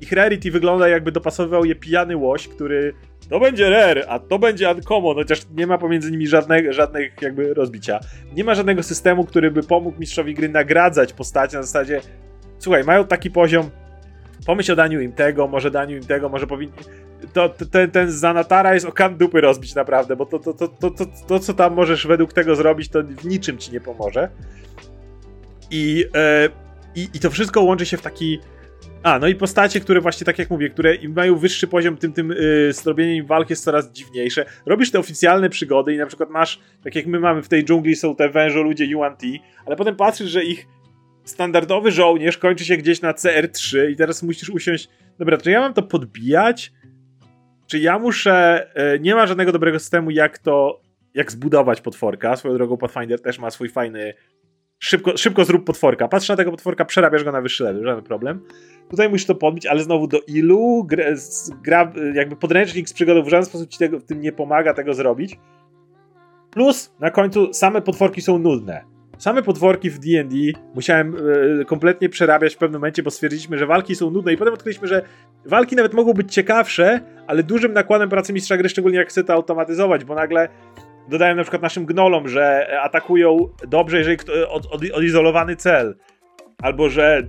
Ich 0.00 0.12
rarity 0.12 0.50
wygląda 0.50 0.88
jakby 0.88 1.12
dopasowywał 1.12 1.64
je 1.64 1.74
pijany 1.74 2.16
łoś, 2.16 2.48
który 2.48 2.94
to 3.28 3.40
będzie 3.40 3.70
rare, 3.70 4.04
a 4.08 4.18
to 4.18 4.38
będzie 4.38 4.70
uncommon, 4.70 5.16
chociaż 5.16 5.40
nie 5.56 5.66
ma 5.66 5.78
pomiędzy 5.78 6.10
nimi 6.10 6.26
żadnych, 6.26 6.72
żadnych 6.72 7.22
jakby 7.22 7.54
rozbicia. 7.54 8.00
Nie 8.36 8.44
ma 8.44 8.54
żadnego 8.54 8.82
systemu, 8.82 9.24
który 9.24 9.50
by 9.50 9.62
pomógł 9.62 10.00
mistrzowi 10.00 10.34
gry 10.34 10.48
nagradzać 10.48 11.12
postaci 11.12 11.56
na 11.56 11.62
zasadzie 11.62 12.00
słuchaj, 12.64 12.84
mają 12.84 13.06
taki 13.06 13.30
poziom, 13.30 13.70
pomyśl 14.46 14.72
o 14.72 14.76
daniu 14.76 15.00
im 15.00 15.12
tego, 15.12 15.48
może 15.48 15.70
daniu 15.70 15.96
im 15.96 16.04
tego, 16.04 16.28
może 16.28 16.46
powinni... 16.46 16.72
To, 17.32 17.48
ten, 17.48 17.90
ten 17.90 18.12
Zanatara 18.12 18.74
jest 18.74 18.86
o 18.86 18.92
kan 18.92 19.16
dupy 19.16 19.40
rozbić 19.40 19.74
naprawdę, 19.74 20.16
bo 20.16 20.26
to, 20.26 20.38
to, 20.38 20.54
to, 20.54 20.68
to, 20.68 20.90
to, 20.90 21.06
to, 21.26 21.38
co 21.38 21.54
tam 21.54 21.74
możesz 21.74 22.06
według 22.06 22.32
tego 22.32 22.56
zrobić, 22.56 22.88
to 22.88 23.02
w 23.02 23.24
niczym 23.24 23.58
ci 23.58 23.72
nie 23.72 23.80
pomoże. 23.80 24.28
I, 25.70 26.04
e, 26.14 26.48
i, 26.94 27.08
i 27.14 27.20
to 27.20 27.30
wszystko 27.30 27.62
łączy 27.62 27.86
się 27.86 27.96
w 27.96 28.02
taki... 28.02 28.38
A, 29.02 29.18
no 29.18 29.28
i 29.28 29.34
postacie, 29.34 29.80
które 29.80 30.00
właśnie, 30.00 30.24
tak 30.24 30.38
jak 30.38 30.50
mówię, 30.50 30.70
które 30.70 30.94
mają 31.08 31.36
wyższy 31.36 31.66
poziom, 31.66 31.96
tym 31.96 32.12
tym 32.12 32.28
yy, 32.28 32.72
zrobienie 32.72 33.16
im 33.16 33.26
walki 33.26 33.52
jest 33.52 33.64
coraz 33.64 33.92
dziwniejsze. 33.92 34.44
Robisz 34.66 34.90
te 34.90 34.98
oficjalne 34.98 35.50
przygody 35.50 35.94
i 35.94 35.98
na 35.98 36.06
przykład 36.06 36.30
masz, 36.30 36.60
tak 36.84 36.94
jak 36.94 37.06
my 37.06 37.20
mamy 37.20 37.42
w 37.42 37.48
tej 37.48 37.64
dżungli, 37.64 37.96
są 37.96 38.16
te 38.16 38.28
wężo 38.28 38.62
ludzie 38.62 38.98
UNT, 38.98 39.22
ale 39.66 39.76
potem 39.76 39.96
patrzysz, 39.96 40.30
że 40.30 40.44
ich 40.44 40.66
standardowy 41.24 41.90
żołnierz 41.90 42.38
kończy 42.38 42.64
się 42.64 42.76
gdzieś 42.76 43.00
na 43.00 43.12
CR3 43.12 43.90
i 43.90 43.96
teraz 43.96 44.22
musisz 44.22 44.50
usiąść. 44.50 44.88
Dobra, 45.18 45.36
czy 45.36 45.50
ja 45.50 45.60
mam 45.60 45.74
to 45.74 45.82
podbijać? 45.82 46.72
Czy 47.74 47.78
ja 47.78 47.98
muszę. 47.98 48.66
E, 48.74 48.98
nie 48.98 49.14
ma 49.14 49.26
żadnego 49.26 49.52
dobrego 49.52 49.78
systemu, 49.78 50.10
jak 50.10 50.38
to. 50.38 50.80
Jak 51.14 51.32
zbudować 51.32 51.80
potworka. 51.80 52.36
Swoją 52.36 52.54
drogą, 52.54 52.76
Pathfinder 52.76 53.22
też 53.22 53.38
ma 53.38 53.50
swój 53.50 53.68
fajny. 53.68 54.14
Szybko, 54.78 55.16
szybko 55.16 55.44
zrób 55.44 55.64
potworka. 55.64 56.08
Patrz 56.08 56.28
na 56.28 56.36
tego 56.36 56.50
potworka, 56.50 56.84
przerabiasz 56.84 57.24
go 57.24 57.32
na 57.32 57.40
wyższy 57.40 57.64
level, 57.64 57.84
żaden 57.84 58.04
problem. 58.04 58.40
Tutaj 58.90 59.08
musisz 59.08 59.26
to 59.26 59.34
podbić, 59.34 59.66
ale 59.66 59.82
znowu 59.82 60.06
do 60.06 60.18
ilu? 60.26 60.84
Gra, 60.84 61.04
gra, 61.62 61.92
jakby 62.14 62.36
podręcznik 62.36 62.88
z 62.88 62.92
przygodą 62.92 63.22
w 63.22 63.28
żaden 63.28 63.46
sposób 63.46 63.70
ci 63.70 63.78
tego, 63.78 64.00
w 64.00 64.04
tym 64.04 64.20
nie 64.20 64.32
pomaga 64.32 64.74
tego 64.74 64.94
zrobić. 64.94 65.38
Plus 66.50 66.94
na 67.00 67.10
końcu 67.10 67.52
same 67.52 67.82
potworki 67.82 68.22
są 68.22 68.38
nudne. 68.38 68.93
Same 69.18 69.42
potworki 69.42 69.90
w 69.90 69.98
D&D 69.98 70.36
musiałem 70.74 71.16
e, 71.60 71.64
kompletnie 71.64 72.08
przerabiać 72.08 72.54
w 72.54 72.58
pewnym 72.58 72.80
momencie, 72.80 73.02
bo 73.02 73.10
stwierdziliśmy, 73.10 73.58
że 73.58 73.66
walki 73.66 73.94
są 73.94 74.10
nudne 74.10 74.32
i 74.32 74.36
potem 74.36 74.54
odkryliśmy, 74.54 74.88
że 74.88 75.02
walki 75.44 75.76
nawet 75.76 75.94
mogą 75.94 76.12
być 76.12 76.34
ciekawsze, 76.34 77.00
ale 77.26 77.42
dużym 77.42 77.72
nakładem 77.72 78.08
pracy 78.08 78.32
mistrza 78.32 78.56
gry, 78.56 78.68
szczególnie 78.68 78.98
jak 78.98 79.08
chce 79.08 79.24
to 79.24 79.32
automatyzować, 79.32 80.04
bo 80.04 80.14
nagle 80.14 80.48
dodają 81.08 81.36
na 81.36 81.42
przykład 81.42 81.62
naszym 81.62 81.86
gnolom, 81.86 82.28
że 82.28 82.66
atakują 82.82 83.48
dobrze, 83.68 83.98
jeżeli 83.98 84.16
od, 84.48 84.66
od, 84.66 84.82
odizolowany 84.92 85.56
cel, 85.56 85.96
albo 86.62 86.88
że 86.88 87.22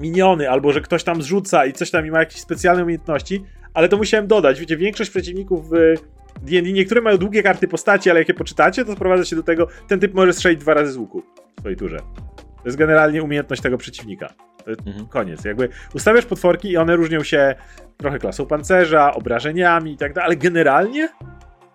miniony, 0.00 0.50
albo 0.50 0.72
że 0.72 0.80
ktoś 0.80 1.04
tam 1.04 1.22
zrzuca 1.22 1.66
i 1.66 1.72
coś 1.72 1.90
tam 1.90 2.06
i 2.06 2.10
ma 2.10 2.18
jakieś 2.18 2.40
specjalne 2.40 2.82
umiejętności, 2.82 3.44
ale 3.74 3.88
to 3.88 3.96
musiałem 3.96 4.26
dodać. 4.26 4.60
Wiecie, 4.60 4.76
większość 4.76 5.10
przeciwników 5.10 5.70
w 5.70 5.94
D&D 6.42 6.72
niektóre 6.72 7.00
mają 7.00 7.18
długie 7.18 7.42
karty 7.42 7.68
postaci, 7.68 8.10
ale 8.10 8.18
jak 8.18 8.28
je 8.28 8.34
poczytacie, 8.34 8.84
to 8.84 8.92
sprowadza 8.92 9.24
się 9.24 9.36
do 9.36 9.42
tego, 9.42 9.68
ten 9.88 10.00
typ 10.00 10.14
może 10.14 10.32
strzelić 10.32 10.60
dwa 10.60 10.74
razy 10.74 10.92
z 10.92 10.96
łuku 10.96 11.22
w 11.56 11.60
swojej 11.60 11.76
turze. 11.76 11.98
To 12.36 12.64
jest 12.64 12.78
generalnie 12.78 13.22
umiejętność 13.22 13.62
tego 13.62 13.78
przeciwnika. 13.78 14.34
Mhm. 14.66 15.06
Koniec. 15.06 15.44
Jakby 15.44 15.68
ustawiasz 15.94 16.26
potworki 16.26 16.70
i 16.70 16.76
one 16.76 16.96
różnią 16.96 17.22
się 17.22 17.54
trochę 17.96 18.18
klasą 18.18 18.46
pancerza, 18.46 19.14
obrażeniami 19.14 19.92
i 19.92 19.96
tak 19.96 20.12
dalej, 20.12 20.26
ale 20.26 20.36
generalnie 20.36 21.08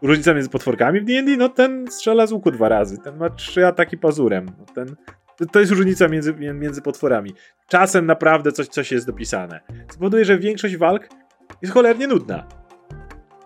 różnica 0.01 0.33
między 0.33 0.49
potworkami 0.49 1.01
w 1.01 1.05
D&D, 1.05 1.37
no 1.37 1.49
ten 1.49 1.87
strzela 1.87 2.27
z 2.27 2.31
łuku 2.31 2.51
dwa 2.51 2.69
razy, 2.69 2.97
ten 2.97 3.17
ma 3.17 3.29
trzy 3.29 3.67
ataki 3.67 3.97
pazurem, 3.97 4.45
no 4.59 4.65
ten... 4.75 4.95
To 5.51 5.59
jest 5.59 5.71
różnica 5.71 6.07
między, 6.07 6.33
między 6.33 6.81
potworami. 6.81 7.33
Czasem 7.67 8.05
naprawdę 8.05 8.51
coś, 8.51 8.67
coś 8.67 8.91
jest 8.91 9.07
dopisane. 9.07 9.59
Spowoduje, 9.89 10.25
że 10.25 10.37
większość 10.37 10.77
walk 10.77 11.07
jest 11.61 11.73
cholernie 11.73 12.07
nudna. 12.07 12.47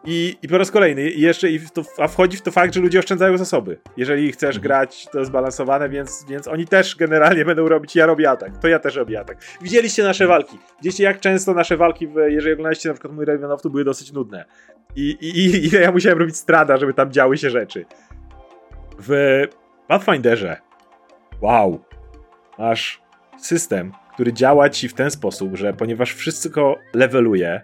I, 0.09 0.37
I 0.41 0.47
po 0.47 0.57
raz 0.57 0.71
kolejny, 0.71 1.09
jeszcze 1.09 1.49
i 1.51 1.59
to, 1.59 1.81
a 1.97 2.07
wchodzi 2.07 2.37
w 2.37 2.41
to 2.41 2.51
fakt, 2.51 2.73
że 2.73 2.79
ludzie 2.79 2.99
oszczędzają 2.99 3.37
zasoby. 3.37 3.77
Jeżeli 3.97 4.31
chcesz 4.31 4.55
mhm. 4.55 4.63
grać, 4.63 5.07
to 5.11 5.25
zbalansowane, 5.25 5.89
więc, 5.89 6.25
więc 6.29 6.47
oni 6.47 6.67
też 6.67 6.95
generalnie 6.95 7.45
będą 7.45 7.69
robić, 7.69 7.95
ja 7.95 8.05
robię 8.05 8.29
atak, 8.29 8.57
to 8.57 8.67
ja 8.67 8.79
też 8.79 8.95
robię 8.95 9.19
atak. 9.19 9.37
Widzieliście 9.61 10.03
nasze 10.03 10.27
walki. 10.27 10.57
Widzieliście 10.77 11.03
jak 11.03 11.19
często 11.19 11.53
nasze 11.53 11.77
walki, 11.77 12.07
jeżeli 12.27 12.53
oglądaliście 12.53 12.89
na 12.89 12.95
przykład 12.95 13.13
mój 13.13 13.25
Raven 13.25 13.51
of, 13.51 13.61
to 13.61 13.69
były 13.69 13.83
dosyć 13.83 14.11
nudne. 14.11 14.45
I, 14.95 15.17
i, 15.21 15.39
i, 15.39 15.65
I 15.65 15.69
ja 15.69 15.91
musiałem 15.91 16.19
robić 16.19 16.37
strada, 16.37 16.77
żeby 16.77 16.93
tam 16.93 17.11
działy 17.11 17.37
się 17.37 17.49
rzeczy. 17.49 17.85
W 18.99 19.43
Pathfinderze 19.87 20.57
wow, 21.41 21.79
masz 22.57 23.01
system, 23.37 23.91
który 24.13 24.33
działa 24.33 24.69
ci 24.69 24.89
w 24.89 24.93
ten 24.93 25.11
sposób, 25.11 25.55
że 25.55 25.73
ponieważ 25.73 26.13
wszystko 26.13 26.75
leveluje, 26.93 27.61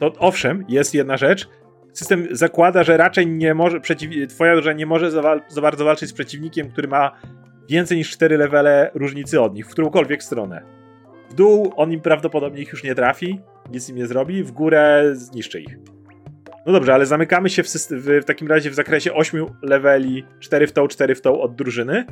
to 0.00 0.12
owszem, 0.18 0.64
jest 0.68 0.94
jedna 0.94 1.16
rzecz, 1.16 1.48
system 1.94 2.28
zakłada, 2.30 2.82
że 2.82 2.96
raczej 2.96 3.26
nie 3.26 3.54
może, 3.54 3.80
przeciw, 3.80 4.10
twoja 4.28 4.54
drużyna 4.54 4.72
nie 4.72 4.86
może 4.86 5.10
za, 5.10 5.40
za, 5.48 5.60
bardzo 5.60 5.84
walczyć 5.84 6.08
z 6.08 6.12
przeciwnikiem, 6.12 6.70
który 6.70 6.88
ma 6.88 7.12
więcej 7.68 7.98
niż 7.98 8.10
4 8.10 8.36
levele 8.36 8.90
różnicy 8.94 9.40
od 9.40 9.54
nich, 9.54 9.66
w 9.66 9.70
którąkolwiek 9.70 10.22
stronę. 10.22 10.62
W 11.30 11.34
dół 11.34 11.72
on 11.76 11.92
im 11.92 12.00
prawdopodobnie 12.00 12.62
ich 12.62 12.72
już 12.72 12.84
nie 12.84 12.94
trafi, 12.94 13.40
nic 13.70 13.88
im 13.88 13.96
nie 13.96 14.06
zrobi, 14.06 14.42
w 14.42 14.52
górę 14.52 15.10
zniszczy 15.12 15.60
ich. 15.60 15.78
No 16.66 16.72
dobrze, 16.72 16.94
ale 16.94 17.06
zamykamy 17.06 17.50
się 17.50 17.62
w, 17.62 17.66
w, 17.66 18.22
w 18.22 18.24
takim 18.24 18.48
razie 18.48 18.70
w 18.70 18.74
zakresie 18.74 19.12
8 19.12 19.46
leveli, 19.62 20.24
4 20.40 20.66
w 20.66 20.72
tą, 20.72 20.88
4 20.88 21.14
w 21.14 21.20
tą 21.20 21.40
od 21.40 21.54
drużyny. 21.54 22.04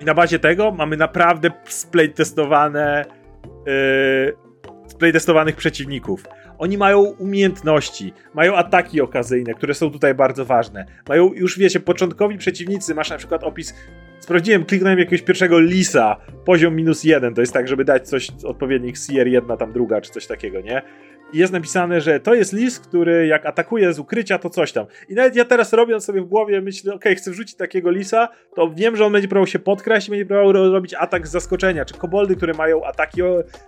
I 0.00 0.04
na 0.04 0.14
bazie 0.14 0.38
tego 0.38 0.70
mamy 0.70 0.96
naprawdę 0.96 1.50
splaytestowane 1.64 3.04
yy, 3.66 4.36
splaytestowanych 4.86 5.56
przeciwników. 5.56 6.24
Oni 6.58 6.78
mają 6.78 7.00
umiejętności, 7.00 8.12
mają 8.34 8.54
ataki 8.54 9.00
okazyjne, 9.00 9.54
które 9.54 9.74
są 9.74 9.90
tutaj 9.90 10.14
bardzo 10.14 10.44
ważne. 10.44 10.86
Mają 11.08 11.32
już, 11.32 11.58
wiecie, 11.58 11.80
początkowi 11.80 12.38
przeciwnicy, 12.38 12.94
masz 12.94 13.10
na 13.10 13.16
przykład 13.16 13.44
opis 13.44 13.74
Sprawdziłem, 14.20 14.64
kliknąłem 14.64 14.98
jakiegoś 14.98 15.22
pierwszego 15.22 15.60
lisa, 15.60 16.16
poziom 16.44 16.76
minus 16.76 17.04
jeden, 17.04 17.34
to 17.34 17.40
jest 17.40 17.52
tak, 17.52 17.68
żeby 17.68 17.84
dać 17.84 18.08
coś 18.08 18.28
odpowiednik 18.44 18.98
CR 18.98 19.26
jedna, 19.26 19.56
tam 19.56 19.72
druga, 19.72 20.00
czy 20.00 20.10
coś 20.10 20.26
takiego, 20.26 20.60
nie? 20.60 20.82
Jest 21.32 21.52
napisane, 21.52 22.00
że 22.00 22.20
to 22.20 22.34
jest 22.34 22.52
list, 22.52 22.86
który 22.86 23.26
jak 23.26 23.46
atakuje 23.46 23.92
z 23.92 23.98
ukrycia, 23.98 24.38
to 24.38 24.50
coś 24.50 24.72
tam. 24.72 24.86
I 25.08 25.14
nawet 25.14 25.36
ja 25.36 25.44
teraz 25.44 25.72
robiąc 25.72 26.04
sobie 26.04 26.20
w 26.20 26.24
głowie, 26.24 26.60
myślę, 26.60 26.94
ok, 26.94 27.04
chcę 27.16 27.30
wrzucić 27.30 27.56
takiego 27.56 27.90
lisa, 27.90 28.28
to 28.54 28.70
wiem, 28.74 28.96
że 28.96 29.04
on 29.04 29.12
będzie 29.12 29.28
próbował 29.28 29.46
się 29.46 29.58
podkraść 29.58 30.08
i 30.08 30.10
będzie 30.10 30.26
próbował 30.26 30.52
robić 30.52 30.94
atak 30.94 31.28
z 31.28 31.30
zaskoczenia, 31.30 31.84
czy 31.84 31.94
koboldy, 31.94 32.36
które 32.36 32.54
mają 32.54 32.84
ataki, 32.84 33.20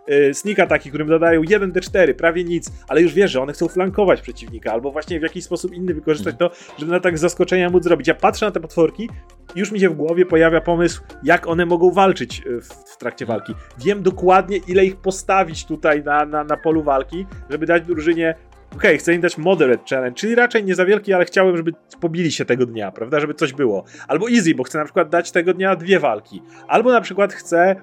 yy, 0.09 0.35
sneak 0.35 0.59
ataki, 0.59 0.89
którym 0.89 1.09
dodają 1.09 1.43
1d4, 1.43 2.15
prawie 2.15 2.45
nic, 2.45 2.73
ale 2.89 3.03
już 3.03 3.15
wiesz, 3.15 3.31
że 3.31 3.41
one 3.41 3.53
chcą 3.53 3.69
flankować 3.69 4.21
przeciwnika, 4.21 4.73
albo 4.73 4.91
właśnie 4.91 5.21
w 5.21 5.23
jakiś 5.23 5.45
sposób 5.45 5.75
inny 5.75 5.95
wykorzystać 5.95 6.37
to, 6.39 6.51
żeby 6.79 6.95
atak 6.95 7.19
z 7.19 7.21
zaskoczenia 7.21 7.71
móc 7.71 7.85
zrobić. 7.85 8.09
Ja 8.09 8.15
patrzę 8.15 8.47
na 8.47 8.53
te 8.53 8.61
potworki 8.61 9.09
już 9.55 9.73
mi 9.73 9.81
się 9.81 9.89
w 9.89 9.95
głowie 9.95 10.27
pojawia 10.27 10.61
pomysł, 10.61 11.03
jak 11.23 11.47
one 11.47 11.67
mogą 11.67 11.91
walczyć 11.91 12.43
y, 12.47 12.61
w, 12.61 12.69
w 12.69 12.97
trakcie 12.97 13.27
walki. 13.27 13.55
Wiem 13.79 14.03
dokładnie, 14.03 14.57
ile 14.57 14.85
ich 14.85 14.97
postawić 14.97 15.67
tutaj 15.67 16.05
na, 16.05 16.25
na, 16.25 16.45
na 16.45 16.57
polu 16.57 16.83
walki, 16.83 17.27
żeby 17.51 17.67
dać 17.67 17.87
drużynie 17.87 18.35
okay, 18.77 18.99
chcę 18.99 19.15
im 19.15 19.21
dać 19.21 19.39
moderate 19.39 19.85
challenge, 19.91 20.15
czyli 20.15 20.35
raczej 20.35 20.65
nie 20.65 20.75
za 20.75 20.85
wielki, 20.85 21.13
ale 21.13 21.25
chciałem, 21.25 21.57
żeby 21.57 21.73
pobili 22.01 22.33
się 22.33 22.45
tego 22.45 22.67
dnia, 22.67 22.91
prawda, 22.91 23.21
żeby 23.21 23.35
coś 23.35 23.53
było. 23.53 23.85
Albo 24.09 24.31
easy, 24.31 24.55
bo 24.55 24.63
chcę 24.65 24.79
na 24.79 24.85
przykład 24.85 25.09
dać 25.09 25.33
tego 25.33 25.55
dnia 25.55 25.77
dwie 25.77 25.99
walki. 26.01 26.43
Albo 26.69 26.93
na 26.93 27.01
przykład 27.01 27.33
chcę 27.33 27.77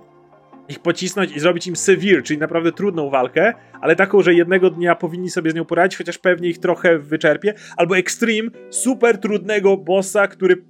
ich 0.69 0.80
pocisnąć 0.80 1.31
i 1.35 1.39
zrobić 1.39 1.68
im 1.68 1.76
severe, 1.76 2.22
czyli 2.22 2.39
naprawdę 2.39 2.72
trudną 2.72 3.10
walkę, 3.10 3.53
ale 3.81 3.95
taką, 3.95 4.22
że 4.22 4.34
jednego 4.34 4.69
dnia 4.69 4.95
powinni 4.95 5.30
sobie 5.30 5.52
z 5.52 5.56
nią 5.56 5.65
poradzić, 5.65 5.98
chociaż 5.98 6.18
pewnie 6.18 6.49
ich 6.49 6.60
trochę 6.60 6.99
wyczerpie. 6.99 7.53
Albo 7.77 7.98
extreme, 7.98 8.49
super 8.69 9.18
trudnego 9.18 9.77
bossa, 9.77 10.27
który 10.27 10.64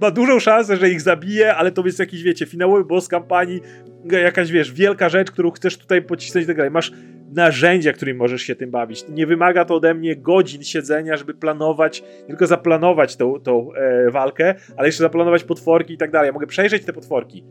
ma 0.00 0.10
dużą 0.10 0.38
szansę, 0.38 0.76
że 0.76 0.90
ich 0.90 1.00
zabije, 1.00 1.54
ale 1.54 1.72
to 1.72 1.86
jest 1.86 1.98
jakiś, 1.98 2.22
wiecie, 2.22 2.46
finałowy 2.46 2.84
boss 2.84 3.08
kampanii, 3.08 3.60
jakaś, 4.04 4.50
wiesz, 4.52 4.72
wielka 4.72 5.08
rzecz, 5.08 5.30
którą 5.30 5.50
chcesz 5.50 5.78
tutaj 5.78 6.02
pocisnąć 6.02 6.46
tak 6.46 6.56
dalej. 6.56 6.70
Masz 6.70 6.92
narzędzia, 7.34 7.92
którymi 7.92 8.18
możesz 8.18 8.42
się 8.42 8.56
tym 8.56 8.70
bawić. 8.70 9.04
Nie 9.08 9.26
wymaga 9.26 9.64
to 9.64 9.74
ode 9.74 9.94
mnie 9.94 10.16
godzin 10.16 10.62
siedzenia, 10.62 11.16
żeby 11.16 11.34
planować, 11.34 12.04
tylko 12.26 12.46
zaplanować 12.46 13.16
tą, 13.16 13.40
tą 13.40 13.72
e, 13.72 14.10
walkę, 14.10 14.54
ale 14.76 14.88
jeszcze 14.88 15.02
zaplanować 15.02 15.44
potworki 15.44 15.94
i 15.94 15.98
tak 15.98 16.10
dalej. 16.10 16.26
Ja 16.26 16.32
mogę 16.32 16.46
przejrzeć 16.46 16.84
te 16.84 16.92
potworki. 16.92 17.44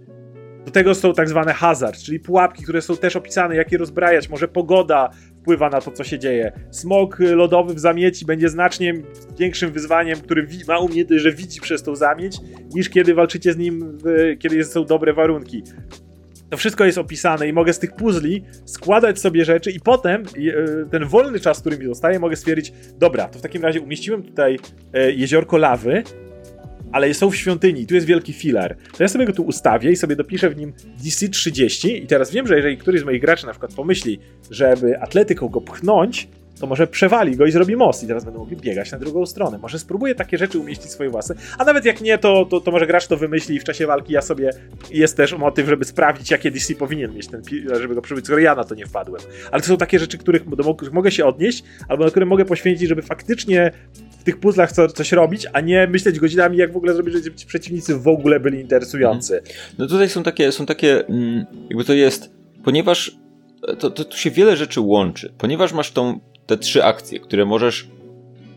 Do 0.66 0.72
tego 0.72 0.96
są 0.96 1.14
tak 1.14 1.30
zwane 1.30 1.54
hazard, 1.54 1.98
czyli 1.98 2.20
pułapki, 2.20 2.64
które 2.64 2.82
są 2.82 2.98
też 2.98 3.16
opisane, 3.16 3.56
jak 3.56 3.72
je 3.72 3.78
rozbrajać. 3.78 4.30
Może 4.30 4.48
pogoda 4.48 5.10
wpływa 5.46 5.70
na 5.70 5.82
to, 5.82 5.92
co 5.92 6.04
się 6.04 6.20
dzieje. 6.20 6.52
Smog 6.72 7.20
lodowy 7.20 7.74
w 7.74 7.80
zamieci 7.80 8.26
będzie 8.26 8.50
znacznie 8.50 8.94
większym 9.40 9.72
wyzwaniem, 9.72 10.20
który 10.20 10.48
ma 10.68 10.80
umiejętność, 10.80 11.24
że 11.24 11.32
widzi 11.32 11.62
przez 11.62 11.84
tą 11.84 11.96
zamieć, 11.96 12.38
niż 12.76 12.90
kiedy 12.90 13.14
walczycie 13.14 13.54
z 13.54 13.58
nim, 13.58 13.98
kiedy 14.40 14.64
są 14.64 14.86
dobre 14.86 15.14
warunki. 15.14 15.64
To 16.50 16.58
wszystko 16.58 16.86
jest 16.86 16.98
opisane 16.98 17.48
i 17.48 17.54
mogę 17.54 17.74
z 17.74 17.80
tych 17.80 17.96
puzli 17.96 18.44
składać 18.66 19.20
sobie 19.20 19.46
rzeczy 19.46 19.72
i 19.72 19.80
potem 19.80 20.24
e, 20.24 20.90
ten 20.92 21.06
wolny 21.06 21.40
czas, 21.40 21.62
który 21.62 21.78
mi 21.78 21.86
zostaje, 21.86 22.20
mogę 22.20 22.36
stwierdzić, 22.36 22.74
dobra, 22.98 23.28
to 23.28 23.40
w 23.40 23.42
takim 23.42 23.64
razie 23.64 23.82
umieściłem 23.82 24.24
tutaj 24.24 24.60
e, 24.94 25.12
jeziorko 25.12 25.58
lawy, 25.58 26.04
ale 26.96 27.14
są 27.14 27.30
w 27.30 27.36
świątyni, 27.36 27.88
tu 27.88 27.96
jest 27.96 28.08
wielki 28.08 28.34
filar. 28.34 28.76
To 28.98 29.04
ja 29.04 29.08
sobie 29.08 29.26
go 29.26 29.34
tu 29.34 29.44
ustawię 29.44 29.92
i 29.92 29.96
sobie 29.96 30.16
dopiszę 30.16 30.50
w 30.50 30.58
nim 30.58 30.74
DC 31.04 31.30
30 31.30 32.04
i 32.04 32.08
teraz 32.08 32.32
wiem, 32.32 32.48
że 32.48 32.56
jeżeli 32.56 32.78
któryś 32.78 33.02
z 33.02 33.04
moich 33.04 33.22
graczy 33.22 33.46
na 33.46 33.52
przykład 33.52 33.74
pomyśli, 33.74 34.20
żeby 34.52 35.02
atletyką 35.02 35.48
go 35.48 35.62
pchnąć, 35.62 36.28
to 36.60 36.68
może 36.68 36.88
przewali 36.88 37.36
go 37.36 37.46
i 37.46 37.52
zrobi 37.52 37.76
most 37.76 38.04
i 38.04 38.08
teraz 38.08 38.26
będą 38.26 38.40
mogli 38.40 38.58
biegać 38.58 38.92
na 38.92 39.00
drugą 39.00 39.26
stronę. 39.26 39.58
Może 39.58 39.80
spróbuję 39.80 40.16
takie 40.16 40.38
rzeczy 40.38 40.60
umieścić 40.60 40.92
swoje 40.92 41.10
własne, 41.10 41.36
a 41.58 41.64
nawet 41.64 41.86
jak 41.86 42.02
nie, 42.02 42.18
to, 42.18 42.46
to, 42.46 42.60
to 42.60 42.72
może 42.72 42.88
gracz 42.88 43.08
to 43.08 43.18
wymyśli 43.18 43.56
i 43.56 43.60
w 43.60 43.64
czasie 43.64 43.88
walki 43.88 44.14
ja 44.14 44.22
sobie 44.22 44.50
jest 44.92 45.18
też 45.18 45.34
motyw, 45.34 45.68
żeby 45.70 45.86
sprawdzić, 45.86 46.32
jakie 46.32 46.52
DC 46.52 46.76
powinien 46.76 47.14
mieć 47.14 47.28
ten 47.28 47.42
żeby 47.80 47.96
go 47.96 48.02
przybyć, 48.02 48.26
skoro 48.26 48.42
ja 48.42 48.56
na 48.56 48.64
to 48.64 48.76
nie 48.76 48.86
wpadłem. 48.86 49.22
Ale 49.52 49.62
to 49.62 49.68
są 49.68 49.78
takie 49.78 50.00
rzeczy, 50.00 50.18
których, 50.18 50.50
do 50.50 50.76
których 50.76 50.94
mogę 50.94 51.12
się 51.12 51.26
odnieść, 51.26 51.64
albo 51.88 52.04
na 52.04 52.10
które 52.10 52.26
mogę 52.26 52.46
poświęcić, 52.46 52.90
żeby 52.90 53.02
faktycznie 53.02 53.72
tych 54.26 54.40
puzzlach 54.40 54.72
co, 54.72 54.88
coś 54.88 55.12
robić, 55.12 55.48
a 55.54 55.62
nie 55.62 55.88
myśleć 55.88 56.20
godzinami, 56.20 56.58
jak 56.58 56.74
w 56.74 56.78
ogóle 56.78 56.94
zrobić, 56.94 57.14
żeby 57.14 57.36
ci 57.36 57.46
przeciwnicy 57.46 57.96
w 57.96 58.08
ogóle 58.08 58.40
byli 58.40 58.60
interesujący. 58.60 59.42
No 59.78 59.88
tutaj 59.88 60.10
są 60.10 60.24
takie, 60.24 60.52
są 60.52 60.66
takie, 60.66 61.08
mm, 61.08 61.46
jakby 61.70 61.84
to 61.84 61.94
jest, 61.94 62.32
ponieważ 62.64 63.18
to, 63.80 63.92
to 63.92 64.06
tu 64.06 64.18
się 64.18 64.32
wiele 64.32 64.58
rzeczy 64.58 64.82
łączy, 64.82 65.34
ponieważ 65.38 65.74
masz 65.74 65.92
tą 65.92 66.20
te 66.46 66.58
trzy 66.58 66.84
akcje, 66.84 67.20
które 67.20 67.46
możesz 67.46 67.88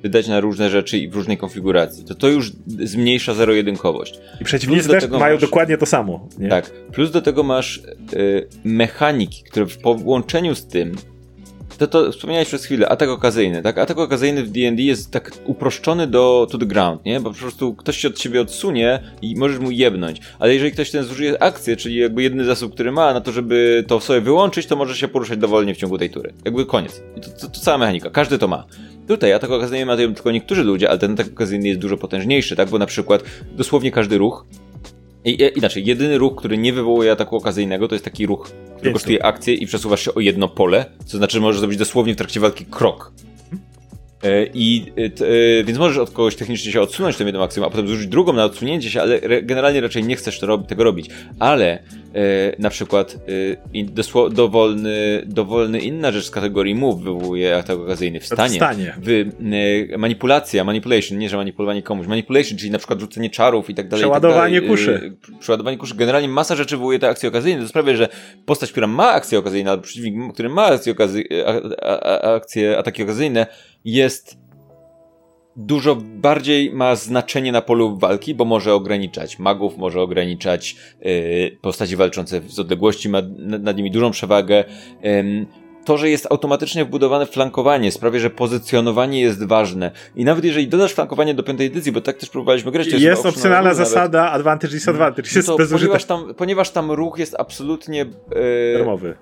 wydać 0.02 0.28
na 0.28 0.40
różne 0.40 0.70
rzeczy 0.70 0.98
i 0.98 1.08
w 1.08 1.14
różnej 1.14 1.36
konfiguracji, 1.36 2.04
to 2.04 2.14
to 2.14 2.28
już 2.28 2.52
zmniejsza 2.66 3.34
zero-jedynkowość. 3.34 4.20
I 4.40 4.44
przeciwnicy 4.44 4.88
też 4.88 5.08
mają 5.08 5.34
masz, 5.34 5.40
dokładnie 5.40 5.78
to 5.78 5.86
samo. 5.86 6.28
Nie? 6.38 6.48
Tak. 6.48 6.70
Plus 6.92 7.10
do 7.10 7.22
tego 7.22 7.42
masz 7.42 7.82
y, 8.12 8.48
mechaniki, 8.64 9.42
które 9.42 9.66
w 9.66 9.78
połączeniu 9.78 10.54
z 10.54 10.66
tym 10.66 10.94
to, 11.78 11.86
to 11.86 12.12
wspomniałeś 12.12 12.48
przez 12.48 12.64
chwilę, 12.64 12.88
atak 12.88 13.08
okazyjny, 13.08 13.62
tak? 13.62 13.78
Atak 13.78 13.98
okazyjny 13.98 14.42
w 14.42 14.50
D&D 14.50 14.82
jest 14.82 15.10
tak 15.10 15.32
uproszczony 15.44 16.06
do 16.06 16.46
to 16.50 16.58
the 16.58 16.66
ground, 16.66 17.04
nie? 17.04 17.20
Bo 17.20 17.30
po 17.30 17.38
prostu 17.38 17.74
ktoś 17.74 17.98
się 17.98 18.08
od 18.08 18.14
ciebie 18.14 18.40
odsunie 18.40 19.00
i 19.22 19.36
możesz 19.36 19.58
mu 19.58 19.70
jebnąć. 19.70 20.20
Ale 20.38 20.54
jeżeli 20.54 20.72
ktoś 20.72 20.90
ten 20.90 21.04
zużyje 21.04 21.42
akcję, 21.42 21.76
czyli 21.76 21.96
jakby 21.96 22.22
jedyny 22.22 22.44
zasób, 22.44 22.74
który 22.74 22.92
ma 22.92 23.14
na 23.14 23.20
to, 23.20 23.32
żeby 23.32 23.84
to 23.86 24.00
sobie 24.00 24.20
wyłączyć, 24.20 24.66
to 24.66 24.76
może 24.76 24.96
się 24.96 25.08
poruszać 25.08 25.38
dowolnie 25.38 25.74
w 25.74 25.76
ciągu 25.76 25.98
tej 25.98 26.10
tury. 26.10 26.32
Jakby 26.44 26.66
koniec. 26.66 27.02
To, 27.22 27.30
to, 27.30 27.48
to 27.48 27.60
cała 27.60 27.78
mechanika. 27.78 28.10
Każdy 28.10 28.38
to 28.38 28.48
ma. 28.48 28.64
Tutaj 29.08 29.32
atak 29.32 29.50
okazyjny 29.50 29.86
mają 29.86 30.14
tylko 30.14 30.30
niektórzy 30.30 30.64
ludzie, 30.64 30.88
ale 30.88 30.98
ten 30.98 31.12
atak 31.12 31.26
okazyjny 31.26 31.68
jest 31.68 31.80
dużo 31.80 31.96
potężniejszy, 31.96 32.56
tak? 32.56 32.68
Bo 32.68 32.78
na 32.78 32.86
przykład 32.86 33.22
dosłownie 33.56 33.90
każdy 33.90 34.18
ruch 34.18 34.46
inaczej, 35.30 35.84
jedyny 35.86 36.18
ruch, 36.18 36.36
który 36.36 36.58
nie 36.58 36.72
wywołuje 36.72 37.12
ataku 37.12 37.36
okazyjnego, 37.36 37.88
to 37.88 37.94
jest 37.94 38.04
taki 38.04 38.26
ruch, 38.26 38.50
który 38.76 38.92
kosztuje 38.92 39.24
akcję 39.24 39.54
i 39.54 39.66
przesuwasz 39.66 40.04
się 40.04 40.14
o 40.14 40.20
jedno 40.20 40.48
pole, 40.48 40.84
co 41.06 41.18
znaczy, 41.18 41.32
że 41.32 41.40
możesz 41.40 41.60
zrobić 41.60 41.78
dosłownie 41.78 42.14
w 42.14 42.16
trakcie 42.16 42.40
walki 42.40 42.64
krok. 42.64 43.12
E, 44.22 44.46
I 44.54 44.92
e, 45.60 45.64
więc 45.64 45.78
możesz 45.78 45.98
od 45.98 46.10
kogoś 46.10 46.36
technicznie 46.36 46.72
się 46.72 46.80
odsunąć 46.80 47.16
tą 47.16 47.26
jedną 47.26 47.42
akcją, 47.42 47.66
a 47.66 47.70
potem 47.70 47.88
zużyć 47.88 48.06
drugą 48.06 48.32
na 48.32 48.44
odsunięcie 48.44 48.90
się, 48.90 49.00
ale 49.00 49.42
generalnie 49.42 49.80
raczej 49.80 50.04
nie 50.04 50.16
chcesz 50.16 50.40
tego 50.68 50.84
robić. 50.84 51.10
Ale 51.38 51.82
E, 52.14 52.52
na 52.58 52.70
przykład 52.70 53.16
e, 53.74 54.30
dowolny, 54.30 55.22
dowolny 55.26 55.80
inna 55.80 56.12
rzecz 56.12 56.24
z 56.24 56.30
kategorii 56.30 56.74
move 56.74 57.02
wywołuje 57.02 57.56
atak 57.56 57.78
okazyjny 57.78 58.20
w 58.20 58.26
stanie. 58.26 58.52
W 58.52 58.56
stanie. 58.56 58.94
W, 59.02 59.08
e, 59.94 59.98
manipulacja, 59.98 60.64
manipulation, 60.64 61.18
nie 61.18 61.28
że 61.28 61.36
manipulowanie 61.36 61.82
komuś, 61.82 62.06
manipulation, 62.06 62.58
czyli 62.58 62.70
na 62.70 62.78
przykład 62.78 63.00
rzucenie 63.00 63.30
czarów 63.30 63.70
i 63.70 63.74
tak 63.74 63.88
dalej. 63.88 64.02
Przeładowanie 64.02 64.60
tak 64.60 64.70
kuszy. 64.70 65.16
Przeładowanie 65.40 65.76
kuszy. 65.76 65.94
Generalnie 65.94 66.28
masa 66.28 66.56
rzeczy 66.56 66.76
wywołuje 66.76 66.98
te 66.98 67.08
akcje 67.08 67.28
okazyjne. 67.28 67.62
To 67.62 67.68
sprawia, 67.68 67.96
że 67.96 68.08
postać, 68.46 68.72
która 68.72 68.86
ma 68.86 69.10
akcje 69.10 69.38
okazyjne, 69.38 69.70
albo 69.70 69.82
przeciwnik, 69.82 70.32
który 70.32 70.48
ma 70.48 70.64
akcje, 70.64 70.92
okazy 70.92 71.24
akcje 72.22 72.78
ataki 72.78 73.02
okazyjne, 73.02 73.46
jest 73.92 74.38
dużo 75.56 75.96
bardziej 76.00 76.72
ma 76.72 76.96
znaczenie 76.96 77.52
na 77.52 77.62
polu 77.62 77.98
walki, 77.98 78.34
bo 78.34 78.44
może 78.44 78.74
ograniczać 78.74 79.38
magów, 79.38 79.78
może 79.78 80.00
ograniczać 80.00 80.76
yy, 81.00 81.58
postaci 81.62 81.96
walczące 81.96 82.40
z 82.46 82.58
odległości, 82.58 83.08
ma 83.08 83.22
nad 83.38 83.76
nimi 83.76 83.90
dużą 83.90 84.10
przewagę. 84.10 84.64
Yy, 85.02 85.46
to, 85.84 85.98
że 85.98 86.10
jest 86.10 86.26
automatycznie 86.30 86.84
wbudowane 86.84 87.26
flankowanie, 87.26 87.92
sprawia, 87.92 88.18
że 88.18 88.30
pozycjonowanie 88.30 89.20
jest 89.20 89.46
ważne. 89.46 89.90
I 90.16 90.24
nawet 90.24 90.44
jeżeli 90.44 90.68
dodasz 90.68 90.92
flankowanie 90.92 91.34
do 91.34 91.42
piątej 91.42 91.66
edycji, 91.66 91.92
bo 91.92 92.00
tak 92.00 92.16
też 92.16 92.30
próbowaliśmy 92.30 92.72
grać. 92.72 92.86
Jest, 92.86 93.00
jest 93.00 93.26
opcjonalna 93.26 93.74
zasada 93.74 94.22
nawet, 94.22 94.36
advantage 94.36 94.72
disadvantage. 94.72 95.28
No 95.46 95.56
to 95.56 95.66
ponieważ, 95.70 96.04
tam, 96.04 96.34
ponieważ 96.34 96.70
tam 96.70 96.90
ruch 96.90 97.18
jest 97.18 97.34
absolutnie... 97.38 97.98
Yy, 97.98 98.78
darmowy. 98.78 99.16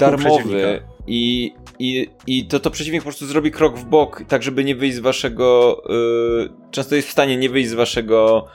Darmowy. 0.00 0.82
I, 1.06 1.52
i, 1.78 2.08
i 2.26 2.46
to, 2.46 2.60
to 2.60 2.70
przeciwnik 2.70 3.02
po 3.02 3.04
prostu 3.04 3.26
zrobi 3.26 3.50
krok 3.50 3.78
w 3.78 3.84
bok, 3.84 4.22
tak 4.28 4.42
żeby 4.42 4.64
nie 4.64 4.76
wyjść 4.76 4.96
z 4.96 5.00
waszego. 5.00 5.82
Yy, 5.88 6.50
często 6.70 6.96
jest 6.96 7.08
w 7.08 7.12
stanie 7.12 7.36
nie 7.36 7.50
wyjść 7.50 7.68
z 7.68 7.74
waszego 7.74 8.46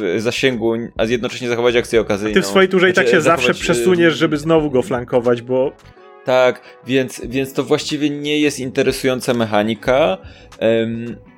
yy, 0.00 0.20
zasięgu, 0.20 0.74
a 0.96 1.04
jednocześnie 1.04 1.48
zachować 1.48 1.76
akcję 1.76 2.00
okazyjną. 2.00 2.34
Ty 2.34 2.42
w 2.42 2.46
swojej 2.46 2.68
turze 2.68 2.90
i 2.90 2.92
tak 2.92 3.08
się 3.08 3.20
zachować, 3.20 3.46
zawsze 3.46 3.62
przesuniesz, 3.62 4.14
żeby 4.14 4.38
znowu 4.38 4.70
go 4.70 4.82
flankować, 4.82 5.42
bo. 5.42 5.72
Tak, 6.24 6.60
więc, 6.86 7.22
więc 7.24 7.52
to 7.52 7.64
właściwie 7.64 8.10
nie 8.10 8.40
jest 8.40 8.60
interesująca 8.60 9.34
mechanika. 9.34 10.18
Yy, 10.60 11.33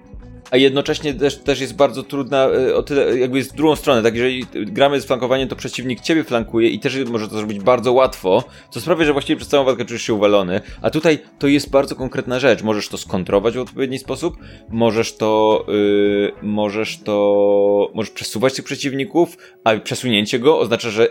a 0.50 0.56
jednocześnie 0.56 1.14
też, 1.14 1.36
też 1.36 1.60
jest 1.60 1.76
bardzo 1.76 2.02
trudna, 2.02 2.46
e, 2.46 2.74
o 2.76 2.82
tyle 2.82 3.18
jakby 3.18 3.38
jest 3.38 3.52
w 3.52 3.56
drugą 3.56 3.76
stronę, 3.76 4.02
tak 4.02 4.14
jeżeli 4.14 4.46
gramy 4.54 5.00
z 5.00 5.06
flankowaniem, 5.06 5.48
to 5.48 5.56
przeciwnik 5.56 6.00
ciebie 6.00 6.24
flankuje 6.24 6.68
i 6.68 6.80
też 6.80 6.96
może 7.04 7.28
to 7.28 7.36
zrobić 7.36 7.60
bardzo 7.60 7.92
łatwo, 7.92 8.44
co 8.70 8.80
sprawia, 8.80 9.04
że 9.04 9.12
właściwie 9.12 9.36
przez 9.36 9.48
całą 9.48 9.64
walkę 9.64 9.84
czujesz 9.84 10.02
się 10.02 10.14
uwalony, 10.14 10.60
a 10.82 10.90
tutaj 10.90 11.18
to 11.38 11.46
jest 11.46 11.70
bardzo 11.70 11.96
konkretna 11.96 12.40
rzecz, 12.40 12.62
możesz 12.62 12.88
to 12.88 12.98
skontrować 12.98 13.54
w 13.54 13.60
odpowiedni 13.60 13.98
sposób, 13.98 14.36
możesz 14.68 15.16
to, 15.16 15.64
yy, 15.68 16.32
możesz 16.42 16.98
to, 16.98 17.90
możesz 17.94 18.10
przesuwać 18.10 18.54
tych 18.54 18.64
przeciwników, 18.64 19.36
a 19.64 19.76
przesunięcie 19.76 20.38
go 20.38 20.58
oznacza, 20.58 20.90
że 20.90 21.08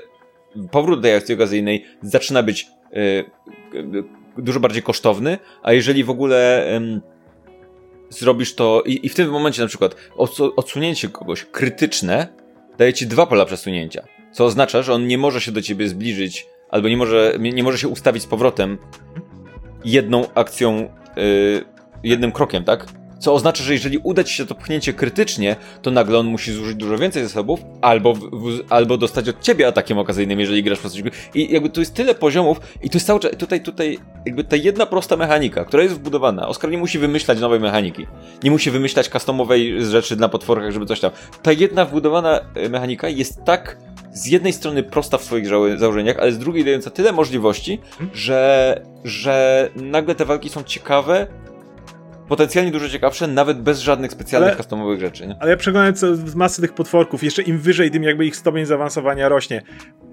powrót 0.71 1.01
do 1.01 1.15
akcji 1.15 1.35
okazyjnej 1.35 1.85
zaczyna 2.01 2.43
być 2.43 2.67
yy, 2.91 4.03
dużo 4.37 4.59
bardziej 4.59 4.83
kosztowny, 4.83 5.37
a 5.63 5.73
jeżeli 5.73 6.03
w 6.03 6.09
ogóle... 6.09 6.67
Zrobisz 8.09 8.55
to 8.55 8.83
i, 8.85 9.05
i 9.05 9.09
w 9.09 9.15
tym 9.15 9.31
momencie 9.31 9.61
na 9.61 9.67
przykład 9.67 9.95
odsunięcie 10.55 11.09
kogoś 11.09 11.45
krytyczne 11.45 12.27
daje 12.77 12.93
ci 12.93 13.07
dwa 13.07 13.25
pola 13.25 13.45
przesunięcia, 13.45 14.03
co 14.31 14.45
oznacza, 14.45 14.81
że 14.81 14.93
on 14.93 15.07
nie 15.07 15.17
może 15.17 15.41
się 15.41 15.51
do 15.51 15.61
ciebie 15.61 15.87
zbliżyć 15.87 16.47
albo 16.69 16.89
nie 16.89 16.97
może, 16.97 17.37
nie 17.39 17.63
może 17.63 17.77
się 17.77 17.87
ustawić 17.87 18.23
z 18.23 18.25
powrotem 18.25 18.77
jedną 19.85 20.33
akcją, 20.33 20.89
yy, 21.15 21.65
jednym 22.03 22.31
krokiem, 22.31 22.63
tak? 22.63 22.85
Co 23.25 23.33
oznacza, 23.33 23.63
że 23.63 23.73
jeżeli 23.73 23.97
uda 23.97 24.23
ci 24.23 24.33
się 24.33 24.45
to 24.45 24.55
pchnięcie 24.55 24.93
krytycznie, 24.93 25.55
to 25.81 25.91
nagle 25.91 26.19
on 26.19 26.27
musi 26.27 26.51
zużyć 26.53 26.75
dużo 26.75 26.97
więcej 26.97 27.23
zasobów, 27.23 27.59
albo, 27.81 28.13
w, 28.13 28.19
w, 28.19 28.59
albo 28.69 28.97
dostać 28.97 29.29
od 29.29 29.41
ciebie 29.41 29.67
atakiem 29.67 29.97
okazyjnym, 29.97 30.39
jeżeli 30.39 30.63
grasz 30.63 30.79
po 30.79 30.89
coś. 30.89 31.03
I 31.33 31.53
jakby 31.53 31.69
tu 31.69 31.79
jest 31.79 31.93
tyle 31.93 32.15
poziomów, 32.15 32.57
i 32.83 32.89
to 32.89 32.97
jest 32.97 33.07
cały 33.07 33.19
czas, 33.19 33.31
tutaj, 33.37 33.61
tutaj, 33.61 33.97
jakby 34.25 34.43
ta 34.43 34.55
jedna 34.55 34.85
prosta 34.85 35.17
mechanika, 35.17 35.65
która 35.65 35.83
jest 35.83 35.95
wbudowana. 35.95 36.47
Oskar 36.47 36.71
nie 36.71 36.77
musi 36.77 36.99
wymyślać 36.99 37.39
nowej 37.39 37.59
mechaniki. 37.59 38.07
Nie 38.43 38.51
musi 38.51 38.71
wymyślać 38.71 39.09
customowej 39.09 39.85
rzeczy 39.85 40.15
na 40.15 40.29
potworkach, 40.29 40.71
żeby 40.71 40.85
coś 40.85 40.99
tam. 40.99 41.11
Ta 41.41 41.51
jedna 41.51 41.85
wbudowana 41.85 42.39
e, 42.55 42.69
mechanika 42.69 43.09
jest 43.09 43.43
tak 43.43 43.77
z 44.13 44.25
jednej 44.25 44.53
strony 44.53 44.83
prosta 44.83 45.17
w 45.17 45.23
swoich 45.23 45.47
założeniach, 45.77 46.19
ale 46.19 46.31
z 46.31 46.37
drugiej 46.37 46.65
dająca 46.65 46.89
tyle 46.89 47.11
możliwości, 47.11 47.79
że, 48.13 48.81
że 49.03 49.69
nagle 49.75 50.15
te 50.15 50.25
walki 50.25 50.49
są 50.49 50.63
ciekawe, 50.63 51.27
potencjalnie 52.27 52.71
dużo 52.71 52.89
ciekawsze, 52.89 53.27
nawet 53.27 53.61
bez 53.61 53.79
żadnych 53.79 54.11
specjalnych 54.11 54.49
ale, 54.49 54.57
customowych 54.57 54.99
rzeczy. 54.99 55.27
Nie? 55.27 55.35
Ale 55.39 55.51
ja 55.51 55.57
przeglądam 55.57 55.93
masę 56.35 56.61
tych 56.61 56.73
potworków, 56.73 57.23
jeszcze 57.23 57.41
im 57.41 57.57
wyżej, 57.57 57.91
tym 57.91 58.03
jakby 58.03 58.25
ich 58.25 58.35
stopień 58.35 58.65
zaawansowania 58.65 59.29
rośnie. 59.29 59.61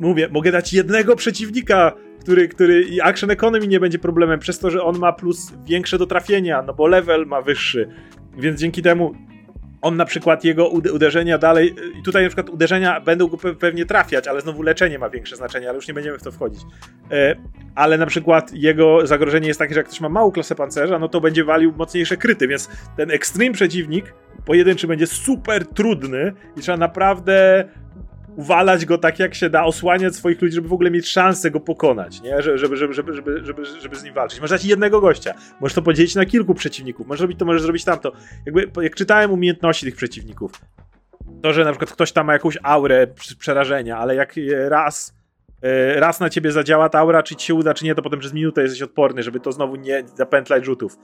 Mówię, 0.01 0.29
mogę 0.31 0.53
dać 0.53 0.73
jednego 0.73 1.17
przeciwnika, 1.17 1.93
który, 2.21 2.49
który 2.49 2.83
i 2.83 3.01
action 3.01 3.31
economy 3.31 3.67
nie 3.67 3.81
będzie 3.81 3.99
problemem, 3.99 4.41
przez 4.41 4.59
to, 4.59 4.71
że 4.71 4.83
on 4.83 4.99
ma 4.99 5.13
plus 5.13 5.53
większe 5.65 5.99
do 5.99 6.07
trafienia, 6.07 6.63
no 6.63 6.75
bo 6.75 6.87
level 6.87 7.27
ma 7.27 7.43
wyższy. 7.43 7.89
Więc 8.39 8.61
dzięki 8.61 8.83
temu 8.83 9.15
on 9.83 9.97
na 9.97 10.05
przykład 10.05 10.45
jego 10.45 10.69
uderzenia 10.69 11.39
dalej, 11.39 11.75
i 12.01 12.03
tutaj 12.03 12.23
na 12.23 12.29
przykład 12.29 12.51
uderzenia 12.51 13.01
będą 13.01 13.27
go 13.27 13.37
pewnie 13.37 13.87
trafiać, 13.87 14.29
ale 14.29 14.41
znowu 14.41 14.63
leczenie 14.63 14.99
ma 14.99 15.11
większe 15.11 15.37
znaczenie, 15.37 15.69
ale 15.69 15.77
już 15.77 15.89
nie 15.89 15.95
będziemy 15.95 16.19
w 16.19 16.23
to 16.23 16.33
wchodzić. 16.33 16.63
E, 17.11 17.37
ale 17.75 17.99
na 17.99 18.07
przykład 18.07 18.53
jego 18.55 19.07
zagrożenie 19.07 19.49
jest 19.49 19.59
takie, 19.59 19.75
że 19.75 19.81
jak 19.81 19.87
ktoś 19.87 20.01
ma 20.01 20.09
małą 20.09 20.31
klasę 20.31 20.55
pancerza, 20.55 20.99
no 20.99 21.09
to 21.09 21.21
będzie 21.21 21.45
walił 21.45 21.73
mocniejsze 21.77 22.17
kryty, 22.17 22.49
więc 22.49 22.71
ten 22.97 23.11
extreme 23.11 23.53
przeciwnik 23.55 24.15
pojedynczy 24.45 24.87
będzie 24.87 25.07
super 25.07 25.67
trudny 25.67 26.33
i 26.57 26.61
trzeba 26.61 26.79
naprawdę 26.79 27.65
uwalać 28.37 28.87
go 28.87 28.99
tak 28.99 29.19
jak 29.19 29.35
się 29.35 29.51
da, 29.51 29.65
osłaniać 29.65 30.15
swoich 30.15 30.43
ludzi, 30.43 30.55
żeby 30.55 30.69
w 30.69 30.73
ogóle 30.73 30.91
mieć 30.91 31.09
szansę 31.09 31.51
go 31.51 31.61
pokonać, 31.61 32.23
nie? 32.23 32.43
Żeby, 32.43 32.59
żeby, 32.59 32.77
żeby, 32.77 32.95
żeby, 32.95 33.15
żeby, 33.15 33.45
żeby, 33.45 33.65
żeby 33.81 33.97
z 33.97 34.05
nim 34.05 34.15
walczyć. 34.15 34.41
Możesz 34.41 34.51
dać 34.61 34.65
jednego 34.65 35.01
gościa, 35.01 35.35
możesz 35.61 35.75
to 35.75 35.83
podzielić 35.83 36.15
na 36.15 36.27
kilku 36.27 36.55
przeciwników, 36.55 37.07
możesz 37.07 37.23
robić 37.23 37.39
to, 37.39 37.45
możesz 37.45 37.63
zrobić 37.63 37.85
tamto. 37.85 38.13
Jakby, 38.47 38.83
jak 38.83 38.95
czytałem 38.95 39.31
umiejętności 39.31 39.87
tych 39.87 39.97
przeciwników, 39.97 40.53
to, 41.43 41.53
że 41.53 41.65
na 41.65 41.71
przykład 41.71 41.93
ktoś 41.93 42.13
tam 42.13 42.27
ma 42.27 42.33
jakąś 42.33 42.59
aurę 42.63 43.07
przerażenia, 43.39 43.99
ale 43.99 44.15
jak 44.15 44.35
raz 44.69 45.22
raz 45.95 46.21
na 46.21 46.31
ciebie 46.31 46.53
zadziała 46.53 46.89
ta 46.89 46.99
aura, 46.99 47.23
czy 47.23 47.37
ci 47.37 47.47
się 47.47 47.55
uda, 47.55 47.75
czy 47.75 47.85
nie, 47.85 47.95
to 47.95 48.03
potem 48.03 48.21
przez 48.21 48.33
minutę 48.33 48.63
jesteś 48.63 48.83
odporny, 48.83 49.23
żeby 49.23 49.41
to 49.41 49.53
znowu 49.53 49.77
nie 49.77 50.05
zapętlać 50.15 50.65
rzutów. 50.65 50.99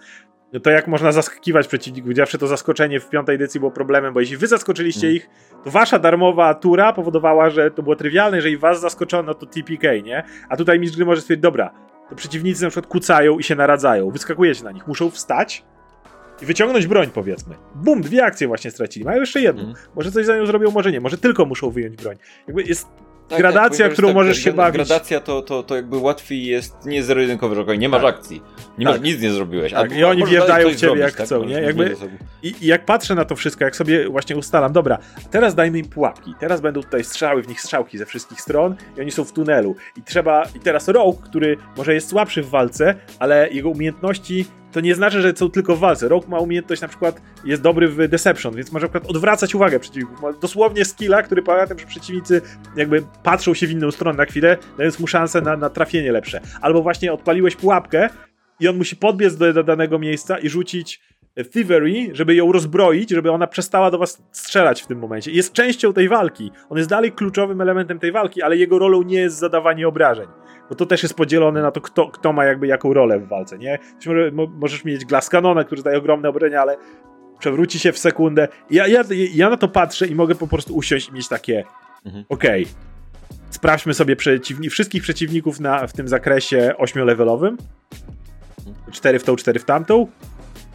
No 0.52 0.60
to 0.60 0.70
jak 0.70 0.86
można 0.86 1.12
zaskakiwać 1.12 1.68
przeciwników? 1.68 2.16
Zawsze 2.16 2.38
to 2.38 2.46
zaskoczenie 2.46 3.00
w 3.00 3.08
piątej 3.08 3.34
edycji 3.34 3.60
było 3.60 3.72
problemem, 3.72 4.14
bo 4.14 4.20
jeśli 4.20 4.36
wy 4.36 4.46
zaskoczyliście 4.46 5.00
hmm. 5.00 5.16
ich, 5.16 5.28
to 5.64 5.70
wasza 5.70 5.98
darmowa 5.98 6.54
tura 6.54 6.92
powodowała, 6.92 7.50
że 7.50 7.70
to 7.70 7.82
było 7.82 7.96
trywialne, 7.96 8.36
jeżeli 8.36 8.58
was 8.58 8.80
zaskoczono, 8.80 9.34
to 9.34 9.46
TPK, 9.46 10.02
nie? 10.04 10.22
A 10.48 10.56
tutaj 10.56 10.80
mistrz 10.80 10.96
gry 10.96 11.06
może 11.06 11.20
stwierdzić, 11.20 11.42
dobra, 11.42 11.70
to 12.10 12.14
przeciwnicy 12.14 12.62
na 12.62 12.70
przykład 12.70 12.86
kucają 12.86 13.38
i 13.38 13.42
się 13.42 13.54
naradzają, 13.54 14.10
wyskakujecie 14.10 14.64
na 14.64 14.72
nich, 14.72 14.86
muszą 14.86 15.10
wstać, 15.10 15.64
i 16.42 16.46
wyciągnąć 16.46 16.86
broń, 16.86 17.10
powiedzmy. 17.14 17.54
Bum, 17.74 18.00
dwie 18.00 18.24
akcje 18.24 18.48
właśnie 18.48 18.70
stracili. 18.70 19.04
Mają 19.04 19.20
jeszcze 19.20 19.40
jedną. 19.40 19.62
Mm. 19.62 19.74
Może 19.94 20.12
coś 20.12 20.26
za 20.26 20.36
nią 20.36 20.46
zrobią, 20.46 20.70
może 20.70 20.92
nie. 20.92 21.00
Może 21.00 21.18
tylko 21.18 21.44
muszą 21.44 21.70
wyjąć 21.70 21.96
broń. 21.96 22.16
Jakby 22.46 22.62
jest 22.62 22.88
tak, 23.28 23.38
gradacja, 23.38 23.86
tak, 23.86 23.92
którą 23.92 24.08
tak, 24.08 24.14
możesz 24.14 24.38
się 24.38 24.52
bawić. 24.52 24.74
Gradacja 24.74 25.20
to, 25.20 25.42
to, 25.42 25.62
to 25.62 25.76
jakby 25.76 25.96
łatwiej 25.96 26.46
jest 26.46 26.86
nie 26.86 27.02
zero-jedynkowy, 27.02 27.54
że 27.54 27.78
nie 27.78 27.88
masz 27.88 28.02
tak. 28.02 28.14
akcji. 28.14 28.42
Nie 28.78 28.84
masz, 28.84 28.94
tak. 28.94 29.04
nic 29.04 29.20
nie 29.20 29.30
zrobiłeś. 29.30 29.72
Tak, 29.72 29.96
I 29.96 30.04
oni 30.04 30.24
wjeżdżają 30.24 30.68
w 30.68 30.70
ciebie 30.70 30.78
zrobić, 30.78 31.02
jak 31.02 31.14
tak? 31.14 31.26
chcą, 31.26 31.44
nie? 31.44 31.54
Jakby, 31.54 31.96
i, 32.42 32.54
I 32.60 32.66
jak 32.66 32.84
patrzę 32.84 33.14
na 33.14 33.24
to 33.24 33.36
wszystko, 33.36 33.64
jak 33.64 33.76
sobie 33.76 34.08
właśnie 34.08 34.36
ustalam, 34.36 34.72
dobra, 34.72 34.98
teraz 35.30 35.54
dajmy 35.54 35.78
im 35.78 35.88
pułapki. 35.88 36.34
Teraz 36.40 36.60
będą 36.60 36.82
tutaj 36.82 37.04
strzały, 37.04 37.42
w 37.42 37.48
nich 37.48 37.60
strzałki 37.60 37.98
ze 37.98 38.06
wszystkich 38.06 38.40
stron 38.40 38.76
i 38.96 39.00
oni 39.00 39.10
są 39.10 39.24
w 39.24 39.32
tunelu. 39.32 39.76
I 39.96 40.02
trzeba, 40.02 40.44
i 40.54 40.60
teraz 40.60 40.88
Rogue, 40.88 41.22
który 41.22 41.56
może 41.76 41.94
jest 41.94 42.08
słabszy 42.08 42.42
w 42.42 42.50
walce, 42.50 42.94
ale 43.18 43.48
jego 43.50 43.70
umiejętności 43.70 44.46
to 44.78 44.82
nie 44.82 44.94
znaczy, 44.94 45.22
że 45.22 45.32
są 45.36 45.50
tylko 45.50 45.76
w 45.76 45.78
walce. 45.78 46.08
Rogue 46.08 46.28
ma 46.28 46.38
umiejętność 46.38 46.82
na 46.82 46.88
przykład, 46.88 47.22
jest 47.44 47.62
dobry 47.62 47.88
w 47.88 48.08
Deception, 48.08 48.54
więc 48.54 48.72
może 48.72 48.88
przykład 48.88 49.10
odwracać 49.10 49.54
uwagę 49.54 49.80
przeciwników. 49.80 50.22
Ma 50.22 50.32
dosłownie 50.32 50.84
skilla, 50.84 51.22
który 51.22 51.42
polega 51.42 51.62
na 51.62 51.68
tym, 51.68 51.78
że 51.78 51.86
przeciwnicy 51.86 52.40
jakby 52.76 53.02
patrzą 53.22 53.54
się 53.54 53.66
w 53.66 53.70
inną 53.70 53.90
stronę 53.90 54.16
na 54.16 54.24
chwilę, 54.24 54.56
dając 54.78 55.00
mu 55.00 55.06
szansę 55.06 55.40
na, 55.40 55.56
na 55.56 55.70
trafienie 55.70 56.12
lepsze. 56.12 56.40
Albo 56.60 56.82
właśnie 56.82 57.12
odpaliłeś 57.12 57.56
pułapkę 57.56 58.08
i 58.60 58.68
on 58.68 58.76
musi 58.76 58.96
podbiec 58.96 59.36
do, 59.36 59.52
do 59.52 59.64
danego 59.64 59.98
miejsca 59.98 60.38
i 60.38 60.48
rzucić 60.48 61.00
Thievery, 61.44 62.10
żeby 62.12 62.34
ją 62.34 62.52
rozbroić, 62.52 63.10
żeby 63.10 63.30
ona 63.30 63.46
przestała 63.46 63.90
do 63.90 63.98
was 63.98 64.22
strzelać 64.32 64.82
w 64.82 64.86
tym 64.86 64.98
momencie. 64.98 65.30
Jest 65.30 65.52
częścią 65.52 65.92
tej 65.92 66.08
walki. 66.08 66.50
On 66.70 66.78
jest 66.78 66.90
dalej 66.90 67.12
kluczowym 67.12 67.60
elementem 67.60 67.98
tej 67.98 68.12
walki, 68.12 68.42
ale 68.42 68.56
jego 68.56 68.78
rolą 68.78 69.02
nie 69.02 69.20
jest 69.20 69.38
zadawanie 69.38 69.88
obrażeń 69.88 70.28
bo 70.68 70.74
to 70.74 70.86
też 70.86 71.02
jest 71.02 71.14
podzielone 71.14 71.62
na 71.62 71.70
to, 71.70 71.80
kto, 71.80 72.08
kto 72.08 72.32
ma 72.32 72.44
jakby 72.44 72.66
jaką 72.66 72.92
rolę 72.92 73.20
w 73.20 73.28
walce, 73.28 73.58
nie? 73.58 73.78
Może, 74.06 74.30
możesz 74.32 74.84
mieć 74.84 75.04
Glass 75.04 75.28
Canona, 75.28 75.64
który 75.64 75.82
daje 75.82 75.98
ogromne 75.98 76.28
obrenia, 76.28 76.60
ale 76.60 76.76
przewróci 77.38 77.78
się 77.78 77.92
w 77.92 77.98
sekundę. 77.98 78.48
Ja, 78.70 78.86
ja, 78.86 79.02
ja 79.34 79.50
na 79.50 79.56
to 79.56 79.68
patrzę 79.68 80.06
i 80.06 80.14
mogę 80.14 80.34
po 80.34 80.46
prostu 80.46 80.76
usiąść 80.76 81.08
i 81.08 81.12
mieć 81.12 81.28
takie 81.28 81.64
mhm. 82.04 82.24
okej, 82.28 82.62
okay, 82.62 82.74
sprawdźmy 83.50 83.94
sobie 83.94 84.16
przeciwni 84.16 84.70
wszystkich 84.70 85.02
przeciwników 85.02 85.60
na, 85.60 85.86
w 85.86 85.92
tym 85.92 86.08
zakresie 86.08 86.74
ośmiolevelowym. 86.78 87.56
Cztery 88.92 89.18
w 89.18 89.24
tą, 89.24 89.36
cztery 89.36 89.58
w 89.58 89.64
tamtą. 89.64 90.06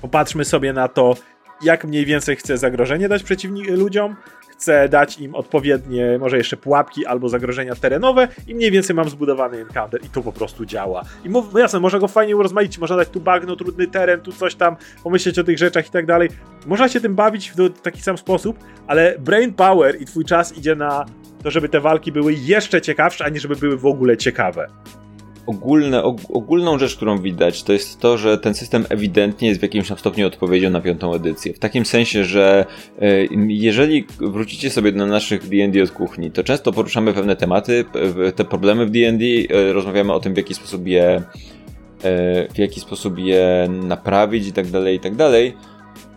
Popatrzmy 0.04 0.46
sobie 0.46 0.74
na 0.74 0.88
to, 0.88 1.16
jak 1.62 1.86
mniej 1.86 2.06
więcej 2.06 2.36
chcę 2.36 2.58
zagrożenie 2.58 3.10
dać 3.10 3.24
przeciwni 3.24 3.64
ludziom, 3.64 4.16
chcę 4.52 4.90
dać 4.90 5.20
im 5.20 5.36
odpowiednie, 5.36 6.18
może 6.20 6.38
jeszcze 6.38 6.58
pułapki 6.58 7.06
albo 7.06 7.30
zagrożenia 7.30 7.76
terenowe 7.76 8.28
i 8.48 8.56
mniej 8.56 8.72
więcej 8.72 8.96
mam 8.96 9.10
zbudowany 9.10 9.62
encounter 9.62 10.06
i 10.06 10.10
to 10.10 10.22
po 10.22 10.32
prostu 10.32 10.66
działa. 10.66 11.04
I 11.26 11.30
mów, 11.30 11.54
no 11.54 11.60
jasne, 11.60 11.80
można 11.80 12.00
go 12.00 12.08
fajnie 12.08 12.36
urozmaicić, 12.36 12.78
można 12.78 12.96
dać 12.96 13.10
tu 13.10 13.20
bagno, 13.20 13.56
trudny 13.56 13.88
teren, 13.88 14.22
tu 14.22 14.32
coś 14.32 14.56
tam, 14.56 14.76
pomyśleć 15.04 15.40
o 15.40 15.44
tych 15.44 15.58
rzeczach 15.58 15.88
i 15.88 15.92
tak 15.92 16.06
dalej. 16.06 16.30
Można 16.66 16.90
się 16.90 17.02
tym 17.02 17.16
bawić 17.16 17.52
w 17.52 17.82
taki 17.82 18.02
sam 18.02 18.18
sposób, 18.18 18.60
ale 18.88 19.16
brain 19.20 19.54
power 19.54 20.02
i 20.02 20.06
twój 20.06 20.26
czas 20.26 20.58
idzie 20.58 20.76
na 20.76 21.06
to, 21.44 21.52
żeby 21.52 21.70
te 21.70 21.80
walki 21.80 22.12
były 22.12 22.34
jeszcze 22.34 22.82
ciekawsze, 22.82 23.26
a 23.26 23.30
nie 23.30 23.40
żeby 23.40 23.56
były 23.56 23.78
w 23.78 23.86
ogóle 23.86 24.18
ciekawe 24.18 24.68
ogólne, 25.46 26.04
og, 26.04 26.22
ogólną 26.30 26.80
rzecz, 26.80 26.96
którą 26.96 27.22
widać, 27.22 27.64
to 27.64 27.74
jest 27.74 28.00
to, 28.00 28.18
że 28.18 28.38
ten 28.38 28.54
system 28.54 28.86
ewidentnie 28.90 29.48
jest 29.48 29.60
w 29.60 29.64
jakimś 29.64 29.88
tam 29.88 29.98
stopniu 29.98 30.28
odpowiedzią 30.28 30.70
na 30.70 30.82
piątą 30.82 31.14
edycję. 31.14 31.54
W 31.54 31.60
takim 31.60 31.86
sensie, 31.86 32.24
że 32.24 32.66
e, 33.02 33.26
jeżeli 33.48 34.06
wrócicie 34.20 34.70
sobie 34.70 34.92
do 34.92 35.06
naszych 35.06 35.50
D&D 35.50 35.84
od 35.84 35.92
kuchni, 35.92 36.32
to 36.32 36.44
często 36.44 36.72
poruszamy 36.72 37.14
pewne 37.14 37.36
tematy, 37.36 37.86
te 38.36 38.46
problemy 38.46 38.86
w 38.86 38.92
D&D, 38.92 39.26
e, 39.26 39.74
rozmawiamy 39.74 40.14
o 40.14 40.20
tym, 40.20 40.34
w 40.34 40.38
jaki 40.38 40.54
sposób 40.54 40.88
je 40.88 41.04
e, 42.04 42.48
w 42.54 42.58
jaki 42.58 42.80
sposób 42.80 43.20
je 43.20 43.70
naprawić 43.70 44.48
i 44.48 44.54
tak 44.54 44.68
dalej, 44.68 44.96
i 44.96 45.00
tak 45.00 45.16
dalej. 45.16 45.54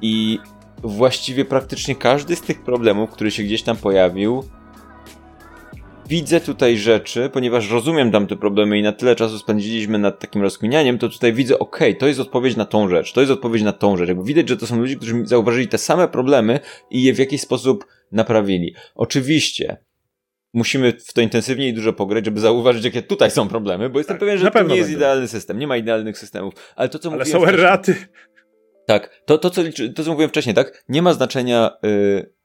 I 0.02 0.38
właściwie 0.82 1.44
praktycznie 1.44 1.94
każdy 1.94 2.36
z 2.36 2.40
tych 2.40 2.62
problemów, 2.62 3.10
który 3.10 3.30
się 3.30 3.42
gdzieś 3.42 3.62
tam 3.62 3.76
pojawił, 3.76 4.42
widzę 6.08 6.40
tutaj 6.40 6.78
rzeczy, 6.78 7.30
ponieważ 7.32 7.70
rozumiem 7.70 8.10
tam 8.10 8.26
te 8.26 8.36
problemy 8.36 8.78
i 8.78 8.82
na 8.82 8.92
tyle 8.92 9.16
czasu 9.16 9.38
spędziliśmy 9.38 9.98
nad 9.98 10.18
takim 10.20 10.42
rozkminianiem, 10.42 10.98
to 10.98 11.08
tutaj 11.08 11.32
widzę, 11.32 11.58
okej, 11.58 11.90
okay, 11.90 12.00
to 12.00 12.06
jest 12.06 12.20
odpowiedź 12.20 12.56
na 12.56 12.64
tą 12.64 12.88
rzecz, 12.88 13.12
to 13.12 13.20
jest 13.20 13.32
odpowiedź 13.32 13.62
na 13.62 13.72
tą 13.72 13.96
rzecz. 13.96 14.08
Jakby 14.08 14.24
widać, 14.24 14.48
że 14.48 14.56
to 14.56 14.66
są 14.66 14.80
ludzie, 14.80 14.96
którzy 14.96 15.26
zauważyli 15.26 15.68
te 15.68 15.78
same 15.78 16.08
problemy 16.08 16.60
i 16.90 17.02
je 17.02 17.14
w 17.14 17.18
jakiś 17.18 17.40
sposób 17.40 17.86
naprawili. 18.12 18.74
Oczywiście, 18.94 19.76
musimy 20.52 20.92
w 20.92 21.12
to 21.12 21.20
intensywniej 21.20 21.70
i 21.70 21.74
dużo 21.74 21.92
pograć, 21.92 22.24
żeby 22.24 22.40
zauważyć, 22.40 22.84
jakie 22.84 23.02
tutaj 23.02 23.30
są 23.30 23.48
problemy, 23.48 23.90
bo 23.90 23.98
jestem 23.98 24.14
tak, 24.14 24.20
pewien, 24.20 24.38
że 24.38 24.50
to 24.50 24.62
nie 24.62 24.76
jest 24.76 24.90
idealny 24.90 25.28
system, 25.28 25.58
nie 25.58 25.66
ma 25.66 25.76
idealnych 25.76 26.18
systemów. 26.18 26.54
Ale 26.76 26.88
to, 26.88 26.98
co 26.98 27.12
Ale 27.12 27.24
są 27.24 27.46
erraty. 27.46 27.96
Tak, 28.86 29.22
to, 29.24 29.38
to, 29.38 29.50
co, 29.50 29.62
to, 29.94 30.04
co 30.04 30.10
mówiłem 30.10 30.30
wcześniej, 30.30 30.54
tak? 30.54 30.84
Nie 30.88 31.02
ma 31.02 31.12
znaczenia, 31.12 31.70
yy, 31.82 32.35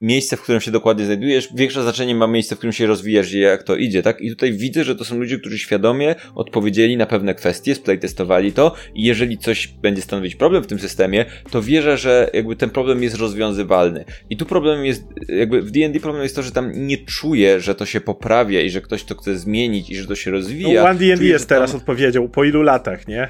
miejsce, 0.00 0.36
w 0.36 0.42
którym 0.42 0.60
się 0.60 0.70
dokładnie 0.70 1.04
znajdujesz, 1.04 1.48
większe 1.54 1.82
znaczenie 1.82 2.14
ma 2.14 2.26
miejsce, 2.26 2.54
w 2.54 2.58
którym 2.58 2.72
się 2.72 2.86
rozwijasz 2.86 3.32
i 3.32 3.40
jak 3.40 3.62
to 3.62 3.76
idzie, 3.76 4.02
tak? 4.02 4.20
I 4.20 4.30
tutaj 4.30 4.52
widzę, 4.52 4.84
że 4.84 4.96
to 4.96 5.04
są 5.04 5.18
ludzie, 5.18 5.38
którzy 5.38 5.58
świadomie 5.58 6.14
odpowiedzieli 6.34 6.96
na 6.96 7.06
pewne 7.06 7.34
kwestie, 7.34 7.74
splaytestowali 7.74 8.52
to 8.52 8.74
i 8.94 9.04
jeżeli 9.04 9.38
coś 9.38 9.68
będzie 9.68 10.02
stanowić 10.02 10.36
problem 10.36 10.62
w 10.62 10.66
tym 10.66 10.78
systemie, 10.78 11.24
to 11.50 11.62
wierzę, 11.62 11.96
że 11.96 12.30
jakby 12.34 12.56
ten 12.56 12.70
problem 12.70 13.02
jest 13.02 13.16
rozwiązywalny. 13.16 14.04
I 14.30 14.36
tu 14.36 14.46
problem 14.46 14.84
jest, 14.84 15.04
jakby 15.28 15.62
w 15.62 15.70
D&D 15.70 16.00
problem 16.00 16.22
jest 16.22 16.36
to, 16.36 16.42
że 16.42 16.52
tam 16.52 16.86
nie 16.86 16.98
czuję, 16.98 17.60
że 17.60 17.74
to 17.74 17.86
się 17.86 18.00
poprawia 18.00 18.60
i 18.60 18.70
że 18.70 18.80
ktoś 18.80 19.04
to 19.04 19.14
chce 19.14 19.38
zmienić 19.38 19.90
i 19.90 19.96
że 19.96 20.06
to 20.06 20.14
się 20.14 20.30
rozwija. 20.30 20.82
No, 20.82 20.90
One 20.90 20.98
D&D 20.98 21.24
jest 21.24 21.48
tam... 21.48 21.56
teraz 21.56 21.74
odpowiedzią, 21.74 22.28
po 22.28 22.44
ilu 22.44 22.62
latach, 22.62 23.08
nie? 23.08 23.28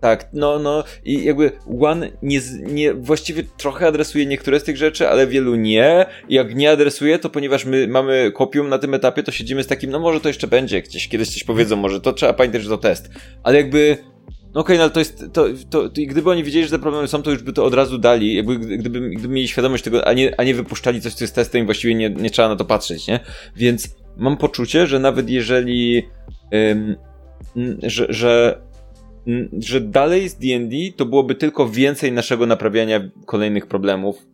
Tak, 0.00 0.28
no, 0.32 0.58
no 0.58 0.84
i 1.04 1.24
jakby 1.24 1.52
One 1.80 2.10
nie, 2.22 2.40
nie, 2.62 2.94
właściwie 2.94 3.42
trochę 3.56 3.86
adresuje 3.86 4.26
niektóre 4.26 4.60
z 4.60 4.64
tych 4.64 4.76
rzeczy, 4.76 5.08
ale 5.08 5.26
wielu 5.26 5.54
nie. 5.54 6.06
Jak 6.28 6.54
nie 6.54 6.70
adresuje, 6.70 7.18
to 7.18 7.30
ponieważ 7.30 7.64
my 7.64 7.88
mamy 7.88 8.32
kopium 8.34 8.68
na 8.68 8.78
tym 8.78 8.94
etapie, 8.94 9.22
to 9.22 9.32
siedzimy 9.32 9.62
z 9.62 9.66
takim, 9.66 9.90
no 9.90 9.98
może 9.98 10.20
to 10.20 10.28
jeszcze 10.28 10.46
będzie 10.46 10.82
gdzieś, 10.82 11.08
kiedyś 11.08 11.30
coś 11.30 11.44
powiedzą, 11.44 11.76
może 11.76 12.00
to 12.00 12.12
trzeba 12.12 12.32
pamiętać, 12.32 12.62
że 12.62 12.68
to 12.68 12.78
test. 12.78 13.10
Ale 13.42 13.56
jakby, 13.56 13.98
no 14.54 14.60
okej, 14.60 14.76
okay, 14.76 14.76
no 14.76 14.82
ale 14.82 14.90
to 14.90 14.98
jest, 14.98 15.18
to, 15.32 15.46
to, 15.70 15.88
to, 15.88 15.90
gdyby 16.06 16.30
oni 16.30 16.44
wiedzieli, 16.44 16.64
że 16.64 16.70
te 16.70 16.78
problemy 16.78 17.08
są, 17.08 17.22
to 17.22 17.30
już 17.30 17.42
by 17.42 17.52
to 17.52 17.64
od 17.64 17.74
razu 17.74 17.98
dali, 17.98 18.34
jakby 18.34 18.58
gdyby, 18.58 19.10
gdyby 19.10 19.34
mieli 19.34 19.48
świadomość 19.48 19.84
tego, 19.84 20.08
a 20.08 20.12
nie, 20.12 20.40
a 20.40 20.44
nie 20.44 20.54
wypuszczali 20.54 21.00
coś, 21.00 21.14
co 21.14 21.24
jest 21.24 21.34
testem 21.34 21.62
i 21.62 21.64
właściwie 21.64 21.94
nie, 21.94 22.10
nie 22.10 22.30
trzeba 22.30 22.48
na 22.48 22.56
to 22.56 22.64
patrzeć, 22.64 23.06
nie? 23.06 23.20
Więc 23.56 23.96
mam 24.16 24.36
poczucie, 24.36 24.86
że 24.86 24.98
nawet 24.98 25.30
jeżeli, 25.30 26.02
ym, 26.54 26.96
że, 27.82 28.06
że 28.08 28.60
że 29.58 29.80
dalej 29.80 30.28
z 30.28 30.34
D&D 30.34 30.76
to 30.96 31.06
byłoby 31.06 31.34
tylko 31.34 31.68
więcej 31.68 32.12
naszego 32.12 32.46
naprawiania 32.46 33.10
kolejnych 33.26 33.66
problemów 33.66 34.26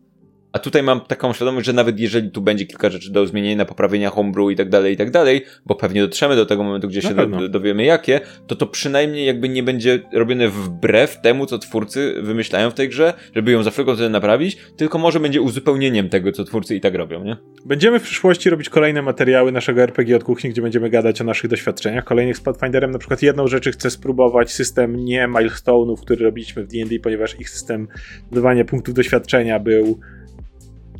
a 0.55 0.59
tutaj 0.59 0.83
mam 0.83 1.01
taką 1.01 1.33
świadomość, 1.33 1.65
że 1.65 1.73
nawet 1.73 1.99
jeżeli 1.99 2.31
tu 2.31 2.41
będzie 2.41 2.65
kilka 2.65 2.89
rzeczy 2.89 3.11
do 3.11 3.27
zmienienia, 3.27 3.65
poprawienia 3.65 4.09
homebrew 4.09 4.51
i 4.51 4.55
tak 4.55 4.69
dalej, 4.69 4.93
i 4.93 4.97
tak 4.97 5.11
dalej, 5.11 5.41
bo 5.65 5.75
pewnie 5.75 6.01
dotrzemy 6.01 6.35
do 6.35 6.45
tego 6.45 6.63
momentu, 6.63 6.87
gdzie 6.87 7.01
Na 7.01 7.09
się 7.09 7.15
do, 7.15 7.49
dowiemy 7.49 7.83
jakie, 7.83 8.21
to 8.47 8.55
to 8.55 8.67
przynajmniej 8.67 9.25
jakby 9.25 9.49
nie 9.49 9.63
będzie 9.63 9.99
robione 10.13 10.49
wbrew 10.49 11.21
temu, 11.21 11.45
co 11.45 11.59
twórcy 11.59 12.15
wymyślają 12.21 12.69
w 12.69 12.73
tej 12.73 12.89
grze, 12.89 13.13
żeby 13.35 13.51
ją 13.51 13.63
za 13.63 13.71
wszelką 13.71 13.95
cenę 13.95 14.09
naprawić, 14.09 14.57
tylko 14.77 14.97
może 14.97 15.19
będzie 15.19 15.41
uzupełnieniem 15.41 16.09
tego, 16.09 16.31
co 16.31 16.43
twórcy 16.43 16.75
i 16.75 16.81
tak 16.81 16.95
robią, 16.95 17.23
nie? 17.23 17.37
Będziemy 17.65 17.99
w 17.99 18.03
przyszłości 18.03 18.49
robić 18.49 18.69
kolejne 18.69 19.01
materiały 19.01 19.51
naszego 19.51 19.81
RPG 19.81 20.15
od 20.15 20.23
kuchni, 20.23 20.49
gdzie 20.49 20.61
będziemy 20.61 20.89
gadać 20.89 21.21
o 21.21 21.23
naszych 21.23 21.49
doświadczeniach. 21.49 22.03
Kolejnych 22.03 22.37
z 22.37 22.41
Pathfinderem 22.41 22.91
na 22.91 22.99
przykład 22.99 23.21
jedną 23.21 23.47
rzeczy 23.47 23.71
chcę 23.71 23.89
spróbować, 23.89 24.51
system 24.51 24.95
nie 24.95 25.27
milestone'ów, 25.27 26.01
który 26.01 26.25
robiliśmy 26.25 26.63
w 26.63 26.67
D&D, 26.67 26.99
ponieważ 26.99 27.39
ich 27.39 27.49
system 27.49 27.87
dodawania 28.31 28.65
punktów 28.65 28.93
doświadczenia 28.93 29.59
był 29.59 29.99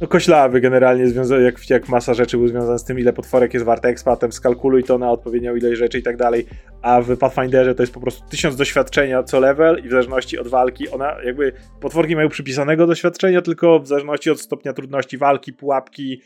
no 0.02 0.08
koślawy 0.08 0.62
generalnie, 0.62 1.06
jak, 1.44 1.70
jak 1.70 1.90
masa 1.90 2.14
rzeczy 2.14 2.38
był 2.38 2.48
związana 2.48 2.78
z 2.78 2.86
tym, 2.86 3.00
ile 3.00 3.14
potworek 3.14 3.54
jest 3.54 3.66
wart 3.66 3.86
expa, 3.86 4.12
potem 4.12 4.32
skalkuluj 4.32 4.84
to 4.84 4.98
na 4.98 5.12
odpowiednią 5.12 5.56
ilość 5.56 5.80
rzeczy 5.80 6.00
i 6.00 6.04
tak 6.04 6.18
dalej, 6.18 6.46
a 6.82 7.02
w 7.02 7.18
Pathfinderze 7.18 7.76
to 7.76 7.84
jest 7.84 7.94
po 7.94 8.00
prostu 8.00 8.30
tysiąc 8.30 8.56
doświadczenia 8.56 9.24
co 9.24 9.40
level 9.40 9.82
i 9.86 9.88
w 9.88 9.92
zależności 9.92 10.40
od 10.40 10.48
walki, 10.48 10.90
ona 10.90 11.16
jakby, 11.24 11.54
potworki 11.82 12.16
mają 12.16 12.30
przypisanego 12.30 12.88
doświadczenia, 12.88 13.42
tylko 13.42 13.80
w 13.80 13.88
zależności 13.88 14.32
od 14.32 14.42
stopnia 14.42 14.74
trudności 14.74 15.18
walki, 15.18 15.54
pułapki, 15.54 16.22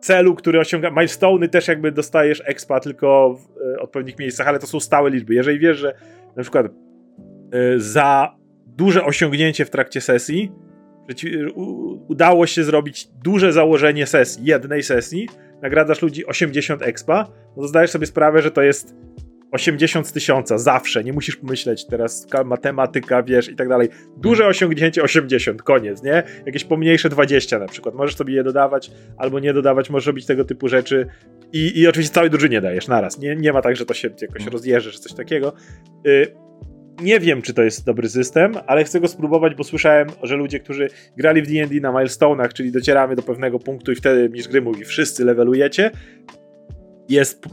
celu, 0.00 0.34
który 0.34 0.60
osiąga. 0.60 0.90
Milestone'y 0.90 1.48
też 1.48 1.68
jakby 1.68 1.92
dostajesz 1.92 2.42
expa 2.46 2.80
tylko 2.80 3.34
w 3.34 3.60
y, 3.76 3.80
odpowiednich 3.80 4.18
miejscach, 4.18 4.48
ale 4.48 4.58
to 4.58 4.66
są 4.66 4.80
stałe 4.80 5.10
liczby. 5.10 5.34
Jeżeli 5.34 5.58
wiesz, 5.58 5.78
że 5.78 5.94
na 6.36 6.42
przykład 6.42 6.66
y, 6.66 6.70
za 7.80 8.36
duże 8.66 9.04
osiągnięcie 9.04 9.64
w 9.64 9.70
trakcie 9.70 10.00
sesji 10.00 10.52
udało 12.08 12.46
się 12.46 12.64
zrobić 12.64 13.08
duże 13.24 13.52
założenie 13.52 14.06
sesji, 14.06 14.44
jednej 14.44 14.82
sesji, 14.82 15.28
nagradzasz 15.62 16.02
ludzi 16.02 16.26
80 16.26 16.82
expa, 16.82 17.26
no 17.56 17.62
to 17.62 17.68
zdajesz 17.68 17.90
sobie 17.90 18.06
sprawę, 18.06 18.42
że 18.42 18.50
to 18.50 18.62
jest 18.62 18.94
80 19.52 20.06
z 20.06 20.12
tysiąca, 20.12 20.58
zawsze, 20.58 21.04
nie 21.04 21.12
musisz 21.12 21.36
pomyśleć 21.36 21.86
teraz 21.86 22.26
matematyka, 22.44 23.22
wiesz 23.22 23.48
i 23.48 23.56
tak 23.56 23.68
dalej. 23.68 23.88
Duże 24.16 24.46
osiągnięcie 24.46 25.02
80, 25.02 25.62
koniec, 25.62 26.02
nie? 26.02 26.22
Jakieś 26.46 26.64
pomniejsze 26.64 27.08
20 27.08 27.58
na 27.58 27.66
przykład, 27.66 27.94
możesz 27.94 28.16
sobie 28.16 28.34
je 28.34 28.44
dodawać 28.44 28.90
albo 29.16 29.40
nie 29.40 29.52
dodawać, 29.52 29.90
możesz 29.90 30.06
robić 30.06 30.26
tego 30.26 30.44
typu 30.44 30.68
rzeczy. 30.68 31.06
I, 31.52 31.80
i 31.80 31.88
oczywiście 31.88 32.14
całej 32.14 32.30
drużynie 32.30 32.60
dajesz 32.60 32.88
naraz, 32.88 33.18
nie, 33.18 33.36
nie 33.36 33.52
ma 33.52 33.62
tak, 33.62 33.76
że 33.76 33.86
to 33.86 33.94
się 33.94 34.08
jakoś 34.08 34.36
mhm. 34.36 34.52
rozjeżdża 34.52 34.90
czy 34.90 34.98
coś 34.98 35.12
takiego. 35.12 35.52
Y 36.06 36.51
nie 37.00 37.20
wiem, 37.20 37.42
czy 37.42 37.54
to 37.54 37.62
jest 37.62 37.86
dobry 37.86 38.08
system, 38.08 38.52
ale 38.66 38.84
chcę 38.84 39.00
go 39.00 39.08
spróbować, 39.08 39.54
bo 39.54 39.64
słyszałem, 39.64 40.08
że 40.22 40.36
ludzie, 40.36 40.60
którzy 40.60 40.88
grali 41.16 41.42
w 41.42 41.46
D&D 41.46 41.80
na 41.80 41.92
milestone'ach, 41.92 42.52
czyli 42.52 42.72
docieramy 42.72 43.16
do 43.16 43.22
pewnego 43.22 43.58
punktu 43.58 43.92
i 43.92 43.94
wtedy 43.94 44.28
mistrz 44.28 44.50
gry 44.50 44.62
mówi, 44.62 44.84
wszyscy 44.84 45.24
levelujecie, 45.24 45.90
jest 47.08 47.46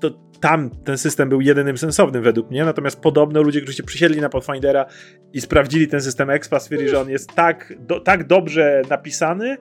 to 0.00 0.10
tam 0.40 0.70
ten 0.84 0.98
system 0.98 1.28
był 1.28 1.40
jedynym 1.40 1.78
sensownym 1.78 2.22
według 2.22 2.50
mnie, 2.50 2.64
natomiast 2.64 3.00
podobno 3.00 3.42
ludzie, 3.42 3.60
którzy 3.60 3.76
się 3.76 3.82
przysiedli 3.82 4.20
na 4.20 4.28
Pathfindera 4.28 4.86
i 5.32 5.40
sprawdzili 5.40 5.88
ten 5.88 6.00
system 6.00 6.30
Expa, 6.30 6.60
stwierdzili, 6.60 6.90
że 6.90 7.00
on 7.00 7.10
jest 7.10 7.34
tak, 7.34 7.74
do, 7.78 8.00
tak 8.00 8.26
dobrze 8.26 8.82
napisany, 8.90 9.56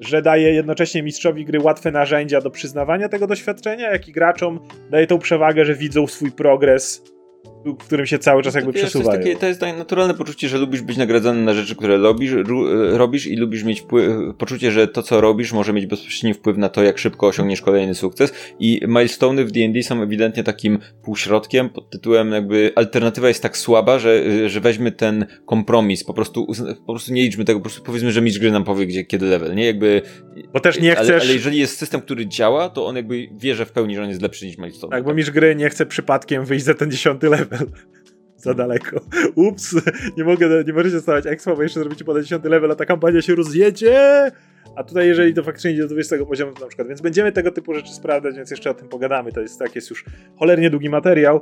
że 0.00 0.22
daje 0.22 0.52
jednocześnie 0.54 1.02
mistrzowi 1.02 1.44
gry 1.44 1.60
łatwe 1.60 1.90
narzędzia 1.90 2.40
do 2.40 2.50
przyznawania 2.50 3.08
tego 3.08 3.26
doświadczenia, 3.26 3.90
jak 3.90 4.08
i 4.08 4.12
graczom 4.12 4.60
daje 4.90 5.06
tą 5.06 5.18
przewagę, 5.18 5.64
że 5.64 5.74
widzą 5.74 6.06
swój 6.06 6.32
progres 6.32 7.02
w 7.64 7.84
którym 7.84 8.06
się 8.06 8.18
cały 8.18 8.42
czas 8.42 8.54
jakby 8.54 8.72
przesuwa. 8.72 9.10
przesuwają. 9.10 9.34
To, 9.34 9.40
to 9.40 9.46
jest 9.46 9.60
naturalne 9.60 10.14
poczucie, 10.14 10.48
że 10.48 10.58
lubisz 10.58 10.82
być 10.82 10.96
nagradzany 10.96 11.42
na 11.42 11.54
rzeczy, 11.54 11.76
które 11.76 11.96
robisz, 11.96 12.32
robisz 12.92 13.26
i 13.26 13.36
lubisz 13.36 13.64
mieć 13.64 13.84
poczucie, 14.38 14.70
że 14.70 14.88
to, 14.88 15.02
co 15.02 15.20
robisz, 15.20 15.52
może 15.52 15.72
mieć 15.72 15.86
bezpośredni 15.86 16.34
wpływ 16.34 16.56
na 16.56 16.68
to, 16.68 16.82
jak 16.82 16.98
szybko 16.98 17.26
osiągniesz 17.26 17.62
kolejny 17.62 17.94
sukces. 17.94 18.32
I 18.58 18.80
milestone 18.88 19.44
w 19.44 19.50
D&D 19.50 19.82
są 19.82 20.02
ewidentnie 20.02 20.44
takim 20.44 20.78
półśrodkiem 21.02 21.68
pod 21.68 21.90
tytułem 21.90 22.32
jakby 22.32 22.72
alternatywa 22.76 23.28
jest 23.28 23.42
tak 23.42 23.56
słaba, 23.56 23.98
że, 23.98 24.22
że 24.50 24.60
weźmy 24.60 24.92
ten 24.92 25.26
kompromis, 25.46 26.04
po 26.04 26.14
prostu, 26.14 26.46
po 26.86 26.92
prostu 26.92 27.12
nie 27.12 27.22
liczmy 27.22 27.44
tego, 27.44 27.58
po 27.58 27.64
prostu 27.64 27.82
powiedzmy, 27.82 28.12
że 28.12 28.22
mistrz 28.22 28.40
gry 28.40 28.50
nam 28.50 28.64
powie, 28.64 28.86
gdzie, 28.86 29.04
kiedy 29.04 29.26
level, 29.26 29.54
nie? 29.54 29.66
Jakby... 29.66 30.02
Bo 30.52 30.60
też 30.60 30.80
nie 30.80 30.92
chcesz... 30.92 31.08
Ale, 31.08 31.20
ale 31.20 31.32
jeżeli 31.32 31.58
jest 31.58 31.78
system, 31.78 32.00
który 32.00 32.26
działa, 32.26 32.68
to 32.68 32.86
on 32.86 32.96
jakby 32.96 33.28
wie, 33.38 33.54
że 33.54 33.66
w 33.66 33.72
pełni, 33.72 33.94
że 33.94 34.02
on 34.02 34.08
jest 34.08 34.22
lepszy 34.22 34.46
niż 34.46 34.58
milestone. 34.58 34.90
Tak, 34.90 35.04
bo 35.04 35.14
mistrz 35.14 35.32
gry 35.32 35.54
nie 35.54 35.70
chce 35.70 35.86
przypadkiem 35.86 36.44
wyjść 36.44 36.64
za 36.64 36.74
ten 36.74 36.90
dziesiąty 36.90 37.28
level. 37.28 37.47
Za 38.36 38.54
daleko. 38.54 39.00
Ups, 39.34 39.76
nie 40.16 40.24
mogę, 40.24 40.64
nie 40.66 40.72
możecie 40.72 41.00
stawać 41.00 41.26
expo, 41.26 41.56
bo 41.56 41.62
jeszcze 41.62 41.80
zrobicie 41.80 42.04
po 42.04 42.22
10 42.22 42.44
level, 42.44 42.72
a 42.72 42.74
ta 42.74 42.86
kampania 42.86 43.22
się 43.22 43.34
rozjedzie. 43.34 44.30
A 44.76 44.84
tutaj, 44.84 45.06
jeżeli 45.06 45.34
to 45.34 45.42
faktycznie 45.42 45.70
idzie 45.70 45.82
do 45.82 45.88
20 45.88 46.16
poziomu, 46.24 46.52
to 46.52 46.60
na 46.60 46.66
przykład, 46.66 46.88
więc 46.88 47.00
będziemy 47.00 47.32
tego 47.32 47.50
typu 47.50 47.74
rzeczy 47.74 47.92
sprawdzać, 47.92 48.36
więc 48.36 48.50
jeszcze 48.50 48.70
o 48.70 48.74
tym 48.74 48.88
pogadamy. 48.88 49.32
To 49.32 49.40
jest 49.40 49.58
tak, 49.58 49.74
jest 49.74 49.90
już 49.90 50.04
cholernie 50.36 50.70
długi 50.70 50.90
materiał, 50.90 51.40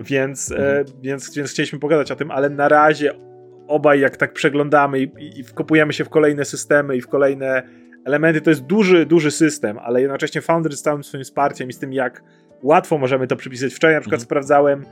więc, 0.00 0.52
e, 0.52 0.56
mhm. 0.56 0.76
e, 0.76 0.84
więc, 1.02 1.34
więc 1.34 1.50
chcieliśmy 1.50 1.78
pogadać 1.78 2.10
o 2.10 2.16
tym, 2.16 2.30
ale 2.30 2.50
na 2.50 2.68
razie 2.68 3.12
obaj 3.68 4.00
jak 4.00 4.16
tak 4.16 4.32
przeglądamy 4.32 5.00
i, 5.00 5.02
i, 5.02 5.40
i 5.40 5.44
wkopujemy 5.44 5.92
się 5.92 6.04
w 6.04 6.08
kolejne 6.08 6.44
systemy 6.44 6.96
i 6.96 7.00
w 7.00 7.08
kolejne 7.08 7.62
elementy, 8.04 8.40
to 8.40 8.50
jest 8.50 8.62
duży, 8.62 9.06
duży 9.06 9.30
system, 9.30 9.78
ale 9.78 10.00
jednocześnie 10.00 10.40
Foundry 10.40 10.76
z 10.76 10.82
całym 10.82 11.04
swoim 11.04 11.24
wsparciem 11.24 11.68
i 11.68 11.72
z 11.72 11.78
tym, 11.78 11.92
jak 11.92 12.22
łatwo 12.62 12.98
możemy 12.98 13.26
to 13.26 13.36
przypisać. 13.36 13.74
Wczoraj 13.74 13.96
na 13.96 14.00
przykład 14.00 14.20
mhm. 14.20 14.26
sprawdzałem 14.26 14.84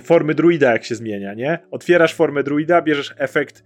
formy 0.00 0.34
druida, 0.34 0.72
jak 0.72 0.84
się 0.84 0.94
zmienia, 0.94 1.34
nie? 1.34 1.58
Otwierasz 1.70 2.14
formę 2.14 2.42
druida, 2.42 2.82
bierzesz 2.82 3.14
efekt 3.18 3.64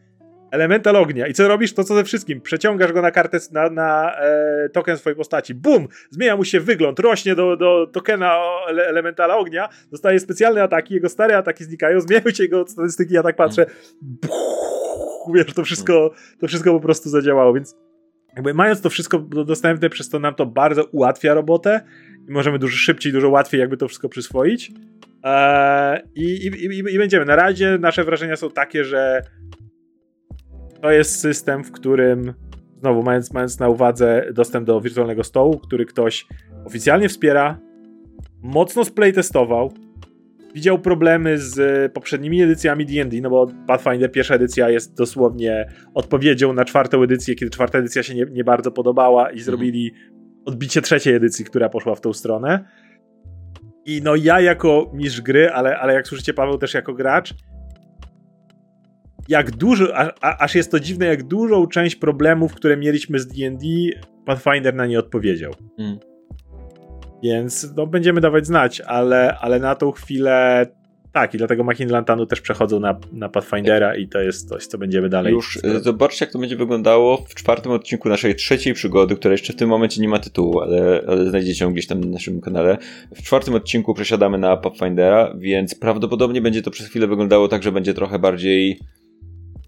elemental 0.51 0.97
ognia 0.97 1.27
i 1.27 1.35
co 1.35 1.49
robisz? 1.49 1.75
To 1.75 1.85
co 1.85 1.95
ze 1.95 2.05
wszystkim. 2.05 2.41
Przeciągasz 2.41 2.93
go 2.93 3.03
na 3.03 3.11
kartę, 3.11 3.39
na, 3.53 3.71
na 3.71 4.17
e, 4.21 4.69
token 4.69 4.97
swojej 4.97 5.17
postaci. 5.17 5.55
Bum! 5.55 5.89
Zmienia 6.11 6.37
mu 6.37 6.45
się 6.45 6.61
wygląd, 6.61 6.99
rośnie 6.99 7.35
do, 7.35 7.57
do 7.57 7.87
tokena 7.93 8.41
ele, 8.69 8.87
elementala 8.87 9.37
ognia, 9.37 9.69
dostaje 9.91 10.21
specjalne 10.21 10.63
ataki, 10.63 10.95
jego 10.95 11.09
stare 11.09 11.37
ataki 11.37 11.65
znikają, 11.65 12.01
zmieniają 12.01 12.31
się 12.31 12.43
jego 12.43 12.67
statystyki, 12.67 13.15
ja 13.15 13.23
tak 13.23 13.37
patrzę. 13.37 13.67
Buh, 14.03 15.35
wiesz, 15.35 15.55
to 15.55 15.65
wszystko, 15.65 16.11
to 16.41 16.47
wszystko 16.47 16.73
po 16.73 16.81
prostu 16.81 17.09
zadziałało, 17.09 17.55
więc 17.55 17.77
jakby 18.39 18.55
mając 18.55 18.81
to 18.81 18.91
wszystko 18.91 19.19
dostępne, 19.19 19.91
przez 19.91 20.09
to 20.09 20.19
nam 20.19 20.35
to 20.35 20.47
bardzo 20.47 20.85
ułatwia 20.85 21.35
robotę 21.35 21.81
i 22.29 22.33
możemy 22.33 22.59
dużo 22.59 22.77
szybciej, 22.77 23.13
dużo 23.13 23.29
łatwiej 23.29 23.61
jakby 23.61 23.77
to 23.77 23.89
wszystko 23.89 24.09
przyswoić. 24.09 24.73
Eee, 25.23 26.03
i, 26.15 26.47
i, 26.47 26.95
i, 26.95 26.99
będziemy. 26.99 27.25
Na 27.25 27.37
razie 27.37 27.79
nasze 27.81 28.05
wrażenia 28.05 28.37
są 28.37 28.51
takie, 28.51 28.85
że 28.85 29.23
to 30.83 30.91
jest 30.91 31.21
system, 31.21 31.65
w 31.65 31.73
którym 31.73 32.35
znowu 32.81 33.03
mając, 33.03 33.33
mając 33.33 33.59
na 33.59 33.69
uwadze 33.69 34.27
dostęp 34.33 34.67
do 34.67 34.81
wirtualnego 34.81 35.25
stołu, 35.25 35.59
który 35.59 35.87
ktoś 35.87 36.27
oficjalnie 36.65 37.09
wspiera, 37.09 37.59
mocno 38.43 38.85
splaytestował, 38.85 39.73
widział 40.59 40.79
problemy 40.79 41.39
z 41.39 41.93
poprzednimi 41.93 42.43
edycjami 42.43 42.87
D&D, 42.87 43.21
no 43.21 43.31
bo 43.31 43.47
Pathfinder 43.67 44.13
pierwsza 44.13 44.35
edycja 44.35 44.71
jest 44.71 44.97
dosłownie 44.97 45.73
odpowiedzią 45.95 46.53
na 46.53 46.65
czwartą 46.65 47.03
edycję, 47.03 47.35
kiedy 47.35 47.51
czwarta 47.51 47.79
edycja 47.79 48.03
się 48.03 48.15
nie, 48.15 48.27
nie 48.31 48.45
bardzo 48.45 48.71
podobała 48.71 49.23
i 49.23 49.27
mhm. 49.27 49.45
zrobili 49.45 49.93
odbicie 50.45 50.83
trzeciej 50.83 51.15
edycji, 51.15 51.45
która 51.45 51.69
poszła 51.69 51.95
w 51.95 52.01
tą 52.01 52.13
stronę. 52.13 52.65
I 53.85 54.01
no 54.05 54.17
ja 54.17 54.41
jako 54.41 54.91
mistrz 54.95 55.21
gry, 55.21 55.51
ale, 55.51 55.79
ale 55.79 55.95
jak 55.95 56.09
słyszycie 56.09 56.35
Paweł 56.35 56.59
też 56.59 56.75
jako 56.75 56.95
gracz, 56.95 57.35
jak 59.29 59.51
dużo, 59.51 59.97
a, 59.97 60.13
a, 60.21 60.39
aż 60.39 60.55
jest 60.55 60.71
to 60.71 60.81
dziwne, 60.81 61.07
jak 61.07 61.23
dużą 61.23 61.67
część 61.67 61.97
problemów, 61.97 62.55
które 62.55 62.77
mieliśmy 62.77 63.19
z 63.19 63.27
D&D, 63.27 63.67
Pathfinder 64.27 64.75
na 64.75 64.87
nie 64.87 64.99
odpowiedział. 64.99 65.53
Mm. 65.79 65.99
Więc 67.23 67.73
no, 67.77 67.87
będziemy 67.87 68.21
dawać 68.21 68.47
znać, 68.47 68.81
ale, 68.81 69.39
ale 69.41 69.59
na 69.59 69.75
tą 69.75 69.93
chwilę 69.93 70.67
tak, 71.13 71.35
i 71.35 71.39
dlatego 71.39 71.65
Machiny 71.65 71.93
Lantanu 71.93 72.27
też 72.27 72.41
przechodzą 72.41 72.81
na, 72.81 73.01
na 73.13 73.29
Pathfindera 73.29 73.97
i 73.97 74.09
to 74.09 74.21
jest 74.21 74.49
coś, 74.49 74.67
co 74.67 74.79
będziemy 74.79 75.09
dalej. 75.09 75.33
Już 75.33 75.57
y, 75.57 75.81
zobaczcie, 75.81 76.25
jak 76.25 76.33
to 76.33 76.39
będzie 76.39 76.57
wyglądało 76.57 77.17
w 77.17 77.35
czwartym 77.35 77.73
odcinku 77.73 78.09
naszej 78.09 78.35
trzeciej 78.35 78.75
przygody, 78.75 79.17
która 79.17 79.33
jeszcze 79.33 79.53
w 79.53 79.57
tym 79.57 79.69
momencie 79.69 80.01
nie 80.01 80.09
ma 80.09 80.19
tytułu, 80.19 80.61
ale, 80.61 81.03
ale 81.09 81.31
znajdziecie 81.31 81.65
ją 81.65 81.73
gdzieś 81.73 81.87
tam 81.87 82.01
na 82.01 82.07
naszym 82.07 82.41
kanale. 82.41 82.79
W 83.15 83.23
czwartym 83.23 83.55
odcinku 83.55 83.95
przesiadamy 83.95 84.39
na 84.39 84.57
Pathfindera, 84.57 85.35
więc 85.39 85.75
prawdopodobnie 85.75 86.41
będzie 86.41 86.63
to 86.63 86.71
przez 86.71 86.87
chwilę 86.87 87.07
wyglądało 87.07 87.49
tak, 87.49 87.63
że 87.63 87.73
będzie 87.73 87.95
trochę 87.95 88.19
bardziej 88.19 88.81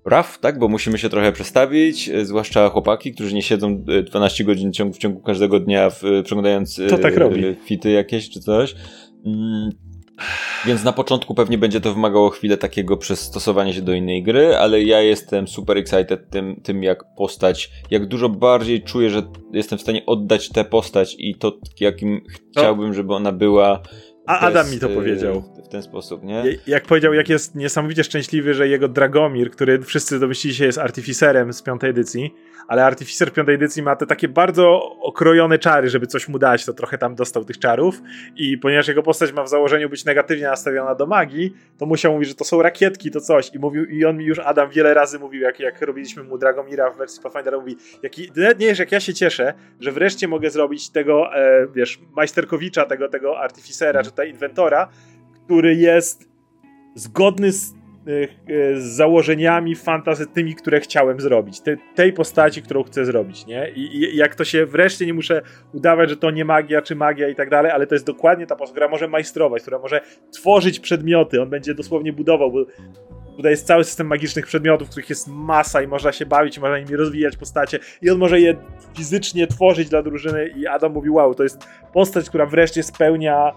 rough, 0.04 0.38
tak? 0.40 0.58
Bo 0.58 0.68
musimy 0.68 0.98
się 0.98 1.08
trochę 1.08 1.32
przestawić, 1.32 2.08
y, 2.08 2.26
zwłaszcza 2.26 2.68
chłopaki, 2.68 3.12
którzy 3.12 3.34
nie 3.34 3.42
siedzą 3.42 3.84
12 4.04 4.42
y, 4.42 4.46
godzin 4.46 4.70
w 4.70 4.74
ciągu, 4.74 4.94
w 4.94 4.98
ciągu 4.98 5.20
każdego 5.20 5.60
dnia 5.60 5.90
w, 5.90 6.02
przeglądając 6.24 6.80
to 6.88 6.98
tak 6.98 7.16
robi. 7.16 7.56
fity 7.64 7.90
jakieś 7.90 8.30
czy 8.30 8.40
coś. 8.40 8.74
Mm 9.26 9.70
więc 10.66 10.84
na 10.84 10.92
początku 10.92 11.34
pewnie 11.34 11.58
będzie 11.58 11.80
to 11.80 11.94
wymagało 11.94 12.30
chwilę 12.30 12.56
takiego 12.56 12.96
przystosowania 12.96 13.72
się 13.72 13.82
do 13.82 13.92
innej 13.92 14.22
gry, 14.22 14.56
ale 14.56 14.82
ja 14.82 15.00
jestem 15.00 15.48
super 15.48 15.78
excited 15.78 16.30
tym, 16.30 16.60
tym 16.62 16.82
jak 16.82 17.14
postać, 17.16 17.70
jak 17.90 18.06
dużo 18.06 18.28
bardziej 18.28 18.82
czuję, 18.82 19.10
że 19.10 19.22
jestem 19.52 19.78
w 19.78 19.82
stanie 19.82 20.06
oddać 20.06 20.48
tę 20.48 20.64
postać 20.64 21.16
i 21.18 21.34
to, 21.34 21.58
jakim 21.80 22.20
chciałbym, 22.50 22.94
żeby 22.94 23.14
ona 23.14 23.32
była. 23.32 23.82
A 24.30 24.40
Adam 24.40 24.70
mi 24.70 24.78
to 24.78 24.88
powiedział. 24.88 25.42
W 25.64 25.68
ten 25.68 25.82
sposób, 25.82 26.22
nie? 26.22 26.44
Jak 26.66 26.84
powiedział, 26.84 27.14
jak 27.14 27.28
jest 27.28 27.54
niesamowicie 27.54 28.04
szczęśliwy, 28.04 28.54
że 28.54 28.68
jego 28.68 28.88
Dragomir, 28.88 29.50
który 29.50 29.82
wszyscy 29.82 30.18
domyślili 30.20 30.56
się 30.56 30.64
jest 30.64 30.78
artificerem 30.78 31.52
z 31.52 31.62
piątej 31.62 31.90
edycji, 31.90 32.34
ale 32.70 32.84
Artificer 32.84 33.32
piątej 33.32 33.54
edycji 33.54 33.82
ma 33.82 33.96
te 33.96 34.06
takie 34.06 34.28
bardzo 34.28 34.96
okrojone 35.00 35.58
czary, 35.58 35.88
żeby 35.88 36.06
coś 36.06 36.28
mu 36.28 36.38
dać, 36.38 36.64
to 36.64 36.72
trochę 36.72 36.98
tam 36.98 37.14
dostał 37.14 37.44
tych 37.44 37.58
czarów. 37.58 38.02
I 38.36 38.58
ponieważ 38.58 38.88
jego 38.88 39.02
postać 39.02 39.32
ma 39.32 39.42
w 39.42 39.48
założeniu 39.48 39.88
być 39.88 40.04
negatywnie 40.04 40.44
nastawiona 40.44 40.94
do 40.94 41.06
magii, 41.06 41.54
to 41.78 41.86
musiał 41.86 42.12
mówić, 42.12 42.28
że 42.28 42.34
to 42.34 42.44
są 42.44 42.62
rakietki, 42.62 43.10
to 43.10 43.20
coś. 43.20 43.54
I 43.54 43.58
mówił, 43.58 43.84
i 43.84 44.04
on 44.04 44.16
mi 44.16 44.24
już 44.24 44.38
Adam 44.38 44.70
wiele 44.70 44.94
razy 44.94 45.18
mówił, 45.18 45.42
jak, 45.42 45.60
jak 45.60 45.82
robiliśmy 45.82 46.22
mu 46.22 46.38
Dragomira 46.38 46.90
w 46.90 46.96
wersji 46.96 47.22
Pathfindera, 47.22 47.58
mówi, 47.58 47.76
jaki, 48.02 48.30
nie 48.36 48.66
wiesz, 48.66 48.78
jak 48.78 48.92
ja 48.92 49.00
się 49.00 49.14
cieszę, 49.14 49.54
że 49.80 49.92
wreszcie 49.92 50.28
mogę 50.28 50.50
zrobić 50.50 50.90
tego, 50.90 51.36
e, 51.36 51.66
wiesz, 51.74 52.00
majsterkowicza, 52.16 52.84
tego, 52.84 53.08
tego 53.08 53.40
Artificera, 53.40 54.02
czy 54.02 54.10
tego 54.10 54.28
Inventora, 54.28 54.88
który 55.44 55.74
jest 55.74 56.28
zgodny 56.94 57.52
z 57.52 57.79
z 58.74 58.82
założeniami 58.82 59.76
fantazy 59.76 60.26
tymi, 60.26 60.54
które 60.54 60.80
chciałem 60.80 61.20
zrobić. 61.20 61.60
Te, 61.60 61.76
tej 61.94 62.12
postaci, 62.12 62.62
którą 62.62 62.82
chcę 62.82 63.04
zrobić, 63.04 63.46
nie? 63.46 63.70
I, 63.70 63.96
I, 63.96 64.16
jak 64.16 64.34
to 64.34 64.44
się 64.44 64.66
wreszcie 64.66 65.06
nie 65.06 65.14
muszę 65.14 65.42
udawać, 65.74 66.10
że 66.10 66.16
to 66.16 66.30
nie 66.30 66.44
magia, 66.44 66.82
czy 66.82 66.96
magia 66.96 67.28
i 67.28 67.34
tak 67.34 67.50
dalej, 67.50 67.72
ale 67.72 67.86
to 67.86 67.94
jest 67.94 68.06
dokładnie 68.06 68.46
ta 68.46 68.56
postać, 68.56 68.72
która 68.72 68.88
może 68.88 69.08
majstrować, 69.08 69.62
która 69.62 69.78
może 69.78 70.00
tworzyć 70.32 70.80
przedmioty, 70.80 71.42
on 71.42 71.50
będzie 71.50 71.74
dosłownie 71.74 72.12
budował, 72.12 72.52
bo 72.52 72.64
Tutaj 73.36 73.52
jest 73.52 73.66
cały 73.66 73.84
system 73.84 74.06
magicznych 74.06 74.46
przedmiotów, 74.46 74.90
których 74.90 75.10
jest 75.10 75.28
masa 75.28 75.82
i 75.82 75.86
można 75.86 76.12
się 76.12 76.26
bawić, 76.26 76.58
można 76.58 76.78
nimi 76.78 76.96
rozwijać 76.96 77.36
postacie 77.36 77.78
i 78.02 78.10
on 78.10 78.18
może 78.18 78.40
je 78.40 78.56
fizycznie 78.96 79.46
tworzyć 79.46 79.88
dla 79.88 80.02
drużyny 80.02 80.48
i 80.56 80.66
Adam 80.66 80.92
mówi, 80.92 81.10
wow, 81.10 81.34
to 81.34 81.42
jest 81.42 81.64
postać, 81.92 82.28
która 82.28 82.46
wreszcie 82.46 82.82
spełnia 82.82 83.52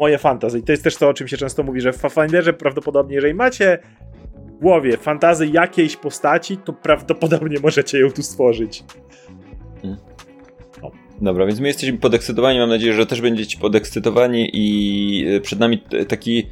moje 0.00 0.18
fantazy. 0.18 0.58
I 0.58 0.62
to 0.62 0.72
jest 0.72 0.84
też 0.84 0.96
to, 0.96 1.08
o 1.08 1.14
czym 1.14 1.28
się 1.28 1.36
często 1.36 1.62
mówi, 1.62 1.80
że 1.80 1.92
w 1.92 1.98
Pathfinderze 1.98 2.52
prawdopodobnie, 2.52 3.14
jeżeli 3.14 3.34
macie 3.34 3.78
w 4.46 4.62
głowie 4.62 4.96
fantazy 4.96 5.46
jakiejś 5.46 5.96
postaci, 5.96 6.56
to 6.56 6.72
prawdopodobnie 6.72 7.60
możecie 7.62 8.00
ją 8.00 8.10
tu 8.10 8.22
stworzyć. 8.22 8.84
Dobra, 11.20 11.46
więc 11.46 11.60
my 11.60 11.68
jesteśmy 11.68 11.98
podekscytowani. 11.98 12.58
Mam 12.58 12.68
nadzieję, 12.68 12.92
że 12.92 13.06
też 13.06 13.20
będziecie 13.20 13.58
podekscytowani 13.58 14.50
i 14.52 15.26
e, 15.28 15.40
przed 15.40 15.60
nami 15.60 15.82
taki 16.08 16.46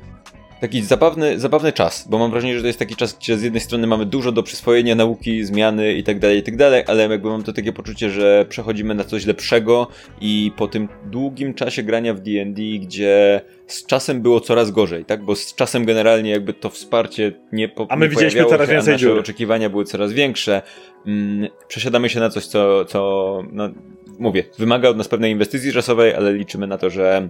taki 0.61 0.83
zabawny, 0.83 1.41
zabawny 1.41 1.73
czas, 1.73 2.09
bo 2.11 2.19
mam 2.19 2.31
wrażenie, 2.31 2.55
że 2.55 2.61
to 2.61 2.67
jest 2.67 2.79
taki 2.79 2.97
czas, 2.97 3.19
gdzie 3.19 3.39
z 3.39 3.43
jednej 3.43 3.61
strony 3.61 3.87
mamy 3.87 4.07
dużo 4.07 4.33
do 4.33 4.43
przyswojenia 4.43 4.95
nauki, 4.95 5.45
zmiany 5.45 5.93
i 5.93 6.05
tak 6.05 6.19
dalej, 6.19 6.39
i 6.39 6.43
tak 6.43 6.57
dalej, 6.57 6.85
ale 6.87 7.09
jakby 7.09 7.29
mam 7.29 7.43
to 7.43 7.53
takie 7.53 7.73
poczucie, 7.73 8.11
że 8.11 8.47
przechodzimy 8.49 8.95
na 8.95 9.05
coś 9.05 9.27
lepszego 9.27 9.87
i 10.21 10.53
po 10.57 10.69
tym 10.69 10.89
długim 11.05 11.55
czasie 11.55 11.83
grania 11.83 12.15
w 12.15 12.21
D&D, 12.21 12.63
gdzie 12.81 13.41
z 13.67 13.87
czasem 13.87 14.23
było 14.23 14.41
coraz 14.41 14.71
gorzej, 14.71 15.05
tak? 15.05 15.25
Bo 15.25 15.37
z 15.37 15.55
czasem 15.55 15.85
generalnie 15.85 16.31
jakby 16.31 16.53
to 16.53 16.71
wsparcie 16.71 17.33
nie 17.53 17.69
po, 17.69 17.87
A 17.89 17.97
my 17.97 18.05
nie 18.05 18.11
widzieliśmy 18.11 18.45
coraz 18.45 18.69
się, 18.69 18.73
więcej 18.73 18.93
nasze 18.93 19.15
oczekiwania 19.15 19.71
były 19.71 19.85
coraz 19.85 20.13
większe. 20.13 20.63
Mm, 21.07 21.49
przesiadamy 21.69 22.09
się 22.09 22.21
na 22.21 22.31
coś, 22.31 22.47
co, 22.47 22.85
co 22.85 23.43
no, 23.53 23.69
mówię, 24.19 24.45
wymaga 24.59 24.89
od 24.89 24.97
nas 24.97 25.09
pewnej 25.09 25.33
inwestycji 25.33 25.73
czasowej, 25.73 26.15
ale 26.15 26.33
liczymy 26.33 26.67
na 26.67 26.79
to, 26.79 26.91
że 26.91 27.29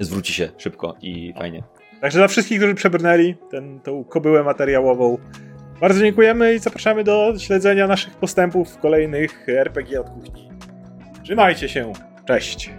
zwróci 0.00 0.32
się 0.32 0.48
szybko 0.58 0.96
i 1.02 1.32
fajnie. 1.38 1.77
Także 2.00 2.18
dla 2.18 2.28
wszystkich, 2.28 2.58
którzy 2.58 2.74
przebrnęli 2.74 3.34
ten, 3.50 3.80
tą 3.80 4.04
kobyłę 4.04 4.42
materiałową, 4.42 5.18
bardzo 5.80 6.00
dziękujemy 6.00 6.54
i 6.54 6.58
zapraszamy 6.58 7.04
do 7.04 7.34
śledzenia 7.38 7.86
naszych 7.86 8.16
postępów 8.16 8.70
w 8.70 8.78
kolejnych 8.78 9.48
RPG 9.48 10.00
od 10.00 10.10
kuchni. 10.10 10.48
Trzymajcie 11.22 11.68
się. 11.68 11.92
Cześć. 12.24 12.70